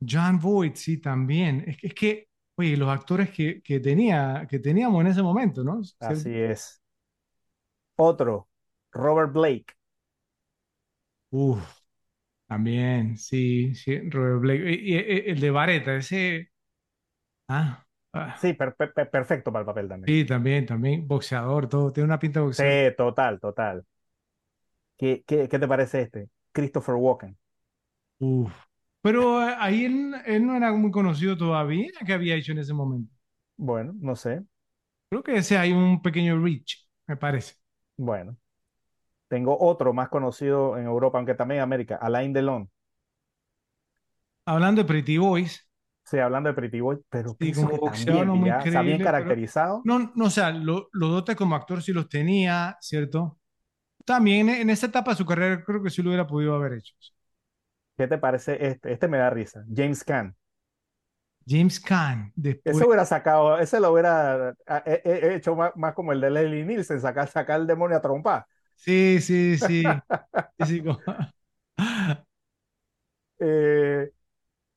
John 0.00 0.38
Voight, 0.40 0.76
sí, 0.76 0.98
también. 0.98 1.64
Es, 1.66 1.76
que- 1.78 1.86
es 1.88 1.94
que, 1.94 2.28
oye, 2.56 2.76
los 2.76 2.88
actores 2.88 3.30
que, 3.30 3.62
que 3.62 3.80
tenía, 3.80 4.46
que 4.48 4.58
teníamos 4.58 5.00
en 5.02 5.08
ese 5.08 5.22
momento, 5.22 5.64
¿no? 5.64 5.80
Así 6.00 6.30
es. 6.36 6.82
Otro, 7.96 8.48
Robert 8.92 9.30
Blake. 9.34 9.74
Uf, 11.30 11.80
también, 12.48 13.18
sí, 13.18 13.74
sí, 13.74 13.98
Robert 14.10 14.40
Blake. 14.42 14.70
Y, 14.72 14.94
y- 14.94 14.98
y- 14.98 15.30
el 15.32 15.40
de 15.40 15.50
Vareta, 15.52 15.96
ese. 15.96 16.50
Ah, 17.48 17.86
ah, 18.14 18.38
Sí, 18.42 18.52
per- 18.54 18.74
per- 18.76 18.92
per- 18.94 19.10
perfecto 19.10 19.52
para 19.52 19.60
el 19.62 19.66
papel 19.66 19.88
también. 19.88 20.16
sí, 20.16 20.24
también, 20.26 20.66
también. 20.66 21.06
Boxeador, 21.06 21.68
todo. 21.68 21.92
Tiene 21.92 22.06
una 22.06 22.18
pinta 22.18 22.40
de 22.40 22.46
boxeador. 22.46 22.80
Sí, 22.80 22.94
total, 22.96 23.40
total. 23.40 23.86
¿Qué, 24.98 25.24
qué, 25.26 25.48
qué 25.48 25.58
te 25.58 25.68
parece 25.68 26.02
este? 26.02 26.28
Christopher 26.52 26.94
Walken. 26.96 27.38
Uf. 28.20 28.52
Pero 29.02 29.42
eh, 29.48 29.54
ahí 29.58 29.84
él, 29.86 30.14
él 30.26 30.46
no 30.46 30.56
era 30.56 30.72
muy 30.72 30.90
conocido 30.90 31.36
todavía. 31.36 31.88
¿Qué 32.06 32.12
había 32.12 32.36
hecho 32.36 32.52
en 32.52 32.58
ese 32.58 32.74
momento? 32.74 33.12
Bueno, 33.56 33.94
no 34.00 34.16
sé. 34.16 34.44
Creo 35.10 35.22
que 35.22 35.36
ese 35.36 35.56
hay 35.58 35.72
un 35.72 36.00
pequeño 36.02 36.38
reach, 36.42 36.86
me 37.06 37.16
parece. 37.16 37.54
Bueno. 37.96 38.36
Tengo 39.28 39.58
otro 39.60 39.92
más 39.94 40.08
conocido 40.10 40.78
en 40.78 40.86
Europa, 40.86 41.18
aunque 41.18 41.34
también 41.34 41.58
en 41.58 41.64
América, 41.64 41.96
Alain 41.96 42.32
Delon. 42.34 42.70
Hablando 44.46 44.82
de 44.82 44.88
Pretty 44.88 45.16
Boys, 45.18 45.64
Sí, 46.04 46.18
hablando 46.18 46.48
de 46.48 46.54
Pretty 46.54 46.80
Boy, 46.80 46.98
pero 47.10 47.34
sí, 47.38 47.52
como 47.52 47.78
también, 47.80 48.26
muy 48.34 48.50
está 48.64 48.82
bien 48.82 49.00
pero 49.16 49.36
caracterizado. 49.36 49.84
no, 49.84 50.12
no, 50.14 50.26
o 50.26 50.30
sea, 50.30 50.50
lo- 50.50 50.88
los 50.92 51.10
dotes 51.10 51.36
como 51.36 51.54
actor 51.54 51.82
sí 51.82 51.92
los 51.92 52.08
tenía, 52.08 52.76
¿cierto? 52.80 53.37
También 54.08 54.48
en 54.48 54.70
esa 54.70 54.86
etapa 54.86 55.12
de 55.12 55.16
su 55.18 55.26
carrera 55.26 55.62
creo 55.64 55.82
que 55.82 55.90
sí 55.90 56.02
lo 56.02 56.10
hubiera 56.10 56.26
podido 56.26 56.54
haber 56.54 56.74
hecho. 56.74 56.94
¿Qué 57.96 58.06
te 58.08 58.16
parece 58.18 58.66
este? 58.66 58.92
Este 58.92 59.08
me 59.08 59.18
da 59.18 59.28
risa. 59.30 59.64
James 59.74 60.02
Caan. 60.04 60.34
James 61.46 61.80
Caan, 61.80 62.32
después... 62.36 62.62
Eso 62.64 62.86
hubiera 62.86 63.06
sacado, 63.06 63.58
ese 63.58 63.80
lo 63.80 63.92
hubiera 63.92 64.54
ah, 64.66 64.82
he- 64.84 65.00
he- 65.04 65.34
hecho 65.36 65.56
más, 65.56 65.72
más 65.76 65.94
como 65.94 66.12
el 66.12 66.20
de 66.20 66.30
Leslie 66.30 66.64
Nielsen, 66.66 67.00
sacar, 67.00 67.28
sacar 67.28 67.60
el 67.60 67.66
demonio 67.66 67.96
a 67.96 68.02
trompar. 68.02 68.46
Sí, 68.76 69.20
sí, 69.20 69.56
sí. 69.58 70.02
Sí, 70.58 70.66
sí, 70.66 70.82
como- 70.82 71.02
Eh, 73.40 74.12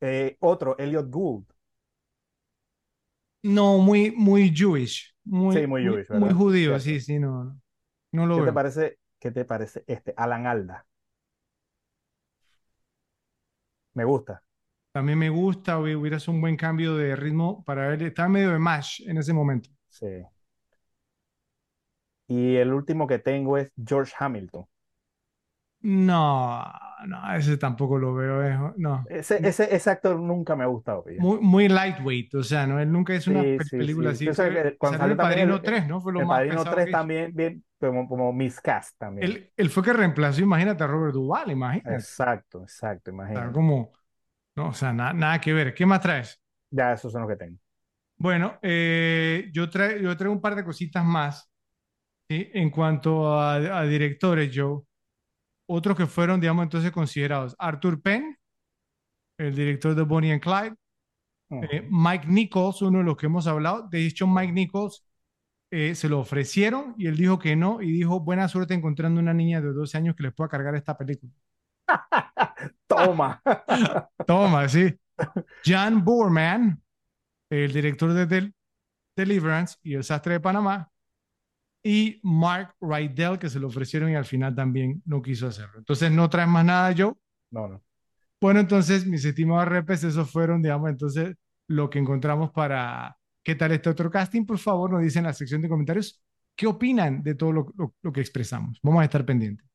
eh, 0.02 0.38
otro, 0.41 0.78
Elliot 0.80 1.10
Gould. 1.12 1.45
No, 3.44 3.78
muy, 3.80 4.12
muy 4.12 4.52
Jewish. 4.56 5.14
Muy, 5.24 5.58
Sí, 5.58 5.68
muy 5.68 5.82
Jewish, 5.84 6.10
muy 6.12 6.34
judío, 6.34 6.80
sí, 6.80 6.99
sí, 6.99 7.20
no, 7.20 7.60
no, 8.12 8.26
lo 8.28 8.36
¿Qué 8.36 8.44
te 8.44 8.53
veo. 8.53 8.53
parece, 8.53 8.98
qué 9.22 9.31
te 9.31 9.45
parece 9.45 9.85
este? 9.88 10.14
Alan 10.18 10.48
Alda. 10.48 10.85
Me 13.93 14.03
gusta. 14.03 14.43
También 14.93 15.19
me 15.19 15.30
gusta, 15.30 15.77
hubi- 15.80 15.95
hubiera 15.95 16.18
sido 16.19 16.34
un 16.34 16.41
buen 16.41 16.56
cambio 16.57 16.95
de 16.95 17.15
ritmo 17.15 17.64
para 17.65 17.88
ver, 17.89 18.03
estaba 18.03 18.30
medio 18.30 18.52
de 18.52 18.60
mash 18.60 19.02
en 19.07 19.18
ese 19.18 19.34
momento. 19.34 19.69
Sí. 19.89 20.07
Y 22.27 22.56
el 22.56 22.73
último 22.73 23.06
que 23.06 23.19
tengo 23.19 23.57
es 23.60 23.72
George 23.85 24.14
Hamilton. 24.18 24.65
No, 25.84 26.64
no, 27.08 27.34
ese 27.36 27.58
tampoco 27.58 27.98
lo 27.98 28.14
veo, 28.16 28.74
no. 28.78 29.10
Ese, 29.10 29.40
ese, 29.48 29.74
ese 29.76 29.90
actor 29.90 30.20
nunca 30.20 30.56
me 30.56 30.64
ha 30.64 30.68
gustado. 30.68 31.03
Muy, 31.16 31.40
muy 31.40 31.68
lightweight, 31.70 32.34
o 32.36 32.44
sea, 32.44 32.66
¿no? 32.68 32.80
Él 32.80 32.91
nunca 32.91 33.14
hizo 33.16 33.32
una 33.32 33.44
Sí, 33.44 33.56
pe- 33.56 33.66
sí, 33.70 33.78
película 33.78 34.12
sí. 34.12 34.12
así. 34.12 34.34
Que 34.36 34.76
cuando 34.78 34.98
salió 34.98 35.14
El 35.14 35.20
Padrino 35.20 35.62
el- 35.64 35.64
3, 35.64 35.88
¿no? 35.88 36.02
Fue 36.02 36.12
lo 36.14 36.22
El 36.22 36.26
más 36.26 36.40
Padrino 36.40 36.48
pesado 36.48 36.76
3 36.76 36.84
que 36.84 36.91
hizo. 36.91 37.08
también, 37.08 37.32
bien, 37.36 37.64
como, 37.80 38.08
como 38.08 38.34
miscast 38.34 38.98
también. 38.98 39.28
Él, 39.28 39.53
él 39.56 39.70
fue 39.70 39.84
que 39.84 39.94
reemplazó, 39.94 40.41
imagínate, 40.41 40.84
a 40.84 40.88
Robert 40.88 41.14
Duvall, 41.14 41.52
imagínate. 41.52 41.95
Exacto, 41.98 42.62
exacto, 42.64 43.12
O 43.30 43.34
sea, 43.34 43.52
imagínate. 43.52 43.52
como, 43.52 43.91
no, 44.58 44.70
o 44.70 44.74
sea, 44.74 44.94
na- 44.94 45.14
nada 45.14 45.41
que 45.41 45.53
ver. 45.53 45.74
¿Qué 45.76 45.86
más 45.88 46.02
traes? 46.02 46.41
Ya, 46.70 46.94
esos 46.94 47.12
son 47.12 47.22
los 47.22 47.30
que 47.30 47.38
tengo. 47.38 47.58
Bueno, 48.18 48.60
eh, 48.62 49.49
yo, 49.53 49.70
tra- 49.70 49.99
yo 49.99 50.16
traigo 50.16 50.34
un 50.34 50.41
par 50.41 50.56
de 50.56 50.64
cositas 50.64 51.03
más, 51.03 51.49
¿sí? 52.30 52.49
En 52.53 52.70
cuanto 52.72 53.28
a, 53.40 53.56
a 53.80 53.84
directores, 53.86 54.52
Joe. 54.56 54.82
Otros 55.72 55.98
que 55.98 56.07
fueron, 56.07 56.39
digamos, 56.41 56.64
entonces 56.64 56.91
considerados. 56.91 57.56
Arthur 57.60 58.02
Penn, 58.02 58.38
el 59.38 59.56
director 59.56 59.95
de 59.95 60.03
Bonnie 60.03 60.31
and 60.31 60.41
Clyde. 60.41 60.76
Eh, 61.72 61.88
Mike 61.91 62.27
Nichols, 62.27 62.81
uno 62.81 62.99
de 62.99 63.06
los 63.06 63.18
que 63.18 63.27
hemos 63.27 63.48
hablado. 63.48 63.88
De 63.89 64.06
hecho, 64.06 64.27
Mike 64.27 64.53
Nichols 64.53 65.06
eh, 65.72 65.95
se 65.95 66.10
lo 66.10 66.19
ofrecieron 66.19 66.95
y 66.98 67.07
él 67.07 67.18
dijo 67.18 67.39
que 67.39 67.56
no 67.56 67.81
y 67.81 67.91
dijo, 67.91 68.19
buena 68.22 68.48
suerte 68.49 68.73
encontrando 68.76 69.22
una 69.22 69.34
niña 69.34 69.61
de 69.61 69.73
12 69.73 69.98
años 69.98 70.15
que 70.15 70.23
les 70.23 70.34
pueda 70.34 70.49
cargar 70.49 70.76
esta 70.76 70.98
película. 70.98 71.31
Toma. 72.88 73.41
Toma, 74.27 74.68
sí. 74.69 74.93
Jan 75.65 76.03
Boorman, 76.06 76.81
el 77.52 77.73
director 77.73 78.14
de 78.14 78.27
Del- 78.27 78.56
Deliverance 79.18 79.77
y 79.84 79.95
El 79.95 80.06
Sastre 80.06 80.35
de 80.35 80.41
Panamá. 80.41 80.90
Y 81.84 82.20
Mark 82.24 82.76
Rydell, 82.80 83.40
que 83.40 83.49
se 83.49 83.60
lo 83.60 83.68
ofrecieron 83.68 84.12
y 84.12 84.16
al 84.16 84.26
final 84.26 84.53
también 84.56 85.02
no 85.06 85.22
quiso 85.22 85.48
hacerlo. 85.48 85.80
Entonces, 85.80 86.12
¿no 86.12 86.30
traes 86.30 86.48
más 86.48 86.64
nada, 86.66 86.94
Joe? 86.95 87.14
No, 87.49 87.68
no. 87.68 87.84
Bueno, 88.40 88.60
entonces, 88.60 89.06
mis 89.08 89.26
estimados 89.26 89.68
repes, 89.70 90.03
esos 90.03 90.30
fueron, 90.32 90.62
digamos, 90.62 90.90
entonces, 90.90 91.36
lo 91.68 91.90
que 91.90 91.99
encontramos 91.99 92.52
para 92.52 93.18
qué 93.44 93.56
tal 93.56 93.72
este 93.72 93.90
otro 93.90 94.12
casting. 94.12 94.45
Por 94.45 94.60
favor, 94.60 94.91
nos 94.91 95.02
dicen 95.02 95.22
en 95.22 95.28
la 95.28 95.34
sección 95.34 95.62
de 95.62 95.70
comentarios 95.70 96.24
qué 96.56 96.68
opinan 96.68 97.24
de 97.24 97.36
todo 97.36 97.52
lo, 97.52 97.74
lo- 97.78 97.95
lo 98.02 98.12
que 98.14 98.22
expresamos. 98.22 98.80
Vamos 98.84 99.02
a 99.02 99.06
estar 99.06 99.26
pendientes. 99.26 99.68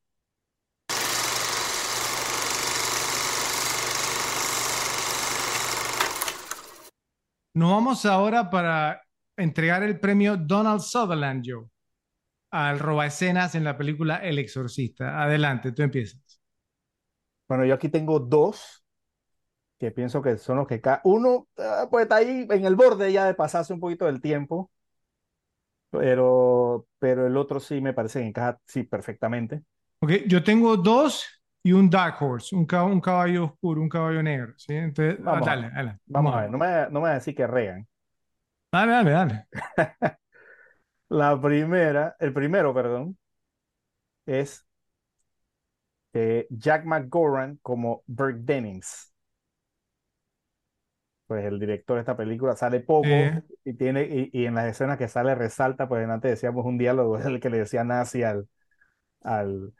Nos 7.53 7.71
vamos 7.71 8.05
ahora 8.05 8.49
para 8.49 9.01
entregar 9.35 9.83
el 9.83 9.99
premio 9.99 10.37
Donald 10.37 10.81
Sutherland, 10.81 11.43
Joe, 11.45 11.65
al 12.51 12.79
robaescenas 12.79 13.55
en 13.55 13.63
la 13.63 13.77
película 13.77 14.17
El 14.17 14.39
Exorcista. 14.39 15.21
Adelante, 15.23 15.71
tú 15.71 15.83
empiezas. 15.83 16.39
Bueno, 17.47 17.65
yo 17.65 17.73
aquí 17.75 17.89
tengo 17.89 18.19
dos 18.19 18.83
que 19.79 19.91
pienso 19.91 20.21
que 20.21 20.37
son 20.37 20.57
los 20.57 20.67
que 20.67 20.81
cada 20.81 21.01
uno 21.05 21.47
ah, 21.57 21.87
pues 21.91 22.03
está 22.03 22.17
ahí 22.17 22.47
en 22.49 22.65
el 22.65 22.75
borde 22.75 23.11
ya 23.13 23.25
de 23.25 23.35
pasarse 23.35 23.73
un 23.73 23.79
poquito 23.81 24.05
del 24.05 24.21
tiempo, 24.21 24.71
pero, 25.89 26.87
pero 26.99 27.27
el 27.27 27.37
otro 27.37 27.59
sí 27.59 27.81
me 27.81 27.93
parece 27.93 28.19
que 28.21 28.27
encaja 28.27 28.59
sí 28.65 28.83
perfectamente. 28.83 29.63
Ok, 29.99 30.11
yo 30.27 30.43
tengo 30.43 30.77
dos 30.77 31.25
y 31.63 31.71
un 31.73 31.89
dark 31.89 32.21
horse, 32.21 32.55
un, 32.55 32.65
cab- 32.67 32.91
un 32.91 33.01
caballo 33.01 33.45
oscuro, 33.45 33.81
un 33.81 33.89
caballo 33.89 34.21
negro. 34.23 34.53
¿sí? 34.57 34.73
Entonces, 34.73 35.19
ah, 35.29 35.41
Vamos 35.41 35.49
a 35.49 35.51
dale, 35.51 35.69
dale. 35.71 35.97
Vamos 36.07 36.33
a 36.35 36.41
ver, 36.41 36.49
no 36.51 36.57
me, 36.57 36.67
no 36.89 37.01
me 37.01 37.07
va 37.07 37.11
a 37.11 37.13
decir 37.15 37.35
que 37.35 37.45
regan. 37.47 37.87
Dale, 38.71 38.91
dale, 38.91 39.11
dale. 39.11 39.47
La 41.09 41.31
primera, 41.41 42.15
el 42.19 42.31
primero, 42.33 42.73
perdón, 42.73 43.17
es 44.27 44.65
eh, 46.13 46.47
Jack 46.49 46.85
McGoran 46.85 47.57
como 47.61 48.03
Burke 48.07 48.39
Dennings. 48.43 49.13
Pues 51.27 51.43
el 51.45 51.59
director 51.59 51.95
de 51.97 52.01
esta 52.01 52.15
película 52.17 52.55
sale 52.55 52.79
poco 52.79 53.37
y 53.65 53.73
tiene 53.73 54.03
y, 54.03 54.29
y 54.33 54.45
en 54.45 54.55
las 54.55 54.65
escenas 54.67 54.97
que 54.97 55.07
sale 55.09 55.35
resalta, 55.35 55.87
pues 55.89 56.07
antes 56.07 56.31
decíamos 56.31 56.65
un 56.65 56.77
diálogo, 56.77 57.17
el 57.19 57.39
que 57.41 57.49
le 57.49 57.57
decía 57.59 57.83
nazi 57.83 58.23
al, 58.23 58.47
al 59.23 59.73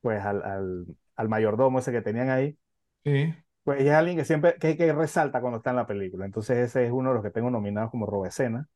pues 0.00 0.24
al, 0.24 0.42
al, 0.42 0.86
al 1.16 1.28
mayordomo 1.28 1.78
ese 1.78 1.92
que 1.92 2.02
tenían 2.02 2.30
ahí. 2.30 2.58
Sí. 3.04 3.34
Pues 3.64 3.82
es 3.82 3.90
alguien 3.92 4.16
que 4.18 4.24
siempre 4.24 4.56
que, 4.58 4.76
que 4.76 4.92
resalta 4.92 5.40
cuando 5.40 5.58
está 5.58 5.70
en 5.70 5.76
la 5.76 5.86
película. 5.86 6.24
Entonces 6.26 6.58
ese 6.58 6.86
es 6.86 6.92
uno 6.92 7.10
de 7.10 7.14
los 7.16 7.22
que 7.24 7.30
tengo 7.30 7.50
nominados 7.50 7.90
como 7.90 8.06
robescena. 8.06 8.68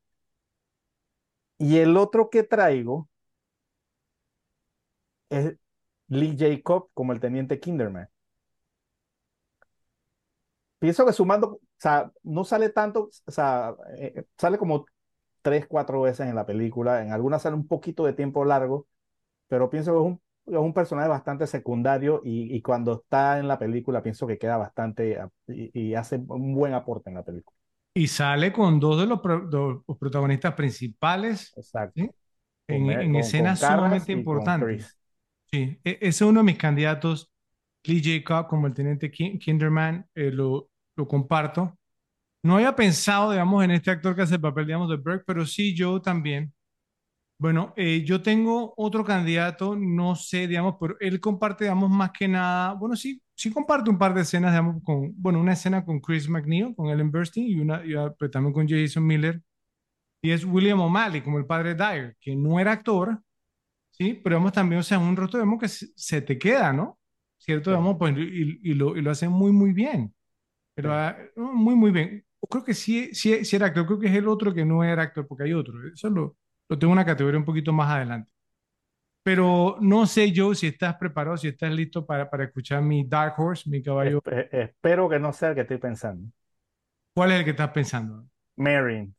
Y 1.57 1.79
el 1.79 1.97
otro 1.97 2.29
que 2.29 2.43
traigo 2.43 3.09
es 5.29 5.55
Lee 6.07 6.35
Jacob 6.37 6.89
como 6.95 7.13
el 7.13 7.19
teniente 7.19 7.59
Kinderman. 7.59 8.09
Pienso 10.79 11.05
que 11.05 11.13
sumando, 11.13 11.47
o 11.55 11.59
sea, 11.77 12.11
no 12.23 12.43
sale 12.43 12.69
tanto, 12.69 13.09
o 13.25 13.31
sea, 13.31 13.75
eh, 13.97 14.25
sale 14.37 14.57
como 14.57 14.85
tres, 15.41 15.67
cuatro 15.67 16.01
veces 16.01 16.27
en 16.27 16.35
la 16.35 16.45
película. 16.45 17.01
En 17.03 17.11
algunas 17.11 17.41
sale 17.43 17.55
un 17.55 17.67
poquito 17.67 18.05
de 18.05 18.13
tiempo 18.13 18.45
largo, 18.45 18.87
pero 19.47 19.69
pienso 19.69 19.93
que 19.93 19.99
es 19.99 20.05
un, 20.05 20.21
es 20.47 20.59
un 20.59 20.73
personaje 20.73 21.09
bastante 21.09 21.47
secundario 21.47 22.21
y, 22.25 22.55
y 22.55 22.61
cuando 22.63 22.95
está 23.03 23.39
en 23.39 23.47
la 23.49 23.59
película 23.59 24.03
pienso 24.03 24.27
que 24.27 24.39
queda 24.39 24.57
bastante 24.57 25.19
y, 25.47 25.71
y 25.91 25.95
hace 25.95 26.17
un 26.17 26.55
buen 26.55 26.73
aporte 26.75 27.09
en 27.11 27.15
la 27.17 27.23
película. 27.25 27.57
Y 27.95 28.07
sale 28.07 28.53
con 28.53 28.79
dos 28.79 28.99
de 28.99 29.07
los, 29.07 29.21
pro- 29.21 29.47
de 29.49 29.81
los 29.87 29.97
protagonistas 29.97 30.53
principales. 30.55 31.57
¿sí? 31.95 32.09
Con 32.67 32.85
en, 32.89 32.91
en 32.91 33.15
con- 33.15 33.33
con 33.33 33.55
escenas 33.55 33.59
Carras 33.59 34.09
sumamente 34.09 34.13
con 34.29 34.49
importantes. 34.49 34.97
Sí, 35.51 35.79
e- 35.83 35.99
ese 36.01 36.09
es 36.09 36.21
uno 36.23 36.41
de 36.41 36.45
mis 36.45 36.57
candidatos. 36.59 37.31
Lee 37.85 38.01
Jacob 38.03 38.47
como 38.49 38.67
el 38.67 38.75
teniente 38.75 39.11
Ki- 39.11 39.39
Kinderman, 39.39 40.07
eh, 40.15 40.31
lo, 40.31 40.69
lo 40.97 41.07
comparto. 41.07 41.77
No 42.43 42.57
había 42.57 42.75
pensado, 42.75 43.31
digamos, 43.33 43.65
en 43.65 43.71
este 43.73 43.91
actor 43.91 44.15
que 44.15 44.23
hace 44.23 44.35
el 44.37 44.41
papel, 44.41 44.67
digamos, 44.67 44.89
de 44.91 44.97
Burke, 44.97 45.25
pero 45.27 45.45
sí 45.47 45.75
yo 45.75 46.01
también. 46.01 46.53
Bueno, 47.37 47.73
eh, 47.75 48.03
yo 48.05 48.21
tengo 48.21 48.73
otro 48.77 49.03
candidato, 49.03 49.75
no 49.75 50.15
sé, 50.15 50.47
digamos, 50.47 50.75
pero 50.79 50.95
él 51.01 51.19
comparte, 51.19 51.65
digamos, 51.65 51.89
más 51.91 52.11
que 52.11 52.29
nada, 52.29 52.73
bueno, 52.73 52.95
sí, 52.95 53.21
sí 53.35 53.51
comparte 53.51 53.89
un 53.89 53.97
par 53.97 54.13
de 54.13 54.21
escenas, 54.21 54.51
digamos, 54.53 54.81
con, 54.83 55.11
bueno, 55.21 55.41
una 55.41 55.51
escena 55.53 55.83
con 55.83 55.99
Chris 55.99 56.29
McNeil, 56.29 56.73
con 56.75 56.87
Ellen 56.89 57.11
Burstyn 57.11 57.45
y 57.49 57.59
una, 57.59 57.85
y, 57.85 57.93
ah, 57.95 58.13
pues, 58.17 58.31
también 58.31 58.53
con 58.53 58.67
Jason 58.69 59.05
Miller, 59.05 59.41
y 60.21 60.31
es 60.31 60.45
William 60.45 60.81
O'Malley 60.81 61.21
como 61.23 61.39
el 61.39 61.45
padre 61.47 61.75
Dyer, 61.75 62.17
que 62.21 62.35
no 62.35 62.59
era 62.59 62.73
actor, 62.73 63.21
sí, 63.91 64.13
pero 64.23 64.37
vamos 64.37 64.53
también, 64.53 64.79
o 64.81 64.83
sea, 64.83 64.99
un 64.99 65.15
rostro, 65.15 65.39
digamos, 65.39 65.59
que 65.61 65.67
se, 65.69 65.87
se 65.95 66.21
te 66.21 66.37
queda, 66.39 66.73
¿no? 66.73 66.99
¿Cierto? 67.37 67.69
Sí. 67.69 67.75
Digamos, 67.77 67.97
pues, 67.99 68.15
y, 68.17 68.59
y 68.63 68.73
lo, 68.75 68.97
y 68.97 69.01
lo 69.01 69.11
hace 69.11 69.29
muy, 69.29 69.51
muy 69.51 69.73
bien, 69.73 70.13
pero 70.75 70.93
Sí. 70.93 70.95
ah, 70.95 71.17
muy, 71.37 71.75
muy 71.75 71.91
bien. 71.91 72.25
Creo 72.49 72.63
que 72.63 72.73
sí, 72.75 73.13
sí, 73.15 73.45
sí 73.45 73.55
era 73.55 73.67
actor, 73.67 73.85
creo 73.87 73.99
que 73.99 74.07
es 74.07 74.15
el 74.15 74.27
otro 74.27 74.53
que 74.53 74.65
no 74.65 74.83
era 74.83 75.03
actor, 75.03 75.27
porque 75.27 75.45
hay 75.45 75.53
otro, 75.53 75.73
eso 75.93 76.09
lo, 76.09 76.37
lo 76.69 76.77
tengo 76.79 76.91
en 76.93 76.97
una 76.99 77.05
categoría 77.05 77.39
un 77.39 77.45
poquito 77.45 77.73
más 77.73 77.91
adelante. 77.91 78.31
Pero 79.23 79.77
no 79.81 80.05
sé 80.07 80.31
yo 80.31 80.53
si 80.55 80.67
estás 80.67 80.95
preparado, 80.97 81.37
si 81.37 81.47
estás 81.49 81.71
listo 81.73 82.05
para, 82.05 82.29
para 82.29 82.45
escuchar 82.45 82.81
mi 82.83 83.05
Dark 83.05 83.35
Horse, 83.39 83.69
mi 83.69 83.81
caballo. 83.83 84.21
Espe- 84.23 84.47
espero 84.51 85.09
que 85.09 85.19
no 85.19 85.33
sea 85.33 85.49
el 85.49 85.55
que 85.55 85.61
estoy 85.61 85.77
pensando. 85.79 86.29
¿Cuál 87.13 87.31
es 87.31 87.39
el 87.39 87.43
que 87.45 87.51
estás 87.51 87.71
pensando? 87.71 88.25
Marin. 88.57 89.15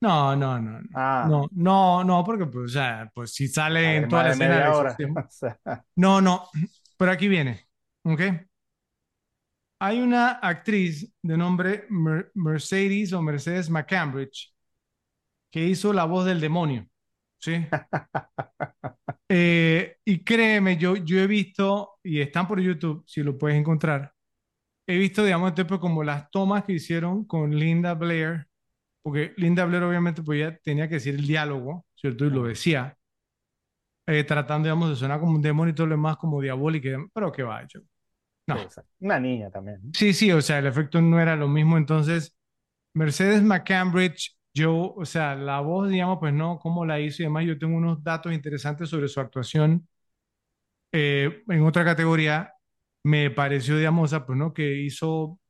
No, 0.00 0.36
no, 0.36 0.58
no, 0.60 0.80
no. 0.80 0.88
Ah, 0.94 1.28
No, 1.28 1.48
no, 1.52 2.04
no, 2.04 2.24
porque 2.24 2.46
pues, 2.46 2.66
o 2.66 2.68
sea, 2.68 3.10
pues 3.14 3.32
si 3.34 3.48
sale 3.48 3.96
en 3.96 4.06
además 4.06 4.08
toda 4.08 4.24
la 4.24 4.30
escena 4.30 4.74
hora. 4.74 5.02
No, 5.96 6.20
no, 6.20 6.48
pero 6.96 7.10
aquí 7.12 7.28
viene, 7.28 7.68
¿ok? 8.04 8.20
Hay 9.80 10.00
una 10.00 10.32
actriz 10.32 11.12
de 11.22 11.36
nombre 11.36 11.86
Mer- 11.90 12.30
Mercedes 12.34 13.12
o 13.12 13.22
Mercedes 13.22 13.70
McCambridge 13.70 14.52
que 15.50 15.64
hizo 15.64 15.92
la 15.92 16.04
voz 16.04 16.26
del 16.26 16.40
demonio, 16.40 16.86
¿sí? 17.38 17.66
Eh, 19.30 19.98
y 20.06 20.24
créeme, 20.24 20.78
yo, 20.78 20.96
yo 20.96 21.18
he 21.18 21.26
visto, 21.26 21.98
y 22.02 22.22
están 22.22 22.48
por 22.48 22.60
YouTube, 22.60 23.04
si 23.06 23.22
lo 23.22 23.36
puedes 23.36 23.58
encontrar, 23.58 24.14
he 24.86 24.96
visto, 24.96 25.22
digamos, 25.22 25.54
tipo 25.54 25.78
como 25.78 26.02
las 26.02 26.30
tomas 26.30 26.64
que 26.64 26.72
hicieron 26.72 27.26
con 27.26 27.54
Linda 27.54 27.92
Blair, 27.92 28.46
porque 29.02 29.34
Linda 29.36 29.66
Blair 29.66 29.82
obviamente 29.82 30.22
pues 30.22 30.40
ya 30.40 30.56
tenía 30.56 30.88
que 30.88 30.94
decir 30.94 31.14
el 31.14 31.26
diálogo, 31.26 31.84
¿cierto? 31.94 32.24
Y 32.24 32.30
lo 32.30 32.44
decía, 32.44 32.96
eh, 34.06 34.24
tratando, 34.24 34.66
digamos, 34.66 34.88
de 34.88 34.96
sonar 34.96 35.20
como 35.20 35.32
un 35.32 35.42
demonio 35.42 35.72
y 35.72 35.74
todo 35.74 35.88
lo 35.88 35.94
demás 35.94 36.16
como 36.16 36.40
diabólico, 36.40 36.88
pero 37.12 37.30
qué 37.30 37.42
va, 37.42 37.62
hecho. 37.62 37.80
No. 38.46 38.56
Una 39.00 39.20
niña 39.20 39.50
también. 39.50 39.82
Sí, 39.92 40.14
sí, 40.14 40.32
o 40.32 40.40
sea, 40.40 40.58
el 40.58 40.66
efecto 40.66 41.02
no 41.02 41.20
era 41.20 41.36
lo 41.36 41.48
mismo, 41.48 41.76
entonces 41.76 42.34
Mercedes 42.94 43.42
McCambridge, 43.42 44.37
yo, 44.54 44.94
o 44.94 45.04
sea, 45.06 45.34
la 45.36 45.60
voz, 45.60 45.88
digamos, 45.90 46.18
pues 46.20 46.32
no, 46.34 46.58
cómo 46.58 46.84
la 46.86 47.00
hizo 47.00 47.22
y 47.22 47.26
demás, 47.26 47.44
yo 47.46 47.58
tengo 47.58 47.76
unos 47.76 48.02
datos 48.02 48.32
interesantes 48.32 48.88
sobre 48.90 49.08
su 49.08 49.20
actuación 49.20 49.88
eh, 50.92 51.42
en 51.48 51.62
otra 51.64 51.84
categoría, 51.84 52.52
me 53.04 53.30
pareció, 53.30 53.76
digamos, 53.76 54.04
o 54.06 54.08
sea, 54.08 54.26
pues 54.26 54.38
no, 54.38 54.52
que 54.54 54.80
hizo, 54.82 55.10
o 55.12 55.40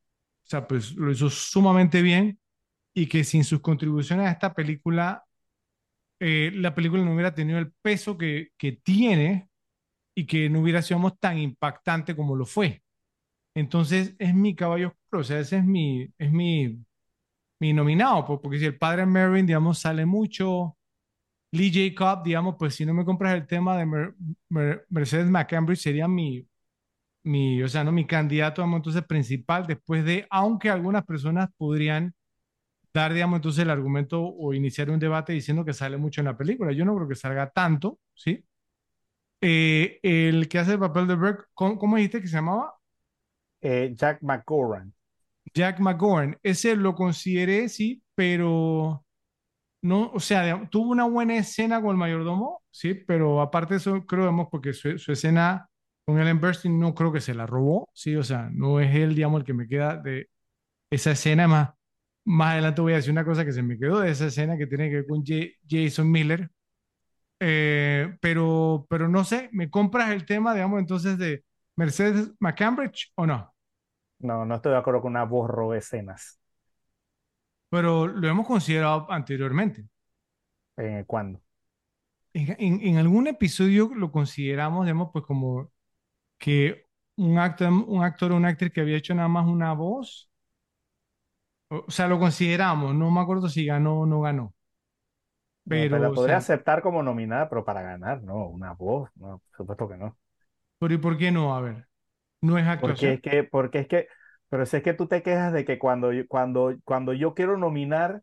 sea, 0.43 0.67
pues 0.67 0.93
lo 0.95 1.11
hizo 1.11 1.29
sumamente 1.29 2.01
bien 2.01 2.39
y 2.93 3.07
que 3.07 3.23
sin 3.23 3.43
sus 3.43 3.61
contribuciones 3.61 4.27
a 4.27 4.31
esta 4.31 4.53
película, 4.53 5.23
eh, 6.19 6.51
la 6.55 6.75
película 6.75 7.03
no 7.03 7.13
hubiera 7.13 7.33
tenido 7.33 7.59
el 7.59 7.71
peso 7.81 8.17
que, 8.17 8.49
que 8.57 8.73
tiene 8.73 9.49
y 10.15 10.25
que 10.27 10.49
no 10.49 10.61
hubiera 10.61 10.81
sido 10.81 11.11
tan 11.19 11.39
impactante 11.39 12.15
como 12.15 12.35
lo 12.35 12.45
fue. 12.45 12.83
Entonces 13.55 14.15
es 14.19 14.33
mi 14.35 14.55
caballo 14.55 14.95
o 15.11 15.23
sea, 15.23 15.39
ese 15.39 15.57
es 15.59 15.65
mi, 15.65 16.07
es 16.17 16.31
mi, 16.31 16.79
mi 17.59 17.73
nominado, 17.73 18.25
porque 18.41 18.59
si 18.59 18.65
el 18.65 18.77
padre 18.77 19.05
Mervyn, 19.05 19.45
digamos, 19.45 19.79
sale 19.79 20.05
mucho, 20.05 20.77
Lee 21.51 21.71
Jacob, 21.73 22.23
digamos, 22.23 22.55
pues 22.57 22.75
si 22.75 22.85
no 22.85 22.93
me 22.93 23.05
compras 23.05 23.35
el 23.35 23.47
tema 23.47 23.77
de 23.77 24.13
Mercedes 24.89 25.27
McCambridge, 25.27 25.81
sería 25.81 26.07
mi, 26.07 26.47
mi, 27.23 27.61
o 27.63 27.67
sea, 27.67 27.83
no 27.83 27.91
mi 27.91 28.05
candidato, 28.07 28.61
digamos, 28.61 28.77
entonces 28.79 29.03
principal, 29.03 29.67
después 29.67 30.05
de, 30.05 30.27
aunque 30.29 30.69
algunas 30.69 31.05
personas 31.05 31.49
podrían 31.57 32.13
dar, 32.93 33.13
digamos, 33.13 33.37
entonces 33.37 33.63
el 33.63 33.69
argumento 33.69 34.21
o 34.23 34.53
iniciar 34.53 34.89
un 34.89 34.99
debate 34.99 35.33
diciendo 35.33 35.65
que 35.65 35.73
sale 35.73 35.97
mucho 35.97 36.21
en 36.21 36.25
la 36.25 36.37
película. 36.37 36.71
Yo 36.71 36.85
no 36.85 36.95
creo 36.95 37.07
que 37.07 37.15
salga 37.15 37.49
tanto, 37.51 37.99
¿sí? 38.15 38.43
Eh, 39.41 39.99
el 40.03 40.47
que 40.49 40.59
hace 40.59 40.73
el 40.73 40.79
papel 40.79 41.07
de 41.07 41.15
Burke, 41.15 41.45
¿cómo, 41.53 41.95
dijiste 41.97 42.21
que 42.21 42.27
se 42.27 42.35
llamaba? 42.35 42.75
Eh, 43.61 43.93
Jack 43.95 44.21
McGoran. 44.21 44.93
Jack 45.53 45.79
McGowan, 45.79 46.37
ese 46.43 46.75
lo 46.75 46.95
consideré, 46.95 47.69
sí, 47.69 48.03
pero 48.15 49.05
no, 49.81 50.11
o 50.13 50.19
sea, 50.19 50.67
tuvo 50.69 50.91
una 50.91 51.05
buena 51.05 51.37
escena 51.37 51.81
con 51.81 51.91
el 51.91 51.97
mayordomo, 51.97 52.63
sí, 52.71 52.93
pero 52.93 53.41
aparte 53.41 53.75
de 53.75 53.77
eso, 53.79 54.05
creo, 54.05 54.23
digamos, 54.23 54.47
porque 54.51 54.73
su, 54.73 54.89
escena 54.89 55.67
con 56.05 56.19
Ellen 56.19 56.41
Burstyn 56.41 56.79
no 56.79 56.93
creo 56.95 57.11
que 57.13 57.21
se 57.21 57.33
la 57.33 57.45
robó, 57.45 57.89
sí, 57.93 58.15
o 58.15 58.23
sea, 58.23 58.49
no 58.51 58.79
es 58.79 58.93
él, 58.95 59.15
digamos, 59.15 59.41
el 59.41 59.45
que 59.45 59.53
me 59.53 59.67
queda 59.67 59.97
de 59.97 60.29
esa 60.91 61.11
escena, 61.11 61.47
más, 61.47 61.71
más 62.25 62.53
adelante 62.53 62.81
voy 62.81 62.93
a 62.93 62.97
decir 62.97 63.11
una 63.11 63.25
cosa 63.25 63.45
que 63.45 63.53
se 63.53 63.63
me 63.63 63.77
quedó 63.79 64.01
de 64.01 64.11
esa 64.11 64.27
escena 64.27 64.57
que 64.57 64.67
tiene 64.67 64.89
que 64.89 64.97
ver 64.97 65.07
con 65.07 65.23
Jason 65.69 66.11
Miller, 66.11 66.51
eh, 67.39 68.17
pero, 68.21 68.85
pero 68.89 69.07
no 69.09 69.23
sé, 69.23 69.49
¿me 69.53 69.69
compras 69.69 70.11
el 70.11 70.25
tema, 70.25 70.53
digamos, 70.53 70.79
entonces 70.79 71.17
de 71.17 71.43
Mercedes 71.75 72.31
McCambridge 72.39 73.11
o 73.15 73.25
no? 73.25 73.53
No, 74.19 74.45
no 74.45 74.55
estoy 74.55 74.73
de 74.73 74.77
acuerdo 74.77 75.01
con 75.01 75.11
una 75.11 75.23
borro 75.23 75.73
escenas. 75.73 76.39
Pero 77.69 78.07
lo 78.07 78.27
hemos 78.27 78.47
considerado 78.47 79.09
anteriormente. 79.09 79.85
Eh, 80.77 81.03
¿Cuándo? 81.05 81.41
En, 82.33 82.81
en, 82.81 82.97
algún 82.97 83.27
episodio 83.27 83.91
lo 83.95 84.11
consideramos, 84.11 84.85
digamos, 84.85 85.09
pues 85.11 85.25
como 85.25 85.71
que 86.37 86.85
un 87.17 87.37
actor, 87.37 87.71
un 87.71 88.03
actor 88.03 88.31
o 88.31 88.37
una 88.37 88.49
actriz 88.49 88.71
que 88.71 88.81
había 88.81 88.97
hecho 88.97 89.13
nada 89.13 89.27
más 89.27 89.45
una 89.45 89.73
voz. 89.73 90.31
O, 91.69 91.89
sea, 91.89 92.07
lo 92.07 92.19
consideramos. 92.19 92.95
No 92.95 93.11
me 93.11 93.19
acuerdo 93.19 93.49
si 93.49 93.65
ganó 93.65 94.01
o 94.01 94.05
no 94.05 94.21
ganó. 94.21 94.53
Pero, 95.67 95.99
la 95.99 96.11
podría 96.11 96.37
aceptar 96.37 96.81
como 96.81 97.03
nominada, 97.03 97.47
pero 97.47 97.63
para 97.63 97.83
ganar, 97.83 98.23
no, 98.23 98.47
una 98.47 98.73
voz, 98.73 99.09
no, 99.15 99.39
por 99.39 99.55
supuesto 99.55 99.87
que 99.87 99.97
no. 99.97 100.17
Pero 100.79 100.93
¿y 100.93 100.97
por 100.97 101.17
qué 101.17 101.31
no? 101.31 101.55
A 101.55 101.61
ver. 101.61 101.88
No 102.41 102.57
es 102.57 102.67
actuación. 102.67 103.17
Porque 103.19 103.29
es 103.29 103.41
que, 103.41 103.43
porque 103.43 103.79
es 103.79 103.87
que, 103.87 104.07
pero 104.49 104.65
si 104.65 104.77
es 104.77 104.83
que 104.83 104.93
tú 104.93 105.07
te 105.07 105.21
quejas 105.21 105.53
de 105.53 105.65
que 105.65 105.79
cuando, 105.79 106.11
cuando, 106.27 106.75
cuando 106.83 107.13
yo 107.13 107.33
quiero 107.33 107.57
nominar 107.57 108.21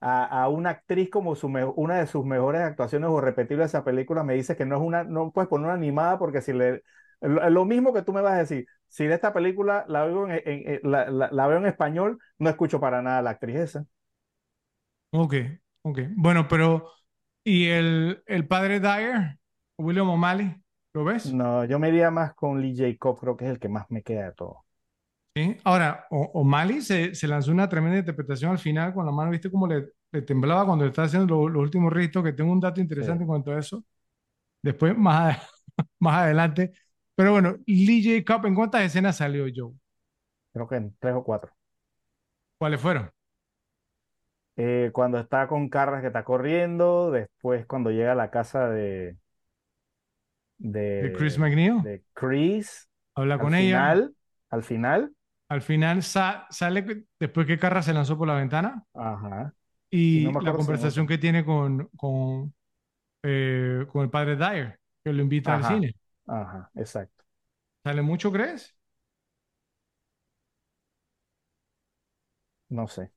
a, 0.00 0.42
a 0.42 0.48
una 0.48 0.70
actriz 0.70 1.10
como 1.10 1.34
su 1.34 1.48
una 1.48 1.98
de 1.98 2.06
sus 2.06 2.24
mejores 2.24 2.62
actuaciones 2.62 3.10
o 3.10 3.20
repetir 3.20 3.60
esa 3.60 3.84
película, 3.84 4.22
me 4.22 4.34
dice 4.34 4.56
que 4.56 4.66
no 4.66 4.76
es 4.76 4.82
una, 4.82 5.04
no 5.04 5.32
puedes 5.32 5.48
poner 5.48 5.66
una 5.66 5.74
animada 5.74 6.18
porque 6.18 6.40
si 6.40 6.52
le, 6.52 6.82
lo, 7.20 7.64
mismo 7.64 7.92
que 7.92 8.02
tú 8.02 8.12
me 8.12 8.20
vas 8.20 8.34
a 8.34 8.38
decir, 8.38 8.66
si 8.88 9.06
de 9.06 9.14
esta 9.14 9.32
película 9.32 9.84
la 9.88 10.04
veo 10.04 10.28
en, 10.28 10.80
la, 10.84 11.10
la, 11.10 11.46
veo 11.46 11.58
en 11.58 11.66
español, 11.66 12.18
no 12.38 12.48
escucho 12.48 12.80
para 12.80 13.02
nada 13.02 13.18
a 13.18 13.22
la 13.22 13.30
actriz 13.30 13.56
esa. 13.56 13.86
Ok, 15.10 15.34
ok. 15.82 16.00
Bueno, 16.16 16.48
pero, 16.48 16.90
¿y 17.44 17.68
el, 17.68 18.22
el 18.26 18.46
padre 18.46 18.80
Dyer, 18.80 19.38
William 19.78 20.08
O'Malley? 20.10 20.54
¿Lo 20.98 21.04
ves? 21.04 21.32
No, 21.32 21.64
yo 21.64 21.78
me 21.78 21.90
iría 21.90 22.10
más 22.10 22.34
con 22.34 22.60
Lee 22.60 22.76
Jacob, 22.76 23.20
creo 23.20 23.36
que 23.36 23.44
es 23.44 23.52
el 23.52 23.60
que 23.60 23.68
más 23.68 23.88
me 23.88 24.02
queda 24.02 24.24
de 24.24 24.32
todo. 24.32 24.64
¿Sí? 25.32 25.56
Ahora, 25.62 26.08
O'Malley 26.10 26.80
se, 26.80 27.14
se, 27.14 27.28
lanzó 27.28 27.52
una 27.52 27.68
tremenda 27.68 28.00
interpretación 28.00 28.50
al 28.50 28.58
final 28.58 28.92
con 28.92 29.06
la 29.06 29.12
mano, 29.12 29.30
¿viste 29.30 29.48
cómo 29.48 29.68
le, 29.68 29.90
le 30.10 30.22
temblaba 30.22 30.66
cuando 30.66 30.84
le 30.84 30.88
estaba 30.88 31.06
haciendo 31.06 31.48
los 31.48 31.62
últimos 31.62 31.92
ritos? 31.92 32.24
Que 32.24 32.32
tengo 32.32 32.50
un 32.50 32.58
dato 32.58 32.80
interesante 32.80 33.22
en 33.22 33.28
cuanto 33.28 33.52
a 33.52 33.60
eso. 33.60 33.84
Después, 34.60 34.98
más, 34.98 35.38
más 36.00 36.24
adelante. 36.24 36.72
Pero 37.14 37.30
bueno, 37.30 37.54
Lee 37.64 38.02
Jacob, 38.02 38.46
¿en 38.46 38.56
cuántas 38.56 38.82
escenas 38.82 39.18
salió 39.18 39.46
Joe? 39.54 39.72
Creo 40.52 40.66
que 40.66 40.74
en 40.74 40.96
tres 40.98 41.14
o 41.14 41.22
cuatro. 41.22 41.52
¿Cuáles 42.58 42.80
fueron? 42.80 43.08
Eh, 44.56 44.90
cuando 44.92 45.20
está 45.20 45.46
con 45.46 45.68
Carras 45.68 46.00
que 46.00 46.08
está 46.08 46.24
corriendo, 46.24 47.12
después 47.12 47.66
cuando 47.66 47.92
llega 47.92 48.10
a 48.10 48.16
la 48.16 48.32
casa 48.32 48.68
de, 48.68 49.16
de, 50.58 51.14
Chris 51.16 51.38
McNeil. 51.38 51.82
De 51.82 52.04
Chris. 52.12 52.88
Habla 53.14 53.38
con 53.38 53.54
ella. 53.54 53.92
Al 54.50 54.62
final. 54.62 55.12
Al 55.48 55.62
final 55.62 56.02
sale 56.02 57.06
después 57.18 57.46
que 57.46 57.58
Carra 57.58 57.82
se 57.82 57.94
lanzó 57.94 58.18
por 58.18 58.28
la 58.28 58.34
ventana. 58.34 58.84
Ajá. 58.94 59.54
Y, 59.90 60.30
la 60.30 60.52
conversación 60.52 61.06
que 61.06 61.16
tiene 61.16 61.44
con, 61.44 61.88
con, 61.96 62.54
eh, 63.22 63.86
con 63.90 64.02
el 64.02 64.10
padre 64.10 64.36
Dyer, 64.36 64.78
que 65.02 65.12
lo 65.12 65.22
invita 65.22 65.54
al 65.54 65.64
cine. 65.64 65.94
Ajá, 66.26 66.70
exacto. 66.74 67.24
¿Sale 67.82 68.02
mucho, 68.02 68.30
crees? 68.30 68.76
No 72.68 72.86
sé. 72.86 73.10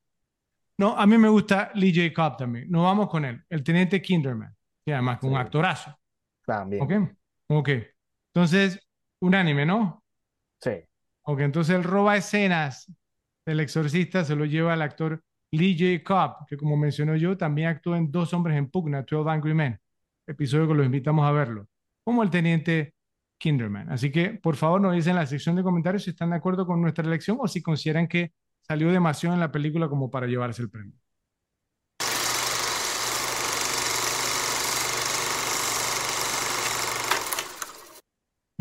No, 0.77 0.97
a 0.97 1.05
mí 1.05 1.17
me 1.17 1.27
gusta 1.27 1.71
Lee 1.75 1.93
J. 1.93 2.37
también. 2.37 2.71
No 2.71 2.83
vamos 2.83 3.09
con 3.09 3.25
él. 3.25 3.43
El 3.49 3.63
teniente 3.63 4.01
Kinderman, 4.01 4.55
que 4.85 4.93
además 4.93 5.19
es 5.21 5.23
un 5.29 5.35
actorazo. 5.35 5.99
También. 6.45 6.81
¿Ok? 6.81 6.93
Ok. 7.53 7.69
Entonces, 8.33 8.79
unánime, 9.19 9.65
¿no? 9.65 10.03
Sí. 10.61 10.71
Ok, 11.23 11.41
entonces 11.41 11.75
el 11.75 11.83
roba 11.83 12.15
escenas 12.15 12.91
del 13.45 13.59
exorcista 13.59 14.23
se 14.23 14.35
lo 14.35 14.45
lleva 14.45 14.73
al 14.73 14.81
actor 14.81 15.21
Lee 15.51 15.77
J. 15.77 16.03
Cobb, 16.03 16.47
que 16.47 16.55
como 16.55 16.77
mencionó 16.77 17.15
yo, 17.17 17.37
también 17.37 17.67
actuó 17.67 17.95
en 17.97 18.09
Dos 18.09 18.33
Hombres 18.33 18.57
en 18.57 18.69
Pugna, 18.69 19.03
12 19.03 19.29
Angry 19.29 19.53
Men, 19.53 19.79
episodio 20.25 20.67
que 20.67 20.75
los 20.75 20.85
invitamos 20.85 21.25
a 21.25 21.31
verlo, 21.31 21.67
como 22.05 22.23
el 22.23 22.29
teniente 22.29 22.93
Kinderman. 23.37 23.91
Así 23.91 24.11
que, 24.11 24.29
por 24.29 24.55
favor, 24.55 24.79
nos 24.79 24.93
dicen 24.93 25.11
en 25.11 25.17
la 25.17 25.25
sección 25.25 25.57
de 25.57 25.63
comentarios 25.63 26.03
si 26.03 26.11
están 26.11 26.29
de 26.29 26.37
acuerdo 26.37 26.65
con 26.65 26.81
nuestra 26.81 27.05
elección 27.05 27.37
o 27.41 27.49
si 27.49 27.61
consideran 27.61 28.07
que 28.07 28.31
salió 28.61 28.89
demasiado 28.91 29.33
en 29.33 29.41
la 29.41 29.51
película 29.51 29.89
como 29.89 30.09
para 30.09 30.27
llevarse 30.27 30.61
el 30.61 30.69
premio. 30.69 31.00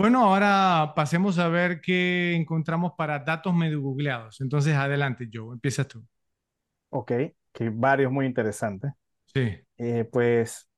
Bueno, 0.01 0.25
ahora 0.25 0.95
pasemos 0.97 1.39
a 1.39 1.49
ver 1.49 1.83
qué 1.83 2.35
encontramos 2.35 2.93
para 2.97 3.19
datos 3.19 3.53
medio 3.55 3.83
googleados. 3.83 4.41
Entonces, 4.41 4.75
adelante, 4.75 5.29
Joe, 5.31 5.53
empiezas 5.53 5.89
tú. 5.89 6.03
Ok, 6.89 7.13
que 7.53 7.69
varios 7.69 8.11
muy 8.11 8.25
interesantes. 8.25 8.93
Sí. 9.27 9.61
Eh, 9.77 10.09
pues 10.11 10.71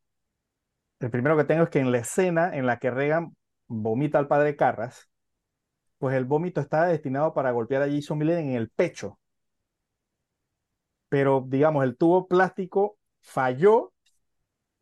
el 0.98 1.08
primero 1.08 1.36
que 1.36 1.44
tengo 1.44 1.62
es 1.62 1.68
que 1.68 1.78
en 1.78 1.92
la 1.92 1.98
escena 1.98 2.56
en 2.56 2.66
la 2.66 2.80
que 2.80 2.90
Regan 2.90 3.36
vomita 3.68 4.18
al 4.18 4.26
padre 4.26 4.56
Carras, 4.56 5.08
pues 5.98 6.16
el 6.16 6.24
vómito 6.24 6.60
estaba 6.60 6.88
destinado 6.88 7.32
para 7.32 7.52
golpear 7.52 7.82
a 7.82 7.88
Jason 7.88 8.18
Miller 8.18 8.38
en 8.38 8.56
el 8.56 8.70
pecho. 8.70 9.20
Pero, 11.08 11.44
digamos, 11.46 11.84
el 11.84 11.96
tubo 11.96 12.26
plástico 12.26 12.98
falló 13.20 13.91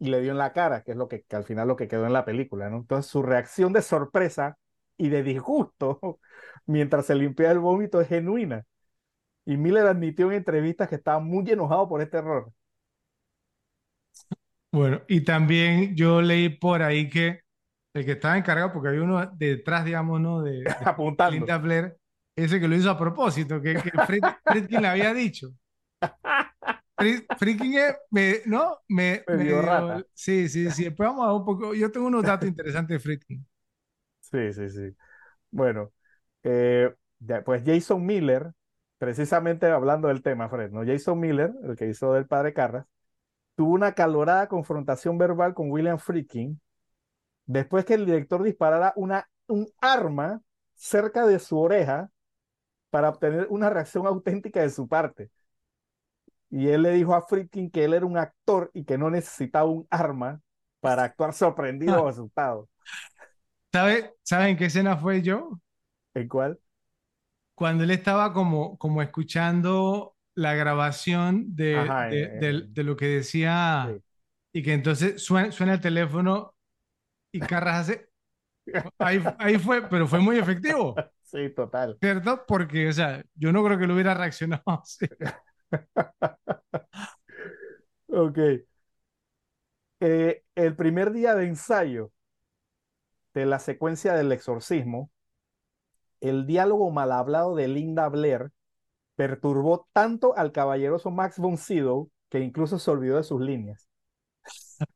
y 0.01 0.11
le 0.11 0.23
dio 0.23 0.33
en 0.33 0.39
la 0.39 0.55
cara, 0.55 0.85
que 0.85 0.93
es 0.93 0.99
lo 0.99 1.09
que, 1.09 1.27
al 1.33 1.45
final 1.45 1.69
lo 1.69 1.77
que 1.77 1.89
quedó 1.89 2.07
en 2.07 2.15
la 2.15 2.27
película, 2.27 2.71
¿no? 2.71 2.79
Entonces 2.79 3.11
su 3.13 3.23
reacción 3.25 3.75
de 3.75 3.83
sorpresa 3.83 4.59
y 4.99 5.11
de 5.11 5.25
disgusto 5.25 6.01
mientras 6.67 7.07
se 7.07 7.17
limpia 7.17 7.53
el 7.53 7.61
vómito 7.61 8.01
es 8.03 8.09
genuina. 8.09 8.65
Y 9.47 9.57
Miller 9.59 9.87
admitió 9.89 10.29
en 10.31 10.39
entrevistas 10.39 10.89
que 10.89 10.97
estaba 10.97 11.21
muy 11.21 11.51
enojado 11.51 11.89
por 11.89 12.03
este 12.03 12.19
error. 12.19 12.53
Bueno, 14.73 15.03
y 15.09 15.23
también 15.25 15.97
yo 15.97 16.23
leí 16.23 16.49
por 16.49 16.83
ahí 16.83 17.09
que 17.09 17.41
el 17.95 18.05
que 18.05 18.13
estaba 18.13 18.39
encargado, 18.39 18.73
porque 18.73 18.89
había 18.91 19.03
uno 19.03 19.27
detrás, 19.37 19.85
digamos, 19.85 20.21
¿no? 20.21 20.43
De, 20.43 20.65
Apuntando. 20.85 21.47
Linda 21.47 21.59
Blair, 21.59 21.97
ese 22.37 22.61
que 22.61 22.69
lo 22.69 22.77
hizo 22.77 22.91
a 22.91 22.99
propósito, 22.99 23.61
que, 23.61 23.81
que 23.81 23.99
Fred- 24.01 24.37
Friedkin 24.47 24.83
le 24.83 24.89
había 24.89 25.13
dicho. 25.15 25.49
Fri- 27.01 27.27
Friedkin 27.37 27.75
es, 27.79 27.97
me, 28.11 28.37
¿no? 28.47 28.79
Me, 28.89 29.25
rata. 29.63 30.07
sí, 30.15 30.49
sí, 30.49 30.71
sí. 30.71 30.85
Después 30.85 31.09
vamos 31.09 31.27
a 31.27 31.33
un 31.35 31.45
poco. 31.45 31.75
Yo 31.75 31.91
tengo 31.91 32.07
unos 32.07 32.25
datos 32.25 32.49
interesantes 32.49 32.95
de 32.97 33.01
Friedkin. 33.01 33.47
Sí, 34.21 34.53
sí, 34.53 34.69
sí. 34.71 34.97
Bueno, 35.51 35.93
eh, 36.45 36.95
pues 37.45 37.63
Jason 37.67 38.05
Miller, 38.07 38.53
precisamente 38.99 39.67
hablando 39.69 40.09
del 40.09 40.23
tema, 40.23 40.49
Fred, 40.49 40.71
¿no? 40.73 40.85
Jason 40.87 41.21
Miller, 41.21 41.53
el 41.65 41.77
que 41.77 41.89
hizo 41.89 42.15
del 42.15 42.27
padre 42.27 42.55
Carras, 42.55 42.87
tuvo 43.57 43.75
una 43.75 43.95
calorada 43.95 44.49
confrontación 44.49 45.19
verbal 45.19 45.55
con 45.55 45.71
William 45.71 45.99
Friedkin 45.99 46.61
después 47.47 47.85
que 47.85 47.95
el 47.95 48.07
director 48.07 48.43
disparara 48.43 48.93
una, 48.97 49.29
un 49.49 49.69
arma 49.81 50.43
cerca 50.75 51.27
de 51.27 51.39
su 51.41 51.59
oreja 51.59 52.11
para 52.91 53.11
obtener 53.11 53.47
una 53.51 53.71
reacción 53.71 54.07
auténtica 54.07 54.63
de 54.63 54.71
su 54.71 54.89
parte. 54.89 55.31
Y 56.51 56.69
él 56.69 56.83
le 56.83 56.91
dijo 56.93 57.15
a 57.15 57.23
Friedkin 57.23 57.71
que 57.71 57.85
él 57.85 57.95
era 57.95 58.07
un 58.07 58.19
actor 58.19 58.71
y 58.75 58.85
que 58.85 58.99
no 58.99 59.11
necesitaba 59.11 59.67
un 59.71 59.87
arma 59.91 60.41
para 60.81 61.05
actuar 61.05 61.33
sorprendido 61.35 62.03
o 62.05 62.09
asustado. 62.09 62.69
¿Sabe, 63.73 64.15
¿saben 64.23 64.57
qué 64.57 64.67
escena 64.67 64.97
fue 64.97 65.23
yo? 65.23 65.61
¿El 66.15 66.29
cual? 66.29 66.61
Cuando 67.55 67.85
él 67.85 67.91
estaba 67.91 68.33
como, 68.33 68.79
como 68.79 69.03
escuchando 69.03 70.17
la 70.35 70.55
grabación 70.55 71.55
de, 71.57 71.77
Ajá, 71.77 72.07
de, 72.09 72.23
eh, 72.23 72.39
eh, 72.41 72.63
de 72.69 72.85
lo 72.85 72.97
que 72.97 73.07
decía 73.07 73.87
Sí. 73.89 74.03
y 74.53 74.63
que 74.63 74.73
entonces 74.75 75.23
suena, 75.23 75.53
suena 75.53 75.75
el 75.75 75.81
teléfono 75.81 76.55
y 77.33 77.41
Carras 77.41 77.91
hace... 77.91 78.09
Ahí, 78.99 79.23
ahí 79.39 79.59
fue, 79.59 79.89
pero 79.89 80.07
fue 80.09 80.21
muy 80.21 80.39
efectivo, 80.39 80.95
Sí, 81.23 81.49
total. 81.55 82.01
¿cierto? 82.01 82.45
Porque, 82.47 82.89
o 82.89 82.93
sea, 82.93 83.25
yo 83.35 83.53
no 83.53 83.65
creo 83.65 83.79
que 83.79 83.87
lo 83.87 83.95
hubiera 83.95 84.15
reaccionado 84.15 84.63
así. 84.83 85.07
Ok. 88.09 88.39
Eh, 90.01 90.43
el 90.55 90.77
primer 90.77 91.13
día 91.13 91.35
de 91.35 91.47
ensayo 91.47 92.13
de 93.35 93.47
la 93.47 93.59
secuencia 93.59 94.15
del 94.15 94.33
exorcismo, 94.33 95.11
el 96.21 96.47
diálogo 96.47 96.91
mal 96.91 97.13
hablado 97.13 97.55
de 97.55 97.69
Linda 97.69 98.09
Blair 98.09 98.51
perturbó 99.17 99.89
tanto 99.93 100.37
al 100.37 100.53
caballeroso 100.53 101.11
Max 101.11 101.39
von 101.39 101.57
Sydow 101.59 102.11
que 102.31 102.41
incluso 102.41 102.79
se 102.79 102.91
olvidó 102.91 103.17
de 103.17 103.25
sus 103.25 103.41
líneas. 103.41 103.89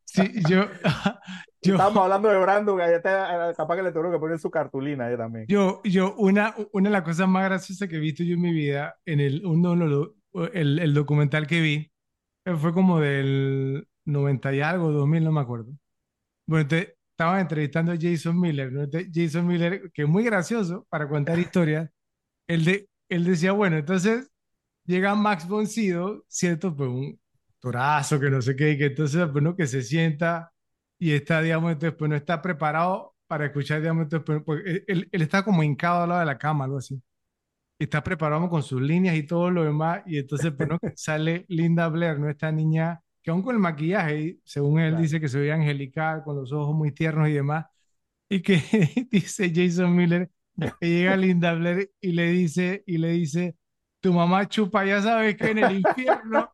Sí, 0.04 0.22
yo, 0.48 0.66
yo, 1.62 1.74
Estábamos 1.74 2.04
hablando 2.04 2.28
de 2.76 2.94
está, 2.94 3.50
eh, 3.50 3.54
capaz 3.54 3.76
que 3.76 3.82
le 3.82 3.90
tuvieron 3.90 4.12
que 4.12 4.18
poner 4.18 4.38
su 4.38 4.50
cartulina 4.50 5.06
ahí 5.06 5.16
también. 5.16 5.46
yo, 5.48 5.82
yo, 5.84 6.14
una, 6.16 6.54
una 6.72 6.88
de 6.88 6.92
las 6.92 7.02
cosas 7.02 7.28
más 7.28 7.44
graciosas 7.44 7.88
que 7.88 7.96
he 7.96 8.00
visto 8.00 8.22
yo 8.22 8.34
en 8.34 8.40
mi 8.40 8.52
vida, 8.52 8.96
en 9.04 9.20
el, 9.20 9.44
uno, 9.44 9.74
los- 9.74 10.10
el, 10.52 10.78
el 10.78 10.94
documental 10.94 11.46
que 11.46 11.60
vi, 11.60 11.92
eh, 12.46 12.56
fue 12.56 12.72
como 12.74 13.00
del 13.00 13.88
90 14.06 14.54
y 14.54 14.60
algo, 14.62 14.92
2000, 14.92 15.24
no 15.24 15.32
me 15.32 15.40
acuerdo. 15.42 15.72
Bueno, 16.46 16.62
entonces, 16.62 16.94
estaban 17.10 17.40
entrevistando 17.40 17.92
a 17.92 17.96
Jason 18.00 18.38
Miller, 18.40 18.72
¿no? 18.72 18.82
Entonces, 18.84 19.10
Jason 19.14 19.46
Miller, 19.46 19.90
que 19.92 20.02
es 20.02 20.08
muy 20.08 20.24
gracioso 20.24 20.86
para 20.90 21.08
contar 21.08 21.38
historias, 21.40 21.90
él, 22.46 22.64
de, 22.64 22.88
él 23.08 23.24
decía, 23.24 23.52
bueno, 23.52 23.78
entonces 23.78 24.30
llega 24.86 25.14
Max 25.14 25.46
von 25.48 25.66
Sydow, 25.66 26.24
¿cierto? 26.28 26.74
Pues 26.76 26.88
un 26.90 27.20
torazo 27.60 28.20
que 28.20 28.30
no 28.30 28.42
sé 28.42 28.56
qué, 28.56 28.72
y 28.72 28.78
que 28.78 28.86
entonces, 28.86 29.26
pues, 29.32 29.44
¿no? 29.44 29.56
Que 29.56 29.66
se 29.66 29.82
sienta 29.82 30.52
y 30.98 31.12
está, 31.12 31.42
digamos, 31.42 31.72
entonces, 31.72 31.96
pues 31.98 32.08
no 32.10 32.16
está 32.16 32.42
preparado 32.42 33.14
para 33.26 33.46
escuchar, 33.46 33.80
digamos, 33.80 34.04
entonces, 34.04 34.24
pues, 34.26 34.42
pues, 34.44 34.62
él, 34.66 34.84
él- 34.88 35.08
él 35.12 35.22
está 35.22 35.42
como 35.44 35.62
hincado 35.62 36.02
al 36.04 36.08
lado 36.10 36.20
de 36.20 36.26
la 36.26 36.38
cama, 36.38 36.64
algo 36.64 36.78
así. 36.78 37.00
Y 37.84 37.86
está 37.86 38.02
preparado 38.04 38.48
con 38.48 38.62
sus 38.62 38.80
líneas 38.82 39.16
y 39.16 39.24
todo 39.24 39.50
lo 39.50 39.64
demás, 39.64 40.02
y 40.06 40.18
entonces, 40.18 40.52
pues, 40.56 40.68
¿no? 40.68 40.78
sale 40.94 41.44
Linda 41.48 41.88
Blair, 41.88 42.18
¿no? 42.18 42.30
Esta 42.30 42.50
niña 42.52 43.00
que 43.22 43.30
aún 43.30 43.42
con 43.42 43.54
el 43.54 43.60
maquillaje, 43.60 44.38
según 44.44 44.80
él 44.80 44.90
Claro. 44.90 45.02
dice 45.02 45.20
que 45.20 45.28
se 45.28 45.38
veía 45.38 45.54
angelical, 45.54 46.22
con 46.24 46.36
los 46.36 46.52
ojos 46.52 46.74
muy 46.76 46.92
tiernos 46.92 47.28
y 47.28 47.32
demás, 47.34 47.66
y 48.28 48.42
que 48.42 48.56
dice 49.10 49.52
Jason 49.54 49.94
Miller, 49.96 50.30
que 50.80 50.88
llega 50.88 51.16
Linda 51.16 51.54
Blair 51.54 51.90
y 52.00 52.12
le 52.12 52.28
dice, 52.30 52.82
y 52.86 52.98
le 52.98 53.10
dice, 53.10 53.56
tu 54.00 54.12
mamá 54.12 54.48
chupa, 54.48 54.84
ya 54.86 55.02
sabes 55.02 55.36
que 55.36 55.50
en 55.50 55.58
el 55.58 55.72
infierno, 55.78 56.50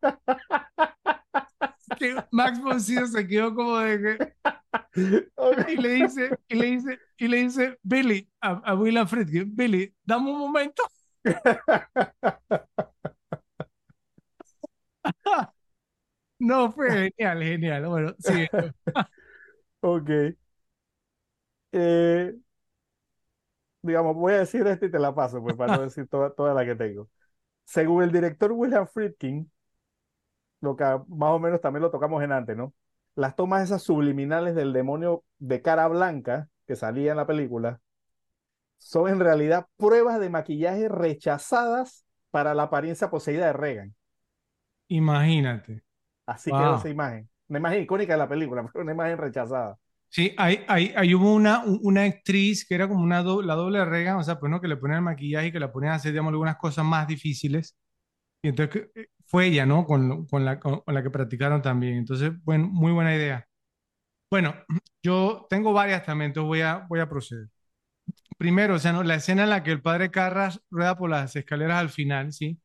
que 1.97 2.15
Max 2.31 2.59
Sydow 2.85 3.07
se 3.07 3.27
quedó 3.27 3.53
como 3.55 3.77
de 3.79 3.99
que, 4.01 5.71
y 5.73 5.77
le 5.77 5.89
dice, 5.89 6.39
y 6.47 6.55
le 6.55 6.65
dice, 6.67 6.99
y 7.17 7.27
le 7.27 7.37
dice, 7.43 7.77
Billy, 7.83 8.29
a, 8.41 8.51
a 8.65 8.75
William 8.75 9.07
Friedkin, 9.07 9.55
Billy, 9.55 9.93
dame 10.03 10.31
un 10.31 10.39
momento. 10.39 10.83
No, 16.39 16.71
fue 16.71 17.11
genial, 17.17 17.43
genial. 17.43 17.85
Bueno, 17.87 18.15
sí, 18.17 18.47
Ok. 19.81 20.09
Eh, 21.71 22.33
digamos, 23.81 24.15
voy 24.15 24.33
a 24.33 24.39
decir 24.39 24.65
esto 24.67 24.85
y 24.85 24.91
te 24.91 24.99
la 24.99 25.13
paso, 25.13 25.41
pues 25.41 25.55
para 25.55 25.77
no 25.77 25.81
decir 25.85 26.07
toda, 26.07 26.31
toda 26.33 26.53
la 26.53 26.65
que 26.65 26.75
tengo. 26.75 27.09
Según 27.65 28.03
el 28.03 28.11
director 28.11 28.51
William 28.53 28.87
Friedkin, 28.87 29.51
lo 30.61 30.75
que 30.75 30.83
más 30.83 31.31
o 31.31 31.39
menos 31.39 31.61
también 31.61 31.81
lo 31.83 31.91
tocamos 31.91 32.23
en 32.23 32.31
antes, 32.31 32.55
¿no? 32.55 32.73
Las 33.15 33.35
tomas 33.35 33.63
esas 33.63 33.81
subliminales 33.83 34.55
del 34.55 34.73
demonio 34.73 35.23
de 35.39 35.61
cara 35.61 35.87
blanca 35.87 36.49
que 36.67 36.75
salía 36.75 37.11
en 37.11 37.17
la 37.17 37.27
película 37.27 37.81
son 38.83 39.09
en 39.09 39.19
realidad 39.19 39.67
pruebas 39.77 40.19
de 40.19 40.29
maquillaje 40.29 40.89
rechazadas 40.89 42.05
para 42.31 42.53
la 42.53 42.63
apariencia 42.63 43.09
poseída 43.09 43.47
de 43.47 43.53
Reagan. 43.53 43.95
imagínate. 44.89 45.83
Así 46.25 46.53
Wow. 46.53 46.55
quedó 46.55 46.75
esa 46.75 46.89
imagen. 46.89 47.29
Una 47.49 47.59
imagen 47.59 47.83
icónica 47.83 48.13
de 48.13 48.19
la 48.19 48.29
película, 48.29 48.63
pero 48.73 48.83
una 48.83 48.93
imagen 48.93 49.17
rechazada. 49.17 49.77
Sí, 50.09 50.33
hay, 50.37 50.59
hay, 50.67 50.93
hay 50.95 51.13
hubo 51.15 51.33
una, 51.33 51.63
un- 51.63 51.79
una 51.83 52.03
actriz 52.03 52.65
que 52.67 52.75
era 52.75 52.87
como 52.89 53.01
una 53.03 53.23
do- 53.23 53.41
la 53.41 53.55
doble 53.55 53.79
de 53.79 53.85
Reagan, 53.85 54.17
o 54.17 54.23
sea, 54.23 54.39
pues 54.39 54.49
no, 54.49 54.59
que 54.59 54.67
le 54.67 54.75
ponían 54.77 54.97
el 54.99 55.03
maquillaje 55.05 55.47
y 55.47 55.51
que 55.53 55.59
la 55.59 55.71
ponían 55.71 55.93
a 55.93 55.95
hacer, 55.95 56.11
digamos, 56.11 56.31
algunas 56.31 56.57
cosas 56.57 56.83
más 56.85 57.07
difíciles. 57.07 57.77
Y 58.43 58.49
entonces 58.49 58.89
que- 58.93 59.01
eh, 59.01 59.07
fue 59.27 59.47
ella, 59.47 59.65
¿no? 59.65 59.85
Con, 59.85 60.27
con 60.27 60.45
la, 60.45 60.59
con, 60.59 60.81
con 60.81 60.93
la 60.95 61.03
que 61.03 61.09
practicaron 61.11 61.61
también. 61.61 61.97
Entonces, 61.97 62.31
bueno, 62.43 62.67
muy 62.69 62.91
buena 62.93 63.15
idea. 63.15 63.47
Bueno, 64.31 64.55
yo 65.03 65.47
tengo 65.49 65.73
varias 65.73 66.05
también, 66.05 66.31
entonces 66.31 66.47
voy 66.47 66.61
a, 66.61 66.85
voy 66.89 66.99
a 67.01 67.09
proceder. 67.09 67.47
Primero, 68.41 68.73
o 68.73 68.79
sea, 68.79 68.91
¿no? 68.91 69.03
La 69.03 69.13
escena 69.13 69.43
en 69.43 69.51
la 69.51 69.61
que 69.61 69.69
el 69.69 69.83
padre 69.83 70.09
Carras 70.09 70.63
rueda 70.71 70.97
por 70.97 71.11
las 71.11 71.35
escaleras 71.35 71.77
al 71.77 71.89
final, 71.89 72.33
¿sí? 72.33 72.59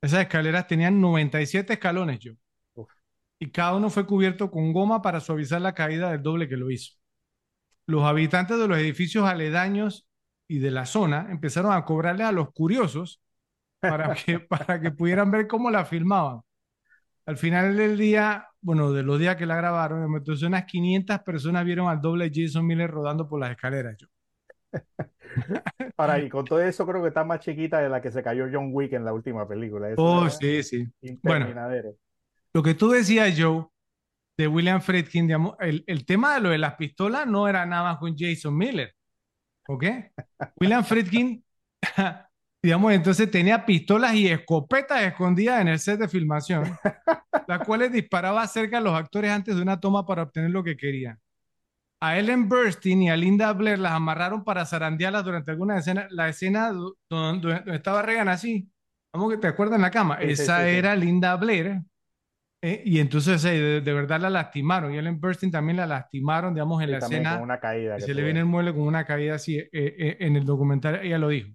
Esas 0.00 0.20
escaleras 0.20 0.68
tenían 0.68 1.00
97 1.00 1.72
escalones, 1.72 2.20
yo. 2.20 2.34
Uf. 2.74 2.92
Y 3.40 3.50
cada 3.50 3.74
uno 3.74 3.90
fue 3.90 4.06
cubierto 4.06 4.52
con 4.52 4.72
goma 4.72 5.02
para 5.02 5.18
suavizar 5.18 5.60
la 5.62 5.74
caída 5.74 6.12
del 6.12 6.22
doble 6.22 6.48
que 6.48 6.56
lo 6.56 6.70
hizo. 6.70 6.94
Los 7.86 8.04
habitantes 8.04 8.56
de 8.56 8.68
los 8.68 8.78
edificios 8.78 9.24
aledaños 9.26 10.06
y 10.46 10.60
de 10.60 10.70
la 10.70 10.86
zona 10.86 11.26
empezaron 11.28 11.72
a 11.72 11.84
cobrarle 11.84 12.22
a 12.22 12.30
los 12.30 12.52
curiosos 12.52 13.20
para 13.80 14.14
que, 14.14 14.38
para 14.38 14.80
que 14.80 14.92
pudieran 14.92 15.32
ver 15.32 15.48
cómo 15.48 15.72
la 15.72 15.84
filmaban. 15.86 16.42
Al 17.26 17.36
final 17.36 17.76
del 17.76 17.98
día, 17.98 18.46
bueno, 18.60 18.92
de 18.92 19.02
los 19.02 19.18
días 19.18 19.34
que 19.34 19.46
la 19.46 19.56
grabaron, 19.56 20.04
entonces 20.16 20.46
unas 20.46 20.66
500 20.66 21.18
personas 21.22 21.64
vieron 21.64 21.88
al 21.88 22.00
doble 22.00 22.30
Jason 22.32 22.64
Miller 22.64 22.92
rodando 22.92 23.28
por 23.28 23.40
las 23.40 23.50
escaleras. 23.50 23.96
Yo. 23.98 24.06
Ahora, 25.96 26.18
y 26.18 26.28
con 26.28 26.44
todo 26.44 26.60
eso 26.60 26.86
creo 26.86 27.02
que 27.02 27.08
está 27.08 27.24
más 27.24 27.40
chiquita 27.40 27.80
de 27.80 27.88
la 27.88 28.00
que 28.00 28.10
se 28.10 28.22
cayó 28.22 28.46
John 28.52 28.70
Wick 28.72 28.92
en 28.92 29.04
la 29.04 29.12
última 29.12 29.46
película. 29.46 29.90
Eso 29.90 30.02
Oh, 30.02 30.28
sí, 30.28 30.62
sí. 30.62 30.86
Bueno. 31.22 31.46
Lo 32.52 32.62
que 32.62 32.74
tú 32.74 32.90
decías, 32.90 33.34
Joe, 33.38 33.66
de 34.36 34.48
William 34.48 34.80
Friedkin, 34.80 35.26
digamos, 35.26 35.54
el, 35.60 35.84
el 35.86 36.04
tema 36.04 36.34
de 36.34 36.40
lo 36.40 36.48
de 36.50 36.58
las 36.58 36.74
pistolas 36.74 37.26
no 37.26 37.46
era 37.46 37.66
nada 37.66 37.84
más 37.84 37.98
con 37.98 38.16
Jason 38.16 38.56
Miller. 38.56 38.92
¿Ok? 39.68 39.84
William 40.60 40.84
Friedkin, 40.84 41.44
digamos, 42.62 42.92
entonces 42.92 43.30
tenía 43.30 43.64
pistolas 43.64 44.14
y 44.14 44.28
escopetas 44.28 45.02
escondidas 45.02 45.60
en 45.60 45.68
el 45.68 45.78
set 45.78 46.00
de 46.00 46.08
filmación, 46.08 46.76
las 47.46 47.64
cuales 47.64 47.92
disparaba 47.92 48.46
cerca 48.48 48.78
a 48.78 48.80
los 48.80 48.94
actores 48.94 49.30
antes 49.30 49.54
de 49.54 49.62
una 49.62 49.78
toma 49.78 50.04
para 50.04 50.24
obtener 50.24 50.50
lo 50.50 50.64
que 50.64 50.76
querían. 50.76 51.18
A 52.02 52.18
Ellen 52.18 52.48
Burstyn 52.48 53.02
y 53.02 53.10
a 53.10 53.16
Linda 53.16 53.52
Blair 53.52 53.78
las 53.78 53.92
amarraron 53.92 54.42
para 54.42 54.64
zarandearlas 54.64 55.24
durante 55.24 55.50
alguna 55.50 55.78
escena. 55.78 56.06
La 56.10 56.28
escena 56.28 56.72
do- 56.72 56.96
donde, 57.10 57.54
donde 57.56 57.74
estaba 57.76 58.00
Reagan 58.02 58.28
así, 58.28 58.70
vamos 59.12 59.30
que 59.30 59.36
te 59.38 59.46
acuerdas 59.48 59.76
en 59.76 59.82
la 59.82 59.90
cama, 59.90 60.18
Sí, 60.20 60.30
esa 60.30 60.58
sí, 60.60 60.70
sí. 60.70 60.76
era 60.76 60.96
Linda 60.96 61.36
Blair. 61.36 61.82
¿eh? 62.62 62.82
Y 62.86 63.00
entonces 63.00 63.44
eh, 63.44 63.50
de, 63.50 63.80
de 63.82 63.92
verdad 63.92 64.18
la 64.20 64.30
lastimaron. 64.30 64.94
Y 64.94 64.98
Ellen 64.98 65.20
Burstyn 65.20 65.50
también 65.50 65.76
la 65.76 65.86
lastimaron, 65.86 66.54
digamos, 66.54 66.82
en 66.82 66.90
la 66.92 66.98
escena. 66.98 67.34
con 67.34 67.42
una 67.42 67.60
caída 67.60 67.96
que 67.96 68.02
se 68.02 68.14
le 68.14 68.22
viene 68.22 68.40
el 68.40 68.46
mueble 68.46 68.72
con 68.72 68.82
una 68.82 69.04
caída 69.04 69.34
así. 69.34 69.58
eh, 69.58 69.68
eh, 69.72 70.16
en 70.20 70.36
el 70.36 70.44
documental 70.46 71.00
ella 71.02 71.18
lo 71.18 71.28
dijo. 71.28 71.50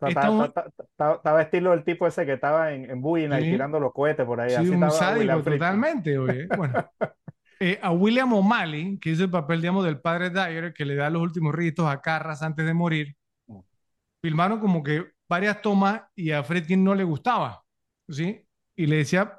Estaba 0.00 1.42
estilo 1.42 1.72
el 1.72 1.82
tipo 1.82 2.06
ese 2.06 2.24
que 2.24 2.34
estaba 2.34 2.72
en, 2.72 2.88
en 2.88 3.02
Sí. 3.02 3.50
tirando 3.50 3.80
los 3.80 3.92
cohetes 3.92 4.24
por 4.24 4.40
ahí. 4.40 4.50
Sí, 4.50 4.56
Así 4.56 4.68
un 4.70 4.90
sádico 4.92 5.42
totalmente, 5.42 6.16
oye. 6.16 6.46
Bueno, 6.56 6.74
eh, 7.60 7.78
a 7.82 7.90
William 7.92 8.32
O'Malley, 8.32 8.98
que 9.00 9.10
hizo 9.10 9.24
el 9.24 9.30
papel, 9.30 9.60
digamos, 9.60 9.84
del 9.84 10.00
padre 10.00 10.30
Dyer, 10.30 10.72
que 10.74 10.84
le 10.84 10.94
da 10.94 11.10
los 11.10 11.22
últimos 11.22 11.54
ritos 11.54 11.86
a 11.88 12.00
Carras 12.00 12.42
antes 12.42 12.64
de 12.66 12.74
morir, 12.74 13.16
filmaron 14.22 14.60
como 14.60 14.82
que 14.82 15.04
varias 15.28 15.60
tomas 15.62 16.02
y 16.14 16.30
a 16.32 16.42
Fredkin 16.42 16.82
no 16.82 16.94
le 16.94 17.04
gustaba, 17.04 17.64
¿sí? 18.08 18.44
Y 18.76 18.86
le 18.86 18.96
decía, 18.98 19.38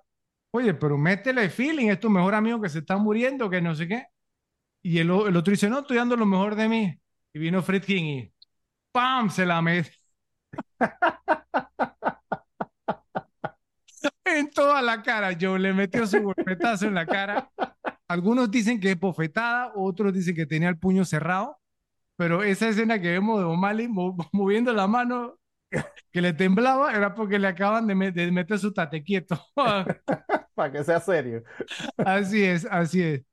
oye, 0.51 0.73
pero 0.73 0.97
métele 0.97 1.49
feeling, 1.49 1.87
es 1.89 1.99
tu 1.99 2.09
mejor 2.09 2.35
amigo 2.35 2.61
que 2.61 2.69
se 2.69 2.79
está 2.79 2.97
muriendo, 2.97 3.49
que 3.49 3.61
no 3.61 3.75
sé 3.75 3.87
qué. 3.87 4.05
Y 4.83 4.99
el, 4.99 5.09
el 5.09 5.35
otro 5.37 5.51
dice, 5.51 5.69
no, 5.69 5.79
estoy 5.79 5.97
dando 5.97 6.15
lo 6.17 6.25
mejor 6.25 6.55
de 6.55 6.69
mí. 6.69 6.99
Y 7.33 7.39
vino 7.39 7.61
Fredkin 7.63 8.05
y 8.05 8.33
¡pam! 8.91 9.29
se 9.29 9.45
la 9.45 9.61
mete. 9.61 9.91
en 14.25 14.49
toda 14.51 14.81
la 14.81 15.01
cara, 15.01 15.35
Joe 15.39 15.59
le 15.59 15.73
metió 15.73 16.05
su 16.07 16.21
golpetazo 16.21 16.87
en 16.87 16.95
la 16.95 17.05
cara. 17.05 17.49
Algunos 18.09 18.49
dicen 18.49 18.79
que 18.79 18.91
es 18.91 18.99
bofetada, 18.99 19.71
otros 19.75 20.11
dicen 20.11 20.35
que 20.35 20.47
tenía 20.47 20.67
el 20.67 20.79
puño 20.79 21.05
cerrado, 21.05 21.59
pero 22.15 22.43
esa 22.43 22.67
escena 22.67 22.99
que 22.99 23.11
vemos 23.11 23.39
de 23.39 23.45
O'Malley 23.45 23.87
moviendo 24.33 24.73
la 24.73 24.87
mano 24.87 25.37
que 26.11 26.21
le 26.21 26.33
temblaba 26.33 26.91
era 26.91 27.13
porque 27.13 27.37
le 27.37 27.47
acaban 27.47 27.85
de, 27.85 27.93
meter 27.95 28.57
su 28.57 28.73
tate 28.73 29.03
quieto. 29.03 29.39
Para 30.55 30.71
que 30.71 30.83
sea 30.83 30.99
serio. 30.99 31.43
Así 31.97 32.43
es, 32.43 32.65
así 32.65 33.03
es. 33.03 33.23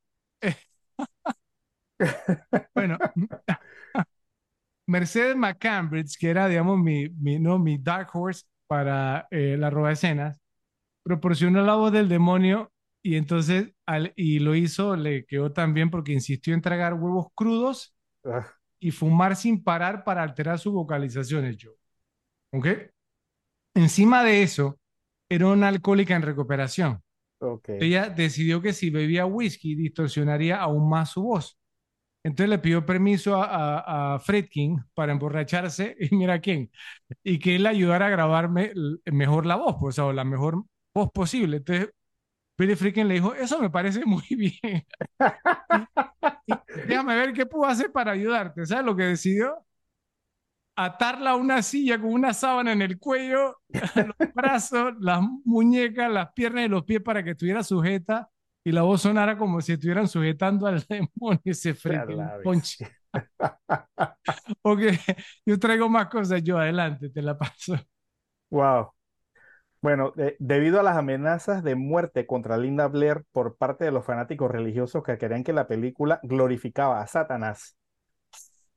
bueno, 2.74 2.98
Mercedes 4.86 5.34
McCambridge, 5.36 6.18
que 6.18 6.28
era, 6.28 6.48
digamos, 6.48 6.78
mi, 6.78 7.08
mi, 7.08 7.38
no, 7.38 7.58
mi 7.58 7.78
dark 7.78 8.10
horse 8.12 8.44
para 8.66 9.26
eh, 9.30 9.56
la 9.58 9.70
roba 9.70 9.92
escenas, 9.92 10.38
proporcionó 11.02 11.62
la 11.62 11.74
voz 11.76 11.92
del 11.92 12.08
demonio 12.08 12.70
y 13.06 13.14
entonces, 13.14 13.72
al, 13.86 14.12
y 14.16 14.40
lo 14.40 14.56
hizo, 14.56 14.96
le 14.96 15.26
quedó 15.26 15.52
también 15.52 15.90
porque 15.90 16.12
insistió 16.12 16.54
en 16.54 16.60
tragar 16.60 16.94
huevos 16.94 17.28
crudos 17.36 17.94
ah. 18.24 18.44
y 18.80 18.90
fumar 18.90 19.36
sin 19.36 19.62
parar 19.62 20.02
para 20.02 20.24
alterar 20.24 20.58
sus 20.58 20.72
vocalizaciones, 20.72 21.56
yo. 21.56 21.70
¿Ok? 22.52 22.66
Encima 23.76 24.24
de 24.24 24.42
eso, 24.42 24.80
era 25.28 25.46
una 25.46 25.68
alcohólica 25.68 26.16
en 26.16 26.22
recuperación. 26.22 27.00
Okay. 27.38 27.78
Ella 27.80 28.08
decidió 28.08 28.60
que 28.60 28.72
si 28.72 28.90
bebía 28.90 29.24
whisky 29.24 29.76
distorsionaría 29.76 30.60
aún 30.60 30.90
más 30.90 31.10
su 31.10 31.22
voz. 31.22 31.60
Entonces 32.24 32.50
le 32.50 32.58
pidió 32.58 32.84
permiso 32.84 33.40
a, 33.40 34.14
a, 34.14 34.18
Fredkin 34.18 34.82
para 34.94 35.12
emborracharse 35.12 35.94
y 36.10 36.16
mira 36.16 36.40
quién, 36.40 36.72
y 37.22 37.38
que 37.38 37.54
él 37.54 37.66
ayudara 37.66 38.06
a 38.06 38.10
grabarme 38.10 38.72
mejor 39.04 39.46
la 39.46 39.54
voz, 39.54 39.76
pues, 39.78 39.96
o 40.00 40.12
la 40.12 40.24
mejor 40.24 40.64
voz 40.92 41.12
posible. 41.12 41.58
Entonces 41.58 41.90
Billy 42.58 42.74
Friedkin 42.76 43.08
le 43.08 43.14
dijo, 43.14 43.34
eso 43.34 43.60
me 43.60 43.70
parece 43.70 44.04
muy 44.04 44.24
bien. 44.30 44.84
déjame 46.88 47.16
ver 47.16 47.32
qué 47.32 47.46
puedo 47.46 47.66
hacer 47.70 47.92
para 47.92 48.12
ayudarte. 48.12 48.66
¿Sabes 48.66 48.84
lo 48.84 48.96
que 48.96 49.04
decidió? 49.04 49.64
Atarla 50.78 51.30
a 51.30 51.36
una 51.36 51.62
silla 51.62 51.98
con 51.98 52.12
una 52.12 52.34
sábana 52.34 52.72
en 52.72 52.82
el 52.82 52.98
cuello, 52.98 53.56
los 53.94 54.34
brazos, 54.34 54.92
las 55.00 55.22
muñecas, 55.44 56.10
las 56.12 56.32
piernas 56.34 56.66
y 56.66 56.68
los 56.68 56.84
pies 56.84 57.00
para 57.00 57.24
que 57.24 57.30
estuviera 57.30 57.62
sujeta 57.64 58.28
y 58.62 58.72
la 58.72 58.82
voz 58.82 59.00
sonara 59.02 59.38
como 59.38 59.60
si 59.62 59.72
estuvieran 59.72 60.06
sujetando 60.06 60.66
al 60.66 60.84
demonio 60.88 61.40
ese 61.46 61.72
frente, 61.74 62.22
ponche. 62.42 62.86
ok, 64.62 64.80
yo 65.46 65.58
traigo 65.58 65.88
más 65.88 66.08
cosas 66.08 66.42
yo, 66.42 66.58
adelante, 66.58 67.08
te 67.10 67.22
la 67.22 67.36
paso. 67.38 67.76
Wow. 68.50 68.95
Bueno, 69.86 70.12
debido 70.40 70.80
a 70.80 70.82
las 70.82 70.96
amenazas 70.96 71.62
de 71.62 71.76
muerte 71.76 72.26
contra 72.26 72.58
Linda 72.58 72.88
Blair 72.88 73.22
por 73.30 73.56
parte 73.56 73.84
de 73.84 73.92
los 73.92 74.04
fanáticos 74.04 74.50
religiosos 74.50 75.04
que 75.04 75.16
querían 75.16 75.44
que 75.44 75.52
la 75.52 75.68
película 75.68 76.18
glorificaba 76.24 77.00
a 77.00 77.06
Satanás, 77.06 77.76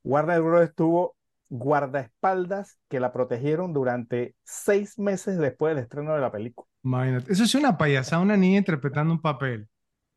Warner 0.03 0.39
Bros. 0.39 0.75
tuvo 0.75 1.15
guardaespaldas 1.49 2.77
que 2.89 2.99
la 2.99 3.11
protegieron 3.11 3.73
durante 3.73 4.35
seis 4.43 4.99
meses 4.99 5.39
después 5.39 5.73
del 5.73 5.83
estreno 5.83 6.13
de 6.13 6.21
la 6.21 6.31
película. 6.31 6.67
Imagínate, 6.83 7.33
eso 7.33 7.43
es 7.43 7.55
una 7.55 7.75
payasada, 7.75 8.21
una 8.21 8.37
niña 8.37 8.59
interpretando 8.59 9.11
un 9.11 9.19
papel 9.19 9.67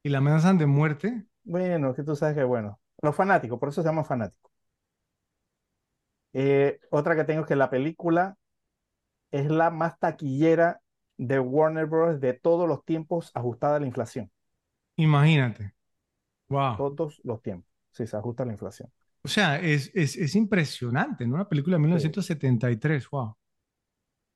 y 0.02 0.10
la 0.10 0.18
amenazan 0.18 0.58
de 0.58 0.66
muerte. 0.66 1.24
Bueno, 1.42 1.94
que 1.94 2.02
tú 2.02 2.14
sabes 2.16 2.36
que 2.36 2.44
bueno, 2.44 2.78
los 3.00 3.16
fanáticos, 3.16 3.58
por 3.58 3.70
eso 3.70 3.80
se 3.80 3.88
llama 3.88 4.04
fanático. 4.04 4.50
Eh, 6.34 6.80
otra 6.90 7.16
que 7.16 7.24
tengo 7.24 7.40
es 7.40 7.46
que 7.46 7.56
la 7.56 7.70
película 7.70 8.36
es 9.30 9.50
la 9.50 9.70
más 9.70 9.98
taquillera 9.98 10.81
de 11.26 11.38
Warner 11.38 11.86
Bros. 11.86 12.20
de 12.20 12.32
todos 12.32 12.68
los 12.68 12.84
tiempos 12.84 13.30
ajustada 13.34 13.76
a 13.76 13.80
la 13.80 13.86
inflación. 13.86 14.30
Imagínate. 14.96 15.74
Wow. 16.48 16.76
Todos 16.76 17.20
los 17.24 17.40
tiempos, 17.40 17.70
si 17.92 18.06
se 18.06 18.16
ajusta 18.16 18.42
a 18.42 18.46
la 18.46 18.52
inflación. 18.52 18.90
O 19.24 19.28
sea, 19.28 19.60
es, 19.60 19.90
es, 19.94 20.34
impresionante, 20.34 21.26
¿no? 21.26 21.36
Una 21.36 21.48
película 21.48 21.76
de 21.76 21.82
1973, 21.82 23.08
wow. 23.10 23.36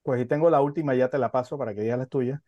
Pues 0.02 0.22
y 0.22 0.26
tengo 0.26 0.48
la 0.48 0.60
última, 0.60 0.94
ya 0.94 1.10
te 1.10 1.18
la 1.18 1.32
paso 1.32 1.58
para 1.58 1.74
que 1.74 1.80
digas 1.80 1.98
la 1.98 2.06
tuya. 2.06 2.42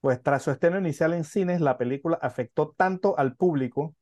Pues 0.00 0.20
tras 0.20 0.42
su 0.42 0.50
estreno 0.50 0.78
inicial 0.78 1.12
en 1.12 1.22
cines, 1.22 1.60
la 1.60 1.78
película 1.78 2.18
afectó 2.20 2.74
tanto 2.76 3.16
al 3.16 3.36
público 3.36 3.94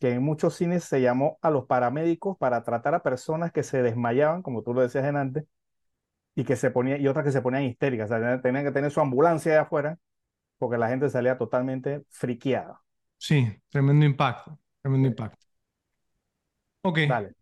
que 0.00 0.12
en 0.12 0.22
muchos 0.22 0.54
cines 0.54 0.84
se 0.84 1.02
llamó 1.02 1.38
a 1.42 1.50
los 1.50 1.66
paramédicos 1.66 2.38
para 2.38 2.64
tratar 2.64 2.94
a 2.94 3.02
personas 3.02 3.52
que 3.52 3.62
se 3.62 3.82
desmayaban, 3.82 4.40
como 4.40 4.62
tú 4.62 4.72
lo 4.72 4.80
decías 4.80 5.04
en 5.04 5.16
antes, 5.16 5.44
y 6.34 6.44
que 6.44 6.56
se 6.56 6.70
ponía, 6.70 6.98
y 6.98 7.06
otras 7.08 7.24
que 7.24 7.32
se 7.32 7.42
ponían 7.42 7.64
histéricas, 7.64 8.10
o 8.10 8.18
sea, 8.18 8.40
tenían 8.40 8.64
que 8.64 8.72
tener 8.72 8.90
su 8.90 9.00
ambulancia 9.00 9.52
allá 9.52 9.62
afuera, 9.62 9.98
porque 10.58 10.78
la 10.78 10.88
gente 10.88 11.08
salía 11.08 11.38
totalmente 11.38 12.02
friqueada. 12.08 12.80
Sí, 13.18 13.46
tremendo 13.70 14.04
impacto, 14.04 14.58
tremendo 14.82 15.08
impacto. 15.08 15.46
Ok. 16.82 16.98
Dale. 17.08 17.32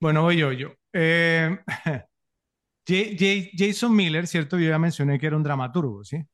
Bueno, 0.00 0.22
voy 0.22 0.38
yo, 0.38 0.52
yo. 0.52 0.72
Eh, 0.92 1.58
Jason 2.86 3.94
Miller, 3.94 4.26
¿cierto? 4.26 4.58
Yo 4.58 4.68
ya 4.68 4.78
mencioné 4.78 5.18
que 5.18 5.26
era 5.26 5.36
un 5.36 5.42
dramaturgo, 5.42 6.04
¿sí? 6.04 6.24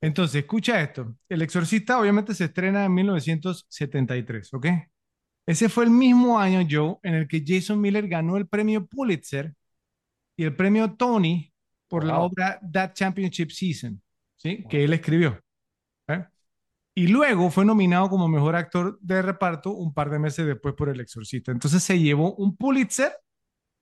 Entonces, 0.00 0.42
escucha 0.42 0.80
esto. 0.80 1.14
El 1.28 1.42
Exorcista 1.42 2.00
obviamente 2.00 2.34
se 2.34 2.44
estrena 2.46 2.84
en 2.84 2.94
1973, 2.94 4.54
¿ok? 4.54 4.66
Ese 5.46 5.68
fue 5.68 5.84
el 5.84 5.90
mismo 5.90 6.38
año, 6.38 6.66
Joe, 6.68 6.96
en 7.02 7.14
el 7.14 7.28
que 7.28 7.42
Jason 7.46 7.80
Miller 7.80 8.08
ganó 8.08 8.36
el 8.36 8.48
premio 8.48 8.86
Pulitzer 8.86 9.54
y 10.36 10.44
el 10.44 10.56
premio 10.56 10.94
Tony 10.94 11.49
por 11.90 12.04
la 12.04 12.20
obra 12.20 12.58
That 12.72 12.94
Championship 12.94 13.50
Season, 13.50 14.00
¿sí? 14.36 14.64
Que 14.68 14.84
él 14.84 14.92
escribió. 14.94 15.38
¿eh? 16.08 16.24
Y 16.94 17.08
luego 17.08 17.50
fue 17.50 17.64
nominado 17.64 18.08
como 18.08 18.28
mejor 18.28 18.56
actor 18.56 18.98
de 19.00 19.20
reparto 19.20 19.72
un 19.72 19.92
par 19.92 20.08
de 20.08 20.18
meses 20.18 20.46
después 20.46 20.74
por 20.74 20.88
El 20.88 21.00
Exorcista. 21.00 21.52
Entonces 21.52 21.82
se 21.82 21.98
llevó 21.98 22.34
un 22.34 22.56
Pulitzer, 22.56 23.12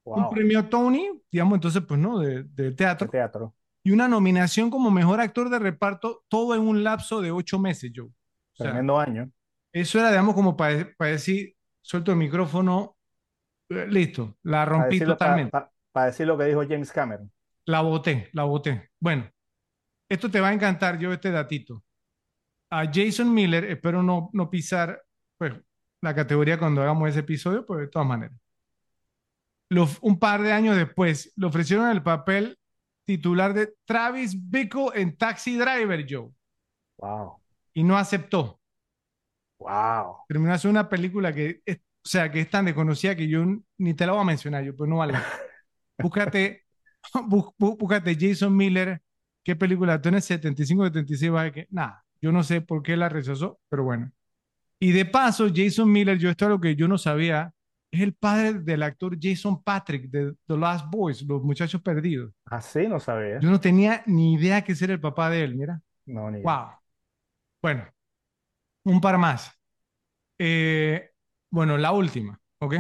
un 0.05 0.31
premio 0.31 0.67
Tony, 0.69 1.07
digamos, 1.31 1.57
entonces, 1.57 1.83
pues 1.87 2.01
no, 2.01 2.19
de, 2.19 2.73
teatro. 2.73 3.07
De 3.07 3.13
teatro 3.13 3.55
y 3.89 3.91
una 3.91 4.07
nominación 4.07 4.69
como 4.69 4.91
mejor 4.91 5.19
actor 5.19 5.49
de 5.49 5.59
reparto, 5.59 6.23
todo 6.29 6.55
en 6.55 6.61
un 6.61 6.85
lapso 6.85 7.23
de 7.23 7.31
ocho 7.31 7.59
meses, 7.59 7.91
Joe. 7.95 8.11
O 8.59 8.63
Tremendo 8.63 8.99
año. 8.99 9.31
Eso 9.73 9.99
era, 9.99 10.11
digamos, 10.11 10.35
como 10.35 10.57
para, 10.59 10.93
para 10.99 11.13
decir, 11.13 11.55
suelto 11.81 12.13
el 12.13 12.19
micrófono, 12.19 12.99
eh, 13.71 13.87
listo, 13.89 14.37
la 14.43 14.67
rompí 14.67 15.01
totalmente. 15.01 15.53
Para, 15.91 16.07
decir 16.07 16.27
lo 16.27 16.37
que 16.37 16.45
dijo 16.45 16.63
James 16.69 16.93
Cameron. 16.93 17.33
La 17.69 17.83
boté, 17.83 18.31
la 18.33 18.45
boté. 18.45 18.93
Bueno, 18.99 19.29
esto 20.09 20.31
te 20.31 20.41
va 20.41 20.49
a 20.49 20.55
encantar, 20.55 20.99
yo 20.99 21.13
este 21.13 21.31
datito. 21.31 21.85
A 22.71 22.87
Jason 22.91 23.33
Miller, 23.33 23.65
espero 23.65 24.03
no, 24.03 24.31
no 24.33 24.49
pisar 24.49 25.03
pues, 25.37 25.53
la 26.01 26.15
categoría 26.15 26.59
cuando 26.59 26.81
hagamos 26.81 27.11
ese 27.11 27.21
episodio, 27.21 27.67
pues 27.67 27.81
de 27.81 27.89
todas 27.89 28.09
maneras. 28.09 28.39
un 30.01 30.19
par 30.19 30.41
de 30.41 30.53
años 30.53 30.77
después, 30.77 31.31
le 31.37 31.47
ofrecieron 31.47 31.91
el 31.91 32.03
papel 32.03 32.59
titular 33.05 33.53
de 33.53 33.75
Travis 33.85 34.35
Bickle 34.49 34.89
en 34.95 35.15
Taxi 35.15 35.59
Driver, 35.59 36.07
Joe. 36.09 36.31
Wow. 36.97 37.37
Y 37.75 37.85
no 37.85 37.99
aceptó. 37.99 38.63
Wow. 39.59 40.25
Terminó 40.27 40.55
haciendo 40.55 40.81
una 40.81 40.89
película 40.89 41.35
que, 41.35 41.61
es, 41.67 41.77
o 41.77 42.09
sea, 42.09 42.31
que 42.33 42.41
es 42.41 42.49
tan 42.49 42.65
desconocida 42.65 43.15
que 43.15 43.29
yo 43.29 43.45
ni 43.77 43.93
te 43.93 44.07
la 44.07 44.13
voy 44.13 44.23
a 44.23 44.25
mencionar, 44.25 44.65
yo, 44.65 44.75
pues 44.75 44.89
no 44.89 44.97
vale. 44.97 45.19
búscate, 45.99 46.68
búscate 47.59 48.17
Jason 48.19 48.57
Miller, 48.57 49.01
qué 49.43 49.57
película, 49.57 50.01
tú 50.01 50.09
en 50.09 50.17
el 50.17 50.23
75, 50.23 50.85
76 50.85 51.31
vas 51.31 51.49
a 51.49 51.53
que, 51.53 51.67
nada, 51.71 52.05
yo 52.21 52.33
no 52.33 52.43
sé 52.43 52.61
por 52.61 52.83
qué 52.83 52.97
la 52.97 53.09
rechazó, 53.09 53.61
pero 53.69 53.85
bueno. 53.85 54.11
Y 54.81 54.93
de 54.93 55.05
paso, 55.05 55.49
Jason 55.53 55.91
Miller, 55.91 56.19
yo 56.19 56.31
esto 56.31 56.45
es 56.45 56.51
lo 56.51 56.61
que 56.61 56.77
yo 56.77 56.87
no 56.87 56.99
sabía, 56.99 57.53
es 57.91 58.01
el 58.01 58.15
padre 58.15 58.55
del 58.55 58.83
actor 58.83 59.17
Jason 59.21 59.63
Patrick 59.63 60.11
de 60.11 60.35
The 60.47 60.57
Last 60.57 60.87
Boys, 60.89 61.23
Los 61.23 61.43
Muchachos 61.43 61.81
Perdidos. 61.81 62.33
Ah, 62.45 62.61
sí, 62.61 62.87
no 62.87 63.01
sabía. 63.01 63.41
Yo 63.41 63.51
no 63.51 63.61
tenía 63.61 64.03
ni 64.07 64.35
idea 64.35 64.63
que 64.63 64.75
ser 64.75 64.91
el 64.91 65.01
papá 65.01 65.31
de 65.31 65.45
él, 65.45 65.55
mira. 65.57 65.81
No, 66.07 66.31
ni 66.31 66.43
Wow. 66.43 66.69
Bueno, 67.63 67.89
un 68.85 69.01
par 69.01 69.19
más. 69.19 69.51
Eh, 70.39 71.11
bueno, 71.51 71.77
la 71.77 71.93
última, 71.93 72.39
¿ok? 72.61 72.75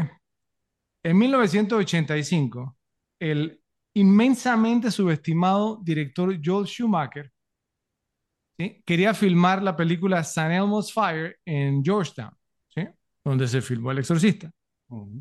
En 1.02 1.18
1985, 1.18 2.76
el 3.18 3.57
inmensamente 3.98 4.90
subestimado 4.90 5.80
director 5.82 6.38
Joel 6.42 6.66
Schumacher 6.66 7.30
quería 8.84 9.14
filmar 9.14 9.62
la 9.62 9.76
película 9.76 10.24
San 10.24 10.50
Elmo's 10.50 10.92
Fire 10.92 11.38
en 11.44 11.84
Georgetown, 11.84 12.30
¿sí? 12.74 12.88
donde 13.24 13.46
se 13.46 13.62
filmó 13.62 13.92
El 13.92 13.98
Exorcista. 13.98 14.50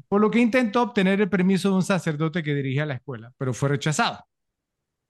Por 0.08 0.22
lo 0.22 0.32
que 0.32 0.40
intentó 0.40 0.82
obtener 0.82 1.20
el 1.20 1.30
permiso 1.30 1.70
de 1.70 1.76
un 1.76 1.84
sacerdote 1.84 2.42
que 2.42 2.56
dirigía 2.56 2.86
la 2.86 2.96
escuela, 2.96 3.34
pero 3.38 3.54
fue 3.54 3.70
rechazado. 3.70 4.24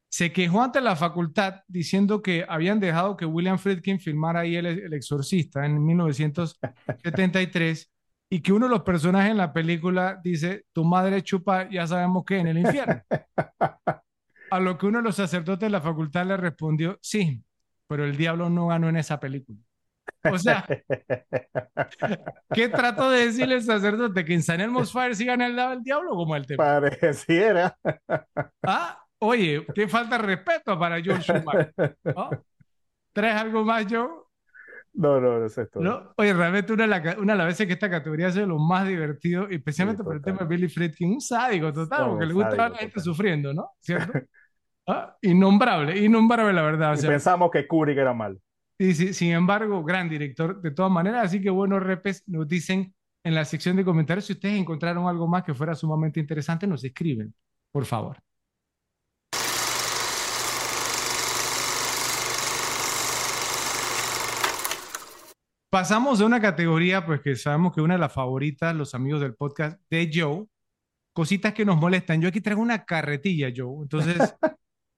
Se 0.09 0.31
quejó 0.31 0.63
ante 0.63 0.81
la 0.81 0.95
facultad 0.95 1.61
diciendo 1.67 2.21
que 2.21 2.45
habían 2.47 2.79
dejado 2.79 3.15
que 3.15 3.25
William 3.25 3.59
Friedkin 3.59 3.99
filmara 3.99 4.41
ahí 4.41 4.55
el, 4.55 4.65
el 4.65 4.93
exorcista 4.93 5.65
en 5.65 5.85
1973 5.85 7.91
y 8.29 8.41
que 8.41 8.51
uno 8.51 8.65
de 8.65 8.71
los 8.71 8.83
personajes 8.83 9.31
en 9.31 9.37
la 9.37 9.53
película 9.53 10.19
dice, 10.21 10.65
tu 10.73 10.83
madre 10.83 11.21
chupa, 11.23 11.69
ya 11.69 11.87
sabemos 11.87 12.25
que 12.25 12.37
en 12.39 12.47
el 12.47 12.57
infierno. 12.59 13.01
A 14.49 14.59
lo 14.59 14.77
que 14.77 14.85
uno 14.85 14.99
de 14.99 15.03
los 15.03 15.15
sacerdotes 15.15 15.67
de 15.67 15.69
la 15.69 15.81
facultad 15.81 16.25
le 16.25 16.37
respondió, 16.37 16.97
sí, 17.01 17.43
pero 17.87 18.05
el 18.05 18.15
diablo 18.15 18.49
no 18.49 18.67
ganó 18.67 18.87
en 18.89 18.97
esa 18.97 19.19
película. 19.19 19.59
O 20.23 20.37
sea, 20.37 20.65
¿qué 22.53 22.69
trató 22.69 23.09
de 23.09 23.25
decirle 23.25 23.55
el 23.55 23.63
sacerdote? 23.63 24.23
¿Que 24.23 24.33
en 24.33 24.43
San 24.43 24.61
Elmo's 24.61 24.91
Fire 24.91 25.15
sí 25.15 25.25
gana 25.25 25.47
el, 25.47 25.59
el 25.59 25.83
diablo 25.83 26.11
como 26.11 26.35
el 26.35 26.45
tema? 26.45 26.63
Pareciera. 26.63 27.77
Ah, 28.69 29.01
oye, 29.19 29.65
qué 29.73 29.87
falta 29.87 30.17
de 30.17 30.23
respeto 30.23 30.77
para 30.77 31.01
Joel 31.03 31.21
Schumacher. 31.21 31.73
¿no? 32.03 32.29
¿Traes 33.13 33.41
algo 33.41 33.63
más, 33.63 33.85
Joe? 33.89 34.26
No, 34.97 35.21
no, 35.21 35.45
eso 35.45 35.61
es 35.61 35.69
todo. 35.69 35.83
¿No? 35.83 36.11
Oye, 36.17 36.33
realmente 36.33 36.73
una 36.73 36.83
de, 36.83 36.89
la- 36.89 37.17
una 37.19 37.33
de 37.33 37.37
las 37.37 37.47
veces 37.47 37.67
que 37.67 37.73
esta 37.73 37.89
categoría 37.89 38.27
ha 38.27 38.31
sido 38.31 38.47
lo 38.47 38.57
más 38.59 38.87
divertido, 38.87 39.47
especialmente 39.47 40.01
Sí, 40.01 40.03
por 40.03 40.15
el 40.15 40.23
tema 40.23 40.39
de 40.39 40.45
Billy 40.47 40.67
Friedkin, 40.69 41.11
un 41.13 41.21
sádico 41.21 41.71
total, 41.71 41.99
No, 41.99 42.09
porque 42.11 42.25
le 42.25 42.33
gusta 42.33 42.49
ver 42.49 42.59
a 42.61 42.69
la 42.69 42.77
gente 42.77 42.87
total. 42.95 43.03
sufriendo, 43.03 43.53
¿no? 43.53 43.69
¿Cierto? 43.79 44.13
Ah, 44.87 45.17
innombrable, 45.21 45.97
innombrable 45.99 46.53
la 46.53 46.61
verdad. 46.63 46.93
O 46.93 46.95
Y 46.95 47.01
pensamos 47.07 47.51
que 47.51 47.67
Kubrick 47.67 47.97
era 47.97 48.13
malo. 48.13 48.39
y 48.77 48.93
si- 48.93 49.13
sin 49.13 49.31
embargo, 49.31 49.83
gran 49.83 50.09
director 50.09 50.61
de 50.61 50.71
todas 50.71 50.91
maneras. 50.91 51.25
Así 51.25 51.41
que 51.41 51.49
bueno, 51.49 51.79
repes, 51.79 52.23
nos 52.27 52.47
dicen 52.47 52.93
en 53.23 53.35
la 53.35 53.45
sección 53.45 53.75
de 53.75 53.83
comentarios 53.85 54.25
si 54.25 54.33
ustedes 54.33 54.57
encontraron 54.59 55.07
algo 55.07 55.27
más 55.27 55.43
que 55.43 55.53
fuera 55.53 55.75
sumamente 55.75 56.19
interesante, 56.19 56.67
nos 56.67 56.83
escriben, 56.83 57.33
por 57.71 57.85
favor. 57.85 58.17
Pasamos 65.69 66.19
de 66.19 66.25
una 66.25 66.39
categoría, 66.39 67.05
pues 67.05 67.21
que 67.21 67.35
sabemos 67.35 67.73
que 67.73 67.81
una 67.81 67.95
de 67.95 67.99
las 67.99 68.13
favoritas, 68.13 68.75
los 68.75 68.95
amigos 68.95 69.21
del 69.21 69.35
podcast 69.35 69.79
de 69.89 70.09
Joe, 70.13 70.45
cositas 71.13 71.53
que 71.53 71.65
nos 71.65 71.77
molestan. 71.77 72.21
Yo 72.21 72.29
aquí 72.29 72.41
traigo 72.41 72.61
una 72.61 72.85
carretilla, 72.85 73.51
Joe. 73.55 73.81
Entonces, 73.81 74.35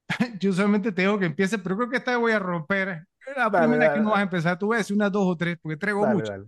yo 0.39 0.53
solamente 0.53 0.91
te 0.91 1.01
digo 1.03 1.17
que 1.17 1.25
empiece, 1.25 1.57
pero 1.59 1.75
creo 1.77 1.89
que 1.89 1.97
esta 1.97 2.17
voy 2.17 2.31
a 2.31 2.39
romper. 2.39 3.05
La 3.35 3.49
Dale, 3.49 3.67
primera 3.67 3.93
que 3.93 3.99
no 3.99 4.11
vas 4.11 4.19
a 4.19 4.23
empezar, 4.23 4.57
tú 4.57 4.67
voy 4.67 4.75
a 4.75 4.77
decir 4.79 4.95
unas 4.95 5.11
dos 5.11 5.27
o 5.27 5.37
tres, 5.37 5.57
porque 5.61 5.77
traigo 5.77 6.01
Dale, 6.03 6.15
muchas 6.15 6.41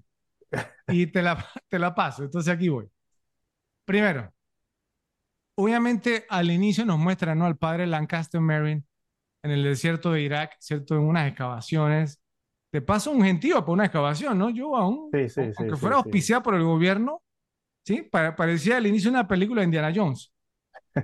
y 0.87 1.07
te 1.11 1.21
la, 1.21 1.45
te 1.67 1.79
la 1.79 1.93
paso. 1.93 2.23
Entonces 2.23 2.53
aquí 2.53 2.69
voy. 2.69 2.89
Primero, 3.85 4.33
obviamente 5.55 6.25
al 6.29 6.51
inicio 6.51 6.85
nos 6.85 6.97
muestra 6.97 7.35
¿no? 7.35 7.45
al 7.45 7.57
padre 7.57 7.87
Lancaster 7.87 8.41
Marin 8.41 8.85
en 9.43 9.51
el 9.51 9.63
desierto 9.63 10.11
de 10.11 10.21
Irak, 10.21 10.55
¿cierto? 10.59 10.95
En 10.95 11.01
unas 11.01 11.27
excavaciones. 11.27 12.20
Te 12.71 12.81
paso 12.81 13.11
un 13.11 13.21
gentío 13.21 13.63
por 13.65 13.73
una 13.73 13.85
excavación, 13.85 14.37
¿no? 14.37 14.49
Yo 14.49 14.75
aún, 14.77 15.09
Sí, 15.11 15.29
sí, 15.29 15.41
aunque 15.57 15.75
sí, 15.75 15.79
fuera 15.81 15.97
auspiciada 15.97 16.41
por 16.41 16.55
el 16.55 16.63
gobierno, 16.63 17.21
¿sí? 17.85 18.01
Pa- 18.03 18.35
parecía 18.35 18.77
al 18.77 18.87
inicio 18.87 19.11
una 19.11 19.27
película 19.27 19.61
de 19.61 19.65
Indiana 19.65 19.91
Jones. 19.93 20.31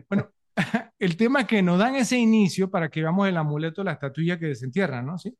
Bueno, 0.09 0.29
el 0.99 1.17
tema 1.17 1.41
es 1.41 1.47
que 1.47 1.61
nos 1.61 1.77
dan 1.77 1.95
ese 1.95 2.17
inicio 2.17 2.69
para 2.71 2.89
que 2.89 3.01
veamos 3.01 3.27
el 3.27 3.35
amuleto 3.37 3.81
de 3.81 3.85
la 3.85 3.91
estatuilla 3.93 4.39
que 4.39 4.47
desentierran, 4.47 5.05
¿no? 5.05 5.17
¿Sí? 5.17 5.35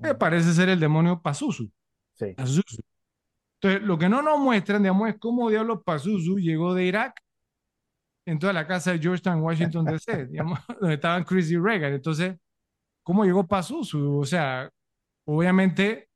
Que 0.00 0.14
parece 0.14 0.52
ser 0.52 0.68
el 0.68 0.78
demonio 0.78 1.20
Pazuzu. 1.20 1.68
Sí. 2.14 2.34
Pazuzu. 2.36 2.82
Entonces, 3.60 3.82
lo 3.82 3.98
que 3.98 4.08
no 4.08 4.22
nos 4.22 4.38
muestran, 4.38 4.82
digamos, 4.82 5.08
es 5.08 5.16
cómo 5.18 5.50
diablos 5.50 5.80
Pazuzu 5.84 6.38
llegó 6.38 6.74
de 6.74 6.84
Irak 6.84 7.20
en 8.26 8.38
toda 8.38 8.52
la 8.52 8.66
casa 8.66 8.92
de 8.92 8.98
Georgetown, 9.00 9.40
Washington, 9.42 9.84
D.C., 9.86 10.26
digamos, 10.30 10.60
donde 10.80 10.94
estaban 10.94 11.24
Chris 11.24 11.50
y 11.50 11.56
Reagan. 11.58 11.94
Entonces, 11.94 12.36
¿cómo 13.02 13.24
llegó 13.24 13.46
Pazuzu? 13.46 14.20
O 14.20 14.24
sea, 14.24 14.70
obviamente, 15.24 16.08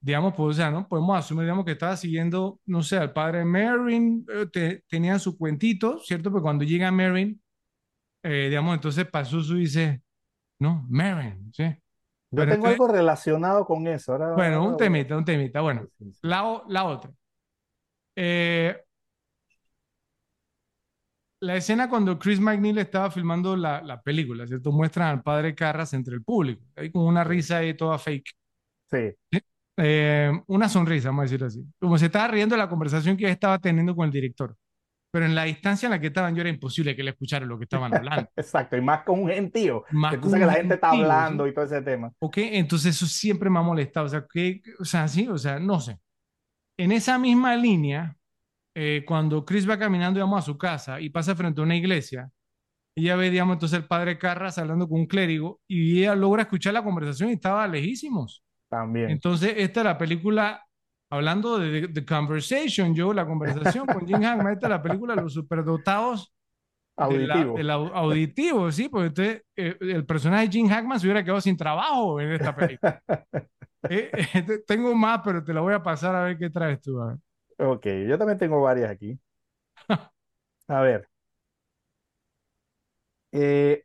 digamos, 0.00 0.34
pues, 0.36 0.56
o 0.56 0.58
sea, 0.58 0.70
¿no? 0.70 0.88
Podemos 0.88 1.18
asumir, 1.18 1.44
digamos, 1.44 1.64
que 1.66 1.72
estaba 1.72 1.96
siguiendo, 1.96 2.60
no 2.66 2.82
sé, 2.82 2.98
al 2.98 3.12
padre 3.14 3.44
Merrin, 3.44 4.26
eh, 4.32 4.46
te- 4.52 4.84
tenían 4.88 5.20
su 5.20 5.38
cuentito, 5.38 6.00
¿cierto? 6.00 6.30
Pero 6.32 6.42
cuando 6.42 6.64
llega 6.64 6.90
Merrin, 6.92 7.40
eh, 8.24 8.48
digamos, 8.50 8.74
entonces 8.76 9.06
Pazuzu 9.08 9.56
dice, 9.56 10.02
no, 10.60 10.86
Merrin, 10.90 11.52
¿sí? 11.54 11.64
Yo 12.30 12.46
Pero 12.46 12.48
tengo 12.48 12.68
algo 12.68 12.88
relacionado 12.88 13.64
con 13.66 13.86
eso. 13.86 14.12
Ahora, 14.12 14.26
Bueno, 14.34 14.64
ahora 14.64 14.66
un 14.66 14.76
temita, 14.76 15.16
un 15.16 15.24
temita. 15.24 15.60
Bueno, 15.60 15.86
Sí, 15.98 16.12
sí, 16.12 16.12
sí. 16.12 16.22
la, 16.22 16.62
la 16.68 16.84
otra. 16.84 17.10
Eh, 18.16 18.74
la 21.40 21.56
escena 21.56 21.88
cuando 21.88 22.18
Chris 22.18 22.40
McNeil 22.40 22.78
estaba 22.78 23.10
filmando 23.10 23.56
la, 23.56 23.80
la 23.82 24.00
película, 24.02 24.46
¿cierto? 24.46 24.72
Muestran 24.72 25.08
al 25.08 25.22
padre 25.22 25.54
Carras 25.54 25.92
entre 25.94 26.14
el 26.14 26.24
público. 26.24 26.64
Hay 26.76 26.90
como 26.90 27.06
una 27.06 27.24
risa 27.24 27.58
ahí 27.58 27.76
toda 27.76 27.98
fake. 27.98 28.30
Sí, 28.90 29.14
Eh, 29.80 30.32
una 30.48 30.68
sonrisa, 30.68 31.08
vamos 31.08 31.22
a 31.22 31.24
decirlo 31.24 31.46
así. 31.46 31.64
Como 31.78 31.98
se 31.98 32.06
estaba 32.06 32.28
riendo 32.28 32.56
de 32.56 32.58
la 32.62 32.68
conversación 32.68 33.16
que 33.16 33.30
estaba 33.30 33.58
teniendo 33.58 33.94
con 33.94 34.06
el 34.06 34.12
director. 34.12 34.56
Pero 35.10 35.26
en 35.26 35.34
la 35.34 35.44
distancia 35.44 35.86
en 35.86 35.92
la 35.92 36.00
que 36.00 36.08
estaban 36.08 36.34
yo 36.34 36.40
era 36.42 36.50
imposible 36.50 36.96
que 36.96 37.02
le 37.02 37.10
escuchara 37.10 37.46
lo 37.46 37.58
que 37.58 37.64
estaban 37.64 37.94
hablando. 37.94 38.28
exacto. 38.36 38.76
Y 38.76 38.80
más 38.82 39.04
con 39.04 39.20
un 39.20 39.28
gentío. 39.28 39.84
Más 39.90 40.12
Que 40.12 40.18
tú 40.18 40.22
con 40.22 40.30
sabes 40.30 40.42
que 40.42 40.46
un 40.46 40.46
la 40.46 40.54
gente 40.54 40.74
está 40.74 40.90
gentío, 40.90 41.04
hablando 41.04 41.44
¿sí? 41.44 41.50
y 41.50 41.54
todo 41.54 41.64
ese 41.64 41.82
tema. 41.82 42.12
¿Ok? 42.18 42.38
Entonces 42.38 42.96
eso 42.96 43.06
siempre 43.06 43.50
me 43.50 43.58
ha 43.58 43.62
molestado. 43.62 44.06
O 44.06 44.08
sea, 44.08 44.26
que, 44.32 44.62
o 44.80 44.84
sea, 44.84 45.08
sí, 45.08 45.28
o 45.28 45.38
sea, 45.38 45.58
no 45.58 45.80
sé. 45.80 45.98
En 46.78 46.92
esa 46.92 47.18
misma 47.18 47.56
línea, 47.56 48.16
eh, 48.74 49.04
cuando 49.06 49.44
Chris 49.44 49.68
va 49.68 49.78
caminando, 49.78 50.18
digamos, 50.18 50.40
a 50.40 50.46
su 50.46 50.58
casa 50.58 51.00
y 51.00 51.10
pasa 51.10 51.34
frente 51.36 51.60
a 51.60 51.64
una 51.64 51.76
iglesia, 51.76 52.30
ella 52.96 53.16
ve, 53.16 53.30
digamos, 53.30 53.54
entonces 53.56 53.78
el 53.80 53.86
padre 53.86 54.18
Carras 54.18 54.58
hablando 54.58 54.88
con 54.88 55.00
un 55.00 55.06
clérigo 55.06 55.60
y 55.68 56.00
ella 56.00 56.14
logra 56.16 56.42
escuchar 56.42 56.74
la 56.74 56.84
conversación 56.84 57.30
y 57.30 57.34
estaba 57.34 57.66
lejísimos. 57.68 58.44
También. 58.68 59.10
Entonces, 59.10 59.54
esta 59.56 59.80
es 59.80 59.84
la 59.84 59.98
película, 59.98 60.62
hablando 61.10 61.58
de 61.58 61.88
The, 61.88 62.04
Conversation, 62.04 62.94
yo, 62.94 63.12
la 63.14 63.26
conversación 63.26 63.86
con 63.86 64.06
Jim 64.06 64.20
Hackman, 64.22 64.52
esta 64.54 64.66
es 64.66 64.70
la 64.70 64.82
película 64.82 65.14
de 65.14 65.22
los 65.22 65.32
superdotados 65.34 66.32
de 66.96 67.26
la- 67.26 67.34
Auditivo. 67.40 67.58
au- 67.58 67.92
auditivo, 67.94 68.72
sí, 68.72 68.88
porque 68.88 69.06
entonces, 69.08 69.42
eh, 69.56 69.76
el 69.80 70.04
personaje 70.04 70.46
de 70.46 70.52
Jim 70.52 70.68
Hackman 70.68 70.98
se 71.00 71.06
hubiera 71.06 71.22
quedado 71.24 71.40
sin 71.40 71.56
trabajo 71.56 72.20
en 72.20 72.32
esta 72.32 72.54
película. 72.54 73.02
Eh, 73.90 74.10
eh, 74.34 74.42
te- 74.42 74.58
tengo 74.58 74.94
más, 74.94 75.20
pero 75.24 75.42
te 75.42 75.54
la 75.54 75.60
voy 75.60 75.72
a 75.72 75.82
pasar 75.82 76.14
a 76.14 76.24
ver 76.24 76.36
qué 76.36 76.50
traes 76.50 76.80
tú. 76.80 77.00
a 77.00 77.06
ver. 77.08 77.16
Ok, 77.58 77.86
yo 78.08 78.18
también 78.18 78.36
tengo 78.38 78.60
varias 78.60 78.90
aquí. 78.90 79.18
A 80.68 80.80
ver. 80.82 81.08
Eh, 83.32 83.84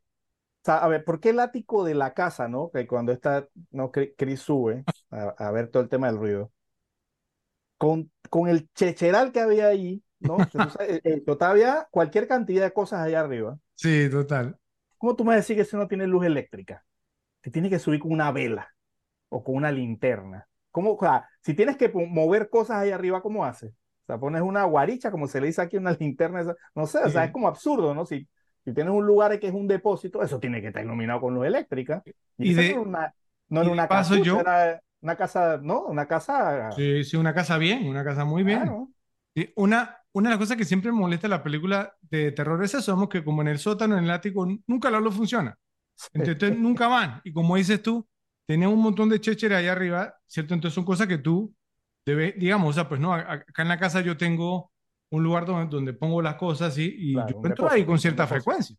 sa- 0.63 0.79
a 0.83 0.87
ver, 0.87 1.03
¿por 1.05 1.19
qué 1.19 1.29
el 1.29 1.39
ático 1.39 1.83
de 1.83 1.95
la 1.95 2.13
casa, 2.13 2.47
no? 2.47 2.71
Que 2.71 2.87
cuando 2.87 3.11
está, 3.11 3.47
no, 3.71 3.91
Chris 3.91 4.41
sube 4.41 4.85
a, 5.11 5.29
a 5.37 5.51
ver 5.51 5.69
todo 5.69 5.83
el 5.83 5.89
tema 5.89 6.07
del 6.07 6.17
ruido. 6.17 6.51
Con, 7.77 8.11
con 8.29 8.47
el 8.49 8.69
checheral 8.73 9.31
que 9.31 9.41
había 9.41 9.67
ahí, 9.67 10.01
¿no? 10.19 10.49
Sabes, 10.51 10.75
eh, 10.79 11.01
eh, 11.03 11.21
todavía 11.21 11.87
cualquier 11.91 12.27
cantidad 12.27 12.63
de 12.63 12.73
cosas 12.73 13.01
allá 13.01 13.19
arriba. 13.21 13.57
Sí, 13.75 14.09
total. 14.09 14.57
¿Cómo 14.97 15.15
tú 15.15 15.25
me 15.25 15.35
decís 15.35 15.55
que 15.55 15.65
si 15.65 15.75
no 15.75 15.87
tiene 15.87 16.07
luz 16.07 16.25
eléctrica? 16.25 16.85
Te 17.41 17.51
tienes 17.51 17.71
que 17.71 17.79
subir 17.79 17.99
con 18.01 18.11
una 18.11 18.31
vela 18.31 18.69
o 19.29 19.43
con 19.43 19.55
una 19.55 19.71
linterna. 19.71 20.47
¿Cómo, 20.71 20.93
o 20.95 20.99
sea, 20.99 21.29
si 21.41 21.55
tienes 21.55 21.77
que 21.77 21.89
mover 21.89 22.49
cosas 22.49 22.77
ahí 22.79 22.91
arriba, 22.91 23.21
¿cómo 23.21 23.45
haces? 23.45 23.71
O 23.73 24.07
sea, 24.07 24.19
pones 24.19 24.41
una 24.43 24.65
guaricha, 24.65 25.11
como 25.11 25.27
se 25.27 25.41
le 25.41 25.47
dice 25.47 25.61
aquí, 25.61 25.77
una 25.77 25.93
linterna, 25.93 26.55
no 26.75 26.87
sé, 26.87 26.99
o 26.99 27.11
sea, 27.11 27.23
Sí. 27.23 27.25
es 27.25 27.31
como 27.31 27.47
absurdo, 27.47 27.95
¿no? 27.95 28.05
Si, 28.05 28.27
si 28.65 28.73
tienes 28.73 28.93
un 28.93 29.05
lugar 29.05 29.39
que 29.39 29.47
es 29.47 29.53
un 29.53 29.67
depósito, 29.67 30.21
eso 30.23 30.39
tiene 30.39 30.61
que 30.61 30.67
estar 30.67 30.83
iluminado 30.83 31.21
con 31.21 31.33
luz 31.35 31.45
eléctrica. 31.47 32.03
Y, 32.37 32.47
Y 32.49 32.53
de- 32.53 32.69
no 32.69 32.79
era 32.79 32.81
una, 32.81 33.15
no 33.49 33.61
era 33.61 33.71
una 33.71 33.87
paso 33.87 34.15
casucha, 34.15 34.39
yo- 34.41 34.41
era 34.41 34.81
una 35.01 35.15
casa, 35.17 35.57
¿no? 35.61 35.83
Una 35.85 36.07
casa, 36.07 36.75
Sí, 36.75 37.03
sí, 37.03 37.17
una 37.17 37.33
casa 37.33 37.57
bien, 37.57 37.87
una 37.87 38.03
casa 38.03 38.25
muy 38.25 38.43
bien. 38.43 38.59
claro. 38.63 38.89
Sí, 39.35 39.51
una, 39.57 39.97
una 40.13 40.29
de 40.29 40.35
las 40.35 40.39
cosas 40.39 40.57
que 40.57 40.65
siempre 40.65 40.91
me 40.91 40.99
molesta 40.99 41.27
la 41.27 41.43
película 41.43 41.95
de 42.01 42.31
terror 42.33 42.63
es 42.63 42.73
eso, 42.75 42.81
somos 42.83 43.09
que 43.09 43.23
como 43.23 43.41
en 43.43 43.49
el 43.49 43.59
sótano, 43.59 43.97
en 43.97 44.05
el 44.05 44.11
ático, 44.11 44.47
nunca 44.67 44.91
la 44.91 44.99
luz 45.01 45.15
funciona. 45.15 45.57
Entonces 46.13 46.53
nunca 46.57 46.87
van. 46.89 47.21
Y 47.25 47.33
como 47.33 47.57
dices 47.57 47.83
tú, 47.83 48.07
tenía 48.47 48.69
un 48.69 48.81
montón 48.81 49.09
de 49.09 49.21
chécheres 49.21 49.59
allá 49.59 49.73
arriba, 49.73 50.15
¿cierto? 50.27 50.55
Entonces 50.55 50.75
son 50.75 50.85
cosas 50.85 51.07
que 51.07 51.19
tú 51.19 51.55
debes, 52.05 52.35
digamos, 52.39 52.71
o 52.71 52.73
sea, 52.73 52.89
pues 52.89 53.01
no, 53.01 53.13
acá 53.15 53.63
en 53.63 53.69
la 53.69 53.79
casa 53.79 54.01
yo 54.01 54.17
tengo 54.17 54.72
un 55.17 55.23
lugar 55.23 55.45
donde, 55.45 55.67
donde 55.67 55.93
pongo 55.93 56.21
las 56.21 56.35
cosas 56.35 56.77
y 56.77 57.13
Claro, 57.13 57.29
yo 57.31 57.47
entro 57.47 57.69
ahí 57.69 57.85
con 57.85 57.99
cierta 57.99 58.27
frecuencia. 58.27 58.75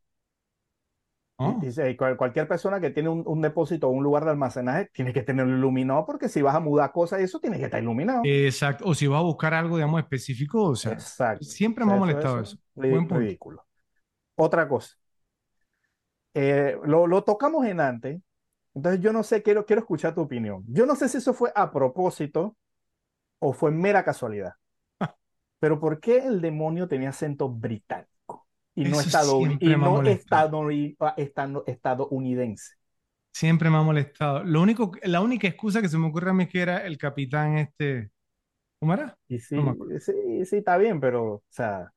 cualquier 2.17 2.49
persona 2.49 2.81
que 2.81 2.91
tiene 2.91 3.09
un, 3.09 3.23
un 3.27 3.41
depósito 3.41 3.89
o 3.89 3.91
un 3.91 4.03
lugar 4.05 4.25
de 4.25 4.31
almacenaje 4.31 4.89
tiene 4.93 5.13
que 5.13 5.23
tenerlo 5.23 5.57
iluminado 5.57 6.05
porque 6.07 6.29
si 6.29 6.43
vas 6.43 6.55
a 6.55 6.61
mudar 6.61 6.93
cosas 6.93 7.21
y 7.21 7.25
eso 7.25 7.41
tiene 7.41 7.59
que 7.59 7.65
estar 7.65 7.83
iluminado. 7.83 8.23
Exacto. 8.25 8.85
O 8.87 8.95
si 8.95 9.07
vas 9.07 9.19
a 9.21 9.23
buscar 9.23 9.55
algo, 9.55 9.77
digamos, 9.77 10.01
específico, 10.01 10.63
o 10.65 10.77
sea, 10.77 10.93
Exacto. 10.93 11.45
siempre 11.45 11.85
me 11.85 11.93
ha 11.93 11.97
molestado 11.97 12.41
eso 12.41 12.55
eso. 12.55 12.63
Buen 12.75 13.09
punto. 13.09 13.17
ridículo. 13.17 13.65
Otra 14.37 14.69
cosa. 14.69 14.95
Eh, 16.35 16.77
lo, 16.85 17.07
lo 17.07 17.23
tocamos 17.23 17.65
en 17.67 17.81
antes, 17.81 18.21
entonces 18.75 19.01
yo 19.01 19.13
no 19.13 19.23
sé, 19.23 19.43
quiero, 19.43 19.65
quiero 19.67 19.81
escuchar 19.81 20.15
tu 20.15 20.23
opinión. 20.23 20.65
Yo 20.69 20.85
no 20.87 20.97
sé 20.97 21.09
si 21.09 21.19
eso 21.19 21.33
fue 21.33 21.53
a 21.55 21.71
propósito 21.73 22.57
o 23.41 23.53
fue 23.53 23.71
mera 23.71 24.05
casualidad. 24.05 24.55
Pero 25.65 25.81
¿por 25.81 26.01
qué 26.01 26.19
el 26.19 26.41
demonio 26.43 26.89
tenía 26.89 27.11
acento 27.11 27.49
británico 27.49 28.49
y 28.75 28.85
no, 28.87 29.01
siempre 29.01 29.59
y 29.61 29.77
no 29.77 30.03
estadouni- 30.03 30.97
ah, 31.01 31.15
estado- 31.17 31.65
estadounidense? 31.67 32.75
Siempre 33.33 33.69
me 33.71 33.79
ha 33.79 33.83
molestado. 33.83 34.45
Lo 34.45 34.63
único, 34.63 34.93
la 35.03 35.21
única 35.21 35.49
excusa 35.49 35.83
que 35.83 35.89
se 35.89 35.99
me 35.99 36.07
ocurre 36.07 36.31
a 36.31 36.33
mí 36.35 36.45
es 36.45 36.51
que 36.51 36.61
era 36.63 36.87
el 36.87 36.99
capitán 36.99 37.59
este. 37.59 38.11
¿Cómo 38.81 38.95
era? 38.95 39.19
Y 39.29 39.39
sí, 39.39 39.57
No 39.63 39.77
sí, 40.01 40.45
sí, 40.47 40.57
está 40.57 40.77
bien, 40.77 41.01
pero, 41.01 41.35
o 41.37 41.43
sea, 41.49 41.93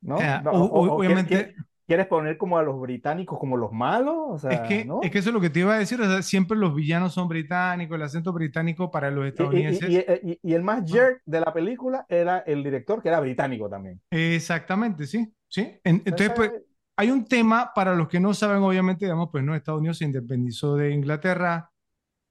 ¿no? 0.00 0.20
O 0.22 0.26
sea, 0.26 0.40
No, 0.40 0.52
o- 0.52 0.64
o- 0.64 0.94
o- 0.96 1.04
o 1.06 1.14
obviamente. 1.14 1.54
¿Quieres, 1.86 2.06
poner 2.06 2.36
como 2.38 2.58
a 2.58 2.62
los 2.62 2.80
británicos 2.80 3.38
como 3.38 3.56
los 3.56 3.72
malos? 3.72 4.14
O 4.18 4.38
Es 4.38 4.58
sea, 4.58 4.68
que, 4.68 4.84
¿no? 4.84 5.00
es 5.02 5.10
que 5.10 5.18
eso 5.18 5.30
es 5.30 5.34
lo 5.34 5.40
que 5.40 5.50
te 5.50 5.60
iba 5.60 5.74
a 5.74 5.78
decir, 5.78 6.00
o 6.00 6.04
sea, 6.04 6.22
siempre 6.22 6.56
los 6.56 6.74
villanos 6.74 7.14
son 7.14 7.28
británicos, 7.28 7.96
el 7.96 8.02
acento 8.02 8.32
británico 8.32 8.90
para 8.90 9.10
los 9.10 9.26
estadounidenses. 9.26 9.90
y- 9.90 9.96
y- 9.98 10.32
y- 10.32 10.38
y 10.42 10.54
el 10.54 10.62
más 10.62 10.90
jerk 10.90 11.22
de 11.24 11.40
la 11.40 11.52
película 11.52 12.06
era 12.08 12.38
el 12.40 12.62
director, 12.62 13.02
que 13.02 13.08
era 13.08 13.20
británico 13.20 13.68
también. 13.68 14.00
Exactamente, 14.10 15.06
sí, 15.06 15.32
sí. 15.48 15.62
En- 15.84 16.02
entonces, 16.04 16.32
pues, 16.34 16.52
hay 16.96 17.10
un 17.10 17.24
tema 17.24 17.72
para 17.74 17.94
los 17.94 18.08
que 18.08 18.20
no 18.20 18.34
saben, 18.34 18.62
obviamente, 18.62 19.04
digamos, 19.06 19.28
pues 19.32 19.42
no, 19.44 19.54
Estados 19.54 19.80
Unidos 19.80 19.98
se 19.98 20.04
independizó 20.04 20.76
de 20.76 20.92
Inglaterra 20.92 21.70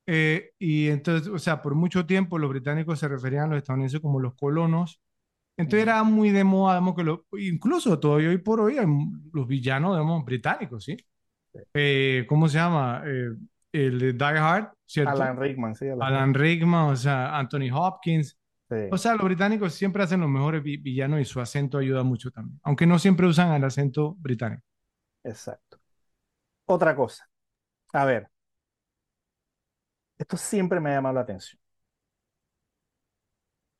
eh, 0.08 0.52
y 0.60 0.90
entonces, 0.90 1.30
o 1.30 1.40
sea, 1.40 1.62
por 1.62 1.76
mucho 1.76 2.06
tiempo 2.06 2.38
los 2.40 2.50
británicos 2.50 3.00
se 3.00 3.08
referían 3.08 3.46
a 3.46 3.48
los 3.50 3.58
estadounidenses 3.60 4.02
como 4.02 4.20
los 4.20 4.36
colonos. 4.36 5.02
Entonces 5.58 5.84
era 5.84 6.04
muy 6.04 6.32
de 6.32 6.44
moda, 6.44 6.74
digamos, 6.76 6.96
que 6.96 7.04
lo- 7.04 7.26
incluso 7.38 8.00
todavía 8.00 8.30
hoy 8.30 8.40
por 8.40 8.60
hoy 8.62 8.78
hay 8.78 8.88
los 9.34 9.48
villanos, 9.48 9.94
digamos, 9.96 10.26
británicos, 10.26 10.84
¿sí? 10.86 10.98
Sí. 11.54 11.60
Eh, 11.74 12.26
¿cómo 12.28 12.48
se 12.50 12.58
llama? 12.58 13.04
Eh, 13.06 13.30
el 13.74 14.00
de 14.00 14.14
Die 14.14 14.26
Hard, 14.26 14.74
¿cierto? 14.86 15.12
Alan 15.14 15.38
Rickman, 15.38 15.76
sí, 15.76 15.88
Alan 15.90 16.02
Alan 16.08 16.34
Rickman, 16.34 16.90
o 16.92 16.96
sea, 16.96 17.38
Anthony 17.38 17.70
Hopkins. 17.74 18.38
Sí. 18.70 18.76
O 18.92 18.98
sea, 18.98 19.14
los 19.16 19.24
británicos 19.26 19.74
siempre 19.74 20.04
hacen 20.04 20.22
los 20.22 20.30
mejores 20.30 20.64
vi- 20.64 20.78
villanos 20.78 21.22
y 21.22 21.26
su 21.26 21.40
acento 21.42 21.78
ayuda 21.78 22.04
mucho 22.04 22.32
también, 22.32 22.60
aunque 22.64 22.86
no 22.88 23.00
siempre 23.00 23.28
usan 23.28 23.54
el 23.54 23.64
acento 23.64 24.16
británico. 24.20 24.64
Exacto. 25.24 25.80
Otra 26.66 26.96
cosa. 26.96 27.30
A 27.94 28.06
ver, 28.06 28.30
esto 30.18 30.38
siempre 30.38 30.80
me 30.80 30.92
ha 30.92 30.96
llamado 30.96 31.16
la 31.16 31.22
atención. 31.22 31.60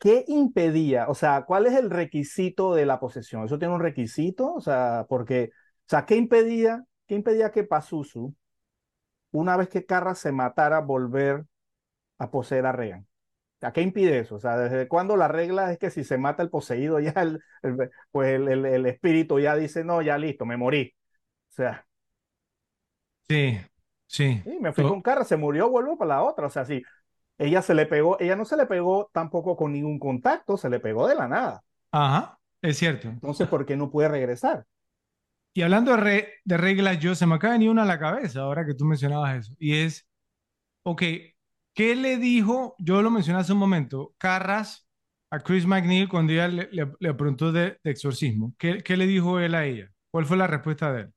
¿Qué 0.04 0.26
impedía? 0.28 1.08
O 1.10 1.16
sea, 1.16 1.44
¿cuál 1.46 1.66
es 1.66 1.74
el 1.76 1.90
requisito 1.90 2.76
de 2.76 2.86
la 2.86 3.00
posesión? 3.00 3.46
¿Eso 3.46 3.58
tiene 3.60 3.74
un 3.74 3.80
requisito? 3.82 4.54
O 4.54 4.60
sea, 4.62 5.06
porque, 5.08 5.52
o 5.54 5.90
sea, 5.90 6.06
¿qué 6.06 6.16
impedía, 6.18 6.84
qué 7.08 7.16
impedía 7.16 7.52
que 7.52 7.64
Pazuzu, 7.64 8.36
una 9.32 9.58
vez 9.58 9.70
que 9.70 9.86
Carra 9.86 10.16
se 10.16 10.32
matara, 10.32 10.80
volver 10.82 11.46
a 12.20 12.32
poseer 12.32 12.66
a 12.68 12.74
Regan? 12.74 13.02
O 13.58 13.60
sea, 13.62 13.74
¿qué 13.74 13.82
impide 13.82 14.20
eso? 14.20 14.36
O 14.36 14.40
sea, 14.40 14.58
¿desde 14.58 14.88
cuándo 14.90 15.18
la 15.18 15.28
regla 15.30 15.72
es 15.74 15.80
que 15.80 15.92
si 15.92 16.04
se 16.06 16.18
mata 16.20 16.44
el 16.44 16.50
poseído, 16.52 17.00
ya 17.02 17.12
el, 17.18 17.42
el- 17.64 17.92
pues 18.12 18.30
el, 18.36 18.48
el- 18.50 18.66
el 18.68 18.86
espíritu 18.88 19.40
ya 19.40 19.56
dice, 19.58 19.84
no, 19.86 20.02
ya 20.04 20.18
listo, 20.20 20.46
me 20.46 20.58
morí? 20.58 20.96
O 21.52 21.54
sea, 21.54 21.88
Sí, 23.30 23.58
sí. 24.08 24.44
Sí, 24.44 24.58
me 24.60 24.74
fui 24.74 24.84
con 24.86 25.02
Carra, 25.02 25.24
se 25.24 25.38
murió, 25.38 25.70
vuelvo 25.70 25.98
para 25.98 26.10
la 26.16 26.24
otra. 26.24 26.48
O 26.48 26.50
sea, 26.50 26.66
sí, 26.66 26.84
ella 27.38 27.62
se 27.62 27.74
le 27.76 27.86
pegó, 27.86 28.20
ella 28.20 28.36
no 28.36 28.46
se 28.46 28.58
le 28.58 28.66
pegó 28.68 29.10
tampoco 29.14 29.56
con 29.58 29.74
ningún 29.74 30.00
contacto, 30.00 30.58
se 30.58 30.70
le 30.70 30.80
pegó 30.80 31.08
de 31.08 31.16
la 31.16 31.28
nada. 31.28 31.64
Ajá, 31.92 32.40
es 32.62 32.78
cierto. 32.78 33.08
Entonces, 33.10 33.48
¿por 33.48 33.66
qué 33.66 33.76
no 33.76 33.90
puede 33.92 34.10
regresar? 34.10 34.66
Y 35.54 35.62
hablando 35.62 35.92
de, 35.92 35.98
re- 35.98 36.34
de 36.46 36.58
reglas, 36.58 37.00
yo 37.00 37.14
se 37.16 37.26
me 37.28 37.36
acaba 37.36 37.54
de 37.54 37.60
venir 37.60 37.70
una 37.70 37.84
a 37.84 37.86
la 37.86 38.00
cabeza 38.00 38.42
ahora 38.42 38.66
que 38.66 38.74
tú 38.74 38.86
mencionabas 38.86 39.38
eso. 39.46 39.54
Y 39.60 39.76
es, 39.76 40.08
ok, 40.84 41.04
¿qué 41.74 41.96
le 41.96 42.18
dijo? 42.18 42.76
Yo 42.80 43.02
lo 43.02 43.12
mencioné 43.12 43.40
hace 43.42 43.54
un 43.54 43.60
momento, 43.60 44.14
Carras 44.18 44.88
a 45.32 45.40
Chris 45.42 45.66
McNeil 45.68 46.10
cuando 46.10 46.34
ella 46.34 46.48
le, 46.50 46.70
le- 46.72 46.94
le 47.00 47.14
preguntó 47.16 47.52
de, 47.52 47.80
de 47.84 47.92
exorcismo. 47.92 48.54
¿Qué, 48.60 48.80
qué 48.84 48.98
le 48.98 49.08
dijo 49.08 49.40
él 49.40 49.56
a 49.56 49.66
ella? 49.66 49.92
¿Cuál 50.12 50.26
fue 50.28 50.38
la 50.38 50.48
respuesta 50.48 50.94
de 50.94 51.02
él? 51.04 51.14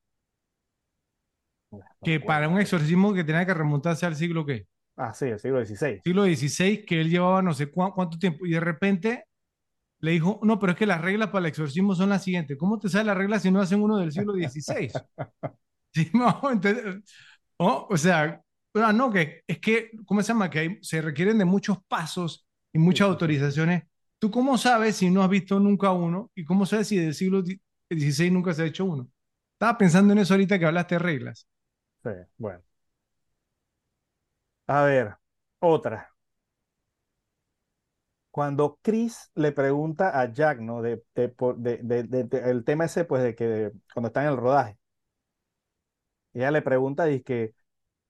Que 2.03 2.20
para 2.20 2.49
un 2.49 2.61
exorcismo 2.61 3.12
que 3.15 3.25
tenía 3.25 3.47
que 3.47 3.55
remontarse 3.55 4.07
al 4.07 4.17
siglo 4.17 4.47
¿qué? 4.47 4.67
Ah, 4.97 5.12
sí, 5.15 5.26
el 5.26 5.39
siglo 5.39 5.58
XVI. 5.58 6.05
siglo 6.05 6.23
XVI, 6.25 6.84
que 6.84 7.00
él 7.00 7.10
llevaba 7.10 7.42
no 7.42 7.52
sé 7.55 7.70
cuá- 7.70 7.92
cuánto 7.94 8.18
tiempo, 8.18 8.47
y 8.47 8.50
de 8.52 8.60
repente 8.60 9.25
le 10.00 10.12
dijo, 10.12 10.41
no, 10.44 10.58
pero 10.60 10.73
es 10.73 10.78
que 10.78 10.86
las 10.86 11.00
reglas 11.02 11.28
para 11.31 11.41
el 11.41 11.47
exorcismo 11.47 11.94
son 11.94 12.10
las 12.10 12.25
siguientes. 12.25 12.57
¿Cómo 12.58 12.78
te 12.78 12.89
salen 12.89 13.08
las 13.08 13.18
reglas 13.18 13.42
si 13.42 13.50
no 13.52 13.60
hacen 13.62 13.83
uno 13.83 13.99
del 13.99 14.12
siglo 14.12 14.33
XVI? 14.34 14.92
Sí, 15.94 16.10
no, 16.15 16.41
entonces, 16.52 17.02
oh, 17.58 17.86
o 17.91 17.97
sea, 17.97 18.42
ah, 18.75 18.92
no, 18.92 19.10
que 19.12 19.42
es 19.47 19.58
que, 19.60 19.91
¿cómo 20.07 20.23
se 20.23 20.28
llama? 20.28 20.50
Que 20.50 20.58
hay- 20.60 20.78
se 20.83 21.02
requieren 21.02 21.39
de 21.39 21.44
muchos 21.47 21.78
pasos 21.89 22.47
y 22.73 22.78
muchas 22.78 23.08
sí. 23.08 23.10
autorizaciones. 23.10 23.84
¿Tú 24.18 24.31
cómo 24.31 24.58
sabes 24.58 24.97
si 24.97 25.10
no 25.10 25.23
has 25.23 25.31
visto 25.31 25.58
nunca 25.60 25.92
uno? 25.92 26.31
¿Y 26.34 26.44
cómo 26.44 26.66
sabes 26.66 26.89
si 26.89 26.99
del 26.99 27.15
siglo 27.15 27.42
XVI 27.91 28.31
nunca 28.31 28.55
se 28.55 28.62
ha 28.62 28.66
hecho 28.66 28.84
uno? 28.84 29.08
Estaba 29.55 29.78
pensando 29.78 30.12
en 30.12 30.20
eso 30.20 30.34
ahorita 30.34 30.58
que 30.58 30.66
hablaste 30.66 30.97
de 30.97 30.99
reglas. 31.00 31.49
Sí, 32.02 32.10
bueno. 32.39 32.62
A 34.69 34.83
ver, 34.85 35.17
otra. 35.61 36.15
Cuando 38.31 38.78
Chris 38.83 39.31
le 39.35 39.51
pregunta 39.53 40.20
a 40.20 40.31
Jack, 40.33 40.61
¿no? 40.61 40.83
De, 40.83 41.03
de, 41.15 41.35
de- 41.83 42.03
de- 42.05 42.51
el 42.51 42.65
tema 42.65 42.85
ese, 42.85 43.05
pues, 43.05 43.23
de 43.23 43.35
que 43.35 43.73
cuando 43.95 44.09
está 44.09 44.23
en 44.23 44.28
el 44.31 44.36
rodaje, 44.36 44.78
ella 46.35 46.51
le 46.51 46.62
pregunta, 46.62 47.05
dice 47.05 47.23
que, 47.25 47.55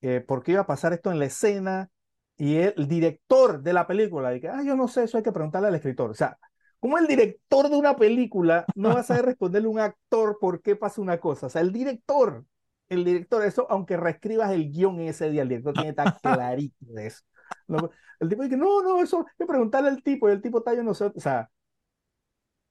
eh, 0.03 0.21
¿por 0.21 0.43
qué 0.43 0.53
iba 0.53 0.63
a 0.63 0.67
pasar 0.67 0.93
esto 0.93 1.13
en 1.13 1.19
la 1.19 1.27
escena? 1.27 1.91
Y 2.39 2.57
el 2.59 2.89
director 2.89 3.63
de 3.63 3.73
la 3.73 3.87
película, 3.87 4.31
dice, 4.31 4.49
ah, 4.49 4.63
yo 4.65 4.77
no 4.77 4.89
sé, 4.89 5.05
eso 5.05 5.19
hay 5.19 5.25
que 5.25 5.33
preguntarle 5.33 5.69
al 5.69 5.75
escritor. 5.77 6.11
O 6.11 6.15
sea, 6.15 6.39
¿cómo 6.81 6.99
el 6.99 7.07
director 7.07 7.71
de 7.71 7.77
una 7.77 7.97
película 7.97 8.71
no 8.75 8.93
va 8.95 9.01
a 9.01 9.05
saber 9.05 9.27
responderle 9.27 9.69
a 9.69 9.73
un 9.73 9.81
actor 9.81 10.39
por 10.41 10.63
qué 10.63 10.77
pasa 10.77 11.01
una 11.03 11.19
cosa? 11.21 11.47
O 11.47 11.51
sea, 11.51 11.63
el 11.63 11.73
director, 11.73 12.45
el 12.89 13.05
director, 13.05 13.45
eso, 13.45 13.67
aunque 13.71 13.97
reescribas 13.97 14.51
el 14.53 14.71
guion 14.71 15.01
ese 15.01 15.31
día, 15.31 15.43
el 15.43 15.49
director 15.49 15.75
tiene 15.75 15.91
estar 15.91 16.19
clarito 16.23 16.77
de 16.81 17.07
eso. 17.07 17.23
No, 17.69 17.91
el 18.21 18.29
tipo 18.29 18.43
dice, 18.43 18.57
no, 18.57 18.83
no, 18.83 19.01
eso 19.03 19.21
hay 19.21 19.35
que 19.39 19.47
preguntarle 19.47 19.91
al 19.91 20.03
tipo, 20.03 20.29
y 20.29 20.33
el 20.33 20.43
tipo 20.43 20.59
está, 20.59 20.75
yo 20.75 20.83
no 20.83 20.95
sé, 20.95 21.05
o 21.07 21.21
sea, 21.21 21.51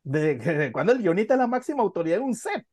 de, 0.03 0.35
de 0.35 0.71
cuando 0.71 0.91
el 0.91 0.99
guionista 0.99 1.33
es 1.33 1.39
la 1.39 1.47
máxima 1.47 1.81
autoridad 1.83 2.19
en 2.19 2.25
un 2.25 2.35
set. 2.35 2.65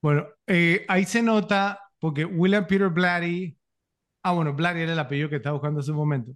Bueno, 0.00 0.26
eh, 0.46 0.84
ahí 0.88 1.04
se 1.04 1.22
nota 1.22 1.80
porque 1.98 2.24
William 2.24 2.66
Peter 2.66 2.88
Blatty, 2.90 3.56
ah, 4.22 4.32
bueno, 4.32 4.54
Blatty 4.54 4.80
era 4.80 4.92
el 4.92 4.98
apellido 4.98 5.30
que 5.30 5.36
estaba 5.36 5.54
buscando 5.54 5.80
en 5.80 5.84
ese 5.84 5.92
momento. 5.92 6.32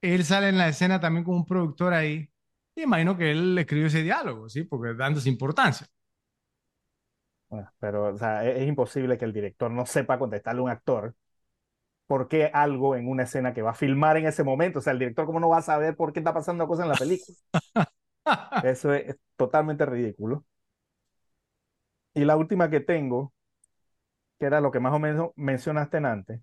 Él 0.00 0.24
sale 0.24 0.48
en 0.48 0.58
la 0.58 0.68
escena 0.68 1.00
también 1.00 1.24
como 1.24 1.38
un 1.38 1.46
productor 1.46 1.92
ahí. 1.94 2.30
Y 2.74 2.82
imagino 2.82 3.16
que 3.16 3.30
él 3.32 3.58
escribió 3.58 3.88
ese 3.88 4.02
diálogo, 4.02 4.48
¿sí? 4.48 4.64
Porque 4.64 4.94
dándose 4.94 5.28
importancia. 5.28 5.86
Bueno, 7.50 7.72
pero 7.80 8.14
o 8.14 8.18
sea, 8.18 8.44
es, 8.48 8.58
es 8.62 8.68
imposible 8.68 9.18
que 9.18 9.24
el 9.26 9.32
director 9.32 9.70
no 9.70 9.84
sepa 9.86 10.18
contestarle 10.18 10.60
a 10.60 10.64
un 10.64 10.70
actor 10.70 11.14
por 12.06 12.28
qué 12.28 12.50
algo 12.54 12.96
en 12.96 13.08
una 13.08 13.24
escena 13.24 13.54
que 13.54 13.62
va 13.62 13.70
a 13.72 13.74
filmar 13.74 14.16
en 14.18 14.26
ese 14.26 14.44
momento. 14.44 14.80
O 14.80 14.82
sea, 14.82 14.92
el 14.94 15.00
director, 15.00 15.26
¿cómo 15.26 15.40
no 15.40 15.48
va 15.50 15.58
a 15.58 15.62
saber 15.62 15.96
por 15.96 16.12
qué 16.12 16.20
está 16.20 16.34
pasando 16.34 16.68
cosas 16.68 16.84
en 16.84 16.90
la 16.90 16.96
película? 16.96 17.36
Eso 18.62 18.92
es, 18.94 19.08
es 19.10 19.16
totalmente 19.36 19.86
ridículo. 19.86 20.44
Y 22.14 22.24
la 22.24 22.36
última 22.36 22.70
que 22.70 22.78
tengo, 22.78 23.32
que 24.38 24.46
era 24.46 24.60
lo 24.60 24.70
que 24.72 24.80
más 24.80 24.92
o 24.92 24.98
menos 24.98 25.30
mencionaste 25.36 25.98
en 25.98 26.06
antes, 26.06 26.40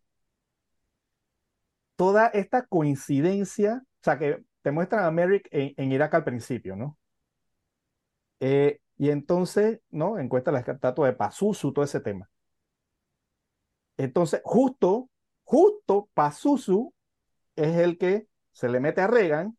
toda 1.96 2.28
esta 2.28 2.66
coincidencia, 2.66 3.84
o 3.84 4.04
sea, 4.04 4.18
que 4.20 4.44
te 4.62 4.72
muestran 4.72 5.06
a 5.06 5.12
Merrick 5.12 5.48
en, 5.52 5.74
en 5.78 5.92
Irak 5.92 6.14
al 6.16 6.24
principio, 6.24 6.76
¿no? 6.76 6.98
Eh, 8.40 8.80
y 8.98 9.10
entonces, 9.12 9.80
¿no? 9.90 10.20
Encuentra 10.20 10.52
la 10.54 10.60
estatua 10.60 11.08
de 11.08 11.14
Pazuzu, 11.14 11.72
todo 11.74 11.86
ese 11.86 12.00
tema. 12.00 12.30
Entonces, 13.98 14.42
justo, 14.44 15.10
justo 15.44 16.10
Pazuzu 16.14 16.94
es 17.56 17.78
el 17.78 17.98
que 17.98 18.28
se 18.52 18.70
le 18.70 18.80
mete 18.80 19.02
a 19.02 19.08
Reagan 19.08 19.58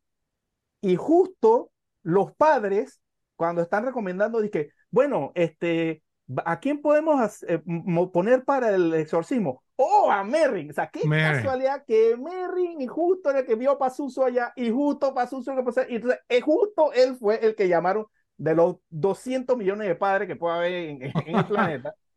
y 0.81 0.97
justo 0.97 1.70
los 2.02 2.33
padres, 2.34 3.00
cuando 3.36 3.62
están 3.62 3.84
recomendando, 3.84 4.41
dicen, 4.41 4.68
bueno, 4.91 5.33
este, 5.34 6.02
¿a 6.44 6.60
quién 6.60 6.81
podemos 6.81 7.20
hacer- 7.20 7.62
eh, 7.67 8.08
poner 8.12 8.44
para 8.44 8.70
el 8.75 8.94
exorcismo? 8.94 9.62
Oh, 9.76 10.10
a 10.10 10.25
Merrin. 10.25 10.70
O 10.70 10.73
sea, 10.73 10.89
qué 10.89 11.07
Merrin. 11.07 11.42
casualidad 11.42 11.84
que 11.86 12.17
Merrin 12.17 12.81
y 12.81 12.86
justo 12.86 13.31
era 13.31 13.41
el 13.41 13.47
que 13.47 13.55
vio 13.55 13.73
a 13.73 13.78
Pazuzu 13.78 14.25
allá 14.25 14.52
y 14.57 14.70
justo 14.70 15.15
Pazuzu. 15.15 15.52
Y 15.52 15.58
entonces, 15.58 15.86
eh, 16.28 16.41
justo 16.41 16.92
él 16.92 17.17
fue 17.17 17.44
el 17.44 17.55
que 17.55 17.68
llamaron 17.68 18.07
de 18.39 18.55
los 18.55 18.76
200 18.91 19.57
millones 19.57 19.89
de 19.89 19.97
padres 19.97 20.28
que 20.28 20.36
puede 20.36 20.57
haber 20.57 20.73
en, 20.75 21.02
en 21.02 21.36
el 21.36 21.47
planeta. 21.47 21.94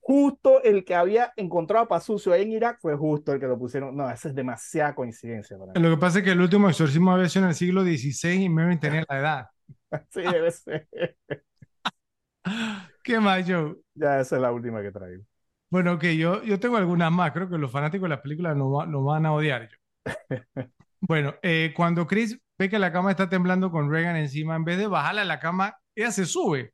Justo 0.00 0.62
el 0.62 0.84
que 0.84 0.94
había 0.94 1.32
encontrado 1.34 1.86
a 1.86 1.88
Pazuzu 1.88 2.34
en 2.34 2.52
Irak 2.52 2.78
fue 2.78 2.94
justo 2.94 3.32
el 3.32 3.40
que 3.40 3.46
lo 3.46 3.58
pusieron. 3.58 3.96
No, 3.96 4.10
esa 4.10 4.28
es 4.28 4.34
demasiada 4.34 4.94
coincidencia 4.94 5.58
para 5.58 5.72
mí. 5.72 5.80
Lo 5.80 5.88
que 5.94 5.96
pasa 5.96 6.18
es 6.18 6.24
que 6.24 6.32
el 6.32 6.42
último 6.42 6.68
exorcismo 6.68 7.10
había 7.12 7.28
sido 7.30 7.46
en 7.46 7.48
el 7.50 7.54
siglo 7.54 7.82
XVI 7.84 8.44
y 8.44 8.48
Merrin 8.50 8.78
tenía 8.78 9.04
la 9.08 9.18
edad. 9.18 9.46
Sí, 10.10 10.22
debe 10.22 10.50
ser. 10.50 10.88
¿Qué 13.02 13.18
más, 13.20 13.44
Joe? 13.48 13.76
Ya 13.94 14.20
esa 14.20 14.36
es 14.36 14.42
la 14.42 14.52
última 14.52 14.82
que 14.82 14.90
traigo. 14.90 15.24
Bueno, 15.70 15.94
ok, 15.94 16.04
yo, 16.18 16.42
yo 16.42 16.60
tengo 16.60 16.76
algunas 16.76 17.10
más. 17.10 17.32
Creo 17.32 17.48
que 17.48 17.58
los 17.58 17.70
fanáticos 17.70 18.04
de 18.04 18.10
las 18.10 18.20
películas 18.20 18.56
nos, 18.56 18.86
nos 18.88 19.04
van 19.04 19.26
a 19.26 19.32
odiar. 19.32 19.68
Yo. 19.68 19.76
Bueno, 21.00 21.34
eh, 21.42 21.72
cuando 21.76 22.06
Chris 22.06 22.38
ve 22.58 22.68
que 22.68 22.78
la 22.78 22.92
cama 22.92 23.10
está 23.10 23.28
temblando 23.28 23.70
con 23.70 23.90
Reagan 23.90 24.16
encima, 24.16 24.56
en 24.56 24.64
vez 24.64 24.78
de 24.78 24.86
bajarla 24.86 25.22
a 25.22 25.24
la 25.24 25.40
cama, 25.40 25.76
ella 25.94 26.10
se 26.12 26.24
sube. 26.26 26.72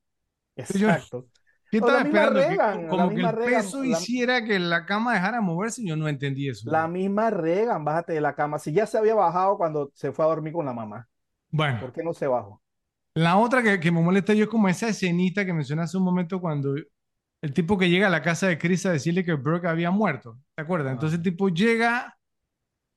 Exacto. 0.57 1.26
¿Qué 1.70 1.78
O 1.78 1.81
estaba 1.86 2.00
esperando? 2.02 2.41
Que- 2.41 2.47
Reagan, 2.49 2.89
como 2.89 3.07
la 3.07 3.15
que 3.15 3.20
el 3.20 3.33
Reagan, 3.33 3.62
peso 3.62 3.83
la- 3.84 3.86
hiciera 3.89 4.44
que 4.44 4.59
la 4.59 4.84
cama 4.86 5.15
dejara 5.15 5.36
de 5.39 5.42
moverse, 5.44 5.83
yo 5.86 5.97
no 5.97 6.09
entendí 6.09 6.49
eso. 6.49 6.68
La 6.70 6.89
misma 6.89 7.31
Reagan, 7.31 7.84
bájate 7.84 8.12
de 8.12 8.20
la 8.20 8.34
cama. 8.34 8.59
Si 8.59 8.73
ya 8.73 8.86
se 8.86 8.99
había 8.99 9.15
bajado 9.15 9.57
cuando 9.57 9.91
se 9.94 10.10
fue 10.12 10.25
a 10.25 10.28
dormir 10.28 10.52
con 10.52 10.67
la 10.67 10.73
mamá, 10.73 11.07
Bueno, 11.50 11.81
¿por 11.81 11.92
qué 11.92 12.02
no 12.02 12.12
se 12.12 12.26
bajó? 12.26 12.60
la 13.15 13.36
otra 13.36 13.62
que, 13.62 13.78
que 13.81 13.91
me 13.92 14.00
molesta 14.02 14.34
yo 14.34 14.44
es 14.44 14.50
como 14.50 14.68
esa 14.68 14.89
escenita 14.89 15.44
que 15.44 15.52
mencioné 15.52 15.83
hace 15.83 15.97
un 15.97 16.05
momento 16.05 16.41
cuando 16.41 16.75
el 17.42 17.52
tipo 17.55 17.76
que 17.78 17.89
llega 17.89 18.07
a 18.07 18.10
la 18.10 18.23
casa 18.23 18.47
de 18.49 18.59
Chris 18.59 18.84
a 18.86 18.92
decirle 18.92 19.25
que 19.25 19.34
Brooke 19.34 19.67
había 19.67 19.91
muerto, 19.91 20.39
¿te 20.55 20.62
acuerdas? 20.62 20.92
Entonces 20.92 21.18
el 21.18 21.23
tipo 21.25 21.49
llega, 21.49 22.17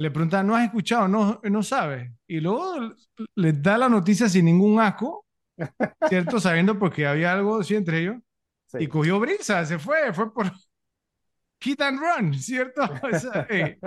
le 0.03 0.11
pregunta, 0.11 0.43
¿no 0.43 0.55
has 0.55 0.65
escuchado? 0.65 1.07
No, 1.07 1.39
no 1.43 1.63
sabes. 1.63 2.11
Y 2.27 2.39
luego 2.39 2.93
le 3.35 3.53
da 3.53 3.77
la 3.77 3.89
noticia 3.89 4.29
sin 4.29 4.45
ningún 4.45 4.79
asco, 4.79 5.25
¿cierto? 6.03 6.39
Sabiendo 6.41 6.79
porque 6.79 7.07
había 7.07 7.33
algo 7.33 7.59
así 7.61 7.75
entre 7.75 8.01
ellos. 8.01 8.17
Sí. 8.67 8.79
Y 8.79 8.87
cogió 8.87 9.19
brisa, 9.19 9.65
se 9.65 9.79
fue, 9.79 10.13
fue 10.13 10.33
por 10.33 10.51
hit 11.61 11.81
and 11.81 11.99
run, 11.99 12.33
¿cierto? 12.33 12.81
O 13.03 13.13
sea, 13.13 13.47
eh, 13.49 13.79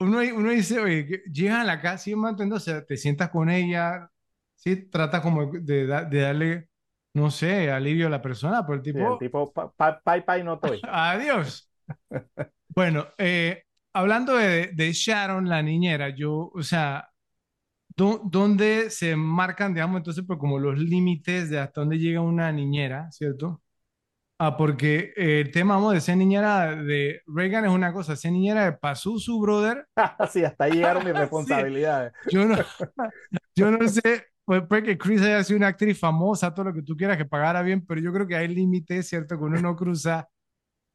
uno, 0.00 0.18
uno 0.34 0.50
dice, 0.50 0.80
oye, 0.80 1.06
que 1.06 1.22
llegan 1.32 1.60
a 1.62 1.64
la 1.64 1.80
casa 1.80 2.10
y 2.10 2.16
manteniendo, 2.16 2.56
o 2.56 2.60
sea, 2.60 2.84
te 2.84 2.96
sientas 2.96 3.30
con 3.30 3.50
ella, 3.50 4.10
sí, 4.56 4.88
trata 4.90 5.22
como 5.22 5.46
de, 5.52 5.86
de 5.86 6.20
darle, 6.20 6.68
no 7.14 7.30
sé, 7.30 7.70
alivio 7.70 8.06
a 8.08 8.10
la 8.10 8.22
persona, 8.22 8.64
pero 8.66 8.76
el 8.78 8.82
Sí, 8.92 8.92
tipo, 8.92 9.06
el 9.06 9.18
tipo, 9.18 9.52
pa, 9.52 9.70
pa, 9.72 10.00
pai, 10.02 10.24
pai, 10.24 10.42
no 10.44 10.54
estoy. 10.54 10.80
adiós. 10.92 11.68
Bueno, 12.68 13.06
eh, 13.18 13.64
hablando 13.98 14.36
de, 14.36 14.68
de 14.74 14.92
Sharon, 14.92 15.48
la 15.48 15.62
niñera, 15.62 16.10
yo, 16.10 16.50
o 16.54 16.62
sea, 16.62 17.08
¿dó- 17.96 18.22
¿dónde 18.24 18.90
se 18.90 19.16
marcan, 19.16 19.74
digamos, 19.74 19.98
entonces, 19.98 20.24
pues 20.26 20.38
como 20.38 20.58
los 20.58 20.78
límites 20.78 21.50
de 21.50 21.60
hasta 21.60 21.82
dónde 21.82 21.98
llega 21.98 22.20
una 22.22 22.52
niñera, 22.52 23.10
¿cierto? 23.12 23.62
Ah, 24.38 24.56
porque 24.56 25.12
eh, 25.16 25.40
el 25.40 25.50
tema, 25.52 25.76
vamos, 25.76 25.94
de 25.94 26.00
ser 26.02 26.16
niñera 26.18 26.76
de 26.76 27.22
Reagan 27.26 27.64
es 27.66 27.70
una 27.72 27.92
cosa, 27.92 28.16
ser 28.16 28.32
niñera 28.32 28.66
de 28.66 28.72
Pazuzu, 28.74 29.40
brother, 29.40 29.86
Sí, 30.30 30.44
hasta 30.44 30.64
ahí 30.64 30.72
llegaron 30.74 31.04
mis 31.04 31.14
Sí. 31.38 31.54
responsabilidades. 31.54 32.12
yo 32.24 32.44
no, 32.46 32.56
yo 33.56 33.70
no 33.70 33.88
sé, 33.88 34.26
pues, 34.44 34.62
puede 34.68 34.82
que 34.82 34.98
Chris 34.98 35.22
haya 35.22 35.42
sido 35.44 35.58
una 35.58 35.68
actriz 35.68 35.98
famosa, 35.98 36.54
todo 36.54 36.66
lo 36.66 36.74
que 36.74 36.82
tú 36.82 36.96
quieras, 36.96 37.16
que 37.16 37.24
pagara 37.24 37.62
bien, 37.62 37.84
pero 37.86 38.00
yo 38.00 38.12
creo 38.12 38.26
que 38.26 38.36
hay 38.36 38.48
límites, 38.48 39.08
¿cierto? 39.08 39.38
Que 39.38 39.44
uno 39.44 39.60
no 39.60 39.76
cruza 39.76 40.28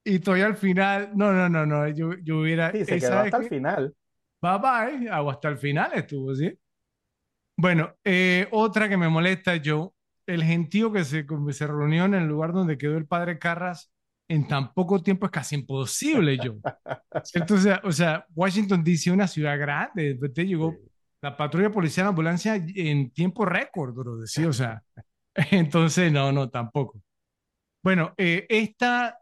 y 0.03 0.19
todavía 0.19 0.47
al 0.47 0.55
final, 0.57 1.11
no, 1.15 1.31
no, 1.31 1.49
no, 1.49 1.65
no, 1.65 1.87
yo, 1.89 2.13
yo 2.23 2.39
hubiera, 2.39 2.71
Sí, 2.71 2.85
se 2.85 2.95
eh, 2.95 2.99
quedó 2.99 3.09
¿sabes 3.09 3.33
hasta 3.33 3.37
el 3.37 3.49
final. 3.49 3.95
Bye 4.41 4.57
bye, 4.59 5.11
o 5.11 5.29
hasta 5.29 5.49
el 5.49 5.57
final 5.57 5.91
estuvo, 5.93 6.33
¿sí? 6.35 6.51
Bueno, 7.57 7.93
eh, 8.03 8.47
otra 8.51 8.89
que 8.89 8.97
me 8.97 9.09
molesta, 9.09 9.53
Joe, 9.63 9.89
el 10.25 10.43
gentío 10.43 10.91
que 10.91 11.03
se, 11.03 11.25
se 11.51 11.67
reunió 11.67 12.05
en 12.05 12.15
el 12.15 12.25
lugar 12.27 12.53
donde 12.53 12.77
quedó 12.77 12.97
el 12.97 13.05
padre 13.05 13.37
Carras 13.37 13.91
en 14.27 14.47
tan 14.47 14.73
poco 14.73 15.01
tiempo 15.03 15.25
es 15.25 15.31
casi 15.31 15.55
imposible, 15.55 16.37
Joe. 16.41 16.57
¿Cierto? 17.23 17.55
O 17.83 17.91
sea, 17.91 18.25
Washington 18.33 18.83
DC 18.83 19.11
una 19.11 19.27
ciudad 19.27 19.59
grande, 19.59 20.09
después 20.09 20.33
te 20.33 20.45
llegó 20.45 20.71
Sí. 20.71 20.91
la 21.21 21.37
patrulla 21.37 21.69
policial, 21.71 22.05
la 22.05 22.09
ambulancia 22.09 22.55
en 22.55 23.11
tiempo 23.11 23.45
récord, 23.45 23.93
bro, 23.93 24.17
decía, 24.17 24.47
o 24.47 24.53
sea, 24.53 24.81
entonces 25.51 26.11
no, 26.11 26.31
no, 26.31 26.49
tampoco. 26.49 27.01
Bueno, 27.83 28.13
eh, 28.17 28.45
esta, 28.49 29.17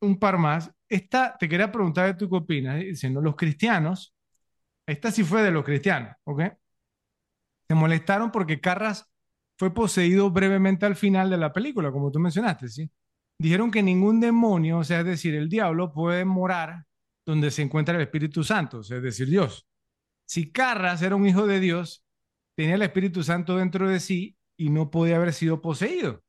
un 0.00 0.18
par 0.18 0.38
más, 0.38 0.70
esta 0.88 1.36
te 1.38 1.48
quería 1.48 1.72
preguntar 1.72 2.06
de 2.06 2.14
tú 2.14 2.28
qué 2.28 2.36
opinas, 2.36 2.80
diciendo, 2.80 3.20
los 3.20 3.36
cristianos, 3.36 4.14
esta 4.86 5.10
sí 5.10 5.24
fue 5.24 5.42
de 5.42 5.50
los 5.50 5.64
cristianos, 5.64 6.14
¿ok? 6.24 6.42
Se 7.66 7.74
molestaron 7.74 8.30
porque 8.30 8.60
Carras 8.60 9.10
fue 9.56 9.72
poseído 9.72 10.30
brevemente 10.30 10.86
al 10.86 10.96
final 10.96 11.30
de 11.30 11.38
la 11.38 11.52
película, 11.52 11.90
como 11.90 12.10
tú 12.10 12.18
mencionaste, 12.18 12.68
¿sí? 12.68 12.90
Dijeron 13.38 13.70
que 13.70 13.82
ningún 13.82 14.20
demonio, 14.20 14.78
o 14.78 14.84
sea, 14.84 15.00
es 15.00 15.06
decir, 15.06 15.34
el 15.34 15.48
diablo 15.48 15.92
puede 15.92 16.24
morar 16.24 16.84
donde 17.26 17.50
se 17.50 17.62
encuentra 17.62 17.94
el 17.96 18.02
Espíritu 18.02 18.44
Santo, 18.44 18.78
o 18.78 18.82
sea, 18.82 18.98
es 18.98 19.02
decir, 19.02 19.28
Dios. 19.28 19.66
Si 20.26 20.52
Carras 20.52 21.02
era 21.02 21.16
un 21.16 21.26
hijo 21.26 21.46
de 21.46 21.60
Dios, 21.60 22.04
tenía 22.54 22.74
el 22.74 22.82
Espíritu 22.82 23.22
Santo 23.22 23.56
dentro 23.56 23.88
de 23.88 24.00
sí 24.00 24.36
y 24.56 24.70
no 24.70 24.90
podía 24.90 25.16
haber 25.16 25.32
sido 25.32 25.60
poseído. 25.60 26.22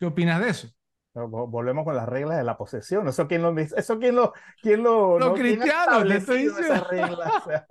¿Qué 0.00 0.06
opinas 0.06 0.40
de 0.40 0.50
eso? 0.50 0.68
Volvemos 1.14 1.84
con 1.84 1.96
las 1.96 2.08
reglas 2.08 2.38
de 2.38 2.44
la 2.44 2.56
posesión. 2.56 3.08
Eso 3.08 3.26
quién 3.26 3.42
lo, 3.42 3.56
eso 3.58 3.98
quién 3.98 4.14
lo, 4.14 4.32
quién 4.62 4.82
lo, 4.82 5.18
Los 5.18 5.28
no? 5.30 5.34
¿Quién 5.34 5.62
ha 5.62 5.66
cristianos, 5.66 6.08
te 6.08 6.16
estoy 6.16 6.38
diciendo. 6.44 6.84
reglas? 6.90 7.32
O 7.44 7.44
sea, 7.50 7.66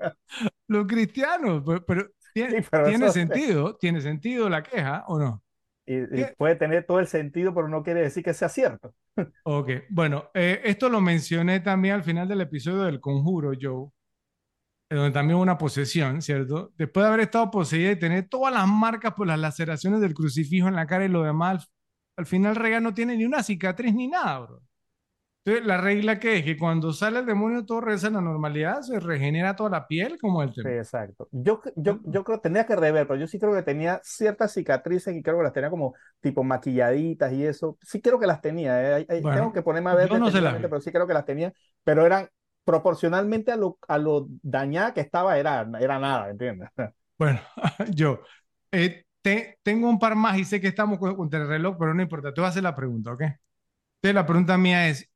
Los 0.68 0.86
cristianos, 0.88 1.64
pero, 1.66 1.86
pero 1.86 2.08
tiene, 2.34 2.62
Sí, 2.62 2.68
pero 2.70 2.86
tiene 2.88 3.06
eso- 3.06 3.14
sentido, 3.14 3.76
tiene 3.78 4.02
sentido 4.02 4.50
la 4.50 4.64
queja 4.64 5.06
o 5.08 5.18
no. 5.20 5.44
y, 5.86 6.26
puede 6.38 6.56
tener 6.56 6.86
todo 6.86 7.00
el 7.00 7.08
sentido, 7.08 7.54
pero 7.54 7.70
no 7.70 7.84
quiere 7.84 8.02
decir 8.02 8.24
que 8.24 8.34
sea 8.34 8.50
cierto. 8.50 8.94
Ok, 9.44 9.70
bueno, 9.90 10.30
eh, 10.34 10.62
esto 10.66 10.90
lo 10.90 11.00
mencioné 11.02 11.62
también 11.62 11.96
al 11.96 12.04
final 12.04 12.28
del 12.28 12.42
episodio 12.42 12.84
del 12.84 13.00
Conjuro, 13.00 13.52
Joe, 13.60 13.90
donde 14.90 15.12
también 15.12 15.36
hubo 15.36 15.44
una 15.44 15.58
posesión, 15.58 16.22
¿cierto? 16.22 16.72
Después 16.78 17.04
de 17.04 17.08
haber 17.10 17.20
estado 17.22 17.52
poseída 17.52 17.92
y 17.92 18.00
tener 18.00 18.28
todas 18.30 18.54
las 18.54 18.68
marcas 18.68 19.14
por 19.14 19.28
las 19.28 19.40
laceraciones 19.40 20.00
del 20.02 20.14
crucifijo 20.14 20.68
en 20.68 20.76
la 20.76 20.86
cara 20.88 21.06
y 21.06 21.10
lo 21.10 21.24
demás, 21.24 21.70
al, 22.18 22.24
al 22.24 22.26
final 22.28 22.56
Regan 22.56 22.84
no 22.84 22.94
tiene 22.94 23.16
ni 23.18 23.26
una 23.26 23.44
cicatriz 23.44 23.94
ni 23.96 24.08
nada, 24.08 24.40
bro. 24.40 24.64
Entonces, 25.46 25.68
la 25.68 25.78
regla 25.78 26.20
que 26.20 26.38
es 26.38 26.46
que 26.46 26.58
cuando 26.58 26.94
sale 26.94 27.20
el 27.20 27.26
demonio 27.26 27.66
todo 27.66 27.82
regresa 27.82 28.08
a 28.08 28.12
la 28.12 28.22
normalidad, 28.22 28.82
se 28.82 29.00
regenera 29.00 29.56
toda 29.56 29.72
la 29.72 29.88
piel, 29.88 30.20
como 30.20 30.44
el 30.44 30.54
Sí, 30.60 30.68
tema. 30.68 30.70
exacto. 30.70 31.28
Yo, 31.32 31.62
yo, 31.76 32.00
yo 32.04 32.24
creo 32.24 32.38
que 32.40 32.42
tenía 32.50 32.66
que 32.66 32.76
rever, 32.76 33.06
pero 33.08 33.20
yo 33.20 33.28
sí 33.28 33.38
creo 33.40 33.54
que 33.54 33.62
tenía 33.62 34.02
ciertas 34.04 34.54
cicatrices 34.54 35.16
y 35.16 35.22
creo 35.22 35.38
que 35.38 35.44
las 35.44 35.54
tenía 35.54 35.70
como 35.70 35.94
tipo 36.20 36.44
maquilladitas 36.44 37.32
y 37.34 37.46
eso. 37.46 37.78
Sí 37.84 38.02
creo 38.02 38.20
que 38.20 38.26
las 38.26 38.42
tenía. 38.42 39.00
eh. 39.00 39.06
Bueno, 39.20 39.30
tengo 39.32 39.54
que 39.54 39.62
ponerme 39.62 39.92
a 39.92 39.96
ver 39.96 40.10
yo 40.10 40.20
no 40.20 40.32
se 40.32 40.42
las 40.42 40.58
vi. 40.58 40.68
pero 40.70 40.82
sí 40.82 40.92
creo 40.92 41.06
que 41.06 41.14
las 41.14 41.26
tenía. 41.26 41.54
Pero 41.84 42.06
eran 42.08 42.28
proporcionalmente 42.64 43.52
a 43.52 43.56
lo, 43.56 43.78
a 43.88 43.98
lo 44.00 44.26
dañada 44.42 44.94
que 44.94 45.02
estaba, 45.02 45.38
era, 45.38 45.70
era 45.80 46.00
nada, 46.00 46.30
¿entiendes? 46.32 46.70
Bueno, 47.18 47.40
yo 47.94 48.22
eh, 48.72 49.06
te- 49.28 49.60
tengo 49.64 49.90
un 49.90 50.00
par 50.00 50.16
más 50.16 50.38
y 50.38 50.46
sé 50.46 50.62
que 50.62 50.68
estamos 50.68 51.00
con- 51.00 51.16
contra 51.16 51.42
el 51.42 51.48
reloj, 51.48 51.76
pero 51.80 51.94
no 51.94 52.02
importa. 52.02 52.34
Te 52.34 52.42
voy 52.42 52.46
a 52.48 52.50
hacer 52.50 52.64
la 52.64 52.76
pregunta, 52.76 53.12
¿ok? 53.14 53.22
Entonces, 53.22 54.16
la 54.16 54.26
pregunta 54.28 54.58
mía 54.58 54.90
es, 54.90 55.10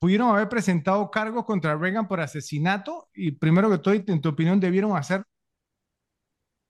¿pudieron 0.00 0.30
haber 0.30 0.48
presentado 0.50 1.10
cargos 1.10 1.44
contra 1.46 1.76
Reagan 1.76 2.08
por 2.08 2.20
asesinato? 2.20 3.08
Y 3.14 3.32
primero 3.32 3.70
que 3.70 3.78
todo, 3.78 3.94
en 3.94 4.20
tu 4.22 4.30
opinión, 4.30 4.60
¿debieron 4.60 4.96
hacer? 4.96 5.24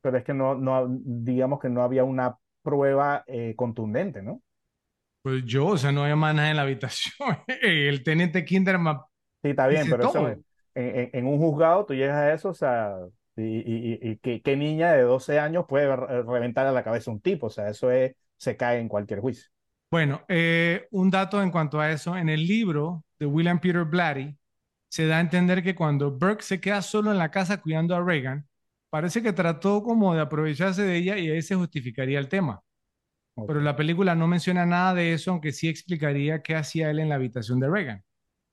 Pero 0.01 0.19
es 0.19 0.25
que 0.25 0.35
no, 0.35 0.55
no, 0.57 0.87
digamos 0.89 1.61
que 1.61 1.69
no 1.69 1.83
había 1.83 2.05
una 2.05 2.39
prueba 2.63 3.25
eh, 3.27 3.55
contundente, 3.57 4.23
¿no? 4.23 4.43
Pues 5.23 5.45
yo, 5.45 5.67
o 5.69 5.79
sea, 5.79 5.93
no 5.93 6.03
había 6.03 6.17
más 6.17 6.35
nada 6.35 6.51
en 6.51 6.57
la 6.57 6.63
habitación. 6.63 7.13
El 7.63 8.03
teniente 8.03 8.45
Kinderman, 8.45 8.99
Sí, 9.43 9.51
está 9.51 9.67
bien, 9.67 9.89
pero 9.89 10.05
eso 10.05 10.29
todo. 10.29 10.29
en, 10.29 10.45
en- 10.75 11.11
en 11.13 11.27
un 11.27 11.39
juzgado 11.39 11.85
tú 11.85 11.95
llegas 11.95 12.17
a 12.17 12.33
eso, 12.33 12.51
o 12.51 12.55
sea, 12.55 12.97
y, 13.37 13.43
y- 13.43 13.99
y- 14.03 14.11
y 14.13 14.17
¿qué, 14.19 14.43
qué 14.43 14.57
niña 14.57 14.93
de 14.93 15.03
12 15.03 15.39
años 15.39 15.65
puede 15.69 15.95
re- 15.97 16.23
reventar 16.23 16.67
a 16.67 16.73
la 16.73 16.85
cabeza 16.85 17.11
un 17.11 17.21
tipo? 17.21 17.47
O 17.47 17.51
sea, 17.51 17.69
eso 17.69 17.91
es, 17.91 18.15
se 18.37 18.57
cae 18.57 18.81
en 18.81 18.89
cualquier 18.89 19.21
juicio. 19.21 19.51
Bueno, 19.91 20.23
eh, 20.29 20.89
un 20.91 21.11
dato 21.11 21.43
en 21.43 21.51
cuanto 21.51 21.79
a 21.81 21.91
eso, 21.91 22.17
en 22.17 22.29
el 22.31 22.47
libro 22.47 23.05
de 23.19 23.27
William 23.27 23.61
Peter 23.61 23.85
Blatty 23.85 24.35
se 24.89 25.07
da 25.07 25.19
a 25.19 25.21
entender 25.21 25.63
que 25.63 25.75
cuando 25.75 26.11
Burke 26.13 26.43
se 26.43 26.61
queda 26.61 26.81
solo 26.83 27.11
en 27.13 27.19
la 27.19 27.31
casa 27.31 27.61
cuidando 27.61 27.95
a 27.95 28.03
Reagan, 28.05 28.47
parece 28.91 29.23
que 29.23 29.33
trató 29.33 29.83
como 29.83 30.15
de 30.15 30.21
aprovecharse 30.23 30.83
de 30.83 30.97
ella 30.97 31.19
y 31.19 31.31
ahí 31.31 31.43
se 31.43 31.57
justificaría 31.57 32.19
el 32.19 32.29
tema. 32.29 32.63
Pero 33.47 33.61
la 33.61 33.77
película 33.77 34.15
no 34.17 34.29
menciona 34.29 34.67
nada 34.67 34.95
de 34.95 35.15
eso, 35.15 35.33
aunque 35.33 35.53
sí 35.53 35.69
explicaría 35.69 36.43
qué 36.43 36.57
hacía 36.57 36.91
él 36.91 37.01
en 37.01 37.09
la 37.11 37.17
habitación 37.17 37.61
de 37.61 37.71
Reagan. 37.71 38.05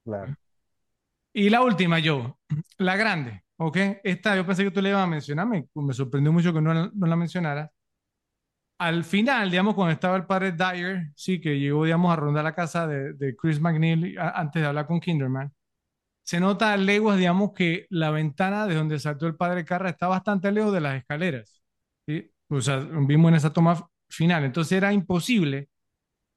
Claro. 0.04 0.36
Y 1.34 1.50
la 1.50 1.62
última, 1.64 2.00
yo, 2.00 2.40
la 2.78 2.96
grande, 2.98 3.44
¿ok? 3.60 3.78
Esta 4.04 4.36
yo 4.36 4.46
pensé 4.46 4.64
que 4.64 4.72
tú 4.72 4.82
le 4.82 4.90
ibas 4.90 5.04
a 5.04 5.08
mencionar, 5.08 5.48
me, 5.48 5.68
sorprendió 5.94 6.32
mucho 6.34 6.54
que 6.54 6.62
no, 6.62 6.74
no 6.92 7.08
la 7.08 7.16
mencionaras. 7.16 7.70
Al 8.78 9.04
final, 9.04 9.52
digamos, 9.52 9.76
cuando 9.76 9.92
estaba 9.94 10.16
el 10.16 10.26
padre 10.26 10.54
Dyer, 10.54 11.12
sí, 11.16 11.42
que 11.42 11.60
llegó, 11.60 11.84
digamos, 11.84 12.14
a 12.14 12.16
rondar 12.16 12.46
la 12.46 12.56
casa 12.56 12.88
de, 12.88 13.36
Chris 13.36 13.60
McNeil 13.60 14.18
antes 14.18 14.62
de 14.62 14.68
hablar 14.68 14.88
con 14.88 15.02
Kinderman, 15.02 15.54
se 16.24 16.40
nota 16.40 16.74
a 16.74 16.78
leguas, 16.78 17.18
digamos, 17.18 17.54
que 17.54 17.88
la 17.90 18.12
ventana 18.12 18.68
de 18.68 18.76
donde 18.76 19.00
saltó 19.00 19.28
el 19.28 19.36
padre 19.36 19.66
Carra 19.66 19.90
está 19.92 20.08
bastante 20.08 20.52
lejos 20.52 20.74
de 20.74 20.82
las 20.82 20.98
escaleras, 20.98 21.64
¿sí? 22.08 22.32
O 22.50 22.62
sea, 22.62 22.80
vimos 22.80 23.30
en 23.30 23.36
esa 23.36 23.54
toma 23.54 23.90
final. 24.10 24.46
Entonces 24.46 24.74
era 24.74 24.94
imposible 24.94 25.70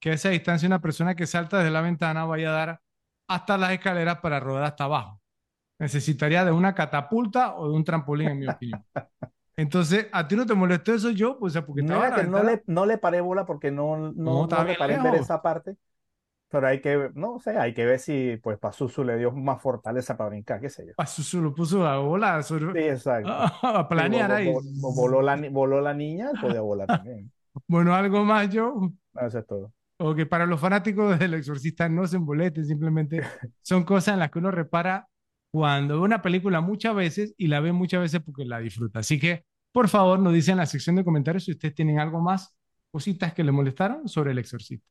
que 0.01 0.10
a 0.12 0.15
esa 0.15 0.31
distancia 0.31 0.68
una 0.68 0.83
persona 0.83 1.15
que 1.17 1.26
salta 1.26 1.59
desde 1.59 1.70
la 1.73 1.83
ventana 1.83 2.25
vaya 2.26 2.51
a 2.51 2.52
dar 2.52 2.83
hasta 3.28 3.59
las 3.59 3.73
escaleras 3.73 4.18
para 4.20 4.41
rodar 4.41 4.65
hasta 4.65 4.84
abajo. 4.84 5.22
Necesitaría 5.82 6.44
de 6.44 6.52
una 6.52 6.74
catapulta 6.74 7.54
o 7.56 7.68
de 7.68 7.74
un 7.76 7.84
trampolín, 7.84 8.28
en 8.28 8.38
mi 8.38 8.46
opinión. 8.46 8.84
Entonces, 9.56 10.06
¿a 10.12 10.26
ti 10.26 10.36
no 10.36 10.46
te 10.46 10.54
molestó 10.54 10.94
eso 10.94 11.10
yo? 11.10 11.38
Pues, 11.38 11.54
porque 11.66 11.82
estaba 11.82 12.04
Mira 12.06 12.16
la 12.16 12.22
que 12.24 12.30
no 12.30 12.42
le, 12.42 12.62
no 12.66 12.86
le 12.86 12.98
paré 12.98 13.20
bola 13.20 13.44
porque 13.44 13.70
no, 13.70 13.96
no, 13.96 14.12
No, 14.12 14.42
estaba 14.44 14.62
no 14.62 14.68
reparé 14.68 14.94
en 14.94 15.02
ver 15.02 15.14
esa 15.16 15.42
parte. 15.42 15.76
Pero 16.48 16.66
hay 16.66 16.80
que, 16.82 17.10
no 17.14 17.38
sé, 17.40 17.56
hay 17.58 17.72
que 17.72 17.86
ver 17.86 17.98
si 17.98 18.38
pues 18.42 18.58
Pazuzu 18.58 19.04
le 19.04 19.16
dio 19.16 19.32
más 19.32 19.60
fortaleza 19.62 20.16
para 20.18 20.28
brincar, 20.30 20.60
qué 20.60 20.68
sé 20.68 20.86
yo. 20.86 20.92
Pazuzu 20.94 21.40
lo 21.40 21.54
puso 21.54 21.86
a 21.86 21.98
volar, 21.98 22.42
Sí, 22.44 22.54
exacto. 22.54 23.30
a 23.62 23.88
planear 23.88 24.30
Sí, 24.30 24.36
ahí. 24.36 24.46
vo- 24.48 24.62
vo- 24.62 24.94
voló, 24.94 25.22
la, 25.22 25.36
voló 25.50 25.80
la 25.80 25.94
niña, 25.94 26.30
podía 26.40 26.60
volar 26.60 26.86
también. 26.86 27.32
Bueno, 27.66 27.94
algo 27.94 28.24
más, 28.24 28.48
yo. 28.50 28.74
No, 29.14 29.26
Eso 29.26 29.38
es 29.38 29.46
todo. 29.46 29.72
O 29.98 30.14
que 30.14 30.26
para 30.26 30.46
los 30.46 30.58
fanáticos 30.60 31.18
del 31.18 31.34
exorcista 31.34 31.88
no 31.88 32.06
se 32.06 32.16
emboleten, 32.16 32.64
simplemente 32.66 33.22
son 33.62 33.84
cosas 33.84 34.14
en 34.14 34.20
las 34.20 34.30
que 34.30 34.38
uno 34.38 34.50
repara 34.50 35.08
cuando 35.52 35.97
ve 35.97 36.00
una 36.06 36.22
película 36.22 36.60
muchas 36.62 36.94
veces 36.94 37.34
y 37.36 37.47
la 37.48 37.60
ve 37.60 37.72
muchas 37.72 38.00
veces 38.00 38.22
porque 38.24 38.44
la 38.47 38.58
disfruta. 38.58 39.00
Así 39.00 39.20
que, 39.20 39.44
por 39.70 39.89
favor, 39.89 40.18
nos 40.18 40.32
dicen 40.32 40.52
en 40.52 40.58
la 40.58 40.66
sección 40.66 40.97
de 40.97 41.05
comentarios 41.05 41.44
si 41.44 41.52
ustedes 41.52 41.74
tienen 41.74 42.00
algo 42.00 42.20
más, 42.20 42.56
cositas 42.90 43.34
que 43.34 43.44
les 43.44 43.55
molestaron 43.55 44.08
sobre 44.08 44.32
el 44.32 44.39
exorcista. 44.39 44.89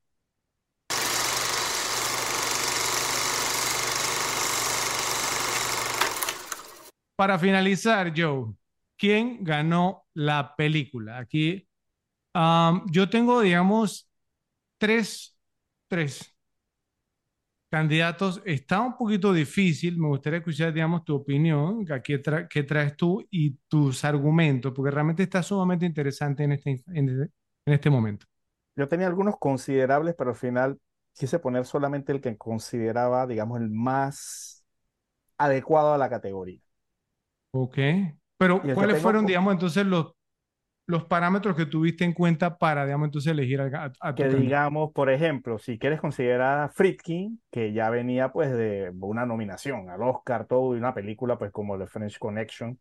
Para 7.15 7.39
finalizar, 7.39 8.13
Joe, 8.15 8.53
¿quién 8.97 9.43
ganó 9.43 10.05
la 10.13 10.55
película? 10.55 11.17
Aquí 11.19 11.67
um, 12.35 12.85
yo 12.91 13.09
tengo, 13.09 13.41
digamos, 13.41 14.09
tres, 14.77 15.37
tres 15.87 16.30
candidatos. 17.71 18.41
Está 18.45 18.81
un 18.81 18.97
poquito 18.97 19.33
difícil. 19.33 19.97
Me 19.97 20.07
gustaría 20.09 20.39
escuchar, 20.39 20.73
digamos, 20.73 21.05
tu 21.05 21.15
opinión, 21.15 21.85
¿qué, 22.03 22.21
tra- 22.21 22.47
qué 22.49 22.63
traes 22.63 22.95
tú 22.97 23.25
y 23.31 23.55
tus 23.69 24.05
argumentos? 24.05 24.73
Porque 24.75 24.91
realmente 24.91 25.23
está 25.23 25.41
sumamente 25.43 25.85
interesante 25.87 26.43
en 26.43 26.53
este, 26.53 26.71
en 26.71 27.09
este, 27.09 27.33
en 27.65 27.73
este 27.73 27.89
momento. 27.89 28.27
Yo 28.75 28.87
tenía 28.87 29.07
algunos 29.07 29.37
considerables, 29.37 30.15
pero 30.17 30.31
al 30.31 30.35
final 30.35 30.79
quise 31.13 31.39
poner 31.39 31.65
solamente 31.65 32.11
el 32.11 32.21
que 32.21 32.37
consideraba, 32.37 33.27
digamos, 33.27 33.59
el 33.61 33.69
más 33.69 34.65
adecuado 35.37 35.93
a 35.93 35.97
la 35.97 36.09
categoría. 36.09 36.61
Ok. 37.51 37.77
Pero, 38.37 38.61
¿cuáles 38.73 38.97
fueron, 38.99 39.25
digamos, 39.25 39.53
entonces 39.53 39.85
los, 39.85 40.13
los 40.91 41.05
parámetros 41.05 41.55
que 41.55 41.65
tuviste 41.65 42.03
en 42.05 42.13
cuenta 42.13 42.57
para, 42.57 42.85
digamos, 42.85 43.07
entonces 43.07 43.31
elegir 43.31 43.61
a, 43.61 43.65
a- 43.85 43.93
a 44.09 44.15
tu 44.15 44.23
Que 44.23 44.27
candidato? 44.27 44.41
digamos, 44.43 44.91
por 44.91 45.09
ejemplo, 45.09 45.57
si 45.57 45.79
quieres 45.79 46.01
considerar 46.01 46.59
a 46.59 46.69
Friedkin, 46.69 47.41
que 47.49 47.71
ya 47.73 47.89
venía 47.89 48.31
pues 48.31 48.51
de 48.51 48.91
una 48.99 49.25
nominación 49.25 49.89
al 49.89 50.01
Oscar, 50.03 50.45
todo, 50.47 50.75
y 50.75 50.79
una 50.79 50.93
película 50.93 51.37
pues 51.37 51.51
como 51.51 51.77
The 51.79 51.87
French 51.87 52.19
Connection. 52.19 52.77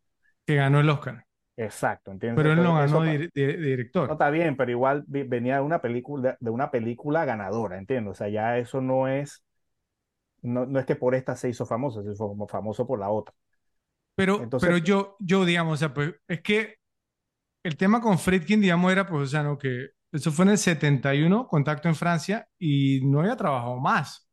Que 0.46 0.56
ganó 0.56 0.80
el 0.80 0.90
Oscar. 0.90 1.24
Exacto, 1.56 2.10
¿entiendes? 2.10 2.42
Pero 2.42 2.52
él 2.54 2.62
no 2.62 2.74
ganó 2.74 3.02
de, 3.02 3.28
de 3.34 3.56
No 3.56 3.62
director. 3.64 4.12
está 4.12 4.30
bien, 4.30 4.56
pero 4.56 4.70
igual 4.70 5.04
venía 5.06 5.56
de 5.56 5.60
una 5.62 5.80
película, 5.80 6.36
de 6.40 6.50
una 6.50 6.70
película 6.70 7.24
ganadora, 7.24 7.78
¿entiendes? 7.78 8.12
O 8.12 8.14
sea, 8.14 8.28
ya 8.28 8.58
eso 8.58 8.80
no 8.80 9.08
es, 9.08 9.44
no, 10.42 10.66
no 10.66 10.78
es 10.80 10.86
que 10.86 10.96
por 10.96 11.14
esta 11.14 11.36
se 11.36 11.48
hizo 11.50 11.66
famoso, 11.66 12.02
se 12.02 12.12
hizo 12.12 12.34
famoso 12.48 12.86
por 12.86 12.98
la 12.98 13.10
otra. 13.10 13.34
Pero, 14.14 14.42
Entonces- 14.42 14.68
pero 14.68 14.78
yo, 14.78 15.16
yo, 15.20 15.44
digamos, 15.44 15.74
o 15.74 15.76
sea, 15.78 15.94
pues 15.94 16.14
es 16.28 16.42
que 16.42 16.76
el 17.62 17.76
tema 17.76 18.00
con 18.00 18.18
Friedkin, 18.18 18.60
digamos, 18.60 18.92
era, 18.92 19.06
pues, 19.06 19.22
o 19.24 19.26
sea, 19.26 19.42
no, 19.42 19.58
que 19.58 19.88
eso 20.12 20.32
fue 20.32 20.44
en 20.46 20.52
el 20.52 20.58
71, 20.58 21.46
Contacto 21.48 21.88
en 21.88 21.94
Francia, 21.94 22.48
y 22.58 23.00
no 23.06 23.20
había 23.20 23.36
trabajado 23.36 23.76
más. 23.78 24.28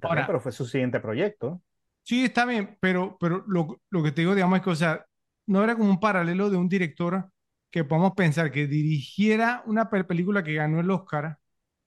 También, 0.00 0.10
Ahora- 0.10 0.26
pero 0.26 0.40
fue 0.40 0.52
su 0.52 0.64
siguiente 0.66 1.00
proyecto. 1.00 1.62
Sí, 2.02 2.24
está 2.24 2.46
bien, 2.46 2.78
pero, 2.80 3.18
pero 3.20 3.44
lo, 3.46 3.80
lo 3.90 4.02
que 4.02 4.12
te 4.12 4.22
digo, 4.22 4.34
digamos, 4.34 4.58
es 4.58 4.64
que, 4.64 4.70
o 4.70 4.74
sea, 4.74 5.04
no 5.46 5.62
era 5.62 5.76
como 5.76 5.90
un 5.90 6.00
paralelo 6.00 6.48
de 6.48 6.56
un 6.56 6.68
director 6.68 7.30
que 7.70 7.84
podamos 7.84 8.12
pensar 8.14 8.50
que 8.50 8.66
dirigiera 8.66 9.62
una 9.66 9.90
pe- 9.90 10.04
película 10.04 10.42
que 10.42 10.54
ganó 10.54 10.80
el 10.80 10.90
Oscar 10.90 11.38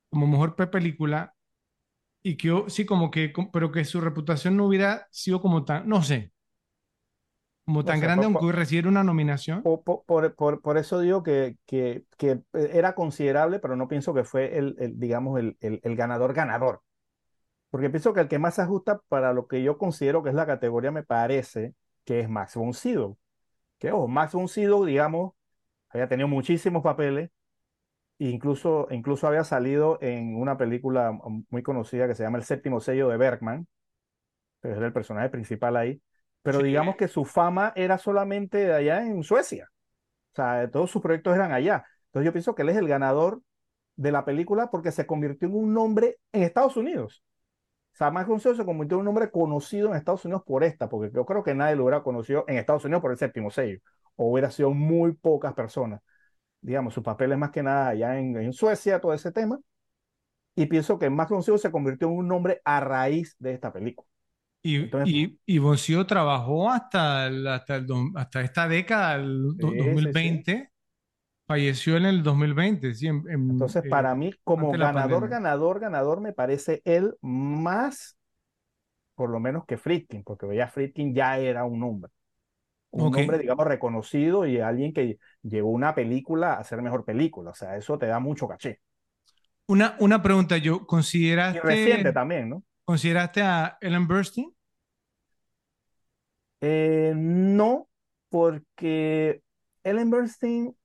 como 0.10 0.28
mejor 0.28 0.56
pe- 0.56 0.68
película 0.68 1.36
y 2.24 2.38
que, 2.38 2.66
sí, 2.70 2.86
como 2.86 3.12
que, 3.12 3.34
pero 3.54 3.72
que 3.72 3.86
su 3.86 4.02
reputación 4.02 4.58
no 4.58 4.66
hubiera 4.68 5.08
sido 5.12 5.42
como 5.42 5.66
tan, 5.66 5.88
no 5.90 6.04
sé, 6.04 6.31
como 7.66 7.86
tan 7.86 8.00
grande, 8.02 8.28
por- 8.30 8.42
aunque 8.42 8.58
recibiera 8.58 8.90
una 8.90 9.04
nominación. 9.04 9.62
Po- 9.64 9.84
po- 9.84 10.04
Por, 10.06 10.36
por- 10.36 10.62
por 10.62 10.78
eso 10.78 11.00
digo 11.00 11.22
que, 11.24 11.58
que, 11.68 12.06
que 12.18 12.42
era 12.54 12.96
considerable, 12.96 13.60
pero 13.60 13.76
no 13.76 13.88
pienso 13.88 14.14
que 14.14 14.24
fue 14.24 14.58
el, 14.58 14.76
el, 14.80 15.00
digamos, 15.00 15.40
el, 15.40 15.58
el, 15.62 15.80
el 15.84 15.96
ganador 15.96 16.34
ganador. 16.34 16.82
Porque 17.72 17.90
pienso 17.90 18.14
que 18.14 18.22
el 18.22 18.28
que 18.30 18.40
más 18.40 18.56
se 18.56 18.64
ajusta 18.64 19.02
para 19.10 19.34
lo 19.34 19.48
que 19.48 19.64
yo 19.64 19.78
considero 19.78 20.24
que 20.24 20.30
es 20.30 20.36
la 20.36 20.46
categoría, 20.48 20.92
me 20.92 21.04
parece 21.04 21.76
que 22.06 22.22
es 22.22 22.30
Max 22.30 22.56
von 22.56 22.74
Sydow. 22.74 23.18
Que, 23.80 23.92
ojo, 23.92 24.08
Max 24.08 24.34
von 24.34 24.48
Sydow, 24.50 24.86
digamos, 24.86 25.34
había 25.90 26.08
tenido 26.10 26.28
muchísimos 26.30 26.84
papeles, 26.84 27.32
incluso, 28.20 28.88
incluso 28.92 29.28
había 29.28 29.44
salido 29.44 30.00
en 30.02 30.36
una 30.36 30.58
película 30.58 31.18
muy 31.50 31.64
conocida 31.64 32.08
que 32.08 32.16
se 32.16 32.24
llama 32.24 32.38
El 32.40 32.46
séptimo 32.46 32.80
sello 32.82 33.10
de 33.10 33.18
Bergman, 33.18 33.68
que 34.62 34.70
era 34.70 34.86
el 34.88 34.94
personaje 34.94 35.30
principal 35.30 35.78
ahí. 35.78 36.02
Pero 36.44 36.60
Sí. 36.60 36.66
digamos 36.66 36.96
que 36.96 37.08
su 37.08 37.26
fama 37.26 37.74
era 37.76 37.98
solamente 37.98 38.58
de 38.60 38.74
allá 38.74 39.06
en 39.06 39.24
Suecia. 39.24 39.70
O 40.34 40.36
sea, 40.36 40.70
todos 40.72 40.92
sus 40.92 41.02
proyectos 41.02 41.36
eran 41.36 41.52
allá. 41.52 41.86
Entonces 42.08 42.26
yo 42.26 42.34
pienso 42.34 42.56
que 42.56 42.64
él 42.64 42.70
es 42.70 42.78
el 42.78 42.88
ganador 42.88 43.42
de 43.96 44.12
la 44.12 44.26
película 44.26 44.72
porque 44.72 44.92
se 44.92 45.06
convirtió 45.08 45.48
en 45.48 45.56
un 45.56 45.74
nombre 45.74 46.18
en 46.34 46.44
Estados 46.44 46.78
Unidos. 46.78 47.24
O 47.94 47.98
sea, 47.98 48.10
von 48.10 48.40
Sydow 48.40 48.56
se 48.56 48.66
convirtió 48.66 48.96
en 48.98 49.00
un 49.02 49.06
nombre 49.06 49.30
conocido 49.32 49.90
en 49.90 49.96
Estados 49.96 50.26
Unidos 50.26 50.44
por 50.46 50.64
esta, 50.64 50.90
porque 50.90 51.12
yo 51.14 51.26
creo 51.26 51.44
que 51.44 51.54
nadie 51.54 51.76
lo 51.76 51.84
hubiera 51.84 52.04
conocido 52.04 52.46
en 52.48 52.58
Estados 52.58 52.86
Unidos 52.86 53.02
por 53.02 53.12
el 53.12 53.18
séptimo 53.18 53.52
sello, 53.52 53.80
o 54.16 54.32
hubiera 54.32 54.50
sido 54.50 54.72
muy 54.72 55.14
pocas 55.14 55.54
personas. 55.54 56.02
Digamos, 56.62 56.94
su 56.94 57.04
papel 57.04 57.34
es 57.34 57.38
más 57.40 57.52
que 57.52 57.64
nada 57.64 57.90
allá 57.90 58.18
en, 58.20 58.38
en 58.38 58.54
Suecia, 58.54 59.02
todo 59.02 59.14
ese 59.14 59.32
tema. 59.32 59.60
Y 60.56 60.68
pienso 60.68 61.00
que 61.00 61.10
von 61.10 61.44
Sydow 61.44 61.58
se 61.58 61.72
convirtió 61.72 62.08
en 62.10 62.18
un 62.18 62.28
nombre 62.30 62.62
a 62.66 62.80
raíz 62.82 63.36
de 63.40 63.54
esta 63.54 63.74
película. 63.74 64.08
Y, 64.64 64.92
Entonces- 64.92 65.16
y, 65.26 65.40
y 65.46 65.58
Boncio 65.58 66.06
trabajó 66.06 66.70
hasta, 66.72 67.28
el- 67.28 67.48
hasta, 67.48 67.78
el 67.78 67.88
hasta 68.16 68.42
esta 68.42 68.68
década, 68.68 69.16
el 69.16 69.58
Sí, 69.58 69.98
sí, 70.00 70.14
sí. 70.22 70.46
2020. 70.46 70.70
Falleció 71.48 71.98
en 71.98 72.06
el 72.08 72.24
2020, 72.24 72.96
sí. 72.96 73.08
en- 73.08 73.24
en- 73.30 73.50
Entonces, 73.50 73.84
eh, 73.84 73.90
para 73.90 74.16
mí, 74.16 74.32
como 74.44 74.78
ganador, 74.78 75.28
ganador, 75.28 75.80
ganador, 75.80 76.22
me 76.22 76.34
parece 76.34 76.82
él 76.86 77.16
más, 77.22 78.18
por 79.16 79.30
lo 79.30 79.40
menos 79.40 79.66
que 79.66 79.78
Friedkin, 79.78 80.24
porque 80.24 80.54
ya 80.56 80.68
Friedkin 80.70 81.14
ya 81.16 81.38
era 81.40 81.66
un 81.66 81.84
hombre. 81.84 82.12
Un 82.92 83.08
Ok. 83.08 83.18
hombre, 83.18 83.40
digamos, 83.40 83.68
reconocido 83.68 84.46
y 84.48 84.60
alguien 84.60 84.94
que 84.94 85.20
llevó 85.44 85.72
una 85.72 85.96
película 85.96 86.56
a 86.56 86.64
ser 86.66 86.82
mejor 86.82 87.06
película. 87.06 87.52
O 87.52 87.56
sea, 87.56 87.78
eso 87.78 87.98
te 88.00 88.08
da 88.08 88.20
mucho 88.20 88.48
caché. 88.48 88.82
Una, 89.68 89.96
una 90.00 90.22
pregunta, 90.22 90.58
yo, 90.58 90.86
Y 91.50 91.60
¿consideraste, 91.60 91.60
reciente 91.60 92.12
también, 92.14 92.50
¿no? 92.50 92.64
¿Consideraste 92.86 93.42
a 93.42 93.78
Ellen 93.82 94.08
Burstyn? 94.08 94.54
Eh, 96.62 97.14
no, 97.16 97.90
porque 98.30 99.42
Ellen 99.84 100.10
Bernstein 100.12 100.76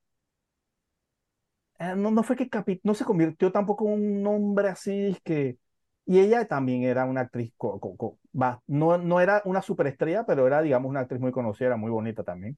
eh, 1.79 1.95
no, 1.97 2.11
no 2.11 2.23
fue 2.23 2.37
que 2.37 2.49
capi- 2.51 2.81
no 2.85 2.95
se 2.95 3.05
convirtió 3.05 3.53
tampoco 3.53 3.87
en 3.87 3.93
un 3.95 4.23
nombre 4.23 4.69
así 4.69 5.17
que 5.25 5.59
y 6.09 6.21
ella 6.21 6.47
también 6.47 6.83
era 6.85 7.05
una 7.05 7.23
actriz 7.23 7.53
co- 7.57 7.81
co- 7.81 7.97
co- 7.97 8.19
no, 8.67 8.99
no 8.99 9.21
era 9.21 9.43
una 9.45 9.63
superestrella 9.63 10.25
pero 10.27 10.47
era 10.47 10.63
digamos 10.63 10.89
una 10.91 11.01
actriz 11.01 11.21
muy 11.21 11.33
conocida 11.33 11.69
era 11.69 11.77
muy 11.77 11.91
bonita 11.91 12.23
también 12.25 12.57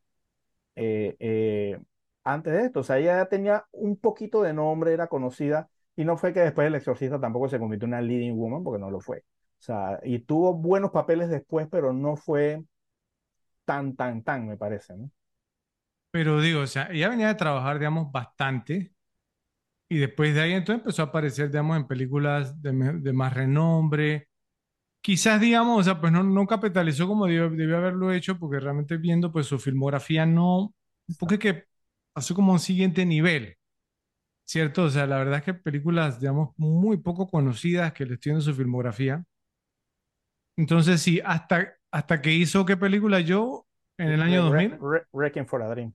Eh, 0.77 1.79
antes 2.25 2.53
de 2.55 2.65
esto 2.67 2.81
o 2.81 2.85
sea 2.85 2.99
ella 2.99 3.29
tenía 3.29 3.67
un 3.73 3.97
poquito 3.99 4.43
de 4.43 4.53
nombre 4.55 4.93
era 4.95 5.09
conocida 5.09 5.71
y 5.99 6.05
no 6.05 6.17
fue 6.17 6.33
que 6.33 6.41
después 6.41 6.67
del 6.67 6.77
Exorcista 6.77 7.21
tampoco 7.21 7.49
se 7.49 7.59
convirtió 7.59 7.87
en 7.87 7.95
una 7.95 8.01
leading 8.03 8.37
woman 8.39 8.65
porque 8.65 8.81
no 8.81 8.91
lo 8.91 9.01
fue 9.01 9.19
o 9.19 9.63
sea 9.63 10.01
y 10.05 10.21
tuvo 10.21 10.55
buenos 10.55 10.93
papeles 10.93 11.29
después 11.29 11.69
pero 11.71 11.93
no 11.93 12.17
fue 12.17 12.63
tan 13.65 13.95
tan 13.97 14.23
tan 14.23 14.47
me 14.49 14.57
parece 14.57 14.97
¿no? 14.97 15.11
Pero 16.11 16.41
digo, 16.41 16.61
o 16.63 16.67
sea, 16.67 16.89
ella 16.91 17.09
venía 17.11 17.29
de 17.29 17.35
trabajar, 17.35 17.79
digamos, 17.79 18.11
bastante. 18.11 18.93
Y 19.89 19.99
después 19.99 20.35
de 20.35 20.43
ahí 20.43 20.53
entonces 20.55 20.83
empezó 20.83 21.03
a 21.03 21.07
aparecer, 21.07 21.49
digamos, 21.51 21.77
en 21.79 21.87
películas 21.89 22.61
de, 22.63 22.73
de 23.01 23.15
más 23.15 23.35
renombre. 23.35 24.29
Quizás, 25.03 25.41
digamos, 25.41 25.81
o 25.81 25.85
sea, 25.85 26.01
pues 26.01 26.13
no, 26.13 26.25
no 26.25 26.47
capitalizó 26.49 27.09
como 27.09 27.27
debió, 27.27 27.51
debió 27.51 27.79
haberlo 27.79 28.13
hecho, 28.13 28.39
porque 28.39 28.61
realmente 28.61 28.99
viendo, 28.99 29.33
pues 29.33 29.47
su 29.49 29.59
filmografía 29.61 30.27
no, 30.27 30.75
poco 31.21 31.39
que 31.41 31.67
pasó 32.15 32.35
como 32.37 32.53
a 32.53 32.55
un 32.57 32.61
siguiente 32.61 33.07
nivel, 33.07 33.58
¿cierto? 34.49 34.85
O 34.85 34.91
sea, 34.91 35.07
la 35.07 35.19
verdad 35.19 35.39
es 35.41 35.45
que 35.45 35.55
películas, 35.55 36.21
digamos, 36.21 36.51
muy 36.59 36.99
poco 36.99 37.29
conocidas 37.29 37.93
que 37.93 38.07
le 38.07 38.15
estoy 38.15 38.33
viendo 38.33 38.43
su 38.45 38.55
filmografía. 38.55 39.25
Entonces, 40.57 41.01
sí, 41.03 41.21
hasta, 41.25 41.75
hasta 41.91 42.21
que 42.21 42.33
hizo 42.33 42.65
qué 42.67 42.77
película 42.77 43.21
yo 43.21 43.67
en 43.97 44.09
el 44.11 44.23
año 44.23 44.51
Re- 44.51 44.69
2000, 44.69 44.79
Re- 44.81 45.07
Requiem 45.13 45.47
for 45.47 45.63
a 45.63 45.69
Dream. 45.69 45.95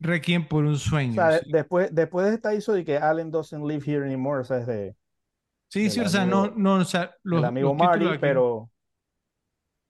Requiem 0.00 0.46
por 0.46 0.64
un 0.64 0.74
O 0.74 0.78
sueño. 0.78 1.14
sea, 1.14 1.30
de- 1.32 1.40
sí. 1.40 1.50
después, 1.52 1.94
después 1.94 2.26
de 2.28 2.34
esta 2.34 2.54
hizo 2.54 2.72
de 2.72 2.84
que 2.84 2.96
Allen 2.98 3.30
doesn't 3.30 3.64
live 3.66 3.82
here 3.86 4.04
anymore, 4.04 4.40
o 4.40 4.44
sea, 4.44 4.58
es 4.58 4.66
de, 4.66 4.96
Sí, 5.68 5.90
sí, 5.90 6.00
o 6.00 6.08
sea, 6.08 6.24
no, 6.24 6.44
amigo- 6.44 6.54
no, 6.56 6.74
o 6.76 6.84
sea, 6.84 7.14
los, 7.24 7.40
del 7.40 7.44
amigo 7.44 7.68
los 7.70 7.76
Marty, 7.78 8.04
aquí- 8.06 8.18
pero 8.20 8.70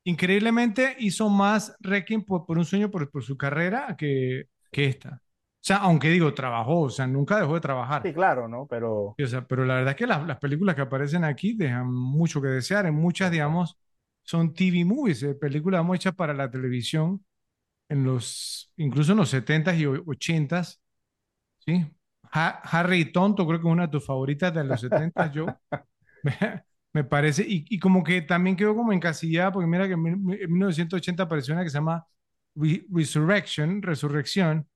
Increíblemente 0.05 0.97
hizo 1.01 1.29
más 1.29 1.77
Requiem 1.81 2.25
por, 2.25 2.47
por 2.47 2.59
un 2.59 2.65
sueño 2.65 2.91
por, 2.91 3.11
por 3.11 3.23
su 3.25 3.37
carrera 3.37 3.95
que, 3.99 4.45
que 4.73 4.87
esta. 4.87 5.23
O 5.61 5.65
sea, 5.69 5.79
aunque 5.79 6.09
digo, 6.11 6.33
trabajó, 6.35 6.81
o 6.83 6.91
sea, 6.91 7.07
nunca 7.07 7.39
dejó 7.39 7.55
de 7.55 7.61
trabajar. 7.61 8.03
Sí, 8.03 8.13
claro, 8.15 8.49
¿no? 8.49 8.67
Pero 8.67 9.19
o 9.21 9.27
sea, 9.27 9.47
pero 9.47 9.65
la 9.65 9.75
verdad 9.75 9.91
es 9.93 9.97
que 9.97 10.07
las, 10.07 10.27
las 10.27 10.39
películas 10.39 10.75
que 10.77 10.83
aparecen 10.83 11.25
aquí 11.25 11.55
dejan 11.55 11.93
mucho 11.93 12.41
que 12.41 12.49
desear. 12.49 12.87
En 12.87 12.95
muchas, 12.95 13.31
digamos, 13.31 13.77
son 14.23 14.55
TV 14.55 14.85
movies, 14.85 15.23
eh, 15.25 15.35
películas 15.35 15.85
hechas 15.95 16.15
para 16.15 16.35
la 16.35 16.51
televisión, 16.51 17.25
en 17.89 18.05
los, 18.05 18.73
incluso 18.77 19.13
en 19.13 19.19
los 19.19 19.31
70s 19.31 19.79
y 19.79 19.87
o- 19.87 20.03
80s, 20.07 20.81
¿sí? 21.61 21.87
Ha- 22.33 22.61
Harry 22.65 23.01
y 23.03 23.05
Tonto, 23.13 23.47
creo 23.47 23.61
que 23.61 23.67
es 23.69 23.73
una 23.73 23.85
de 23.87 23.93
tus 23.93 24.07
favoritas 24.07 24.55
de 24.55 24.65
los 24.65 24.81
70s, 24.81 25.33
yo. 25.33 25.57
Me, 26.95 27.05
parece, 27.05 27.45
y, 27.47 27.65
y 27.69 27.79
como 27.79 28.03
que 28.03 28.23
también 28.23 28.57
quedó 28.57 28.75
como 28.75 28.93
encasillada, 28.93 29.53
porque 29.53 29.67
mira 29.69 29.87
que 29.87 29.93
en, 29.95 30.05
en 30.05 30.53
1980 30.53 31.25
apareció 31.25 31.55
una 31.55 31.63
que 31.65 31.71
se 31.71 31.79
llama 31.79 32.07
Re- 32.55 32.85
Resurrection, 32.91 33.83
Resurrección, 33.83 34.61
es 34.61 34.67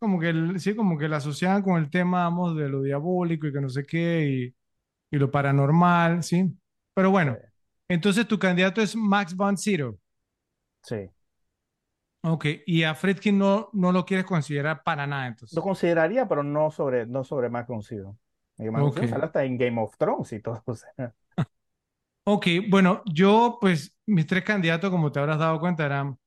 como 0.00 0.20
que, 0.20 0.28
el- 0.30 0.60
sí, 0.60 0.74
como 0.74 0.98
que 0.98 1.08
la 1.08 1.18
asociaban 1.18 1.62
con 1.62 1.76
el 1.82 1.90
tema, 1.90 2.24
vamos, 2.24 2.56
de 2.56 2.68
lo 2.68 2.82
diabólico 2.82 3.46
y 3.46 3.52
que 3.52 3.60
no 3.60 3.68
sé 3.68 3.84
qué, 3.84 4.52
y, 5.12 5.16
y 5.16 5.18
lo 5.20 5.30
paranormal, 5.30 6.22
¿sí? 6.24 6.52
Pero 6.94 7.10
bueno, 7.10 7.38
entonces 7.88 8.28
tu 8.28 8.38
candidato 8.38 8.82
es 8.82 8.96
Max 8.96 9.34
von 9.36 9.56
Sydow. 9.58 9.98
sí. 10.82 11.10
Ok, 12.22 12.46
y 12.66 12.82
a 12.84 12.94
Friedkin 12.94 13.38
no, 13.38 13.68
no 13.74 13.92
lo 13.92 14.04
quieres 14.06 14.24
considerar 14.26 14.82
para 14.82 15.06
nada, 15.06 15.26
entonces. 15.26 15.56
Lo 15.56 15.62
consideraría, 15.62 16.26
pero 16.28 16.42
no 16.42 16.70
sobre, 16.70 17.06
no 17.06 17.24
sobre 17.24 17.48
más 17.48 17.66
conocido. 17.66 18.16
Más 18.58 18.84
Ok. 18.84 19.02
sale 19.08 19.24
hasta 19.24 19.44
en 19.44 19.56
Game 19.58 19.80
of 19.80 19.96
Thrones 19.98 20.32
y 20.32 20.40
todo. 20.40 20.62
o 20.66 20.74
sea. 20.74 21.14
Ok, 22.26 22.46
bueno, 22.70 23.02
yo, 23.12 23.58
pues, 23.60 23.96
mis 24.06 24.26
tres 24.26 24.44
candidatos, 24.44 24.90
como 24.90 25.12
te 25.12 25.18
habrás 25.20 25.38
dado 25.38 25.60
cuenta, 25.60 25.84
eran 25.84 26.18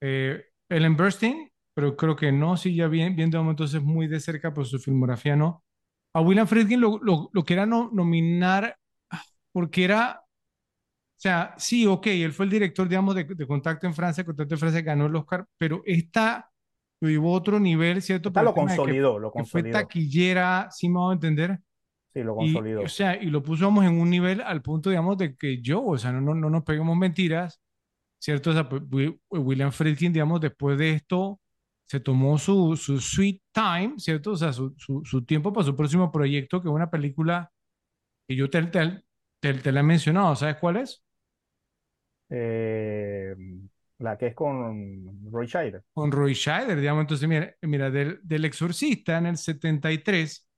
eh, 0.00 0.44
Ellen 0.68 0.96
Burstyn, 0.96 1.52
pero 1.74 1.96
creo 1.96 2.16
que 2.16 2.32
no, 2.32 2.56
sí, 2.56 2.74
ya 2.76 2.88
bien, 2.88 3.16
viendo 3.16 3.40
entonces 3.50 3.82
muy 3.82 4.06
de 4.08 4.20
cerca, 4.20 4.54
pues 4.54 4.68
su 4.68 4.78
filmografía 4.78 5.36
no. 5.36 5.64
A 6.14 6.20
William 6.20 6.46
Friedkin 6.46 6.80
lo, 6.80 6.98
lo, 7.02 7.30
lo 7.32 7.44
quería 7.44 7.66
no- 7.66 7.90
nominar 7.92 8.76
porque 9.52 9.84
era, 9.84 10.20
o 10.22 11.20
sea, 11.20 11.54
sí, 11.58 11.86
ok, 11.86 12.06
él 12.08 12.32
fue 12.32 12.46
el 12.46 12.50
director, 12.50 12.88
digamos, 12.88 13.14
de, 13.14 13.24
de 13.24 13.46
Contacto 13.46 13.86
en 13.86 13.94
Francia, 13.94 14.24
Contacto 14.24 14.54
en 14.54 14.60
Francia 14.60 14.82
ganó 14.82 15.06
el 15.06 15.16
Oscar, 15.16 15.46
pero 15.58 15.82
esta 15.86 16.50
lo 17.00 17.08
llevó 17.08 17.34
a 17.34 17.38
otro 17.38 17.60
nivel, 17.60 18.02
¿cierto? 18.02 18.28
Esta 18.30 18.42
lo 18.42 18.50
de 18.50 18.54
que- 18.54 18.60
consolidó, 18.60 19.18
lo 19.18 19.30
que 19.30 19.44
fue 19.44 19.62
consolidó. 19.62 19.72
taquillera, 19.72 20.68
sí 20.70 20.88
me 20.88 21.00
va 21.00 21.10
a 21.10 21.14
entender. 21.14 21.60
Sí, 22.12 22.22
lo 22.22 22.32
Y, 22.36 22.36
consolidó. 22.36 22.82
o 22.84 22.88
sea, 22.88 23.20
y 23.22 23.26
lo 23.26 23.42
pusimos 23.42 23.84
en 23.84 24.00
un 24.00 24.10
nivel 24.10 24.40
al 24.40 24.62
punto, 24.62 24.90
digamos, 24.90 25.18
de 25.18 25.36
que 25.36 25.60
yo, 25.62 25.84
o 25.84 25.98
sea, 25.98 26.12
no, 26.12 26.20
no, 26.20 26.34
no 26.34 26.50
nos 26.50 26.64
peguemos 26.64 26.96
mentiras, 26.96 27.60
¿cierto? 28.18 28.50
O 28.50 28.52
sea, 28.54 28.68
pues, 28.68 28.82
Wi- 28.90 29.18
William 29.30 29.72
Friedkin, 29.72 30.12
digamos, 30.12 30.40
después 30.40 30.78
de 30.78 30.92
esto, 30.92 31.40
se 31.94 32.00
tomó 32.00 32.38
su, 32.38 32.76
su 32.76 33.00
sweet 33.00 33.40
time, 33.52 33.94
¿cierto? 33.98 34.32
O 34.32 34.36
sea, 34.36 34.52
su, 34.52 34.74
su, 34.78 35.02
su 35.04 35.24
tiempo 35.24 35.52
para 35.52 35.64
su 35.66 35.76
próximo 35.76 36.10
proyecto, 36.12 36.60
que 36.60 36.68
es 36.68 36.74
una 36.74 36.90
película 36.90 37.52
que 38.28 38.36
yo 38.36 38.50
te, 38.50 38.62
te, 38.64 39.02
te, 39.40 39.54
te 39.54 39.72
la 39.72 39.80
he 39.80 39.82
mencionado, 39.84 40.36
¿sabes 40.36 40.56
cuál 40.58 40.78
es? 40.78 41.04
Eh, 42.30 43.34
la 43.98 44.18
que 44.18 44.28
es 44.28 44.34
con 44.34 45.30
Roy 45.30 45.46
Scheider. 45.46 45.82
Con 45.92 46.10
Roy 46.12 46.34
Scheider, 46.34 46.78
digamos. 46.80 47.02
Entonces, 47.02 47.28
mira, 47.28 47.54
mira 47.62 47.90
del, 47.90 48.20
del 48.22 48.44
Exorcista 48.44 49.18
en 49.18 49.26
el 49.26 49.36
73, 49.36 50.48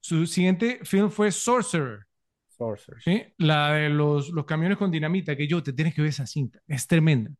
su 0.00 0.26
siguiente 0.26 0.80
film 0.84 1.10
fue 1.10 1.32
Sorcerer. 1.32 2.00
Sorcerer. 2.48 3.04
¿sí? 3.04 3.22
La 3.38 3.72
de 3.74 3.88
los, 3.90 4.30
los 4.30 4.44
camiones 4.46 4.78
con 4.78 4.90
dinamita, 4.90 5.36
que 5.36 5.46
yo 5.48 5.62
te 5.62 5.72
tienes 5.72 5.94
que 5.94 6.02
ver 6.02 6.10
esa 6.10 6.26
cinta, 6.26 6.60
es 6.66 6.86
tremenda. 6.86 7.30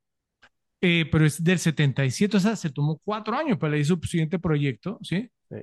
Eh, 0.86 1.06
pero 1.10 1.24
es 1.24 1.42
del 1.42 1.58
77, 1.58 2.36
o 2.36 2.40
sea, 2.40 2.56
se 2.56 2.68
tomó 2.68 3.00
cuatro 3.02 3.34
años 3.34 3.56
para 3.56 3.72
hacer 3.72 3.86
su 3.86 3.98
siguiente 4.02 4.38
proyecto, 4.38 4.98
¿sí? 5.00 5.30
Sí. 5.48 5.56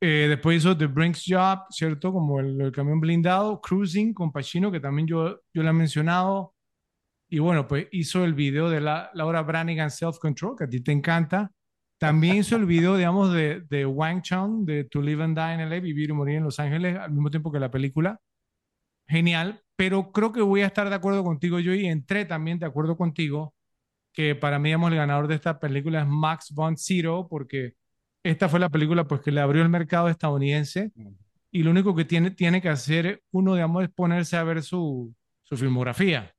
Eh, 0.00 0.26
después 0.28 0.58
hizo 0.58 0.78
The 0.78 0.86
Brinks 0.86 1.24
Job, 1.26 1.64
¿cierto? 1.70 2.12
Como 2.12 2.38
el, 2.38 2.60
el 2.60 2.70
camión 2.70 3.00
blindado, 3.00 3.60
Cruising 3.60 4.14
con 4.14 4.30
Pacino, 4.30 4.70
que 4.70 4.78
también 4.78 5.08
yo, 5.08 5.40
yo 5.52 5.62
le 5.64 5.70
he 5.70 5.72
mencionado. 5.72 6.54
Y 7.28 7.40
bueno, 7.40 7.66
pues 7.66 7.88
hizo 7.90 8.24
el 8.24 8.34
video 8.34 8.70
de 8.70 8.80
la, 8.80 9.10
Laura 9.14 9.42
Branigan 9.42 9.90
Self 9.90 10.18
Control, 10.20 10.54
que 10.56 10.64
a 10.64 10.68
ti 10.68 10.80
te 10.80 10.92
encanta. 10.92 11.50
También 11.98 12.36
hizo 12.36 12.54
el 12.54 12.64
video, 12.64 12.96
digamos, 12.96 13.32
de, 13.32 13.62
de 13.68 13.84
Wang 13.84 14.22
Chung, 14.22 14.64
de 14.64 14.84
To 14.84 15.02
Live 15.02 15.24
and 15.24 15.36
Die 15.36 15.54
in 15.54 15.70
LA, 15.70 15.80
Vivir 15.80 16.10
y 16.10 16.12
Morir 16.12 16.36
en 16.36 16.44
Los 16.44 16.60
Ángeles, 16.60 16.96
al 16.96 17.10
mismo 17.10 17.30
tiempo 17.30 17.50
que 17.50 17.58
la 17.58 17.72
película. 17.72 18.20
Genial, 19.08 19.60
pero 19.74 20.12
creo 20.12 20.32
que 20.32 20.40
voy 20.40 20.60
a 20.60 20.66
estar 20.66 20.88
de 20.88 20.94
acuerdo 20.94 21.24
contigo 21.24 21.58
yo 21.58 21.74
y 21.74 21.86
entré 21.86 22.26
también 22.26 22.60
de 22.60 22.66
acuerdo 22.66 22.96
contigo 22.96 23.56
que 24.18 24.34
para 24.34 24.58
mí, 24.58 24.70
digamos, 24.70 24.90
el 24.90 24.96
ganador 24.96 25.28
de 25.28 25.36
esta 25.36 25.60
película 25.60 26.00
es 26.00 26.06
Max 26.08 26.50
von 26.52 26.76
Sydow, 26.76 27.28
porque 27.28 27.74
esta 28.24 28.48
fue 28.48 28.58
la 28.58 28.68
película 28.68 29.06
pues, 29.06 29.20
que 29.20 29.30
le 29.30 29.40
abrió 29.40 29.62
el 29.62 29.68
mercado 29.68 30.08
estadounidense 30.08 30.90
y 31.52 31.62
lo 31.62 31.70
único 31.70 31.94
que 31.94 32.04
tiene, 32.04 32.32
tiene 32.32 32.60
que 32.60 32.68
hacer 32.68 33.22
uno, 33.30 33.54
digamos, 33.54 33.84
es 33.84 33.90
ponerse 33.90 34.36
a 34.36 34.42
ver 34.42 34.64
su, 34.64 35.14
su 35.44 35.56
filmografía, 35.56 36.34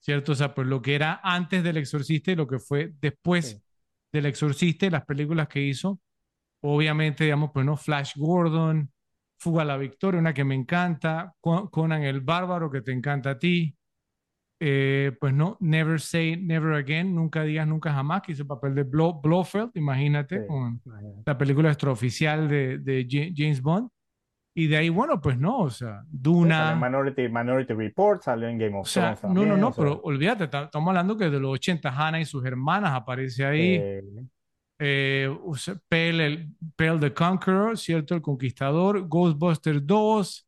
¿cierto? 0.00 0.32
O 0.32 0.34
sea, 0.34 0.54
pues 0.54 0.66
lo 0.66 0.82
que 0.82 0.94
era 0.96 1.18
antes 1.22 1.64
del 1.64 1.78
Exorcista 1.78 2.30
y 2.30 2.36
lo 2.36 2.46
que 2.46 2.58
fue 2.58 2.92
después 3.00 3.46
Sí. 3.52 3.62
del 4.12 4.26
Exorcista 4.26 4.84
y 4.84 4.90
las 4.90 5.06
películas 5.06 5.48
que 5.48 5.62
hizo. 5.62 5.98
Obviamente, 6.60 7.24
digamos, 7.24 7.52
pues 7.54 7.64
no, 7.64 7.78
Flash 7.78 8.12
Gordon, 8.16 8.90
Fuga 9.38 9.62
a 9.62 9.64
la 9.64 9.78
Victoria, 9.78 10.20
una 10.20 10.34
que 10.34 10.44
me 10.44 10.54
encanta, 10.54 11.32
Con- 11.40 11.68
Conan 11.68 12.02
el 12.02 12.20
Bárbaro, 12.20 12.70
que 12.70 12.82
te 12.82 12.92
encanta 12.92 13.30
a 13.30 13.38
ti. 13.38 13.74
Eh, 14.66 15.12
pues 15.20 15.34
no, 15.34 15.58
Never 15.60 16.00
Say 16.00 16.38
Never 16.38 16.72
Again, 16.74 17.14
nunca 17.14 17.42
digas 17.42 17.66
nunca 17.66 17.92
jamás, 17.92 18.22
que 18.22 18.32
hizo 18.32 18.42
el 18.44 18.48
papel 18.48 18.74
de 18.74 18.82
Blo 18.84 19.20
Blofeld, 19.20 19.72
imagínate, 19.74 20.40
Sí. 20.40 20.46
con 20.46 20.80
Imagínate. 20.86 21.22
la 21.26 21.36
película 21.36 21.68
extraoficial 21.68 22.48
de, 22.48 22.78
de 22.78 23.06
Ja- 23.10 23.30
James 23.36 23.60
Bond. 23.60 23.90
Y 24.56 24.68
de 24.68 24.76
ahí, 24.78 24.88
bueno, 24.88 25.20
pues 25.20 25.36
no, 25.36 25.58
o 25.58 25.70
sea, 25.70 26.02
Duna. 26.08 26.72
En 26.72 26.80
Minority, 26.80 27.28
Minority 27.28 27.74
Report, 27.74 28.22
salió 28.22 28.48
en 28.48 28.56
Game 28.56 28.74
of 28.78 28.86
O 28.86 28.88
sea, 28.88 29.14
Thrones 29.16 29.34
no, 29.34 29.40
no, 29.42 29.48
también, 29.48 29.60
no, 29.60 29.68
o 29.68 29.72
sea, 29.72 29.84
pero 29.84 30.00
olvídate, 30.02 30.48
ta- 30.48 30.64
estamos 30.64 30.88
hablando 30.88 31.16
que 31.18 31.28
de 31.28 31.40
los 31.40 31.50
80, 31.52 31.90
Hannah 31.90 32.20
y 32.20 32.24
sus 32.24 32.42
hermanas 32.46 32.92
aparece 32.94 33.44
ahí. 33.44 33.74
eh, 33.82 34.02
eh, 34.78 35.38
o 35.44 35.54
sea, 35.56 35.74
Pale, 35.88 36.26
el, 36.26 36.48
Pale 36.76 36.98
the 37.00 37.12
Conqueror, 37.12 37.76
¿cierto? 37.76 38.14
El 38.14 38.22
Conquistador, 38.22 39.06
Ghostbusters 39.08 39.84
2, 39.86 40.43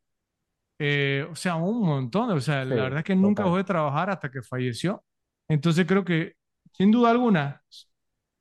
eh, 0.79 1.27
o 1.31 1.35
sea, 1.35 1.57
un 1.57 1.81
montón. 1.87 2.31
O 2.31 2.41
sea, 2.41 2.65
Sí, 2.65 2.71
la 2.71 2.77
verdad 2.85 2.99
es 2.99 3.05
que 3.05 3.17
nunca 3.17 3.43
dejó 3.43 3.57
de 3.57 3.65
trabajar 3.65 4.11
hasta 4.11 4.31
que 4.31 4.43
falleció. 4.43 5.05
Entonces 5.49 5.87
creo 5.87 6.05
que, 6.05 6.35
sin 6.73 6.91
duda 6.91 7.11
alguna, 7.11 7.63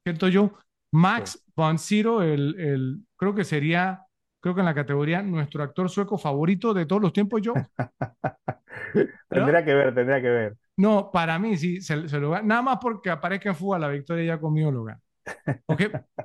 ¿cierto 0.04 0.28
yo? 0.28 0.52
Max 0.92 1.44
von 1.56 1.78
Sydow, 1.78 2.22
el, 2.22 2.60
el, 2.60 3.00
creo 3.16 3.36
que 3.36 3.44
sería, 3.44 4.02
creo 4.40 4.56
que 4.56 4.62
en 4.62 4.66
la 4.66 4.74
categoría 4.76 5.22
nuestro 5.22 5.64
actor 5.64 5.90
sueco 5.90 6.18
favorito 6.18 6.74
de 6.74 6.86
todos 6.86 7.02
los 7.02 7.14
tiempos, 7.14 7.42
yo. 7.42 7.54
tendría 9.30 9.66
que 9.66 9.74
ver, 9.74 9.94
tendría 9.94 10.22
que 10.22 10.30
ver. 10.30 10.58
No, 10.78 11.10
para 11.12 11.40
mí 11.40 11.58
sí, 11.58 11.82
se, 11.82 12.08
se 12.08 12.20
lo 12.20 12.32
gana. 12.32 12.44
Nada 12.46 12.62
más 12.62 12.78
porque 12.82 13.10
aparezca 13.10 13.50
en 13.50 13.56
Fuga 13.56 13.80
la 13.80 13.90
Victoria 13.90 14.26
ya 14.26 14.40
conmigo 14.40 14.72
lo 14.72 14.84
gana. 14.86 15.02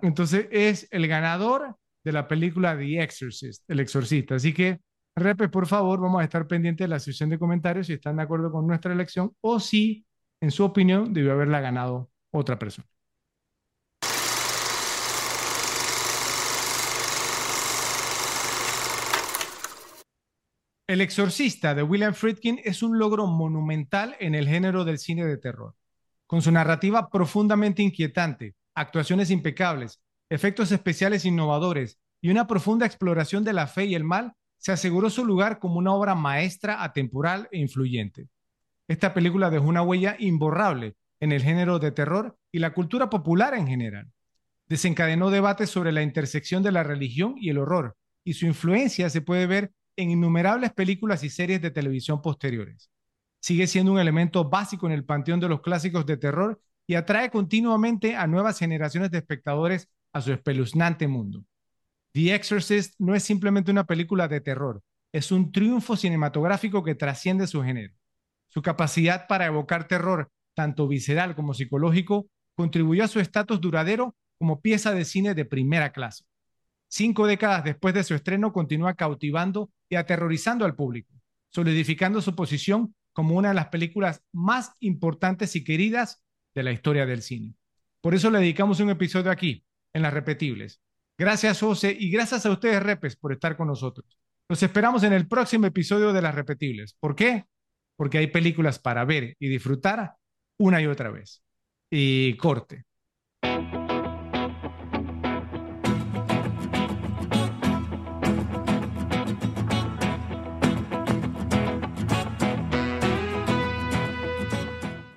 Entonces 0.02 0.48
es 0.50 0.89
el 0.90 1.06
ganador 1.06 1.76
de 2.05 2.12
la 2.12 2.26
película 2.28 2.76
The 2.76 3.02
Exorcist, 3.02 3.68
El 3.68 3.80
Exorcista. 3.80 4.34
Así 4.36 4.52
que, 4.52 4.80
Repes, 5.16 5.48
por 5.50 5.66
favor, 5.66 6.00
vamos 6.00 6.20
a 6.20 6.24
estar 6.24 6.47
pendientes 6.47 6.84
de 6.84 6.89
la 6.89 7.00
sección 7.00 7.30
de 7.30 7.39
comentarios 7.39 7.86
si 7.86 7.94
están 7.94 8.16
de 8.16 8.22
acuerdo 8.22 8.50
con 8.50 8.66
nuestra 8.66 8.92
elección 8.92 9.34
o 9.40 9.60
si, 9.60 10.06
en 10.40 10.50
su 10.50 10.64
opinión, 10.64 11.12
debió 11.12 11.32
haberla 11.32 11.60
ganado 11.60 12.10
otra 12.30 12.58
persona. 12.58 12.86
El 20.90 21.00
Exorcista 21.00 21.72
de 21.76 21.84
William 21.84 22.14
Friedkin 22.14 22.60
es 22.64 22.82
un 22.82 22.98
logro 22.98 23.28
monumental 23.28 24.16
en 24.18 24.34
el 24.34 24.48
género 24.48 24.84
del 24.84 24.98
cine 24.98 25.24
de 25.24 25.36
terror. 25.36 25.76
Con 26.26 26.42
su 26.42 26.50
narrativa 26.50 27.10
profundamente 27.10 27.80
inquietante, 27.80 28.56
actuaciones 28.74 29.30
impecables, 29.30 30.00
efectos 30.28 30.72
especiales 30.72 31.24
innovadores 31.24 32.00
y 32.20 32.30
una 32.30 32.48
profunda 32.48 32.86
exploración 32.86 33.44
de 33.44 33.52
la 33.52 33.68
fe 33.68 33.84
y 33.84 33.94
el 33.94 34.02
mal, 34.02 34.34
se 34.60 34.72
aseguró 34.72 35.08
su 35.08 35.24
lugar 35.24 35.58
como 35.58 35.78
una 35.78 35.94
obra 35.94 36.14
maestra, 36.14 36.84
atemporal 36.84 37.48
e 37.50 37.58
influyente. 37.58 38.28
Esta 38.86 39.14
película 39.14 39.48
dejó 39.48 39.64
una 39.64 39.82
huella 39.82 40.16
imborrable 40.18 40.97
en 41.18 41.32
el 41.32 41.42
género 41.42 41.78
de 41.78 41.92
terror 41.92 42.36
y 42.52 42.58
la 42.58 42.74
cultura 42.74 43.08
popular 43.08 43.55
en 43.55 43.66
general. 43.66 44.10
Desencadenó 44.68 45.30
debates 45.30 45.70
sobre 45.70 45.92
la 45.92 46.02
intersección 46.02 46.62
de 46.62 46.72
la 46.72 46.82
religión 46.82 47.36
y 47.39 47.48
el 47.48 47.56
horror, 47.56 47.97
y 48.22 48.34
su 48.34 48.44
influencia 48.44 49.08
se 49.08 49.22
puede 49.22 49.47
ver 49.47 49.72
en 49.97 50.10
innumerables 50.10 50.72
películas 50.72 51.24
y 51.24 51.30
series 51.30 51.62
de 51.62 51.70
televisión 51.70 52.20
posteriores. 52.20 52.90
Sigue 53.40 53.66
siendo 53.66 53.92
un 53.92 53.98
elemento 53.98 54.44
básico 54.50 54.86
en 54.86 54.92
el 54.92 55.06
panteón 55.06 55.40
de 55.40 55.48
los 55.48 55.62
clásicos 55.62 56.05
de 56.05 56.18
terror 56.18 56.60
y 56.86 56.97
atrae 56.97 57.30
continuamente 57.30 58.14
a 58.14 58.26
nuevas 58.26 58.58
generaciones 58.58 59.10
de 59.10 59.18
espectadores 59.18 59.89
a 60.12 60.20
su 60.20 60.32
espeluznante 60.32 61.08
mundo. 61.08 61.44
The 62.12 62.34
Exorcist 62.34 62.94
no 62.98 63.14
es 63.14 63.22
simplemente 63.22 63.70
una 63.70 63.84
película 63.84 64.26
de 64.26 64.40
terror, 64.40 64.82
es 65.12 65.30
un 65.30 65.52
triunfo 65.52 65.97
cinematográfico 65.97 66.82
que 66.82 66.94
trasciende 66.94 67.47
su 67.47 67.62
género. 67.62 67.94
Su 68.48 68.62
capacidad 68.62 69.26
para 69.28 69.47
evocar 69.47 69.86
terror, 69.86 70.30
tanto 70.55 70.89
visceral 70.89 71.36
como 71.36 71.55
psicológico, 71.55 72.28
contribuyó 72.56 73.05
a 73.05 73.08
su 73.08 73.20
estatus 73.20 73.60
duradero 73.60 74.16
como 74.39 74.60
pieza 74.60 74.92
de 74.92 75.05
cine 75.05 75.34
de 75.34 75.44
primera 75.44 75.92
clase. 75.92 76.24
Cinco 76.89 77.26
décadas 77.26 77.62
después 77.62 77.94
de 77.94 78.02
su 78.02 78.14
estreno, 78.14 78.52
continúa 78.52 78.94
cautivando 78.94 79.70
y 79.89 79.94
aterrorizando 79.94 80.64
al 80.64 80.74
público, 80.74 81.14
solidificando 81.50 82.20
su 82.20 82.34
posición 82.34 82.94
como 83.12 83.36
una 83.36 83.48
de 83.48 83.55
las 83.55 83.68
películas 83.68 84.22
más 84.32 84.72
importantes 84.80 85.55
y 85.55 85.62
queridas 85.62 86.22
de 86.55 86.64
la 86.64 86.72
historia 86.72 87.06
del 87.06 87.22
cine. 87.22 87.55
Por 88.00 88.14
eso 88.14 88.30
le 88.30 88.40
dedicamos 88.40 88.80
un 88.80 88.90
episodio 88.90 89.30
aquí, 89.30 89.64
en 89.92 90.02
las 90.02 90.12
repetibles. 90.12 90.80
Gracias, 91.20 91.60
José, 91.60 91.94
y 92.00 92.10
gracias 92.10 92.47
a 92.47 92.50
ustedes, 92.50 92.82
Repes, 92.82 93.15
por 93.15 93.31
estar 93.31 93.55
con 93.55 93.68
nosotros. 93.68 94.07
Los 94.49 94.62
esperamos 94.62 95.02
en 95.02 95.12
el 95.12 95.28
próximo 95.28 95.66
episodio 95.66 96.15
de 96.15 96.23
las 96.23 96.34
repetibles. 96.34 96.97
¿Por 96.99 97.15
qué? 97.15 97.44
Porque 97.94 98.16
hay 98.16 98.28
películas 98.28 98.78
para 98.78 99.05
ver 99.05 99.36
y 99.39 99.49
disfrutar 99.49 100.15
una 100.58 100.81
y 100.81 100.86
otra 100.86 101.10
vez. 101.10 101.42
Y 101.90 102.39
corte. 102.39 102.86